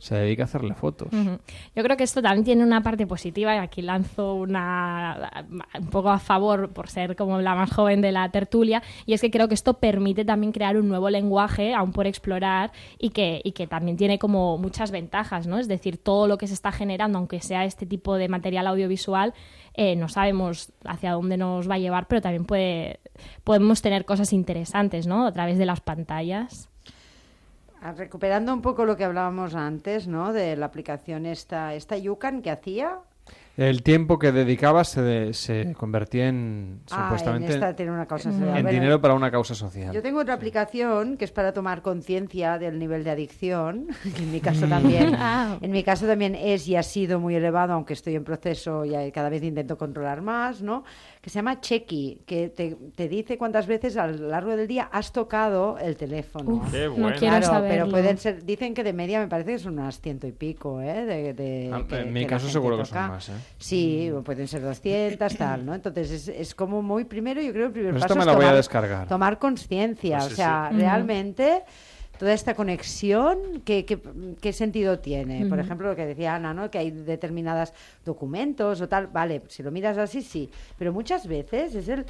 se 0.00 0.14
dedica 0.14 0.44
a 0.44 0.46
hacerle 0.46 0.74
fotos. 0.74 1.08
Yo 1.12 1.82
creo 1.82 1.96
que 1.96 2.04
esto 2.04 2.22
también 2.22 2.44
tiene 2.44 2.64
una 2.64 2.82
parte 2.82 3.06
positiva 3.06 3.54
y 3.54 3.58
aquí 3.58 3.82
lanzo 3.82 4.34
una 4.34 5.46
un 5.78 5.86
poco 5.88 6.08
a 6.08 6.18
favor 6.18 6.70
por 6.70 6.88
ser 6.88 7.16
como 7.16 7.38
la 7.40 7.54
más 7.54 7.70
joven 7.70 8.00
de 8.00 8.10
la 8.10 8.30
tertulia 8.30 8.82
y 9.04 9.12
es 9.12 9.20
que 9.20 9.30
creo 9.30 9.46
que 9.46 9.54
esto 9.54 9.74
permite 9.74 10.24
también 10.24 10.52
crear 10.52 10.78
un 10.78 10.88
nuevo 10.88 11.10
lenguaje 11.10 11.74
aún 11.74 11.92
por 11.92 12.06
explorar 12.06 12.72
y 12.98 13.10
que, 13.10 13.42
y 13.44 13.52
que 13.52 13.66
también 13.66 13.98
tiene 13.98 14.18
como 14.18 14.56
muchas 14.56 14.90
ventajas, 14.90 15.46
¿no? 15.46 15.58
Es 15.58 15.68
decir, 15.68 15.98
todo 15.98 16.26
lo 16.26 16.38
que 16.38 16.46
se 16.46 16.54
está 16.54 16.72
generando, 16.72 17.18
aunque 17.18 17.40
sea 17.40 17.66
este 17.66 17.84
tipo 17.84 18.16
de 18.16 18.28
material 18.28 18.66
audiovisual, 18.68 19.34
eh, 19.74 19.96
no 19.96 20.08
sabemos 20.08 20.72
hacia 20.84 21.12
dónde 21.12 21.36
nos 21.36 21.68
va 21.68 21.74
a 21.74 21.78
llevar, 21.78 22.08
pero 22.08 22.22
también 22.22 22.46
puede, 22.46 23.00
podemos 23.44 23.82
tener 23.82 24.06
cosas 24.06 24.32
interesantes, 24.32 25.06
¿no? 25.06 25.26
A 25.26 25.32
través 25.32 25.58
de 25.58 25.66
las 25.66 25.82
pantallas. 25.82 26.69
Ah, 27.82 27.92
Recuperando 27.92 28.52
un 28.52 28.60
poco 28.62 28.84
lo 28.84 28.96
que 28.96 29.04
hablábamos 29.04 29.54
antes, 29.54 30.06
¿no? 30.06 30.32
De 30.32 30.56
la 30.56 30.66
aplicación 30.66 31.26
esta, 31.26 31.74
esta 31.74 31.96
Yucan 31.96 32.42
que 32.42 32.50
hacía. 32.50 32.98
El 33.56 33.82
tiempo 33.82 34.18
que 34.18 34.32
dedicabas 34.32 34.88
se, 34.88 35.02
de- 35.02 35.34
se 35.34 35.74
convertía 35.74 36.28
en 36.28 36.80
Ah, 36.90 37.02
supuestamente 37.04 37.52
en 37.54 37.76
tiene 37.76 37.92
una 37.92 38.06
causa 38.06 38.30
social. 38.30 38.48
en 38.48 38.52
Bueno, 38.62 38.70
dinero 38.70 39.00
para 39.00 39.12
una 39.14 39.30
causa 39.30 39.54
social. 39.54 39.92
Yo 39.92 40.00
tengo 40.02 40.20
otra 40.20 40.34
aplicación 40.34 41.16
que 41.18 41.26
es 41.26 41.32
para 41.32 41.52
tomar 41.52 41.82
conciencia 41.82 42.58
del 42.58 42.78
nivel 42.78 43.04
de 43.04 43.10
adicción, 43.10 43.88
que 44.16 44.22
en 44.22 44.30
mi 44.32 44.40
caso 44.40 44.66
Mm. 44.66 44.70
también, 44.70 45.14
Ah. 45.18 45.58
en 45.60 45.70
mi 45.72 45.82
caso 45.82 46.06
también 46.06 46.34
es 46.36 46.66
y 46.68 46.76
ha 46.76 46.82
sido 46.82 47.18
muy 47.20 47.34
elevado, 47.34 47.74
aunque 47.74 47.92
estoy 47.92 48.14
en 48.14 48.24
proceso 48.24 48.84
y 48.86 49.10
cada 49.12 49.28
vez 49.28 49.42
intento 49.42 49.76
controlar 49.76 50.22
más, 50.22 50.62
¿no? 50.62 50.84
Que 51.20 51.28
se 51.28 51.34
llama 51.34 51.60
Checky, 51.60 52.22
que 52.24 52.48
te, 52.48 52.78
te 52.96 53.06
dice 53.06 53.36
cuántas 53.36 53.66
veces 53.66 53.98
a 53.98 54.06
lo 54.06 54.28
largo 54.28 54.56
del 54.56 54.66
día 54.66 54.88
has 54.90 55.12
tocado 55.12 55.76
el 55.78 55.94
teléfono. 55.94 56.50
Uf, 56.54 56.70
Qué 56.72 56.86
no 56.86 56.92
bueno. 56.92 57.06
Claro, 57.08 57.18
quiero 57.18 57.42
saberlo. 57.46 57.68
pero 57.84 57.90
pueden 57.90 58.16
ser, 58.16 58.42
dicen 58.42 58.72
que 58.72 58.82
de 58.82 58.94
media 58.94 59.20
me 59.20 59.28
parece 59.28 59.52
que 59.52 59.58
son 59.58 59.74
unas 59.78 60.00
ciento 60.00 60.26
y 60.26 60.32
pico, 60.32 60.80
¿eh? 60.80 61.04
De, 61.04 61.34
de- 61.34 61.70
Ah, 61.74 61.82
que- 61.86 61.98
en 62.00 62.12
mi 62.14 62.24
caso 62.24 62.48
seguro 62.48 62.78
que 62.78 62.86
son 62.86 63.08
más, 63.08 63.28
¿eh? 63.28 63.32
Sí, 63.58 64.10
pueden 64.24 64.48
ser 64.48 64.62
200, 64.62 65.36
tal, 65.36 65.66
¿no? 65.66 65.74
Entonces 65.74 66.10
es, 66.10 66.28
es 66.28 66.54
como 66.54 66.80
muy 66.80 67.04
primero, 67.04 67.42
yo 67.42 67.52
creo 67.52 67.64
que 67.64 67.66
el 67.66 67.72
primer 67.72 67.92
Pues 67.92 68.04
paso 68.04 68.14
esto 68.14 68.16
me 68.16 68.22
es 68.22 68.26
la 68.26 68.32
voy 68.32 68.44
a 68.44 68.46
tomar- 68.48 68.56
descargar. 68.56 69.06
tomar 69.08 69.38
conciencia, 69.38 70.18
Pues 70.20 70.32
o 70.32 70.36
sea, 70.36 70.68
sí. 70.72 70.78
Realmente 70.78 71.64
toda 72.20 72.34
esta 72.34 72.54
conexión, 72.54 73.38
¿qué, 73.64 73.86
qué, 73.86 73.98
qué 74.42 74.52
sentido 74.52 74.98
tiene? 74.98 75.46
Por 75.46 75.58
ejemplo, 75.58 75.88
lo 75.88 75.96
que 75.96 76.04
decía 76.04 76.34
Ana, 76.34 76.52
¿no? 76.52 76.70
Que 76.70 76.76
hay 76.76 76.90
determinados 76.90 77.72
documentos 78.04 78.78
o 78.82 78.88
tal, 78.90 79.06
vale, 79.06 79.40
si 79.48 79.62
lo 79.62 79.70
miras 79.70 79.96
así, 79.96 80.20
sí, 80.20 80.50
pero 80.78 80.92
muchas 80.92 81.26
veces 81.26 81.74
es 81.74 81.88
el, 81.88 82.04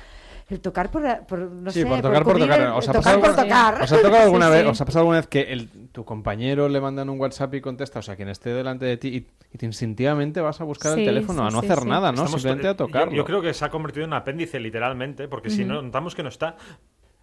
el 0.49 0.59
tocar 0.61 0.91
por, 0.91 1.05
por, 1.27 1.39
no 1.39 1.71
Sí, 1.71 1.83
sé, 1.83 1.87
por 1.87 2.01
tocar 2.03 2.25
por 2.25 2.39
tocar. 2.41 2.61
el- 2.61 2.67
¿Os 2.71 2.89
ha 2.89 2.93
tocar 2.93 3.03
pasado, 3.05 3.21
por 3.21 3.29
alguna- 3.31 3.43
tocar. 3.45 3.83
¿Os 3.85 3.93
ha 3.93 4.03
tocado 4.03 4.17
alguna 4.25 4.47
Sí, 4.47 4.53
vez, 4.53 4.63
sí. 4.63 4.69
os 4.69 4.81
ha 4.81 4.85
pasado 4.85 5.01
alguna 5.03 5.19
vez 5.19 5.27
que 5.29 5.41
el, 5.43 5.69
tu 5.93 6.05
compañero 6.05 6.69
le 6.69 6.81
mandan 6.81 7.09
un 7.09 7.21
WhatsApp 7.21 7.55
y 7.55 7.61
contesta, 7.61 8.01
o 8.01 8.03
sea, 8.03 8.17
quien 8.17 8.29
esté 8.31 8.51
delante 8.53 8.87
de 8.87 8.97
ti 8.97 9.09
y, 9.11 9.27
y 9.55 9.59
te 9.59 9.67
instintivamente 9.67 10.41
vas 10.41 10.61
a 10.61 10.65
buscar 10.65 10.95
Sí, 10.95 11.03
el 11.03 11.07
teléfono, 11.07 11.43
sí, 11.43 11.47
a 11.47 11.51
no 11.57 11.61
sí, 11.61 11.67
hacer 11.69 11.85
sí. 11.85 11.89
nada, 11.89 12.11
¿no? 12.11 12.15
Estamos- 12.25 12.33
Simplemente 12.33 12.67
a 12.67 12.73
yo- 12.73 12.77
tocarlo. 12.77 13.13
Yo, 13.13 13.25
creo 13.25 13.41
que 13.43 13.55
se 13.55 13.65
ha 13.65 13.71
convertido 13.71 14.03
en 14.07 14.11
un 14.11 14.15
apéndice 14.15 14.59
literalmente, 14.59 15.29
porque 15.29 15.51
si 15.51 15.65
no 15.65 15.81
notamos 15.81 16.17
que 16.17 16.25
no 16.25 16.31
está. 16.31 16.57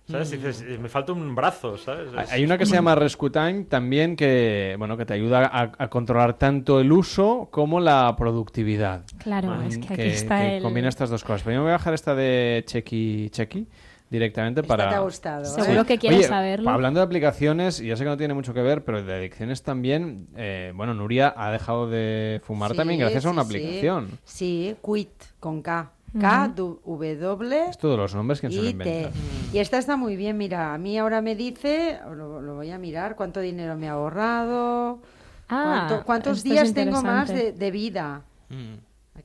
¿Sabes? 0.10 0.32
Dices, 0.32 0.62
eh, 0.66 0.78
me 0.82 0.88
falta 0.88 1.12
un 1.12 1.36
brazo, 1.36 1.78
¿sabes? 1.78 2.08
Es- 2.18 2.32
Hay 2.32 2.46
una 2.46 2.58
que 2.58 2.66
se 2.66 2.76
llama 2.76 2.96
Rescue 2.96 3.30
Time 3.30 3.66
también 3.66 4.16
que, 4.16 4.76
bueno, 4.80 4.96
que 4.96 5.06
te 5.06 5.14
ayuda 5.14 5.46
a, 5.46 5.72
a 5.78 5.90
controlar 5.90 6.36
tanto 6.38 6.80
el 6.80 6.92
uso 6.94 7.50
como 7.52 7.82
la 7.82 8.16
productividad. 8.18 9.04
Claro, 9.18 9.50
Mm, 9.56 9.62
es 9.64 9.78
que 9.80 9.94
aquí 9.94 10.02
está 10.04 10.38
que 10.40 10.58
el- 10.58 10.64
combina 10.64 10.88
estas 10.88 11.10
dos 11.10 11.24
cosas. 11.24 11.42
Pero 11.44 11.56
yo 11.56 11.60
me 11.60 11.64
voy 11.66 11.72
a 11.72 11.78
bajar 11.78 11.94
esta 11.94 12.16
de 12.16 12.64
Checky 12.66 13.30
Checky 13.32 13.68
directamente 14.10 14.62
Esta 14.62 14.78
para... 14.78 14.90
te 14.90 14.96
ha 14.96 15.00
gustado, 15.00 15.44
¿eh? 15.44 15.46
Seguro 15.62 15.84
que 15.86 15.98
quieres 15.98 16.20
Oye, 16.20 16.28
saberlo. 16.30 16.70
Hablando 16.70 17.02
de 17.02 17.06
aplicaciones, 17.06 17.82
y 17.82 17.88
ya 17.88 17.98
sé 17.98 18.06
que 18.06 18.10
no 18.10 18.16
tiene 18.16 18.34
mucho 18.34 18.54
que 18.54 18.62
ver, 18.62 18.86
pero 18.86 19.04
de 19.04 19.14
adicciones 19.14 19.62
también, 19.64 20.28
eh, 20.38 20.72
bueno, 20.74 20.94
Nuria 20.94 21.34
ha 21.36 21.52
dejado 21.52 21.90
de 21.90 22.40
fumar 22.46 22.72
Sí, 22.72 22.78
también 22.78 23.02
gracias 23.02 23.26
a 23.26 23.30
una 23.30 23.44
sí, 23.44 23.50
sí. 23.52 23.58
aplicación. 23.58 24.08
Sí, 24.24 24.76
Quit, 24.82 25.10
con 25.42 25.62
K. 25.62 25.92
K, 26.20 26.48
W, 26.56 27.66
Esto 27.70 27.92
de 27.92 27.98
los 27.98 28.14
nombres, 28.16 28.40
¿quién 28.40 28.52
se 28.52 28.58
lo 28.60 28.64
y 28.66 28.70
inventa? 28.70 29.10
T. 29.12 29.18
Y 29.54 29.60
esta 29.60 29.78
está 29.78 29.96
muy 29.98 30.16
bien, 30.16 30.38
mira, 30.38 30.74
a 30.74 30.78
mí 30.78 30.98
ahora 30.98 31.22
me 31.22 31.36
dice, 31.36 32.00
lo, 32.16 32.42
lo 32.42 32.56
voy 32.56 32.72
a 32.72 32.78
mirar, 32.78 33.16
cuánto 33.16 33.40
dinero 33.40 33.76
me 33.76 33.88
ha 33.90 33.94
ahorrado, 33.94 35.00
Ah, 35.50 35.86
cuánto- 35.88 36.06
cuántos 36.06 36.38
es 36.40 36.44
días 36.44 36.74
tengo 36.74 37.02
más 37.02 37.30
de, 37.30 37.72
vida. 37.72 38.22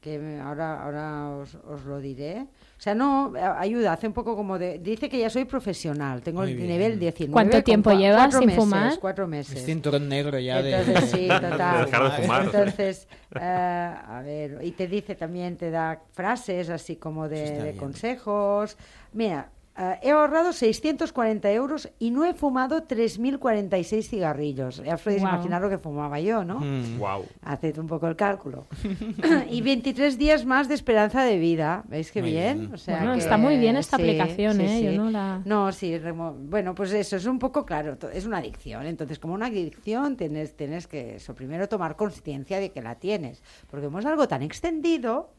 Que 0.02 0.18
me- 0.18 0.40
ahora 0.40 0.82
ahora 0.82 1.28
os, 1.30 1.54
os 1.54 1.84
lo 1.84 2.00
diré. 2.00 2.40
O 2.42 2.80
sea, 2.82 2.92
no, 2.92 3.32
a- 3.40 3.60
ayuda, 3.60 3.92
hace 3.92 4.08
un 4.08 4.12
poco 4.12 4.34
como 4.34 4.58
de... 4.58 4.80
Dice 4.80 5.08
que 5.08 5.16
ya 5.20 5.30
soy 5.30 5.44
profesional, 5.44 6.22
tengo 6.22 6.40
Muy 6.40 6.50
el 6.50 6.56
bien. 6.56 6.68
nivel 6.70 6.98
19. 6.98 7.32
¿Cuánto 7.32 7.62
tiempo 7.62 7.90
cua- 7.92 7.98
llevas 7.98 8.18
cuatro 8.22 8.38
sin 8.40 8.46
meses, 8.48 8.64
fumar? 8.64 8.98
Cuatro 8.98 9.28
meses. 9.28 9.56
Es 9.58 9.64
cinturón 9.64 10.08
negro 10.08 10.40
ya 10.40 10.60
de- 10.60 10.72
Entonces, 10.76 11.10
sí, 11.10 11.28
total. 11.40 11.78
De 11.78 11.84
dejar 11.86 12.02
de 12.16 12.22
fumar. 12.22 12.42
Entonces, 12.46 13.06
eh, 13.40 13.94
a 14.08 14.22
ver, 14.24 14.58
y 14.64 14.72
te 14.72 14.88
dice 14.88 15.14
también, 15.14 15.56
te 15.56 15.70
da 15.70 16.02
frases 16.10 16.68
así 16.68 16.96
como 16.96 17.28
de, 17.28 17.76
consejos. 17.78 18.76
Mira, 19.12 19.50
eh, 19.76 19.98
he 20.02 20.10
ahorrado 20.10 20.52
640 20.52 21.50
euros 21.52 21.88
y 21.98 22.10
no 22.10 22.24
he 22.26 22.34
fumado 22.34 22.82
3.046 22.86 24.02
cigarrillos. 24.08 24.82
Ya 24.84 24.94
os 24.94 25.02
podéis 25.02 25.22
imaginar 25.22 25.62
lo 25.62 25.70
que 25.70 25.78
fumaba 25.78 26.20
yo, 26.20 26.44
¿no? 26.44 26.60
Mm. 26.60 26.98
Wow. 26.98 27.24
Haced 27.42 27.78
un 27.78 27.86
poco 27.86 28.06
el 28.08 28.16
cálculo. 28.16 28.66
y 29.50 29.62
23 29.62 30.18
días 30.18 30.44
más 30.44 30.68
de 30.68 30.74
esperanza 30.74 31.24
de 31.24 31.38
vida. 31.38 31.84
¿Veis 31.88 32.12
qué 32.12 32.20
Muy 32.20 32.32
bien? 32.32 32.58
bien. 32.60 32.74
O 32.74 32.76
sea 32.76 32.98
Bueno, 32.98 33.12
que- 33.14 33.20
está 33.20 33.36
muy 33.38 33.56
bien 33.56 33.76
esta 33.76 33.96
sí, 33.96 34.02
aplicación, 34.02 34.56
sí, 34.56 34.62
¿eh? 34.62 34.78
sí. 34.78 34.84
Yo 34.84 34.92
no 35.04 35.10
la... 35.10 35.40
No, 35.44 35.72
sí, 35.72 35.96
remo- 35.98 36.34
bueno, 36.38 36.74
pues 36.74 36.92
eso 36.92 37.16
es 37.16 37.26
un 37.26 37.38
poco 37.38 37.64
claro, 37.64 37.96
es 38.12 38.26
una 38.26 38.38
adicción. 38.38 38.86
Entonces, 38.86 39.18
como 39.18 39.34
una 39.34 39.46
adicción, 39.46 40.16
tienes, 40.16 40.56
tienes 40.56 40.86
que, 40.86 41.16
eso, 41.16 41.34
primero 41.34 41.68
tomar 41.68 41.96
conciencia 41.96 42.58
de 42.60 42.70
que 42.72 42.82
la 42.82 42.96
tienes. 42.96 43.42
Porque 43.70 43.86
como 43.86 43.98
es 44.00 44.06
algo 44.06 44.28
tan 44.28 44.42
extendido, 44.42 45.30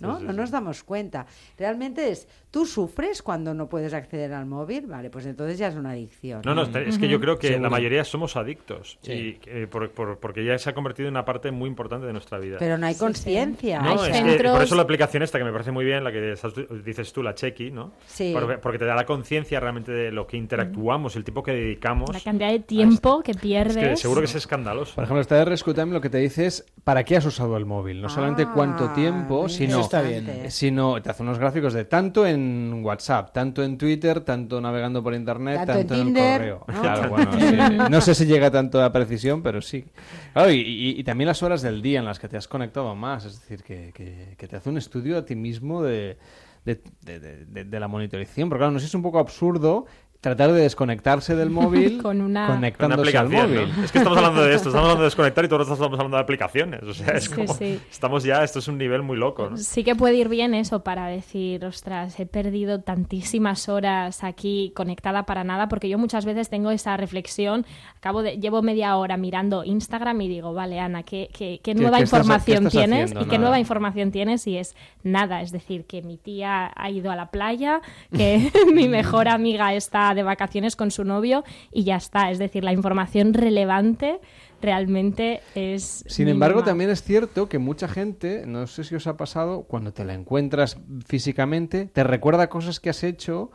¿no? 0.00 0.14
Sí, 0.16 0.20
sí, 0.22 0.26
no 0.26 0.32
nos 0.32 0.50
damos 0.50 0.82
cuenta. 0.82 1.26
Realmente 1.58 2.10
es, 2.10 2.26
tú 2.52 2.66
sufres 2.66 3.22
cuando 3.22 3.54
no 3.54 3.68
puedes 3.68 3.94
acceder 3.94 4.32
al 4.34 4.46
móvil, 4.46 4.86
vale, 4.86 5.10
pues 5.10 5.26
entonces 5.26 5.58
ya 5.58 5.68
es 5.68 5.74
una 5.74 5.90
adicción. 5.92 6.42
No, 6.44 6.54
no, 6.54 6.62
es 6.62 6.98
que 6.98 7.08
yo 7.08 7.18
creo 7.18 7.38
que 7.38 7.48
Seguro. 7.48 7.62
la 7.64 7.70
mayoría 7.70 8.04
somos 8.04 8.36
adictos. 8.36 8.98
Sí. 9.02 9.12
Y, 9.12 9.40
eh, 9.46 9.66
por- 9.68 9.90
por- 9.90 10.18
porque 10.18 10.44
ya 10.44 10.56
se 10.58 10.68
ha 10.70 10.74
convertido 10.74 11.08
en 11.08 11.14
una 11.14 11.24
parte 11.24 11.50
muy 11.50 11.68
importante 11.68 12.06
de 12.06 12.12
nuestra 12.12 12.38
vida. 12.38 12.58
Pero 12.60 12.76
no 12.78 12.86
hay 12.86 12.92
Sí, 12.92 12.98
sí. 12.98 13.04
conciencia. 13.06 13.80
No, 13.80 13.96
centros- 13.98 14.52
por 14.52 14.62
eso 14.62 14.74
la 14.76 14.82
aplicación 14.82 15.22
esta 15.22 15.38
que 15.38 15.44
me 15.44 15.50
parece 15.52 15.72
muy 15.72 15.84
bien, 15.86 16.04
la 16.04 16.12
que 16.12 16.32
estás- 16.32 16.52
dices 16.84 17.10
tú, 17.12 17.22
la 17.22 17.34
Checky, 17.34 17.70
¿no? 17.70 17.92
Sí. 18.06 18.32
Porque, 18.34 18.58
porque 18.58 18.78
te 18.78 18.84
da 18.84 18.94
la 18.94 19.06
conciencia 19.06 19.58
realmente 19.58 19.90
de 19.90 20.12
lo 20.12 20.26
que 20.26 20.36
interactuamos, 20.36 21.16
el 21.16 21.24
tiempo 21.24 21.42
que 21.42 21.52
dedicamos. 21.52 22.10
La 22.12 22.20
cantidad 22.20 22.50
de 22.50 22.60
tiempo 22.60 23.22
que 23.22 23.30
Es 23.30 23.36
pierdes. 23.38 23.76
que 23.78 23.96
seguro 23.96 24.20
que 24.20 24.26
es 24.26 24.34
escandaloso. 24.34 24.94
Por 24.94 25.04
ejemplo, 25.04 25.22
esta 25.22 25.36
de 25.36 25.46
Rescue 25.46 25.72
Time 25.72 25.92
lo 25.92 26.02
que 26.02 26.10
te 26.10 26.18
dice 26.18 26.44
es 26.44 26.66
para 26.84 27.02
qué 27.04 27.16
has 27.16 27.24
usado 27.24 27.56
el 27.56 27.64
móvil. 27.64 28.02
No 28.02 28.10
solamente 28.10 28.42
Ah, 28.42 28.52
cuánto 28.54 28.90
tiempo, 28.90 29.42
muy 29.42 29.50
sino, 29.50 29.76
Eso 29.76 29.80
está 29.80 30.02
bien. 30.02 30.50
sino 30.50 31.00
te 31.00 31.08
hace 31.08 31.22
unos 31.22 31.38
gráficos 31.38 31.72
de 31.72 31.86
tanto 31.86 32.26
en 32.26 32.41
WhatsApp, 32.84 33.32
tanto 33.32 33.62
en 33.62 33.78
Twitter, 33.78 34.20
tanto 34.20 34.60
navegando 34.60 35.02
por 35.02 35.14
Internet, 35.14 35.56
Tanto 35.66 35.72
en 35.72 35.86
tanto 35.86 35.94
en, 35.94 36.04
Tinder, 36.06 36.24
el 36.42 36.56
correo. 36.58 36.64
¿no? 36.68 36.80
Claro, 36.80 37.08
bueno, 37.10 37.32
sí. 37.32 37.56
No 37.90 38.00
sé 38.00 38.14
si 38.14 38.26
llega 38.26 38.50
tanto 38.50 38.82
a 38.82 38.92
precisión, 38.92 39.42
pero 39.42 39.60
sí. 39.62 39.84
Claro, 40.32 40.50
y, 40.50 40.56
y- 40.60 41.00
y 41.00 41.04
también 41.04 41.26
las 41.28 41.42
horas 41.42 41.62
del 41.62 41.82
día 41.82 41.98
en 42.00 42.04
las 42.04 42.18
que 42.18 42.28
te 42.28 42.36
has 42.36 42.48
conectado 42.48 42.94
más. 42.94 43.24
Es 43.24 43.40
decir, 43.40 43.62
que, 43.62 43.92
que- 43.94 44.34
que 44.36 44.48
te 44.48 44.56
hace 44.56 44.68
un 44.70 44.78
estudio 44.78 45.18
a 45.18 45.24
ti 45.24 45.34
mismo 45.36 45.82
de, 45.82 46.18
de, 46.64 46.80
de- 47.02 47.20
de- 47.20 47.44
de- 47.46 47.64
de 47.64 47.80
la 47.80 47.88
monitorización. 47.88 48.48
Porque 48.48 48.60
claro, 48.60 48.72
no 48.72 48.78
sé 48.78 48.86
si 48.86 48.90
es 48.90 48.94
un 48.94 49.02
poco 49.02 49.18
absurdo 49.18 49.86
tratar 50.22 50.52
de 50.52 50.62
desconectarse 50.62 51.36
del 51.36 51.50
móvil 51.60 52.00
Con 52.00 52.22
una- 52.22 52.46
Una 52.46 52.54
conectándose 52.54 53.16
al 53.18 53.26
aplicación, 53.26 53.52
móvil. 53.54 53.76
¿no? 53.76 53.84
Es 53.84 53.92
que 53.92 53.98
estamos 53.98 54.16
hablando 54.16 54.42
de 54.44 54.54
esto, 54.54 54.68
estamos 54.70 54.84
hablando 54.86 55.02
de 55.02 55.06
desconectar 55.08 55.44
y 55.44 55.48
todos 55.48 55.68
estamos 55.68 55.98
hablando 55.98 56.16
de 56.16 56.22
aplicaciones. 56.22 56.82
O 56.84 56.94
sea, 56.94 57.08
es 57.14 57.24
Sí, 57.24 57.30
como. 57.34 57.52
sí. 57.54 57.78
Estamos 57.90 58.24
ya, 58.24 58.42
esto 58.42 58.60
es 58.60 58.68
un 58.68 58.78
nivel 58.78 59.02
muy 59.02 59.18
loco, 59.18 59.50
¿no? 59.50 59.56
Sí 59.58 59.84
que 59.84 59.94
puede 59.94 60.14
ir 60.14 60.28
bien 60.30 60.54
eso 60.54 60.82
para 60.82 61.06
decir, 61.08 61.64
ostras, 61.66 62.18
he 62.18 62.24
perdido 62.26 62.80
tantísimas 62.80 63.68
horas 63.68 64.22
aquí 64.24 64.72
conectada 64.74 65.24
para 65.24 65.44
nada, 65.44 65.68
porque 65.68 65.88
yo 65.88 65.98
muchas 65.98 66.24
veces 66.24 66.48
tengo 66.48 66.70
esa 66.70 66.96
reflexión, 66.96 67.66
acabo 67.96 68.22
de, 68.22 68.38
llevo 68.38 68.62
media 68.62 68.96
hora 68.96 69.16
mirando 69.16 69.64
Instagram 69.64 70.20
y 70.22 70.28
digo, 70.28 70.54
vale, 70.54 70.78
Ana, 70.78 71.02
¿qué, 71.02 71.28
qué, 71.36 71.60
qué 71.62 71.74
nueva 71.74 71.98
qué 71.98 72.04
estás- 72.04 72.20
información 72.20 72.58
qué 72.60 72.66
estás 72.68 72.72
tienes? 72.80 73.04
haciendo? 73.06 73.20
¿Y 73.20 73.24
qué 73.24 73.30
Nada. 73.32 73.40
nueva 73.40 73.58
información 73.58 74.12
tienes? 74.12 74.46
Y 74.46 74.56
es 74.56 74.76
nada, 75.02 75.42
es 75.42 75.50
decir, 75.50 75.84
que 75.84 76.00
mi 76.02 76.16
tía 76.16 76.70
ha 76.76 76.90
ido 76.90 77.10
a 77.10 77.16
la 77.16 77.30
playa, 77.32 77.80
que 78.16 78.50
mi 78.72 78.88
mejor 78.88 79.26
amiga 79.28 79.74
está 79.74 80.11
de 80.14 80.22
vacaciones 80.22 80.76
con 80.76 80.90
su 80.90 81.04
novio 81.04 81.44
y 81.70 81.84
ya 81.84 81.96
está. 81.96 82.30
Es 82.30 82.38
decir, 82.38 82.64
la 82.64 82.72
información 82.72 83.34
relevante 83.34 84.20
realmente 84.60 85.40
es... 85.54 86.04
Sin 86.06 86.28
embargo, 86.28 86.62
también 86.62 86.90
es 86.90 87.02
cierto 87.02 87.48
que 87.48 87.58
mucha 87.58 87.88
gente, 87.88 88.44
no 88.46 88.66
sé 88.66 88.84
si 88.84 88.94
os 88.94 89.06
ha 89.06 89.16
pasado, 89.16 89.62
cuando 89.62 89.92
te 89.92 90.04
la 90.04 90.14
encuentras 90.14 90.78
físicamente, 91.06 91.86
te 91.92 92.04
recuerda 92.04 92.48
cosas 92.48 92.80
que 92.80 92.90
has 92.90 93.02
hecho 93.02 93.50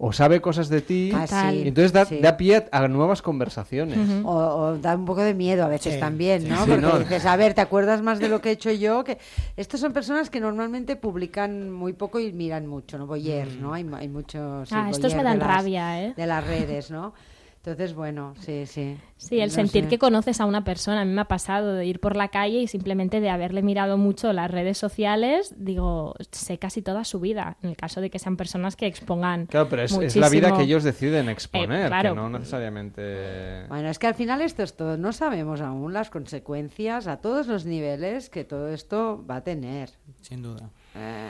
o 0.00 0.12
sabe 0.12 0.40
cosas 0.40 0.68
de 0.68 0.80
ti. 0.80 1.10
Ah, 1.12 1.26
sí, 1.26 1.62
y 1.64 1.68
entonces 1.68 1.92
da, 1.92 2.04
sí. 2.04 2.18
da 2.20 2.36
pie 2.36 2.66
a 2.70 2.86
nuevas 2.88 3.20
conversaciones. 3.20 3.98
O, 4.24 4.30
o 4.32 4.78
da 4.78 4.94
un 4.94 5.04
poco 5.04 5.22
de 5.22 5.34
miedo 5.34 5.64
a 5.64 5.68
veces 5.68 5.94
Sí, 5.94 6.00
también, 6.00 6.48
¿no? 6.48 6.64
sí, 6.64 6.70
Porque 6.70 6.86
no. 6.86 6.98
dices, 7.00 7.26
a 7.26 7.36
ver, 7.36 7.54
¿te 7.54 7.60
acuerdas 7.60 8.00
más 8.00 8.20
de 8.20 8.28
lo 8.28 8.40
que 8.40 8.50
he 8.50 8.52
hecho 8.52 8.70
yo? 8.70 9.02
Que 9.02 9.18
estos 9.56 9.80
son 9.80 9.92
personas 9.92 10.30
que 10.30 10.40
normalmente 10.40 10.94
publican 10.96 11.70
muy 11.72 11.94
poco 11.94 12.20
y 12.20 12.32
miran 12.32 12.66
mucho, 12.66 12.96
¿no? 12.96 13.06
Boyers, 13.06 13.56
¿no? 13.56 13.74
Hay, 13.74 13.84
hay 13.94 14.08
muchos... 14.08 14.68
sí, 14.68 14.74
Ah, 14.78 14.88
estos 14.90 15.14
me 15.14 15.22
dan 15.24 15.38
de 15.40 15.44
las- 15.44 15.56
rabia, 15.56 16.02
¿eh? 16.04 16.14
De 16.16 16.26
las 16.26 16.46
redes, 16.46 16.90
¿no? 16.90 17.12
Entonces, 17.58 17.92
bueno, 17.94 18.34
sí, 18.40 18.64
sí. 18.66 18.96
Sí, 19.16 19.40
el 19.40 19.48
No 19.48 19.54
sentir 19.54 19.84
sé. 19.84 19.88
que 19.90 19.98
conoces 19.98 20.40
a 20.40 20.46
una 20.46 20.64
persona. 20.64 21.02
A 21.02 21.04
mí 21.04 21.12
me 21.12 21.20
ha 21.20 21.26
pasado 21.26 21.74
de 21.74 21.84
ir 21.84 22.00
por 22.00 22.16
la 22.16 22.28
calle 22.28 22.60
y 22.60 22.66
simplemente 22.68 23.20
de 23.20 23.28
haberle 23.30 23.62
mirado 23.62 23.98
mucho 23.98 24.32
las 24.32 24.50
redes 24.50 24.78
sociales, 24.78 25.54
digo, 25.58 26.14
sé 26.30 26.58
casi 26.58 26.80
toda 26.82 27.04
su 27.04 27.20
vida. 27.20 27.56
En 27.62 27.70
el 27.70 27.76
caso 27.76 28.00
de 28.00 28.10
que 28.10 28.18
sean 28.18 28.36
personas 28.36 28.76
que 28.76 28.86
expongan. 28.86 29.46
Claro, 29.46 29.68
pero 29.68 29.82
es, 29.82 29.92
es 29.92 30.16
la 30.16 30.28
vida 30.28 30.56
que 30.56 30.62
ellos 30.62 30.82
deciden 30.84 31.28
exponer, 31.28 31.86
Eh, 31.86 31.88
claro. 31.88 32.10
que 32.10 32.16
no 32.16 32.30
necesariamente... 32.30 33.66
Bueno, 33.68 33.88
es 33.90 33.98
que 33.98 34.06
al 34.06 34.14
final 34.14 34.40
esto 34.40 34.62
es 34.62 34.74
todo. 34.74 34.96
No 34.96 35.12
sabemos 35.12 35.60
aún 35.60 35.92
las 35.92 36.10
consecuencias 36.10 37.06
a 37.06 37.18
todos 37.18 37.48
los 37.48 37.66
niveles 37.66 38.30
que 38.30 38.44
todo 38.44 38.68
esto 38.68 39.24
va 39.28 39.36
a 39.36 39.40
tener. 39.44 39.90
Sin 40.22 40.42
duda. 40.42 40.70
Eh, 40.94 41.28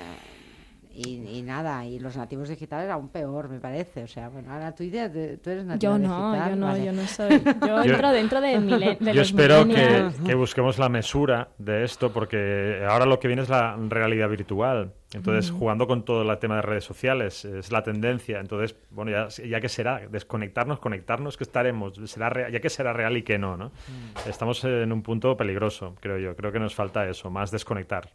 y, 1.06 1.38
y 1.38 1.42
nada, 1.42 1.84
y 1.86 1.98
los 1.98 2.16
nativos 2.16 2.48
digitales 2.48 2.90
aún 2.90 3.08
peor, 3.08 3.48
me 3.48 3.60
parece. 3.60 4.02
O 4.04 4.08
sea, 4.08 4.28
bueno, 4.28 4.52
ahora 4.52 4.74
tú, 4.74 4.82
idea- 4.82 5.10
tú 5.10 5.50
eres 5.50 5.64
nativa 5.64 5.92
Yo 5.92 5.98
no, 5.98 6.32
digital. 6.32 6.50
yo 6.50 6.56
no, 6.56 6.66
vale. 6.66 6.84
yo 6.84 6.92
no 6.92 7.06
soy. 7.06 7.42
Yo 7.66 7.82
entro 7.82 8.10
dentro 8.10 8.40
de, 8.40 8.58
milen- 8.58 8.98
de 8.98 9.12
Yo 9.12 9.20
los 9.20 9.28
espero 9.28 9.66
que, 9.66 10.10
que 10.26 10.34
busquemos 10.34 10.78
la 10.78 10.88
mesura 10.88 11.48
de 11.58 11.84
esto, 11.84 12.12
porque 12.12 12.84
ahora 12.88 13.06
lo 13.06 13.18
que 13.20 13.28
viene 13.28 13.42
es 13.42 13.48
la 13.48 13.76
realidad 13.88 14.28
virtual. 14.28 14.92
Entonces, 15.14 15.50
Mm. 15.50 15.58
jugando 15.58 15.86
con 15.86 16.04
todo 16.04 16.30
el 16.30 16.38
tema 16.38 16.56
de 16.56 16.62
redes 16.62 16.84
sociales, 16.84 17.42
es 17.46 17.72
la 17.72 17.82
tendencia. 17.82 18.40
Entonces, 18.40 18.76
bueno, 18.90 19.10
ya, 19.10 19.28
ya 19.28 19.58
que 19.58 19.70
será, 19.70 20.02
desconectarnos, 20.10 20.80
conectarnos, 20.80 21.38
que 21.38 21.44
estaremos, 21.44 21.94
será 22.10 22.28
rea- 22.28 22.50
ya 22.50 22.60
que 22.60 22.68
será 22.68 22.92
real 22.92 23.16
y 23.16 23.22
que 23.22 23.38
no, 23.38 23.56
¿no? 23.56 23.72
Estamos 24.26 24.62
en 24.64 24.92
un 24.92 25.02
punto 25.02 25.34
peligroso, 25.34 25.94
creo 26.00 26.18
yo. 26.18 26.36
Creo 26.36 26.52
que 26.52 26.58
nos 26.58 26.74
falta 26.74 27.08
eso, 27.08 27.30
más 27.30 27.50
desconectar, 27.50 28.10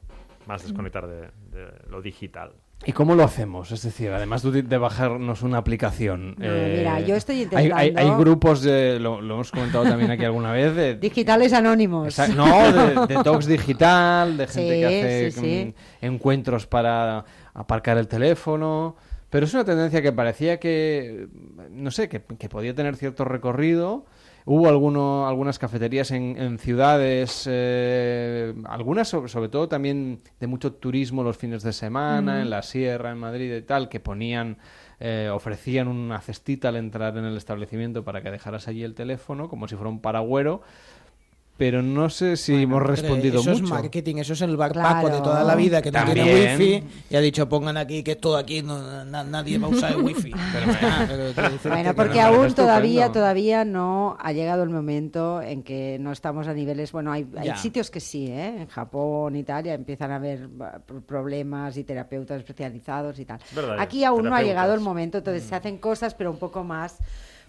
más 0.48 0.64
desconectar 0.64 1.08
de, 1.08 1.22
de 1.52 1.68
lo 1.90 2.02
digital. 2.02 2.52
¿Y 2.86 2.92
cómo 2.92 3.16
lo 3.16 3.24
hacemos? 3.24 3.72
Es 3.72 3.82
decir, 3.84 4.10
además 4.12 4.42
de 4.44 4.62
de 4.62 4.78
bajarnos 4.78 5.42
una 5.42 5.58
aplicación. 5.58 6.36
eh, 6.42 6.84
No, 6.86 6.92
mira, 6.98 7.00
yo 7.08 7.16
estoy 7.16 7.48
hay- 7.54 7.68
Hay, 7.68 7.72
hay 7.72 7.88
intentando- 7.90 8.18
grupos, 8.20 8.62
de, 8.62 9.00
lo, 9.00 9.22
lo 9.22 9.36
hemos 9.36 9.52
comentado 9.52 9.86
también 9.86 10.12
aquí 10.12 10.26
alguna 10.26 10.52
vez, 10.52 10.76
de, 10.76 10.96
Digitales 11.00 11.54
anónimos. 11.54 12.18
No, 12.36 12.72
de, 13.08 13.16
de 13.16 13.24
talks 13.24 13.46
digital, 13.46 14.36
de 14.36 14.48
gente 14.48 14.74
Sí, 14.74 14.80
que 14.82 14.86
hace 14.86 15.32
sí, 15.32 15.40
sí. 15.40 15.74
mm, 16.02 16.06
encuentros 16.06 16.68
para 16.68 17.24
aparcar 17.54 17.98
el 17.98 18.08
teléfono. 18.10 18.98
Pero 19.30 19.46
es 19.46 19.54
una 19.54 19.64
tendencia 19.66 20.02
que 20.02 20.12
parecía 20.12 20.60
que, 20.60 21.28
no 21.72 21.90
sé, 21.90 22.08
que, 22.10 22.22
que 22.22 22.50
podía 22.50 22.76
tener 22.76 22.96
cierto 22.98 23.24
recorrido. 23.26 24.06
Hubo 24.46 24.68
alguno, 24.68 25.28
algunas 25.28 25.58
cafeterías 25.58 26.12
en, 26.12 26.36
en 26.38 26.60
ciudades, 26.60 27.48
eh, 27.50 28.54
algunas 28.66 29.08
sobre, 29.08 29.30
sobre 29.30 29.48
todo 29.50 29.70
también 29.70 30.20
de 30.40 30.48
mucho 30.48 30.74
turismo 30.74 31.24
los 31.24 31.38
fines 31.38 31.64
de 31.64 31.72
semana, 31.72 32.42
en 32.42 32.50
la 32.50 32.62
sierra, 32.62 33.12
en 33.12 33.20
Madrid 33.20 33.56
y 33.56 33.62
tal, 33.62 33.88
que 33.88 34.02
ponían, 34.02 34.58
eh, 35.00 35.30
ofrecían 35.32 35.88
una 35.88 36.20
cestita 36.20 36.70
al 36.70 36.76
entrar 36.76 37.18
en 37.18 37.24
el 37.24 37.38
establecimiento 37.38 38.04
para 38.04 38.22
que 38.22 38.32
dejaras 38.32 38.68
allí 38.68 38.84
el 38.84 38.96
teléfono, 38.96 39.48
como 39.48 39.68
si 39.68 39.76
fuera 39.76 39.90
un 39.90 40.02
paragüero. 40.02 40.62
Pero 41.64 41.82
no 41.82 42.10
sé 42.10 42.36
si 42.36 42.64
hemos 42.64 42.84
respondido 42.84 43.40
eso 43.40 43.52
mucho. 43.52 43.64
es 43.64 43.70
marketing, 43.70 44.18
eso 44.18 44.34
es 44.34 44.42
el 44.42 44.58
barpaco 44.58 45.00
Claro. 45.08 45.16
de 45.16 45.22
toda 45.22 45.46
la 45.46 45.56
vida 45.56 45.82
que 45.82 45.92
no 45.94 46.04
tiene 46.04 46.24
wifi 46.58 46.84
y 47.10 47.16
ha 47.16 47.22
dicho 47.22 47.48
pongan 47.48 47.78
aquí 47.78 48.04
que 48.04 48.18
todo 48.18 48.36
aquí 48.36 48.62
no, 48.62 49.06
na- 49.06 49.24
nadie 49.24 49.58
va 49.58 49.68
a 49.68 49.70
usar 49.70 49.92
el 49.94 50.02
wifi. 50.02 50.32
Pero, 50.52 50.72
ah, 51.38 51.52
Bueno, 51.64 51.90
que 51.92 51.94
porque 51.94 52.20
no, 52.22 52.28
aún 52.28 52.54
todavía, 52.54 53.14
todavía 53.14 53.64
no 53.64 54.18
ha 54.20 54.34
llegado 54.34 54.64
el 54.64 54.70
momento 54.72 55.42
en 55.42 55.64
que 55.64 55.98
no 56.02 56.12
estamos 56.12 56.48
a 56.50 56.54
niveles, 56.54 56.92
bueno, 56.92 57.14
hay, 57.14 57.26
hay 57.38 57.56
sitios 57.56 57.90
que 57.90 58.02
sí, 58.02 58.28
¿eh? 58.28 58.62
en 58.64 58.68
Japón 58.68 59.38
y 59.38 59.44
tal, 59.46 59.64
ya 59.64 59.74
empiezan 59.74 60.12
a 60.12 60.16
haber 60.18 60.50
problemas 61.08 61.78
y 61.78 61.86
terapeutas 61.86 62.40
especializados 62.40 63.18
y 63.20 63.26
tal. 63.26 63.40
Verdad, 63.56 63.78
Aquí 63.80 64.04
aún 64.04 64.26
no 64.26 64.36
ha 64.36 64.42
llegado 64.44 64.74
el 64.74 64.82
momento, 64.82 65.20
entonces 65.20 65.44
se 65.44 65.56
hacen 65.56 65.78
cosas, 65.78 66.14
pero 66.14 66.30
un 66.30 66.38
poco 66.40 66.64
más, 66.66 66.98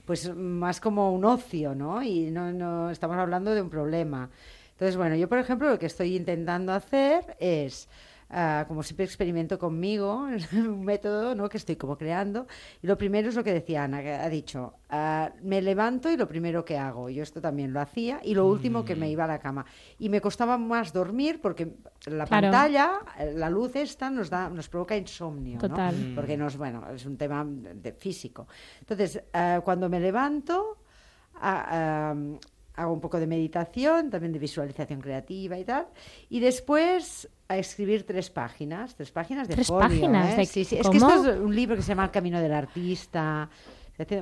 pues 0.04 0.34
más 0.34 0.80
como 0.80 1.12
un 1.12 1.24
ocio, 1.24 1.74
¿no? 1.74 2.02
Y 2.02 2.30
no, 2.30 2.52
no 2.52 2.90
estamos 2.90 3.16
hablando 3.16 3.54
de 3.54 3.62
un 3.62 3.70
problema. 3.70 4.30
Entonces, 4.72 4.96
bueno, 4.96 5.14
yo 5.16 5.28
por 5.28 5.38
ejemplo 5.38 5.68
lo 5.70 5.78
que 5.78 5.86
estoy 5.86 6.16
intentando 6.16 6.72
hacer 6.72 7.36
es, 7.38 7.88
ah, 8.34 8.64
como 8.68 8.82
siempre 8.82 9.04
experimento 9.06 9.58
conmigo, 9.58 10.26
un 10.52 10.84
método 10.84 11.34
¿no? 11.34 11.48
que 11.48 11.56
estoy 11.56 11.76
como 11.76 11.96
creando, 11.96 12.46
y 12.82 12.86
lo 12.86 12.98
primero 12.98 13.28
es 13.28 13.36
lo 13.36 13.44
que 13.44 13.52
decía 13.54 13.84
Ana, 13.84 14.02
que 14.02 14.12
ha 14.12 14.28
dicho, 14.28 14.74
ah, 14.90 15.30
me 15.42 15.62
levanto 15.62 16.10
y 16.10 16.16
lo 16.16 16.26
primero 16.26 16.64
que 16.64 16.76
hago, 16.76 17.08
yo 17.08 17.22
esto 17.22 17.40
también 17.40 17.72
lo 17.72 17.80
hacía, 17.80 18.20
y 18.22 18.34
lo 18.34 18.46
último 18.46 18.84
que 18.84 18.96
me 18.96 19.08
iba 19.08 19.24
a 19.24 19.28
la 19.28 19.38
cama. 19.38 19.64
Y 19.98 20.08
me 20.08 20.20
costaba 20.20 20.58
más 20.58 20.92
dormir 20.92 21.40
porque 21.40 21.76
la 22.06 22.26
Claro. 22.26 22.50
pantalla, 22.50 22.90
eh, 23.18 23.32
la 23.36 23.48
luz 23.48 23.76
esta 23.76 24.10
nos, 24.10 24.28
da, 24.28 24.50
nos 24.50 24.68
provoca 24.68 24.96
insomnio, 24.96 25.54
¿no? 25.54 25.68
Total. 25.68 25.94
Mm. 25.94 26.14
porque 26.14 26.36
nos, 26.36 26.56
bueno, 26.56 26.82
es 26.92 27.06
un 27.06 27.16
tema 27.16 27.44
de 27.46 27.92
físico. 27.92 28.48
Entonces, 28.80 29.22
ah, 29.32 29.60
cuando 29.64 29.88
me 29.88 30.00
levanto, 30.00 30.78
am, 31.40 32.38
hago 32.76 32.92
un 32.92 33.00
poco 33.00 33.20
de 33.20 33.26
meditación, 33.26 34.10
también 34.10 34.32
de 34.32 34.38
visualización 34.38 35.00
creativa 35.00 35.58
y 35.58 35.64
tal, 35.64 35.86
y 36.28 36.40
después 36.40 37.28
a 37.48 37.58
escribir 37.58 38.04
tres 38.06 38.30
páginas, 38.30 38.94
tres 38.94 39.10
páginas 39.10 39.48
de 39.48 39.54
¿Tres 39.54 39.68
folio, 39.68 39.88
páginas? 39.88 40.34
¿eh? 40.34 40.36
¿De 40.36 40.46
Sí, 40.46 40.64
sí, 40.64 40.76
Es 40.76 40.88
que 40.88 40.96
esto 40.96 41.30
es 41.30 41.40
un 41.40 41.54
libro 41.54 41.76
que 41.76 41.82
se 41.82 41.88
llama 41.88 42.04
El 42.04 42.10
camino 42.10 42.40
del 42.40 42.52
artista. 42.52 43.48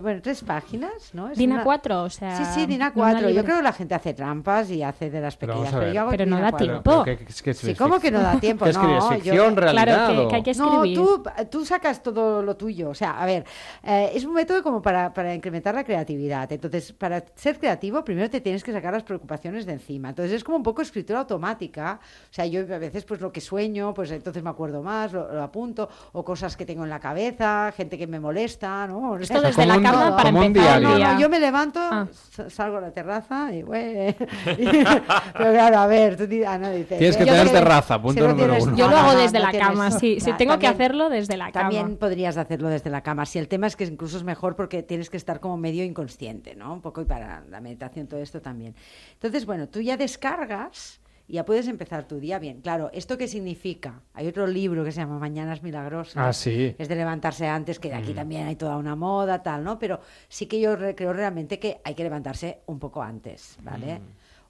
Bueno, 0.02 0.20
tres 0.22 0.44
páginas, 0.44 1.14
¿no? 1.14 1.30
Es 1.30 1.38
Din 1.38 1.50
una- 1.52 1.64
A4, 1.64 2.02
o 2.04 2.10
sea. 2.10 2.36
Sí, 2.36 2.44
sí, 2.60 2.66
Din 2.66 2.76
una 2.76 2.92
A4. 2.92 3.30
Yo 3.32 3.42
creo 3.42 3.56
que 3.56 3.62
la 3.62 3.72
gente 3.72 3.94
hace 3.94 4.12
trampas 4.12 4.68
y 4.70 4.82
hace 4.82 5.08
de 5.10 5.18
las 5.18 5.38
Pero 5.38 5.54
pequeñas. 5.54 5.74
ver. 5.74 5.92
yo 5.94 6.00
hago 6.02 6.10
Pero 6.10 6.26
no 6.26 6.38
da 6.38 6.50
A4. 6.50 6.58
tiempo. 6.58 6.82
Pero, 6.82 7.04
¿qué- 7.04 7.24
qué- 7.24 7.42
qué 7.42 7.54
Sí? 7.54 7.74
¿cómo 7.74 7.98
que 7.98 8.10
no 8.10 8.20
da 8.20 8.36
tiempo? 8.40 8.64
¿Qué 8.66 8.70
escribes? 8.72 8.98
No, 9.02 9.10
yo- 9.14 9.22
¿Ficción, 9.22 9.56
realidad? 9.56 9.84
Claro, 9.84 10.28
que- 10.28 10.34
hay 10.36 10.42
que 10.42 10.52
No, 10.54 10.84
escribir. 10.84 10.98
tú, 10.98 11.24
tú 11.50 11.64
sacas 11.64 12.02
todo 12.02 12.42
lo 12.42 12.54
tuyo. 12.54 12.90
O 12.90 12.94
sea, 12.94 13.12
a 13.18 13.24
ver, 13.24 13.46
eh, 13.82 14.10
es 14.14 14.26
un 14.26 14.34
método 14.34 14.62
como 14.62 14.82
para, 14.82 15.14
para 15.14 15.34
incrementar 15.34 15.74
la 15.74 15.84
creatividad. 15.84 16.52
Entonces, 16.52 16.92
para 16.92 17.24
ser 17.34 17.58
creativo, 17.58 18.04
primero 18.04 18.28
te 18.28 18.42
tienes 18.42 18.62
que 18.62 18.72
sacar 18.72 18.92
las 18.92 19.04
preocupaciones 19.04 19.64
de 19.64 19.72
encima. 19.72 20.10
Entonces, 20.10 20.34
es 20.34 20.44
como 20.44 20.58
un 20.58 20.62
poco 20.62 20.82
escritura 20.82 21.20
automática. 21.20 21.98
O 22.30 22.32
sea, 22.34 22.44
yo 22.44 22.60
a 22.60 22.78
veces, 22.78 23.04
pues 23.06 23.22
lo 23.22 23.32
que 23.32 23.40
sueño, 23.40 23.94
pues 23.94 24.10
entonces 24.10 24.42
me 24.42 24.50
acuerdo 24.50 24.82
más, 24.82 25.14
lo, 25.14 25.32
lo 25.32 25.42
apunto, 25.42 25.88
o 26.12 26.22
cosas 26.22 26.58
que 26.58 26.66
tengo 26.66 26.84
en 26.84 26.90
la 26.90 27.00
cabeza, 27.00 27.72
gente 27.74 27.96
que 27.96 28.06
me 28.06 28.20
molesta, 28.20 28.86
¿no? 28.86 29.16
Esto 29.16 29.40
La 29.66 29.76
un- 29.76 29.82
cama 29.82 30.16
para 30.16 30.28
empezar 30.28 30.46
el 30.46 30.52
diario. 30.80 30.96
día. 30.96 31.12
no, 31.14 31.20
yo 31.20 31.28
me 31.28 31.40
levanto, 31.40 31.80
Ah. 31.80 32.06
sa- 32.30 32.50
salgo 32.50 32.78
a 32.78 32.80
la 32.80 32.90
terraza 32.92 33.52
y, 33.52 33.62
güey. 33.62 34.14
Pero 34.44 35.52
claro, 35.52 35.78
a 35.78 35.86
ver, 35.86 36.16
tú 36.16 36.24
ah, 36.46 36.58
no, 36.58 36.70
dices, 36.70 36.98
Tienes 36.98 37.16
que 37.16 37.24
yo 37.26 37.32
tener 37.32 37.50
terraza, 37.50 37.94
si 37.96 38.00
punto 38.00 38.20
no 38.22 38.28
número 38.28 38.48
tienes- 38.54 38.64
uno. 38.66 38.76
Yo 38.76 38.88
lo 38.88 38.96
hago 38.96 39.14
desde 39.16 39.38
la 39.38 39.50
tienes- 39.50 39.68
cama, 39.68 39.90
sí. 39.90 40.20
Si 40.20 40.32
tengo 40.34 40.58
que 40.58 40.66
hacerlo 40.66 41.08
desde 41.10 41.36
la 41.36 41.52
cama. 41.52 41.68
También 41.70 41.96
podrías 41.96 42.36
hacerlo 42.36 42.68
desde 42.68 42.90
la 42.90 43.00
cama. 43.02 43.26
Si 43.26 43.38
el 43.38 43.48
tema 43.48 43.66
es 43.66 43.76
que 43.76 43.84
incluso 43.84 44.16
es 44.16 44.24
mejor 44.24 44.56
porque 44.56 44.82
tienes 44.82 45.10
que 45.10 45.16
estar 45.16 45.40
como 45.40 45.56
medio 45.56 45.84
inconsciente, 45.84 46.54
¿no? 46.54 46.72
Un 46.72 46.80
poco 46.80 47.00
y 47.00 47.04
para 47.04 47.42
la 47.50 47.60
meditación, 47.60 48.06
todo 48.06 48.20
esto 48.20 48.40
también. 48.40 48.74
Entonces, 49.14 49.46
bueno, 49.46 49.68
tú 49.68 49.80
ya 49.80 49.96
descargas 49.96 51.00
y 51.32 51.36
ya 51.36 51.46
puedes 51.46 51.66
empezar 51.66 52.06
tu 52.06 52.20
día 52.20 52.38
bien. 52.38 52.60
Claro, 52.60 52.90
¿esto 52.92 53.16
qué 53.16 53.26
significa? 53.26 54.02
Hay 54.12 54.26
otro 54.26 54.46
libro 54.46 54.84
que 54.84 54.92
se 54.92 55.00
llama 55.00 55.18
Mañanas 55.18 55.62
Milagrosas. 55.62 56.14
Ah, 56.18 56.32
sí. 56.34 56.74
Es 56.78 56.90
de 56.90 56.94
levantarse 56.94 57.46
antes, 57.48 57.78
que 57.78 57.88
de 57.88 57.94
aquí 57.94 58.12
Mm. 58.12 58.16
también 58.16 58.46
hay 58.48 58.56
toda 58.56 58.76
una 58.76 58.94
moda, 58.96 59.42
tal, 59.42 59.64
¿no? 59.64 59.78
Pero 59.78 59.98
sí 60.28 60.44
que 60.44 60.60
yo 60.60 60.76
re- 60.76 60.94
creo 60.94 61.14
realmente 61.14 61.58
que 61.58 61.80
hay 61.84 61.94
que 61.94 62.02
levantarse 62.02 62.58
un 62.66 62.78
poco 62.78 63.02
antes, 63.02 63.56
¿vale? 63.62 63.98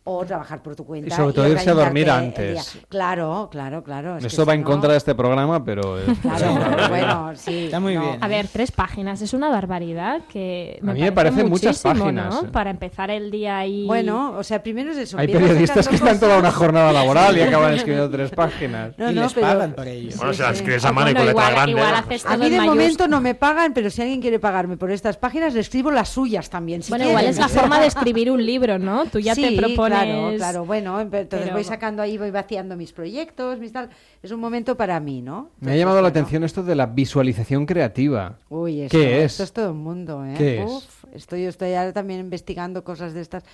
O 0.05 0.25
trabajar 0.25 0.61
por 0.61 0.75
tu 0.75 0.85
cuenta. 0.85 1.07
Y 1.07 1.17
sobre 1.17 1.33
todo 1.33 1.47
irse 1.49 1.71
a 1.71 1.75
dormir 1.75 2.11
antes. 2.11 2.77
Claro, 2.89 3.49
claro, 3.53 3.85
claro. 3.85 4.17
es 4.17 4.25
Esto 4.25 4.45
va 4.45 4.53
si 4.53 4.57
en 4.59 4.65
no- 4.65 4.71
contra 4.71 4.91
de 4.91 4.99
este 4.99 5.15
programa, 5.15 5.65
pero... 5.65 5.97
eh, 6.01 6.03
Claro, 6.21 6.59
pero- 6.77 6.89
bueno, 6.89 7.33
sí. 7.37 7.67
Está 7.67 7.79
muy 7.79 7.95
no. 7.95 8.01
bien. 8.03 8.19
A 8.21 8.27
ver, 8.27 8.49
tres 8.53 8.73
páginas, 8.73 9.23
es 9.23 9.33
una 9.33 9.49
barbaridad 9.49 10.23
que 10.29 10.81
A 10.83 10.93
mí 10.93 11.01
me 11.03 11.13
parecen 11.13 11.49
muchas 11.49 11.77
muchísimo, 11.85 12.05
páginas, 12.07 12.35
¿no? 12.35 12.49
eh. 12.49 12.51
Para 12.51 12.71
empezar 12.71 13.11
el 13.13 13.31
día 13.31 13.65
y... 13.65 13.87
Bueno, 13.87 14.35
o 14.37 14.43
sea, 14.43 14.61
primero 14.61 14.91
es 14.91 14.97
eso. 14.99 15.19
Hay 15.19 15.29
periodistas 15.29 15.87
que 15.87 15.95
están 15.95 16.19
toda 16.19 16.37
una 16.39 16.51
jornada 16.51 16.93
laboral 16.93 17.37
y 17.39 17.43
acaban 17.43 17.75
escribiendo 17.75 18.11
tres 18.11 18.33
páginas. 18.33 18.99
No, 18.99 19.09
y 19.09 19.15
no, 19.15 19.23
les 19.23 19.35
pero- 19.35 19.47
pagan 19.47 19.73
para 19.75 19.91
ello. 19.91 20.11
Bueno, 20.17 20.35
si 20.35 20.43
las 20.43 20.57
escribes 20.57 20.85
Ah, 20.85 20.89
a 20.89 20.93
mano 20.93 21.11
y 21.11 21.15
con 21.15 21.27
letra 21.27 21.31
igual- 21.43 21.53
grande. 21.55 21.71
igual 21.71 22.05
pues, 22.09 22.25
haces 22.27 22.35
A 22.35 22.37
mí 22.43 22.51
de 22.51 22.61
momento 22.61 23.07
no 23.07 23.21
me 23.21 23.37
pagan, 23.37 23.73
pero 23.73 23.89
si 23.89 24.03
alguien 24.03 24.21
quiere 24.21 24.41
pagarme 24.41 24.77
por 24.77 24.91
estas 24.91 25.17
páginas, 25.17 25.55
le 25.55 25.61
escribo 25.61 25.93
las 25.93 26.09
suyas 26.09 26.51
también. 26.51 26.83
si 26.83 26.91
Bueno, 26.91 27.09
igual 27.09 27.25
es 27.27 27.39
la 27.39 27.47
forma 27.47 27.79
de 27.79 27.87
escribir 27.87 28.33
un 28.33 28.45
libro, 28.45 28.81
¿no? 28.81 29.07
Tú 29.07 29.21
ya 29.21 29.37
Sí, 29.37 29.43
te 29.43 29.57
propones... 29.57 29.92
Claro, 29.93 30.37
claro, 30.37 30.65
bueno, 30.65 31.01
entonces 31.01 31.29
Pero- 31.29 31.53
voy 31.55 31.65
sacando 31.65 32.03
ahí, 32.03 32.19
voy 32.19 32.31
vaciando 32.31 32.77
mis 32.77 32.93
proyectos, 32.93 33.59
mis 33.59 33.73
tal. 33.73 33.91
Es 34.23 34.31
un 34.31 34.41
momento 34.41 34.77
para 34.77 34.99
mí, 35.01 35.23
¿no? 35.23 35.51
Me 35.61 35.73
ha 35.73 35.77
llamado 35.77 36.01
la 36.03 36.09
atención 36.09 36.45
esto 36.45 36.63
de 36.63 36.75
la 36.75 36.87
visualización 36.87 37.67
creativa. 37.67 38.37
Uy, 38.49 38.83
esto, 38.83 38.99
¿Qué 38.99 39.25
es? 39.25 39.33
esto 39.33 39.43
es 39.45 39.53
todo 39.53 39.73
un 39.73 39.83
mundo, 39.83 40.25
¿eh? 40.25 40.35
¿Qué 40.37 40.63
es? 40.63 40.71
Uf, 40.71 41.05
estoy, 41.15 41.45
estoy 41.45 41.75
ahora 41.75 41.93
también 41.93 42.21
investigando 42.21 42.85
cosas 42.85 43.15
de 43.15 43.21
estas. 43.21 43.45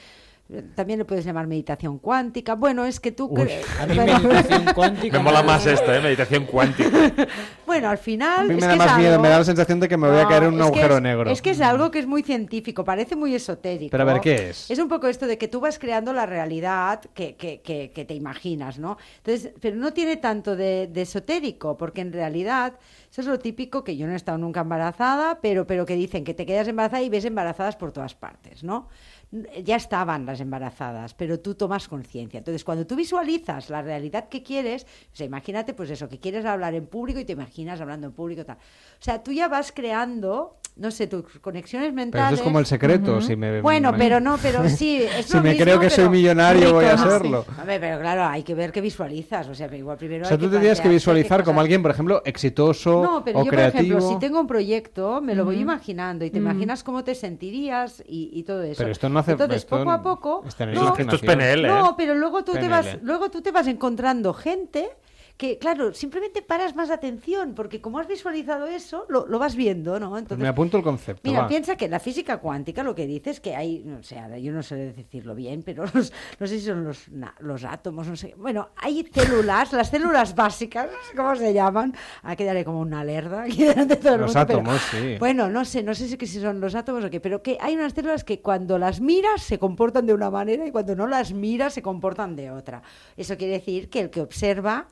También 0.75 0.99
le 0.99 1.05
puedes 1.05 1.27
llamar 1.27 1.47
meditación 1.47 1.99
cuántica. 1.99 2.55
Bueno, 2.55 2.87
es 2.87 3.01
que 3.01 3.13
tú... 3.13 3.27
Uy, 3.27 3.43
cre- 3.43 3.61
a 3.81 3.87
mí 3.87 3.95
Bueno. 3.97 4.19
meditación 4.21 4.65
cuántica 4.75 5.19
Me 5.19 5.25
mola 5.25 5.43
más 5.43 5.67
esto, 5.67 5.93
¿eh? 5.93 6.01
Meditación 6.01 6.47
cuántica. 6.47 6.89
Bueno, 7.67 7.91
al 7.91 7.99
final... 7.99 8.41
A 8.41 8.43
mí 8.45 8.55
es 8.55 8.61
me 8.63 8.67
da 8.67 8.69
que 8.69 8.73
es 8.73 8.79
más 8.87 8.97
miedo, 8.99 9.11
algo- 9.13 9.23
me 9.25 9.29
da 9.29 9.39
la 9.41 9.45
sensación 9.45 9.79
de 9.79 9.89
que 9.89 9.99
me 9.99 10.09
voy 10.09 10.19
a 10.21 10.27
caer 10.27 10.45
en 10.45 10.55
un 10.55 10.55
es 10.55 10.61
que 10.61 10.67
agujero 10.69 10.97
es- 10.97 11.03
negro. 11.03 11.31
Es 11.31 11.43
que 11.43 11.51
es 11.51 11.61
algo 11.61 11.91
que 11.91 11.99
es 11.99 12.07
muy 12.07 12.23
científico, 12.23 12.83
parece 12.83 13.15
muy 13.15 13.35
esotérico. 13.35 13.91
Pero 13.91 14.05
a 14.05 14.07
ver, 14.07 14.21
¿qué 14.23 14.49
es? 14.49 14.71
Es 14.71 14.79
un 14.79 14.89
poco 14.89 15.07
esto 15.07 15.27
de 15.27 15.37
que 15.37 15.49
tú 15.49 15.61
vas 15.61 15.79
creando 15.79 16.15
la 16.15 16.25
realidad 16.25 17.03
que, 17.13 17.37
que- 17.37 17.61
que- 17.61 17.91
que 17.95 18.05
te 18.07 18.15
imaginas, 18.15 18.79
¿no? 18.79 18.97
Entonces, 19.19 19.53
pero 19.61 19.77
no 19.77 19.93
tiene 19.93 20.17
tanto 20.17 20.57
de, 20.57 20.87
de 20.91 21.03
esotérico, 21.03 21.77
porque 21.77 22.01
en 22.01 22.11
realidad 22.11 22.73
eso 23.11 23.21
es 23.21 23.27
lo 23.27 23.39
típico 23.39 23.85
que 23.85 23.99
yo 23.99 24.07
no 24.07 24.15
he 24.15 24.17
estado 24.17 24.39
nunca 24.39 24.61
embarazada, 24.61 25.39
pero, 25.43 25.67
pero 25.67 25.85
que 25.85 25.95
dicen 25.95 26.25
que 26.25 26.33
te 26.33 26.47
quedas 26.47 26.69
embarazada 26.69 27.03
y 27.03 27.11
ves 27.11 27.27
embarazadas 27.27 27.77
por 27.77 27.93
todas 27.93 28.15
partes, 28.15 28.65
¿no? 28.65 28.89
Ya 29.31 29.77
estaban 29.77 30.25
las 30.25 30.41
embarazadas, 30.41 31.13
pero 31.13 31.39
tú 31.39 31.55
tomas 31.55 31.87
conciencia. 31.87 32.39
Entonces, 32.39 32.65
cuando 32.65 32.87
tú 32.87 32.97
visualizas 32.97 33.69
la 33.69 33.83
realidad 33.83 34.31
que 34.31 34.43
quieres, 34.43 34.85
o 35.13 35.17
sea, 35.17 35.27
imagínate, 35.27 35.75
pues 35.75 35.91
eso, 35.91 36.09
que 36.09 36.19
quieres 36.19 36.47
hablar 36.47 36.75
en 36.75 36.87
público 36.87 37.21
y 37.21 37.27
te 37.27 37.35
imaginas 37.35 37.81
hablando 37.81 38.07
en 38.07 38.15
público, 38.15 38.47
tal. 38.47 38.57
O 38.57 39.03
sea, 39.03 39.23
tú 39.23 39.33
ya 39.33 39.49
vas 39.49 39.71
creando, 39.71 40.58
no 40.79 40.91
sé, 40.91 41.07
tus 41.07 41.25
conexiones 41.41 41.89
Pero 41.89 41.97
mentales. 41.97 42.33
esto 42.35 42.43
es 42.43 42.43
como 42.45 42.59
el 42.61 42.67
secreto, 42.67 43.21
si 43.21 43.37
me... 43.37 43.61
Bueno, 43.61 43.93
me- 43.93 43.99
pero 43.99 44.21
no, 44.21 44.39
pero 44.41 44.69
sí, 44.69 45.03
es 45.19 45.27
Si 45.27 45.37
lo 45.37 45.43
me 45.43 45.51
mismo, 45.51 45.65
creo 45.65 45.81
que 45.81 45.91
soy 45.91 46.05
pero 46.05 46.11
millonario, 46.11 46.73
voy 46.73 46.85
a 46.87 46.97
serlo. 46.97 47.45
Sí. 47.47 47.55
Hombre, 47.61 47.81
pero 47.81 48.01
claro, 48.01 48.25
hay 48.25 48.43
que 48.43 48.55
ver 48.55 48.73
qué 48.73 48.81
visualizas, 48.81 49.49
o 49.49 49.55
sea, 49.55 49.75
igual 49.75 49.97
primero 49.99 50.25
O 50.25 50.29
sea, 50.29 50.37
hay 50.37 50.43
tú 50.43 50.49
tendrías 50.51 50.81
que 50.81 50.89
visualizar 50.89 51.45
como 51.45 51.61
alguien, 51.61 51.83
por 51.83 51.91
ejemplo, 51.91 52.23
exitoso 52.25 53.03
no, 53.03 53.25
pero 53.25 53.41
o 53.41 53.45
yo, 53.45 53.51
creativo. 53.51 53.83
por 53.83 53.87
ejemplo, 53.99 54.09
si 54.09 54.19
tengo 54.19 54.41
un 54.41 54.47
proyecto, 54.47 55.21
me 55.21 55.35
lo 55.35 55.45
voy 55.45 55.59
imaginando 55.59 56.25
y 56.25 56.31
te 56.31 56.39
imaginas 56.39 56.83
cómo 56.85 57.05
te 57.05 57.15
sentirías 57.15 58.03
y, 58.07 58.31
y 58.33 58.43
todo 58.45 58.63
eso. 58.63 58.79
Pero 58.79 58.91
esto 58.93 59.09
no 59.09 59.19
hace- 59.19 59.33
Entonces, 59.33 59.59
esto 59.59 59.79
poco 59.79 59.91
a 59.91 60.03
poco... 60.03 60.45
no. 60.45 60.97
Esto 60.97 61.17
es 61.17 61.23
PNL, 61.23 61.65
¿eh? 61.65 61.69
No, 61.69 61.95
pero 61.97 62.15
luego 62.15 62.45
tú, 62.45 62.53
te 62.53 62.69
vas, 62.69 62.99
luego 63.03 63.31
tú 63.31 63.43
te 63.43 63.51
vas 63.53 63.67
encontrando 63.67 64.33
gente 64.35 64.89
que, 65.39 65.57
claro, 65.57 65.95
simplemente 65.95 66.43
paras 66.43 66.75
más 66.77 66.91
atención, 66.91 67.55
porque 67.55 67.81
como 67.81 67.99
has 68.01 68.09
visualizado 68.09 68.67
eso, 68.67 69.07
lo, 69.09 69.25
lo 69.27 69.39
vas 69.39 69.55
viendo, 69.55 69.99
¿no? 70.01 70.19
Entonces, 70.19 70.43
me 70.43 70.49
apunto 70.49 70.77
el 70.77 70.83
concepto. 70.83 71.23
Mira, 71.31 71.43
va. 71.43 71.49
piensa 71.49 71.77
que 71.77 71.89
la 71.89 72.01
física 72.01 72.39
cuántica 72.39 72.83
lo 72.83 72.95
que 72.95 73.07
dice 73.07 73.31
es 73.31 73.39
que 73.41 73.55
hay, 73.55 73.89
o 73.99 74.03
sea, 74.03 74.37
yo 74.37 74.53
no 74.53 74.65
sé 74.65 74.75
decirlo 74.93 75.37
bien, 75.37 75.63
pero 75.63 75.85
los- 75.95 76.13
no 76.41 76.47
sé 76.49 76.59
si 76.59 76.67
son 76.67 76.83
los, 76.85 77.09
na- 77.11 77.35
los 77.39 77.63
átomos, 77.65 78.09
no 78.09 78.17
sé. 78.17 78.35
Bueno, 78.37 78.71
hay 78.77 79.09
células, 79.15 79.73
las 79.73 79.89
células 79.91 80.35
básicas, 80.35 80.87
no 80.87 80.99
sé 81.09 81.17
¿cómo 81.17 81.37
se 81.37 81.55
llaman? 81.55 81.95
Aquí 82.25 82.43
daré 82.43 82.65
como 82.65 82.81
una 82.81 83.01
alerta 83.01 83.43
aquí 83.45 83.63
de 83.65 83.97
todo 83.97 84.15
el 84.17 84.21
Los 84.23 84.35
mundo, 84.35 84.47
pero- 84.47 84.59
átomos, 84.61 84.81
sí. 84.91 85.17
Bueno, 85.21 85.49
no 85.49 85.65
sé, 85.65 85.85
no 85.85 85.95
sé 85.95 86.09
si 86.09 86.41
son 86.41 86.61
los 86.61 86.75
átomos 86.75 87.05
o 87.05 87.11
qué, 87.11 87.21
pero 87.21 87.43
que 87.45 87.57
hay 87.61 87.77
unas 87.77 87.93
células 87.95 88.25
que 88.25 88.41
cuando 88.41 88.77
las 88.77 89.01
miras 89.01 89.41
se 89.43 89.57
comportan 89.61 90.05
de 90.05 90.15
una 90.15 90.31
manera 90.33 90.67
y 90.67 90.73
cuando 90.73 90.97
no 90.97 91.07
las 91.07 91.33
miras 91.33 91.75
se 91.75 91.81
comportan 91.83 92.35
de 92.35 92.51
otra. 92.51 92.83
Eso 93.17 93.37
quiere 93.37 93.53
decir 93.53 93.89
que 93.89 94.01
el 94.01 94.11
que 94.11 94.21
observa 94.21 94.89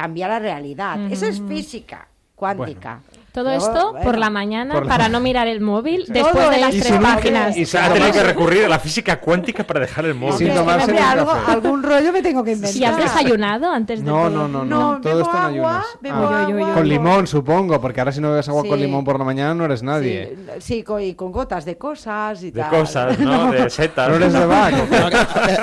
cambia 0.00 0.28
la 0.28 0.38
realidad. 0.38 0.98
Eso 1.12 1.26
es 1.26 1.42
física 1.46 2.08
cuántica. 2.34 3.02
Todo 3.32 3.44
Luego, 3.44 3.58
esto 3.64 3.90
bueno. 3.92 4.04
por 4.04 4.18
la 4.18 4.28
mañana 4.30 4.74
Por 4.74 4.86
la- 4.86 4.88
para 4.90 5.08
no 5.08 5.20
mirar 5.20 5.46
el 5.46 5.60
móvil 5.60 6.04
después 6.08 6.50
de 6.50 6.58
las 6.58 6.70
tres 6.70 6.92
páginas. 7.00 7.56
Y 7.56 7.64
se 7.64 7.78
ha 7.78 7.92
tenido 7.92 8.12
que 8.12 8.22
recurrir 8.24 8.64
a 8.64 8.68
la 8.68 8.78
física 8.80 9.20
cuántica 9.20 9.64
para 9.64 9.80
dejar 9.80 10.04
el 10.06 10.14
móvil. 10.14 10.36
Sin 10.38 10.54
tomarse 10.54 10.98
algo- 10.98 11.30
algún 11.46 11.82
rollo 11.82 12.12
me 12.12 12.22
tengo 12.22 12.42
que 12.42 12.52
inventar. 12.52 12.76
¿Y 12.80 12.84
has 12.84 12.96
desayunado 12.96 13.70
antes 13.70 14.00
de 14.00 14.06
No, 14.06 14.28
no, 14.28 14.48
no, 14.48 14.64
No, 14.64 14.94
no, 14.94 15.00
todo 15.00 15.20
esto 15.22 15.36
en 15.36 15.44
ayunas. 15.44 15.84
Ah. 16.10 16.44
agua. 16.46 16.74
Con 16.74 16.88
limón, 16.88 17.26
supongo, 17.26 17.80
porque 17.80 18.00
ahora 18.00 18.12
si 18.12 18.20
no 18.20 18.30
bebes 18.30 18.48
agua 18.48 18.64
con 18.64 18.80
limón 18.80 19.04
por 19.04 19.18
la 19.18 19.24
mañana 19.24 19.54
no 19.54 19.64
eres 19.64 19.82
nadie. 19.82 20.36
Sí, 20.58 20.60
sí, 20.60 20.82
con, 20.82 21.00
y 21.02 21.14
con 21.14 21.30
gotas 21.32 21.64
de 21.64 21.76
cosas 21.78 22.42
y 22.42 22.50
De 22.50 22.60
tal. 22.60 22.70
cosas, 22.70 23.18
¿no? 23.18 23.52
De 23.52 23.70
setas. 23.70 24.08
No 24.08 24.16
eres 24.16 24.32
de 24.32 24.46
Bach. 24.46 24.74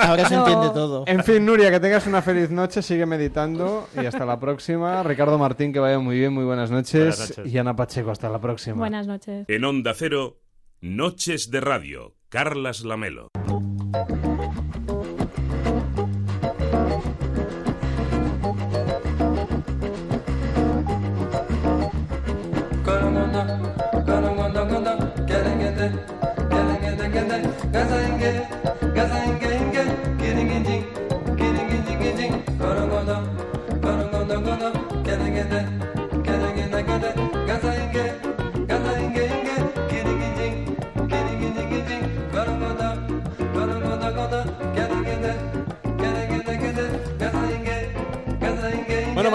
Ahora, 0.01 0.27
se 0.27 0.35
entiende 0.35 0.69
todo. 0.73 1.03
En 1.07 1.23
fin, 1.23 1.45
Nuria, 1.45 1.69
que 1.71 1.79
tengas 1.79 2.05
una 2.07 2.21
feliz 2.21 2.49
noche, 2.49 2.81
sigue 2.81 3.05
meditando 3.05 3.87
y 4.01 4.05
hasta 4.05 4.25
la 4.25 4.39
próxima. 4.39 5.03
Ricardo 5.03 5.37
Martín, 5.37 5.73
que 5.73 5.79
vaya 5.79 5.99
muy 5.99 6.17
bien, 6.19 6.33
muy 6.33 6.45
buenas 6.45 6.71
noches. 6.71 7.17
Buenas 7.17 7.37
noches. 7.37 7.51
Y 7.57 7.59
Ana 7.59 7.75
Pacheco, 7.75 8.11
hasta 8.11 8.29
la 8.29 8.39
próxima. 8.39 8.77
Buenas 8.77 9.07
noches. 9.07 9.45
En 9.49 9.65
Onda 9.65 9.95
Cero, 9.95 10.37
Noches 10.79 11.49
de 11.49 11.59
Radio, 11.59 12.13
Carlas 12.29 12.85
Lamelo. 12.85 13.31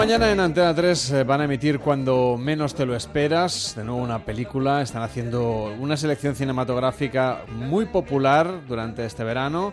Mañana 0.03 0.33
en 0.33 0.39
Antena 0.41 0.75
3 0.75 1.11
eh, 1.11 1.23
van 1.23 1.39
a 1.39 1.45
emitir 1.45 1.79
cuando 1.79 2.35
menos 2.37 2.75
te 2.75 2.85
lo 2.85 2.93
esperas, 2.93 3.73
de 3.73 3.85
nuevo 3.85 4.01
una 4.01 4.19
película, 4.25 4.81
están 4.81 5.01
haciendo 5.01 5.73
una 5.79 5.95
selección 5.95 6.35
cinematográfica 6.35 7.45
muy 7.47 7.85
popular 7.85 8.67
durante 8.67 9.05
este 9.05 9.23
verano. 9.23 9.71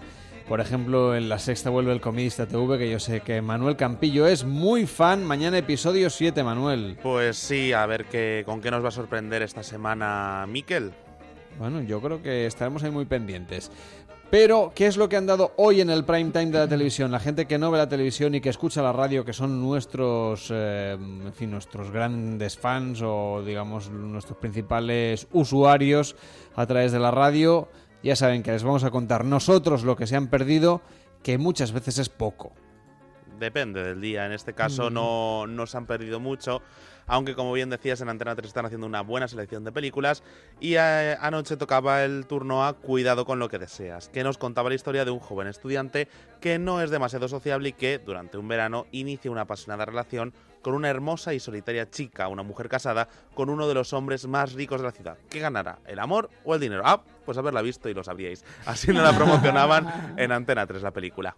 Por 0.48 0.60
ejemplo, 0.60 1.16
en 1.16 1.28
la 1.28 1.40
sexta 1.40 1.68
vuelve 1.68 1.90
el 1.92 2.00
Comidista 2.00 2.46
TV, 2.46 2.78
que 2.78 2.88
yo 2.88 3.00
sé 3.00 3.22
que 3.22 3.42
Manuel 3.42 3.74
Campillo 3.74 4.28
es 4.28 4.44
muy 4.44 4.86
fan. 4.86 5.24
Mañana 5.24 5.58
episodio 5.58 6.08
7, 6.08 6.44
Manuel. 6.44 6.96
Pues 7.02 7.36
sí, 7.36 7.72
a 7.72 7.84
ver 7.86 8.04
qué, 8.04 8.44
con 8.46 8.60
qué 8.60 8.70
nos 8.70 8.84
va 8.84 8.88
a 8.88 8.92
sorprender 8.92 9.42
esta 9.42 9.64
semana 9.64 10.46
Miquel. 10.48 10.92
Bueno, 11.58 11.82
yo 11.82 12.00
creo 12.00 12.22
que 12.22 12.46
estaremos 12.46 12.82
ahí 12.84 12.90
muy 12.90 13.04
pendientes. 13.04 13.70
Pero, 14.30 14.70
¿qué 14.76 14.86
es 14.86 14.96
lo 14.96 15.08
que 15.08 15.16
han 15.16 15.26
dado 15.26 15.52
hoy 15.56 15.80
en 15.80 15.90
el 15.90 16.04
prime 16.04 16.30
time 16.30 16.46
de 16.52 16.58
la 16.60 16.68
televisión? 16.68 17.10
La 17.10 17.18
gente 17.18 17.46
que 17.46 17.58
no 17.58 17.70
ve 17.72 17.78
la 17.78 17.88
televisión 17.88 18.32
y 18.36 18.40
que 18.40 18.48
escucha 18.48 18.80
la 18.80 18.92
radio, 18.92 19.24
que 19.24 19.32
son 19.32 19.60
nuestros, 19.60 20.50
eh, 20.54 20.96
en 20.96 21.32
fin, 21.34 21.50
nuestros 21.50 21.90
grandes 21.90 22.56
fans 22.56 23.02
o, 23.02 23.42
digamos, 23.44 23.90
nuestros 23.90 24.38
principales 24.38 25.26
usuarios 25.32 26.14
a 26.54 26.64
través 26.66 26.92
de 26.92 27.00
la 27.00 27.10
radio, 27.10 27.68
ya 28.04 28.14
saben 28.14 28.44
que 28.44 28.52
les 28.52 28.62
vamos 28.62 28.84
a 28.84 28.90
contar 28.92 29.24
nosotros 29.24 29.82
lo 29.82 29.96
que 29.96 30.06
se 30.06 30.14
han 30.14 30.28
perdido, 30.28 30.80
que 31.24 31.36
muchas 31.36 31.72
veces 31.72 31.98
es 31.98 32.08
poco. 32.08 32.52
Depende 33.40 33.82
del 33.82 34.00
día. 34.00 34.26
En 34.26 34.32
este 34.32 34.52
caso 34.54 34.90
Mm. 34.90 34.94
no, 34.94 35.46
no 35.48 35.66
se 35.66 35.76
han 35.76 35.86
perdido 35.86 36.20
mucho. 36.20 36.62
Aunque, 37.10 37.34
como 37.34 37.52
bien 37.52 37.70
decías, 37.70 38.00
en 38.00 38.08
Antena 38.08 38.36
3 38.36 38.46
están 38.46 38.66
haciendo 38.66 38.86
una 38.86 39.00
buena 39.00 39.26
selección 39.26 39.64
de 39.64 39.72
películas. 39.72 40.22
Y 40.60 40.76
eh, 40.76 41.16
anoche 41.20 41.56
tocaba 41.56 42.04
el 42.04 42.24
turno 42.26 42.64
a 42.64 42.74
Cuidado 42.74 43.24
con 43.24 43.40
lo 43.40 43.48
que 43.48 43.58
deseas, 43.58 44.08
que 44.08 44.22
nos 44.22 44.38
contaba 44.38 44.68
la 44.68 44.76
historia 44.76 45.04
de 45.04 45.10
un 45.10 45.18
joven 45.18 45.48
estudiante 45.48 46.06
que 46.40 46.60
no 46.60 46.80
es 46.80 46.90
demasiado 46.90 47.26
sociable 47.26 47.70
y 47.70 47.72
que, 47.72 47.98
durante 47.98 48.38
un 48.38 48.46
verano, 48.46 48.86
inicia 48.92 49.28
una 49.28 49.40
apasionada 49.40 49.86
relación 49.86 50.32
con 50.62 50.74
una 50.74 50.88
hermosa 50.88 51.34
y 51.34 51.40
solitaria 51.40 51.90
chica, 51.90 52.28
una 52.28 52.44
mujer 52.44 52.68
casada, 52.68 53.08
con 53.34 53.50
uno 53.50 53.66
de 53.66 53.74
los 53.74 53.92
hombres 53.92 54.28
más 54.28 54.52
ricos 54.52 54.80
de 54.80 54.86
la 54.86 54.92
ciudad. 54.92 55.18
¿Qué 55.28 55.40
ganará? 55.40 55.80
¿El 55.86 55.98
amor 55.98 56.30
o 56.44 56.54
el 56.54 56.60
dinero? 56.60 56.82
Ah, 56.84 57.02
pues 57.24 57.36
haberla 57.38 57.60
visto 57.60 57.88
y 57.88 57.94
lo 57.94 58.04
sabríais. 58.04 58.44
Así 58.66 58.92
nos 58.92 59.02
la 59.02 59.16
promocionaban 59.16 60.14
en 60.16 60.30
Antena 60.30 60.64
3 60.64 60.80
la 60.80 60.92
película. 60.92 61.34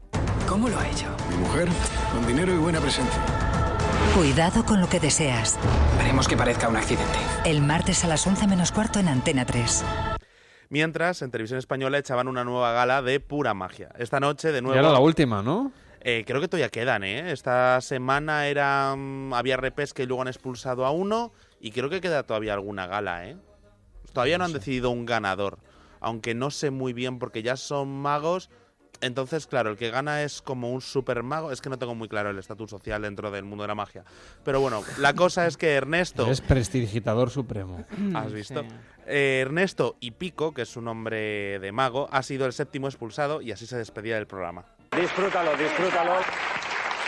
¿Cómo 0.47 0.69
lo 0.69 0.79
ha 0.79 0.87
hecho? 0.87 1.07
Mi 1.31 1.37
mujer, 1.37 1.69
con 2.13 2.27
dinero 2.27 2.53
y 2.53 2.59
buena 2.59 2.79
presencia. 2.79 3.52
Cuidado 4.15 4.67
con 4.67 4.79
lo 4.79 4.91
que 4.91 5.01
deseas. 5.01 5.59
Haremos 5.99 6.29
que 6.29 6.37
parezca 6.37 6.69
un 6.69 6.77
accidente. 6.77 7.19
El 7.47 7.63
martes 7.63 8.05
a 8.05 8.09
las 8.09 8.27
11 8.27 8.47
menos 8.47 8.71
cuarto 8.71 8.99
en 8.99 9.09
Antena 9.09 9.47
3. 9.47 9.83
Mientras, 10.69 11.23
en 11.23 11.31
televisión 11.31 11.59
española 11.59 11.97
echaban 11.97 12.29
una 12.29 12.45
nueva 12.45 12.73
gala 12.73 13.01
de 13.01 13.21
pura 13.21 13.55
magia. 13.55 13.89
Esta 13.97 14.21
noche, 14.21 14.53
de 14.53 14.61
nuevo. 14.61 14.75
Ya 14.75 14.81
era 14.81 14.93
la 14.93 14.99
última, 14.99 15.43
¿no? 15.43 15.73
Eh, 16.03 16.25
creo 16.27 16.43
que 16.43 16.49
todavía 16.49 16.69
quedan, 16.69 17.05
¿eh? 17.05 17.33
Esta 17.33 17.81
semana 17.81 18.49
era, 18.49 18.95
mm, 18.95 19.33
había 19.33 19.57
repesca 19.57 20.03
y 20.03 20.07
luego 20.07 20.21
han 20.21 20.29
expulsado 20.29 20.85
a 20.85 20.91
uno. 20.91 21.33
Y 21.59 21.71
creo 21.71 21.89
que 21.89 22.03
queda 22.03 22.25
todavía 22.25 22.53
alguna 22.53 22.87
gala, 22.87 23.27
¿eh? 23.27 23.39
Todavía 24.13 24.37
no 24.37 24.45
han 24.45 24.53
decidido 24.53 24.91
un 24.91 25.07
ganador. 25.07 25.59
Aunque 26.01 26.35
no 26.35 26.51
sé 26.51 26.71
muy 26.71 26.93
bien 26.93 27.19
porque 27.19 27.43
ya 27.43 27.57
son 27.57 27.89
magos. 27.89 28.51
Entonces, 29.03 29.47
claro, 29.47 29.71
el 29.71 29.77
que 29.77 29.91
gana 29.91 30.23
es 30.23 30.41
como 30.41 30.71
un 30.71 30.81
super 30.81 31.23
mago. 31.23 31.53
Es 31.53 31.61
que 31.61 31.69
no 31.69 31.79
tengo 31.79 31.95
muy 31.95 32.09
claro 32.09 32.31
el 32.31 32.39
estatus 32.39 32.71
social 32.71 33.03
dentro 33.03 33.31
del 33.31 33.45
mundo 33.45 33.65
de 33.65 33.69
la 33.69 33.75
magia. 33.75 34.05
Pero 34.45 34.61
bueno, 34.61 34.83
la 34.99 35.13
cosa 35.15 35.47
es 35.47 35.57
que 35.57 35.75
Ernesto. 35.75 36.27
Es 36.31 36.41
prestidigitador 36.41 37.29
supremo. 37.29 37.85
¿Has 38.15 38.33
visto? 38.33 38.63
Eh, 39.07 39.41
Ernesto 39.43 39.97
y 40.01 40.13
Pico, 40.13 40.55
que 40.55 40.63
es 40.63 40.77
un 40.77 40.87
hombre 40.87 41.59
de 41.59 41.73
mago, 41.73 42.09
ha 42.13 42.23
sido 42.23 42.47
el 42.47 42.53
séptimo 42.53 42.87
expulsado 42.87 43.43
y 43.43 43.51
así 43.51 43.67
se 43.67 43.77
despedía 43.77 44.15
del 44.15 44.27
programa. 44.29 44.65
Disfrútalo, 44.97 45.57
disfrútalo. 45.57 46.15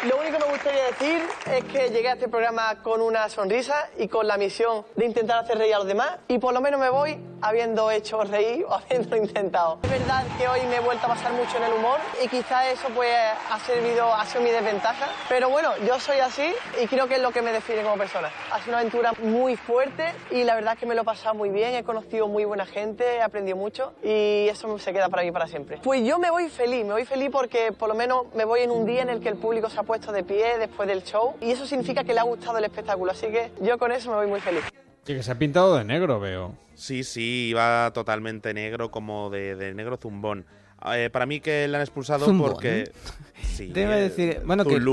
Lo 0.08 0.18
único 0.18 0.36
que 0.36 0.44
me 0.44 0.50
gustaría 0.50 0.84
decir 0.84 1.22
es 1.50 1.64
que 1.64 1.88
llegué 1.88 2.10
a 2.10 2.12
este 2.12 2.28
programa 2.28 2.82
con 2.82 3.00
una 3.00 3.26
sonrisa 3.30 3.88
y 3.96 4.06
con 4.06 4.26
la 4.26 4.36
misión 4.36 4.84
de 4.96 5.06
intentar 5.06 5.42
hacer 5.42 5.56
reír 5.56 5.74
a 5.74 5.78
los 5.78 5.86
demás 5.86 6.18
y 6.28 6.36
por 6.38 6.52
lo 6.52 6.60
menos 6.60 6.78
me 6.78 6.90
voy 6.90 7.18
habiendo 7.40 7.90
hecho 7.90 8.22
reír 8.22 8.66
o 8.68 8.74
habiendo 8.74 9.16
intentado. 9.16 9.78
Es 9.82 9.90
verdad 9.90 10.22
que 10.36 10.46
hoy 10.46 10.60
me 10.68 10.76
he 10.76 10.80
vuelto 10.80 11.06
a 11.06 11.08
pasar 11.08 11.32
mucho 11.32 11.56
en 11.56 11.64
el 11.64 11.72
humor 11.72 12.00
y 12.22 12.28
quizá 12.28 12.68
eso 12.70 12.88
pues 12.94 13.14
ha 13.50 13.58
servido, 13.60 14.12
ha 14.12 14.26
sido 14.26 14.42
mi 14.42 14.50
desventaja. 14.50 15.06
Pero 15.26 15.48
bueno, 15.48 15.70
yo 15.86 15.98
soy 15.98 16.18
así 16.18 16.52
y 16.82 16.86
creo 16.86 17.08
que 17.08 17.14
es 17.14 17.22
lo 17.22 17.30
que 17.30 17.40
me 17.40 17.52
define 17.52 17.82
como 17.82 17.96
persona. 17.96 18.30
Ha 18.52 18.58
sido 18.58 18.72
una 18.72 18.80
aventura 18.80 19.12
muy 19.22 19.56
fuerte 19.56 20.12
y 20.30 20.44
la 20.44 20.54
verdad 20.54 20.74
es 20.74 20.80
que 20.80 20.86
me 20.86 20.94
lo 20.94 21.00
he 21.00 21.04
pasado 21.06 21.34
muy 21.34 21.48
bien, 21.48 21.74
he 21.74 21.82
conocido 21.82 22.28
muy 22.28 22.44
buena 22.44 22.66
gente, 22.66 23.16
he 23.16 23.22
aprendido 23.22 23.56
mucho 23.56 23.94
y 24.02 24.48
eso 24.50 24.78
se 24.78 24.92
queda 24.92 25.08
para 25.08 25.22
mí 25.22 25.32
para 25.32 25.46
siempre. 25.46 25.78
Pues 25.82 26.04
yo 26.06 26.18
me 26.18 26.30
voy 26.30 26.50
feliz, 26.50 26.84
me 26.84 26.92
voy 26.92 27.06
feliz 27.06 27.30
porque 27.32 27.72
por 27.72 27.88
lo 27.88 27.94
menos 27.94 28.26
me 28.34 28.44
voy 28.44 28.60
en 28.60 28.70
un 28.70 28.84
día 28.84 29.00
en 29.00 29.08
el 29.08 29.20
que 29.20 29.30
el 29.30 29.36
público 29.36 29.70
se 29.70 29.80
ha 29.80 29.82
puesto 29.82 29.93
de 29.94 30.24
pie 30.24 30.58
después 30.58 30.88
del 30.88 31.02
show 31.04 31.34
y 31.40 31.50
eso 31.52 31.66
significa 31.66 32.02
que 32.02 32.12
le 32.12 32.20
ha 32.20 32.24
gustado 32.24 32.58
el 32.58 32.64
espectáculo, 32.64 33.12
así 33.12 33.26
que 33.28 33.52
yo 33.62 33.78
con 33.78 33.92
eso 33.92 34.10
me 34.10 34.16
voy 34.16 34.26
muy 34.26 34.40
feliz. 34.40 34.62
Y 35.06 35.14
que 35.14 35.22
se 35.22 35.30
ha 35.30 35.38
pintado 35.38 35.76
de 35.76 35.84
negro, 35.84 36.18
veo. 36.18 36.54
Sí, 36.74 37.04
sí, 37.04 37.48
iba 37.50 37.90
totalmente 37.94 38.52
negro, 38.54 38.90
como 38.90 39.30
de, 39.30 39.54
de 39.54 39.72
negro 39.74 39.96
zumbón. 39.96 40.44
Eh, 40.92 41.08
para 41.12 41.26
mí 41.26 41.40
que 41.40 41.68
le 41.68 41.76
han 41.76 41.82
expulsado 41.82 42.24
Zumbón. 42.26 42.50
porque... 42.52 42.90
Sí, 43.54 43.68
Te 43.68 43.82
iba 43.82 43.92
a 43.92 43.98
eh, 43.98 44.02
decir, 44.08 44.40
bueno, 44.44 44.64
que, 44.64 44.72
Zulu. 44.74 44.92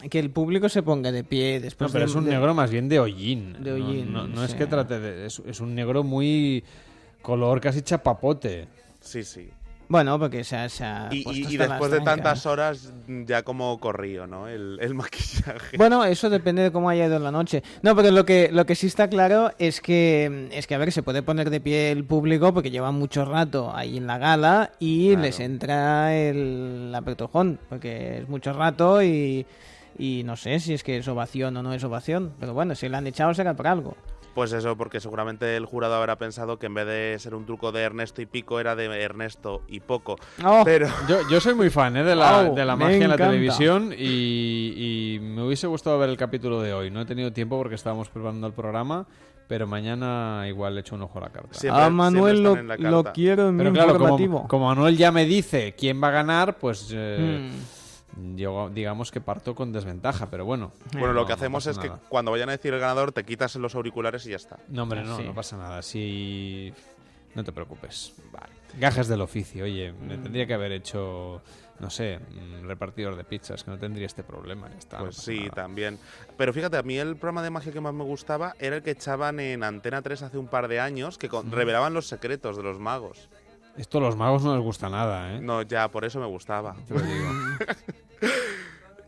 que, 0.00 0.08
que 0.08 0.18
el 0.18 0.30
público 0.30 0.68
se 0.70 0.82
ponga 0.82 1.12
de 1.12 1.24
pie 1.24 1.56
No, 1.58 1.64
después 1.64 1.92
pero 1.92 2.04
de- 2.06 2.10
es 2.10 2.16
un 2.16 2.24
de- 2.24 2.30
negro 2.30 2.54
más 2.54 2.70
bien 2.70 2.88
de 2.88 2.98
hollín. 3.00 3.52
De 3.62 3.70
No- 3.70 3.76
hollín, 3.86 4.12
No, 4.12 4.26
no 4.26 4.44
es 4.44 4.52
sí. 4.52 4.56
que 4.56 4.66
trate 4.66 4.98
de... 4.98 5.26
Es, 5.26 5.42
es 5.46 5.60
un 5.60 5.74
negro 5.74 6.02
muy... 6.04 6.64
color 7.20 7.60
casi 7.60 7.82
chapapote. 7.82 8.66
Sí, 9.00 9.22
sí. 9.24 9.50
Bueno, 9.90 10.18
porque 10.18 10.44
se 10.44 10.54
ha, 10.56 10.68
se 10.68 10.84
ha 10.84 11.08
Y, 11.10 11.22
puesto 11.24 11.48
y- 11.48 11.52
y 11.54 11.56
hasta 11.56 11.68
después 11.74 11.90
de 11.90 12.00
tantas 12.02 12.44
horas 12.44 12.92
ya 13.06 13.42
como 13.42 13.80
corrío, 13.80 14.26
¿no? 14.26 14.46
El, 14.46 14.78
el 14.82 14.94
maquillaje. 14.94 15.78
Bueno, 15.78 16.04
eso 16.04 16.28
depende 16.28 16.62
de 16.62 16.70
cómo 16.70 16.90
haya 16.90 17.06
ido 17.06 17.18
la 17.18 17.30
noche. 17.30 17.62
No, 17.82 17.96
pero 17.96 18.10
lo 18.10 18.26
que, 18.26 18.50
lo 18.52 18.66
que 18.66 18.74
sí 18.74 18.86
está 18.86 19.08
claro 19.08 19.50
es 19.58 19.80
que, 19.80 20.48
es 20.52 20.66
que, 20.66 20.74
a 20.74 20.78
ver, 20.78 20.92
se 20.92 21.02
puede 21.02 21.22
poner 21.22 21.48
de 21.48 21.60
pie 21.60 21.90
el 21.90 22.04
público 22.04 22.52
porque 22.52 22.70
llevan 22.70 22.96
mucho 22.96 23.24
rato 23.24 23.74
ahí 23.74 23.96
en 23.96 24.06
la 24.06 24.18
gala 24.18 24.72
y 24.78 25.08
Claro. 25.08 25.22
les 25.22 25.40
entra 25.40 26.14
el 26.14 26.92
apertojón, 26.94 27.58
porque 27.70 28.18
es 28.18 28.28
mucho 28.28 28.52
rato 28.52 29.02
y, 29.02 29.46
y 29.98 30.22
no 30.24 30.36
sé 30.36 30.60
si 30.60 30.74
es 30.74 30.82
que 30.84 30.98
es 30.98 31.08
ovación 31.08 31.56
o 31.56 31.62
no 31.62 31.72
es 31.72 31.82
ovación. 31.82 32.32
Pero 32.38 32.52
bueno, 32.52 32.74
si 32.74 32.90
la 32.90 32.98
han 32.98 33.06
echado 33.06 33.32
será 33.32 33.54
por 33.54 33.66
algo. 33.66 33.96
Pues 34.38 34.52
eso, 34.52 34.76
porque 34.76 35.00
seguramente 35.00 35.56
el 35.56 35.66
jurado 35.66 35.96
habrá 35.96 36.14
pensado 36.16 36.60
que 36.60 36.66
en 36.66 36.74
vez 36.74 36.86
de 36.86 37.16
ser 37.18 37.34
un 37.34 37.44
truco 37.44 37.72
de 37.72 37.82
Ernesto 37.82 38.22
y 38.22 38.26
Pico 38.26 38.60
era 38.60 38.76
de 38.76 38.84
Ernesto 38.84 39.62
y 39.66 39.80
Poco. 39.80 40.14
Oh. 40.44 40.62
Pero 40.64 40.86
Yo, 41.08 41.28
yo 41.28 41.40
soy 41.40 41.54
muy 41.54 41.70
fan 41.70 41.96
¿eh? 41.96 42.04
de 42.04 42.14
la, 42.14 42.44
de 42.44 42.64
la 42.64 42.76
magia 42.76 42.98
en 42.98 43.08
la 43.08 43.16
televisión 43.16 43.92
y, 43.98 45.16
y 45.16 45.18
me 45.20 45.42
hubiese 45.42 45.66
gustado 45.66 45.98
ver 45.98 46.08
el 46.08 46.16
capítulo 46.16 46.60
de 46.62 46.72
hoy. 46.72 46.88
No 46.88 47.00
he 47.00 47.04
tenido 47.04 47.32
tiempo 47.32 47.58
porque 47.58 47.74
estábamos 47.74 48.08
preparando 48.10 48.46
el 48.46 48.52
programa, 48.52 49.08
pero 49.48 49.66
mañana 49.66 50.44
igual 50.46 50.76
le 50.76 50.82
echo 50.82 50.94
un 50.94 51.02
ojo 51.02 51.18
a 51.18 51.22
la 51.22 51.30
carta. 51.30 51.58
Siempre- 51.58 51.82
a 51.82 51.90
Manuel 51.90 52.36
siempre 52.36 52.78
lo, 52.78 53.02
quiero 53.12 53.48
en 53.48 53.56
mi 53.56 53.62
Pero 53.64 53.72
claro, 53.72 53.90
informativo. 53.94 54.36
como, 54.36 54.48
como 54.48 54.66
Manuel 54.68 54.96
ya 54.96 55.10
me 55.10 55.24
dice 55.24 55.74
quién 55.76 56.00
va 56.00 56.08
a 56.08 56.12
ganar, 56.12 56.58
pues 56.58 56.92
eh, 56.94 57.50
Hmm. 57.50 57.77
Yo 58.34 58.70
digamos 58.70 59.10
que 59.10 59.20
parto 59.20 59.54
con 59.54 59.72
desventaja, 59.72 60.28
pero 60.30 60.44
bueno. 60.44 60.72
bueno, 60.92 61.08
no- 61.08 61.12
lo 61.14 61.26
que 61.26 61.32
hacemos 61.34 61.66
es 61.66 61.78
que 61.78 61.90
cuando 62.08 62.30
vayan 62.30 62.48
a 62.48 62.52
decir 62.52 62.72
el 62.74 62.80
ganador 62.80 63.12
te 63.12 63.24
quitas 63.24 63.54
los 63.56 63.74
auriculares 63.74 64.26
y 64.26 64.30
ya 64.30 64.36
está. 64.36 64.58
No, 64.68 64.82
hombre, 64.84 65.02
no, 65.04 65.16
Sí. 65.16 65.24
no 65.24 65.34
pasa 65.34 65.56
nada. 65.56 65.82
Si... 65.82 66.72
No 67.34 67.44
te 67.44 67.52
preocupes. 67.52 68.14
Vale. 68.32 68.48
Gajes 68.80 69.06
del 69.06 69.20
oficio, 69.20 69.64
oye, 69.64 69.92
me 69.92 70.16
Mm. 70.16 70.22
tendría 70.22 70.46
que 70.46 70.54
haber 70.54 70.72
hecho, 70.72 71.42
no 71.78 71.90
sé, 71.90 72.18
mm, 72.18 72.66
repartidor 72.66 73.16
de 73.16 73.22
pizzas, 73.24 73.62
que 73.62 73.70
no 73.70 73.78
tendría 73.78 74.06
este 74.06 74.24
problema. 74.24 74.68
Ya 74.70 74.78
está, 74.78 74.98
Pues 74.98 75.16
sí, 75.16 75.40
nada. 75.40 75.50
también. 75.50 75.98
Pero 76.36 76.52
fíjate, 76.52 76.78
a 76.78 76.82
mí 76.82 76.96
el 76.96 77.16
programa 77.16 77.42
de 77.42 77.50
magia 77.50 77.72
que 77.72 77.80
más 77.80 77.92
me 77.94 78.02
gustaba 78.04 78.54
era 78.58 78.76
el 78.76 78.82
que 78.82 78.92
echaban 78.92 79.38
en 79.40 79.62
Antena 79.62 80.00
3 80.02 80.22
hace 80.22 80.38
un 80.38 80.48
par 80.48 80.68
de 80.68 80.80
años, 80.80 81.18
que 81.18 81.28
con- 81.28 81.52
revelaban 81.52 81.92
los 81.94 82.08
secretos 82.08 82.56
de 82.56 82.62
los 82.62 82.78
magos. 82.78 83.28
Esto 83.78 83.98
a 83.98 84.00
los 84.02 84.16
magos 84.16 84.42
no 84.44 84.54
les 84.54 84.62
gusta 84.62 84.88
nada, 84.90 85.34
¿eh? 85.36 85.40
No, 85.40 85.62
ya, 85.62 85.88
por 85.90 86.04
eso 86.04 86.18
me 86.20 86.26
gustaba. 86.26 86.76
Te 86.86 86.94
lo 86.94 87.00
digo. 87.00 87.30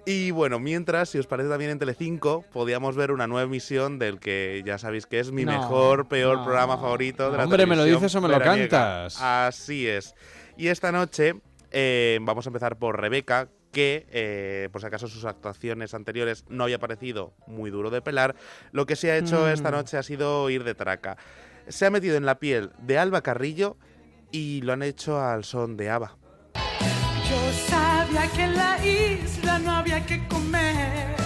Y 0.07 0.31
bueno, 0.31 0.59
mientras, 0.59 1.11
si 1.11 1.19
os 1.19 1.27
parece 1.27 1.51
también 1.51 1.71
en 1.71 1.79
Telecinco, 1.79 2.43
podíamos 2.53 2.97
ver 2.97 3.13
una 3.13 3.27
nueva 3.27 3.45
emisión 3.45 3.99
del 3.99 4.19
que 4.19 4.63
ya 4.65 4.79
sabéis 4.79 5.07
que 5.07 5.21
es 5.21 5.31
mi 5.31 5.45
No, 5.45 5.53
mejor, 5.53 6.09
peor 6.09 6.39
no. 6.39 6.45
programa 6.45 6.79
favorito 6.79 7.31
de 7.31 7.37
la 7.37 7.45
Hombre, 7.45 7.67
¿me 7.67 7.77
lo 7.77 7.85
dices 7.85 8.13
o 8.15 8.21
me 8.23 8.29
lo 8.29 8.41
cantas? 8.41 9.21
Así 9.21 9.87
es. 9.87 10.15
Y 10.57 10.69
esta 10.69 10.91
noche 10.91 11.35
eh, 11.71 12.19
vamos 12.23 12.47
a 12.47 12.49
empezar 12.49 12.77
por 12.79 12.99
Rebeca, 12.99 13.49
que, 13.73 14.07
eh, 14.11 14.69
por 14.73 14.81
si 14.81 14.87
acaso 14.87 15.07
sus 15.07 15.27
actuaciones 15.27 15.93
anteriores 15.95 16.45
no 16.49 16.65
había 16.65 16.79
parecido 16.81 17.35
muy 17.47 17.71
duro 17.71 17.91
de 17.91 18.01
pelar, 18.01 18.35
lo 18.73 18.87
que 18.87 18.97
se 18.97 19.13
ha 19.13 19.17
hecho 19.19 19.45
Mm. 19.45 19.49
esta 19.51 19.71
noche 19.71 19.99
ha 19.99 20.03
sido 20.03 20.49
ir 20.51 20.65
de 20.65 20.75
traca. 20.75 21.19
Se 21.69 21.87
ha 21.87 21.91
metido 21.91 22.17
en 22.17 22.25
la 22.25 22.39
piel 22.41 22.71
de 22.79 22.99
Alba 22.99 23.21
Carrillo 23.21 23.77
y 24.33 24.61
lo 24.63 24.73
han 24.73 24.83
hecho 24.83 25.21
al 25.21 25.45
son 25.45 25.77
de 25.77 25.91
Ava. 25.91 26.17
Yo 27.29 27.53
sabía 27.69 28.27
que 28.35 28.45
en 28.45 28.57
la 28.57 28.87
isla 28.87 29.59
no 29.59 29.71
había 29.73 30.05
que 30.05 30.27
comer. 30.29 31.17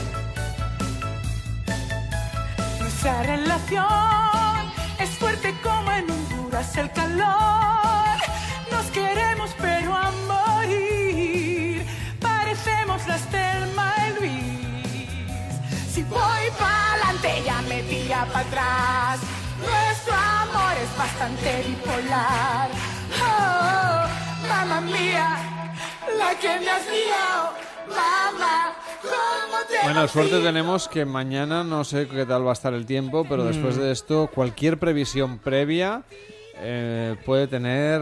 Nuestra 2.81 3.23
relación 3.23 4.73
es 4.99 5.10
fuerte 5.10 5.55
como 5.62 5.91
en 5.92 6.10
Honduras 6.10 6.76
el 6.76 6.91
calor. 6.92 8.18
Nos 8.70 8.86
queremos 8.86 9.50
pero 9.60 9.94
a 9.94 10.10
morir. 10.28 11.86
Parecemos 12.20 13.07
las 13.07 13.23
Telma 13.31 13.94
y 14.08 14.20
Luis. 14.20 15.55
Si 15.92 16.02
voy 16.02 16.44
para 16.58 16.92
adelante 16.92 17.42
ya 17.44 17.62
me 17.62 17.83
tira 17.83 18.26
para 18.26 18.41
atrás. 18.41 19.20
Nuestro 19.58 20.15
amor 20.15 20.74
es 20.83 20.99
bastante 20.99 21.65
bipolar. 21.66 22.93
Oh, 23.25 24.49
mamá 24.49 24.81
mía, 24.81 25.36
la 26.19 26.39
que 26.39 26.49
me 26.61 26.70
has 26.70 26.86
liado. 26.86 27.51
Mamá, 27.89 28.73
¿cómo 29.03 29.59
te 29.69 29.85
Bueno, 29.85 30.09
suerte 30.09 30.41
tenemos 30.41 30.89
que 30.89 31.05
mañana 31.05 31.65
no 31.65 31.85
sé 31.85 32.09
qué 32.09 32.25
tal 32.27 32.47
va 32.47 32.51
a 32.51 32.53
estar 32.55 32.73
el 32.75 32.86
tiempo, 32.86 33.25
pero 33.28 33.44
Mm. 33.44 33.49
después 33.49 33.77
de 33.77 33.91
esto, 33.93 34.31
cualquier 34.35 34.78
previsión 34.78 35.39
previa 35.39 36.03
eh, 36.57 37.17
puede 37.27 37.47
tener 37.49 38.01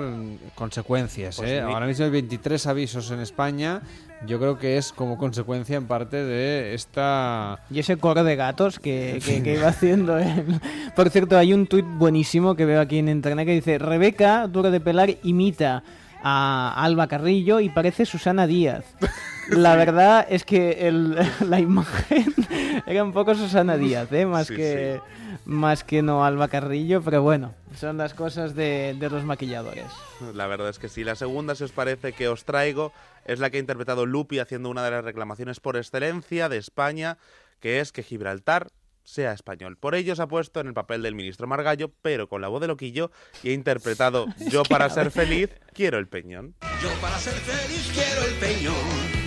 consecuencias. 0.55 1.37
Pues 1.37 1.51
¿eh? 1.51 1.61
Ahora 1.61 1.87
mismo 1.87 2.05
hay 2.05 2.11
23 2.11 2.67
avisos 2.67 3.11
en 3.11 3.21
España. 3.21 3.81
Yo 4.27 4.39
creo 4.39 4.57
que 4.59 4.77
es 4.77 4.93
como 4.93 5.19
consecuencia 5.19 5.77
en 5.77 5.87
parte 5.87 6.17
de 6.25 6.75
esta... 6.75 7.59
Y 7.71 7.81
ese 7.81 7.97
coro 7.97 8.23
de 8.23 8.37
gatos 8.37 8.79
que, 8.79 9.21
que- 9.25 9.43
que 9.43 9.55
iba 9.55 9.69
haciendo 9.69 10.17
él. 10.19 10.61
Por 10.95 11.11
cierto, 11.11 11.37
hay 11.37 11.53
un 11.53 11.67
tuit 11.67 11.85
buenísimo 11.99 12.55
que 12.55 12.65
veo 12.65 12.81
aquí 12.81 12.99
en 12.99 13.09
internet 13.09 13.47
que 13.47 13.55
dice 13.55 13.79
Rebeca, 13.79 14.47
duro 14.47 14.71
de 14.71 14.81
pelar, 14.81 15.11
imita 15.25 15.83
a 16.23 16.73
Alba 16.85 17.07
Carrillo 17.09 17.61
y 17.61 17.69
parece 17.69 18.07
Susana 18.07 18.47
Díaz. 18.47 18.85
La 19.49 19.75
verdad 19.77 20.25
es 20.31 20.45
que 20.45 20.87
el- 20.89 21.17
la 21.49 21.59
imagen 21.61 22.33
era 22.87 23.03
un 23.03 23.13
poco 23.13 23.35
Susana 23.35 23.77
Díaz, 23.77 24.13
¿eh? 24.13 24.25
más, 24.25 24.47
Sí, 24.47 24.55
que, 24.57 25.01
más 25.45 25.83
que 25.83 26.01
no 26.03 26.25
Alba 26.25 26.47
Carrillo, 26.49 27.03
pero 27.03 27.23
bueno, 27.23 27.53
son 27.75 27.97
las 27.99 28.15
cosas 28.15 28.55
de, 28.55 28.95
de 28.99 29.11
los 29.11 29.25
maquilladores. 29.25 29.87
La 30.35 30.47
verdad 30.47 30.69
es 30.69 30.79
que 30.79 30.89
sí. 30.89 31.03
La 31.03 31.17
segunda, 31.17 31.55
si 31.57 31.65
os 31.65 31.73
parece, 31.73 32.13
que 32.13 32.29
os 32.29 32.45
traigo 32.45 32.93
es 33.25 33.41
la 33.41 33.51
que 33.51 33.57
ha 33.57 33.61
interpretado 33.61 34.07
Lupi 34.07 34.39
haciendo 34.39 34.71
una 34.71 34.85
de 34.85 34.93
las 34.93 35.05
reclamaciones 35.05 35.59
por 35.59 35.77
excelencia 35.77 36.49
de 36.49 36.59
España, 36.59 37.19
que 37.61 37.81
es 37.81 37.91
que 37.93 38.03
Gibraltar 38.05 38.69
sea 39.05 39.33
español. 39.33 39.77
Por 39.77 39.95
ello 39.95 40.15
se 40.17 40.23
ha 40.23 40.29
puesto 40.29 40.61
en 40.61 40.69
el 40.69 40.75
papel 40.75 41.03
del 41.03 41.15
ministro 41.15 41.47
Margallo, 41.47 41.93
pero 42.03 42.29
con 42.29 42.41
la 42.41 42.49
voz 42.49 42.61
de 42.61 42.69
loquillo, 42.69 43.11
y 43.43 43.51
ha 43.51 43.53
interpretado 43.53 44.27
Yo 44.51 44.63
para 44.65 44.89
ser 44.91 45.11
feliz 45.11 45.51
quiero 45.73 45.99
el 45.99 46.09
peñón. 46.09 46.55
Yo 46.83 46.91
para 47.01 47.19
ser 47.19 47.35
feliz 47.35 47.91
quiero 47.93 48.25
el 48.27 48.35
peñón. 48.35 49.23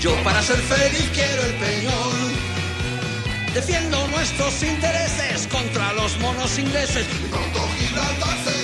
Yo 0.00 0.14
para 0.24 0.42
ser 0.42 0.56
feliz 0.56 1.10
quiero 1.12 1.42
el 1.42 1.54
peñón. 1.54 2.50
Defiendo 3.54 4.06
nuestros 4.08 4.62
intereses 4.62 5.46
contra 5.48 5.92
los 5.94 6.18
monos 6.20 6.58
ingleses. 6.58 7.06
Y 7.06 7.28
pronto 7.28 7.60
Gibraltar. 7.78 8.59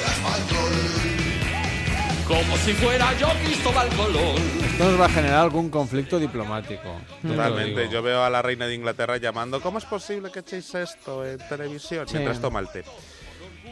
Como 2.26 2.56
si 2.56 2.72
fuera 2.72 3.16
yo 3.18 3.28
Cristóbal 3.44 3.88
Colón. 3.90 4.34
Esto 4.64 4.84
nos 4.90 5.00
va 5.00 5.06
a 5.06 5.08
generar 5.08 5.40
algún 5.40 5.70
conflicto 5.70 6.18
diplomático. 6.18 6.96
Te 7.22 7.28
lo 7.28 7.34
Totalmente. 7.34 7.88
Yo 7.88 8.02
veo 8.02 8.24
a 8.24 8.30
la 8.30 8.42
reina 8.42 8.66
de 8.66 8.74
Inglaterra 8.74 9.16
llamando 9.18 9.60
¿Cómo 9.60 9.78
es 9.78 9.84
posible 9.84 10.32
que 10.32 10.40
echéis 10.40 10.74
esto 10.74 11.24
en 11.24 11.38
televisión? 11.38 12.08
Sí. 12.08 12.14
Mientras 12.14 12.40
toma 12.40 12.58
el 12.58 12.68
té. 12.68 12.84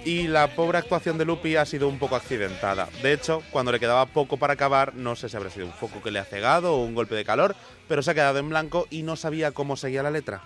Y 0.04 0.28
la 0.28 0.54
pobre 0.54 0.78
actuación 0.78 1.18
de 1.18 1.24
Lupi 1.24 1.56
ha 1.56 1.64
sido 1.64 1.88
un 1.88 1.98
poco 1.98 2.14
accidentada. 2.14 2.88
De 3.02 3.12
hecho, 3.12 3.42
cuando 3.50 3.72
le 3.72 3.80
quedaba 3.80 4.06
poco 4.06 4.36
para 4.36 4.52
acabar, 4.52 4.94
no 4.94 5.16
sé 5.16 5.28
si 5.28 5.36
habrá 5.36 5.50
sido 5.50 5.66
un 5.66 5.72
foco 5.72 6.00
que 6.00 6.12
le 6.12 6.20
ha 6.20 6.24
cegado 6.24 6.74
o 6.74 6.84
un 6.84 6.94
golpe 6.94 7.16
de 7.16 7.24
calor, 7.24 7.56
pero 7.88 8.02
se 8.02 8.12
ha 8.12 8.14
quedado 8.14 8.38
en 8.38 8.50
blanco 8.50 8.86
y 8.88 9.02
no 9.02 9.16
sabía 9.16 9.50
cómo 9.50 9.76
seguía 9.76 10.02
la 10.02 10.10
letra. 10.10 10.42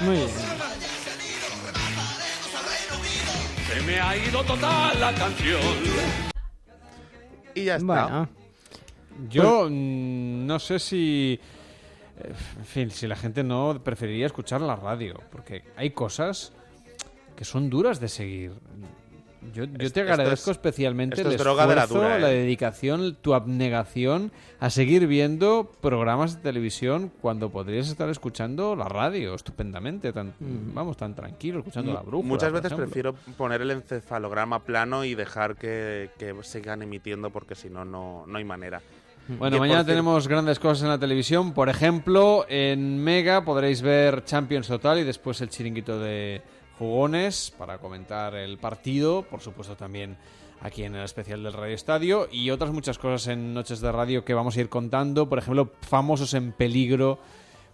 Muy 0.00 0.16
bien. 0.16 0.28
Se 3.72 3.80
me 3.82 4.00
ha 4.00 4.16
ido 4.16 4.42
total 4.44 5.00
la 5.00 5.14
canción. 5.14 6.27
Y 7.58 7.64
ya 7.64 7.76
está. 7.76 7.84
Bueno. 7.84 8.28
Yo 9.28 9.68
mm, 9.70 10.46
no 10.46 10.58
sé 10.58 10.78
si... 10.78 11.38
En 12.58 12.64
fin, 12.64 12.90
si 12.90 13.06
la 13.06 13.14
gente 13.14 13.44
no 13.44 13.80
preferiría 13.82 14.26
escuchar 14.26 14.60
la 14.60 14.74
radio, 14.74 15.20
porque 15.30 15.62
hay 15.76 15.90
cosas 15.90 16.52
que 17.36 17.44
son 17.44 17.70
duras 17.70 18.00
de 18.00 18.08
seguir. 18.08 18.52
Yo, 19.54 19.64
yo 19.64 19.92
te 19.92 20.00
agradezco 20.00 20.50
es- 20.50 20.56
especialmente 20.56 21.20
el 21.20 21.32
es 21.32 21.38
droga 21.38 21.66
de 21.66 21.74
la 21.76 21.82
esfuerzo, 21.84 22.04
dura, 22.04 22.16
¿eh? 22.16 22.20
la 22.20 22.28
dedicación, 22.28 23.16
tu 23.22 23.34
abnegación 23.34 24.32
a 24.60 24.70
seguir 24.70 25.06
viendo 25.06 25.70
programas 25.80 26.36
de 26.36 26.42
televisión 26.42 27.12
cuando 27.20 27.50
podrías 27.50 27.88
estar 27.88 28.08
escuchando 28.08 28.74
la 28.76 28.86
radio 28.88 29.34
estupendamente, 29.34 30.12
tan, 30.12 30.34
vamos, 30.40 30.96
tan 30.96 31.14
tranquilo, 31.14 31.58
escuchando 31.60 31.92
la 31.92 32.00
brújula. 32.02 32.28
Muchas 32.28 32.52
veces 32.52 32.72
prefiero 32.72 33.14
poner 33.36 33.62
el 33.62 33.70
encefalograma 33.70 34.64
plano 34.64 35.04
y 35.04 35.14
dejar 35.14 35.56
que, 35.56 36.10
que 36.18 36.34
sigan 36.42 36.82
emitiendo 36.82 37.30
porque 37.30 37.54
si 37.54 37.68
no, 37.70 37.84
no 37.84 38.24
no 38.26 38.38
hay 38.38 38.44
manera. 38.44 38.80
Bueno, 39.38 39.58
mañana 39.58 39.84
tenemos 39.84 40.26
grandes 40.26 40.58
cosas 40.58 40.84
en 40.84 40.88
la 40.88 40.98
televisión. 40.98 41.52
Por 41.52 41.68
ejemplo, 41.68 42.46
en 42.48 43.04
Mega 43.04 43.44
podréis 43.44 43.82
ver 43.82 44.24
Champions 44.24 44.66
Total 44.68 44.98
y 44.98 45.04
después 45.04 45.38
el 45.42 45.50
chiringuito 45.50 46.00
de 46.00 46.40
jugones 46.78 47.52
para 47.56 47.78
comentar 47.78 48.34
el 48.34 48.58
partido. 48.58 49.22
Por 49.22 49.40
supuesto, 49.40 49.76
también 49.76 50.16
aquí 50.60 50.84
en 50.84 50.94
el 50.94 51.04
especial 51.04 51.42
del 51.42 51.52
Radio 51.52 51.74
Estadio. 51.74 52.28
Y 52.30 52.50
otras 52.50 52.72
muchas 52.72 52.98
cosas 52.98 53.28
en 53.28 53.54
Noches 53.54 53.80
de 53.80 53.92
Radio 53.92 54.24
que 54.24 54.34
vamos 54.34 54.56
a 54.56 54.60
ir 54.60 54.68
contando. 54.68 55.28
Por 55.28 55.38
ejemplo, 55.38 55.72
famosos 55.82 56.34
en 56.34 56.52
peligro 56.52 57.18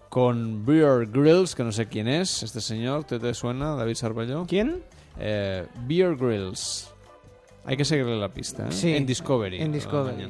con 0.09 0.65
Beer 0.65 1.07
Grills, 1.07 1.55
que 1.55 1.65
no 1.65 1.73
sé 1.73 1.87
quién 1.89 2.09
es 2.09 2.43
este 2.43 2.61
señor. 2.61 3.05
¿Te, 3.05 3.19
te 3.19 3.35
suena, 3.35 3.75
David 3.75 3.95
Sarballó? 3.95 4.47
¿Quién? 4.47 4.83
Eh, 5.19 5.67
Beer 5.87 6.17
Grills. 6.17 6.91
Hay 7.67 7.77
que 7.77 7.85
seguirle 7.85 8.19
la 8.19 8.29
pista, 8.29 8.69
¿eh? 8.69 8.73
Sí, 8.73 8.95
en 8.95 9.07
Discovery. 9.07 9.61
en 9.61 9.73
Discovery. 9.73 10.29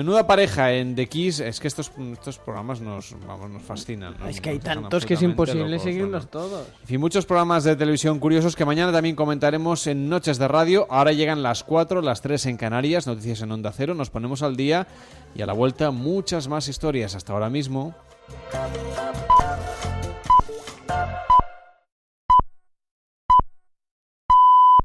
Menuda 0.00 0.26
pareja 0.26 0.72
en 0.72 0.94
The 0.94 1.08
Kiss. 1.10 1.40
Es 1.40 1.60
que 1.60 1.68
estos, 1.68 1.92
estos 2.12 2.38
programas 2.38 2.80
nos, 2.80 3.14
vamos, 3.26 3.50
nos 3.50 3.62
fascinan. 3.62 4.16
¿no? 4.18 4.28
Es 4.28 4.40
que 4.40 4.48
hay 4.48 4.58
tantos 4.58 5.04
que 5.04 5.12
es 5.12 5.20
imposible 5.20 5.68
locos, 5.68 5.82
seguirlos 5.82 6.30
todos. 6.30 6.66
En 6.80 6.86
fin, 6.86 7.00
muchos 7.00 7.26
programas 7.26 7.64
de 7.64 7.76
televisión 7.76 8.18
curiosos 8.18 8.56
que 8.56 8.64
mañana 8.64 8.92
también 8.92 9.14
comentaremos 9.14 9.86
en 9.86 10.08
Noches 10.08 10.38
de 10.38 10.48
Radio. 10.48 10.86
Ahora 10.88 11.12
llegan 11.12 11.42
las 11.42 11.64
4, 11.64 12.00
las 12.00 12.22
3 12.22 12.46
en 12.46 12.56
Canarias, 12.56 13.06
noticias 13.06 13.42
en 13.42 13.52
Onda 13.52 13.72
Cero. 13.76 13.92
Nos 13.92 14.08
ponemos 14.08 14.42
al 14.42 14.56
día 14.56 14.86
y 15.34 15.42
a 15.42 15.46
la 15.46 15.52
vuelta 15.52 15.90
muchas 15.90 16.48
más 16.48 16.68
historias. 16.68 17.14
Hasta 17.14 17.34
ahora 17.34 17.50
mismo. 17.50 17.94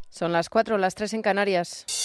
Son 0.09 0.33
las 0.33 0.49
4, 0.49 0.77
las 0.77 0.93
3 0.93 1.13
en 1.13 1.21
Canarias. 1.21 2.04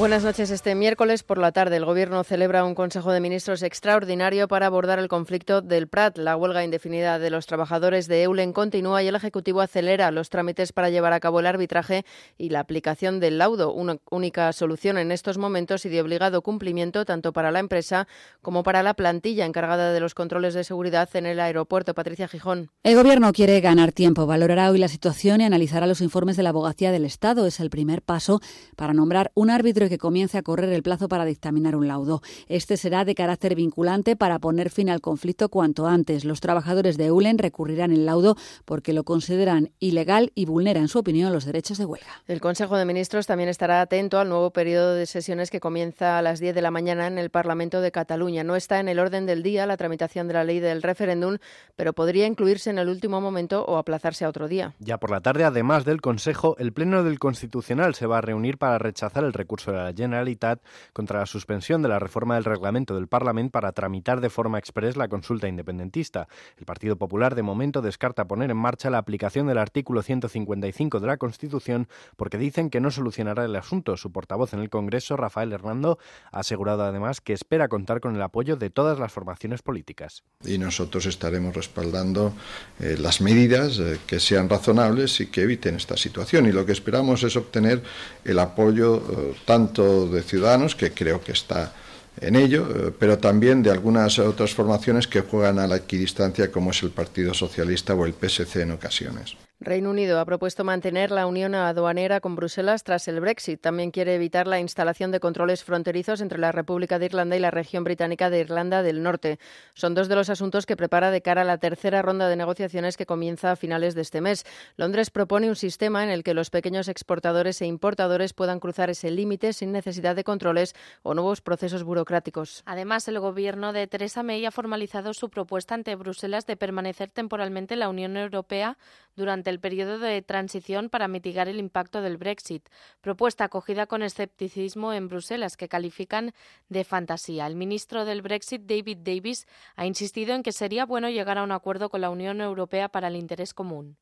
Buenas 0.00 0.24
noches. 0.24 0.50
Este 0.50 0.74
miércoles 0.74 1.22
por 1.22 1.36
la 1.36 1.52
tarde 1.52 1.76
el 1.76 1.84
Gobierno 1.84 2.24
celebra 2.24 2.64
un 2.64 2.74
Consejo 2.74 3.12
de 3.12 3.20
Ministros 3.20 3.62
extraordinario 3.62 4.48
para 4.48 4.64
abordar 4.64 4.98
el 4.98 5.08
conflicto 5.08 5.60
del 5.60 5.88
Prat. 5.88 6.16
La 6.16 6.38
huelga 6.38 6.64
indefinida 6.64 7.18
de 7.18 7.28
los 7.28 7.44
trabajadores 7.44 8.08
de 8.08 8.22
Eulen 8.22 8.54
continúa 8.54 9.02
y 9.02 9.08
el 9.08 9.14
Ejecutivo 9.14 9.60
acelera 9.60 10.10
los 10.10 10.30
trámites 10.30 10.72
para 10.72 10.88
llevar 10.88 11.12
a 11.12 11.20
cabo 11.20 11.40
el 11.40 11.46
arbitraje 11.46 12.06
y 12.38 12.48
la 12.48 12.60
aplicación 12.60 13.20
del 13.20 13.36
laudo, 13.36 13.74
una 13.74 13.98
única 14.10 14.50
solución 14.54 14.96
en 14.96 15.12
estos 15.12 15.36
momentos 15.36 15.84
y 15.84 15.90
de 15.90 16.00
obligado 16.00 16.40
cumplimiento 16.40 17.04
tanto 17.04 17.34
para 17.34 17.50
la 17.50 17.58
empresa 17.58 18.08
como 18.40 18.62
para 18.62 18.82
la 18.82 18.94
plantilla 18.94 19.44
encargada 19.44 19.92
de 19.92 20.00
los 20.00 20.14
controles 20.14 20.54
de 20.54 20.64
seguridad 20.64 21.10
en 21.12 21.26
el 21.26 21.38
aeropuerto. 21.38 21.92
Patricia 21.92 22.26
Gijón. 22.26 22.70
El 22.84 22.96
Gobierno 22.96 23.34
quiere 23.34 23.60
ganar 23.60 23.92
tiempo, 23.92 24.24
valorará 24.24 24.70
hoy 24.70 24.78
la 24.78 24.88
situación 24.88 25.42
y 25.42 25.44
analizará 25.44 25.86
los 25.86 26.00
informes 26.00 26.38
de 26.38 26.42
la 26.42 26.48
Abogacía 26.48 26.90
del 26.90 27.04
Estado. 27.04 27.46
Es 27.46 27.60
el 27.60 27.68
primer 27.68 28.00
paso 28.00 28.40
para 28.76 28.94
nombrar 28.94 29.30
un 29.34 29.50
árbitro 29.50 29.89
que 29.90 29.98
comience 29.98 30.38
a 30.38 30.42
correr 30.42 30.70
el 30.70 30.82
plazo 30.82 31.08
para 31.08 31.26
dictaminar 31.26 31.76
un 31.76 31.86
laudo. 31.86 32.22
Este 32.48 32.78
será 32.78 33.04
de 33.04 33.14
carácter 33.14 33.54
vinculante 33.54 34.16
para 34.16 34.38
poner 34.38 34.70
fin 34.70 34.88
al 34.88 35.02
conflicto 35.02 35.50
cuanto 35.50 35.86
antes. 35.86 36.24
Los 36.24 36.40
trabajadores 36.40 36.96
de 36.96 37.06
EULEN 37.06 37.36
recurrirán 37.36 37.92
el 37.92 38.06
laudo 38.06 38.36
porque 38.64 38.94
lo 38.94 39.04
consideran 39.04 39.72
ilegal 39.78 40.32
y 40.34 40.46
vulnera, 40.46 40.80
en 40.80 40.88
su 40.88 40.98
opinión, 40.98 41.32
los 41.32 41.44
derechos 41.44 41.76
de 41.76 41.84
huelga. 41.84 42.22
El 42.26 42.40
Consejo 42.40 42.78
de 42.78 42.86
Ministros 42.86 43.26
también 43.26 43.50
estará 43.50 43.82
atento 43.82 44.18
al 44.18 44.30
nuevo 44.30 44.50
periodo 44.52 44.94
de 44.94 45.04
sesiones 45.04 45.50
que 45.50 45.60
comienza 45.60 46.18
a 46.18 46.22
las 46.22 46.40
10 46.40 46.54
de 46.54 46.62
la 46.62 46.70
mañana 46.70 47.06
en 47.06 47.18
el 47.18 47.28
Parlamento 47.28 47.82
de 47.82 47.92
Cataluña. 47.92 48.44
No 48.44 48.56
está 48.56 48.80
en 48.80 48.88
el 48.88 48.98
orden 48.98 49.26
del 49.26 49.42
día 49.42 49.66
la 49.66 49.76
tramitación 49.76 50.28
de 50.28 50.34
la 50.34 50.44
ley 50.44 50.60
del 50.60 50.82
referéndum, 50.82 51.38
pero 51.76 51.92
podría 51.92 52.26
incluirse 52.26 52.70
en 52.70 52.78
el 52.78 52.88
último 52.88 53.20
momento 53.20 53.64
o 53.64 53.76
aplazarse 53.76 54.24
a 54.24 54.28
otro 54.28 54.48
día. 54.48 54.74
Ya 54.78 54.98
por 54.98 55.10
la 55.10 55.20
tarde, 55.20 55.44
además 55.44 55.84
del 55.84 56.00
Consejo, 56.00 56.56
el 56.58 56.72
Pleno 56.72 57.02
del 57.02 57.18
Constitucional 57.18 57.94
se 57.94 58.06
va 58.06 58.18
a 58.18 58.20
reunir 58.20 58.58
para 58.58 58.78
rechazar 58.78 59.24
el 59.24 59.32
recurso 59.32 59.69
de 59.72 59.78
la 59.78 59.92
Generalitat 59.92 60.60
contra 60.92 61.20
la 61.20 61.26
suspensión 61.26 61.82
de 61.82 61.88
la 61.88 61.98
reforma 61.98 62.34
del 62.34 62.44
reglamento 62.44 62.94
del 62.94 63.08
Parlamento 63.08 63.52
para 63.52 63.72
tramitar 63.72 64.20
de 64.20 64.30
forma 64.30 64.58
express 64.58 64.96
la 64.96 65.08
consulta 65.08 65.48
independentista. 65.48 66.28
El 66.58 66.64
Partido 66.64 66.96
Popular 66.96 67.34
de 67.34 67.42
momento 67.42 67.82
descarta 67.82 68.26
poner 68.26 68.50
en 68.50 68.56
marcha 68.56 68.90
la 68.90 68.98
aplicación 68.98 69.46
del 69.46 69.58
artículo 69.58 70.02
155 70.02 71.00
de 71.00 71.06
la 71.06 71.16
Constitución 71.16 71.88
porque 72.16 72.38
dicen 72.38 72.70
que 72.70 72.80
no 72.80 72.90
solucionará 72.90 73.44
el 73.44 73.56
asunto. 73.56 73.96
Su 73.96 74.12
portavoz 74.12 74.54
en 74.54 74.60
el 74.60 74.70
Congreso, 74.70 75.16
Rafael 75.16 75.52
Hernando, 75.52 75.98
ha 76.32 76.40
asegurado 76.40 76.84
además 76.84 77.20
que 77.20 77.32
espera 77.32 77.68
contar 77.68 78.00
con 78.00 78.16
el 78.16 78.22
apoyo 78.22 78.56
de 78.56 78.70
todas 78.70 78.98
las 78.98 79.12
formaciones 79.12 79.62
políticas. 79.62 80.24
y 80.44 80.58
nosotros 80.58 81.06
estaremos 81.06 81.54
respaldando 81.54 82.32
eh, 82.78 82.96
las 82.98 83.20
medidas 83.20 83.78
eh, 83.78 83.98
que 84.06 84.20
sean 84.20 84.48
razonables 84.48 85.20
y 85.20 85.26
que 85.26 85.42
eviten 85.42 85.76
esta 85.76 85.96
situación. 85.96 86.46
Y 86.46 86.52
lo 86.52 86.64
que 86.64 86.72
esperamos 86.72 87.22
es 87.22 87.36
obtener 87.36 87.82
el 88.24 88.38
apoyo 88.38 88.96
eh, 88.96 89.34
tanto 89.44 89.59
de 89.68 90.22
Ciudadanos, 90.22 90.74
que 90.74 90.92
creo 90.92 91.20
que 91.22 91.32
está 91.32 91.72
en 92.20 92.36
ello, 92.36 92.66
eh, 92.68 92.92
pero 92.98 93.18
también 93.18 93.62
de 93.62 93.70
algunas 93.70 94.18
otras 94.18 94.54
formaciones 94.54 95.06
que 95.06 95.22
juegan 95.22 95.58
a 95.58 95.66
la 95.66 95.76
equidistancia, 95.76 96.50
como 96.50 96.70
es 96.70 96.82
el 96.82 96.90
Partido 96.90 97.34
Socialista 97.34 97.94
o 97.94 98.04
el 98.04 98.14
PSC 98.14 98.62
en 98.62 98.72
ocasiones. 98.72 99.36
Reino 99.62 99.90
Unido 99.90 100.18
ha 100.18 100.24
propuesto 100.24 100.64
mantener 100.64 101.10
la 101.10 101.26
unión 101.26 101.54
aduanera 101.54 102.20
con 102.20 102.34
Bruselas 102.34 102.82
tras 102.82 103.06
el 103.08 103.20
Brexit. 103.20 103.60
También 103.60 103.90
quiere 103.90 104.14
evitar 104.14 104.46
la 104.46 104.58
instalación 104.58 105.10
de 105.10 105.20
controles 105.20 105.64
fronterizos 105.64 106.22
entre 106.22 106.38
la 106.38 106.50
República 106.50 106.98
de 106.98 107.04
Irlanda 107.04 107.36
y 107.36 107.40
la 107.40 107.50
región 107.50 107.84
británica 107.84 108.30
de 108.30 108.40
Irlanda 108.40 108.82
del 108.82 109.02
Norte. 109.02 109.38
Son 109.74 109.92
dos 109.92 110.08
de 110.08 110.14
los 110.14 110.30
asuntos 110.30 110.64
que 110.64 110.78
prepara 110.78 111.10
de 111.10 111.20
cara 111.20 111.42
a 111.42 111.44
la 111.44 111.58
tercera 111.58 112.00
ronda 112.00 112.30
de 112.30 112.36
negociaciones 112.36 112.96
que 112.96 113.04
comienza 113.04 113.50
a 113.50 113.56
finales 113.56 113.94
de 113.94 114.00
este 114.00 114.22
mes. 114.22 114.46
Londres 114.78 115.10
propone 115.10 115.50
un 115.50 115.56
sistema 115.56 116.02
en 116.04 116.08
el 116.08 116.22
que 116.22 116.32
los 116.32 116.48
pequeños 116.48 116.88
exportadores 116.88 117.60
e 117.60 117.66
importadores 117.66 118.32
puedan 118.32 118.60
cruzar 118.60 118.88
ese 118.88 119.10
límite 119.10 119.52
sin 119.52 119.72
necesidad 119.72 120.16
de 120.16 120.24
controles 120.24 120.74
o 121.02 121.12
nuevos 121.12 121.42
procesos 121.42 121.84
burocráticos. 121.84 122.62
Además, 122.64 123.06
el 123.08 123.20
gobierno 123.20 123.74
de 123.74 123.86
Theresa 123.86 124.22
May 124.22 124.46
ha 124.46 124.52
formalizado 124.52 125.12
su 125.12 125.28
propuesta 125.28 125.74
ante 125.74 125.96
Bruselas 125.96 126.46
de 126.46 126.56
permanecer 126.56 127.10
temporalmente 127.10 127.74
en 127.74 127.80
la 127.80 127.90
Unión 127.90 128.16
Europea 128.16 128.78
durante 129.16 129.49
el 129.50 129.60
periodo 129.60 129.98
de 129.98 130.22
transición 130.22 130.88
para 130.88 131.08
mitigar 131.08 131.48
el 131.48 131.58
impacto 131.58 132.00
del 132.00 132.16
Brexit, 132.16 132.68
propuesta 133.00 133.44
acogida 133.44 133.86
con 133.86 134.02
escepticismo 134.02 134.92
en 134.94 135.08
Bruselas, 135.08 135.56
que 135.58 135.68
califican 135.68 136.32
de 136.68 136.84
fantasía. 136.84 137.46
El 137.46 137.56
ministro 137.56 138.04
del 138.04 138.22
Brexit, 138.22 138.62
David 138.62 138.98
Davis, 139.02 139.46
ha 139.76 139.84
insistido 139.84 140.34
en 140.34 140.42
que 140.42 140.52
sería 140.52 140.86
bueno 140.86 141.10
llegar 141.10 141.36
a 141.36 141.42
un 141.42 141.52
acuerdo 141.52 141.90
con 141.90 142.00
la 142.00 142.10
Unión 142.10 142.40
Europea 142.40 142.88
para 142.88 143.08
el 143.08 143.16
interés 143.16 143.52
común. 143.52 143.98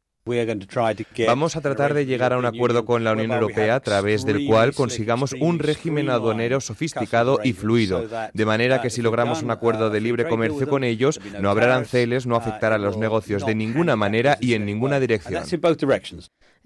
Vamos 1.26 1.56
a 1.56 1.60
tratar 1.60 1.94
de 1.94 2.06
llegar 2.06 2.32
a 2.32 2.38
un 2.38 2.44
acuerdo 2.44 2.84
con 2.84 3.04
la 3.04 3.12
Unión 3.12 3.32
Europea 3.32 3.76
a 3.76 3.80
través 3.80 4.24
del 4.24 4.46
cual 4.46 4.74
consigamos 4.74 5.34
un 5.40 5.58
régimen 5.58 6.10
aduanero 6.10 6.60
sofisticado 6.60 7.40
y 7.42 7.52
fluido, 7.52 8.06
de 8.32 8.44
manera 8.44 8.80
que 8.82 8.90
si 8.90 9.02
logramos 9.02 9.42
un 9.42 9.50
acuerdo 9.50 9.90
de 9.90 10.00
libre 10.00 10.28
comercio 10.28 10.68
con 10.68 10.84
ellos, 10.84 11.20
no 11.40 11.50
habrá 11.50 11.66
aranceles, 11.66 12.26
no 12.26 12.36
afectará 12.36 12.76
a 12.76 12.78
los 12.78 12.96
negocios 12.96 13.44
de 13.46 13.54
ninguna 13.54 13.96
manera 13.96 14.36
y 14.40 14.54
en 14.54 14.64
ninguna 14.64 15.00
dirección. 15.00 15.42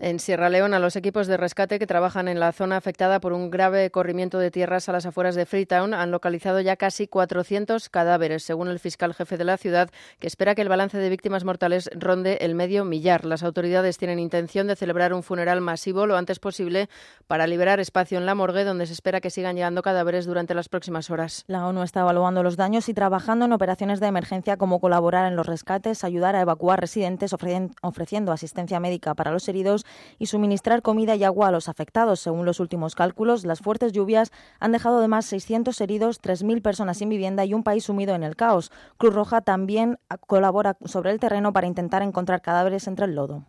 En 0.05 0.19
Sierra 0.19 0.49
Leona, 0.51 0.81
los 0.81 0.97
equipos 0.97 1.29
de 1.29 1.37
rescate 1.37 1.79
que 1.79 1.87
trabajan 1.87 2.27
en 2.27 2.41
la 2.41 2.51
zona 2.51 2.77
afectada 2.77 3.21
por 3.21 3.33
un 3.33 3.53
grave 3.53 3.89
corrimiento 3.93 4.41
de 4.41 4.51
tierras 4.51 4.89
a 4.89 4.93
las 4.93 5.07
afueras 5.07 5.37
de 5.37 5.47
Freetown 5.47 5.95
han 5.95 6.11
localizado 6.11 6.61
ya 6.61 6.75
casi 6.75 7.07
400 7.07 7.89
cadáveres, 7.89 8.43
según 8.43 8.67
el 8.67 8.81
fiscal 8.81 9.15
jefe 9.15 9.37
de 9.37 9.45
la 9.45 9.59
ciudad, 9.59 9.91
que 10.19 10.27
espera 10.27 10.57
que 10.57 10.63
el 10.63 10.69
balance 10.69 10.99
de 10.99 11.09
víctimas 11.09 11.45
mortales 11.45 11.89
ronde 11.95 12.39
el 12.41 12.57
medio 12.57 12.85
millar. 12.85 13.25
Las 13.25 13.45
autoridades 13.45 13.97
tienen 13.97 14.19
intención 14.19 14.67
de 14.67 14.75
celebrar 14.75 15.15
un 15.15 15.23
funeral 15.23 15.61
masivo 15.61 16.05
lo 16.07 16.17
antes 16.17 16.41
posible 16.41 16.89
para 17.29 17.47
liberar 17.47 17.79
espacio 17.79 18.19
en 18.19 18.27
la 18.27 18.35
morgue, 18.35 18.65
donde 18.65 18.87
se 18.87 18.95
espera 18.95 19.21
que 19.21 19.31
sigan 19.31 19.55
llegando 19.55 19.83
cadáveres 19.83 20.27
durante 20.27 20.53
las 20.53 20.69
próximas 20.69 21.11
horas. 21.11 21.45
La 21.47 21.65
ONU 21.65 21.85
está 21.85 22.01
evaluando 22.01 22.43
los 22.43 22.57
daños 22.57 22.89
y 22.89 22.95
trabajando 22.95 23.45
en 23.45 23.53
operaciones 23.53 24.01
de 24.01 24.09
emergencia 24.09 24.57
como 24.57 24.81
colaborar 24.81 25.31
en 25.31 25.37
los 25.37 25.47
rescates, 25.47 26.03
ayudar 26.03 26.35
a 26.35 26.41
evacuar 26.41 26.81
residentes, 26.81 27.33
ofrecien- 27.33 27.77
ofreciendo 27.83 28.33
asistencia 28.33 28.81
médica 28.81 29.15
para 29.15 29.31
los 29.31 29.49
heridos 29.49 29.87
y 30.19 30.27
suministrar 30.27 30.83
comida 30.83 31.17
y 31.17 31.25
agua 31.25 31.49
a 31.49 31.51
los 31.51 31.69
afectados. 31.69 32.21
Según 32.21 32.47
los 32.47 32.61
últimos 32.61 32.95
cálculos, 32.95 33.45
las 33.45 33.61
fuertes 33.61 33.93
lluvias 33.93 34.33
han 34.61 34.73
dejado 34.73 34.99
además 34.99 35.27
600 35.27 35.81
heridos, 35.81 36.21
3.000 36.21 36.62
personas 36.62 36.99
sin 36.99 37.09
vivienda 37.09 37.45
y 37.45 37.55
un 37.55 37.62
país 37.62 37.85
sumido 37.85 38.15
en 38.15 38.23
el 38.23 38.37
caos. 38.37 38.71
Cruz 38.99 39.15
Roja 39.15 39.41
también 39.41 39.99
colabora 40.27 40.77
sobre 40.85 41.11
el 41.11 41.21
terreno 41.21 41.53
para 41.53 41.67
intentar 41.67 42.03
encontrar 42.03 42.43
cadáveres 42.43 42.87
entre 42.87 43.07
el 43.07 43.15
lodo. 43.15 43.45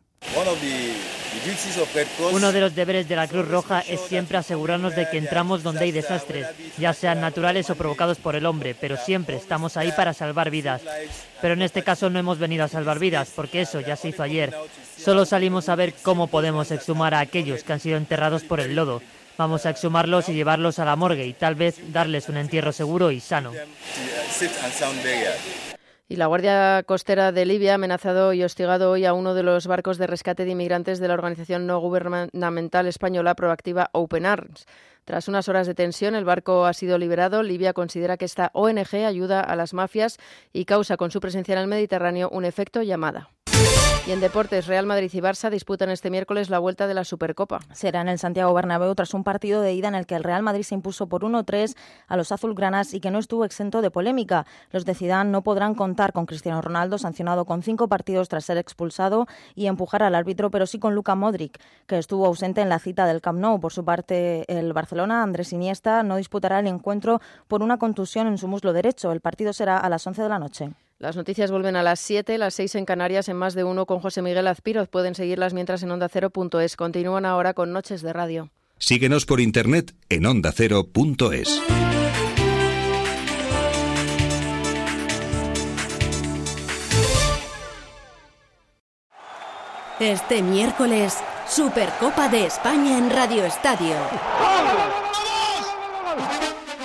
Uno 2.32 2.52
de 2.52 2.62
los 2.62 2.76
deberes 2.76 3.08
de 3.08 3.16
la 3.16 3.28
Cruz 3.28 3.48
Roja 3.48 3.82
es 3.82 4.02
siempre 4.02 4.38
asegurarnos 4.38 4.96
de 4.96 5.10
que 5.10 5.18
entramos 5.18 5.64
donde 5.64 5.86
hay 5.86 5.92
desastres, 5.92 6.48
ya 6.78 6.94
sean 6.94 7.22
naturales 7.22 7.70
o 7.70 7.76
provocados 7.76 8.18
por 8.18 8.36
el 8.36 8.46
hombre, 8.46 8.76
pero 8.80 8.98
siempre 8.98 9.36
estamos 9.36 9.78
ahí 9.78 9.92
para 9.92 10.14
salvar 10.14 10.50
vidas. 10.50 10.82
Pero 11.42 11.54
en 11.54 11.62
este 11.62 11.84
caso 11.84 12.10
no 12.10 12.20
hemos 12.20 12.40
venido 12.40 12.64
a 12.64 12.70
salvar 12.70 13.00
vidas, 13.00 13.32
porque 13.36 13.62
eso 13.62 13.82
ya 13.82 13.96
se 13.96 14.10
hizo 14.10 14.24
ayer. 14.24 14.54
Solo 14.98 15.26
salimos 15.26 15.70
a 15.70 15.76
ver 15.76 15.94
cómo 16.02 16.28
podemos 16.28 16.72
exhumar 16.72 17.14
a 17.14 17.20
aquellos 17.20 17.64
que 17.64 17.74
han 17.74 17.80
sido 17.80 17.98
enterrados 17.98 18.44
por 18.44 18.60
el 18.60 18.76
lodo. 18.76 19.02
Vamos 19.38 19.66
a 19.66 19.72
exhumarlos 19.72 20.30
y 20.30 20.34
llevarlos 20.34 20.80
a 20.80 20.86
la 20.86 20.96
morgue 20.96 21.26
y 21.26 21.34
tal 21.34 21.56
vez 21.56 21.76
darles 21.92 22.30
un 22.30 22.38
entierro 22.38 22.72
seguro 22.72 23.12
y 23.12 23.20
sano. 23.20 23.52
Y 26.14 26.16
la 26.16 26.28
Guardia 26.28 26.84
Costera 26.86 27.32
de 27.32 27.44
Libia 27.44 27.72
ha 27.72 27.76
amenazado 27.76 28.34
y 28.34 28.44
hostigado 28.44 28.92
hoy 28.92 29.04
a 29.04 29.14
uno 29.14 29.34
de 29.34 29.42
los 29.42 29.66
barcos 29.66 29.98
de 29.98 30.06
rescate 30.06 30.46
de 30.46 30.52
inmigrantes 30.52 31.00
de 31.00 31.08
la 31.08 31.16
organización 31.16 31.66
no 31.66 31.80
gubernamental 31.80 32.86
española 32.86 33.34
proactiva 33.34 33.90
Open 33.94 34.28
Arms. 34.28 34.68
Tras 35.06 35.28
unas 35.28 35.50
horas 35.50 35.66
de 35.66 35.74
tensión, 35.74 36.14
el 36.14 36.24
barco 36.24 36.68
ha 36.68 36.74
sido 36.74 37.00
liberado. 37.00 37.42
Libia 37.42 37.74
considera 37.74 38.18
que 38.18 38.26
esta 38.26 38.52
ONG 38.54 38.94
ayuda 39.08 39.42
a 39.42 39.56
las 39.56 39.74
mafias 39.74 40.20
y 40.54 40.66
causa 40.66 40.98
con 40.98 41.10
su 41.10 41.20
presencia 41.20 41.54
en 41.54 41.62
el 41.62 41.68
Mediterráneo 41.68 42.30
un 42.30 42.46
efecto 42.46 42.84
llamada. 42.84 43.32
Y 44.06 44.12
en 44.12 44.20
deportes, 44.20 44.68
Real 44.68 44.86
Madrid 44.86 45.10
y 45.14 45.22
Barça 45.22 45.50
disputan 45.50 45.90
este 45.90 46.10
miércoles 46.10 46.50
la 46.50 46.60
vuelta 46.60 46.88
de 46.88 46.94
la 46.94 47.06
Supercopa. 47.06 47.62
Será 47.72 48.02
en 48.02 48.10
el 48.10 48.20
Santiago 48.20 48.54
Bernabéu 48.54 48.94
tras 48.96 49.14
un 49.14 49.24
partido 49.24 49.62
de 49.62 49.74
ida 49.74 49.88
en 49.88 49.96
el 49.96 50.06
que 50.06 50.16
el 50.16 50.26
Real 50.26 50.44
Madrid 50.44 50.64
se 50.64 50.76
impuso 50.76 51.08
por 51.08 51.22
1-3 51.22 51.74
a 52.08 52.18
los 52.18 52.34
azulgranas 52.34 52.94
y 52.94 53.00
que 53.00 53.12
no 53.12 53.20
estuvo 53.20 53.46
exento 53.46 53.82
de 53.82 53.92
polémica. 53.92 54.46
Los 54.72 54.84
de 54.84 54.94
Zidane 54.94 55.32
no 55.32 55.42
podrán 55.42 55.74
contar 55.74 56.12
con 56.12 56.26
Cristiano 56.26 56.62
Ronaldo, 56.62 56.98
sancionado 56.98 57.46
con 57.46 57.64
cinco 57.64 57.88
partidos 57.88 58.28
tras 58.28 58.44
ser 58.44 58.58
expulsado 58.58 59.26
y 59.56 59.68
empujar 59.68 60.04
al 60.04 60.16
árbitro, 60.16 60.52
pero 60.52 60.66
sí 60.66 60.80
con 60.80 60.96
Luka 60.96 61.16
Modric, 61.16 61.62
que 61.88 61.98
estuvo 61.98 62.26
ausente 62.26 62.60
en 62.60 62.68
la 62.68 62.80
cita 62.80 63.06
del 63.06 63.22
Camp 63.22 63.40
Nou. 63.40 63.62
Por 63.62 63.72
su 63.72 63.86
parte, 63.86 64.44
el 64.54 64.74
Barcelona, 64.74 65.24
Andrés 65.24 65.54
Iniesta, 65.54 66.04
no 66.04 66.18
disputará 66.18 66.60
el 66.60 66.68
encuentro 66.68 67.22
por 67.48 67.64
una 67.64 67.78
contusión 67.78 68.28
en 68.28 68.38
su 68.38 68.50
muslo 68.50 68.74
derecho. 68.74 69.14
El 69.14 69.22
partido 69.22 69.54
será 69.54 69.78
a 69.78 69.88
las 69.88 70.06
11 70.06 70.24
de 70.24 70.30
la 70.30 70.40
noche. 70.40 70.72
Las 71.00 71.16
noticias 71.16 71.52
vuelven 71.52 71.76
a 71.76 71.84
las 71.84 72.00
7, 72.00 72.38
las 72.38 72.54
6 72.54 72.76
en 72.76 72.86
Canarias, 72.86 73.28
en 73.28 73.36
más 73.36 73.56
de 73.56 73.64
uno 73.64 73.86
con 73.86 74.00
José 74.00 74.22
Miguel 74.22 74.48
Azpiroz. 74.48 74.88
Pueden 74.90 75.16
seguirlas 75.16 75.54
mientras 75.54 75.84
en 75.84 75.92
ondacero.es. 75.92 76.76
Continúan 76.76 77.26
ahora 77.26 77.54
con 77.54 77.74
Noches 77.74 78.02
de 78.02 78.14
Radio. 78.14 78.52
Síguenos 78.78 79.26
por 79.26 79.40
internet 79.40 79.94
en 80.10 80.26
ondacero.es. 80.26 81.62
Este 90.00 90.42
miércoles, 90.42 91.18
Supercopa 91.48 92.28
de 92.28 92.48
España 92.48 92.98
en 92.98 93.10
Radio 93.10 93.46
Estadio. 93.46 93.96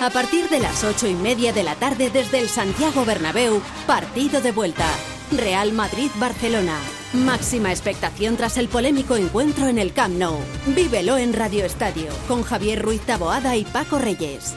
A 0.01 0.09
partir 0.11 0.47
de 0.47 0.61
las 0.61 0.85
ocho 0.85 1.07
y 1.07 1.13
media 1.13 1.51
de 1.51 1.61
la 1.61 1.75
tarde 1.75 2.09
desde 2.09 2.39
el 2.39 2.47
Santiago 2.47 3.03
Bernabéu, 3.03 3.61
partido 3.85 4.39
de 4.39 4.53
vuelta. 4.53 4.87
Real 5.29 5.73
Madrid-Barcelona. 5.73 6.77
Máxima 7.11 7.71
expectación 7.71 8.37
tras 8.37 8.57
el 8.57 8.69
polémico 8.69 9.17
encuentro 9.17 9.67
en 9.67 9.77
el 9.77 9.91
Camp 9.91 10.15
Nou. 10.15 10.37
Vívelo 10.67 11.17
en 11.17 11.33
Radio 11.33 11.65
Estadio 11.65 12.11
con 12.29 12.43
Javier 12.43 12.81
Ruiz 12.81 13.01
Taboada 13.01 13.57
y 13.57 13.65
Paco 13.65 13.99
Reyes. 13.99 14.55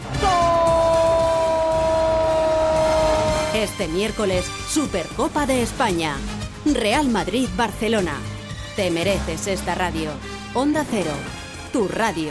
Este 3.52 3.88
miércoles, 3.88 4.46
Supercopa 4.68 5.44
de 5.46 5.62
España. 5.62 6.16
Real 6.64 7.08
Madrid-Barcelona. 7.08 8.14
Te 8.76 8.92
mereces 8.92 9.48
esta 9.48 9.74
radio. 9.74 10.10
Onda 10.54 10.86
Cero, 10.88 11.10
tu 11.72 11.88
radio. 11.88 12.30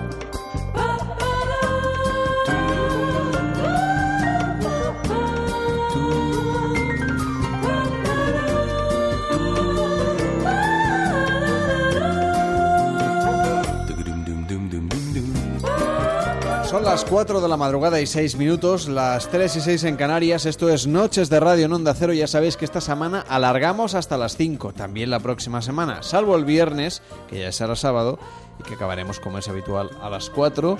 Son 16.71 16.85
las 16.85 17.03
4 17.03 17.41
de 17.41 17.49
la 17.49 17.57
madrugada 17.57 17.99
y 17.99 18.07
6 18.07 18.37
minutos, 18.37 18.87
las 18.87 19.27
3 19.27 19.57
y 19.57 19.59
6 19.59 19.83
en 19.83 19.97
Canarias. 19.97 20.45
Esto 20.45 20.69
es 20.69 20.87
Noches 20.87 21.29
de 21.29 21.41
Radio 21.41 21.65
en 21.65 21.73
Onda 21.73 21.93
Cero. 21.93 22.13
Ya 22.13 22.27
sabéis 22.27 22.55
que 22.55 22.63
esta 22.63 22.79
semana 22.79 23.25
alargamos 23.27 23.93
hasta 23.93 24.17
las 24.17 24.37
5, 24.37 24.71
también 24.71 25.09
la 25.09 25.19
próxima 25.19 25.61
semana, 25.61 26.01
salvo 26.01 26.37
el 26.37 26.45
viernes, 26.45 27.01
que 27.29 27.39
ya 27.39 27.51
será 27.51 27.75
sábado, 27.75 28.19
y 28.57 28.63
que 28.63 28.75
acabaremos 28.75 29.19
como 29.19 29.37
es 29.37 29.49
habitual 29.49 29.89
a 30.01 30.09
las 30.09 30.29
4. 30.29 30.77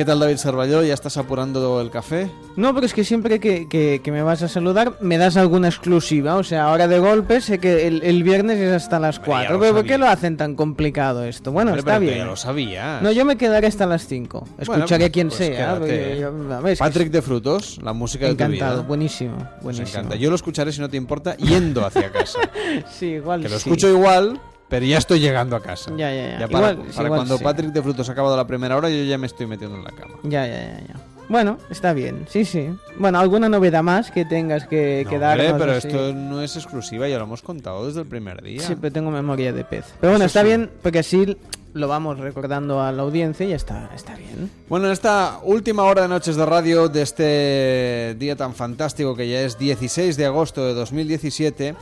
¿Qué 0.00 0.06
tal 0.06 0.18
David 0.18 0.38
Sarvalló? 0.38 0.82
¿Ya 0.82 0.94
estás 0.94 1.18
apurando 1.18 1.78
el 1.82 1.90
café? 1.90 2.30
No, 2.56 2.72
pero 2.72 2.86
es 2.86 2.94
que 2.94 3.04
siempre 3.04 3.38
que, 3.38 3.68
que, 3.68 4.00
que 4.02 4.10
me 4.10 4.22
vas 4.22 4.40
a 4.40 4.48
saludar 4.48 4.96
me 5.02 5.18
das 5.18 5.36
alguna 5.36 5.68
exclusiva. 5.68 6.36
O 6.36 6.42
sea, 6.42 6.64
ahora 6.64 6.88
de 6.88 6.98
golpe 6.98 7.42
sé 7.42 7.58
que 7.58 7.86
el, 7.86 8.02
el 8.02 8.22
viernes 8.22 8.58
es 8.58 8.72
hasta 8.72 8.98
las 8.98 9.18
4. 9.20 9.60
Pero, 9.60 9.74
¿por 9.74 9.84
qué 9.84 9.98
lo 9.98 10.08
hacen 10.08 10.38
tan 10.38 10.54
complicado 10.54 11.22
esto? 11.24 11.52
Bueno, 11.52 11.72
Hombre, 11.72 11.80
está 11.80 11.90
pero 11.98 12.00
bien. 12.00 12.16
ya 12.16 12.24
lo 12.24 12.34
sabías. 12.36 13.02
No, 13.02 13.12
yo 13.12 13.26
me 13.26 13.36
quedaré 13.36 13.66
hasta 13.66 13.84
las 13.84 14.06
5. 14.06 14.48
Escucharé 14.60 15.04
a 15.04 15.10
quien 15.10 15.28
pues 15.28 15.36
sea. 15.36 15.74
porque 15.78 16.16
yo- 16.18 16.66
es 16.68 16.78
Patrick 16.78 17.10
de 17.10 17.20
Frutos, 17.20 17.78
la 17.82 17.92
música 17.92 18.24
de 18.24 18.34
tu 18.36 18.42
Encantado, 18.44 18.76
vida. 18.78 18.88
buenísimo, 18.88 19.36
Nos 19.36 19.62
buenísimo. 19.62 19.88
encanta. 19.98 20.16
Yo 20.16 20.30
lo 20.30 20.36
escucharé 20.36 20.72
si 20.72 20.80
no 20.80 20.88
te 20.88 20.96
importa 20.96 21.36
yendo 21.36 21.84
hacia 21.84 22.10
casa. 22.10 22.38
Sí, 22.98 23.04
igual 23.16 23.42
que 23.42 23.50
lo 23.50 23.58
sí. 23.58 23.68
escucho 23.68 23.90
igual, 23.90 24.40
pero 24.70 24.86
ya 24.86 24.96
estoy 24.96 25.20
llegando 25.20 25.54
a 25.56 25.60
casa. 25.60 25.90
Ya, 25.96 26.10
ya, 26.14 26.38
ya. 26.38 26.48
para, 26.48 26.72
Igual- 26.72 26.76
para 26.94 27.06
igual 27.08 27.18
cuando 27.20 27.36
sí. 27.36 27.44
Patrick 27.44 27.72
de 27.72 27.82
Frutos 27.82 28.08
ha 28.08 28.12
acabado 28.12 28.36
la 28.36 28.46
primera 28.46 28.76
hora, 28.76 28.88
yo 28.88 29.04
ya 29.04 29.18
me 29.18 29.26
estoy 29.26 29.46
metiendo 29.46 29.76
en 29.76 29.84
la 29.84 29.90
cama. 29.90 30.14
Ya, 30.22 30.46
ya, 30.46 30.54
ya, 30.54 30.78
ya. 30.88 30.94
Bueno, 31.28 31.58
está 31.70 31.92
bien, 31.92 32.26
sí, 32.28 32.44
sí. 32.44 32.70
Bueno, 32.98 33.20
¿alguna 33.20 33.48
novedad 33.48 33.84
más 33.84 34.10
que 34.10 34.24
tengas 34.24 34.66
que, 34.66 35.06
que 35.08 35.14
No, 35.14 35.20
darnos 35.20 35.46
hombre, 35.52 35.60
pero 35.66 35.78
así? 35.78 35.86
esto 35.88 36.12
no 36.12 36.42
es 36.42 36.56
exclusiva, 36.56 37.06
ya 37.08 37.18
lo 37.18 37.24
hemos 37.24 37.40
contado 37.42 37.86
desde 37.86 38.00
el 38.00 38.06
primer 38.08 38.42
día. 38.42 38.60
Siempre 38.62 38.90
tengo 38.90 39.12
memoria 39.12 39.52
de 39.52 39.62
pez. 39.64 39.84
Pero 40.00 40.12
bueno, 40.12 40.24
Eso 40.24 40.38
está 40.38 40.40
sí. 40.40 40.46
bien 40.48 40.70
porque 40.82 40.98
así 40.98 41.36
lo 41.72 41.86
vamos 41.86 42.18
recordando 42.18 42.82
a 42.82 42.90
la 42.90 43.02
audiencia 43.02 43.46
y 43.46 43.50
ya 43.50 43.54
está, 43.56 43.90
está 43.94 44.16
bien. 44.16 44.50
Bueno, 44.68 44.86
en 44.86 44.92
esta 44.92 45.38
última 45.44 45.84
hora 45.84 46.02
de 46.02 46.08
Noches 46.08 46.34
de 46.34 46.44
Radio 46.44 46.88
de 46.88 47.02
este 47.02 48.16
día 48.18 48.34
tan 48.34 48.52
fantástico 48.52 49.14
que 49.14 49.28
ya 49.28 49.40
es 49.42 49.56
16 49.56 50.16
de 50.16 50.26
agosto 50.26 50.64
de 50.66 50.74
2017, 50.74 51.76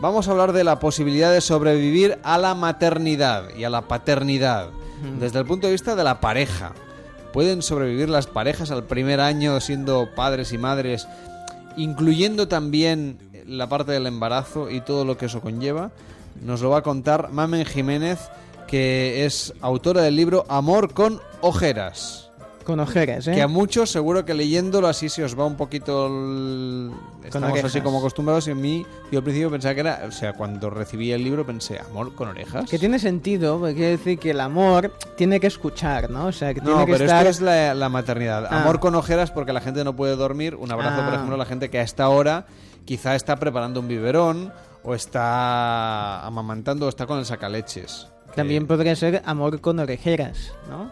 vamos 0.00 0.28
a 0.28 0.32
hablar 0.32 0.52
de 0.52 0.64
la 0.64 0.78
posibilidad 0.78 1.32
de 1.32 1.40
sobrevivir 1.40 2.18
a 2.22 2.38
la 2.38 2.54
maternidad 2.54 3.54
y 3.56 3.64
a 3.64 3.70
la 3.70 3.82
paternidad 3.82 4.70
desde 5.18 5.38
el 5.38 5.46
punto 5.46 5.66
de 5.66 5.72
vista 5.72 5.96
de 5.96 6.04
la 6.04 6.20
pareja. 6.20 6.72
¿Pueden 7.32 7.62
sobrevivir 7.62 8.08
las 8.08 8.26
parejas 8.26 8.70
al 8.70 8.84
primer 8.84 9.20
año 9.20 9.60
siendo 9.60 10.08
padres 10.14 10.52
y 10.52 10.58
madres, 10.58 11.06
incluyendo 11.76 12.48
también 12.48 13.18
la 13.46 13.68
parte 13.68 13.92
del 13.92 14.06
embarazo 14.06 14.70
y 14.70 14.80
todo 14.80 15.04
lo 15.04 15.16
que 15.18 15.26
eso 15.26 15.40
conlleva? 15.40 15.90
Nos 16.42 16.62
lo 16.62 16.70
va 16.70 16.78
a 16.78 16.82
contar 16.82 17.30
Mamen 17.32 17.66
Jiménez, 17.66 18.18
que 18.66 19.26
es 19.26 19.52
autora 19.60 20.02
del 20.02 20.16
libro 20.16 20.44
Amor 20.48 20.94
con 20.94 21.20
ojeras. 21.40 22.30
Con 22.64 22.80
ojeras, 22.80 23.28
¿eh? 23.28 23.32
Que 23.34 23.42
a 23.42 23.48
muchos 23.48 23.90
seguro 23.90 24.24
que 24.24 24.32
leyéndolo 24.34 24.88
así 24.88 25.08
se 25.10 25.22
os 25.22 25.38
va 25.38 25.44
un 25.44 25.56
poquito... 25.56 26.06
el- 26.06 26.90
Estamos 27.24 27.50
orejas. 27.52 27.70
así 27.70 27.80
como 27.82 27.98
acostumbrados 27.98 28.48
y 28.48 28.52
en 28.52 28.60
mí, 28.60 28.86
yo 29.12 29.18
al 29.18 29.22
principio 29.24 29.50
pensaba 29.50 29.74
que 29.74 29.80
era... 29.80 30.02
O 30.08 30.10
sea, 30.10 30.32
cuando 30.32 30.70
recibí 30.70 31.12
el 31.12 31.22
libro 31.22 31.44
pensé, 31.44 31.78
¿amor 31.78 32.14
con 32.14 32.28
orejas? 32.28 32.68
Que 32.70 32.78
tiene 32.78 32.98
sentido, 32.98 33.58
porque 33.58 33.74
quiere 33.74 33.90
decir 33.92 34.18
que 34.18 34.30
el 34.30 34.40
amor 34.40 34.92
tiene 35.16 35.40
que 35.40 35.46
escuchar, 35.46 36.10
¿no? 36.10 36.26
O 36.26 36.32
sea, 36.32 36.54
que 36.54 36.60
No, 36.60 36.66
tiene 36.66 36.86
que 36.86 36.92
pero 36.92 37.04
estar... 37.04 37.26
esto 37.26 37.30
es 37.30 37.40
la, 37.42 37.74
la 37.74 37.88
maternidad. 37.88 38.46
Ah. 38.50 38.62
Amor 38.62 38.80
con 38.80 38.94
ojeras 38.94 39.30
porque 39.30 39.52
la 39.52 39.60
gente 39.60 39.84
no 39.84 39.94
puede 39.94 40.16
dormir. 40.16 40.54
Un 40.54 40.72
abrazo, 40.72 41.02
por 41.02 41.12
Ah. 41.12 41.14
ejemplo, 41.16 41.34
a 41.34 41.38
la 41.38 41.46
gente 41.46 41.68
que 41.70 41.78
a 41.78 41.82
esta 41.82 42.08
hora 42.08 42.46
quizá 42.84 43.14
está 43.14 43.36
preparando 43.36 43.80
un 43.80 43.88
biberón 43.88 44.52
o 44.82 44.94
está 44.94 46.24
amamantando 46.26 46.86
o 46.86 46.88
está 46.88 47.06
con 47.06 47.18
el 47.18 47.24
sacaleches. 47.26 48.08
También 48.34 48.66
podría 48.66 48.96
ser 48.96 49.22
amor 49.26 49.60
con 49.60 49.78
orejeras, 49.78 50.52
¿no? 50.68 50.90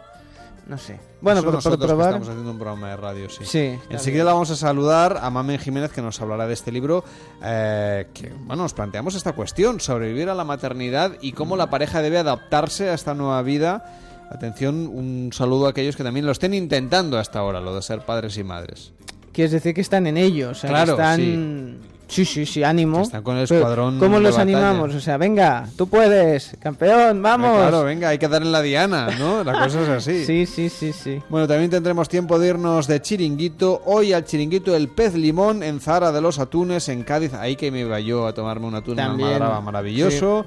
No 0.73 0.79
sé. 0.79 0.99
Bueno, 1.21 1.41
por, 1.41 1.49
por 1.49 1.55
nosotros 1.57 1.81
que 1.83 1.87
probar... 1.87 2.07
estamos 2.07 2.29
haciendo 2.31 2.51
un 2.51 2.59
programa 2.59 2.89
de 2.89 2.97
radio, 2.97 3.29
sí. 3.29 3.79
Enseguida 3.91 4.25
la 4.25 4.33
vamos 4.33 4.49
a 4.49 4.57
saludar 4.57 5.19
a 5.21 5.29
Mamen 5.29 5.59
Jiménez 5.59 5.93
que 5.93 6.01
nos 6.01 6.19
hablará 6.23 6.47
de 6.47 6.55
este 6.55 6.73
libro 6.73 7.05
eh, 7.45 8.07
que, 8.15 8.31
bueno, 8.31 8.63
nos 8.63 8.73
planteamos 8.73 9.15
esta 9.15 9.35
cuestión, 9.35 9.81
sobrevivir 9.81 10.31
a 10.31 10.35
la 10.35 10.45
maternidad 10.45 11.13
y 11.21 11.33
cómo 11.33 11.59
la 11.59 11.69
pareja 11.69 12.01
debe 12.01 12.17
adaptarse 12.17 12.89
a 12.89 12.95
esta 12.95 13.13
nueva 13.13 13.43
vida. 13.43 13.85
Atención, 14.31 14.87
un 14.87 15.29
saludo 15.35 15.67
a 15.67 15.71
aquellos 15.71 15.95
que 15.95 16.05
también 16.05 16.25
lo 16.25 16.33
estén 16.33 16.55
intentando 16.55 17.19
hasta 17.19 17.41
ahora, 17.41 17.61
lo 17.61 17.75
de 17.75 17.83
ser 17.83 18.01
padres 18.01 18.39
y 18.39 18.43
madres. 18.43 18.95
Quiere 19.31 19.51
decir 19.51 19.75
que 19.75 19.83
están 19.83 20.07
en 20.07 20.17
ello, 20.17 20.53
o 20.53 20.55
sea, 20.55 20.69
que 20.71 20.75
Claro, 20.75 20.93
están... 20.93 21.17
Sí, 21.19 21.79
sí, 22.25 22.45
sí, 22.47 22.63
ánimo. 22.63 23.03
están 23.03 23.23
con 23.23 23.37
el 23.37 23.45
escuadrón 23.45 23.99
¿Cómo 23.99 24.21
los 24.21 24.37
batalla. 24.37 24.59
animamos? 24.59 24.95
O 24.95 25.01
sea, 25.01 25.17
venga, 25.17 25.67
tú 25.77 25.89
puedes, 25.89 26.57
campeón, 26.61 27.23
vamos. 27.23 27.59
Claro, 27.59 27.85
venga, 27.85 28.11
hay 28.11 28.19
que 28.19 28.29
dar 28.29 28.43
en 28.43 28.53
la 28.53 28.61
diana, 28.63 29.09
¿no? 29.19 29.43
La 29.43 29.53
cosa 29.65 29.83
es 29.83 29.89
así. 29.89 30.25
Sí, 30.25 30.47
sí, 30.47 30.69
sí, 30.69 30.93
sí. 30.93 31.23
Bueno, 31.29 31.49
también 31.49 31.71
tendremos 31.71 32.09
tiempo 32.09 32.39
de 32.39 32.49
irnos 32.49 32.87
de 32.87 33.01
chiringuito. 33.01 33.83
Hoy 33.87 34.13
al 34.13 34.25
chiringuito 34.25 34.77
El 34.77 34.89
Pez 34.89 35.15
Limón 35.15 35.63
en 35.63 35.81
Zara 35.81 36.13
de 36.13 36.21
los 36.21 36.39
Atunes, 36.39 36.89
en 36.89 37.03
Cádiz. 37.03 37.35
Ahí 37.35 37.57
que 37.57 37.71
me 37.71 37.81
iba 37.81 37.99
yo 38.01 38.27
a 38.27 38.35
tomarme 38.35 38.67
un 38.67 38.75
atún 38.75 38.99
en 38.99 39.07
También. 39.07 39.29
Almadraba 39.35 39.61
maravilloso. 39.61 40.45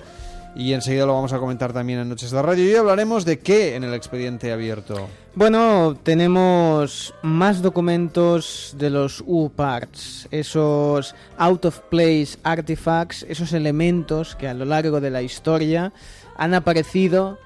Y 0.56 0.72
enseguida 0.72 1.06
lo 1.06 1.14
vamos 1.14 1.34
a 1.34 1.40
comentar 1.40 1.74
también 1.74 2.00
en 2.00 2.08
Noches 2.08 2.32
de 2.32 2.42
Radio. 2.42 2.72
Y 2.72 2.76
hablaremos 2.76 3.26
de 3.26 3.40
qué 3.40 3.76
en 3.76 3.84
el 3.84 3.94
expediente 3.94 4.54
abierto. 4.54 5.10
Bueno, 5.36 5.98
tenemos 6.02 7.14
más 7.22 7.62
documentos 7.62 8.74
de 8.78 8.90
los 8.90 9.22
U-Parts, 9.28 10.30
esos 10.32 11.14
out 11.38 11.66
of 11.66 11.82
place 11.90 12.38
artifacts, 12.44 13.26
esos 13.28 13.52
elementos 13.52 14.38
que 14.38 14.48
a 14.48 14.54
lo 14.54 14.64
largo 14.64 15.02
de 15.02 15.10
la 15.10 15.22
historia 15.22 15.92
han 16.38 16.54
aparecido 16.54 17.38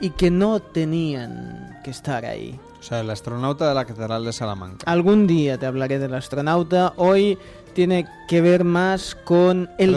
y 0.00 0.10
que 0.10 0.30
no 0.30 0.60
tenían 0.60 1.78
que 1.84 1.90
estar 1.90 2.24
ahí. 2.24 2.58
O 2.80 2.82
sea, 2.82 3.00
el 3.00 3.10
astronauta 3.10 3.68
de 3.68 3.74
la 3.74 3.84
Catedral 3.84 4.24
de 4.24 4.32
Salamanca. 4.32 4.90
Algún 4.90 5.26
día 5.26 5.58
te 5.58 5.66
hablaré 5.66 5.98
del 5.98 6.14
astronauta, 6.14 6.94
hoy 6.96 7.36
tiene 7.74 8.06
que 8.28 8.40
ver 8.40 8.64
más 8.64 9.14
con 9.14 9.68
el, 9.76 9.94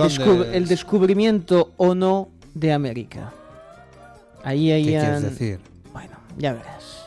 el 0.52 0.68
descubrimiento 0.68 1.72
o 1.78 1.96
no 1.96 2.28
de 2.60 2.74
América. 2.74 3.32
Ahí 4.44 4.68
¿Qué 4.70 4.90
quieres 4.90 5.22
decir? 5.22 5.60
Bueno, 5.94 6.18
ya 6.38 6.54
verás. 6.54 7.06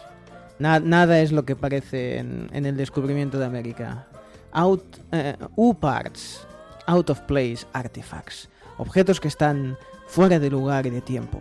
Na- 0.59 0.81
nada 0.81 1.21
es 1.21 1.33
lo 1.33 1.45
que 1.45 1.57
parece 1.57 2.19
en, 2.19 2.49
en 2.53 2.67
el 2.67 2.77
descubrimiento 2.77 3.39
de 3.39 3.47
América. 3.47 4.07
Out, 4.53 4.85
eh, 5.13 5.37
U-parts, 5.57 6.47
out 6.87 7.09
of 7.11 7.21
place 7.21 7.67
artifacts, 7.73 8.49
objetos 8.77 9.19
que 9.21 9.29
están 9.29 9.77
fuera 10.07 10.39
de 10.39 10.51
lugar 10.51 10.87
y 10.87 10.91
de 10.91 11.01
tiempo. 11.01 11.41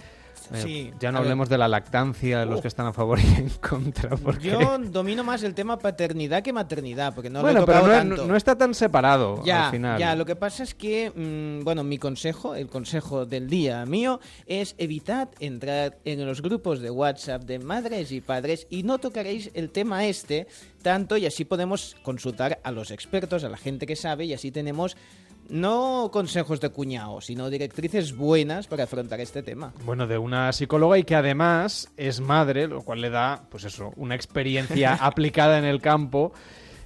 Sí, 0.53 0.91
ya 0.99 1.11
no 1.11 1.19
hablemos 1.19 1.49
de 1.49 1.57
la 1.57 1.67
lactancia, 1.67 2.39
de 2.39 2.45
los 2.45 2.61
que 2.61 2.67
están 2.67 2.85
a 2.87 2.93
favor 2.93 3.19
y 3.19 3.25
en 3.39 3.49
contra. 3.49 4.15
Porque... 4.17 4.49
Yo 4.49 4.77
domino 4.77 5.23
más 5.23 5.43
el 5.43 5.53
tema 5.53 5.77
paternidad 5.77 6.43
que 6.43 6.53
maternidad, 6.53 7.13
porque 7.13 7.29
no 7.29 7.41
bueno, 7.41 7.59
lo 7.59 7.63
he 7.63 7.67
pero 7.67 7.81
no, 7.81 7.87
tanto. 7.87 8.27
no 8.27 8.35
está 8.35 8.57
tan 8.57 8.73
separado 8.73 9.43
Ya, 9.43 9.65
al 9.65 9.71
final. 9.71 9.99
ya, 9.99 10.15
lo 10.15 10.25
que 10.25 10.35
pasa 10.35 10.63
es 10.63 10.73
que, 10.73 11.11
mm, 11.13 11.63
bueno, 11.63 11.83
mi 11.83 11.97
consejo, 11.97 12.55
el 12.55 12.67
consejo 12.67 13.25
del 13.25 13.49
día 13.49 13.85
mío, 13.85 14.19
es 14.45 14.75
evitar 14.77 15.29
entrar 15.39 15.97
en 16.05 16.25
los 16.25 16.41
grupos 16.41 16.79
de 16.79 16.89
WhatsApp 16.91 17.43
de 17.43 17.59
madres 17.59 18.11
y 18.11 18.21
padres 18.21 18.67
y 18.69 18.83
no 18.83 18.97
tocaréis 18.99 19.51
el 19.53 19.69
tema 19.69 20.05
este 20.05 20.47
tanto 20.81 21.17
y 21.17 21.25
así 21.25 21.43
podemos 21.43 21.95
consultar 22.03 22.59
a 22.63 22.71
los 22.71 22.91
expertos, 22.91 23.43
a 23.43 23.49
la 23.49 23.57
gente 23.57 23.85
que 23.85 23.95
sabe 23.95 24.25
y 24.25 24.33
así 24.33 24.51
tenemos 24.51 24.95
no 25.49 26.09
consejos 26.11 26.59
de 26.61 26.69
cuñado, 26.69 27.21
sino 27.21 27.49
directrices 27.49 28.15
buenas 28.15 28.67
para 28.67 28.83
afrontar 28.83 29.19
este 29.19 29.43
tema. 29.43 29.73
Bueno, 29.85 30.07
de 30.07 30.17
una 30.17 30.51
psicóloga 30.53 30.97
y 30.97 31.03
que 31.03 31.15
además 31.15 31.91
es 31.97 32.19
madre, 32.19 32.67
lo 32.67 32.81
cual 32.83 33.01
le 33.01 33.09
da, 33.09 33.43
pues 33.49 33.63
eso, 33.63 33.91
una 33.95 34.15
experiencia 34.15 34.93
aplicada 35.01 35.57
en 35.57 35.65
el 35.65 35.81
campo, 35.81 36.33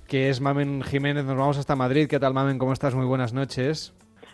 que 0.07 0.29
es 0.29 0.41
Mamen 0.41 0.83
Jiménez. 0.83 1.25
Nos 1.25 1.37
vamos 1.37 1.57
hasta 1.57 1.75
Madrid. 1.75 2.07
¿Qué 2.07 2.19
tal, 2.19 2.33
Mamen? 2.33 2.57
¿Cómo 2.57 2.73
estás? 2.73 2.95
Muy 2.95 3.05
buenas 3.05 3.33
noches. 3.33 3.93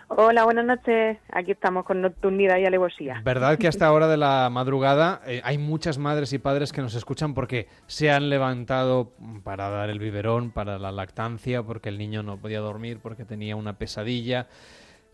Hola, 0.09 0.45
buenas 0.45 0.65
noches. 0.65 1.17
Aquí 1.31 1.51
estamos 1.51 1.83
con 1.83 2.01
nocturnidad 2.01 2.57
y 2.59 2.65
alevosía. 2.65 3.21
¿Verdad 3.25 3.57
que 3.57 3.67
hasta 3.67 3.91
hora 3.91 4.07
de 4.07 4.15
la 4.15 4.49
madrugada 4.49 5.21
eh, 5.27 5.41
hay 5.43 5.57
muchas 5.57 5.97
madres 5.97 6.31
y 6.31 6.39
padres 6.39 6.71
que 6.71 6.81
nos 6.81 6.95
escuchan 6.95 7.33
porque 7.33 7.67
se 7.87 8.09
han 8.09 8.29
levantado 8.29 9.11
para 9.43 9.69
dar 9.69 9.89
el 9.89 9.99
biberón, 9.99 10.51
para 10.51 10.79
la 10.79 10.93
lactancia, 10.93 11.61
porque 11.61 11.89
el 11.89 11.97
niño 11.97 12.23
no 12.23 12.37
podía 12.37 12.61
dormir, 12.61 12.99
porque 13.03 13.25
tenía 13.25 13.57
una 13.57 13.77
pesadilla? 13.77 14.47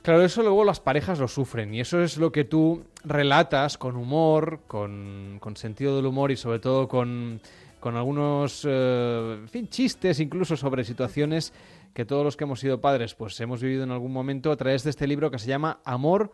Claro, 0.04 0.22
eso 0.22 0.44
luego 0.44 0.64
las 0.64 0.80
parejas 0.80 1.18
lo 1.18 1.28
sufren 1.28 1.74
y 1.74 1.80
eso 1.80 2.02
es 2.02 2.18
lo 2.18 2.32
que 2.32 2.44
tú 2.44 2.84
relatas 3.04 3.80
con 3.80 3.96
humor, 3.96 4.60
con, 4.68 5.40
sentido 5.56 5.96
del 5.96 6.06
humor 6.06 6.30
y 6.32 6.36
sobre 6.36 6.60
todo 6.60 6.88
con, 6.88 7.42
algunos 7.82 8.68
eh, 8.70 9.40
chistes 9.70 10.20
incluso 10.20 10.56
sobre 10.56 10.84
situaciones 10.84 11.52
que 11.94 12.06
todos 12.06 12.24
los 12.24 12.38
que 12.38 12.44
hemos 12.46 12.60
sido 12.60 12.82
padres 12.82 13.16
pues 13.16 13.40
hemos 13.42 13.62
vivido 13.62 13.84
en 13.84 13.92
algún 13.92 14.12
momento 14.12 14.52
a 14.52 14.56
través 14.58 14.84
de 14.84 14.90
este 14.90 15.08
libro 15.08 15.30
que 15.32 15.40
se 15.40 15.48
llama 15.48 15.80
Amor 15.86 16.32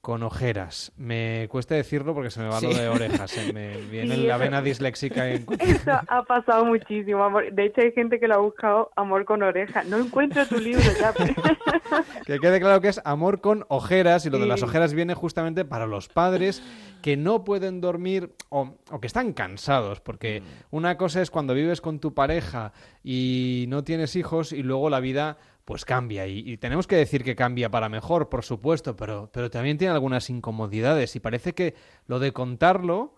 con 0.00 0.22
ojeras. 0.22 0.92
Me 0.96 1.46
cuesta 1.50 1.74
decirlo 1.74 2.14
porque 2.14 2.30
se 2.30 2.40
me 2.40 2.48
va 2.48 2.58
lo 2.62 2.72
de 2.72 2.88
orejas, 2.88 3.30
se 3.30 3.52
me 3.52 3.76
viene 3.90 4.14
Sí, 4.16 4.22
la 4.26 4.36
eso- 4.36 4.38
vena 4.44 4.62
disléxica 4.62 5.28
en... 5.30 5.44
Eso 5.58 5.90
ha 6.08 6.22
pasado 6.22 6.64
muchísimo, 6.64 7.22
amor. 7.22 7.52
De 7.52 7.66
hecho, 7.66 7.82
hay 7.82 7.92
gente 7.92 8.18
que 8.18 8.26
lo 8.26 8.34
ha 8.36 8.38
buscado 8.38 8.90
amor 8.96 9.26
con 9.26 9.42
oreja. 9.42 9.84
No 9.84 9.98
encuentro 9.98 10.46
tu 10.46 10.56
libro 10.58 10.82
ya. 10.98 11.12
Que 12.24 12.38
quede 12.38 12.60
claro 12.60 12.80
que 12.80 12.88
es 12.88 13.00
amor 13.04 13.40
con 13.42 13.66
ojeras 13.68 14.24
y 14.24 14.30
lo 14.30 14.38
de 14.38 14.46
las 14.46 14.62
ojeras 14.62 14.94
viene 14.94 15.12
justamente 15.14 15.64
para 15.66 15.86
los 15.86 16.08
padres 16.08 16.62
que 17.02 17.16
no 17.16 17.44
pueden 17.44 17.80
dormir 17.80 18.34
o, 18.48 18.76
o 18.90 19.00
que 19.00 19.06
están 19.06 19.32
cansados, 19.32 20.00
porque 20.00 20.42
una 20.70 20.96
cosa 20.96 21.22
es 21.22 21.30
cuando 21.30 21.54
vives 21.54 21.80
con 21.80 22.00
tu 22.00 22.14
pareja 22.14 22.72
y 23.02 23.66
no 23.68 23.84
tienes 23.84 24.16
hijos 24.16 24.52
y 24.52 24.62
luego 24.62 24.90
la 24.90 25.00
vida 25.00 25.38
pues 25.64 25.84
cambia 25.84 26.26
y, 26.26 26.38
y 26.40 26.56
tenemos 26.56 26.86
que 26.86 26.96
decir 26.96 27.22
que 27.22 27.36
cambia 27.36 27.70
para 27.70 27.88
mejor, 27.88 28.28
por 28.28 28.44
supuesto, 28.44 28.96
pero, 28.96 29.30
pero 29.32 29.50
también 29.50 29.78
tiene 29.78 29.92
algunas 29.92 30.28
incomodidades 30.30 31.14
y 31.16 31.20
parece 31.20 31.54
que 31.54 31.74
lo 32.06 32.18
de 32.18 32.32
contarlo 32.32 33.14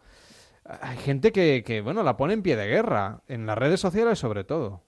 hay 0.64 0.96
gente 0.98 1.32
que, 1.32 1.64
que 1.64 1.80
bueno 1.80 2.02
la 2.02 2.16
pone 2.16 2.34
en 2.34 2.42
pie 2.42 2.56
de 2.56 2.66
guerra 2.66 3.20
en 3.28 3.46
las 3.46 3.58
redes 3.58 3.80
sociales 3.80 4.18
sobre 4.18 4.44
todo. 4.44 4.82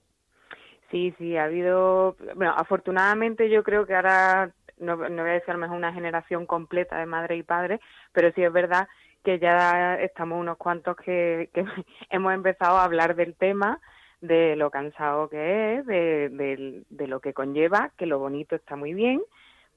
Sí, 0.91 1.13
sí, 1.17 1.35
ha 1.35 1.45
habido. 1.45 2.15
Bueno, 2.35 2.53
afortunadamente 2.55 3.49
yo 3.49 3.63
creo 3.63 3.85
que 3.85 3.95
ahora, 3.95 4.51
no, 4.77 4.95
no 4.95 5.21
voy 5.21 5.31
a 5.31 5.33
decir 5.33 5.49
a 5.49 5.53
lo 5.53 5.59
mejor 5.59 5.77
una 5.77 5.93
generación 5.93 6.45
completa 6.45 6.97
de 6.97 7.05
madre 7.05 7.37
y 7.37 7.43
padre, 7.43 7.79
pero 8.11 8.31
sí 8.33 8.43
es 8.43 8.51
verdad 8.51 8.87
que 9.23 9.39
ya 9.39 9.95
estamos 9.95 10.39
unos 10.39 10.57
cuantos 10.57 10.95
que, 10.97 11.49
que 11.53 11.65
hemos 12.09 12.33
empezado 12.33 12.77
a 12.77 12.83
hablar 12.83 13.15
del 13.15 13.35
tema, 13.35 13.79
de 14.21 14.55
lo 14.55 14.71
cansado 14.71 15.29
que 15.29 15.75
es, 15.75 15.85
de, 15.85 16.83
de 16.89 17.07
lo 17.07 17.19
que 17.19 17.33
conlleva, 17.33 17.91
que 17.97 18.05
lo 18.05 18.19
bonito 18.19 18.55
está 18.55 18.75
muy 18.75 18.93
bien, 18.93 19.21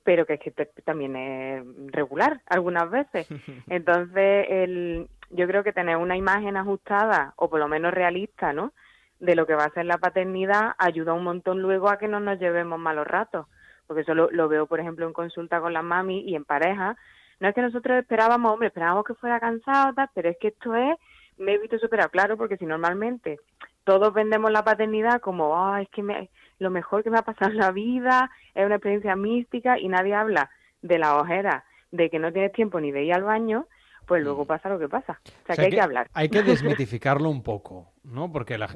pero 0.08 0.24
que 0.24 0.34
es 0.34 0.40
que 0.40 0.50
también 0.84 1.16
es 1.16 1.64
regular 1.92 2.40
algunas 2.46 2.90
veces. 2.90 3.28
Entonces, 3.68 4.46
el, 4.48 5.08
yo 5.30 5.46
creo 5.46 5.62
que 5.62 5.74
tener 5.74 5.96
una 5.96 6.16
imagen 6.16 6.56
ajustada 6.56 7.34
o 7.36 7.50
por 7.50 7.60
lo 7.60 7.68
menos 7.68 7.92
realista, 7.92 8.54
¿no? 8.54 8.72
De 9.20 9.34
lo 9.34 9.46
que 9.46 9.54
va 9.54 9.64
a 9.64 9.70
ser 9.74 9.84
la 9.84 9.98
paternidad 9.98 10.72
ayuda 10.78 11.12
un 11.12 11.24
montón 11.24 11.60
luego 11.60 11.90
a 11.90 11.98
que 11.98 12.08
no 12.08 12.20
nos 12.20 12.38
llevemos 12.38 12.78
malos 12.78 13.06
ratos. 13.06 13.48
Porque 13.88 14.02
eso 14.02 14.14
lo, 14.14 14.48
veo, 14.48 14.66
por 14.66 14.78
ejemplo, 14.78 15.06
en 15.06 15.12
consulta 15.12 15.60
con 15.60 15.72
las 15.72 15.82
mami 15.82 16.20
y 16.20 16.36
en 16.36 16.44
pareja. 16.44 16.96
No 17.40 17.48
es 17.48 17.54
que 17.54 17.62
nosotros 17.62 17.98
esperábamos, 17.98 18.52
hombre, 18.52 18.68
esperábamos 18.68 19.04
que 19.04 19.14
fuera 19.14 19.40
cansado, 19.40 19.94
tal, 19.94 20.10
pero 20.14 20.28
es 20.28 20.36
que 20.38 20.48
esto 20.48 20.76
es, 20.76 20.96
me 21.38 21.54
he 21.54 21.58
visto 21.58 21.78
súper 21.78 22.08
claro, 22.10 22.36
porque 22.36 22.58
si 22.58 22.66
normalmente 22.66 23.40
todos 23.84 24.12
vendemos 24.12 24.52
la 24.52 24.62
paternidad 24.62 25.20
como, 25.20 25.56
ah, 25.56 25.80
es 25.80 25.88
que 25.88 26.02
me, 26.02 26.28
lo 26.58 26.70
mejor 26.70 27.02
que 27.02 27.10
me 27.10 27.18
ha 27.18 27.22
pasado 27.22 27.50
en 27.50 27.56
la 27.56 27.72
vida, 27.72 28.30
es 28.54 28.66
una 28.66 28.74
experiencia 28.74 29.16
mística 29.16 29.78
y 29.78 29.88
nadie 29.88 30.14
habla 30.14 30.50
de 30.82 30.98
la 30.98 31.16
ojera, 31.16 31.64
de 31.90 32.10
que 32.10 32.18
no 32.18 32.32
tienes 32.32 32.52
tiempo 32.52 32.80
ni 32.80 32.92
de 32.92 33.04
ir 33.04 33.14
al 33.14 33.24
baño, 33.24 33.66
pues 34.06 34.22
luego 34.22 34.44
mm. 34.44 34.46
pasa 34.46 34.68
lo 34.68 34.78
que 34.78 34.88
pasa. 34.88 35.20
O 35.24 35.46
sea, 35.46 35.56
que 35.56 35.62
hay 35.62 35.70
que, 35.70 35.80
hablar. 35.80 36.08
Hay 36.12 36.28
que 36.28 36.42
desmitificarlo 36.42 37.30
un 37.30 37.42
poco, 37.42 37.92
¿no? 38.02 38.30
Porque 38.32 38.58
la, 38.58 38.68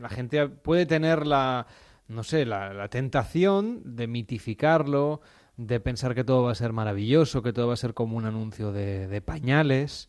la 0.00 0.08
gente 0.08 0.48
puede 0.48 0.86
tener 0.86 1.26
la, 1.26 1.66
no 2.08 2.22
sé, 2.22 2.46
la, 2.46 2.88
tentación 2.88 3.96
de 3.96 4.06
mitificarlo, 4.06 5.20
de 5.56 5.80
pensar 5.80 6.14
que 6.14 6.24
todo 6.24 6.44
va 6.44 6.52
a 6.52 6.56
ser 6.56 6.72
maravilloso, 6.72 7.42
que 7.42 7.52
todo 7.52 7.68
va 7.68 7.74
a 7.74 7.78
ser 7.78 7.94
como 7.94 8.16
un 8.16 8.26
anuncio 8.26 8.72
de, 8.72 9.08
de 9.08 9.20
pañales 9.20 10.08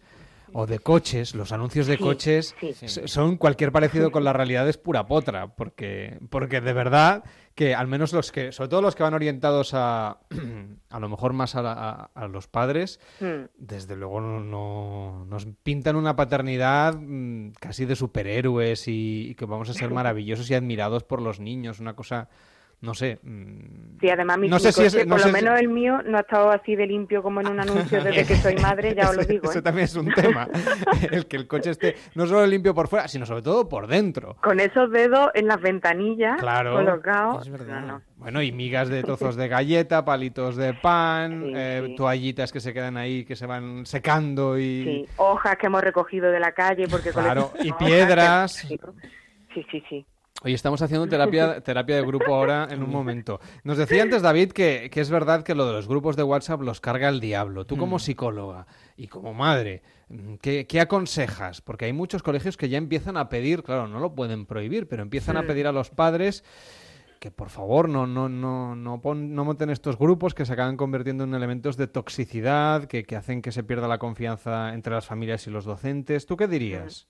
o 0.54 0.66
de 0.66 0.80
coches, 0.80 1.36
los 1.36 1.52
anuncios 1.52 1.88
de 1.88 1.98
coches 1.98 2.56
son 3.06 3.38
cualquier 3.38 3.72
parecido 3.72 4.12
con 4.12 4.24
la 4.24 4.34
realidad 4.34 4.68
es 4.68 4.78
pura 4.78 5.08
potra, 5.08 5.56
porque, 5.56 6.20
porque 6.30 6.62
de 6.62 6.74
verdad 6.74 7.24
que 7.56 7.74
al 7.74 7.88
menos 7.88 8.14
los 8.14 8.32
que, 8.32 8.52
sobre 8.52 8.70
todo 8.70 8.82
los 8.82 8.96
que 8.96 9.04
van 9.04 9.14
orientados 9.14 9.74
a, 9.74 10.20
a 10.90 11.00
lo 11.00 11.10
mejor 11.10 11.34
más 11.34 11.56
a, 11.56 12.12
a, 12.14 12.28
los 12.28 12.48
padres, 12.48 13.00
hmm. 13.20 13.46
desde 13.58 13.96
luego 13.96 14.22
no, 14.22 15.26
nos 15.26 15.48
pintan 15.64 15.96
una 15.96 16.16
paternidad 16.16 16.96
mm, 16.96 17.54
casi 17.60 17.86
de 17.86 17.96
superhéroes 17.96 18.88
y, 18.88 19.30
y 19.30 19.36
que 19.36 19.46
vamos 19.46 19.70
a 19.70 19.74
ser 19.74 19.90
maravillosos 19.94 20.50
y 20.52 20.54
admirados 20.54 21.04
por 21.04 21.22
los 21.22 21.40
niños, 21.40 21.80
una 21.80 21.96
cosa 21.96 22.30
no 22.80 22.94
sé. 22.94 23.20
Mm, 23.24 24.00
sí, 24.00 24.10
además 24.10 24.38
mi, 24.38 24.50
no 24.50 24.60
sé 24.60 24.72
si 24.72 25.06
por 25.06 25.26
lo 25.26 25.32
menos 25.32 25.60
el 25.60 25.68
mío 25.68 26.02
no 26.06 26.18
ha 26.18 26.22
estado 26.22 26.52
así 26.52 26.76
de 26.76 26.86
limpio 26.86 27.24
como 27.24 27.42
en 27.42 27.48
un 27.48 27.60
anuncio 27.60 28.04
desde 28.04 28.26
que 28.26 28.36
soy 28.36 28.56
madre, 28.58 28.94
ya 28.96 29.10
os 29.10 29.16
lo 29.16 29.24
digo. 29.24 29.50
Eso 29.50 29.60
¿eh? 29.60 29.62
también 29.64 29.86
es 29.86 29.96
un 29.96 30.14
tema, 30.14 30.48
el 31.12 31.26
que 31.26 31.38
el 31.38 31.48
coche 31.48 31.72
esté 31.72 31.96
no 32.14 32.28
solo 32.28 32.46
limpio 32.46 32.76
por 32.76 32.88
fuera, 32.88 33.08
sino 33.08 33.26
sobre 33.26 33.42
todo 33.42 33.68
por 33.68 33.88
dentro. 33.88 34.36
Con 34.42 34.60
esos 34.60 34.92
dedos 34.92 35.32
en 35.34 35.48
las 35.48 35.60
ventanillas 35.60 36.40
claro, 36.40 36.74
colocados. 36.74 37.50
Bueno, 38.18 38.42
y 38.44 38.52
migas 38.52 38.90
de 38.90 39.02
trozos 39.02 39.36
de 39.36 39.48
galleta, 39.48 40.06
palitos 40.06 40.56
de 40.56 40.74
pan, 40.76 41.52
eh, 41.56 41.96
toallitas 41.98 42.52
que 42.52 42.60
se 42.60 42.74
quedan 42.74 42.98
ahí, 42.98 43.26
que 43.26 43.36
se 43.36 43.48
van 43.48 43.88
secando 43.88 44.58
y... 44.58 44.84
Sí, 44.84 45.06
hojas 45.18 45.58
que 45.58 45.66
hemos 45.66 45.82
recogido 45.82 46.30
de 46.30 46.40
la 46.40 46.52
calle 46.52 46.88
porque... 46.88 47.12
Claro, 47.12 47.54
y 47.60 47.72
piedras. 47.74 48.54
Sí, 48.54 49.66
sí, 49.72 49.84
sí. 49.90 50.06
Hoy 50.44 50.54
estamos 50.54 50.84
haciendo 50.84 51.08
terapia, 51.08 51.62
terapia 51.64 51.96
de 51.96 52.04
grupo 52.04 52.36
ahora 52.36 52.68
en 52.70 52.84
un 52.84 52.92
momento. 52.92 53.40
Nos 53.64 53.78
decía 53.78 54.04
antes 54.04 54.22
David 54.22 54.52
que, 54.52 54.90
es 54.94 55.10
verdad 55.10 55.44
que 55.44 55.56
lo 55.56 55.66
de 55.66 55.74
los 55.74 55.88
grupos 55.88 56.16
de 56.16 56.22
WhatsApp 56.22 56.62
los 56.62 56.80
carga 56.80 57.10
el 57.10 57.20
diablo. 57.20 57.66
Tú 57.66 57.76
como 57.76 57.96
mm. 57.96 58.00
psicóloga 58.00 58.68
y 58.98 59.08
como 59.08 59.34
madre, 59.34 59.82
¿qué, 60.42 60.80
aconsejas? 60.80 61.62
Porque 61.62 61.86
hay 61.86 61.94
muchos 61.94 62.22
colegios 62.22 62.56
que 62.56 62.70
ya 62.70 62.78
empiezan 62.78 63.18
a 63.18 63.30
pedir, 63.30 63.64
claro, 63.64 63.88
no 63.88 64.00
lo 64.00 64.14
pueden 64.14 64.46
prohibir, 64.46 64.88
pero 64.88 65.02
empiezan 65.02 65.38
a 65.38 65.44
pedir 65.44 65.66
a 65.66 65.72
los 65.72 65.90
padres 65.90 66.44
que 67.20 67.32
por 67.32 67.50
favor 67.50 67.90
no, 67.90 68.06
no, 68.06 68.30
no, 68.30 68.76
no, 68.76 69.02
no 69.04 69.44
monten 69.44 69.72
estos 69.72 69.98
grupos 69.98 70.36
que 70.36 70.46
se 70.46 70.54
acaban 70.54 70.78
convirtiendo 70.78 71.24
en 71.24 71.34
elementos 71.34 71.76
de 71.76 71.88
toxicidad, 71.88 72.86
que, 72.86 73.06
que 73.06 73.16
hacen 73.16 73.42
que 73.42 73.52
se 73.52 73.64
pierda 73.64 73.88
la 73.88 73.98
confianza 73.98 74.76
entre 74.76 74.94
las 74.94 75.08
familias 75.08 75.48
y 75.48 75.50
los 75.50 75.66
docentes. 75.66 76.28
¿Tú 76.28 76.38
qué 76.38 76.48
dirías? 76.48 77.08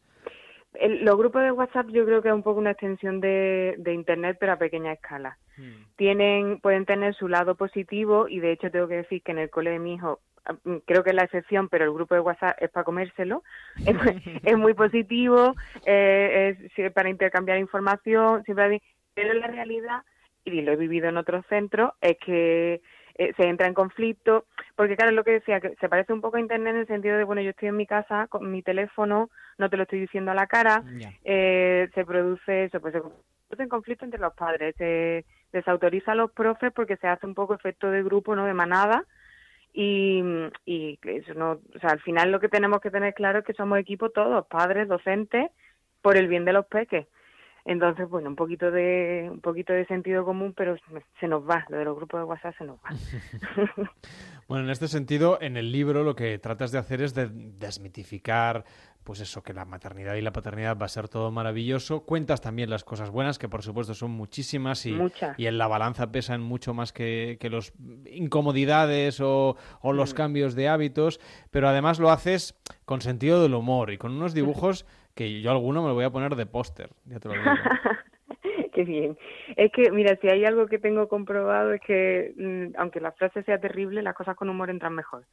Los 0.73 1.17
grupos 1.17 1.43
de 1.43 1.51
WhatsApp 1.51 1.87
yo 1.89 2.05
creo 2.05 2.21
que 2.21 2.29
es 2.29 2.33
un 2.33 2.43
poco 2.43 2.59
una 2.59 2.71
extensión 2.71 3.19
de, 3.19 3.75
de 3.77 3.93
Internet, 3.93 4.37
pero 4.39 4.53
a 4.53 4.57
pequeña 4.57 4.93
escala. 4.93 5.37
Hmm. 5.57 5.85
Tienen, 5.95 6.59
pueden 6.59 6.85
tener 6.85 7.15
su 7.15 7.27
lado 7.27 7.55
positivo 7.55 8.27
y 8.27 8.39
de 8.39 8.51
hecho 8.51 8.69
tengo 8.69 8.87
que 8.87 8.97
decir 8.97 9.21
que 9.23 9.31
en 9.31 9.39
el 9.39 9.49
cole 9.49 9.71
de 9.71 9.79
mi 9.79 9.95
hijo 9.95 10.19
mm, 10.63 10.77
creo 10.85 11.03
que 11.03 11.09
es 11.09 11.15
la 11.15 11.23
excepción, 11.23 11.67
pero 11.69 11.85
el 11.85 11.93
grupo 11.93 12.15
de 12.15 12.21
WhatsApp 12.21 12.57
es 12.61 12.69
para 12.69 12.83
comérselo. 12.83 13.43
es, 14.43 14.57
muy 14.57 14.73
positivo, 14.73 15.55
eh, 15.85 16.55
es 16.75 16.91
para 16.91 17.09
intercambiar 17.09 17.57
información, 17.57 18.43
siempre 18.43 18.81
pero 19.17 19.33
la 19.33 19.47
realidad, 19.47 20.03
y 20.45 20.61
lo 20.61 20.73
he 20.73 20.75
vivido 20.75 21.09
en 21.09 21.17
otros 21.17 21.43
centros, 21.49 21.93
es 22.01 22.17
que 22.23 22.81
eh, 23.17 23.33
se 23.35 23.43
entra 23.43 23.67
en 23.67 23.73
conflicto, 23.73 24.45
porque 24.75 24.95
claro, 24.95 25.09
es 25.11 25.15
lo 25.15 25.23
que 25.23 25.31
decía, 25.31 25.59
que 25.59 25.75
se 25.75 25.89
parece 25.89 26.13
un 26.13 26.21
poco 26.21 26.37
a 26.37 26.39
Internet 26.39 26.75
en 26.75 26.81
el 26.81 26.87
sentido 26.87 27.17
de, 27.17 27.23
bueno, 27.23 27.41
yo 27.41 27.49
estoy 27.49 27.69
en 27.69 27.77
mi 27.77 27.87
casa 27.87 28.27
con 28.27 28.51
mi 28.51 28.61
teléfono, 28.61 29.29
no 29.57 29.69
te 29.69 29.77
lo 29.77 29.83
estoy 29.83 29.99
diciendo 29.99 30.31
a 30.31 30.35
la 30.35 30.47
cara, 30.47 30.83
eh, 31.23 31.89
se 31.93 32.05
produce 32.05 32.65
eso, 32.65 32.79
pues 32.79 32.93
se 32.93 32.99
produce 32.99 33.63
en 33.63 33.69
conflicto 33.69 34.05
entre 34.05 34.19
los 34.19 34.33
padres, 34.33 34.75
se 34.77 35.25
desautoriza 35.51 36.11
a 36.11 36.15
los 36.15 36.31
profes 36.31 36.71
porque 36.73 36.97
se 36.97 37.07
hace 37.07 37.25
un 37.25 37.33
poco 37.33 37.55
efecto 37.55 37.89
de 37.89 38.03
grupo, 38.03 38.35
no 38.35 38.45
de 38.45 38.53
manada, 38.53 39.03
y, 39.73 40.23
y 40.65 40.99
eso 41.03 41.33
no, 41.33 41.59
o 41.75 41.79
sea, 41.79 41.91
al 41.91 41.99
final 42.01 42.31
lo 42.31 42.39
que 42.39 42.49
tenemos 42.49 42.81
que 42.81 42.91
tener 42.91 43.13
claro 43.13 43.39
es 43.39 43.45
que 43.45 43.53
somos 43.53 43.79
equipo 43.79 44.09
todos, 44.09 44.45
padres, 44.47 44.87
docentes, 44.87 45.51
por 46.01 46.17
el 46.17 46.27
bien 46.27 46.45
de 46.45 46.53
los 46.53 46.65
peques. 46.67 47.07
Entonces, 47.67 48.09
bueno, 48.09 48.29
un 48.29 48.37
poquito 48.37 48.71
de 48.71 49.27
un 49.29 49.41
poquito 49.41 49.73
de 49.73 49.85
sentido 49.87 50.23
común, 50.23 50.53
pero 50.55 50.77
se 51.19 51.27
nos 51.27 51.47
va, 51.47 51.65
lo 51.67 51.77
de 51.77 51.83
los 51.83 51.97
grupos 51.97 52.21
de 52.21 52.23
WhatsApp 52.23 52.55
se 52.57 52.63
nos 52.63 52.77
va. 52.77 52.89
bueno, 54.47 54.63
en 54.63 54.69
este 54.69 54.87
sentido, 54.87 55.37
en 55.41 55.57
el 55.57 55.73
libro 55.73 56.05
lo 56.05 56.15
que 56.15 56.39
tratas 56.39 56.71
de 56.71 56.77
hacer 56.77 57.01
es 57.01 57.13
de 57.13 57.27
desmitificar 57.27 58.63
pues 59.03 59.21
eso, 59.21 59.41
que 59.41 59.53
la 59.53 59.63
maternidad 59.63 60.15
y 60.15 60.21
la 60.21 60.33
paternidad 60.33 60.77
va 60.77 60.85
a 60.85 60.89
ser 60.89 61.07
todo 61.07 61.31
maravilloso. 61.31 62.01
Cuentas 62.01 62.41
también 62.41 62.69
las 62.69 62.83
cosas 62.83 63.09
buenas, 63.09 63.39
que 63.39 63.47
por 63.47 63.63
supuesto 63.63 63.93
son 63.93 64.11
muchísimas 64.11 64.85
y, 64.85 64.97
y 65.37 65.45
en 65.45 65.57
la 65.57 65.67
balanza 65.67 66.11
pesan 66.11 66.41
mucho 66.41 66.73
más 66.73 66.91
que, 66.91 67.37
que 67.39 67.49
los 67.49 67.71
incomodidades 68.05 69.21
o, 69.21 69.55
o 69.81 69.93
los 69.93 70.13
mm. 70.13 70.15
cambios 70.17 70.55
de 70.55 70.67
hábitos, 70.67 71.21
pero 71.51 71.69
además 71.69 71.99
lo 71.99 72.11
haces 72.11 72.55
con 72.83 72.99
sentido 72.99 73.41
del 73.41 73.53
humor 73.53 73.91
y 73.91 73.97
con 73.97 74.11
unos 74.11 74.33
dibujos 74.33 74.85
que 75.17 75.41
yo 75.41 75.51
alguno 75.51 75.81
me 75.81 75.89
lo 75.89 75.95
voy 75.95 76.05
a 76.05 76.11
poner 76.11 76.35
de 76.35 76.45
póster, 76.45 76.89
ya 77.05 77.19
te 77.19 77.27
lo 77.27 77.33
digo. 77.33 77.45
Qué 78.73 78.83
bien. 78.83 79.17
Es 79.55 79.71
que, 79.71 79.91
mira, 79.91 80.15
si 80.21 80.29
hay 80.29 80.45
algo 80.45 80.67
que 80.67 80.77
tengo 80.77 81.07
comprobado 81.07 81.73
es 81.73 81.81
que, 81.81 82.33
mm, 82.37 82.79
aunque 82.79 83.01
la 83.01 83.11
frase 83.11 83.41
sea 83.43 83.59
terrible, 83.59 84.03
las 84.03 84.13
cosas 84.13 84.35
con 84.35 84.49
humor 84.49 84.69
entran 84.69 84.93
mejor. 84.93 85.25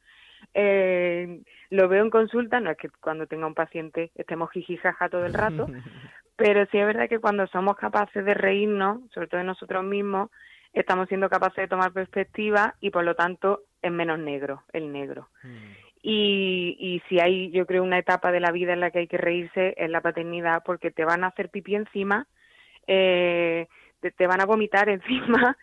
Eh, 0.53 1.41
lo 1.69 1.87
veo 1.87 2.03
en 2.03 2.09
consulta, 2.09 2.59
no 2.59 2.71
es 2.71 2.77
que 2.77 2.89
cuando 2.99 3.27
tenga 3.27 3.45
un 3.45 3.53
paciente 3.53 4.11
estemos 4.15 4.51
jijijaja 4.51 5.09
todo 5.09 5.25
el 5.25 5.33
rato, 5.33 5.67
pero 6.35 6.65
sí 6.71 6.79
es 6.79 6.85
verdad 6.85 7.07
que 7.07 7.19
cuando 7.19 7.45
somos 7.47 7.77
capaces 7.77 8.25
de 8.25 8.33
reírnos, 8.33 9.01
sobre 9.13 9.27
todo 9.27 9.37
de 9.39 9.45
nosotros 9.45 9.83
mismos, 9.83 10.31
estamos 10.73 11.07
siendo 11.07 11.29
capaces 11.29 11.57
de 11.57 11.67
tomar 11.67 11.93
perspectiva 11.93 12.73
y 12.81 12.89
por 12.89 13.03
lo 13.03 13.15
tanto 13.15 13.61
es 13.81 13.91
menos 13.91 14.17
negro 14.17 14.63
el 14.73 14.91
negro. 14.91 15.29
Mm. 15.43 15.84
Y, 16.07 16.77
y 16.79 17.01
si 17.09 17.19
hay, 17.19 17.49
yo 17.49 17.65
creo, 17.65 17.81
una 17.81 17.97
etapa 17.97 18.31
de 18.31 18.39
la 18.39 18.51
vida 18.51 18.73
en 18.73 18.79
la 18.79 18.91
que 18.91 18.99
hay 18.99 19.07
que 19.07 19.17
reírse 19.17 19.73
es 19.75 19.89
la 19.89 20.01
paternidad, 20.01 20.61
porque 20.63 20.91
te 20.91 21.03
van 21.03 21.23
a 21.23 21.29
hacer 21.29 21.49
pipí 21.49 21.73
encima, 21.73 22.27
eh, 22.85 23.65
te, 24.15 24.27
van 24.27 24.39
a 24.39 24.45
vomitar 24.45 24.87
encima, 24.89 25.57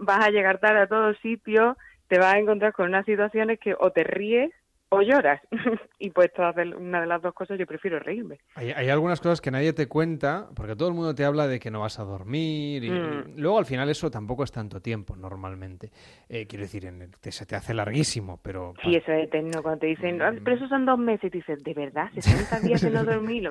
vas 0.00 0.26
a 0.26 0.30
llegar 0.30 0.58
tarde 0.58 0.80
a 0.80 0.88
todos 0.88 1.16
sitios, 1.18 1.76
te 2.08 2.18
vas 2.18 2.34
a 2.34 2.38
encontrar 2.40 2.72
con 2.72 2.88
unas 2.88 3.06
situaciones 3.06 3.60
que 3.60 3.76
o 3.78 3.92
te 3.92 4.02
ríes 4.02 4.50
o 4.96 5.02
lloras. 5.02 5.40
y 5.98 6.10
pues 6.10 6.32
todas 6.32 6.54
una 6.76 7.00
de 7.00 7.06
las 7.06 7.22
dos 7.22 7.34
cosas 7.34 7.58
yo 7.58 7.66
prefiero 7.66 7.98
reírme. 7.98 8.38
Hay, 8.54 8.70
hay, 8.70 8.88
algunas 8.88 9.20
cosas 9.20 9.40
que 9.40 9.50
nadie 9.50 9.72
te 9.72 9.86
cuenta, 9.86 10.48
porque 10.54 10.76
todo 10.76 10.88
el 10.88 10.94
mundo 10.94 11.14
te 11.14 11.24
habla 11.24 11.46
de 11.46 11.58
que 11.58 11.70
no 11.70 11.80
vas 11.80 11.98
a 11.98 12.04
dormir 12.04 12.84
y, 12.84 12.90
mm. 12.90 13.36
luego 13.36 13.58
al 13.58 13.66
final 13.66 13.88
eso 13.88 14.10
tampoco 14.10 14.44
es 14.44 14.52
tanto 14.52 14.80
tiempo 14.80 15.16
normalmente. 15.16 15.90
Eh, 16.28 16.46
quiero 16.46 16.64
decir, 16.64 16.86
en 16.86 17.10
se 17.22 17.46
te 17.46 17.56
hace 17.56 17.74
larguísimo, 17.74 18.38
pero... 18.42 18.74
Sí, 18.82 18.94
eso 18.94 19.12
es 19.12 19.24
eterno, 19.24 19.62
cuando 19.62 19.80
te 19.80 19.86
dicen, 19.86 20.22
ah, 20.22 20.32
pero 20.42 20.56
eso 20.56 20.68
son 20.68 20.86
dos 20.86 20.98
meses 20.98 21.24
y 21.24 21.30
te 21.30 21.38
dices, 21.38 21.62
¿de 21.64 21.74
verdad? 21.74 22.10
¿60 22.14 22.60
días 22.62 22.80
de 22.82 22.90
no 22.90 23.04
dormir? 23.04 23.50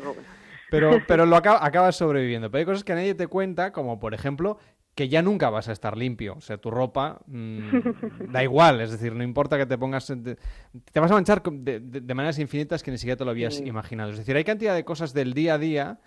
Pero, 0.69 0.91
pero 1.07 1.25
lo 1.25 1.35
acabas 1.37 1.95
sobreviviendo. 1.95 2.49
Pero 2.49 2.59
hay 2.59 2.65
cosas 2.65 2.83
que 2.83 2.93
nadie 2.93 3.13
te 3.13 3.27
cuenta, 3.27 3.71
como 3.71 3.99
por 3.99 4.13
ejemplo 4.13 4.57
que 4.95 5.09
ya 5.09 5.21
nunca 5.21 5.49
vas 5.49 5.69
a 5.69 5.71
estar 5.71 5.97
limpio. 5.97 6.35
O 6.37 6.41
sea, 6.41 6.57
tu 6.57 6.69
ropa 6.69 7.19
mm, 7.25 8.31
da 8.31 8.43
igual, 8.43 8.81
es 8.81 8.91
decir, 8.91 9.13
no 9.13 9.23
importa 9.23 9.57
que 9.57 9.65
te 9.65 9.77
pongas... 9.77 10.07
te 10.07 10.99
vas 10.99 11.11
a 11.11 11.13
manchar 11.13 11.41
de, 11.41 12.13
maneras 12.13 12.37
infinitas 12.39 12.83
que 12.83 12.91
ni 12.91 12.97
siquiera 12.97 13.17
te 13.17 13.25
lo 13.25 13.31
habías 13.31 13.59
imaginado. 13.59 14.11
Es 14.11 14.17
decir, 14.17 14.35
hay 14.35 14.43
cantidad 14.43 14.75
de 14.75 14.85
cosas 14.85 15.13
del 15.13 15.33
día 15.33 15.55
a 15.55 15.57
día 15.57 15.99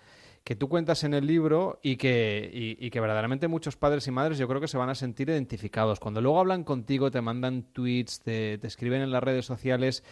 que 0.43 0.55
tú 0.55 0.69
cuentas 0.69 1.03
en 1.03 1.13
el 1.13 1.27
libro 1.27 1.79
y 1.83 1.97
que, 1.97 2.49
y, 2.53 2.89
que 2.89 2.99
verdaderamente 3.01 3.49
muchos 3.49 3.75
padres 3.75 4.07
y 4.07 4.11
madres 4.11 4.37
yo 4.37 4.47
creo 4.47 4.61
que 4.61 4.69
se 4.69 4.77
van 4.77 4.89
a 4.89 4.95
sentir 4.95 5.27
identificados. 5.29 5.99
Cuando 5.99 6.21
luego 6.21 6.39
hablan 6.39 6.63
contigo, 6.63 7.11
te 7.11 7.19
mandan 7.19 7.63
tweets, 7.73 8.21
te, 8.21 8.53
escriben 8.65 9.01
en 9.01 9.11
las 9.11 9.23
redes 9.23 9.45
sociales... 9.45 10.03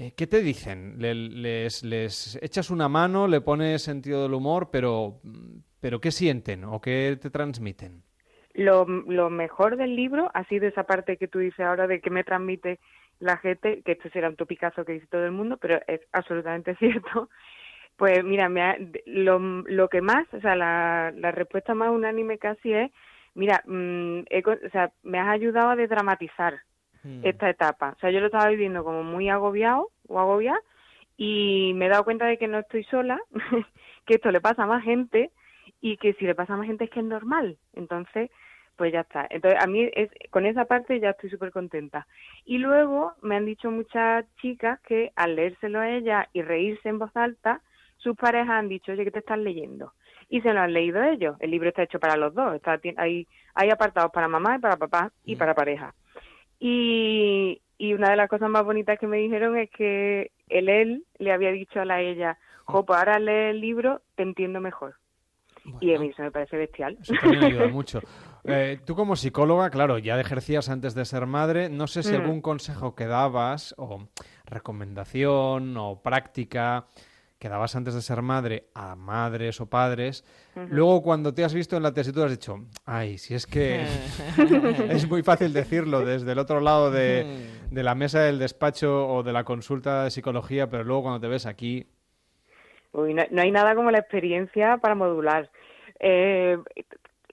Eh, 0.00 0.12
¿Qué 0.16 0.28
te 0.28 0.40
dicen? 0.42 0.94
les, 0.98 1.82
les, 1.82 2.38
echas 2.40 2.70
una 2.70 2.88
mano, 2.88 3.26
le 3.26 3.40
pones 3.40 3.82
sentido 3.82 4.22
del 4.22 4.34
humor, 4.34 4.68
pero, 4.70 5.20
pero 5.80 6.00
¿qué 6.00 6.12
sienten 6.12 6.62
o 6.62 6.80
qué 6.80 7.18
te 7.20 7.30
transmiten? 7.30 8.04
Lo, 8.54 8.86
mejor 8.86 9.76
del 9.76 9.96
libro 9.96 10.30
ha 10.34 10.44
sido 10.44 10.68
esa 10.68 10.84
parte 10.84 11.16
que 11.16 11.26
tú 11.26 11.40
dices 11.40 11.66
ahora 11.66 11.88
de 11.88 12.00
que 12.00 12.10
me 12.10 12.22
transmite 12.22 12.78
la 13.18 13.38
gente, 13.38 13.82
que 13.82 13.92
esto 13.92 14.08
será 14.10 14.28
un 14.28 14.36
topicazo 14.36 14.84
que 14.84 14.92
dice 14.92 15.08
todo 15.10 15.24
el 15.24 15.32
mundo, 15.32 15.56
pero 15.56 15.80
es 15.88 16.00
absolutamente 16.12 16.76
cierto. 16.78 17.28
Pues 17.96 18.22
mira, 18.22 18.48
me 18.48 18.62
ha- 18.62 18.78
lo, 19.06 19.88
que 19.88 20.00
más, 20.00 20.32
o 20.32 20.40
sea, 20.40 20.54
la, 20.54 21.10
respuesta 21.32 21.74
más 21.74 21.90
unánime 21.90 22.38
casi 22.38 22.72
es, 22.72 22.92
mira, 23.34 23.64
mm, 23.66 24.20
he 24.30 24.44
o 24.46 24.70
sea, 24.70 24.92
me 25.02 25.18
has 25.18 25.28
ayudado 25.28 25.70
a 25.70 25.76
desdramatizar 25.76 26.60
esta 27.22 27.48
etapa. 27.50 27.94
O 27.96 28.00
sea, 28.00 28.10
yo 28.10 28.20
lo 28.20 28.26
estaba 28.26 28.48
viviendo 28.48 28.84
como 28.84 29.02
muy 29.02 29.28
agobiado 29.28 29.90
o 30.08 30.18
agobiada 30.18 30.60
y 31.16 31.72
me 31.74 31.86
he 31.86 31.88
dado 31.88 32.04
cuenta 32.04 32.26
de 32.26 32.38
que 32.38 32.48
no 32.48 32.58
estoy 32.58 32.84
sola, 32.84 33.20
que 34.06 34.14
esto 34.14 34.30
le 34.30 34.40
pasa 34.40 34.64
a 34.64 34.66
más 34.66 34.84
gente 34.84 35.30
y 35.80 35.96
que 35.96 36.14
si 36.14 36.24
le 36.24 36.34
pasa 36.34 36.54
a 36.54 36.56
más 36.56 36.66
gente 36.66 36.84
es 36.84 36.90
que 36.90 37.00
es 37.00 37.06
normal. 37.06 37.58
Entonces, 37.74 38.30
pues 38.76 38.92
ya 38.92 39.00
está. 39.00 39.26
Entonces, 39.28 39.60
a 39.60 39.66
mí 39.66 39.90
es, 39.92 40.10
con 40.30 40.46
esa 40.46 40.64
parte 40.64 41.00
ya 41.00 41.10
estoy 41.10 41.28
súper 41.28 41.50
contenta. 41.50 42.06
Y 42.44 42.58
luego 42.58 43.12
me 43.20 43.36
han 43.36 43.44
dicho 43.44 43.70
muchas 43.70 44.24
chicas 44.36 44.80
que 44.80 45.12
al 45.16 45.34
leérselo 45.34 45.80
a 45.80 45.90
ella 45.90 46.28
y 46.32 46.42
reírse 46.42 46.88
en 46.88 47.00
voz 47.00 47.14
alta, 47.16 47.60
sus 47.96 48.16
parejas 48.16 48.50
han 48.50 48.68
dicho, 48.68 48.92
oye, 48.92 49.04
¿qué 49.04 49.10
te 49.10 49.18
estás 49.18 49.38
leyendo? 49.38 49.92
Y 50.30 50.40
se 50.42 50.52
lo 50.52 50.60
han 50.60 50.72
leído 50.72 51.02
ellos. 51.02 51.36
El 51.40 51.50
libro 51.50 51.68
está 51.68 51.82
hecho 51.82 51.98
para 51.98 52.16
los 52.16 52.32
dos. 52.32 52.54
Está, 52.54 52.80
hay, 52.96 53.26
hay 53.54 53.70
apartados 53.70 54.12
para 54.12 54.28
mamá 54.28 54.56
y 54.56 54.60
para 54.60 54.76
papá 54.76 55.10
y 55.24 55.34
para 55.34 55.54
pareja. 55.54 55.92
Y, 56.60 57.60
y 57.78 57.94
una 57.94 58.10
de 58.10 58.16
las 58.16 58.28
cosas 58.28 58.50
más 58.50 58.64
bonitas 58.64 58.98
que 58.98 59.06
me 59.06 59.18
dijeron 59.18 59.56
es 59.56 59.70
que 59.70 60.32
el 60.48 60.68
él 60.68 61.04
le 61.18 61.32
había 61.32 61.52
dicho 61.52 61.80
a 61.80 61.84
la 61.84 62.00
ella, 62.00 62.38
jo, 62.64 62.84
pues 62.84 62.98
ahora 62.98 63.18
lee 63.18 63.50
el 63.50 63.60
libro, 63.60 64.02
te 64.16 64.22
entiendo 64.22 64.60
mejor. 64.60 64.94
Y 65.80 65.94
a 65.94 65.98
mí 65.98 66.08
eso 66.08 66.22
me 66.22 66.30
parece 66.30 66.56
bestial. 66.56 66.96
Eso 67.02 67.14
también 67.16 67.42
ayuda 67.44 67.68
mucho. 67.68 68.00
Eh, 68.44 68.78
tú 68.86 68.94
como 68.94 69.16
psicóloga, 69.16 69.68
claro, 69.70 69.98
ya 69.98 70.18
ejercías 70.18 70.68
antes 70.70 70.94
de 70.94 71.04
ser 71.04 71.26
madre. 71.26 71.68
No 71.68 71.86
sé 71.86 72.02
si 72.02 72.14
Mm. 72.16 72.20
algún 72.20 72.40
consejo 72.40 72.94
que 72.94 73.06
dabas, 73.06 73.74
o 73.76 74.08
recomendación, 74.46 75.76
o 75.76 76.00
práctica 76.02 76.86
que 77.38 77.48
dabas 77.48 77.76
antes 77.76 77.94
de 77.94 78.02
ser 78.02 78.22
madre 78.22 78.64
a 78.74 78.96
madres 78.96 79.60
o 79.60 79.66
padres. 79.66 80.24
Luego, 80.70 81.02
cuando 81.02 81.32
te 81.32 81.44
has 81.44 81.54
visto 81.54 81.76
en 81.76 81.82
la 81.82 81.94
tesitura, 81.94 82.26
has 82.26 82.32
dicho, 82.32 82.66
ay, 82.84 83.18
si 83.18 83.34
es 83.34 83.46
que 83.46 83.82
es 84.90 85.08
muy 85.08 85.22
fácil 85.22 85.52
decirlo 85.52 86.04
desde 86.04 86.32
el 86.32 86.38
otro 86.38 86.60
lado 86.60 86.90
de, 86.90 87.46
de 87.70 87.82
la 87.82 87.94
mesa 87.94 88.22
del 88.22 88.38
despacho 88.38 89.08
o 89.08 89.22
de 89.22 89.32
la 89.32 89.44
consulta 89.44 90.04
de 90.04 90.10
psicología, 90.10 90.68
pero 90.68 90.84
luego 90.84 91.02
cuando 91.02 91.20
te 91.20 91.28
ves 91.28 91.46
aquí, 91.46 91.86
Uy, 92.92 93.14
no, 93.14 93.22
no 93.30 93.42
hay 93.42 93.50
nada 93.50 93.74
como 93.74 93.90
la 93.90 93.98
experiencia 93.98 94.78
para 94.78 94.94
modular. 94.94 95.50
Eh, 96.00 96.58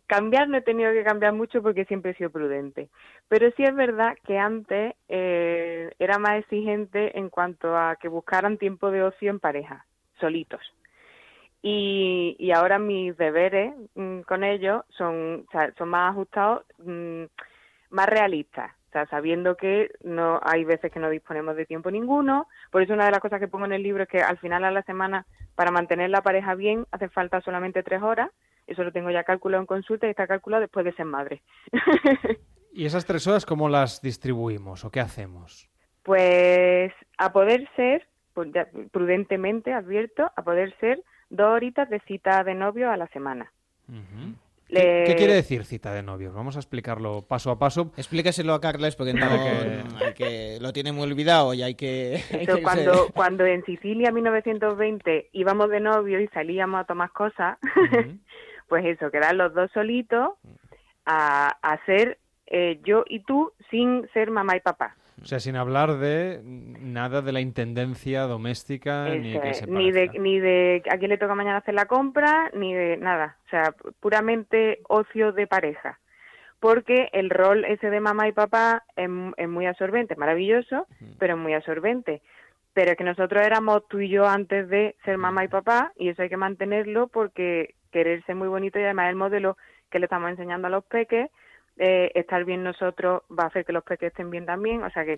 cambiar 0.08 0.48
no 0.48 0.58
he 0.58 0.62
tenido 0.62 0.92
que 0.92 1.04
cambiar 1.04 1.34
mucho 1.34 1.62
porque 1.62 1.86
siempre 1.86 2.12
he 2.12 2.16
sido 2.16 2.30
prudente. 2.30 2.90
Pero 3.28 3.50
sí 3.56 3.64
es 3.64 3.76
verdad 3.76 4.16
que 4.26 4.38
antes 4.38 4.94
eh, 5.08 5.92
era 6.00 6.20
más 6.20 6.40
exigente 6.40 7.18
en 7.18 7.30
cuanto 7.30 7.76
a 7.76 7.96
que 7.96 8.08
buscaran 8.08 8.58
tiempo 8.58 8.92
de 8.92 9.04
ocio 9.04 9.30
en 9.30 9.40
pareja, 9.40 9.86
solitos. 10.20 10.62
Y, 11.62 12.36
y 12.38 12.52
ahora 12.52 12.78
mis 12.78 13.18
deberes 13.18 13.74
mm, 13.96 14.22
con 14.22 14.44
ellos 14.44 14.84
son, 14.90 15.46
o 15.48 15.52
sea, 15.52 15.74
son 15.78 15.90
más 15.90 16.12
ajustados, 16.12 16.64
mm, 16.78 17.24
más 17.90 18.06
realistas. 18.08 18.72
O 18.90 18.92
sea, 18.92 19.08
sabiendo 19.08 19.58
que 19.58 19.90
no 20.04 20.40
hay 20.44 20.64
veces 20.64 20.92
que 20.92 21.00
no 21.00 21.10
disponemos 21.10 21.56
de 21.56 21.66
tiempo 21.66 21.92
ninguno. 21.92 22.48
Por 22.72 22.82
eso 22.82 22.94
una 22.94 23.06
de 23.06 23.12
las 23.12 23.20
cosas 23.20 23.40
que 23.40 23.48
pongo 23.48 23.66
en 23.66 23.74
el 23.74 23.84
libro 23.84 24.04
es 24.04 24.10
que 24.10 24.20
al 24.20 24.38
final 24.38 24.64
a 24.64 24.72
la 24.72 24.84
semana, 24.84 25.26
para 25.56 25.72
mantener 25.72 26.10
la 26.10 26.22
pareja 26.22 26.56
bien, 26.56 26.86
hace 26.92 27.10
falta 27.10 27.42
solamente 27.42 27.84
tres 27.84 28.02
horas. 28.02 28.30
Eso 28.68 28.84
lo 28.84 28.92
tengo 28.92 29.12
ya 29.12 29.24
calculado 29.24 29.62
en 29.62 29.68
consulta 29.68 30.08
y 30.08 30.12
está 30.12 30.28
calculado 30.28 30.62
después 30.62 30.86
de 30.86 30.94
ser 30.94 31.06
madre. 31.06 31.42
¿y 32.76 32.86
esas 32.86 33.06
tres 33.06 33.26
horas 33.26 33.46
cómo 33.46 33.70
las 33.70 34.02
distribuimos 34.02 34.84
o 34.84 34.92
qué 34.92 35.00
hacemos? 35.00 35.70
Pues 36.04 36.92
a 37.18 37.32
poder 37.32 37.68
ser, 37.76 38.06
prudentemente 38.92 39.74
advierto, 39.74 40.32
a 40.36 40.42
poder 40.44 40.76
ser 40.80 41.02
dos 41.30 41.48
horitas 41.48 41.90
de 41.90 42.00
cita 42.02 42.44
de 42.44 42.54
novio 42.54 42.92
a 42.92 42.98
la 42.98 43.08
semana. 43.08 43.52
¿Qué, 44.68 44.74
Le- 44.74 45.04
qué 45.06 45.16
quiere 45.16 45.34
decir 45.36 45.64
cita 45.64 45.94
de 45.94 46.02
novios? 46.02 46.34
Vamos 46.34 46.56
a 46.56 46.60
explicarlo 46.60 47.22
paso 47.22 47.52
a 47.52 47.60
paso. 47.60 47.92
Explícaselo 47.98 48.54
a 48.54 48.62
Carles 48.62 48.96
porque 48.96 49.14
no, 49.14 49.26
hay 50.00 50.14
que, 50.14 50.58
lo 50.60 50.74
tiene 50.74 50.92
muy 50.92 51.04
olvidado 51.04 51.54
y 51.54 51.62
hay 51.62 51.76
que... 51.76 52.20
hay 52.32 52.44
Eso 52.44 52.56
que- 52.58 52.64
cuando, 52.64 53.10
cuando 53.14 53.46
en 53.46 53.64
Sicilia, 53.66 54.10
en 54.10 54.16
1920, 54.16 55.30
íbamos 55.34 55.70
de 55.70 55.80
novio 55.80 56.20
y 56.20 56.28
salíamos 56.30 56.82
a 56.82 56.86
tomar 56.86 57.12
cosas, 57.12 57.58
pues 58.68 58.86
eso, 58.86 59.12
quedar 59.12 59.36
los 59.36 59.54
dos 59.54 59.70
solitos 59.72 60.32
a, 61.06 61.50
a 61.62 61.86
ser 61.86 62.18
eh, 62.48 62.80
yo 62.84 63.04
y 63.08 63.20
tú 63.22 63.54
sin 63.70 64.08
ser 64.14 64.32
mamá 64.32 64.56
y 64.58 64.60
papá. 64.62 64.96
O 65.26 65.28
sea, 65.28 65.40
sin 65.40 65.56
hablar 65.56 65.98
de 65.98 66.40
nada 66.44 67.24
de 67.24 67.32
la 67.32 67.42
intendencia 67.42 68.28
doméstica 68.28 69.06
ni 69.06 69.34
de 69.34 69.42
que 69.42 69.50
Ese, 69.50 69.66
se 69.66 69.72
ni 69.72 69.92
de 69.92 70.08
ni 70.20 70.40
de 70.40 70.84
a 70.88 71.00
quién 71.00 71.10
le 71.10 71.18
toca 71.18 71.34
mañana 71.34 71.58
hacer 71.58 71.74
la 71.74 71.88
compra 71.88 72.52
ni 72.54 72.76
de 72.76 72.98
nada. 72.98 73.36
O 73.48 73.50
sea 73.50 73.74
puramente 74.00 74.82
ocio 74.88 75.32
de 75.32 75.48
pareja. 75.48 76.00
Porque 76.60 77.10
el 77.12 77.32
rol 77.32 77.66
ese 77.66 77.90
de 77.90 78.00
mamá 78.00 78.28
y 78.28 78.34
papá 78.34 78.84
es, 78.96 79.10
es 79.38 79.50
muy 79.50 79.66
absorbente 79.66 80.16
maravilloso 80.16 80.86
pero 81.18 81.34
es 81.34 81.40
muy 81.40 81.56
absorbente. 81.56 82.22
Pero 82.76 82.92
es 82.92 82.98
que 82.98 83.04
nosotros 83.04 83.44
éramos 83.44 83.88
tú 83.88 84.02
y 84.02 84.10
yo 84.10 84.28
antes 84.28 84.70
de 84.70 84.96
ser 85.06 85.18
mamá 85.18 85.44
y 85.44 85.48
papá 85.48 85.92
y 85.98 86.10
eso 86.10 86.22
hay 86.22 86.30
que 86.30 86.38
mantenerlo 86.38 87.08
porque 87.08 87.74
quererse 87.92 88.34
es 88.34 88.38
muy 88.38 88.48
bonito 88.48 88.78
y 88.78 88.84
además 88.84 89.10
el 89.10 89.16
modelo 89.16 89.58
que 89.90 89.98
le 89.98 90.06
estamos 90.06 90.30
enseñando 90.30 90.68
a 90.68 90.72
los 90.72 90.86
peques 90.86 91.32
eh, 91.78 92.12
estar 92.16 92.44
bien 92.46 92.64
nosotros 92.64 93.24
va 93.32 93.44
a 93.44 93.48
hacer 93.48 93.66
que 93.66 93.74
los 93.74 93.84
peques 93.84 94.08
estén 94.08 94.30
bien 94.30 94.46
también 94.46 94.84
o 94.84 94.90
sea 94.92 95.04
que 95.06 95.18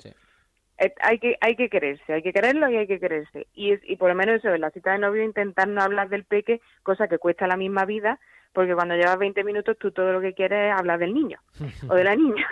eh, 0.79 0.93
hay 1.01 1.17
que 1.19 1.37
hay 1.41 1.55
que 1.55 1.69
quererse, 1.69 2.13
hay 2.13 2.21
que 2.21 2.31
quererlo 2.33 2.69
y 2.69 2.77
hay 2.77 2.85
que 2.85 2.99
quererse. 2.99 3.47
Y, 3.55 3.71
es, 3.71 3.79
y 3.83 3.95
por 3.95 4.09
lo 4.09 4.15
menos 4.15 4.35
eso, 4.35 4.53
en 4.53 4.61
la 4.61 4.69
cita 4.69 4.91
de 4.91 4.99
novio 4.99 5.23
intentar 5.23 5.67
no 5.67 5.81
hablar 5.81 6.07
del 6.09 6.23
peque, 6.23 6.61
cosa 6.83 7.07
que 7.07 7.17
cuesta 7.17 7.47
la 7.47 7.57
misma 7.57 7.83
vida, 7.85 8.19
porque 8.53 8.75
cuando 8.75 8.95
llevas 8.95 9.17
20 9.17 9.43
minutos 9.43 9.75
tú 9.79 9.89
todo 9.91 10.13
lo 10.13 10.21
que 10.21 10.35
quieres 10.35 10.71
es 10.71 10.79
hablar 10.79 10.99
del 10.99 11.15
niño 11.15 11.39
o 11.89 11.95
de 11.95 12.03
la 12.03 12.15
niña. 12.15 12.47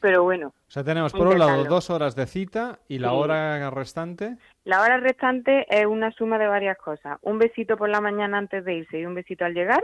Pero 0.00 0.22
bueno, 0.22 0.48
O 0.68 0.70
sea, 0.70 0.84
tenemos 0.84 1.12
por 1.12 1.26
un 1.26 1.38
lado 1.40 1.64
dos 1.64 1.90
horas 1.90 2.14
de 2.14 2.26
cita 2.26 2.78
y 2.86 3.00
la 3.00 3.08
Sí. 3.10 3.14
hora 3.16 3.70
restante. 3.70 4.36
la 4.62 4.80
hora 4.80 4.98
restante 4.98 5.66
es 5.68 5.84
una 5.86 6.12
suma 6.12 6.38
de 6.38 6.46
varias 6.46 6.78
cosas. 6.78 7.18
Un 7.22 7.38
besito 7.40 7.76
por 7.76 7.88
la 7.88 8.00
mañana 8.00 8.38
antes 8.38 8.64
de 8.64 8.74
irse 8.74 9.00
y 9.00 9.04
un 9.04 9.14
besito 9.16 9.44
al 9.44 9.54
llegar. 9.54 9.82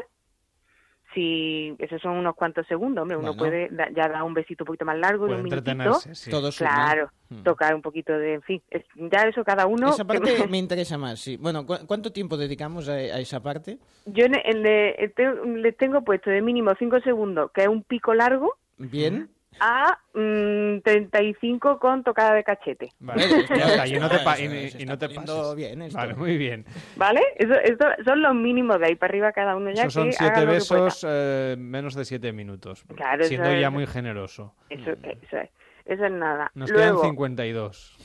Si 1.14 1.74
esos 1.78 2.02
son 2.02 2.16
unos 2.16 2.34
cuantos 2.34 2.66
segundos, 2.66 3.02
hombre, 3.02 3.16
uno 3.16 3.34
Bueno. 3.34 3.38
puede 3.38 3.68
da- 3.70 3.88
ya 3.90 4.08
dar 4.08 4.22
un 4.24 4.34
besito 4.34 4.64
un 4.64 4.66
poquito 4.66 4.84
más 4.84 4.98
largo, 4.98 5.26
de 5.26 5.34
un 5.36 5.42
minutito. 5.44 5.70
entretenerse, 5.70 6.14
sí. 6.14 6.30
Todo 6.30 6.50
suma. 6.50 6.70
claro, 6.74 7.10
tocar 7.44 7.74
un 7.74 7.82
poquito 7.82 8.12
de, 8.12 8.34
en 8.34 8.42
fin, 8.42 8.62
es- 8.70 8.84
ya 8.96 9.22
eso 9.28 9.44
cada 9.44 9.66
uno. 9.66 9.90
Esa 9.90 10.04
parte 10.04 10.22
me 10.50 10.58
interesa 10.58 10.98
más, 10.98 11.20
sí. 11.20 11.36
Bueno, 11.36 11.64
¿cu- 11.66 11.86
¿cuánto 11.86 12.10
tiempo 12.12 12.36
dedicamos 12.36 12.88
a, 12.88 12.94
a 12.94 13.20
esa 13.20 13.40
parte? 13.40 13.78
Yo 14.06 14.24
en- 14.26 14.34
en 14.44 14.62
le- 14.62 15.12
les 15.56 15.76
tengo 15.76 16.02
puesto 16.02 16.30
de 16.30 16.42
mínimo 16.42 16.72
5 16.78 17.00
segundos, 17.00 17.50
que 17.52 17.62
es 17.62 17.68
un 17.68 17.82
pico 17.84 18.12
largo, 18.14 18.54
Bien. 18.76 19.28
A 19.60 19.99
mm, 20.15 20.81
35 20.81 21.78
con 21.78 22.02
tocada 22.05 22.34
de 22.34 22.44
cachete. 22.44 22.92
Vale, 23.00 23.47
ya 23.57 23.66
está, 23.66 23.86
y 23.86 23.99
no 23.99 24.08
te, 24.08 24.18
pa- 24.20 24.39
y, 24.39 24.44
y 24.78 24.84
no 24.86 24.99
te 24.99 25.08
pases. 25.08 25.55
bien 25.57 25.83
esto. 25.83 25.99
Vale, 25.99 26.15
muy 26.15 26.36
bien. 26.36 26.65
¿Vale? 26.97 27.20
Eso, 27.36 27.55
eso 27.55 27.84
son 28.05 28.23
los 28.23 28.34
mínimos 28.34 28.78
de 28.78 28.86
ahí 28.86 28.94
para 28.94 29.10
arriba 29.10 29.33
cada 29.33 29.57
uno 29.57 29.70
ya 29.70 29.83
Esos 29.83 29.94
son 29.94 30.07
que 30.07 30.12
siete 30.12 30.41
haga 30.41 30.50
besos, 30.52 31.07
eh, 31.08 31.57
menos 31.58 31.94
de 31.94 32.05
siete 32.05 32.33
minutos. 32.33 32.84
Claro, 32.94 33.20
eso 33.23 33.28
siendo 33.28 33.52
ya 33.52 33.68
es- 33.68 33.73
muy 33.73 33.86
generoso. 33.86 34.55
Eso, 34.70 34.91
eso 34.91 35.39
es. 35.39 35.50
Eso 35.86 36.05
es 36.07 36.12
nada. 36.12 36.50
Nos 36.55 36.70
Luego, 36.70 37.00
quedan 37.02 37.10
52. 37.10 37.97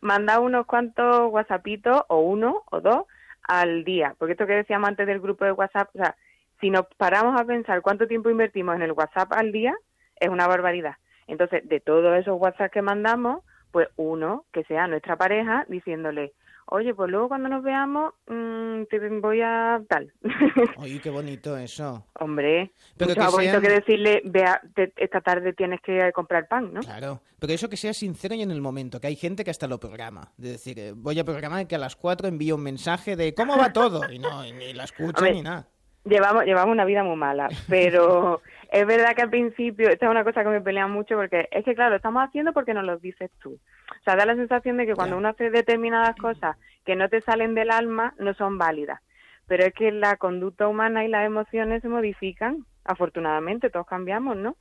manda 0.00 0.40
unos 0.40 0.66
cuantos 0.66 1.30
whatsappitos, 1.32 2.02
o 2.08 2.20
uno 2.20 2.62
o 2.70 2.80
dos, 2.80 3.04
al 3.48 3.84
día. 3.84 4.14
Porque 4.18 4.32
esto 4.32 4.46
que 4.46 4.54
decíamos 4.54 4.88
antes 4.88 5.06
del 5.06 5.20
grupo 5.20 5.44
de 5.44 5.52
WhatsApp, 5.52 5.88
o 5.94 5.98
sea, 5.98 6.16
si 6.60 6.70
nos 6.70 6.86
paramos 6.96 7.38
a 7.40 7.44
pensar 7.44 7.82
cuánto 7.82 8.06
tiempo 8.06 8.30
invertimos 8.30 8.76
en 8.76 8.82
el 8.82 8.92
WhatsApp 8.92 9.32
al 9.32 9.52
día, 9.52 9.74
es 10.20 10.28
una 10.28 10.46
barbaridad. 10.46 10.94
Entonces, 11.26 11.68
de 11.68 11.80
todos 11.80 12.16
esos 12.18 12.40
WhatsApp 12.40 12.72
que 12.72 12.82
mandamos, 12.82 13.42
pues 13.72 13.88
uno 13.96 14.44
que 14.52 14.64
sea 14.64 14.86
nuestra 14.86 15.16
pareja 15.16 15.64
diciéndole, 15.68 16.32
oye, 16.66 16.94
pues 16.94 17.10
luego 17.10 17.28
cuando 17.28 17.48
nos 17.48 17.62
veamos, 17.62 18.14
mm, 18.26 18.84
te 18.90 18.98
voy 19.20 19.40
a 19.42 19.80
tal. 19.88 20.12
Oye, 20.78 21.00
qué 21.00 21.10
bonito 21.10 21.56
eso. 21.56 22.04
Hombre, 22.18 22.72
Pero 22.96 23.08
mucho 23.10 23.14
que 23.20 23.24
más 23.24 23.32
bonito 23.32 23.50
sean- 23.52 23.62
que 23.62 23.68
decirle, 23.68 24.22
vea, 24.24 24.60
te- 24.74 24.92
esta 24.96 25.20
tarde 25.20 25.52
tienes 25.52 25.80
que 25.80 26.10
comprar 26.12 26.48
pan, 26.48 26.72
¿no? 26.72 26.80
Claro, 26.80 27.20
pero 27.38 27.52
eso 27.52 27.68
que 27.68 27.76
sea 27.76 27.92
sincero 27.92 28.34
y 28.34 28.42
en 28.42 28.50
el 28.50 28.60
momento, 28.60 29.00
que 29.00 29.06
hay 29.08 29.16
gente 29.16 29.44
que 29.44 29.50
hasta 29.50 29.66
lo 29.68 29.78
programa. 29.78 30.32
De 30.36 30.52
decir, 30.52 30.78
eh, 30.78 30.92
voy 30.96 31.18
a 31.20 31.24
programar 31.24 31.66
que 31.66 31.74
a 31.76 31.78
las 31.78 31.94
4 31.96 32.26
envío 32.28 32.54
un 32.56 32.62
mensaje 32.62 33.14
de 33.16 33.34
¿cómo 33.34 33.56
va 33.58 33.72
todo? 33.72 34.10
Y 34.10 34.18
no, 34.18 34.44
y 34.46 34.52
ni 34.52 34.72
la 34.72 34.84
escucha 34.84 35.18
Hombre, 35.18 35.34
ni 35.34 35.42
nada. 35.42 35.68
Llevamos, 36.04 36.44
llevamos 36.44 36.72
una 36.72 36.84
vida 36.84 37.02
muy 37.02 37.16
mala, 37.16 37.48
pero 37.68 38.40
es 38.70 38.86
verdad 38.86 39.14
que 39.14 39.22
al 39.22 39.30
principio, 39.30 39.88
esta 39.88 40.06
es 40.06 40.10
una 40.10 40.24
cosa 40.24 40.42
que 40.42 40.50
me 40.50 40.60
pelea 40.60 40.86
mucho 40.86 41.16
porque 41.16 41.48
es 41.50 41.64
que, 41.64 41.74
claro, 41.74 41.90
lo 41.90 41.96
estamos 41.96 42.22
haciendo 42.22 42.52
porque 42.52 42.74
nos 42.74 42.84
lo 42.84 42.98
dices 42.98 43.30
tú. 43.40 43.52
O 43.90 44.04
sea, 44.04 44.16
da 44.16 44.26
la 44.26 44.34
sensación 44.34 44.76
de 44.76 44.86
que 44.86 44.94
cuando 44.94 45.16
uno 45.16 45.28
hace 45.28 45.50
determinadas 45.50 46.16
cosas 46.16 46.56
que 46.84 46.96
no 46.96 47.08
te 47.08 47.20
salen 47.20 47.54
del 47.54 47.70
alma, 47.70 48.14
no 48.18 48.34
son 48.34 48.58
válidas. 48.58 49.00
Pero 49.46 49.64
es 49.64 49.72
que 49.74 49.92
la 49.92 50.16
conducta 50.16 50.66
humana 50.66 51.04
y 51.04 51.08
las 51.08 51.26
emociones 51.26 51.82
se 51.82 51.88
modifican. 51.88 52.64
afortunadamente, 52.84 53.70
todos 53.70 53.86
cambiamos, 53.86 54.36
¿no? 54.36 54.56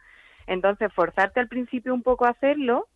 Entonces, 0.47 0.91
forzarte 0.93 1.39
al 1.39 1.47
principio 1.47 1.93
un 1.93 2.03
poco 2.03 2.25
a 2.25 2.29
hacerlo 2.29 2.87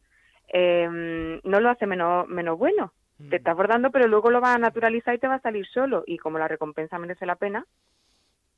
eh, 0.51 1.39
no 1.43 1.59
lo 1.59 1.69
hace 1.69 1.85
menos, 1.85 2.27
menos 2.27 2.57
bueno. 2.57 2.93
Te 3.29 3.35
estás 3.35 3.55
bordando, 3.55 3.91
pero 3.91 4.07
luego 4.07 4.31
lo 4.31 4.39
vas 4.39 4.55
a 4.55 4.59
naturalizar 4.59 5.13
y 5.13 5.17
te 5.17 5.27
va 5.27 5.35
a 5.35 5.41
salir 5.41 5.67
solo. 5.67 6.03
Y 6.07 6.17
como 6.17 6.39
la 6.39 6.47
recompensa 6.47 6.97
merece 6.97 7.25
la 7.25 7.35
pena. 7.35 7.65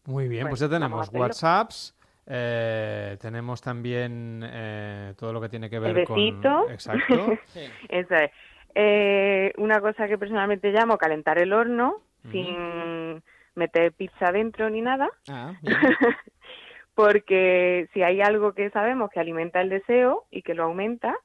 Muy 0.06 0.28
bien, 0.28 0.44
pues, 0.44 0.52
pues 0.52 0.60
ya 0.62 0.70
tenemos. 0.70 1.10
WhatsApps, 1.12 1.96
eh, 2.28 3.18
tenemos 3.20 3.62
también 3.62 4.42
eh, 4.44 5.14
todo 5.18 5.34
lo 5.34 5.42
que 5.42 5.50
tiene 5.50 5.70
que 5.70 5.80
ver 5.80 5.98
El 5.98 6.06
besito. 6.06 6.64
con... 6.64 6.72
Exacto. 6.72 7.38
Es. 7.90 8.08
Eh, 8.74 9.52
una 9.58 9.82
cosa 9.82 10.08
que 10.08 10.18
personalmente 10.18 10.72
llamo 10.72 10.98
calentar 10.98 11.38
el 11.40 11.52
horno 11.52 11.98
sin 12.32 13.22
meter 13.56 13.92
pizza 13.94 14.32
dentro 14.32 14.70
ni 14.70 14.82
nada. 14.82 15.10
Ah, 15.28 15.54
Porque 16.96 17.90
si 17.94 18.04
hay 18.04 18.22
algo 18.22 18.54
que 18.54 18.70
sabemos 18.70 19.10
que 19.10 19.20
alimenta 19.20 19.62
el 19.62 19.70
deseo 19.70 20.26
y 20.30 20.42
que 20.42 20.54
lo 20.54 20.64
aumenta, 20.64 21.16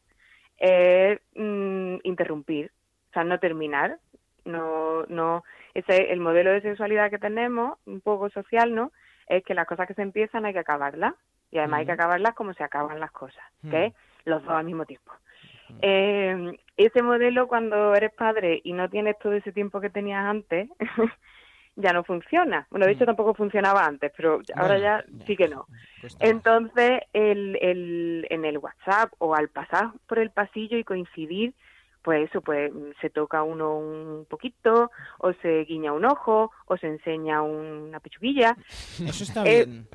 es 0.56 1.20
mm, 1.34 1.96
interrumpir, 2.02 2.72
o 3.10 3.12
sea, 3.12 3.24
no 3.24 3.38
terminar. 3.38 3.98
No, 4.44 5.04
no, 5.06 5.44
ese 5.74 6.12
el 6.12 6.20
modelo 6.20 6.52
de 6.52 6.62
sexualidad 6.62 7.10
que 7.10 7.18
tenemos, 7.18 7.78
un 7.84 8.00
poco 8.00 8.30
social, 8.30 8.74
¿no? 8.74 8.92
Es 9.26 9.44
que 9.44 9.54
las 9.54 9.66
cosas 9.66 9.86
que 9.86 9.94
se 9.94 10.02
empiezan 10.02 10.44
hay 10.46 10.52
que 10.52 10.60
acabarlas. 10.60 11.14
Y 11.50 11.58
además 11.58 11.80
hay 11.80 11.86
que 11.86 11.92
acabarlas 11.92 12.34
como 12.34 12.52
se 12.54 12.64
acaban 12.64 12.98
las 12.98 13.12
cosas, 13.12 13.44
Mm. 13.62 13.70
que 13.70 13.84
es 13.86 13.94
los 14.24 14.42
dos 14.42 14.52
al 14.52 14.64
mismo 14.64 14.84
tiempo. 14.84 15.12
Eh, 15.82 16.58
ese 16.76 17.02
modelo 17.02 17.48
cuando 17.48 17.94
eres 17.94 18.12
padre 18.12 18.60
y 18.64 18.72
no 18.72 18.88
tienes 18.88 19.18
todo 19.18 19.32
ese 19.32 19.52
tiempo 19.52 19.80
que 19.80 19.90
tenías 19.90 20.24
antes, 20.24 20.68
ya 21.76 21.92
no 21.92 22.04
funciona. 22.04 22.66
Bueno, 22.70 22.86
de 22.86 22.92
hecho 22.92 23.04
tampoco 23.06 23.34
funcionaba 23.34 23.84
antes, 23.84 24.12
pero 24.16 24.40
ahora 24.54 24.74
Bueno, 24.74 24.78
ya 24.78 25.04
sí 25.26 25.36
que 25.36 25.48
no. 25.48 25.66
Entonces, 26.20 27.00
el, 27.12 27.56
el, 27.60 28.26
en 28.30 28.44
el 28.44 28.58
WhatsApp 28.58 29.12
o 29.18 29.34
al 29.34 29.48
pasar 29.48 29.90
por 30.06 30.18
el 30.18 30.30
pasillo 30.30 30.78
y 30.78 30.84
coincidir, 30.84 31.54
pues 32.06 32.30
eso, 32.30 32.40
pues 32.40 32.72
se 33.00 33.10
toca 33.10 33.42
uno 33.42 33.76
un 33.76 34.26
poquito, 34.30 34.92
o 35.18 35.32
se 35.42 35.64
guiña 35.64 35.92
un 35.92 36.04
ojo, 36.04 36.52
o 36.66 36.76
se 36.76 36.86
enseña 36.86 37.42
una 37.42 37.98
pechuguilla. 37.98 38.56
Eso 39.04 39.24
está 39.24 39.44
Eh, 39.44 39.64
bien. 39.66 39.88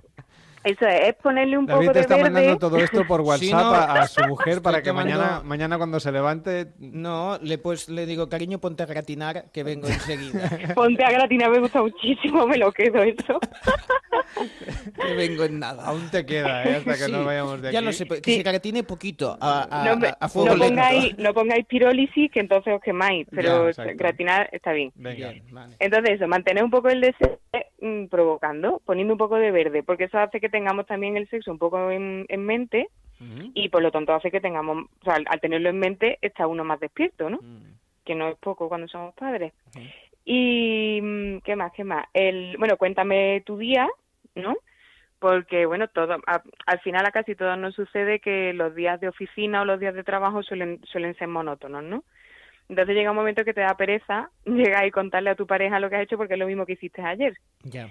Eso 0.63 0.85
es, 0.87 1.09
es 1.09 1.15
ponerle 1.15 1.57
un 1.57 1.65
David 1.65 1.87
poco 1.87 1.93
de 1.93 1.99
está 2.01 2.15
verde. 2.17 2.29
mandando 2.29 2.57
todo 2.59 2.77
esto 2.77 3.05
por 3.07 3.21
WhatsApp 3.21 3.43
Sí, 3.45 3.51
no, 3.51 3.59
a, 3.59 4.01
a 4.01 4.07
su 4.07 4.21
mujer 4.27 4.49
estoy 4.49 4.63
para 4.63 4.81
que 4.81 4.89
tomando- 4.89 5.17
mañana, 5.17 5.41
mañana 5.43 5.77
cuando 5.77 5.99
se 5.99 6.11
levante... 6.11 6.67
No, 6.79 7.37
le 7.41 7.57
pues 7.57 7.89
le 7.89 8.05
digo, 8.05 8.29
cariño, 8.29 8.59
ponte 8.59 8.83
a 8.83 8.85
gratinar, 8.85 9.45
que 9.51 9.63
vengo 9.63 9.87
enseguida. 9.87 10.49
Ponte 10.75 11.03
a 11.03 11.11
gratinar, 11.11 11.49
me 11.49 11.59
gusta 11.59 11.81
muchísimo, 11.81 12.45
me 12.47 12.57
lo 12.57 12.71
quedo 12.71 13.01
eso. 13.03 13.39
que 14.95 15.13
vengo 15.15 15.43
en 15.43 15.59
nada. 15.59 15.85
Aún 15.85 16.09
te 16.09 16.25
queda, 16.25 16.63
¿eh? 16.63 16.75
hasta 16.77 16.91
que 16.93 16.97
Sí, 17.05 17.11
no 17.11 17.25
vayamos 17.25 17.61
de 17.61 17.67
aquí. 17.69 17.73
Ya 17.73 17.81
lo 17.81 17.91
sé, 17.91 18.05
que 18.05 18.35
se 18.35 18.43
gratine 18.43 18.83
poquito, 18.83 19.37
a, 19.39 19.67
a, 19.81 19.85
no, 19.85 19.97
me- 19.97 20.13
a- 20.19 20.29
fuego 20.29 20.49
no 20.49 20.55
lento. 20.55 20.67
pongáis, 20.75 21.17
no 21.17 21.33
pongáis 21.33 21.65
pirólisis, 21.65 22.31
que 22.31 22.39
entonces 22.39 22.73
os 22.73 22.81
quemáis, 22.81 23.27
pero 23.31 23.71
Ya, 23.71 23.83
gratinar 23.95 24.49
está 24.51 24.71
bien. 24.73 24.91
Venga. 24.95 25.33
vale. 25.51 25.75
Entonces 25.79 26.15
eso, 26.15 26.27
mantener 26.27 26.63
un 26.63 26.71
poco 26.71 26.89
el 26.89 27.01
deseo 27.01 27.39
mm, 27.81 28.07
provocando, 28.07 28.81
poniendo 28.85 29.13
un 29.13 29.17
poco 29.17 29.35
de 29.35 29.51
verde, 29.51 29.83
porque 29.83 30.05
eso 30.05 30.17
hace 30.19 30.39
que 30.39 30.49
tengamos 30.51 30.85
también 30.85 31.17
el 31.17 31.27
sexo 31.29 31.51
un 31.51 31.57
poco 31.57 31.89
en, 31.89 32.25
en 32.29 32.45
mente 32.45 32.87
y 33.53 33.69
por 33.69 33.81
lo 33.83 33.91
tanto 33.91 34.13
hace 34.13 34.31
que 34.31 34.41
tengamos, 34.41 34.85
o 35.01 35.03
sea, 35.03 35.13
al, 35.15 35.25
al 35.27 35.39
tenerlo 35.39 35.69
en 35.69 35.79
mente 35.79 36.17
está 36.21 36.47
uno 36.47 36.63
más 36.63 36.79
despierto, 36.79 37.29
¿no? 37.29 37.39
Que 38.03 38.15
no 38.15 38.27
es 38.29 38.35
poco 38.37 38.67
cuando 38.67 38.87
somos 38.87 39.13
padres. 39.15 39.53
Y 40.25 40.99
mm, 41.01 41.37
qué 41.41 41.55
más, 41.55 41.71
qué 41.73 41.83
más. 41.83 42.05
El, 42.13 42.55
bueno, 42.57 42.77
cuéntame 42.77 43.41
tu 43.45 43.57
día, 43.57 43.87
¿no? 44.35 44.55
Porque 45.19 45.67
bueno, 45.67 45.87
todo, 45.87 46.13
a- 46.25 46.41
al 46.65 46.79
final 46.79 47.05
a 47.05 47.11
casi 47.11 47.35
todos 47.35 47.57
nos 47.57 47.75
sucede 47.75 48.19
que 48.19 48.53
los 48.53 48.73
días 48.73 48.99
de 48.99 49.07
oficina 49.07 49.61
o 49.61 49.65
los 49.65 49.79
días 49.79 49.93
de 49.93 50.03
trabajo 50.03 50.41
suelen 50.41 50.79
suelen 50.85 51.15
ser 51.15 51.27
monótonos, 51.27 51.83
¿no? 51.83 52.03
Entonces 52.69 52.95
llega 52.95 53.11
un 53.11 53.17
momento 53.17 53.43
que 53.43 53.53
te 53.53 53.61
da 53.61 53.75
pereza 53.77 54.29
llegar 54.45 54.85
y 54.87 54.91
contarle 54.91 55.29
a 55.29 55.35
tu 55.35 55.45
pareja 55.45 55.79
lo 55.79 55.89
que 55.89 55.97
has 55.97 56.03
hecho 56.03 56.17
porque 56.17 56.33
es 56.33 56.39
lo 56.39 56.47
mismo 56.47 56.65
que 56.65 56.73
hiciste 56.73 57.01
ayer. 57.03 57.35
Ya. 57.63 57.89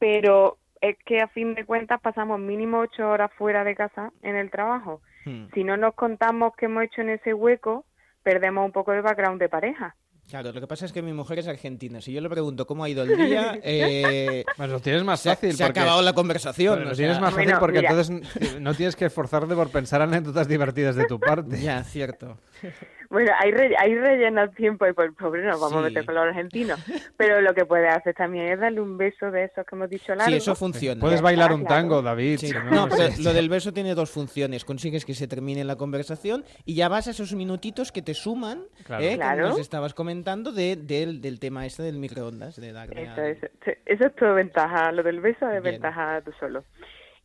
Pero 0.00 0.58
es 0.80 0.96
que 1.06 1.20
a 1.20 1.28
fin 1.28 1.54
de 1.54 1.64
cuentas 1.64 2.00
pasamos 2.00 2.38
mínimo 2.40 2.80
ocho 2.80 3.08
horas 3.08 3.30
fuera 3.38 3.64
de 3.64 3.74
casa 3.74 4.12
en 4.22 4.36
el 4.36 4.50
trabajo. 4.50 5.00
Hmm. 5.24 5.46
Si 5.54 5.64
no 5.64 5.76
nos 5.76 5.94
contamos 5.94 6.52
qué 6.58 6.66
hemos 6.66 6.84
hecho 6.84 7.00
en 7.00 7.10
ese 7.10 7.32
hueco, 7.34 7.84
perdemos 8.22 8.64
un 8.66 8.72
poco 8.72 8.92
de 8.92 9.00
background 9.00 9.40
de 9.40 9.48
pareja. 9.48 9.96
Claro, 10.28 10.52
lo 10.52 10.60
que 10.60 10.66
pasa 10.66 10.86
es 10.86 10.92
que 10.94 11.02
mi 11.02 11.12
mujer 11.12 11.38
es 11.40 11.48
argentina. 11.48 12.00
Si 12.00 12.10
yo 12.10 12.22
le 12.22 12.30
pregunto 12.30 12.66
cómo 12.66 12.82
ha 12.84 12.88
ido 12.88 13.02
el 13.02 13.14
día, 13.14 13.58
eh, 13.62 14.42
Pues 14.56 14.70
lo 14.70 14.80
tienes 14.80 15.04
más 15.04 15.22
fácil. 15.22 15.52
Se 15.52 15.62
ha 15.62 15.66
porque- 15.66 15.80
acabado 15.80 16.00
la 16.02 16.14
conversación. 16.14 16.82
Lo 16.84 16.92
tienes 16.94 17.16
sea- 17.16 17.20
más 17.26 17.34
fácil 17.34 17.54
porque 17.60 17.80
entonces 17.80 18.58
no 18.60 18.72
tienes 18.74 18.96
que 18.96 19.04
esforzarte 19.04 19.54
por 19.54 19.70
pensar 19.70 20.00
anécdotas 20.00 20.48
divertidas 20.48 20.96
de 20.96 21.04
tu 21.04 21.20
parte. 21.20 21.60
Ya, 21.60 21.84
cierto. 21.84 22.38
Bueno, 23.10 23.32
hay, 23.38 23.50
re- 23.52 23.74
hay 23.78 23.94
relleno 23.94 24.48
tiempo 24.50 24.86
y 24.86 24.92
por 24.92 25.14
pobre 25.14 25.44
nos 25.44 25.60
vamos 25.60 25.76
a 25.76 25.80
meter 25.82 26.04
con 26.04 26.14
los 26.14 26.24
argentinos. 26.24 26.78
Pero 27.16 27.40
lo 27.40 27.54
que 27.54 27.64
puedes 27.64 27.92
hacer 27.94 28.14
también 28.14 28.46
es 28.48 28.58
darle 28.58 28.80
un 28.80 28.96
beso 28.96 29.30
de 29.30 29.44
esos 29.44 29.64
que 29.66 29.74
hemos 29.76 29.90
dicho 29.90 30.14
largo. 30.14 30.30
Sí, 30.30 30.36
eso 30.36 30.54
funciona. 30.54 31.00
Puedes 31.00 31.20
bailar 31.22 31.52
un 31.52 31.64
tango, 31.64 32.02
David. 32.02 32.38
Sí. 32.38 32.48
si 32.48 32.54
No, 32.70 32.88
pero 32.88 33.08
lo 33.22 33.32
del 33.32 33.48
beso 33.48 33.72
tiene 33.72 33.94
dos 33.94 34.10
funciones. 34.10 34.64
Consigues 34.64 35.04
que 35.04 35.14
se 35.14 35.28
termine 35.28 35.64
la 35.64 35.76
conversación 35.76 36.44
y 36.64 36.74
ya 36.74 36.88
vas 36.88 37.06
a 37.08 37.10
esos 37.10 37.34
minutitos 37.34 37.92
que 37.92 38.02
te 38.02 38.14
suman, 38.14 38.62
Claro. 38.84 39.04
¿eh? 39.04 39.08
como 39.10 39.16
Claro. 39.22 39.48
nos 39.48 39.58
estabas 39.58 39.94
comentando, 39.94 40.52
de, 40.52 40.76
del, 40.76 41.20
del 41.20 41.38
tema 41.40 41.66
este 41.66 41.82
del 41.82 41.98
microondas. 41.98 42.56
De 42.60 42.72
darle 42.72 43.02
Eso, 43.02 43.20
a- 43.20 43.28
eso, 43.28 43.46
eso 43.86 44.06
es 44.06 44.14
todo 44.16 44.34
ventaja. 44.34 44.92
Lo 44.92 45.02
del 45.02 45.20
beso 45.20 45.46
es 45.50 45.62
Bien. 45.62 45.74
ventaja 45.74 46.20
tú 46.24 46.32
solo. 46.40 46.64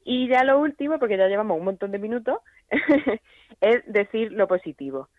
Y 0.06 0.28
ya 0.28 0.44
lo 0.44 0.60
último, 0.60 0.98
porque 1.00 1.18
ya 1.18 1.28
llevamos 1.28 1.58
un 1.58 1.66
montón 1.66 1.92
de 1.92 2.00
minutos, 2.00 2.38
es 3.62 3.82
decir 3.86 4.32
lo 4.32 4.48
positivo. 4.48 5.10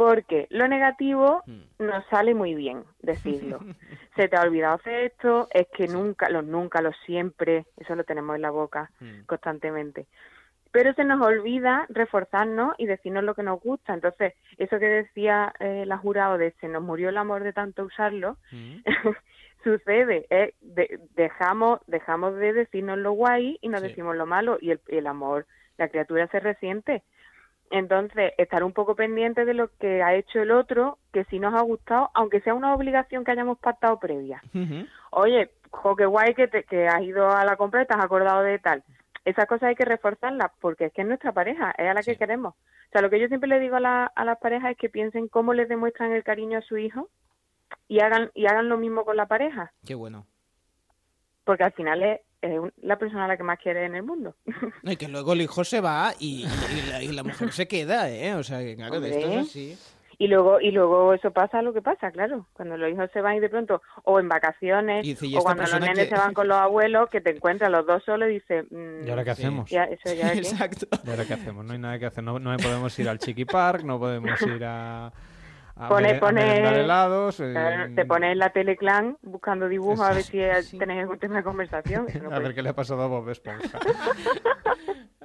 Porque 0.00 0.46
lo 0.48 0.66
negativo 0.66 1.42
nos 1.78 2.06
sale 2.06 2.32
muy 2.34 2.54
bien 2.54 2.84
decirlo. 3.02 3.58
Se 4.16 4.28
te 4.28 4.36
ha 4.36 4.40
olvidado 4.40 4.76
hacer 4.76 4.94
esto, 5.04 5.48
es 5.52 5.66
que 5.76 5.88
nunca, 5.88 6.30
los 6.30 6.42
nunca, 6.42 6.80
los 6.80 6.96
siempre, 7.04 7.66
eso 7.76 7.94
lo 7.94 8.04
tenemos 8.04 8.34
en 8.34 8.40
la 8.40 8.50
boca 8.50 8.90
constantemente. 9.26 10.06
Pero 10.72 10.94
se 10.94 11.04
nos 11.04 11.20
olvida 11.20 11.84
reforzarnos 11.90 12.74
y 12.78 12.86
decirnos 12.86 13.24
lo 13.24 13.34
que 13.34 13.42
nos 13.42 13.60
gusta. 13.60 13.92
Entonces, 13.92 14.32
eso 14.56 14.78
que 14.78 14.86
decía 14.88 15.52
eh, 15.60 15.84
la 15.84 15.98
jurado 15.98 16.38
de 16.38 16.52
se 16.62 16.68
nos 16.68 16.82
murió 16.82 17.10
el 17.10 17.18
amor 17.18 17.42
de 17.42 17.52
tanto 17.52 17.84
usarlo, 17.84 18.38
sucede, 19.64 20.26
eh, 20.30 20.54
de- 20.62 20.98
dejamos 21.14 21.80
dejamos 21.86 22.36
de 22.36 22.54
decirnos 22.54 22.96
lo 22.96 23.12
guay 23.12 23.58
y 23.60 23.68
nos 23.68 23.82
Sí. 23.82 23.88
decimos 23.88 24.16
lo 24.16 24.24
malo 24.24 24.56
y 24.62 24.70
el, 24.70 24.80
el 24.88 25.06
amor, 25.06 25.46
la 25.76 25.88
criatura 25.88 26.26
se 26.28 26.40
resiente. 26.40 27.02
Entonces, 27.70 28.32
estar 28.36 28.64
un 28.64 28.72
poco 28.72 28.96
pendiente 28.96 29.44
de 29.44 29.54
lo 29.54 29.68
que 29.78 30.02
ha 30.02 30.14
hecho 30.14 30.40
el 30.42 30.50
otro, 30.50 30.98
que 31.12 31.24
si 31.26 31.38
nos 31.38 31.54
ha 31.54 31.60
gustado, 31.62 32.10
aunque 32.14 32.40
sea 32.40 32.52
una 32.54 32.74
obligación 32.74 33.24
que 33.24 33.30
hayamos 33.30 33.58
pactado 33.58 33.98
previa. 34.00 34.42
Oye, 35.12 35.50
jo, 35.70 35.94
qué 35.94 36.04
guay 36.06 36.34
que, 36.34 36.48
te, 36.48 36.64
que 36.64 36.88
has 36.88 37.00
ido 37.02 37.30
a 37.30 37.44
la 37.44 37.56
compra 37.56 37.82
y 37.82 37.86
te 37.86 37.94
has 37.94 38.04
acordado 38.04 38.42
de 38.42 38.58
tal. 38.58 38.82
Esas 39.24 39.46
cosas 39.46 39.68
hay 39.68 39.76
que 39.76 39.84
reforzarlas 39.84 40.50
porque 40.60 40.86
es 40.86 40.92
que 40.92 41.02
es 41.02 41.06
nuestra 41.08 41.30
pareja, 41.32 41.72
es 41.78 41.88
a 41.88 41.94
la 41.94 42.02
que 42.02 42.16
queremos. 42.16 42.54
O 42.54 42.90
sea, 42.92 43.02
lo 43.02 43.10
que 43.10 43.20
yo 43.20 43.28
siempre 43.28 43.48
le 43.48 43.60
digo 43.60 43.76
a, 43.76 43.80
la- 43.80 44.06
a 44.16 44.24
las 44.24 44.38
parejas 44.38 44.72
es 44.72 44.76
que 44.76 44.88
piensen 44.88 45.28
cómo 45.28 45.52
les 45.54 45.68
demuestran 45.68 46.10
el 46.12 46.24
cariño 46.24 46.58
a 46.58 46.62
su 46.62 46.76
hijo 46.76 47.08
y 47.86 48.00
hagan, 48.00 48.30
y 48.34 48.46
hagan 48.46 48.68
lo 48.68 48.78
mismo 48.78 49.04
con 49.04 49.16
la 49.16 49.26
pareja, 49.26 49.72
Qué 49.86 49.94
bueno. 49.94 50.26
porque 51.44 51.62
al 51.64 51.72
final 51.72 52.02
es, 52.02 52.20
es 52.42 52.60
la 52.82 52.98
persona 52.98 53.24
a 53.24 53.28
la 53.28 53.36
que 53.36 53.42
más 53.42 53.58
quiere 53.58 53.84
en 53.84 53.94
el 53.94 54.02
mundo. 54.02 54.34
No, 54.82 54.92
y 54.92 54.96
que 54.96 55.08
luego 55.08 55.34
el 55.34 55.42
hijo 55.42 55.62
se 55.64 55.80
va 55.80 56.14
y, 56.18 56.44
y 56.46 56.90
la, 56.90 57.02
y 57.02 57.08
la 57.08 57.22
mujer 57.22 57.52
se 57.52 57.68
queda, 57.68 58.10
¿eh? 58.10 58.34
O 58.34 58.42
sea, 58.42 58.60
que 58.60 58.76
claro, 58.76 59.00
de 59.00 59.10
esto 59.10 59.30
es 59.30 59.36
así. 59.48 59.78
Y 60.20 60.28
luego, 60.28 60.60
y 60.60 60.70
luego 60.70 61.14
eso 61.14 61.30
pasa 61.30 61.62
lo 61.62 61.72
que 61.72 61.80
pasa, 61.80 62.10
claro. 62.10 62.46
Cuando 62.52 62.76
los 62.76 62.92
hijos 62.92 63.08
se 63.10 63.22
van 63.22 63.36
y 63.36 63.40
de 63.40 63.48
pronto, 63.48 63.80
o 64.04 64.20
en 64.20 64.28
vacaciones, 64.28 65.02
Y 65.06 65.10
dice, 65.10 65.26
¿y 65.26 65.34
o 65.34 65.40
cuando 65.40 65.62
los 65.62 65.80
nenes 65.80 66.10
se 66.10 66.14
van 66.14 66.34
con 66.34 66.46
los 66.46 66.58
abuelos, 66.58 67.08
que 67.08 67.22
te 67.22 67.30
encuentras 67.30 67.70
los 67.70 67.86
dos 67.86 68.04
solos 68.04 68.28
y 68.28 68.32
dices... 68.34 68.66
mm, 68.70 69.06
¿Y 69.06 69.10
ahora 69.10 69.24
qué 69.24 69.30
hacemos? 69.30 69.70
Ya, 69.70 69.84
eso 69.84 70.14
ya 70.14 70.30
qué. 70.32 70.38
Exacto. 70.40 70.86
¿Y 71.06 71.10
ahora 71.10 71.24
qué 71.24 71.32
hacemos? 71.32 71.64
No 71.64 71.72
hay 71.72 71.78
nada 71.78 71.98
que 71.98 72.04
hacer. 72.04 72.22
No, 72.22 72.38
no 72.38 72.54
podemos 72.58 72.98
ir 72.98 73.08
al 73.08 73.18
Chiqui 73.18 73.46
Park, 73.46 73.82
no 73.82 73.98
podemos 73.98 74.38
ir 74.42 74.62
a, 74.62 75.10
a, 75.76 75.88
Pone- 75.88 76.02
mere- 76.08 76.16
a 76.16 76.20
pone- 76.20 76.44
merendar 76.44 76.74
helados. 76.76 77.40
eh, 77.40 77.50
Claro, 77.52 77.94
te 77.94 78.04
pones 78.04 78.32
en 78.32 78.38
la 78.38 78.50
teleclan 78.50 79.16
buscando 79.22 79.68
dibujos 79.68 80.00
a 80.00 80.12
ver 80.12 80.22
si 80.22 80.78
tenéis 80.78 81.00
algún 81.00 81.18
tema 81.18 81.36
de 81.36 81.42
conversación. 81.42 82.06
No 82.22 82.26
a 82.26 82.30
puede 82.30 82.40
ver 82.42 82.54
qué 82.54 82.62
le 82.62 82.68
ha 82.70 82.74
pasado 82.74 83.02
a 83.02 83.06
Bob 83.06 83.28
Esponja. 83.30 83.78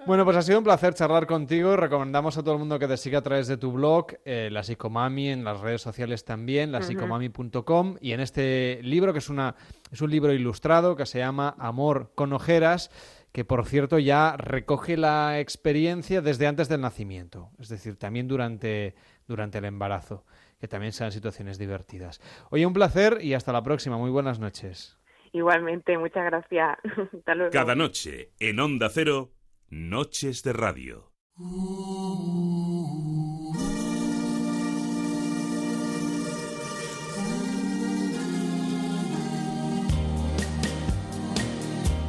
Bueno, 0.05 0.23
pues 0.23 0.37
ha 0.37 0.43
sido 0.43 0.59
un 0.59 0.63
placer 0.63 0.93
charlar 0.93 1.25
contigo. 1.25 1.75
Recomendamos 1.75 2.37
a 2.37 2.43
todo 2.43 2.53
el 2.53 2.59
mundo 2.59 2.77
que 2.77 2.87
te 2.87 2.95
siga 2.95 3.17
a 3.19 3.21
través 3.23 3.47
de 3.47 3.57
tu 3.57 3.71
blog, 3.71 4.05
eh, 4.23 4.49
La 4.51 4.61
Psicomami, 4.61 5.29
en 5.29 5.43
las 5.43 5.61
redes 5.61 5.81
sociales 5.81 6.23
también, 6.25 6.71
lapsicomami.com, 6.71 7.95
y 8.01 8.11
en 8.11 8.19
este 8.19 8.79
libro, 8.83 9.13
que 9.13 9.19
es, 9.19 9.29
una, 9.29 9.55
es 9.91 10.01
un 10.01 10.11
libro 10.11 10.31
ilustrado 10.31 10.95
que 10.95 11.07
se 11.07 11.17
llama 11.17 11.55
Amor 11.57 12.11
con 12.13 12.33
ojeras, 12.33 12.91
que 13.31 13.45
por 13.45 13.65
cierto 13.65 13.97
ya 13.97 14.35
recoge 14.37 14.95
la 14.95 15.39
experiencia 15.39 16.21
desde 16.21 16.45
antes 16.45 16.69
del 16.69 16.81
nacimiento, 16.81 17.49
es 17.57 17.69
decir, 17.69 17.97
también 17.97 18.27
durante, 18.27 18.93
durante 19.27 19.57
el 19.57 19.65
embarazo, 19.65 20.23
que 20.65 20.69
también 20.69 20.93
sean 20.93 21.11
situaciones 21.11 21.59
divertidas. 21.59 22.19
Oye, 22.49 22.65
un 22.65 22.73
placer 22.73 23.19
y 23.21 23.35
hasta 23.35 23.53
la 23.53 23.61
próxima. 23.61 23.97
Muy 23.97 24.09
buenas 24.09 24.39
noches. 24.39 24.97
Igualmente, 25.31 25.95
muchas 25.97 26.25
gracias. 26.25 26.79
Hasta 27.13 27.35
luego. 27.35 27.51
Cada 27.51 27.75
noche 27.75 28.31
en 28.39 28.59
Onda 28.59 28.89
Cero, 28.89 29.31
Noches 29.69 30.41
de 30.41 30.53
Radio. 30.53 31.11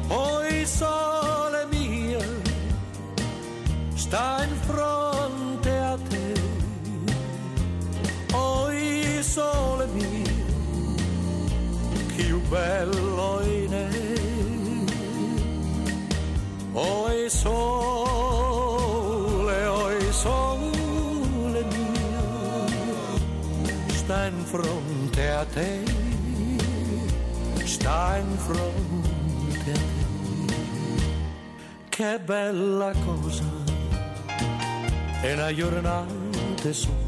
Hoy 0.09 0.65
sole 0.65 1.65
mio 1.69 2.19
sta 3.95 4.45
in 4.45 4.55
fronte 4.65 5.16
sole 9.37 9.85
mio, 9.93 10.95
più 12.15 12.41
bello 12.49 13.41
in 13.43 13.69
te. 13.69 14.15
Oi 16.73 17.29
sole, 17.29 17.65
oi 19.65 20.11
sole 20.11 21.63
mio, 21.75 22.65
sta 23.89 24.25
in 24.25 24.43
fronte 24.43 25.29
a 25.29 25.45
te. 25.45 25.83
Sta 27.63 28.17
in 28.17 28.37
fronte 28.37 29.71
a 29.71 29.75
te. 29.75 30.55
Che 31.89 32.19
bella 32.25 32.91
cosa 33.05 33.43
è 35.21 35.33
una 35.33 35.53
giornata 35.53 36.71
sola, 36.71 37.06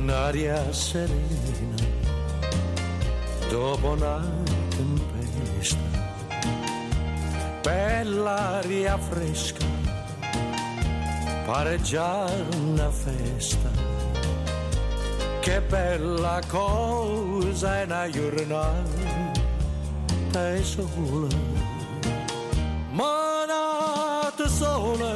un'aria 0.00 0.72
serena 0.72 1.76
dopo 3.50 3.88
una 3.88 4.26
tempesta, 4.70 5.76
bella 7.60 8.58
aria 8.60 8.96
fresca, 8.96 9.66
pare 11.44 11.80
già 11.82 12.24
una 12.62 12.90
festa. 12.90 13.88
Che 15.40 15.60
bella 15.62 16.40
cosa 16.46 17.80
è 17.80 17.84
una 17.84 18.08
giornata 18.10 18.98
sola 20.62 21.28
manate 22.90 24.48
sole, 24.48 25.14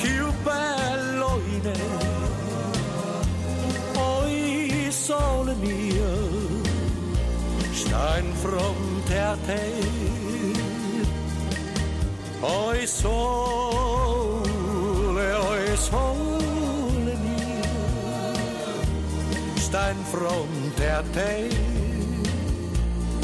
più 0.00 0.32
bello 0.42 1.40
in 1.46 1.60
te. 1.62 2.19
Oi 5.00 5.06
sole 5.06 5.54
mio, 5.54 6.12
sta 7.72 8.18
in 8.18 8.34
fronte 8.34 9.18
a 9.18 9.34
te. 9.46 9.72
Oi 12.40 12.86
sole, 12.86 14.42
oi 15.32 15.76
sole 15.76 17.16
mio, 17.16 18.34
sta 19.54 19.88
in 19.88 20.04
fronte 20.04 20.90
a 20.90 21.02
te. 21.12 21.48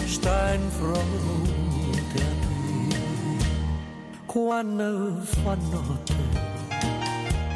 Sta 0.07 0.55
in 0.55 0.71
fronte 0.71 2.25
quando 4.25 5.21
fa 5.21 5.55
notte 5.71 6.15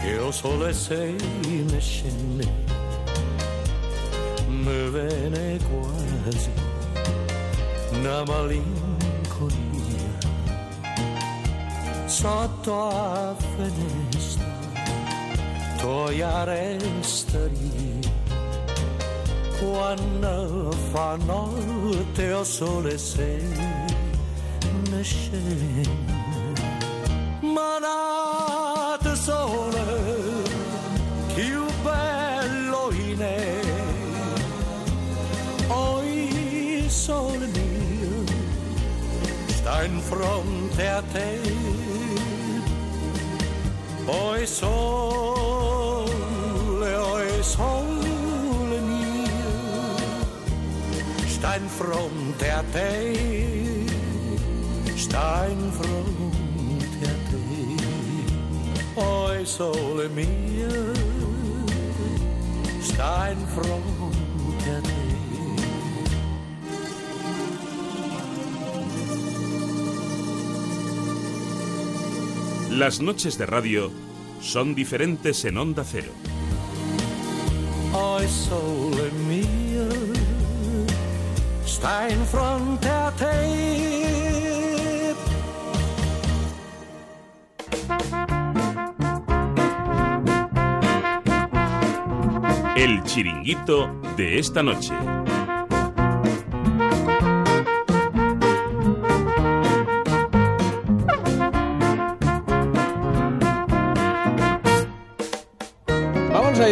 e 0.03 0.13
il 0.13 0.31
sole 0.31 0.75
se 0.75 1.17
ne 1.43 1.81
scende 1.81 2.70
mi 4.71 4.91
viene 4.91 5.59
quasi 5.69 6.51
una 7.93 8.25
malinconia. 8.25 8.79
Sotto 12.07 12.89
a 12.89 13.35
finestra 13.37 14.45
toia 15.79 16.45
resteria 16.45 18.09
quando 19.59 20.71
fa 20.93 21.17
notte 21.17 22.23
il 22.23 22.45
sole 22.45 22.99
se 22.99 23.43
ne 24.91 25.03
scende. 25.03 25.91
Manate 27.41 29.17
sole, 29.17 30.20
Oi 37.11 37.17
sole 37.17 37.47
mio, 37.49 38.23
sta 39.49 39.83
in 39.83 40.01
fronte 40.01 40.89
a 40.89 41.03
te. 41.13 41.41
Oi 44.07 44.47
sole, 44.47 46.15
oi 46.95 47.43
sole 47.43 48.79
mio, 48.79 49.97
sta 51.27 51.57
in 51.57 51.69
fronte 51.69 52.51
a 52.53 52.63
te. 52.71 53.89
Sta 54.95 55.47
in 55.49 55.73
fronte 55.73 57.09
Oi 58.95 59.45
sole 59.45 60.09
mio, 60.11 60.93
sta 62.79 63.31
in 63.31 63.47
fronte 63.49 64.71
a 64.71 65.00
Las 72.81 72.99
noches 73.03 73.37
de 73.37 73.45
radio 73.45 73.93
son 74.41 74.75
diferentes 74.75 75.45
en 75.45 75.59
Onda 75.59 75.85
Cero. 75.85 76.13
A. 77.93 78.21
El 92.77 93.05
chiringuito 93.05 94.01
de 94.17 94.39
esta 94.39 94.63
noche. 94.63 94.95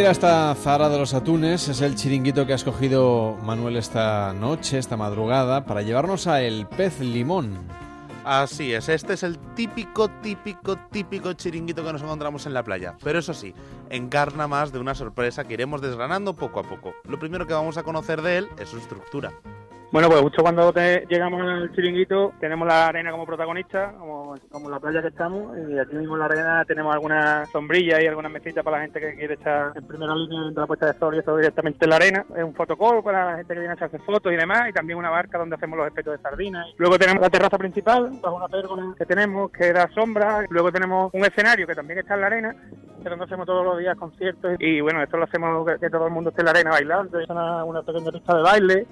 Hasta 0.09 0.55
Zara 0.55 0.89
de 0.89 0.99
los 0.99 1.13
Atunes, 1.13 1.69
es 1.69 1.83
el 1.83 1.95
chiringuito 1.95 2.47
que 2.47 2.53
ha 2.53 2.57
escogido 2.57 3.37
Manuel 3.43 3.77
esta 3.77 4.33
noche, 4.33 4.79
esta 4.79 4.97
madrugada, 4.97 5.67
para 5.67 5.83
llevarnos 5.83 6.27
a 6.27 6.41
El 6.41 6.67
Pez 6.67 7.01
Limón. 7.01 7.59
Así 8.25 8.73
es, 8.73 8.89
este 8.89 9.13
es 9.13 9.23
el 9.23 9.39
típico, 9.55 10.09
típico, 10.23 10.77
típico 10.91 11.35
chiringuito 11.35 11.85
que 11.85 11.93
nos 11.93 12.01
encontramos 12.01 12.47
en 12.47 12.55
la 12.55 12.63
playa. 12.63 12.97
Pero 13.05 13.19
eso 13.19 13.35
sí, 13.35 13.55
encarna 13.91 14.49
más 14.49 14.73
de 14.73 14.79
una 14.79 14.95
sorpresa 14.95 15.45
que 15.45 15.55
iremos 15.55 15.83
desgranando 15.83 16.35
poco 16.35 16.61
a 16.61 16.63
poco. 16.63 16.95
Lo 17.05 17.19
primero 17.19 17.47
que 17.47 17.53
vamos 17.53 17.77
a 17.77 17.83
conocer 17.83 18.23
de 18.23 18.39
él 18.39 18.49
es 18.59 18.71
su 18.71 18.79
estructura. 18.79 19.33
Bueno, 19.91 20.09
pues 20.09 20.21
justo 20.21 20.43
cuando 20.43 20.71
te- 20.71 21.07
llegamos 21.09 21.41
al 21.41 21.73
chiringuito 21.75 22.33
tenemos 22.41 22.69
la 22.69 22.89
arena 22.89 23.11
como 23.11 23.25
protagonista, 23.25 23.95
como, 23.99 24.37
la 24.69 24.79
playa 24.79 25.01
que 25.01 25.09
estamos, 25.09 25.57
y 25.57 25.79
aquí 25.79 25.97
mismo 25.97 26.15
en 26.15 26.19
la 26.21 26.27
arena 26.27 26.65
tenemos 26.67 26.93
algunas 26.95 27.49
sombrillas 27.51 28.03
y 28.03 28.07
algunas 28.07 28.31
mesitas 28.31 28.63
para 28.63 28.77
la 28.77 28.83
gente 28.83 29.01
que 29.01 29.15
quiere 29.15 29.35
estar 29.35 29.73
en 29.75 29.87
primera 29.87 30.15
línea 30.15 30.51
de 30.51 30.61
la 30.61 30.67
puesta 30.67 30.93
de 30.93 30.99
sol 30.99 31.15
y 31.15 31.21
eso 31.21 31.35
directamente 31.39 31.87
en 31.87 31.91
la 31.91 31.97
arena. 31.97 32.25
Es 32.37 32.45
un 32.45 32.55
fotocall 32.55 33.03
para 33.03 33.31
la 33.31 33.37
gente 33.39 33.55
que 33.55 33.61
viene 33.61 33.73
a 33.73 33.77
echarse 33.77 33.99
fotos 34.01 34.31
y 34.31 34.37
demás, 34.37 34.69
y 34.69 34.73
también 34.75 34.99
una 34.99 35.09
barca 35.09 35.39
donde 35.39 35.57
hacemos 35.57 35.79
los 35.79 35.87
efectos 35.89 36.19
de 36.19 36.23
sardinas. 36.23 36.67
Luego 36.77 36.99
tenemos 36.99 37.23
la 37.23 37.31
terraza 37.31 37.57
principal, 37.57 38.11
bajo 38.23 38.37
una 38.37 38.49
pérgola 38.49 38.95
que 38.99 39.07
tenemos 39.07 39.51
que 39.53 39.73
da 39.73 39.89
sombra. 39.95 40.45
Luego 40.51 40.71
tenemos 40.71 41.11
un 41.15 41.25
escenario 41.25 41.67
que 41.67 41.75
también 41.75 42.01
está 42.01 42.13
en 42.15 42.21
la 42.21 42.27
arena, 42.27 42.55
que 43.03 43.09
donde 43.09 43.25
hacemos 43.25 43.47
todos 43.47 43.65
los 43.65 43.79
días 43.79 43.97
conciertos. 43.97 44.57
Y 44.59 44.83
bueno, 44.83 45.03
esto 45.03 45.17
lo 45.17 45.25
hacemos 45.25 45.67
que, 45.67 45.79
que 45.79 45.89
todo 45.89 46.07
el 46.09 46.13
mundo 46.13 46.29
esté 46.29 46.43
en 46.43 46.45
la 46.47 46.51
arena 46.51 46.71
bailando. 46.73 47.19
Es 47.19 47.31
una, 47.31 47.65
una 47.65 47.83
pequeña 47.83 48.11
pista 48.13 48.37
de 48.37 48.43
baile. 48.43 48.87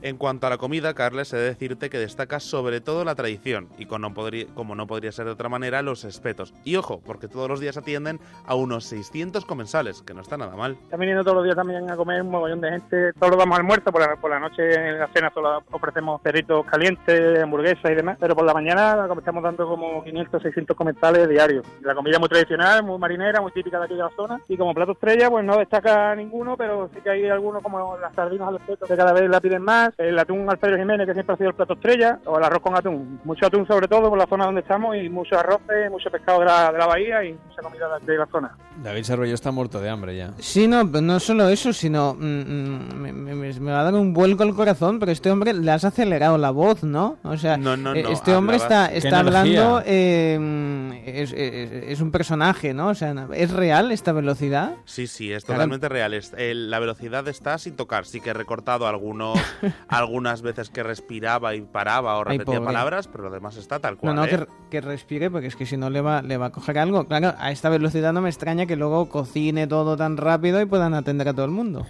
En 0.00 0.16
cuanto 0.16 0.46
a 0.46 0.50
la 0.50 0.58
comida, 0.58 0.94
Carles, 0.94 1.32
he 1.32 1.36
de 1.38 1.42
decirte 1.42 1.90
que 1.90 1.98
destaca 1.98 2.38
sobre 2.38 2.80
todo 2.80 3.04
la 3.04 3.16
tradición 3.16 3.68
y 3.78 3.86
como 3.86 3.98
no, 3.98 4.14
podría, 4.14 4.46
como 4.54 4.76
no 4.76 4.86
podría 4.86 5.10
ser 5.10 5.24
de 5.24 5.32
otra 5.32 5.48
manera, 5.48 5.82
los 5.82 6.04
espetos. 6.04 6.54
Y 6.62 6.76
ojo, 6.76 7.00
porque 7.04 7.26
todos 7.26 7.48
los 7.48 7.58
días 7.58 7.76
atienden 7.76 8.20
a 8.46 8.54
unos 8.54 8.84
600 8.84 9.44
comensales, 9.44 10.02
que 10.02 10.14
no 10.14 10.20
está 10.20 10.36
nada 10.36 10.54
mal. 10.54 10.78
Están 10.84 11.00
viniendo 11.00 11.24
todos 11.24 11.38
los 11.38 11.44
días 11.44 11.56
también 11.56 11.90
a 11.90 11.96
comer 11.96 12.22
un 12.22 12.30
mogollón 12.30 12.60
de 12.60 12.70
gente. 12.70 13.12
Todos 13.14 13.36
damos 13.36 13.58
almuerzo, 13.58 13.90
por 13.90 14.00
la, 14.00 14.14
por 14.14 14.30
la 14.30 14.38
noche 14.38 14.72
en 14.72 15.00
la 15.00 15.08
cena 15.08 15.32
solo 15.34 15.64
ofrecemos 15.72 16.20
perritos 16.20 16.64
calientes, 16.66 17.42
hamburguesas 17.42 17.90
y 17.90 17.94
demás. 17.96 18.18
Pero 18.20 18.36
por 18.36 18.44
la 18.44 18.54
mañana 18.54 19.08
estamos 19.18 19.42
dando 19.42 19.66
como 19.66 20.04
500, 20.04 20.42
600 20.42 20.76
comensales 20.76 21.28
diarios. 21.28 21.66
La 21.82 21.96
comida 21.96 22.20
muy 22.20 22.28
tradicional, 22.28 22.84
muy 22.84 22.98
marinera, 22.98 23.40
muy 23.40 23.50
típica 23.50 23.80
de 23.80 23.86
aquí 23.86 23.94
de 23.94 24.02
la 24.04 24.10
zona. 24.14 24.40
Y 24.48 24.56
como 24.56 24.72
plato 24.74 24.92
estrella, 24.92 25.28
pues 25.28 25.44
no 25.44 25.56
destaca 25.56 26.14
ninguno, 26.14 26.56
pero 26.56 26.88
sí 26.94 27.00
que 27.00 27.10
hay 27.10 27.28
algunos 27.28 27.64
como 27.64 27.96
las 27.96 28.14
sardinas 28.14 28.46
al 28.46 28.56
espeto, 28.56 28.86
que 28.86 28.96
cada 28.96 29.12
vez 29.12 29.28
la 29.28 29.40
piden 29.40 29.62
más 29.62 29.87
el 29.96 30.18
atún 30.18 30.48
Alfredo 30.48 30.76
Jiménez, 30.76 31.06
que 31.06 31.14
siempre 31.14 31.34
ha 31.34 31.38
sido 31.38 31.50
el 31.50 31.56
plato 31.56 31.74
estrella, 31.74 32.18
o 32.26 32.38
el 32.38 32.44
arroz 32.44 32.62
con 32.62 32.76
atún. 32.76 33.20
Mucho 33.24 33.46
atún 33.46 33.66
sobre 33.66 33.88
todo 33.88 34.08
por 34.10 34.18
la 34.18 34.26
zona 34.26 34.46
donde 34.46 34.60
estamos 34.60 34.96
y 34.96 35.08
mucho 35.08 35.38
arroz, 35.38 35.60
mucho 35.90 36.10
pescado 36.10 36.40
de 36.40 36.46
la, 36.46 36.72
de 36.72 36.78
la 36.78 36.86
bahía 36.86 37.24
y 37.24 37.32
mucha 37.32 37.62
comida 37.62 37.86
de 38.00 38.18
la 38.18 38.26
zona. 38.26 38.56
David 38.82 39.02
Serrollo 39.02 39.34
está 39.34 39.50
muerto 39.50 39.80
de 39.80 39.90
hambre 39.90 40.16
ya. 40.16 40.32
Sí, 40.38 40.68
no, 40.68 40.84
no 40.84 41.20
solo 41.20 41.48
eso, 41.48 41.72
sino 41.72 42.14
mm, 42.14 42.24
mm, 42.24 42.94
me, 42.94 43.12
me, 43.12 43.34
me, 43.34 43.72
va 43.72 43.80
a 43.80 43.84
dar 43.84 43.94
un 43.94 44.12
vuelco 44.12 44.44
al 44.44 44.54
corazón, 44.54 44.98
pero 44.98 45.10
este 45.10 45.30
hombre 45.30 45.52
le 45.52 45.70
has 45.70 45.84
acelerado 45.84 46.38
la 46.38 46.50
voz, 46.50 46.84
¿no? 46.84 47.16
O 47.24 47.36
sea, 47.36 47.56
no, 47.56 47.76
no, 47.76 47.94
no, 47.94 48.10
este 48.10 48.34
hombre 48.34 48.56
está, 48.56 48.86
está 48.86 49.20
hablando, 49.20 49.82
eh, 49.84 51.02
es, 51.06 51.32
es, 51.32 51.72
es, 51.72 52.00
un 52.00 52.12
personaje, 52.12 52.72
¿no? 52.72 52.88
O 52.88 52.94
sea, 52.94 53.28
¿es 53.34 53.50
real 53.50 53.90
esta 53.90 54.12
velocidad? 54.12 54.76
Sí, 54.84 55.06
sí, 55.06 55.32
es 55.32 55.44
totalmente 55.44 55.88
real. 55.88 56.14
Es, 56.14 56.32
el, 56.36 56.70
la 56.70 56.78
velocidad 56.78 57.26
está 57.28 57.58
sin 57.58 57.74
tocar, 57.74 58.06
sí 58.06 58.20
que 58.20 58.30
he 58.30 58.34
recortado 58.34 58.86
algunos 58.86 59.38
algunas 59.86 60.42
veces 60.42 60.70
que 60.70 60.82
respiraba 60.82 61.54
y 61.54 61.62
paraba 61.62 62.16
o 62.18 62.24
repetía 62.24 62.58
Ay, 62.58 62.64
palabras, 62.64 63.08
pero 63.08 63.24
lo 63.24 63.30
demás 63.30 63.56
está 63.56 63.78
tal 63.78 63.96
cual. 63.96 64.14
No, 64.14 64.22
no, 64.22 64.26
¿eh? 64.26 64.30
que, 64.30 64.46
que, 64.70 64.80
respire, 64.80 65.30
porque 65.30 65.46
es 65.46 65.56
que 65.56 65.66
si 65.66 65.76
no 65.76 65.90
le 65.90 66.00
va, 66.00 66.22
le 66.22 66.36
va 66.36 66.46
a 66.46 66.50
coger 66.50 66.78
algo. 66.78 67.06
Claro, 67.06 67.34
a 67.38 67.50
esta 67.50 67.68
velocidad 67.68 68.12
no 68.12 68.20
me 68.20 68.28
extraña 68.28 68.66
que 68.66 68.76
luego 68.76 69.08
cocine 69.08 69.66
todo 69.66 69.96
tan 69.96 70.16
rápido 70.16 70.60
y 70.60 70.66
puedan 70.66 70.94
atender 70.94 71.28
a 71.28 71.34
todo 71.34 71.44
el 71.44 71.52
mundo. 71.52 71.86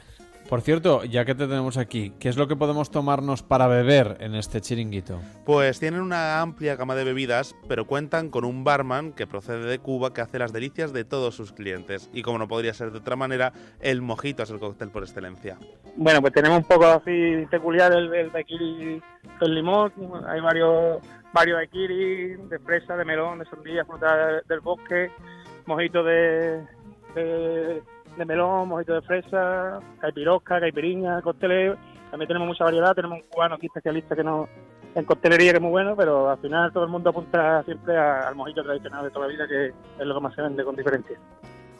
Por 0.48 0.62
cierto, 0.62 1.04
ya 1.04 1.26
que 1.26 1.34
te 1.34 1.46
tenemos 1.46 1.76
aquí, 1.76 2.14
¿qué 2.18 2.30
es 2.30 2.38
lo 2.38 2.48
que 2.48 2.56
podemos 2.56 2.90
tomarnos 2.90 3.42
para 3.42 3.66
beber 3.66 4.16
en 4.20 4.34
este 4.34 4.62
chiringuito? 4.62 5.20
Pues 5.44 5.78
tienen 5.78 6.00
una 6.00 6.40
amplia 6.40 6.74
gama 6.74 6.94
de 6.94 7.04
bebidas, 7.04 7.54
pero 7.68 7.86
cuentan 7.86 8.30
con 8.30 8.46
un 8.46 8.64
barman 8.64 9.12
que 9.12 9.26
procede 9.26 9.66
de 9.66 9.78
Cuba 9.78 10.14
que 10.14 10.22
hace 10.22 10.38
las 10.38 10.54
delicias 10.54 10.94
de 10.94 11.04
todos 11.04 11.34
sus 11.34 11.52
clientes. 11.52 12.08
Y 12.14 12.22
como 12.22 12.38
no 12.38 12.48
podría 12.48 12.72
ser 12.72 12.92
de 12.92 12.98
otra 12.98 13.14
manera, 13.14 13.52
el 13.80 14.00
mojito 14.00 14.42
es 14.42 14.48
el 14.48 14.58
cóctel 14.58 14.88
por 14.88 15.02
excelencia. 15.02 15.58
Bueno, 15.96 16.22
pues 16.22 16.32
tenemos 16.32 16.56
un 16.56 16.64
poco 16.64 16.86
así 16.86 17.46
peculiar 17.50 17.92
el, 17.92 18.14
el 18.14 18.32
daiquiri 18.32 19.02
con 19.38 19.54
limón, 19.54 19.92
hay 20.26 20.40
varios 20.40 21.02
varios 21.34 21.58
daiquiri 21.58 22.36
de 22.48 22.58
fresa, 22.60 22.96
de 22.96 23.04
melón, 23.04 23.40
de 23.40 23.44
sandía, 23.44 23.84
fruta 23.84 24.40
del 24.48 24.60
bosque, 24.60 25.10
mojito 25.66 26.02
de, 26.02 26.64
de 27.14 27.82
de 28.18 28.24
melón, 28.24 28.68
mojito 28.68 28.94
de 28.94 29.02
fresa, 29.02 29.80
caipirosca, 30.00 30.60
caipiriña, 30.60 31.22
cócteles. 31.22 31.76
También 32.10 32.28
tenemos 32.28 32.48
mucha 32.48 32.64
variedad, 32.64 32.94
tenemos 32.94 33.18
un 33.18 33.28
cubano 33.28 33.54
aquí 33.56 33.66
especialista 33.66 34.16
que 34.16 34.24
no 34.24 34.48
en 34.94 35.04
coctelería 35.04 35.52
que 35.52 35.58
es 35.58 35.62
muy 35.62 35.70
bueno, 35.70 35.94
pero 35.96 36.30
al 36.30 36.38
final 36.38 36.72
todo 36.72 36.84
el 36.84 36.90
mundo 36.90 37.10
apunta 37.10 37.62
siempre 37.64 37.96
al 37.96 38.34
mojito 38.34 38.62
tradicional 38.62 39.04
de 39.04 39.10
toda 39.10 39.26
la 39.26 39.32
vida, 39.32 39.46
que 39.46 39.66
es 39.68 40.06
lo 40.06 40.14
que 40.14 40.20
más 40.20 40.34
se 40.34 40.42
vende 40.42 40.64
con 40.64 40.76
diferencia. 40.76 41.18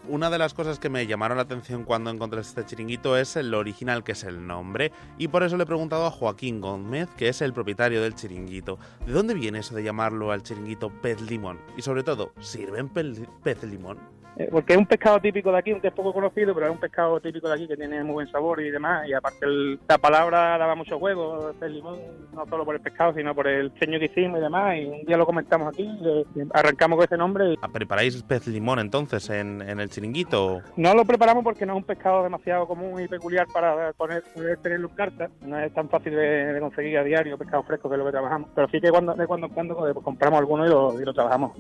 Una 0.09 0.31
de 0.31 0.39
las 0.39 0.55
cosas 0.55 0.79
que 0.79 0.89
me 0.89 1.07
llamaron 1.07 1.37
la 1.37 1.43
atención 1.43 1.85
cuando 1.85 2.09
encontré 2.11 2.41
este 2.41 2.65
chiringuito 2.65 3.19
es 3.19 3.37
el 3.37 3.53
original, 3.53 4.05
que 4.05 4.13
es 4.13 4.25
el 4.25 4.47
nombre, 4.47 4.91
y 5.19 5.29
por 5.29 5.43
eso 5.43 5.59
le 5.59 5.65
he 5.65 5.67
preguntado 5.67 6.07
a 6.07 6.11
Joaquín 6.11 6.63
Gómez, 6.63 7.09
que 7.19 7.29
es 7.29 7.43
el 7.43 7.53
propietario 7.53 8.01
del 8.01 8.15
chiringuito, 8.15 8.79
¿de 9.05 9.13
dónde 9.13 9.35
viene 9.35 9.59
eso 9.59 9.75
de 9.75 9.83
llamarlo 9.83 10.33
al 10.33 10.43
chiringuito 10.43 10.91
pez 11.03 11.21
limón? 11.21 11.59
Y 11.77 11.83
sobre 11.83 12.05
todo, 12.05 12.33
¿sirven 12.41 12.89
pez 12.89 13.63
limón? 13.65 13.99
Porque 14.51 14.75
es 14.75 14.79
un 14.79 14.87
pescado 14.87 15.21
típico 15.21 15.51
de 15.51 15.59
aquí, 15.59 15.75
que 15.81 15.89
es 15.89 15.93
poco 15.93 16.13
conocido, 16.13 16.55
pero 16.55 16.67
es 16.67 16.73
un 16.73 16.79
pescado 16.79 17.21
típico 17.21 17.49
de 17.49 17.55
aquí 17.55 17.69
que 17.69 17.77
tiene 17.77 18.05
muy 18.05 18.15
buen 18.15 18.31
sabor 18.31 18.61
y 18.61 18.71
demás. 18.71 19.09
Y 19.09 19.13
aparte 19.13 19.47
el, 19.47 19.81
la 19.89 19.99
palabra 19.99 20.57
daba 20.59 20.75
mucho 20.75 20.99
juego, 20.99 21.53
el 21.61 21.75
limón, 21.75 21.99
no 22.33 22.47
solo 22.47 22.65
por 22.65 22.77
el 22.77 22.81
pescado, 22.81 23.15
sino 23.15 23.35
por 23.35 23.49
el 23.49 23.73
ceño 23.79 23.99
que 23.99 24.07
hicimos 24.07 24.39
y 24.39 24.43
demás. 24.43 24.77
Y 24.77 24.85
un 24.87 25.05
día 25.05 25.17
lo 25.17 25.27
comentamos 25.27 25.69
aquí, 25.69 25.89
arrancamos 26.53 26.97
con 26.97 27.05
ese 27.05 27.17
nombre. 27.17 27.55
Y... 27.55 27.57
¿Preparáis 27.73 28.23
pez 28.23 28.47
limón 28.47 28.79
entonces 28.79 29.29
en, 29.31 29.63
en, 29.63 29.81
el 29.81 29.91
chiringuito? 29.91 30.63
No 30.77 30.95
lo 30.95 31.05
preparamos 31.05 31.45
porque 31.45 31.67
no 31.67 31.75
es 31.75 31.79
un 31.79 31.85
pescado 31.85 32.23
demasiado 32.23 32.67
común 32.67 33.01
y 33.01 33.09
peculiar 33.09 33.47
para 33.53 33.93
poner, 33.93 34.23
poder 34.35 34.59
tenerlo 34.59 34.89
en 34.89 34.95
carta. 34.95 35.31
No 35.43 35.59
es 35.59 35.73
tan 35.75 35.89
fácil 35.89 36.15
de, 36.15 36.53
de 36.53 36.61
conseguir 36.61 36.99
a 36.99 37.05
diario 37.05 37.39
pescado 37.39 37.63
fresco 37.65 37.91
que 37.91 37.97
lo 37.97 38.05
que 38.05 38.13
trabajamos. 38.13 38.51
Pero 38.55 38.69
sí 38.69 38.81
que 38.81 38.91
cuando, 38.91 39.15
de 39.15 39.27
cuando 39.27 39.47
en 39.49 39.53
cuando 39.53 39.75
pues, 39.77 40.05
compramos 40.05 40.39
alguno 40.39 40.67
y 40.67 40.69
lo, 40.69 41.01
y 41.01 41.05
lo 41.05 41.13
trabajamos. 41.13 41.53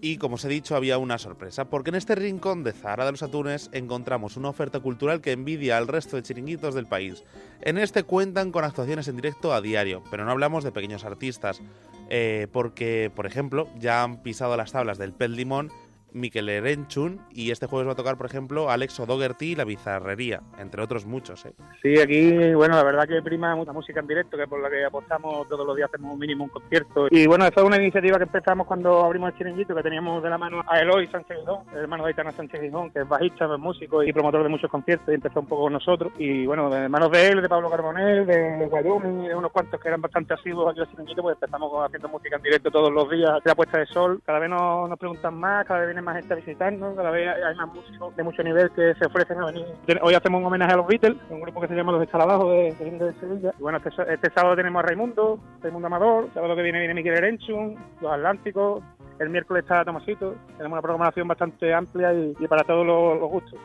Y 0.00 0.18
como 0.18 0.34
os 0.34 0.44
he 0.44 0.48
dicho, 0.48 0.76
había 0.76 0.98
una 0.98 1.18
sorpresa, 1.18 1.70
porque 1.70 1.90
en 1.90 1.96
este 1.96 2.14
rincón 2.14 2.64
de 2.64 2.72
Zahara 2.72 3.06
de 3.06 3.12
los 3.12 3.22
Atunes 3.22 3.70
encontramos 3.72 4.36
una 4.36 4.48
oferta 4.48 4.80
cultural 4.80 5.20
que 5.20 5.32
envidia 5.32 5.76
al 5.76 5.88
resto 5.88 6.16
de 6.16 6.22
chiringuitos 6.22 6.74
del 6.74 6.86
país. 6.86 7.24
En 7.62 7.78
este 7.78 8.02
cuentan 8.02 8.52
con 8.52 8.64
actuaciones 8.64 9.08
en 9.08 9.16
directo 9.16 9.52
a 9.52 9.60
diario, 9.60 10.02
pero 10.10 10.24
no 10.24 10.30
hablamos 10.30 10.64
de 10.64 10.72
pequeños 10.72 11.04
artistas, 11.04 11.62
eh, 12.08 12.46
porque, 12.52 13.10
por 13.14 13.26
ejemplo, 13.26 13.68
ya 13.78 14.02
han 14.02 14.22
pisado 14.22 14.56
las 14.56 14.72
tablas 14.72 14.98
del 14.98 15.12
Pet 15.12 15.30
Limón 15.30 15.70
Miquel 16.16 16.48
Erenchun 16.48 17.20
y 17.30 17.50
este 17.50 17.66
jueves 17.66 17.86
va 17.88 17.92
a 17.92 17.96
tocar, 17.96 18.16
por 18.16 18.26
ejemplo, 18.26 18.70
Alex 18.70 18.98
O'Dougherty 19.00 19.52
y 19.52 19.54
La 19.54 19.64
Bizarrería, 19.64 20.40
entre 20.58 20.82
otros 20.82 21.06
muchos. 21.06 21.44
¿eh? 21.46 21.52
Sí, 21.82 21.98
aquí, 22.00 22.54
bueno, 22.54 22.76
la 22.76 22.82
verdad 22.82 23.06
que 23.06 23.22
prima 23.22 23.54
mucha 23.54 23.72
música 23.72 24.00
en 24.00 24.06
directo, 24.06 24.36
que 24.36 24.44
es 24.44 24.48
por 24.48 24.60
la 24.60 24.70
que 24.70 24.84
apostamos 24.84 25.48
todos 25.48 25.66
los 25.66 25.76
días, 25.76 25.90
hacemos 25.92 26.14
un 26.14 26.18
mínimo 26.18 26.44
un 26.44 26.50
concierto. 26.50 27.08
Y 27.10 27.26
bueno, 27.26 27.46
esa 27.46 27.60
es 27.60 27.66
una 27.66 27.76
iniciativa 27.76 28.16
que 28.16 28.24
empezamos 28.24 28.66
cuando 28.66 29.04
abrimos 29.04 29.30
el 29.30 29.38
chiringuito, 29.38 29.74
que 29.74 29.82
teníamos 29.82 30.22
de 30.22 30.30
la 30.30 30.38
mano 30.38 30.62
a 30.66 30.80
Eloy 30.80 31.06
Sánchez 31.08 31.38
Gijón, 31.40 31.60
el 31.72 31.78
hermano 31.80 32.04
de 32.04 32.08
Aitana 32.08 32.32
Sánchez 32.32 32.60
Gijón, 32.60 32.90
que 32.90 33.00
es 33.00 33.08
bajista, 33.08 33.44
es 33.44 33.60
músico 33.60 34.02
y 34.02 34.12
promotor 34.12 34.42
de 34.42 34.48
muchos 34.48 34.70
conciertos, 34.70 35.08
y 35.08 35.14
empezó 35.14 35.40
un 35.40 35.46
poco 35.46 35.62
con 35.64 35.74
nosotros. 35.74 36.12
Y 36.18 36.46
bueno, 36.46 36.70
de 36.70 36.88
manos 36.88 37.10
de 37.10 37.28
él, 37.28 37.42
de 37.42 37.48
Pablo 37.48 37.70
Carbonell, 37.70 38.26
de 38.26 38.66
Wyoming, 38.70 39.28
de 39.28 39.34
unos 39.34 39.52
cuantos 39.52 39.80
que 39.80 39.88
eran 39.88 40.00
bastante 40.00 40.34
asiduos 40.34 40.70
aquí 40.70 40.80
al 40.80 40.90
chiringuito, 40.90 41.22
pues 41.22 41.34
empezamos 41.34 41.72
haciendo 41.84 42.08
música 42.08 42.36
en 42.36 42.42
directo 42.42 42.70
todos 42.70 42.92
los 42.92 43.10
días, 43.10 43.40
la 43.44 43.54
puesta 43.54 43.78
de 43.78 43.86
sol. 43.86 44.20
Cada 44.24 44.38
vez 44.38 44.48
nos, 44.48 44.88
nos 44.88 44.98
preguntan 44.98 45.34
más, 45.34 45.66
cada 45.66 45.80
vez 45.80 45.88
viene 45.88 46.05
más 46.06 46.16
gente 46.16 46.32
a 46.32 46.36
visitarnos, 46.36 46.96
cada 46.96 47.10
vez 47.10 47.28
hay 47.28 47.54
más 47.56 47.68
músicos 47.74 48.16
de 48.16 48.22
mucho 48.22 48.42
nivel 48.42 48.70
que 48.70 48.94
se 48.94 49.06
ofrecen 49.06 49.38
a 49.40 49.46
venir. 49.46 49.66
Hoy 50.00 50.14
hacemos 50.14 50.40
un 50.40 50.46
homenaje 50.46 50.72
a 50.72 50.76
los 50.76 50.86
Beatles, 50.86 51.16
un 51.28 51.40
grupo 51.40 51.60
que 51.60 51.68
se 51.68 51.74
llama 51.74 51.92
Los 51.92 52.02
Escalabajo 52.02 52.50
de, 52.50 52.72
de, 52.74 52.90
de 52.90 53.12
Sevilla. 53.20 53.52
Y 53.58 53.62
bueno, 53.62 53.78
este, 53.78 53.90
este, 54.14 54.30
sábado 54.30 54.56
tenemos 54.56 54.82
a 54.82 54.86
Raimundo, 54.86 55.38
Raimundo 55.60 55.88
Amador, 55.88 56.30
sábado 56.32 56.56
que 56.56 56.62
viene 56.62 56.78
viene 56.78 56.94
Miguel 56.94 57.14
Erenchun, 57.14 57.76
Los 58.00 58.12
Atlánticos, 58.12 58.82
el 59.18 59.30
miércoles 59.30 59.64
está 59.64 59.84
Tomasito. 59.84 60.36
Tenemos 60.56 60.76
una 60.76 60.82
programación 60.82 61.28
bastante 61.28 61.74
amplia 61.74 62.14
y, 62.14 62.46
para 62.46 62.62
todos 62.64 62.86
los, 62.86 63.18
los 63.18 63.30
gustos. 63.30 63.58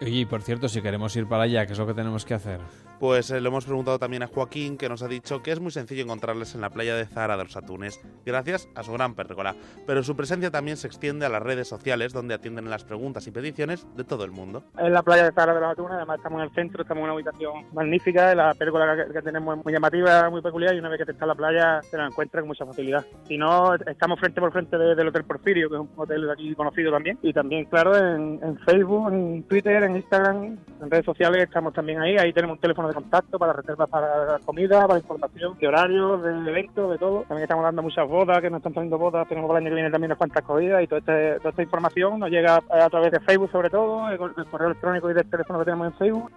Y 0.00 0.24
por 0.24 0.42
cierto, 0.42 0.68
si 0.68 0.82
queremos 0.82 1.14
ir 1.16 1.28
para 1.28 1.44
allá, 1.44 1.64
¿qué 1.64 1.72
es 1.74 1.78
lo 1.78 1.86
que 1.86 1.94
tenemos 1.94 2.24
que 2.24 2.34
hacer? 2.34 2.58
Pues 3.02 3.32
eh, 3.32 3.40
lo 3.40 3.48
hemos 3.48 3.64
preguntado 3.64 3.98
también 3.98 4.22
a 4.22 4.28
Joaquín, 4.28 4.78
que 4.78 4.88
nos 4.88 5.02
ha 5.02 5.08
dicho 5.08 5.42
que 5.42 5.50
es 5.50 5.58
muy 5.58 5.72
sencillo 5.72 6.04
encontrarles 6.04 6.54
en 6.54 6.60
la 6.60 6.70
playa 6.70 6.94
de 6.94 7.04
Zahara 7.04 7.36
de 7.36 7.42
los 7.42 7.56
Atunes, 7.56 8.00
gracias 8.24 8.68
a 8.76 8.84
su 8.84 8.92
gran 8.92 9.16
pérgola. 9.16 9.56
Pero 9.88 10.04
su 10.04 10.14
presencia 10.14 10.52
también 10.52 10.76
se 10.76 10.86
extiende 10.86 11.26
a 11.26 11.28
las 11.28 11.42
redes 11.42 11.66
sociales, 11.66 12.12
donde 12.12 12.34
atienden 12.34 12.70
las 12.70 12.84
preguntas 12.84 13.26
y 13.26 13.32
peticiones 13.32 13.88
de 13.96 14.04
todo 14.04 14.24
el 14.24 14.30
mundo. 14.30 14.62
En 14.78 14.92
la 14.92 15.02
playa 15.02 15.24
de 15.24 15.32
Zahara 15.32 15.52
de 15.52 15.60
los 15.62 15.72
Atunes, 15.72 15.94
además 15.96 16.18
estamos 16.18 16.38
en 16.42 16.44
el 16.44 16.54
centro, 16.54 16.82
estamos 16.82 17.00
en 17.00 17.04
una 17.06 17.12
habitación 17.14 17.66
magnífica, 17.72 18.36
la 18.36 18.54
pérgola 18.54 19.06
que, 19.12 19.20
tenemos 19.20 19.58
es 19.58 19.64
muy 19.64 19.72
llamativa, 19.72 20.30
muy 20.30 20.40
peculiar, 20.40 20.72
y 20.76 20.78
una 20.78 20.88
vez 20.88 20.98
que 20.98 21.06
te 21.06 21.10
está 21.10 21.24
en 21.24 21.30
la 21.30 21.34
playa, 21.34 21.80
te 21.90 21.96
la 21.96 22.06
encuentras 22.06 22.42
con 22.42 22.48
mucha 22.50 22.64
facilidad. 22.64 23.04
Si 23.26 23.36
no, 23.36 23.74
estamos 23.74 24.20
frente 24.20 24.40
por 24.40 24.52
frente 24.52 24.78
de, 24.78 24.94
del 24.94 25.08
Hotel 25.08 25.24
Porfirio, 25.24 25.68
que 25.68 25.74
es 25.74 25.80
un 25.80 25.90
hotel 25.96 26.24
de 26.24 26.32
aquí 26.34 26.54
conocido 26.54 26.92
también, 26.92 27.18
y 27.20 27.32
también, 27.32 27.64
claro, 27.64 27.96
en, 27.96 28.38
en 28.44 28.56
Facebook, 28.60 29.12
en 29.12 29.42
Twitter, 29.42 29.82
en 29.82 29.96
Instagram, 29.96 30.56
en 30.80 30.88
redes 30.88 31.04
sociales 31.04 31.42
estamos 31.42 31.74
también 31.74 32.00
ahí, 32.00 32.16
ahí 32.16 32.32
tenemos 32.32 32.54
un 32.54 32.60
teléfono 32.60 32.91
de 32.92 33.00
contacto 33.02 33.38
para 33.38 33.52
reservas 33.52 33.88
para 33.88 34.38
comida, 34.44 34.86
para 34.86 34.98
información 34.98 35.56
de 35.58 35.68
horarios, 35.68 36.22
de 36.22 36.50
eventos, 36.50 36.90
de 36.90 36.98
todo. 36.98 37.20
También 37.22 37.42
estamos 37.42 37.64
dando 37.64 37.82
muchas 37.82 38.08
bodas, 38.08 38.40
que 38.40 38.50
nos 38.50 38.58
están 38.58 38.72
trayendo 38.72 38.98
bodas, 38.98 39.28
tenemos 39.28 39.48
para 39.48 39.60
el 39.60 39.66
año 39.66 39.70
que 39.70 39.74
viene 39.76 39.90
también 39.90 40.08
unas 40.10 40.18
cuantas 40.18 40.44
comidas 40.44 40.82
y 40.82 40.86
toda, 40.86 40.98
este, 40.98 41.38
toda 41.38 41.50
esta 41.50 41.62
información 41.62 42.18
nos 42.20 42.30
llega 42.30 42.62
a, 42.70 42.84
a, 42.84 42.90
través 42.90 43.12
de 43.12 43.20
Facebook 43.20 43.50
sobre 43.50 43.70
todo, 43.70 44.08
el, 44.08 44.18
correo 44.18 44.68
electrónico 44.68 45.10
y 45.10 45.14
del 45.14 45.28
teléfono 45.28 45.58
que 45.58 45.64
tenemos 45.64 45.86
en 45.88 45.94
Facebook. 45.94 46.30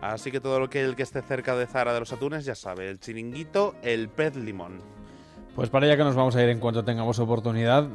Así 0.00 0.32
que 0.32 0.40
todo 0.40 0.58
lo 0.58 0.68
que 0.68 0.82
el 0.82 0.96
que 0.96 1.04
esté 1.04 1.22
cerca 1.22 1.54
de 1.54 1.66
Zara 1.66 1.94
de 1.94 2.00
los 2.00 2.12
Atunes 2.12 2.44
ya 2.44 2.54
sabe, 2.54 2.90
el 2.90 2.98
chiringuito, 2.98 3.74
el 3.82 4.08
pez 4.08 4.36
limón. 4.36 4.80
Pues 5.54 5.68
para 5.68 5.86
allá 5.86 5.96
que 5.96 6.04
nos 6.04 6.16
vamos 6.16 6.34
a 6.34 6.42
ir 6.42 6.48
en 6.48 6.58
cuanto 6.58 6.82
tengamos 6.82 7.18
oportunidad. 7.18 7.86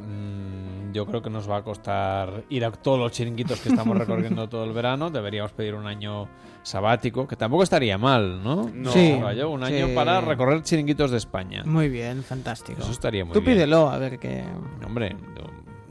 yo 0.92 1.06
creo 1.06 1.20
que 1.20 1.28
nos 1.28 1.50
va 1.50 1.58
a 1.58 1.62
costar 1.62 2.44
ir 2.48 2.64
a 2.64 2.70
todos 2.70 2.98
los 2.98 3.12
chiringuitos 3.12 3.60
que 3.60 3.68
estamos 3.70 3.98
recorriendo 3.98 4.48
todo 4.48 4.64
el 4.64 4.72
verano. 4.72 5.10
Deberíamos 5.10 5.52
pedir 5.52 5.74
un 5.74 5.86
año 5.86 6.28
sabático, 6.68 7.26
que 7.26 7.36
tampoco 7.36 7.62
estaría 7.62 7.98
mal, 7.98 8.42
¿no? 8.42 8.70
No. 8.72 8.92
Sí, 8.92 9.18
Vaya, 9.22 9.46
un 9.46 9.64
año 9.64 9.86
sí. 9.88 9.92
para 9.94 10.20
recorrer 10.20 10.62
chiringuitos 10.62 11.10
de 11.10 11.16
España. 11.16 11.62
Muy 11.64 11.88
bien, 11.88 12.22
fantástico. 12.22 12.80
Eso 12.82 12.90
estaría 12.92 13.24
muy 13.24 13.32
Tú 13.34 13.40
bien. 13.40 13.54
pídelo, 13.56 13.88
a 13.88 13.98
ver 13.98 14.18
qué... 14.18 14.44
Hombre, 14.86 15.16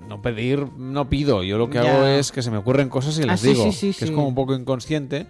no 0.08 0.22
pedir, 0.22 0.66
no 0.78 1.10
pido. 1.10 1.44
Yo 1.44 1.58
lo 1.58 1.70
que 1.70 1.80
Ya. 1.84 1.94
hago 1.98 2.06
es 2.06 2.32
que 2.32 2.42
se 2.42 2.50
me 2.52 2.58
ocurren 2.58 2.88
cosas 2.90 3.20
y 3.20 3.24
Ah, 3.24 3.28
las 3.28 3.42
sí, 3.42 3.50
digo. 3.50 3.64
sí, 3.66 3.72
sí, 3.92 4.00
que 4.00 4.06
es 4.06 4.12
como 4.12 4.28
un 4.28 4.36
poco 4.36 4.56
inconsciente. 4.56 5.28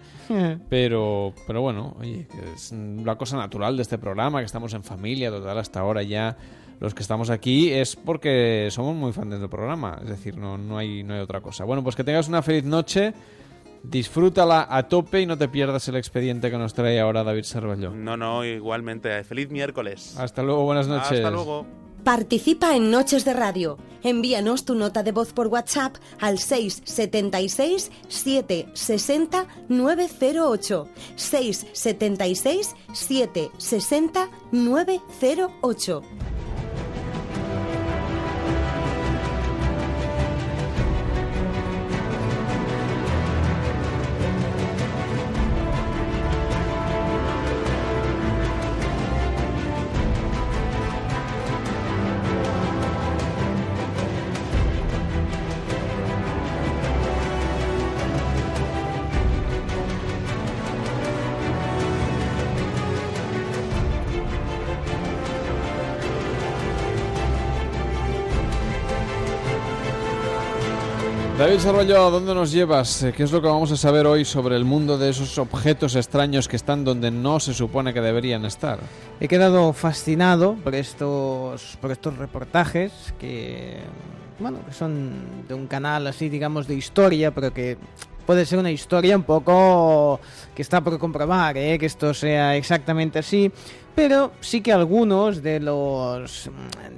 Pero, 0.68 1.32
pero 1.46 1.60
bueno, 1.62 1.96
oye, 1.98 2.26
que 2.30 2.52
es 2.54 2.72
la 3.04 3.16
cosa 3.16 3.36
natural 3.36 3.76
de 3.76 3.82
este 3.82 3.98
programa, 3.98 4.38
que 4.40 4.46
estamos 4.46 4.72
en 4.74 4.84
familia, 4.84 5.30
total, 5.30 5.58
hasta 5.58 5.80
ahora 5.80 6.02
ya 6.02 6.36
los 6.80 6.94
que 6.94 7.02
estamos 7.02 7.28
aquí 7.30 7.70
es 7.72 7.96
porque 7.96 8.68
somos 8.70 8.94
muy 8.94 9.12
fans 9.12 9.40
del 9.40 9.48
programa. 9.48 9.98
Es 10.02 10.08
decir, 10.10 10.36
no, 10.36 10.56
no, 10.56 10.78
hay, 10.78 11.02
no 11.02 11.14
hay 11.14 11.20
otra 11.20 11.40
cosa. 11.40 11.64
Bueno, 11.64 11.82
pues 11.82 11.96
que 11.96 12.04
tengas 12.04 12.28
una 12.28 12.40
feliz 12.42 12.64
noche. 12.64 13.12
Disfrútala 13.82 14.66
a 14.68 14.88
tope 14.88 15.20
y 15.20 15.26
no 15.26 15.38
te 15.38 15.48
pierdas 15.48 15.88
el 15.88 15.96
expediente 15.96 16.50
que 16.50 16.58
nos 16.58 16.74
trae 16.74 17.00
ahora 17.00 17.24
David 17.24 17.44
Servalló. 17.44 17.90
No, 17.90 18.16
no, 18.16 18.44
igualmente. 18.44 19.24
Feliz 19.24 19.50
miércoles. 19.50 20.16
Hasta 20.18 20.42
luego, 20.42 20.64
buenas 20.64 20.88
noches. 20.88 21.12
Hasta 21.12 21.30
luego. 21.30 21.66
Participa 22.04 22.76
en 22.76 22.90
Noches 22.90 23.24
de 23.24 23.34
Radio. 23.34 23.76
Envíanos 24.02 24.64
tu 24.64 24.74
nota 24.74 25.02
de 25.02 25.12
voz 25.12 25.32
por 25.32 25.48
WhatsApp 25.48 25.96
al 26.20 26.38
676 26.38 27.90
760 28.08 29.46
908. 29.68 30.88
676 31.16 32.76
760 32.92 34.28
908. 34.52 36.02
David 71.48 71.60
Sarvallo, 71.60 72.06
¿a 72.06 72.10
dónde 72.10 72.34
nos 72.34 72.52
llevas? 72.52 73.02
Eh, 73.02 73.14
¿Qué 73.16 73.22
es 73.22 73.32
lo 73.32 73.40
que 73.40 73.48
vamos 73.48 73.72
a 73.72 73.76
saber 73.78 74.06
hoy 74.06 74.26
sobre 74.26 74.54
el 74.54 74.66
mundo 74.66 74.98
de 74.98 75.08
esos 75.08 75.38
objetos 75.38 75.96
extraños 75.96 76.46
que 76.46 76.56
están 76.56 76.84
donde 76.84 77.10
no 77.10 77.40
se 77.40 77.54
supone 77.54 77.94
que 77.94 78.02
deberían 78.02 78.44
estar? 78.44 78.78
He 79.18 79.28
quedado 79.28 79.72
fascinado 79.72 80.56
por 80.62 80.74
estos, 80.74 81.78
por 81.80 81.90
estos 81.90 82.18
reportajes 82.18 82.92
que, 83.18 83.78
bueno, 84.38 84.58
que 84.66 84.74
son 84.74 85.46
de 85.48 85.54
un 85.54 85.66
canal 85.68 86.06
así, 86.06 86.28
digamos, 86.28 86.68
de 86.68 86.74
historia, 86.74 87.30
pero 87.30 87.50
que 87.54 87.78
puede 88.26 88.44
ser 88.44 88.58
una 88.58 88.70
historia 88.70 89.16
un 89.16 89.22
poco 89.22 90.20
que 90.54 90.60
está 90.60 90.82
por 90.82 90.98
comprobar, 90.98 91.56
¿eh? 91.56 91.78
que 91.78 91.86
esto 91.86 92.12
sea 92.12 92.56
exactamente 92.56 93.20
así. 93.20 93.50
Pero 93.98 94.30
sí 94.40 94.60
que 94.60 94.72
algunos 94.72 95.42
de 95.42 95.58
los 95.58 96.48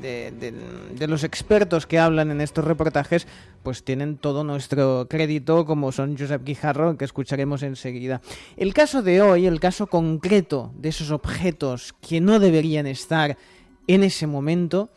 de, 0.03 0.31
de- 0.33 0.53
de 0.99 1.09
los 1.09 1.25
expertos 1.25 1.87
que 1.87 1.99
hablan 1.99 2.31
en 2.31 2.43
estos 2.43 2.63
reportajes, 2.65 3.27
pues 3.63 3.83
tienen 3.85 4.19
todo 4.19 4.45
nuestro 4.45 5.07
crédito, 5.09 5.65
como 5.65 5.93
son 5.93 6.19
Josep 6.19 6.45
Guijarro, 6.45 6.99
que 6.99 7.07
escucharemos 7.07 7.63
enseguida. 7.63 8.21
El 8.59 8.75
caso 8.75 9.03
de 9.03 9.23
hoy, 9.23 9.47
el 9.47 9.61
caso 9.61 9.87
concreto 9.87 10.73
de 10.77 10.91
esos 10.91 11.11
objetos 11.11 11.95
que 12.07 12.21
no 12.21 12.39
deberían 12.39 12.87
estar 12.87 13.39
en 13.87 14.03
ese 14.05 14.27
momento, 14.27 14.91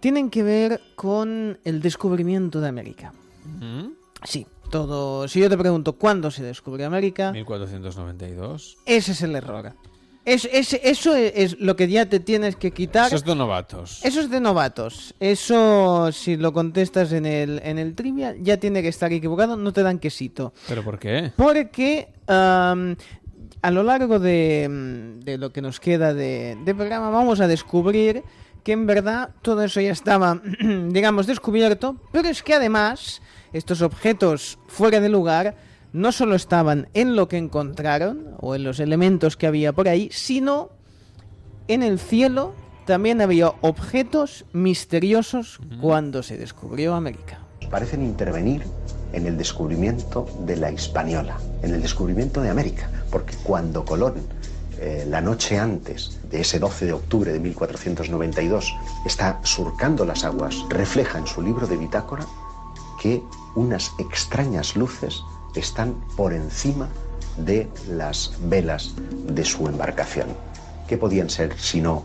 tienen 0.00 0.30
que 0.30 0.42
ver 0.42 0.80
con 0.96 1.58
el 1.64 1.80
descubrimiento 1.80 2.60
de 2.60 2.68
América. 2.68 3.12
Sí, 4.24 4.44
todo. 4.70 5.28
Si 5.28 5.38
yo 5.38 5.48
te 5.48 5.56
pregunto 5.56 5.92
cuándo 5.92 6.30
se 6.32 6.42
descubrió 6.42 6.86
América, 6.88 7.30
1492. 7.32 8.78
ese 8.86 9.12
es 9.12 9.22
el 9.22 9.36
error. 9.36 9.72
Es, 10.24 10.48
es- 10.50 10.72
eso 10.82 11.14
es, 11.14 11.32
es 11.34 11.60
lo 11.60 11.76
que 11.76 11.86
ya 11.88 12.06
te 12.06 12.18
tienes 12.20 12.56
que 12.56 12.70
quitar. 12.70 13.06
Eso 13.08 13.16
es 13.16 13.24
de 13.24 13.34
novatos. 13.34 14.00
Eso 14.04 14.20
es 14.20 14.30
de 14.30 14.40
novatos. 14.40 15.14
Eso, 15.20 16.10
si 16.12 16.36
lo 16.36 16.52
contestas 16.52 17.12
en 17.12 17.26
el, 17.26 17.60
en 17.62 17.78
el 17.78 17.94
trivia, 17.94 18.34
ya 18.40 18.56
tiene 18.58 18.80
que 18.82 18.88
estar 18.88 19.12
equivocado, 19.12 19.56
no 19.56 19.72
te 19.72 19.82
dan 19.82 19.98
quesito. 19.98 20.54
¿Pero 20.68 20.82
por 20.82 20.98
qué? 20.98 21.32
Porque 21.36 22.08
a 22.26 23.70
lo 23.70 23.82
largo 23.82 24.18
de, 24.18 25.14
de 25.24 25.38
lo 25.38 25.52
que 25.52 25.62
nos 25.62 25.80
queda 25.80 26.12
de, 26.14 26.56
de 26.64 26.74
programa 26.74 27.10
vamos 27.10 27.40
a 27.40 27.46
descubrir 27.48 28.22
que 28.62 28.72
en 28.72 28.86
verdad 28.86 29.30
todo 29.42 29.62
eso 29.62 29.80
ya 29.80 29.92
estaba, 29.92 30.40
digamos, 30.88 31.26
descubierto, 31.26 31.96
pero 32.12 32.28
es 32.28 32.42
que 32.42 32.54
además 32.54 33.20
estos 33.52 33.82
objetos 33.82 34.58
fuera 34.68 35.00
de 35.00 35.08
lugar 35.10 35.54
no 35.94 36.10
solo 36.10 36.34
estaban 36.34 36.88
en 36.92 37.14
lo 37.14 37.28
que 37.28 37.38
encontraron 37.38 38.34
o 38.40 38.56
en 38.56 38.64
los 38.64 38.80
elementos 38.80 39.36
que 39.36 39.46
había 39.46 39.72
por 39.72 39.88
ahí, 39.88 40.10
sino 40.12 40.70
en 41.68 41.84
el 41.84 42.00
cielo 42.00 42.52
también 42.84 43.20
había 43.22 43.52
objetos 43.60 44.44
misteriosos 44.52 45.60
cuando 45.80 46.22
se 46.22 46.36
descubrió 46.36 46.94
América. 46.94 47.38
parecen 47.70 48.02
intervenir 48.02 48.64
en 49.12 49.26
el 49.26 49.38
descubrimiento 49.38 50.26
de 50.40 50.56
la 50.56 50.72
Hispaniola, 50.72 51.38
en 51.62 51.72
el 51.72 51.80
descubrimiento 51.80 52.42
de 52.42 52.50
América, 52.50 52.90
porque 53.10 53.36
cuando 53.44 53.84
Colón, 53.84 54.14
eh, 54.80 55.06
la 55.08 55.20
noche 55.20 55.58
antes 55.60 56.18
de 56.28 56.40
ese 56.40 56.58
12 56.58 56.86
de 56.86 56.92
octubre 56.92 57.32
de 57.32 57.38
1492, 57.38 58.74
está 59.06 59.38
surcando 59.44 60.04
las 60.04 60.24
aguas, 60.24 60.56
refleja 60.68 61.18
en 61.18 61.28
su 61.28 61.40
libro 61.40 61.68
de 61.68 61.76
bitácora 61.76 62.26
que 63.00 63.22
unas 63.54 63.92
extrañas 64.00 64.74
luces 64.74 65.22
están 65.54 65.94
por 66.16 66.32
encima 66.32 66.88
de 67.36 67.68
las 67.88 68.32
velas 68.40 68.94
de 69.28 69.44
su 69.44 69.66
embarcación. 69.66 70.28
¿Qué 70.86 70.96
podían 70.98 71.30
ser 71.30 71.58
sino 71.58 72.04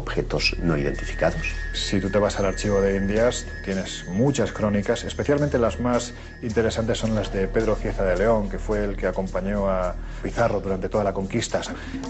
objetos 0.00 0.56
no 0.62 0.76
identificados? 0.76 1.54
Si 1.72 2.00
tú 2.00 2.10
te 2.10 2.18
vas 2.18 2.38
al 2.38 2.46
archivo 2.46 2.80
de 2.80 2.96
Indias, 2.96 3.46
tienes 3.64 4.04
muchas 4.08 4.52
crónicas, 4.52 5.04
especialmente 5.04 5.58
las 5.58 5.78
más 5.78 6.12
interesantes 6.42 6.98
son 6.98 7.14
las 7.14 7.32
de 7.32 7.46
Pedro 7.46 7.76
Cieza 7.76 8.04
de 8.04 8.16
León, 8.16 8.48
que 8.48 8.58
fue 8.58 8.84
el 8.84 8.96
que 8.96 9.06
acompañó 9.06 9.70
a 9.70 9.94
Pizarro 10.22 10.60
durante 10.60 10.88
toda 10.88 11.04
la 11.04 11.12
conquista. 11.12 11.60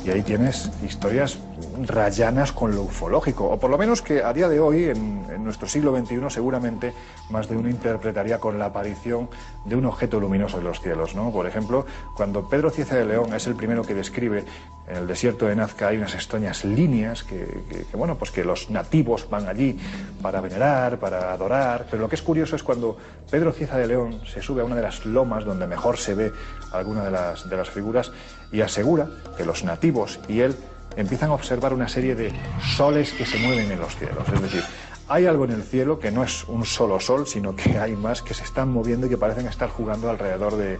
Y 0.04 0.10
ahí 0.10 0.22
tienes 0.22 0.70
historias 0.84 1.38
rayanas 1.86 2.52
con 2.52 2.74
lo 2.74 2.82
ufológico, 2.82 3.46
o 3.48 3.58
por 3.58 3.70
lo 3.70 3.78
menos 3.78 4.02
que 4.02 4.22
a 4.22 4.32
día 4.32 4.48
de 4.48 4.60
hoy, 4.60 4.84
en, 4.84 5.26
en 5.30 5.44
nuestro 5.44 5.68
siglo 5.68 5.96
XXI, 5.96 6.30
seguramente 6.30 6.94
más 7.28 7.48
de 7.48 7.56
uno 7.56 7.68
interpretaría 7.68 8.38
con 8.38 8.58
la 8.58 8.66
aparición 8.66 9.28
de 9.64 9.76
un 9.76 9.86
objeto 9.86 10.20
luminoso 10.20 10.58
en 10.58 10.64
los 10.64 10.80
cielos. 10.80 11.14
¿no? 11.14 11.30
Por 11.30 11.46
ejemplo, 11.46 11.86
cuando 12.16 12.48
Pedro 12.48 12.70
Cieza 12.70 12.96
de 12.96 13.04
León 13.04 13.34
es 13.34 13.46
el 13.46 13.54
primero 13.54 13.82
que 13.82 13.94
describe 13.94 14.44
en 14.90 14.96
el 14.96 15.06
desierto 15.06 15.46
de 15.46 15.54
Nazca 15.54 15.88
hay 15.88 15.98
unas 15.98 16.14
extrañas 16.14 16.64
líneas 16.64 17.22
que, 17.22 17.46
bueno, 17.92 18.16
pues 18.18 18.32
que 18.32 18.42
los 18.42 18.70
nativos 18.70 19.28
van 19.30 19.48
allí 19.48 19.78
para 20.20 20.40
venerar, 20.40 20.98
para 20.98 21.32
adorar. 21.32 21.86
Pero 21.88 22.02
lo 22.02 22.08
que 22.08 22.16
es 22.16 22.22
curioso 22.22 22.56
es 22.56 22.62
cuando 22.62 22.96
Pedro 23.30 23.52
Cieza 23.52 23.78
de 23.78 23.86
León 23.86 24.20
se 24.26 24.42
sube 24.42 24.62
a 24.62 24.64
una 24.64 24.74
de 24.74 24.82
las 24.82 25.06
lomas 25.06 25.44
donde 25.44 25.66
mejor 25.68 25.96
se 25.96 26.14
ve 26.14 26.32
alguna 26.72 27.04
de 27.04 27.12
las, 27.12 27.48
de 27.48 27.56
las 27.56 27.70
figuras 27.70 28.10
y 28.50 28.62
asegura 28.62 29.08
que 29.36 29.44
los 29.44 29.62
nativos 29.62 30.18
y 30.26 30.40
él 30.40 30.56
empiezan 30.96 31.30
a 31.30 31.34
observar 31.34 31.72
una 31.72 31.88
serie 31.88 32.16
de 32.16 32.32
soles 32.76 33.12
que 33.12 33.24
se 33.24 33.38
mueven 33.38 33.70
en 33.70 33.78
los 33.78 33.94
cielos. 33.94 34.26
Es 34.34 34.42
decir, 34.42 34.64
hay 35.08 35.26
algo 35.26 35.44
en 35.44 35.52
el 35.52 35.62
cielo 35.62 36.00
que 36.00 36.10
no 36.10 36.24
es 36.24 36.44
un 36.44 36.64
solo 36.64 36.98
sol, 36.98 37.26
sino 37.26 37.54
que 37.54 37.78
hay 37.78 37.94
más 37.94 38.22
que 38.22 38.34
se 38.34 38.42
están 38.42 38.72
moviendo 38.72 39.06
y 39.06 39.10
que 39.10 39.16
parecen 39.16 39.46
estar 39.46 39.68
jugando 39.68 40.10
alrededor 40.10 40.56
de, 40.56 40.78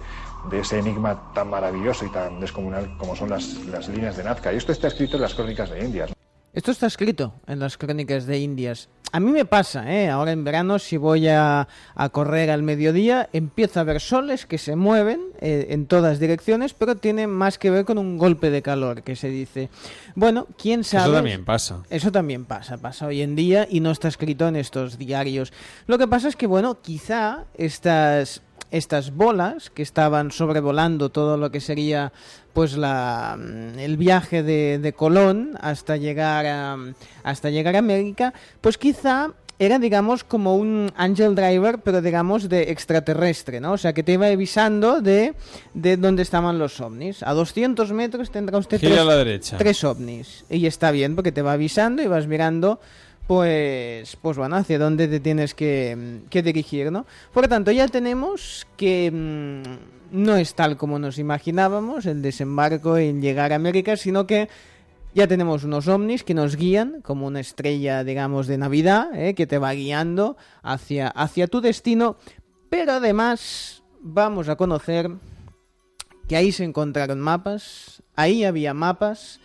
de 0.51 0.61
ese 0.61 0.79
enigma 0.79 1.33
tan 1.35 1.49
maravilloso 1.51 2.05
y 2.07 2.11
tan 2.11 2.41
descomunal 2.41 2.97
como 2.97 3.15
son 3.17 3.31
las, 3.31 3.55
las 3.67 3.89
líneas 3.89 4.17
de 4.17 4.25
Nazca. 4.25 4.53
Y 4.53 4.57
esto 4.57 4.73
está 4.73 4.89
escrito 4.89 5.17
en 5.17 5.23
las 5.23 5.35
crónicas 5.35 5.71
de 5.71 5.85
Indias. 5.85 6.11
Esto 6.53 6.73
está 6.73 6.87
escrito 6.87 7.35
en 7.47 7.61
las 7.61 7.77
crónicas 7.77 8.27
de 8.27 8.39
Indias. 8.39 8.89
A 9.13 9.21
mí 9.21 9.31
me 9.31 9.45
pasa, 9.45 9.93
¿eh? 9.93 10.09
Ahora 10.09 10.33
en 10.33 10.45
verano, 10.45 10.79
si 10.79 10.97
voy 10.97 11.29
a, 11.29 11.69
a 11.95 12.09
correr 12.11 12.51
al 12.51 12.63
mediodía, 12.63 13.29
empiezo 13.33 13.81
a 13.81 13.85
ver 13.85 14.01
soles 14.01 14.47
que 14.47 14.59
se 14.59 14.77
mueven 14.77 15.21
eh, 15.41 15.69
en 15.71 15.87
todas 15.87 16.21
direcciones, 16.21 16.75
pero 16.75 16.97
tiene 16.97 17.27
más 17.27 17.59
que 17.59 17.71
ver 17.71 17.85
con 17.85 17.99
un 17.99 18.19
golpe 18.19 18.51
de 18.51 18.63
calor, 18.63 19.03
que 19.03 19.17
se 19.17 19.29
dice. 19.29 19.69
Bueno, 20.15 20.47
quién 20.59 20.85
sabe. 20.85 21.05
Eso 21.05 21.15
también 21.15 21.45
pasa. 21.45 21.83
Eso 21.91 22.13
también 22.13 22.45
pasa, 22.45 22.79
pasa 22.79 23.07
hoy 23.07 23.23
en 23.23 23.35
día 23.35 23.67
y 23.69 23.81
no 23.81 23.91
está 23.91 24.09
escrito 24.09 24.47
en 24.47 24.57
estos 24.57 24.99
diarios. 24.99 25.53
Lo 25.87 25.99
que 25.99 26.07
pasa 26.07 26.29
es 26.29 26.37
que, 26.37 26.47
bueno, 26.47 26.81
quizá 26.81 27.45
estas 27.55 28.43
estas 28.71 29.15
bolas 29.15 29.71
que 29.71 29.83
estaban 29.83 30.31
sobrevolando 30.31 31.11
todo 31.11 31.37
lo 31.37 31.51
que 31.51 31.61
sería 31.61 32.13
pues 32.53 32.77
la 32.77 33.37
mm, 33.39 33.79
el 33.79 33.97
viaje 33.97 34.43
de, 34.43 34.79
de 34.79 34.93
Colón 34.93 35.57
hasta 35.61 35.97
llegar 35.97 36.47
a 36.47 36.77
hasta 37.23 37.51
llegar 37.51 37.77
a 37.77 37.81
América 37.81 38.33
pues 38.61 38.79
quizá 38.79 39.33
era 39.59 39.79
digamos 39.79 40.25
como 40.25 40.57
un 40.57 40.91
angel 40.97 41.35
driver 41.35 41.79
pero 41.79 42.01
digamos 42.01 42.49
de 42.49 42.71
extraterrestre 42.71 43.61
no 43.61 43.73
o 43.73 43.79
sea 43.79 43.93
que 43.93 44.03
te 44.03 44.13
iba 44.13 44.27
avisando 44.27 45.01
de 45.01 45.35
de 45.75 45.97
dónde 45.97 46.23
estaban 46.23 46.59
los 46.59 46.81
ovnis. 46.81 47.23
A 47.23 47.33
200 47.33 47.93
metros 47.93 48.31
tendrá 48.31 48.59
usted 48.59 48.81
tres, 48.81 48.99
a 48.99 49.05
la 49.05 49.17
derecha. 49.17 49.57
tres 49.59 49.85
ovnis. 49.85 50.45
Y 50.51 50.67
está 50.67 50.91
bien 50.91 51.15
porque 51.15 51.33
te 51.33 51.43
va 51.43 51.53
avisando 51.53 52.03
y 52.03 52.07
vas 52.07 52.27
mirando 52.27 52.81
pues, 53.31 54.17
pues 54.17 54.37
bueno, 54.37 54.57
hacia 54.57 54.77
dónde 54.77 55.07
te 55.07 55.21
tienes 55.21 55.55
que, 55.55 56.23
que 56.31 56.43
dirigir, 56.43 56.91
¿no? 56.91 57.07
Por 57.33 57.45
lo 57.45 57.49
tanto, 57.49 57.71
ya 57.71 57.87
tenemos 57.87 58.67
que 58.77 59.09
mm, 59.09 60.21
no 60.21 60.35
es 60.35 60.57
tal 60.57 60.77
como 60.77 60.99
nos 60.99 61.17
imaginábamos 61.17 62.07
el 62.07 62.23
desembarco 62.23 62.97
en 62.97 63.23
llegar 63.23 63.53
a 63.53 63.55
América, 63.55 63.97
sino 63.97 64.27
que 64.27 64.49
ya 65.15 65.29
tenemos 65.29 65.63
unos 65.63 65.87
ovnis 65.87 66.25
que 66.25 66.35
nos 66.35 66.57
guían 66.57 67.03
como 67.03 67.29
una 67.29 67.39
estrella, 67.39 68.03
digamos, 68.03 68.49
de 68.49 68.59
Navidad, 68.59 69.11
¿eh? 69.15 69.37
que 69.37 69.47
te 69.47 69.59
va 69.59 69.75
guiando 69.75 70.37
hacia, 70.65 71.07
hacia 71.07 71.47
tu 71.47 71.61
destino, 71.61 72.17
pero 72.69 72.95
además 72.95 73.85
vamos 74.01 74.49
a 74.49 74.57
conocer 74.57 75.09
que 76.27 76.35
ahí 76.35 76.51
se 76.51 76.65
encontraron 76.65 77.21
mapas, 77.21 78.03
ahí 78.17 78.43
había 78.43 78.75
mapas 78.75 79.39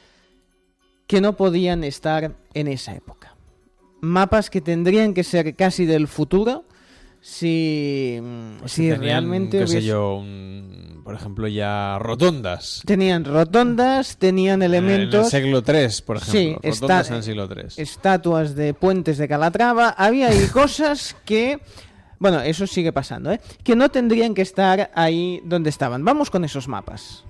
que 1.05 1.21
no 1.21 1.37
podían 1.37 1.83
estar 1.83 2.33
en 2.55 2.67
esa 2.67 2.95
época. 2.95 3.34
Mapas 4.01 4.49
que 4.49 4.61
tendrían 4.61 5.13
que 5.13 5.23
ser 5.23 5.55
casi 5.55 5.85
del 5.85 6.07
futuro, 6.07 6.65
si, 7.21 8.19
Pues 8.59 8.71
si 8.71 8.81
tenían, 8.83 9.01
realmente 9.01 9.59
qué 9.59 9.67
sé 9.67 9.77
hubiese- 9.79 9.87
yo, 9.87 10.15
un- 10.17 11.01
por 11.03 11.15
ejemplo, 11.15 11.47
ya 11.47 11.97
rotondas. 11.99 12.81
Tenían 12.85 13.25
rotondas, 13.25 14.17
tenían 14.17 14.61
elementos... 14.61 15.33
En 15.33 15.37
el 15.39 15.43
siglo 15.43 15.63
III, 15.67 15.87
por 16.05 16.17
ejemplo. 16.17 16.59
Sí, 16.61 16.69
rotondas 16.69 17.09
en 17.09 17.15
el 17.17 17.23
siglo 17.23 17.47
III. 17.51 17.63
estatuas 17.77 18.55
de 18.55 18.73
puentes 18.73 19.17
de 19.17 19.27
Calatrava. 19.27 19.89
Había 19.89 20.29
ahí 20.29 20.47
cosas 20.53 21.15
que... 21.25 21.59
Bueno, 22.19 22.41
eso 22.41 22.67
sigue 22.67 22.93
pasando, 22.93 23.31
¿eh? 23.31 23.39
Que 23.63 23.75
no 23.75 23.89
tendrían 23.89 24.33
que 24.33 24.41
estar 24.41 24.91
ahí 24.95 25.41
donde 25.43 25.69
estaban. 25.69 26.03
Vamos 26.05 26.29
con 26.29 26.43
esos 26.45 26.67
mapas. 26.67 27.25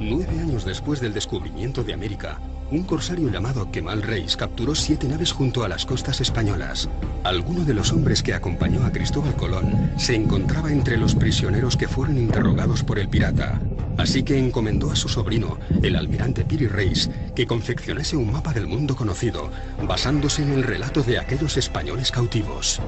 Nueve 0.00 0.38
años 0.38 0.64
después 0.64 1.00
del 1.00 1.12
descubrimiento 1.12 1.82
de 1.82 1.92
América, 1.92 2.38
un 2.70 2.84
corsario 2.84 3.30
llamado 3.30 3.70
Kemal 3.72 4.02
Reis 4.02 4.36
capturó 4.36 4.74
siete 4.74 5.08
naves 5.08 5.32
junto 5.32 5.64
a 5.64 5.68
las 5.68 5.84
costas 5.84 6.20
españolas. 6.20 6.88
Alguno 7.24 7.64
de 7.64 7.74
los 7.74 7.92
hombres 7.92 8.22
que 8.22 8.34
acompañó 8.34 8.84
a 8.84 8.92
Cristóbal 8.92 9.34
Colón 9.34 9.90
se 9.96 10.14
encontraba 10.14 10.70
entre 10.70 10.98
los 10.98 11.16
prisioneros 11.16 11.76
que 11.76 11.88
fueron 11.88 12.16
interrogados 12.16 12.84
por 12.84 12.98
el 12.98 13.08
pirata. 13.08 13.60
Así 13.96 14.22
que 14.22 14.38
encomendó 14.38 14.92
a 14.92 14.96
su 14.96 15.08
sobrino, 15.08 15.58
el 15.82 15.96
almirante 15.96 16.44
Piri 16.44 16.68
Reis, 16.68 17.10
que 17.34 17.46
confeccionase 17.46 18.16
un 18.16 18.30
mapa 18.30 18.52
del 18.52 18.68
mundo 18.68 18.94
conocido, 18.94 19.50
basándose 19.82 20.42
en 20.42 20.52
el 20.52 20.62
relato 20.62 21.02
de 21.02 21.18
aquellos 21.18 21.56
españoles 21.56 22.12
cautivos. 22.12 22.80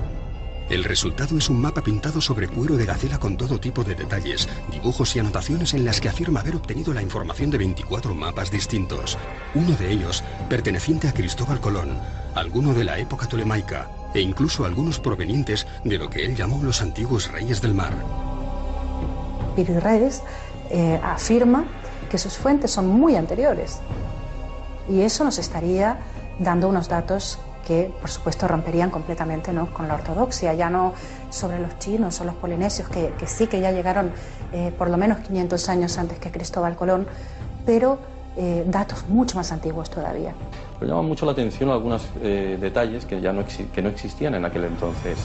El 0.70 0.84
resultado 0.84 1.36
es 1.36 1.50
un 1.50 1.60
mapa 1.60 1.80
pintado 1.80 2.20
sobre 2.20 2.46
cuero 2.46 2.76
de 2.76 2.86
gacela 2.86 3.18
con 3.18 3.36
todo 3.36 3.58
tipo 3.58 3.82
de 3.82 3.96
detalles, 3.96 4.48
dibujos 4.70 5.16
y 5.16 5.18
anotaciones 5.18 5.74
en 5.74 5.84
las 5.84 6.00
que 6.00 6.08
afirma 6.08 6.40
haber 6.40 6.54
obtenido 6.54 6.94
la 6.94 7.02
información 7.02 7.50
de 7.50 7.58
24 7.58 8.14
mapas 8.14 8.52
distintos. 8.52 9.18
Uno 9.56 9.74
de 9.74 9.90
ellos 9.90 10.22
perteneciente 10.48 11.08
a 11.08 11.12
Cristóbal 11.12 11.60
Colón, 11.60 11.98
alguno 12.36 12.72
de 12.72 12.84
la 12.84 12.98
época 13.00 13.26
tolemaica 13.26 13.90
e 14.14 14.20
incluso 14.20 14.64
algunos 14.64 15.00
provenientes 15.00 15.66
de 15.82 15.98
lo 15.98 16.08
que 16.08 16.24
él 16.24 16.36
llamó 16.36 16.62
los 16.62 16.80
antiguos 16.82 17.32
reyes 17.32 17.60
del 17.60 17.74
mar. 17.74 17.92
Piri 19.56 19.76
Reis 19.80 20.22
eh, 20.70 21.00
afirma 21.02 21.64
que 22.08 22.16
sus 22.16 22.34
fuentes 22.34 22.70
son 22.70 22.86
muy 22.86 23.16
anteriores 23.16 23.80
y 24.88 25.00
eso 25.00 25.24
nos 25.24 25.38
estaría 25.38 25.98
dando 26.38 26.68
unos 26.68 26.88
datos 26.88 27.40
que, 27.70 27.94
por 28.00 28.10
supuesto, 28.10 28.48
romperían 28.48 28.90
completamente 28.90 29.52
¿no? 29.52 29.72
con 29.72 29.86
la 29.86 29.94
ortodoxia, 29.94 30.54
ya 30.54 30.68
no 30.68 30.92
sobre 31.30 31.60
los 31.60 31.78
chinos 31.78 32.20
o 32.20 32.24
los 32.24 32.34
polinesios, 32.34 32.88
que, 32.88 33.12
que 33.16 33.28
sí 33.28 33.46
que 33.46 33.60
ya 33.60 33.70
llegaron 33.70 34.10
eh, 34.52 34.72
por 34.76 34.90
lo 34.90 34.96
menos 34.96 35.20
500 35.20 35.68
años 35.68 35.96
antes 35.96 36.18
que 36.18 36.32
Cristóbal 36.32 36.74
Colón, 36.74 37.06
pero 37.64 38.00
eh, 38.36 38.64
datos 38.66 39.06
mucho 39.06 39.36
más 39.36 39.52
antiguos 39.52 39.88
todavía. 39.88 40.34
Pero 40.80 40.90
llama 40.90 41.02
mucho 41.02 41.24
la 41.26 41.30
atención 41.30 41.70
algunos 41.70 42.08
eh, 42.20 42.58
detalles 42.60 43.06
que 43.06 43.20
ya 43.20 43.32
no, 43.32 43.44
que 43.72 43.82
no 43.82 43.88
existían 43.88 44.34
en 44.34 44.44
aquel 44.44 44.64
entonces 44.64 45.18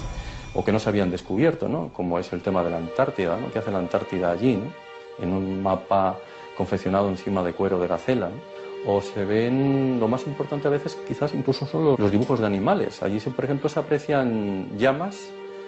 o 0.54 0.64
que 0.64 0.72
no 0.72 0.78
se 0.78 0.88
habían 0.88 1.10
descubierto, 1.10 1.68
¿no? 1.68 1.90
como 1.94 2.20
es 2.20 2.32
el 2.32 2.44
tema 2.44 2.64
de 2.64 2.70
la 2.70 2.78
Antártida, 2.78 3.38
¿no? 3.38 3.52
que 3.52 3.58
hace 3.58 3.72
la 3.72 3.80
Antártida 3.80 4.30
allí, 4.30 4.56
¿no? 4.56 4.72
en 5.18 5.34
un 5.34 5.64
mapa 5.64 6.18
confeccionado 6.56 7.10
encima 7.10 7.42
de 7.42 7.54
cuero 7.54 7.80
de 7.80 7.88
gacela. 7.88 8.30
¿no? 8.30 8.55
O 8.88 9.02
se 9.02 9.26
ven, 9.26 10.00
lo 10.00 10.08
más 10.08 10.28
importante 10.28 10.68
a 10.68 10.72
veces 10.72 10.96
quizás 11.08 11.34
incluso 11.34 11.66
son 11.66 11.84
los, 11.86 12.00
los 12.00 12.12
dibujos 12.12 12.40
de 12.40 12.46
animales. 12.46 13.02
Allí, 13.02 13.20
se- 13.20 13.32
por 13.32 13.46
ejemplo, 13.46 13.68
se 13.70 13.80
aprecian 13.80 14.78
llamas 14.78 15.18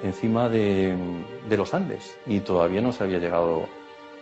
encima 0.03 0.49
de, 0.49 0.95
de 1.49 1.57
los 1.57 1.73
Andes 1.73 2.15
y 2.27 2.39
todavía 2.41 2.81
no 2.81 2.91
se 2.91 3.03
había 3.03 3.17
llegado 3.17 3.67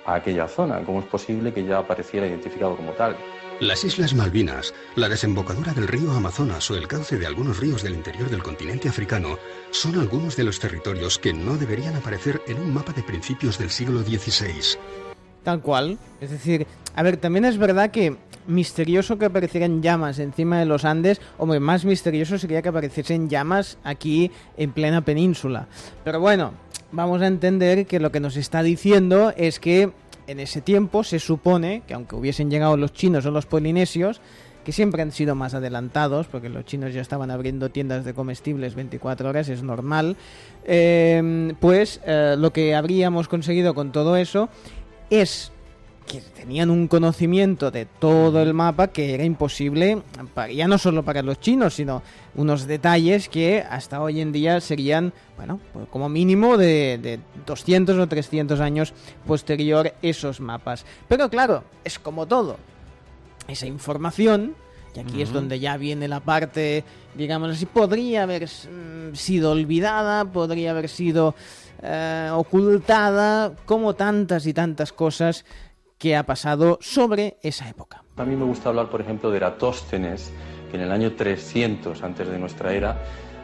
a 0.06 0.15
aquella 0.15 0.48
zona. 0.48 0.80
¿Cómo 0.85 0.99
es 1.01 1.06
posible 1.07 1.53
que 1.53 1.65
ya 1.65 1.80
apareciera 1.80 2.25
identificado 2.27 2.77
como 2.77 2.91
tal? 2.91 3.17
Las 3.59 3.83
Islas 3.83 4.14
Malvinas, 4.14 4.74
la 4.95 5.09
desembocadura 5.09 5.74
del 5.74 5.88
río 5.88 6.11
Amazonas 6.11 6.69
o 6.72 6.75
el 6.75 6.88
cauce 6.88 7.17
de 7.17 7.25
algunos 7.25 7.59
ríos 7.59 7.83
del 7.83 7.95
interior 7.95 8.30
del 8.30 8.43
continente 8.43 8.88
africano 8.90 9.38
son 9.72 9.98
algunos 9.99 10.35
de 10.38 10.43
los 10.43 10.59
territorios 10.59 11.19
que 11.19 11.33
no 11.33 11.57
deberían 11.57 11.95
aparecer 11.95 12.41
en 12.48 12.59
un 12.59 12.74
mapa 12.74 12.91
de 12.93 13.03
principios 13.03 13.57
del 13.57 13.69
siglo 13.72 14.01
XVI. 14.03 14.77
Tal 15.43 15.61
cual. 15.61 15.98
Es 16.22 16.32
decir, 16.32 16.65
a 16.95 17.03
ver, 17.03 17.17
también 17.17 17.45
es 17.45 17.57
verdad 17.57 17.91
que 17.91 18.17
misterioso 18.48 19.17
que 19.17 19.25
aparecieran 19.25 19.82
llamas 19.82 20.19
encima 20.19 20.59
de 20.59 20.65
los 20.65 20.85
Andes, 20.85 21.22
hombre, 21.38 21.59
más 21.59 21.85
misterioso 21.85 22.38
sería 22.38 22.61
que 22.61 22.69
apareciesen 22.69 23.30
llamas 23.30 23.77
aquí 23.83 24.32
en 24.57 24.72
plena 24.72 25.01
península. 25.01 25.67
Pero 26.03 26.19
bueno, 26.19 26.53
vamos 26.91 27.22
a 27.22 27.27
entender 27.27 27.85
que 27.85 27.99
lo 27.99 28.11
que 28.11 28.19
nos 28.19 28.38
está 28.38 28.64
diciendo 28.64 29.33
es 29.35 29.59
que 29.59 29.91
en 30.27 30.40
ese 30.40 30.61
tiempo 30.61 31.03
se 31.03 31.19
supone 31.19 31.83
que 31.88 31.93
aunque 31.93 32.15
hubiesen 32.15 32.49
llegado 32.49 32.77
los 32.77 32.93
chinos 32.93 33.25
o 33.25 33.32
los 33.32 33.45
polinesios, 33.45 34.22
que 34.64 34.72
siempre 34.72 35.03
han 35.03 35.11
sido 35.11 35.35
más 35.35 35.53
adelantados, 35.53 36.25
porque 36.27 36.49
los 36.49 36.65
chinos 36.65 36.93
ya 36.93 37.01
estaban 37.01 37.30
abriendo 37.30 37.69
tiendas 37.69 38.03
de 38.03 38.15
comestibles 38.15 38.74
24 38.74 39.30
horas, 39.30 39.48
es 39.48 39.61
normal, 39.61 40.17
eh, 40.65 41.53
pues 41.59 42.01
eh, 42.06 42.35
lo 42.38 42.51
que 42.51 42.74
habríamos 42.74 43.27
conseguido 43.27 43.75
con 43.75 43.91
todo 43.91 44.17
eso 44.17 44.49
es 45.11 45.51
que 46.06 46.22
tenían 46.22 46.69
un 46.69 46.88
conocimiento 46.88 47.72
de 47.72 47.85
todo 47.85 48.42
el 48.42 48.53
mapa 48.53 48.88
que 48.88 49.14
era 49.14 49.24
imposible, 49.24 50.01
ya 50.53 50.67
no 50.67 50.77
solo 50.77 51.03
para 51.03 51.22
los 51.22 51.40
chinos, 51.40 51.75
sino 51.75 52.03
unos 52.35 52.67
detalles 52.67 53.27
que 53.27 53.64
hasta 53.67 54.01
hoy 54.01 54.22
en 54.22 54.32
día 54.32 54.61
serían, 54.61 55.14
bueno, 55.38 55.59
pues 55.74 55.88
como 55.90 56.08
mínimo 56.09 56.58
de, 56.58 57.00
de 57.01 57.19
200 57.45 57.98
o 57.98 58.08
300 58.08 58.59
años 58.59 58.93
posterior 59.25 59.93
esos 60.01 60.40
mapas. 60.40 60.85
Pero 61.08 61.30
claro, 61.30 61.64
es 61.84 61.98
como 61.98 62.27
todo. 62.27 62.58
Esa 63.48 63.67
información, 63.67 64.56
y 64.95 65.00
aquí 65.00 65.22
es 65.22 65.32
donde 65.32 65.59
ya 65.59 65.77
viene 65.77 66.08
la 66.08 66.19
parte, 66.19 66.84
digamos 67.16 67.51
así, 67.51 67.66
podría 67.66 68.24
haber 68.24 68.45
mm, 68.45 69.16
sido 69.16 69.51
olvidada, 69.51 70.25
podría 70.25 70.72
haber 70.72 70.90
sido 70.90 71.35
eh, 71.82 72.30
ocultada, 72.34 73.53
como 73.66 73.93
tantas 73.93 74.48
y 74.48 74.53
tantas 74.53 74.93
cosas 74.93 75.45
que 76.06 76.16
ha 76.16 76.22
pasado 76.22 76.77
sobre 76.82 77.38
esa 77.42 77.67
época. 77.67 78.03
A 78.16 78.25
mí 78.25 78.35
me 78.35 78.45
gusta 78.45 78.69
hablar, 78.69 78.92
por 78.92 79.01
ejemplo, 79.01 79.32
de 79.32 79.38
Eratóstenes, 79.38 80.32
que 80.69 80.77
en 80.77 80.84
el 80.84 80.92
año 80.92 81.14
300 81.14 82.03
antes 82.03 82.27
de 82.30 82.38
nuestra 82.38 82.75
era, 82.75 83.01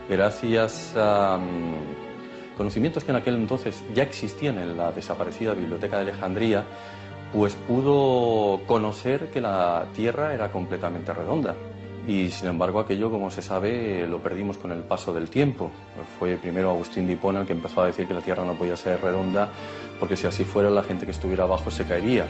gracias 0.08 0.94
a 0.96 1.40
mm, 1.40 2.56
conocimientos 2.56 3.04
que 3.04 3.10
en 3.10 3.18
aquel 3.18 3.38
entonces 3.38 3.84
ya 3.96 4.04
existían 4.04 4.60
en 4.60 4.78
la 4.78 4.92
desaparecida 4.92 5.56
Biblioteca 5.56 5.96
de 5.96 6.02
Alejandría, 6.04 6.64
pues 7.34 7.56
pudo 7.68 8.62
conocer 8.68 9.32
que 9.32 9.42
la 9.42 9.88
Tierra 9.96 10.32
era 10.32 10.52
completamente 10.52 11.16
redonda. 11.16 11.56
Y 12.08 12.30
sin 12.30 12.48
embargo 12.48 12.80
aquello, 12.80 13.12
como 13.12 13.30
se 13.30 13.42
sabe, 13.42 14.08
lo 14.08 14.20
perdimos 14.24 14.58
con 14.58 14.72
el 14.72 14.80
paso 14.80 15.14
del 15.14 15.30
tiempo. 15.30 15.70
Fue 16.18 16.36
primero 16.36 16.72
Agustín 16.72 17.06
de 17.08 17.14
Hipona 17.14 17.42
el 17.42 17.48
que 17.48 17.54
empezó 17.54 17.82
a 17.82 17.88
decir 17.88 18.08
que 18.08 18.14
la 18.14 18.22
Tierra 18.22 18.44
no 18.44 18.56
podía 18.56 18.76
ser 18.76 19.00
redonda, 19.02 19.50
porque 20.00 20.18
si 20.18 20.26
así 20.26 20.44
fuera 20.44 20.70
la 20.70 20.84
gente 20.84 21.06
que 21.06 21.12
estuviera 21.12 21.44
abajo 21.44 21.70
se 21.70 21.86
caería. 21.86 22.26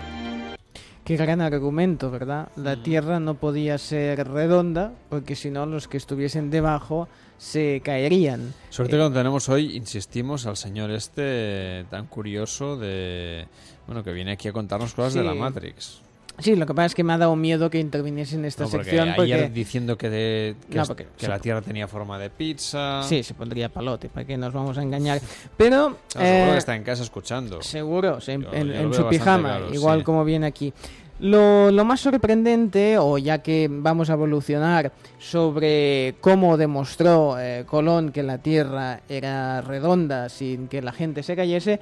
Qué 1.06 1.16
gran 1.16 1.42
argumento, 1.42 2.12
¿verdad? 2.12 2.50
La 2.58 2.84
Tierra 2.84 3.20
no 3.20 3.36
podía 3.36 3.78
ser 3.78 4.28
redonda 4.28 4.92
porque 5.10 5.36
si 5.36 5.50
no 5.50 5.66
los 5.66 5.88
que 5.88 5.98
estuviesen 5.98 6.52
debajo 6.52 7.08
se 7.38 7.82
caerían. 7.84 8.54
Suerte 8.70 8.92
que 8.92 8.98
lo 8.98 9.12
tenemos 9.12 9.50
hoy, 9.50 9.76
insistimos, 9.76 10.46
al 10.46 10.58
señor 10.58 10.92
este 10.92 11.86
tan 11.90 12.06
curioso 12.06 12.78
de... 12.78 13.48
Bueno, 13.88 14.04
que 14.04 14.12
viene 14.12 14.34
aquí 14.34 14.48
a 14.48 14.54
contarnos 14.54 14.94
cosas 14.94 15.16
de 15.16 15.22
Sí. 15.22 15.26
la 15.26 15.34
Matrix. 15.34 16.02
Sí, 16.42 16.56
lo 16.56 16.66
que 16.66 16.74
pasa 16.74 16.88
es 16.88 16.96
que 16.96 17.04
me 17.04 17.14
ha 17.14 17.18
dado 17.18 17.36
miedo 17.36 17.70
que 17.70 17.80
interviniese 17.80 18.36
en 18.36 18.46
esta 18.46 18.64
No, 18.64 18.70
porque 18.70 18.86
sección 18.86 19.10
ayer 19.10 19.52
diciendo 19.54 19.98
que, 19.98 20.10
de- 20.10 20.56
que, 20.70 20.78
No, 20.78 20.86
porque 20.86 21.08
que 21.18 21.28
la 21.28 21.40
Tierra 21.40 21.62
tenía 21.62 21.88
forma 21.88 22.18
de 22.20 22.30
pizza... 22.30 23.04
Sí, 23.04 23.24
se 23.24 23.34
pondría 23.34 23.70
palote, 23.70 24.10
¿para 24.10 24.26
qué 24.26 24.38
nos 24.38 24.54
vamos 24.54 24.78
a 24.78 24.82
engañar? 24.84 25.22
Pero... 25.58 25.90
No, 25.92 25.98
seguro 26.08 26.28
eh, 26.28 26.50
que 26.52 26.58
está 26.58 26.76
en 26.76 26.84
casa 26.84 27.04
escuchando. 27.04 27.62
Seguro, 27.62 28.20
sí, 28.20 28.32
en, 28.34 28.42
Yo- 28.44 28.54
en- 28.54 28.68
yo 28.68 28.74
lo 28.74 28.80
en 28.80 28.92
veo 28.92 29.02
su 29.04 29.10
pijama, 29.10 29.58
claro, 29.58 29.74
igual 29.74 30.00
sí. 30.00 30.04
como 30.06 30.26
viene 30.26 30.48
aquí. 30.48 30.74
Lo, 31.20 31.70
lo 31.70 31.86
más 31.86 32.00
sorprendente, 32.00 32.98
o 32.98 33.20
ya 33.20 33.44
que 33.44 33.68
vamos 33.70 34.10
a 34.10 34.14
evolucionar 34.14 34.92
sobre 35.20 36.16
cómo 36.20 36.58
demostró 36.58 37.40
eh, 37.40 37.64
Colón 37.68 38.12
que 38.12 38.24
la 38.24 38.40
Tierra 38.40 39.02
era 39.08 39.62
redonda 39.62 40.30
sin 40.30 40.68
que 40.68 40.82
la 40.82 40.92
gente 40.92 41.22
se 41.22 41.36
cayese, 41.36 41.80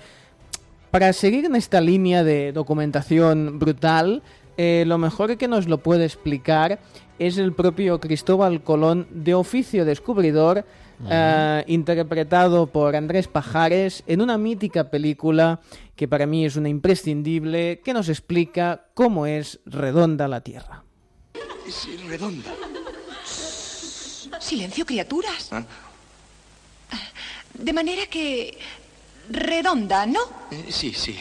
para 0.91 1.13
seguir 1.13 1.45
en 1.45 1.55
esta 1.55 1.79
línea 1.79 2.23
de 2.23 2.51
documentación 2.51 3.59
brutal, 3.59 4.23
eh, 4.61 4.83
lo 4.85 4.97
mejor 4.97 5.37
que 5.37 5.47
nos 5.47 5.69
lo 5.69 5.77
puede 5.77 6.03
explicar 6.03 6.81
es 7.17 7.37
el 7.37 7.53
propio 7.53 8.01
Cristóbal 8.01 8.61
Colón 8.61 9.07
de 9.09 9.33
oficio 9.33 9.85
descubridor, 9.85 10.65
eh, 11.09 11.63
interpretado 11.67 12.67
por 12.67 12.97
Andrés 12.97 13.29
Pajares 13.29 14.03
en 14.05 14.21
una 14.21 14.37
mítica 14.37 14.91
película 14.91 15.61
que 15.95 16.09
para 16.09 16.25
mí 16.25 16.45
es 16.45 16.57
una 16.57 16.67
imprescindible, 16.67 17.79
que 17.85 17.93
nos 17.93 18.09
explica 18.09 18.87
cómo 18.95 19.25
es 19.25 19.61
redonda 19.65 20.27
la 20.27 20.41
Tierra. 20.41 20.83
Es 21.65 21.87
redonda. 22.05 22.51
Silencio, 24.41 24.85
criaturas. 24.85 25.51
De 27.53 27.71
manera 27.71 28.07
que... 28.07 28.57
redonda, 29.29 30.05
¿no? 30.05 30.19
Eh, 30.51 30.65
sí, 30.69 30.91
sí. 30.93 31.15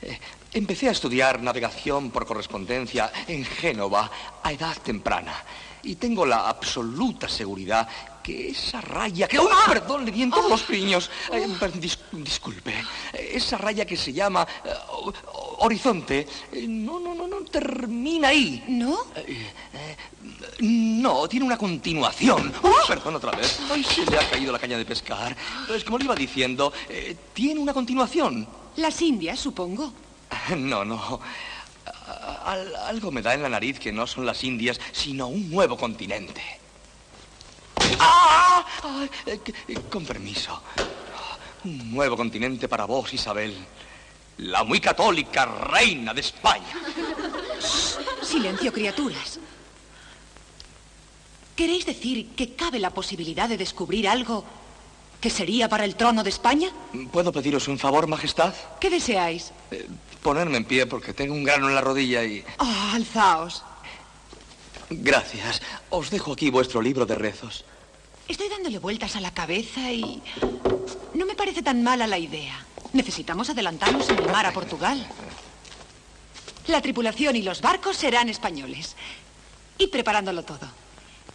Eh, 0.00 0.16
empecé 0.54 0.88
a 0.88 0.92
estudiar 0.92 1.42
navegación 1.42 2.10
por 2.10 2.24
correspondencia 2.26 3.12
en 3.26 3.44
Génova 3.44 4.10
a 4.42 4.52
edad 4.52 4.76
temprana. 4.78 5.34
Y 5.82 5.96
tengo 5.96 6.24
la 6.24 6.48
absoluta 6.48 7.28
seguridad 7.28 7.86
que 8.22 8.48
esa 8.48 8.80
raya 8.80 9.28
que... 9.28 9.38
¡Oh, 9.38 9.50
perdón! 9.66 10.06
Le 10.06 10.12
di 10.12 10.22
en 10.22 10.30
todos 10.30 10.48
los 10.48 10.62
piños. 10.62 11.10
Eh, 11.30 11.46
dis- 11.78 11.98
disculpe. 12.12 12.72
Esa 13.12 13.58
raya 13.58 13.84
que 13.84 13.94
se 13.98 14.10
llama 14.10 14.46
eh, 14.64 14.70
ho- 14.88 15.12
horizonte... 15.58 16.26
eh, 16.52 16.64
no, 16.66 16.98
no, 16.98 17.14
no, 17.14 17.28
no 17.28 17.44
termina 17.44 18.28
ahí. 18.28 18.64
¿No? 18.66 18.96
No, 20.60 21.28
tiene 21.28 21.44
una 21.44 21.58
continuación. 21.58 22.50
Uy, 22.62 22.72
perdón 22.88 23.16
otra 23.16 23.32
vez. 23.32 23.60
Ay, 23.70 23.84
se 23.84 24.06
le 24.06 24.16
ha 24.18 24.30
caído 24.30 24.52
la 24.52 24.58
caña 24.58 24.78
de 24.78 24.86
pescar. 24.86 25.36
Pues 25.66 25.84
como 25.84 25.98
le 25.98 26.04
iba 26.04 26.14
diciendo, 26.14 26.72
tiene 27.34 27.60
una 27.60 27.74
continuación. 27.74 28.48
Las 28.76 29.02
Indias, 29.02 29.38
supongo. 29.38 29.92
No, 30.56 30.84
no. 30.84 31.20
Al- 32.44 32.76
algo 32.76 33.10
me 33.10 33.22
da 33.22 33.34
en 33.34 33.42
la 33.42 33.48
nariz 33.48 33.78
que 33.78 33.92
no 33.92 34.06
son 34.06 34.26
las 34.26 34.42
Indias, 34.44 34.80
sino 34.92 35.26
un 35.28 35.50
nuevo 35.50 35.76
continente. 35.76 36.42
¡Ah! 37.98 38.64
Ay, 38.82 39.10
eh, 39.26 39.40
eh, 39.68 39.78
con 39.90 40.04
permiso. 40.04 40.60
Un 41.64 41.92
nuevo 41.92 42.16
continente 42.16 42.68
para 42.68 42.84
vos, 42.84 43.12
Isabel. 43.14 43.54
La 44.38 44.64
muy 44.64 44.80
católica 44.80 45.44
reina 45.44 46.12
de 46.12 46.20
España. 46.20 46.66
Silencio, 48.22 48.72
criaturas. 48.72 49.38
¿Queréis 51.56 51.86
decir 51.86 52.30
que 52.34 52.54
cabe 52.54 52.80
la 52.80 52.90
posibilidad 52.90 53.48
de 53.48 53.56
descubrir 53.56 54.08
algo 54.08 54.44
que 55.20 55.30
sería 55.30 55.68
para 55.68 55.84
el 55.84 55.94
trono 55.94 56.22
de 56.24 56.30
España? 56.30 56.68
¿Puedo 57.12 57.30
pediros 57.32 57.68
un 57.68 57.78
favor, 57.78 58.06
Majestad? 58.08 58.52
¿Qué 58.80 58.90
deseáis? 58.90 59.52
Ponerme 60.24 60.56
en 60.56 60.64
pie 60.64 60.86
porque 60.86 61.12
tengo 61.12 61.34
un 61.34 61.44
grano 61.44 61.68
en 61.68 61.74
la 61.74 61.82
rodilla 61.82 62.24
y... 62.24 62.42
Ah, 62.56 62.92
alzaos. 62.94 63.62
Gracias. 64.88 65.60
Os 65.90 66.08
dejo 66.08 66.32
aquí 66.32 66.48
vuestro 66.48 66.80
libro 66.80 67.04
de 67.04 67.14
rezos. 67.14 67.66
Estoy 68.26 68.48
dándole 68.48 68.78
vueltas 68.78 69.16
a 69.16 69.20
la 69.20 69.34
cabeza 69.34 69.92
y... 69.92 70.22
No 71.12 71.26
me 71.26 71.34
parece 71.34 71.62
tan 71.62 71.82
mala 71.82 72.06
la 72.06 72.16
idea. 72.16 72.64
Necesitamos 72.94 73.50
adelantarnos 73.50 74.08
en 74.08 74.18
el 74.18 74.32
mar 74.32 74.46
a 74.46 74.52
Portugal. 74.54 75.06
La 76.68 76.80
tripulación 76.80 77.36
y 77.36 77.42
los 77.42 77.60
barcos 77.60 77.98
serán 77.98 78.30
españoles. 78.30 78.96
Y 79.76 79.88
preparándolo 79.88 80.42
todo. 80.42 80.68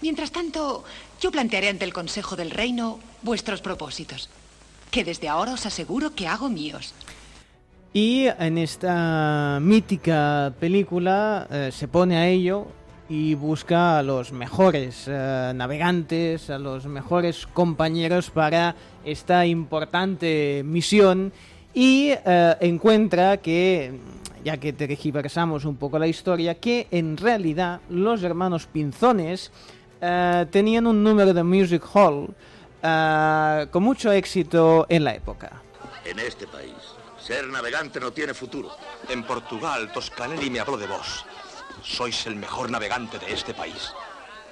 Mientras 0.02 0.32
tanto, 0.32 0.84
yo 1.22 1.30
plantearé 1.30 1.70
ante 1.70 1.86
el 1.86 1.94
Consejo 1.94 2.36
del 2.36 2.50
Reino 2.50 3.00
vuestros 3.22 3.62
propósitos. 3.62 4.32
Que 4.90 5.04
desde 5.04 5.30
ahora 5.30 5.54
os 5.54 5.68
aseguro 5.68 6.16
que 6.16 6.28
hago 6.28 6.50
míos. 6.50 6.96
Y 7.92 8.28
en 8.28 8.60
esta 8.60 9.58
mítica 9.60 10.54
película 10.60 11.48
eh, 11.50 11.70
se 11.72 11.88
pone 11.88 12.18
a 12.18 12.28
ello 12.28 12.68
y 13.10 13.34
busca 13.34 13.98
a 13.98 14.04
los 14.04 14.32
mejores 14.32 15.06
eh, 15.08 15.52
navegantes, 15.56 16.52
a 16.52 16.60
los 16.60 16.86
mejores 16.86 17.48
compañeros 17.48 18.30
para 18.30 18.76
esta 19.04 19.44
importante 19.48 20.62
misión 20.64 21.34
y 21.74 22.12
eh, 22.12 22.56
encuentra 22.60 23.38
que, 23.38 24.00
ya 24.44 24.58
que 24.58 24.72
tergiversamos 24.72 25.66
un 25.66 25.78
poco 25.78 25.98
la 25.98 26.06
historia, 26.06 26.54
que 26.56 26.86
en 26.92 27.18
realidad 27.18 27.82
los 27.90 28.22
hermanos 28.22 28.68
Pinzones 28.68 29.52
tenían 30.52 30.88
un 30.88 31.04
número 31.04 31.34
de 31.34 31.44
music 31.44 31.84
hall 31.94 32.34
con 33.70 33.84
mucho 33.84 34.14
éxito 34.14 34.86
en 34.88 35.04
la 35.04 35.14
época. 35.14 35.62
En 36.06 36.18
este 36.20 36.48
país, 36.48 36.89
ser 37.30 37.48
navegante 37.48 38.00
no 38.00 38.12
tiene 38.12 38.34
futuro. 38.34 38.76
En 39.08 39.24
Portugal, 39.24 39.92
Toscanelli 39.94 40.50
me 40.50 40.62
habló 40.62 40.78
de 40.78 40.88
vos. 40.88 41.24
Sois 41.84 42.26
el 42.26 42.36
mejor 42.36 42.72
navegante 42.72 43.20
de 43.20 43.32
este 43.32 43.54
país. 43.54 43.94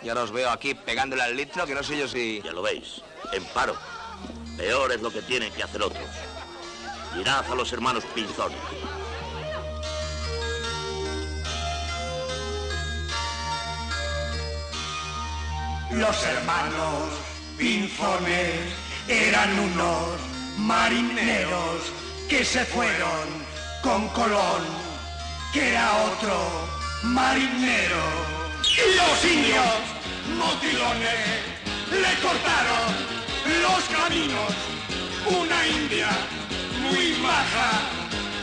Ya 0.03 0.13
os 0.13 0.31
veo 0.31 0.51
aquí 0.51 0.75
pegándole 0.75 1.23
al 1.23 1.35
litro, 1.35 1.65
que 1.65 1.73
no 1.73 1.81
sé 1.81 1.97
yo 1.97 2.07
si... 2.07 2.39
Ya 2.43 2.51
lo 2.51 2.61
veis, 2.61 3.01
en 3.33 3.43
paro. 3.45 3.75
Peor 4.57 4.91
es 4.91 5.01
lo 5.01 5.09
que 5.09 5.23
tienen 5.23 5.51
que 5.53 5.63
hacer 5.63 5.81
otros. 5.81 6.07
Mirad 7.15 7.51
a 7.51 7.55
los 7.55 7.73
hermanos 7.73 8.03
Pinzones. 8.13 8.59
Los 15.93 16.23
hermanos 16.23 17.09
Pinzones 17.57 18.71
eran 19.07 19.59
unos 19.61 20.19
marineros 20.59 22.06
que 22.27 22.43
se 22.43 22.65
fueron 22.65 23.25
con 23.81 24.07
Colón, 24.09 24.63
que 25.53 25.69
era 25.69 25.91
otro 26.11 26.67
marinero. 27.03 28.03
Y 28.63 28.95
los 28.95 29.25
indios, 29.25 29.75
motilones, 30.37 31.39
le 31.91 32.21
cortaron 32.21 33.07
los 33.61 33.83
caminos. 33.85 34.53
Una 35.25 35.67
india 35.67 36.09
muy 36.81 37.15
maja 37.21 37.81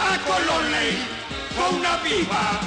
a 0.01 0.19
Colón 0.27 0.71
le 0.71 0.91
hizo 0.91 1.77
una 1.77 2.03
piba. 2.03 2.61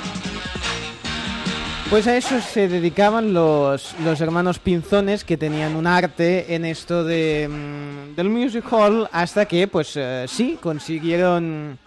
Pues 1.89 2.05
a 2.05 2.17
eso 2.17 2.41
se 2.41 2.67
dedicaban 2.67 3.33
los, 3.33 3.95
los 4.03 4.19
hermanos 4.19 4.59
Pinzones 4.59 5.23
que 5.23 5.37
tenían 5.37 5.73
un 5.77 5.87
arte 5.87 6.53
en 6.53 6.65
esto 6.65 7.05
de, 7.05 7.47
mm, 7.47 8.13
del 8.13 8.29
music 8.29 8.65
hall 8.69 9.07
hasta 9.13 9.45
que 9.45 9.69
pues 9.69 9.93
eh, 9.95 10.25
sí 10.27 10.57
consiguieron 10.61 11.79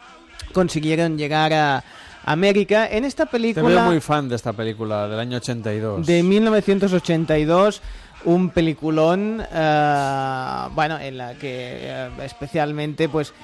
consiguieron 0.55 1.19
llegar 1.19 1.53
a 1.53 1.85
América 2.25 2.89
en 2.91 3.05
esta 3.05 3.27
Te 3.27 3.39
veo 3.39 3.53
película 3.53 3.85
muy 3.85 4.01
fan 4.01 4.27
de 4.27 4.37
esta 4.37 4.55
película 4.55 5.07
del 5.07 5.21
año 5.21 5.37
82. 5.37 6.07
de 6.07 6.23
1982 6.23 7.83
un 8.25 8.49
peliculón 8.51 9.43
eh, 9.53 10.63
bueno 10.75 10.99
en 10.99 11.19
la 11.19 11.35
que 11.35 11.79
eh, 11.83 12.09
especialmente 12.25 13.11
pues 13.11 13.35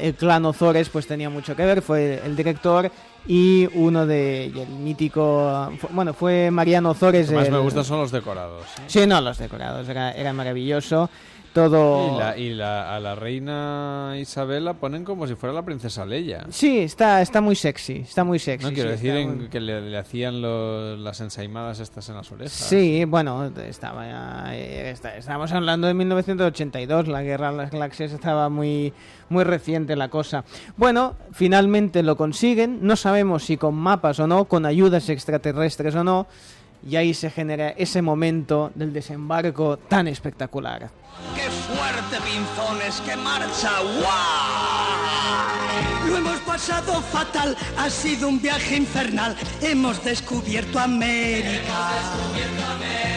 el 0.00 0.14
clan 0.16 0.44
Ozores 0.44 0.88
pues 0.88 1.06
tenía 1.06 1.30
mucho 1.30 1.54
que 1.54 1.64
ver 1.64 1.82
fue 1.82 2.20
el 2.24 2.34
director 2.34 2.90
y 3.26 3.68
uno 3.74 4.06
de 4.06 4.52
y 4.54 4.58
el 4.60 4.68
mítico 4.68 5.72
bueno 5.90 6.12
fue 6.12 6.50
Mariano 6.50 6.94
Lo 7.00 7.12
que 7.12 7.24
más 7.24 7.50
me 7.50 7.58
gustan 7.58 7.84
son 7.84 8.00
los 8.00 8.10
decorados. 8.10 8.64
¿eh? 8.78 8.82
sí 8.86 9.06
no 9.06 9.20
los 9.20 9.38
decorados 9.38 9.88
era, 9.88 10.12
era 10.12 10.32
maravilloso 10.32 11.08
todo 11.54 12.14
Y, 12.16 12.18
la, 12.18 12.36
y 12.36 12.50
la- 12.52 12.94
a 12.94 13.00
la 13.00 13.14
reina 13.14 14.14
Isabel 14.18 14.66
la 14.66 14.74
ponen 14.74 15.04
como 15.04 15.26
si 15.26 15.34
fuera 15.36 15.54
la 15.54 15.62
princesa 15.62 16.04
Leia. 16.04 16.44
sí 16.50 16.80
está 16.80 17.22
está 17.22 17.40
muy 17.40 17.54
sexy 17.56 17.98
está 18.06 18.24
muy 18.24 18.38
sexy 18.38 18.66
No 18.66 18.72
quiero 18.74 18.90
sí, 18.90 18.96
decir 18.96 19.16
en 19.16 19.38
muy- 19.38 19.48
que 19.48 19.60
le, 19.60 19.80
le 19.80 19.96
hacían 19.96 20.42
los- 20.42 20.98
las 20.98 21.20
ensaimadas 21.20 21.80
estas 21.80 22.08
en 22.10 22.16
las 22.16 22.30
orejas. 22.32 22.52
Sí, 22.52 23.04
bueno, 23.06 23.50
estaba, 23.66 24.04
eh, 24.54 24.90
está- 24.90 25.16
estábamos 25.16 25.52
hablando 25.52 25.86
de 25.86 25.94
1982, 25.94 27.08
la 27.08 27.22
guerra 27.22 27.50
de 27.52 27.56
las 27.56 27.70
galaxias 27.70 28.12
estaba 28.12 28.48
muy, 28.48 28.92
muy 29.28 29.44
reciente 29.44 29.96
la 29.96 30.08
cosa. 30.08 30.44
Bueno, 30.76 31.14
finalmente 31.32 32.02
lo 32.02 32.16
consiguen, 32.16 32.80
no 32.82 32.96
sabemos 32.96 33.44
si 33.44 33.56
con 33.56 33.74
mapas 33.74 34.18
o 34.20 34.26
no, 34.26 34.46
con 34.46 34.66
ayudas 34.66 35.08
extraterrestres 35.08 35.94
o 35.94 36.02
no, 36.04 36.26
y 36.86 36.96
ahí 36.96 37.14
se 37.14 37.30
genera 37.30 37.70
ese 37.70 38.02
momento 38.02 38.70
del 38.74 38.92
desembarco 38.92 39.78
tan 39.78 40.08
espectacular. 40.08 40.90
¡Qué 41.34 41.48
fuerte, 41.50 42.18
Pinzones! 42.24 43.00
¡Que 43.00 43.16
marcha! 43.16 43.70
¡Guau! 43.80 45.04
Lo 46.06 46.18
hemos 46.18 46.38
pasado 46.40 47.00
fatal, 47.00 47.56
ha 47.78 47.88
sido 47.88 48.28
un 48.28 48.40
viaje 48.40 48.76
infernal. 48.76 49.36
Hemos 49.62 50.04
descubierto 50.04 50.78
América. 50.78 51.90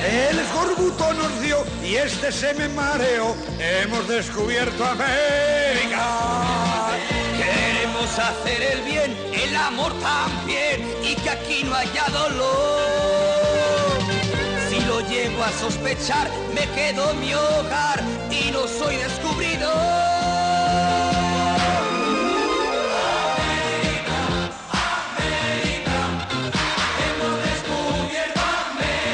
El 0.08 0.40
escorbuto 0.40 1.14
nos 1.14 1.42
dio 1.42 1.58
y 1.84 1.96
este 1.96 2.32
se 2.32 2.54
me 2.54 2.70
mareó. 2.70 3.36
Hemos 3.60 4.08
descubierto 4.08 4.86
América. 4.86 6.06
Queremos 7.38 8.18
hacer 8.18 8.62
el 8.62 8.82
bien, 8.84 9.18
el 9.34 9.56
amor 9.56 9.94
también, 10.00 10.88
y 11.04 11.16
que 11.16 11.30
aquí 11.30 11.64
no 11.64 11.76
haya 11.76 12.06
dolor. 12.10 13.17
Llego 15.10 15.42
a 15.42 15.50
sospechar, 15.52 16.27
me 16.53 16.68
quedo 16.76 17.11
en 17.11 17.19
mi 17.22 17.34
hogar 17.34 18.03
y 18.30 18.52
no 18.52 18.68
soy 18.68 18.98
descubridor. 18.98 19.72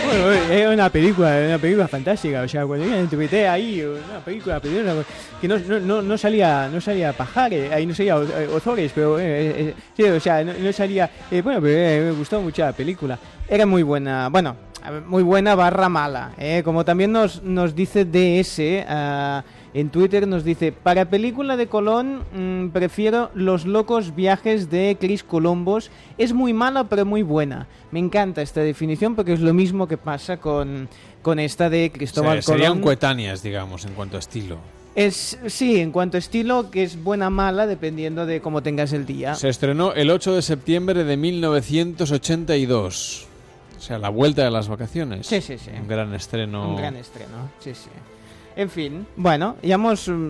Bueno, 0.08 0.32
es 0.32 0.68
una 0.68 0.90
película, 0.90 1.40
una 1.46 1.58
película 1.60 1.88
fantástica. 1.88 2.42
O 2.42 2.48
sea, 2.48 2.66
cuando 2.66 2.86
yo 2.86 2.96
entrevisté 2.96 3.48
ahí, 3.48 3.82
una 3.84 4.20
película 4.26 4.60
preciosa, 4.60 4.94
que 5.40 5.48
no, 5.48 5.58
no, 5.58 6.02
no, 6.02 6.18
salía 6.18 6.70
no 6.72 6.82
salía 6.82 7.14
Pajares, 7.14 7.72
ahí 7.72 7.86
no 7.86 7.94
salía 7.94 8.18
Ozores, 8.18 8.92
pero 8.96 9.20
eh, 9.20 9.24
eh, 9.70 9.74
sí, 9.96 10.04
o 10.04 10.20
sea, 10.20 10.44
no, 10.44 10.54
no 10.54 10.74
salía. 10.74 11.10
eh, 11.30 11.42
bueno, 11.42 11.62
pero 11.62 11.78
eh, 11.78 12.02
me 12.06 12.12
gustó 12.18 12.42
mucho 12.42 12.64
la 12.64 12.74
película. 12.74 13.18
Era 13.48 13.66
muy 13.66 13.84
buena, 13.84 14.30
bueno, 14.30 14.56
muy 15.08 15.24
buena 15.24 15.56
barra 15.56 15.90
mala. 15.90 16.34
eh, 16.38 16.62
como 16.64 16.86
también 16.86 17.12
nos, 17.12 17.42
nos 17.44 17.74
dice 17.76 18.06
DS. 18.06 18.86
ah, 18.88 19.44
en 19.74 19.90
Twitter 19.90 20.28
nos 20.28 20.44
dice, 20.44 20.72
para 20.72 21.10
película 21.10 21.58
de 21.58 21.66
Colón 21.66 22.22
mm, 22.32 22.70
prefiero 22.70 23.32
Los 23.34 23.66
locos 23.66 24.14
viajes 24.16 24.70
de 24.70 24.96
Chris 25.00 25.24
Columbus. 25.24 25.90
Es 26.20 26.32
muy 26.32 26.54
mala 26.54 26.84
pero 26.84 27.06
muy 27.06 27.24
buena. 27.24 27.66
Me 27.92 27.98
encanta 28.00 28.44
esta 28.44 28.62
definición 28.62 29.16
porque 29.16 29.34
es 29.34 29.40
lo 29.40 29.52
mismo 29.54 29.88
que 29.88 29.98
pasa 29.98 30.38
con, 30.38 30.88
con 31.24 31.40
esta 31.40 31.72
de 31.72 31.92
Cristóbal 31.92 32.44
serían 32.44 32.74
Colón. 32.74 32.84
coetáneas, 32.84 33.42
digamos, 33.42 33.84
en 33.86 33.94
cuanto 33.94 34.18
a 34.18 34.20
estilo. 34.20 34.58
Es, 34.96 35.40
sí, 35.48 35.80
en 35.80 35.92
cuanto 35.92 36.18
a 36.18 36.20
estilo, 36.20 36.70
que 36.70 36.84
es 36.84 37.04
buena 37.04 37.32
mala 37.32 37.66
dependiendo 37.66 38.28
de 38.28 38.42
cómo 38.42 38.62
tengas 38.62 38.94
el 38.94 39.08
día. 39.08 39.34
Se 39.34 39.50
estrenó 39.50 39.92
el 39.94 40.12
8 40.12 40.36
de 40.36 40.42
septiembre 40.44 41.04
de 41.04 41.18
1982. 41.18 43.26
O 43.84 43.86
sea, 43.86 44.00
la 44.00 44.08
vuelta 44.08 44.46
de 44.46 44.50
las 44.50 44.70
vacaciones. 44.70 45.28
Sí, 45.28 45.42
sí, 45.42 45.58
sí. 45.58 45.70
Un 45.78 45.90
gran 45.90 46.14
estreno. 46.16 46.70
Un 46.70 46.78
gran 46.78 46.96
estreno, 46.96 47.50
sí, 47.60 47.74
sí. 47.76 47.90
En 48.56 48.70
fin, 48.70 49.06
bueno, 49.18 49.58
ya 49.62 49.76
hemos... 49.76 50.08
mm, 50.08 50.30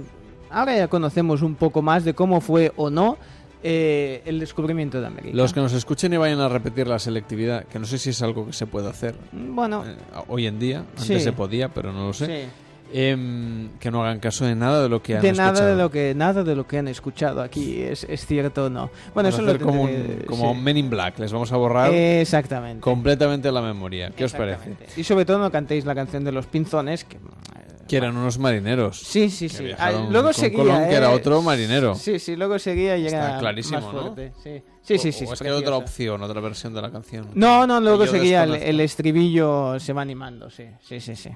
Ahora 0.49 0.75
ya 0.75 0.87
conocemos 0.87 1.43
un 1.43 1.53
poco 1.53 1.83
más 1.83 2.03
de 2.03 2.15
cómo 2.15 2.41
fue 2.41 2.71
o 2.77 2.89
no 2.89 3.17
eh, 3.61 4.23
el 4.25 4.39
descubrimiento 4.39 4.99
de 4.99 5.05
América. 5.05 5.37
Los 5.37 5.53
que 5.53 5.59
nos 5.59 5.71
escuchen 5.73 6.11
y 6.13 6.17
vayan 6.17 6.39
a 6.39 6.49
repetir 6.49 6.87
la 6.87 6.97
selectividad, 6.97 7.65
que 7.65 7.77
no 7.77 7.85
sé 7.85 7.99
si 7.99 8.09
es 8.09 8.21
algo 8.23 8.47
que 8.47 8.53
se 8.53 8.65
puede 8.65 8.89
hacer 8.89 9.13
Bueno, 9.31 9.83
eh, 9.85 9.95
hoy 10.29 10.47
en 10.47 10.57
día. 10.57 10.79
Antes 10.79 11.05
Sí. 11.05 11.19
se 11.19 11.31
podía, 11.31 11.69
pero 11.69 11.93
no 11.93 12.07
lo 12.07 12.13
sé. 12.13 12.25
Sí. 12.25 12.49
Em, 12.95 13.69
que 13.79 13.89
no 13.89 14.03
hagan 14.03 14.19
caso 14.19 14.45
de 14.45 14.53
nada 14.55 14.83
de 14.83 14.87
lo 14.87 15.01
que 15.01 15.15
han 15.15 15.21
de 15.23 15.31
nada 15.33 15.49
escuchado. 15.53 15.69
de 15.71 15.75
lo 15.81 15.89
que 15.89 16.13
nada 16.15 16.43
de 16.43 16.55
lo 16.55 16.67
que 16.67 16.77
han 16.77 16.87
escuchado 16.87 17.41
aquí 17.41 17.81
es, 17.81 18.03
es 18.07 18.25
cierto 18.25 18.65
o 18.65 18.69
no. 18.69 18.91
Bueno, 19.15 19.29
Vamos 19.31 19.33
eso 19.33 19.49
a 19.49 19.53
lo 19.53 19.59
como, 19.59 19.87
tendré- 19.87 20.19
un, 20.21 20.25
como 20.27 20.53
sí. 20.53 20.59
Men 20.61 20.77
in 20.77 20.89
Black. 20.91 21.17
Les 21.17 21.33
vamos 21.33 21.51
a 21.51 21.57
borrar 21.57 21.91
Exactamente. 21.91 22.81
completamente 22.81 23.51
la 23.51 23.61
memoria. 23.63 24.11
¿Qué 24.15 24.25
os 24.25 24.33
parece? 24.33 24.75
Y 24.95 25.03
sobre 25.03 25.25
todo 25.25 25.39
no 25.39 25.51
cantéis 25.51 25.85
la 25.85 25.95
canción 25.95 26.23
de 26.23 26.31
los 26.31 26.45
pinzones 26.45 27.03
que 27.03 27.17
Que 27.87 27.97
eran 27.97 28.15
unos 28.15 28.37
marineros. 28.37 28.99
Sí, 28.99 29.29
sí, 29.29 29.49
sí. 29.49 29.71
Ah, 29.77 29.91
luego 30.09 30.27
con 30.27 30.33
seguía, 30.35 30.57
Colón, 30.59 30.87
que 30.87 30.93
era 30.95 31.11
¿eh? 31.11 31.15
otro 31.15 31.41
marinero. 31.41 31.95
Sí, 31.95 32.19
sí, 32.19 32.35
luego 32.35 32.57
seguía 32.59 32.95
y 32.97 33.07
Está 33.07 33.29
era 33.31 33.39
clarísimo, 33.39 33.81
más 33.81 33.93
¿no? 33.93 34.01
fuerte. 34.13 34.31
Sí, 34.43 34.61
sí, 34.83 34.97
sí. 34.99 35.11
sí, 35.11 35.25
O, 35.25 35.29
o 35.31 35.33
es 35.33 35.39
que 35.41 35.47
hay 35.49 35.53
otra 35.53 35.75
opción, 35.77 36.21
otra 36.21 36.39
versión 36.41 36.73
de 36.73 36.81
la 36.81 36.91
canción. 36.91 37.27
No, 37.33 37.65
no, 37.67 37.79
luego 37.81 38.05
seguía 38.07 38.43
el, 38.43 38.53
el 38.55 38.79
estribillo, 38.81 39.79
se 39.79 39.93
va 39.93 40.01
animando, 40.03 40.49
sí, 40.49 40.65
sí, 40.81 40.99
sí, 40.99 41.15
sí. 41.15 41.29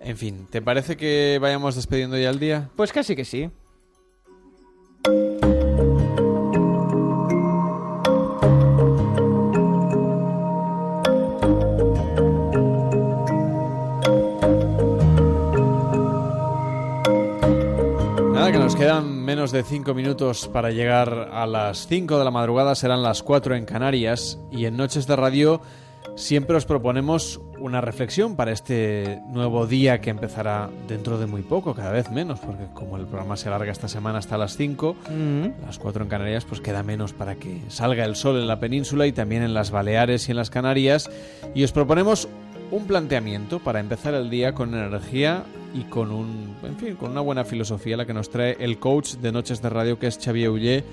En 0.00 0.16
fin, 0.16 0.46
¿te 0.50 0.62
parece 0.62 0.96
que 0.96 1.38
vayamos 1.40 1.74
despediendo 1.74 2.16
ya 2.16 2.30
el 2.30 2.38
día? 2.38 2.70
Pues 2.76 2.92
casi 2.92 3.16
que 3.16 3.24
sí. 3.24 3.50
Nada, 18.32 18.52
que 18.52 18.58
nos 18.58 18.76
quedan 18.76 19.24
menos 19.24 19.50
de 19.50 19.64
5 19.64 19.94
minutos 19.94 20.48
para 20.48 20.70
llegar 20.70 21.28
a 21.32 21.46
las 21.46 21.86
5 21.88 22.18
de 22.18 22.24
la 22.24 22.30
madrugada, 22.30 22.74
serán 22.74 23.02
las 23.02 23.22
4 23.22 23.56
en 23.56 23.64
Canarias 23.64 24.38
y 24.52 24.66
en 24.66 24.76
Noches 24.76 25.06
de 25.06 25.16
Radio 25.16 25.60
siempre 26.18 26.56
os 26.56 26.66
proponemos 26.66 27.40
una 27.60 27.80
reflexión 27.80 28.34
para 28.36 28.50
este 28.52 29.20
nuevo 29.28 29.66
día 29.66 30.00
que 30.00 30.10
empezará 30.10 30.68
dentro 30.88 31.18
de 31.18 31.26
muy 31.26 31.42
poco, 31.42 31.74
cada 31.74 31.92
vez 31.92 32.10
menos, 32.10 32.40
porque 32.40 32.66
como 32.74 32.96
el 32.96 33.06
programa 33.06 33.36
se 33.36 33.48
alarga 33.48 33.70
esta 33.72 33.88
semana 33.88 34.18
hasta 34.18 34.36
las 34.36 34.56
5, 34.56 34.96
Mm. 35.10 35.64
las 35.64 35.78
4 35.78 36.02
en 36.02 36.08
Canarias, 36.08 36.44
pues 36.44 36.60
queda 36.60 36.82
menos 36.82 37.12
para 37.12 37.36
que 37.36 37.62
salga 37.68 38.04
el 38.04 38.16
sol 38.16 38.36
en 38.36 38.48
la 38.48 38.58
península 38.60 39.06
y 39.06 39.12
también 39.12 39.42
en 39.42 39.54
las 39.54 39.70
Baleares 39.70 40.28
y 40.28 40.32
en 40.32 40.36
las 40.36 40.50
Canarias. 40.50 41.08
Y 41.54 41.64
os 41.64 41.72
proponemos 41.72 42.28
un 42.70 42.86
planteamiento 42.86 43.60
para 43.60 43.80
empezar 43.80 44.14
el 44.14 44.28
día 44.28 44.54
con 44.54 44.74
energía 44.74 45.44
y 45.74 45.82
con 45.84 46.10
un, 46.10 46.54
en 46.64 46.76
fin, 46.76 46.96
con 46.96 47.12
una 47.12 47.20
buena 47.20 47.44
filosofía 47.44 47.96
la 47.96 48.06
que 48.06 48.14
nos 48.14 48.28
trae 48.30 48.56
el 48.60 48.78
coach 48.78 49.14
de 49.14 49.32
Noches 49.32 49.62
de 49.62 49.68
Radio 49.70 49.98
que 49.98 50.06
es 50.08 50.18
Xavier 50.22 50.50
Ullé 50.50 50.84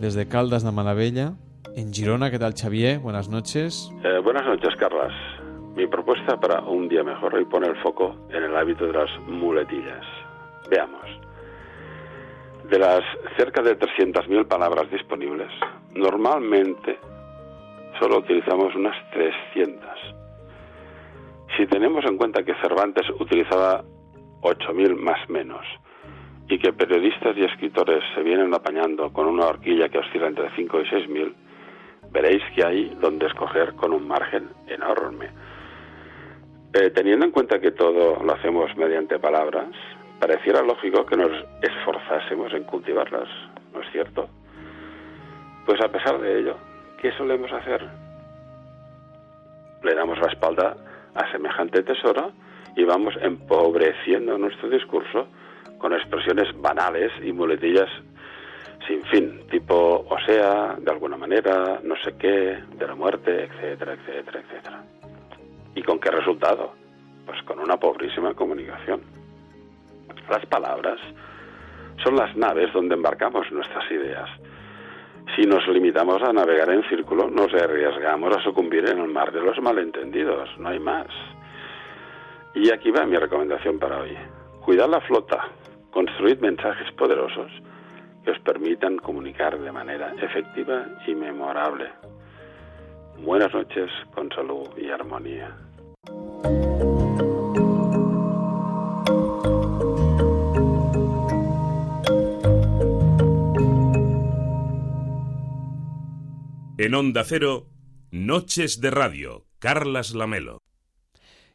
desde 0.00 0.26
Caldas 0.26 0.62
de 0.62 0.70
Malavella 0.70 1.34
en 1.78 1.92
Girona. 1.92 2.30
¿Qué 2.30 2.38
tal 2.38 2.54
Xavier? 2.54 2.98
Buenas 2.98 3.28
noches. 3.28 3.92
Eh, 4.02 4.18
buenas 4.18 4.44
noches, 4.44 4.74
Carlas. 4.76 5.12
Mi 5.76 5.86
propuesta 5.86 6.38
para 6.38 6.60
un 6.62 6.88
día 6.88 7.04
mejor 7.04 7.34
hoy 7.34 7.44
pone 7.44 7.68
el 7.68 7.76
foco 7.76 8.16
en 8.30 8.42
el 8.42 8.56
hábito 8.56 8.86
de 8.86 8.94
las 8.94 9.10
muletillas. 9.28 10.04
Veamos. 10.68 11.06
De 12.68 12.78
las 12.78 13.02
cerca 13.36 13.62
de 13.62 13.78
300.000 13.78 14.48
palabras 14.48 14.90
disponibles, 14.90 15.50
normalmente 15.94 16.98
solo 18.00 18.18
utilizamos 18.18 18.74
unas 18.74 18.96
300. 19.12 19.88
Si 21.56 21.66
tenemos 21.66 22.04
en 22.04 22.16
cuenta 22.16 22.42
que 22.42 22.54
Cervantes 22.56 23.08
utilizaba 23.20 23.84
8.000 24.42 24.96
más 24.96 25.30
menos 25.30 25.64
y 26.48 26.58
que 26.58 26.72
periodistas 26.72 27.36
y 27.36 27.44
escritores 27.44 28.02
se 28.14 28.22
vienen 28.22 28.52
apañando 28.52 29.12
con 29.12 29.26
una 29.26 29.46
horquilla 29.46 29.88
que 29.88 29.98
oscila 29.98 30.26
entre 30.26 30.50
5 30.56 30.80
y 30.80 30.84
6.000, 30.84 31.34
veréis 32.10 32.42
que 32.54 32.64
hay 32.64 32.88
donde 33.00 33.26
escoger 33.26 33.74
con 33.74 33.92
un 33.92 34.06
margen 34.06 34.48
enorme. 34.66 35.30
Eh, 36.72 36.90
teniendo 36.90 37.24
en 37.24 37.32
cuenta 37.32 37.58
que 37.60 37.70
todo 37.70 38.22
lo 38.22 38.32
hacemos 38.32 38.74
mediante 38.76 39.18
palabras, 39.18 39.68
pareciera 40.18 40.62
lógico 40.62 41.06
que 41.06 41.16
nos 41.16 41.32
esforzásemos 41.62 42.52
en 42.52 42.64
cultivarlas, 42.64 43.28
¿no 43.72 43.80
es 43.80 43.90
cierto? 43.92 44.28
Pues 45.64 45.80
a 45.80 45.88
pesar 45.88 46.20
de 46.20 46.40
ello, 46.40 46.56
¿qué 47.00 47.12
solemos 47.12 47.52
hacer? 47.52 47.86
Le 49.82 49.94
damos 49.94 50.18
la 50.18 50.32
espalda 50.32 50.76
a 51.14 51.30
semejante 51.32 51.82
tesoro 51.82 52.32
y 52.76 52.84
vamos 52.84 53.14
empobreciendo 53.20 54.36
nuestro 54.38 54.68
discurso 54.68 55.28
con 55.78 55.92
expresiones 55.92 56.48
banales 56.60 57.12
y 57.22 57.32
muletillas 57.32 57.88
sin 58.88 59.04
fin, 59.04 59.42
tipo 59.50 60.06
o 60.08 60.18
sea, 60.26 60.74
de 60.78 60.90
alguna 60.90 61.18
manera, 61.18 61.78
no 61.84 61.94
sé 62.02 62.16
qué, 62.18 62.58
de 62.74 62.86
la 62.86 62.94
muerte, 62.94 63.44
etcétera, 63.44 63.92
etcétera, 63.92 64.40
etcétera. 64.40 64.82
¿Y 65.74 65.82
con 65.82 66.00
qué 66.00 66.10
resultado? 66.10 66.72
Pues 67.26 67.40
con 67.42 67.60
una 67.60 67.76
pobrísima 67.76 68.32
comunicación. 68.34 69.02
Las 70.30 70.44
palabras 70.46 70.98
son 72.02 72.16
las 72.16 72.34
naves 72.34 72.72
donde 72.72 72.94
embarcamos 72.94 73.50
nuestras 73.52 73.88
ideas. 73.90 74.28
Si 75.36 75.42
nos 75.42 75.68
limitamos 75.68 76.22
a 76.22 76.32
navegar 76.32 76.70
en 76.70 76.82
círculo, 76.88 77.28
nos 77.28 77.52
arriesgamos 77.52 78.34
a 78.34 78.42
sucumbir 78.42 78.88
en 78.88 78.98
el 78.98 79.08
mar 79.08 79.30
de 79.32 79.42
los 79.42 79.60
malentendidos, 79.60 80.48
no 80.58 80.70
hay 80.70 80.78
más. 80.78 81.08
Y 82.54 82.70
aquí 82.70 82.90
va 82.90 83.04
mi 83.04 83.18
recomendación 83.18 83.78
para 83.78 83.98
hoy. 83.98 84.16
Cuidad 84.64 84.88
la 84.88 85.00
flota, 85.02 85.48
construid 85.90 86.38
mensajes 86.38 86.90
poderosos 86.92 87.52
que 88.28 88.32
os 88.32 88.40
permitan 88.40 88.98
comunicar 88.98 89.58
de 89.58 89.72
manera 89.72 90.14
efectiva 90.20 90.84
y 91.06 91.14
memorable. 91.14 91.88
Buenas 93.24 93.54
noches 93.54 93.90
con 94.14 94.28
salud 94.28 94.68
y 94.76 94.90
armonía. 94.90 95.56
En 106.76 106.94
Onda 106.94 107.24
Cero, 107.24 107.68
Noches 108.10 108.82
de 108.82 108.90
Radio, 108.90 109.46
Carlas 109.58 110.14
Lamelo. 110.14 110.67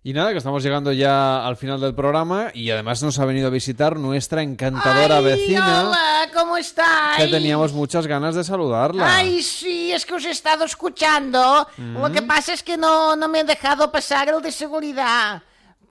Y 0.05 0.11
nada, 0.11 0.31
que 0.33 0.37
estamos 0.39 0.61
llegando 0.63 0.91
ya 0.91 1.47
al 1.47 1.55
final 1.55 1.79
del 1.79 1.95
programa 1.95 2.51
y 2.53 2.69
además 2.71 3.01
nos 3.01 3.19
ha 3.19 3.25
venido 3.25 3.47
a 3.47 3.49
visitar 3.49 3.95
nuestra 3.97 4.41
encantadora 4.41 5.21
vecina 5.21 5.87
Hola, 5.87 6.29
¿cómo 6.33 6.57
estáis? 6.57 7.23
que 7.23 7.27
teníamos 7.31 7.71
muchas 7.71 8.05
ganas 8.05 8.35
de 8.35 8.43
saludarla. 8.43 9.15
Ay, 9.15 9.41
sí, 9.41 9.93
es 9.93 10.05
que 10.05 10.15
os 10.15 10.25
he 10.25 10.31
estado 10.31 10.65
escuchando. 10.65 11.65
Lo 11.77 12.11
que 12.11 12.19
Mm. 12.21 12.27
pasa 12.27 12.51
es 12.53 12.63
que 12.63 12.75
no, 12.75 13.15
no 13.15 13.29
me 13.29 13.39
han 13.39 13.47
dejado 13.47 13.93
pasar 13.93 14.27
el 14.27 14.41
de 14.41 14.51
seguridad. 14.51 15.41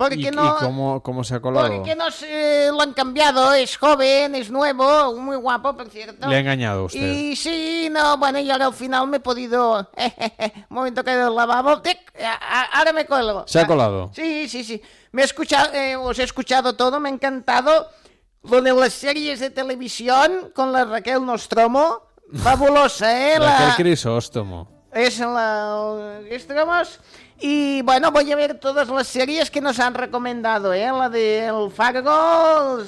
Porque 0.09 0.17
¿Y, 0.25 0.29
y 0.29 0.31
no... 0.31 0.57
cómo, 0.59 1.03
cómo 1.03 1.25
se 1.25 1.35
ha 1.35 1.41
colado? 1.41 1.69
Porque 1.69 1.95
no 1.95 2.11
se 2.11 2.69
lo 2.71 2.81
han 2.81 2.93
cambiado, 2.93 3.53
es 3.55 3.77
joven, 3.77 4.35
es 4.35 4.51
nuevo, 4.51 5.15
muy 5.17 5.37
guapo, 5.37 5.77
por 5.77 5.89
cierto. 5.89 6.29
Le 6.29 6.37
ha 6.37 6.39
engañado 6.41 6.85
usted. 6.87 7.01
Y 7.01 7.37
sí, 7.37 7.89
no, 7.91 8.17
bueno, 8.19 8.39
y 8.39 8.51
ahora 8.51 8.67
al 8.67 8.75
final 8.75 9.07
me 9.09 9.19
he 9.19 9.21
podido... 9.21 9.91
Un 10.71 10.77
momento 10.77 11.03
que 11.05 11.13
el 11.13 11.35
lavabo... 11.35 11.81
tic, 11.81 11.99
Ahora 12.73 12.93
me 12.93 13.07
cuelgo. 13.07 13.45
Se 13.47 13.61
ha 13.61 13.67
colado. 13.67 14.11
Sí, 14.15 14.49
sí, 14.49 14.65
sí. 14.65 14.81
Me 15.13 15.23
he 15.23 15.25
escuchado, 15.25 15.73
eh, 15.75 15.97
os 15.97 16.19
he 16.19 16.23
escuchado 16.25 16.75
todo, 16.75 16.99
me 17.01 17.09
ha 17.09 17.13
encantado. 17.13 17.89
Lo 18.45 18.61
de 18.61 18.73
las 18.73 18.93
series 18.93 19.39
de 19.41 19.51
televisión 19.51 20.51
con 20.55 20.73
la 20.73 20.85
Raquel 20.85 21.25
Nostromo. 21.25 22.03
Fabulosa, 22.35 23.35
¿eh? 23.35 23.39
La- 23.39 23.69
Raquel 23.69 23.85
Crisóstomo. 23.87 24.87
es 24.93 25.19
la 25.21 26.21
Estromos 26.31 26.99
Y 27.45 27.83
bueno, 27.83 28.13
voy 28.13 28.31
a 28.31 28.37
ver 28.37 28.55
todas 28.61 28.89
las 28.89 29.07
series 29.09 29.51
que 29.51 29.61
nos 29.61 29.79
han 29.81 29.95
recomendado, 29.95 30.73
¿eh? 30.73 30.87
La 30.93 31.09
de 31.09 31.47
El 31.47 31.71
Fargo, 31.73 32.79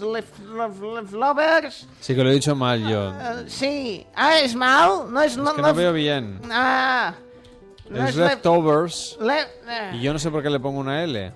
Lovers. 1.12 1.86
Sí 2.00 2.14
que 2.14 2.22
lo 2.22 2.30
he 2.30 2.34
dicho 2.34 2.54
mal 2.54 2.80
yo. 2.88 3.10
eh, 3.10 3.44
sí. 3.48 4.06
Ah, 4.14 4.38
es 4.38 4.54
mal. 4.54 5.10
No 5.12 5.20
es, 5.22 5.32
Es 5.32 5.38
no, 5.38 5.54
que 5.54 5.62
no- 5.62 5.68
no 5.68 5.74
veo 5.74 5.92
bien. 5.92 6.40
Ah. 6.52 7.14
No 7.90 8.04
Es 8.04 8.10
es 8.10 8.16
lef- 8.16 8.28
leftovers. 8.30 9.18
le- 9.20 9.40
eh, 9.42 9.90
Y 9.94 10.00
yo 10.02 10.12
no 10.12 10.18
sé 10.18 10.30
por 10.30 10.42
qué 10.42 10.50
le 10.50 10.60
pongo 10.60 10.80
una 10.80 11.02
L. 11.02 11.32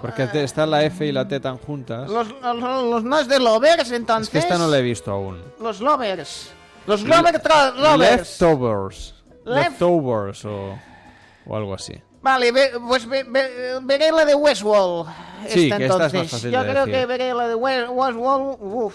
Porque 0.00 0.28
está 0.42 0.64
la 0.64 0.82
F 0.84 1.04
y 1.06 1.12
la 1.12 1.26
T 1.28 1.38
tan 1.40 1.58
juntas. 1.58 2.08
los, 2.08 2.28
los, 2.42 2.56
los- 2.84 3.04
no 3.04 3.18
es 3.18 3.28
de 3.28 3.38
Lovers, 3.38 3.90
entonces. 3.92 4.28
Es 4.28 4.30
que 4.32 4.38
esta 4.38 4.56
no 4.58 4.68
la 4.68 4.78
he 4.78 4.82
visto 4.82 5.10
aún. 5.10 5.42
Los 5.60 5.80
Lovers. 5.80 6.50
Los 6.86 7.02
Lovers. 7.02 7.34
Leftovers. 7.98 9.14
Lef- 9.44 9.54
Leftovers 9.70 10.44
o, 10.44 10.78
o 11.46 11.56
algo 11.56 11.74
así. 11.74 11.94
Vale, 12.22 12.52
ve- 12.52 12.72
pues 12.86 13.06
ve- 13.08 13.24
ve- 13.24 13.78
veré 13.82 14.12
la 14.12 14.24
de 14.24 14.34
Westworld. 14.34 15.08
Sí, 15.48 15.64
esta 15.64 15.78
que 15.78 15.86
esta 15.86 15.94
es 15.96 16.00
más 16.00 16.12
entonces. 16.14 16.30
fácil 16.30 16.50
Yo 16.50 16.62
de 16.62 16.70
creo 16.70 16.86
decir. 16.86 17.00
que 17.00 17.06
veré 17.06 17.34
la 17.34 17.48
de 17.48 17.54
We- 17.54 17.88
Westworld. 17.88 18.56
Uf. 18.60 18.94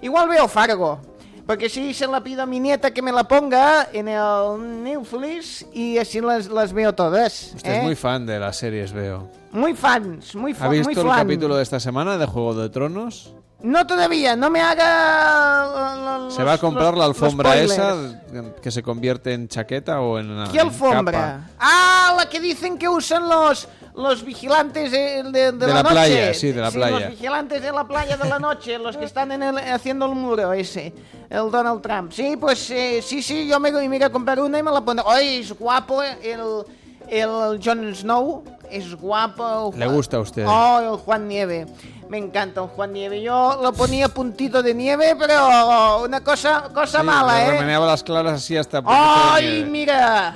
Igual 0.00 0.28
veo 0.28 0.48
Fargo. 0.48 1.00
Porque 1.46 1.68
si 1.68 1.94
se 1.94 2.06
la 2.08 2.20
pido 2.24 2.42
a 2.42 2.46
mi 2.46 2.58
nieta 2.58 2.90
que 2.92 3.02
me 3.02 3.12
la 3.12 3.22
ponga 3.24 3.88
en 3.92 4.08
el 4.08 4.82
Netflix 4.82 5.64
y 5.72 5.96
así 5.98 6.20
las, 6.20 6.48
las 6.48 6.72
veo 6.72 6.92
todas. 6.94 7.52
Usted 7.54 7.70
¿eh? 7.72 7.76
es 7.78 7.82
muy 7.84 7.94
fan 7.94 8.26
de 8.26 8.40
las 8.40 8.56
series, 8.56 8.92
veo. 8.92 9.28
Muy 9.52 9.74
fans, 9.74 10.34
muy, 10.34 10.52
¿Ha 10.52 10.54
fa- 10.56 10.66
muy 10.66 10.78
visto 10.78 11.02
el 11.02 11.06
fan. 11.06 11.18
capítulo 11.18 11.54
de 11.56 11.62
esta 11.62 11.78
semana 11.78 12.18
de 12.18 12.26
Juego 12.26 12.54
de 12.54 12.68
Tronos? 12.68 13.32
No 13.66 13.84
todavía, 13.86 14.36
no 14.36 14.48
me 14.48 14.60
haga... 14.60 16.18
los- 16.20 16.34
¿Se 16.34 16.44
va 16.44 16.52
a 16.54 16.58
comprar 16.58 16.92
los- 16.94 16.98
la 17.00 17.08
los 17.08 17.20
alfombra 17.22 17.56
esa 17.56 18.22
que 18.62 18.70
se 18.70 18.82
convierte 18.82 19.32
en 19.32 19.48
chaqueta 19.48 20.00
o 20.00 20.18
en 20.18 20.44
¿Qué 20.52 20.60
alfombra? 20.60 21.48
Ah, 21.58 22.14
la 22.16 22.28
que 22.28 22.38
dicen 22.40 22.78
que 22.78 22.88
usan 22.88 23.28
los 23.28 23.68
los 23.96 24.22
vigilantes 24.22 24.90
de, 24.92 25.22
de- 25.22 25.32
de 25.32 25.52
De 25.52 25.66
la, 25.68 25.74
la 25.76 25.82
noche. 25.82 25.94
playa, 25.94 26.34
sí, 26.34 26.48
de 26.52 26.60
la 26.60 26.66
Los 26.66 26.74
playa. 26.74 27.08
vigilantes 27.08 27.62
de 27.62 27.72
la 27.72 27.84
playa 27.88 28.16
de 28.18 28.28
la 28.28 28.38
noche, 28.38 28.78
los 28.78 28.94
que 28.94 29.06
están 29.06 29.32
en 29.32 29.42
el- 29.42 29.56
haciendo 29.58 30.04
el 30.04 30.12
muro 30.14 30.52
ese, 30.52 30.92
el 31.30 31.50
Donald 31.50 31.80
Trump. 31.80 32.12
Sí, 32.12 32.36
pues 32.38 32.70
eh, 32.70 33.00
sí, 33.02 33.22
sí, 33.22 33.48
yo 33.48 33.58
me, 33.58 33.72
me 33.72 33.96
iré 33.96 34.04
a 34.04 34.10
comprar 34.12 34.38
una 34.38 34.58
y 34.58 34.62
me 34.62 34.70
la 34.70 34.82
pondré. 34.82 35.02
Ay, 35.08 35.38
es 35.38 35.52
guapo 35.58 36.02
el, 36.02 36.64
el 37.08 37.60
Jon 37.64 37.94
Snow, 37.94 38.44
es 38.70 38.94
guapo. 38.94 39.72
Le 39.76 39.86
gusta 39.86 40.16
a 40.16 40.20
usted. 40.20 40.44
Oh, 40.46 40.80
el 40.94 40.98
Juan 41.00 41.28
Nieve. 41.28 41.66
Me 42.08 42.18
encanta 42.18 42.62
el 42.62 42.68
Juan 42.68 42.92
Nieve. 42.92 43.20
Yo 43.22 43.58
lo 43.62 43.72
ponía 43.72 44.08
puntito 44.08 44.62
de 44.62 44.74
nieve, 44.74 45.16
pero 45.18 46.02
una 46.04 46.22
cosa, 46.22 46.68
cosa 46.72 47.00
Sí, 47.00 47.06
mala, 47.06 47.44
¿eh? 47.46 47.50
remeneaba 47.50 47.86
las 47.86 48.02
claras 48.02 48.34
así 48.34 48.56
hasta... 48.56 48.80
de 48.80 48.86
¡Ay, 48.88 49.66
mira! 49.68 50.34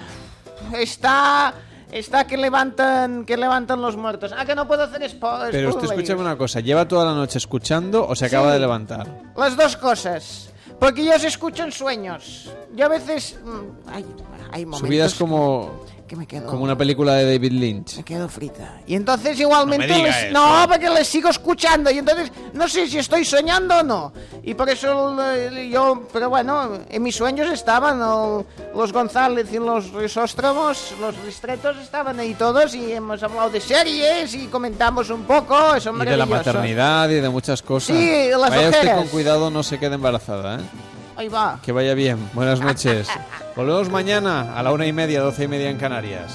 Está. 0.75 1.55
Está 1.93 2.25
que 2.25 2.37
levantan, 2.37 3.25
que 3.25 3.37
levantan 3.37 3.81
los 3.83 3.97
muertos. 3.97 4.33
Ah, 4.37 4.45
que 4.45 4.55
no 4.55 4.69
puedo 4.69 4.85
hacer 4.85 5.03
spo 5.11 5.29
Pero 5.51 5.71
usted 5.71 5.87
spoilers. 5.87 5.91
escúchame 5.91 6.21
una 6.21 6.37
cosa, 6.39 6.61
¿lleva 6.61 6.87
toda 6.87 7.05
la 7.05 7.15
noche 7.15 7.39
escuchando 7.39 8.07
o 8.07 8.15
se 8.15 8.27
acaba 8.27 8.47
Sí. 8.49 8.53
de 8.55 8.59
levantar? 8.61 9.09
Las 9.37 9.57
dos 9.57 9.77
cosas. 9.77 10.51
Porque 10.79 11.05
yo 11.05 11.15
os 11.17 11.25
escucho 11.25 11.65
en 11.65 11.73
sueños. 11.73 12.49
Yo 12.77 12.87
a 12.87 12.89
veces. 12.89 13.37
mm, 13.45 13.89
Hay, 13.93 14.07
hay 14.53 14.65
momentos. 14.67 14.79
Su 14.79 14.87
vida 14.87 15.05
es 15.07 15.15
como, 15.17 15.85
que 15.85 16.00
me 16.17 16.27
quedo- 16.27 16.47
como 16.47 16.65
una 16.65 16.77
película 16.77 17.15
de 17.15 17.25
David 17.33 17.53
Lynch. 17.53 17.97
Me 17.99 18.03
quedo 18.05 18.29
frita. 18.29 18.81
Y 18.87 18.95
entonces 18.95 19.39
igualmente 19.41 19.87
No 19.87 19.93
me 19.95 19.99
diga 19.99 20.09
les- 20.09 20.25
eso. 20.25 20.33
no, 20.33 20.67
porque 20.69 20.91
les 20.91 21.09
sigo 21.09 21.29
escuchando 21.29 21.91
y 21.91 21.99
entonces 21.99 22.31
no 22.53 22.69
sé 22.69 22.89
si 22.89 22.99
estoy 22.99 23.25
soñando 23.25 23.79
o 23.79 23.83
no. 23.83 24.13
Y 24.43 24.55
por 24.55 24.69
eso 24.71 25.17
eh, 25.35 25.69
yo, 25.73 26.07
pero 26.13 26.29
bueno, 26.31 26.79
en 26.89 27.03
mis 27.03 27.15
sueños 27.17 27.51
estaban 27.53 27.99
los 27.99 28.93
González 28.93 29.49
y 29.53 29.59
los 29.59 29.91
Risóstromos, 29.93 30.95
los 31.01 31.17
Ristretos 31.25 31.77
estaban 31.79 32.19
ahí 32.21 32.35
todos 32.35 32.75
y 32.75 32.93
hemos 32.93 33.23
hablado 33.23 33.51
de 33.51 33.61
series 33.61 34.35
y 34.35 34.47
comentamos 34.47 35.11
un 35.11 35.23
poco, 35.25 35.75
eso 35.75 35.93
Y 35.95 36.05
de 36.07 36.17
la 36.17 36.27
maternidad 36.27 37.09
y 37.11 37.15
de 37.21 37.29
muchas 37.29 37.63
cosas. 37.63 37.97
Sí, 37.97 38.29
las 38.31 38.51
Vaya 38.51 38.69
usted 38.69 38.79
ojeras. 38.81 38.99
con 38.99 39.09
cuidado, 39.09 39.51
no 39.51 39.63
se 39.63 39.79
quede 39.79 39.95
embarazada, 39.95 40.57
¿eh? 40.57 40.63
Que 41.63 41.73
vaya 41.73 41.95
bien. 41.95 42.19
Buenas 42.35 42.61
noches. 42.61 43.09
Volvemos 43.57 43.91
mañana 43.91 44.57
a 44.57 44.63
la 44.63 44.73
una 44.73 44.87
y 44.87 44.93
media, 44.93 45.21
doce 45.21 45.45
y 45.45 45.49
media 45.49 45.71
en 45.71 45.77
Canarias. 45.77 46.35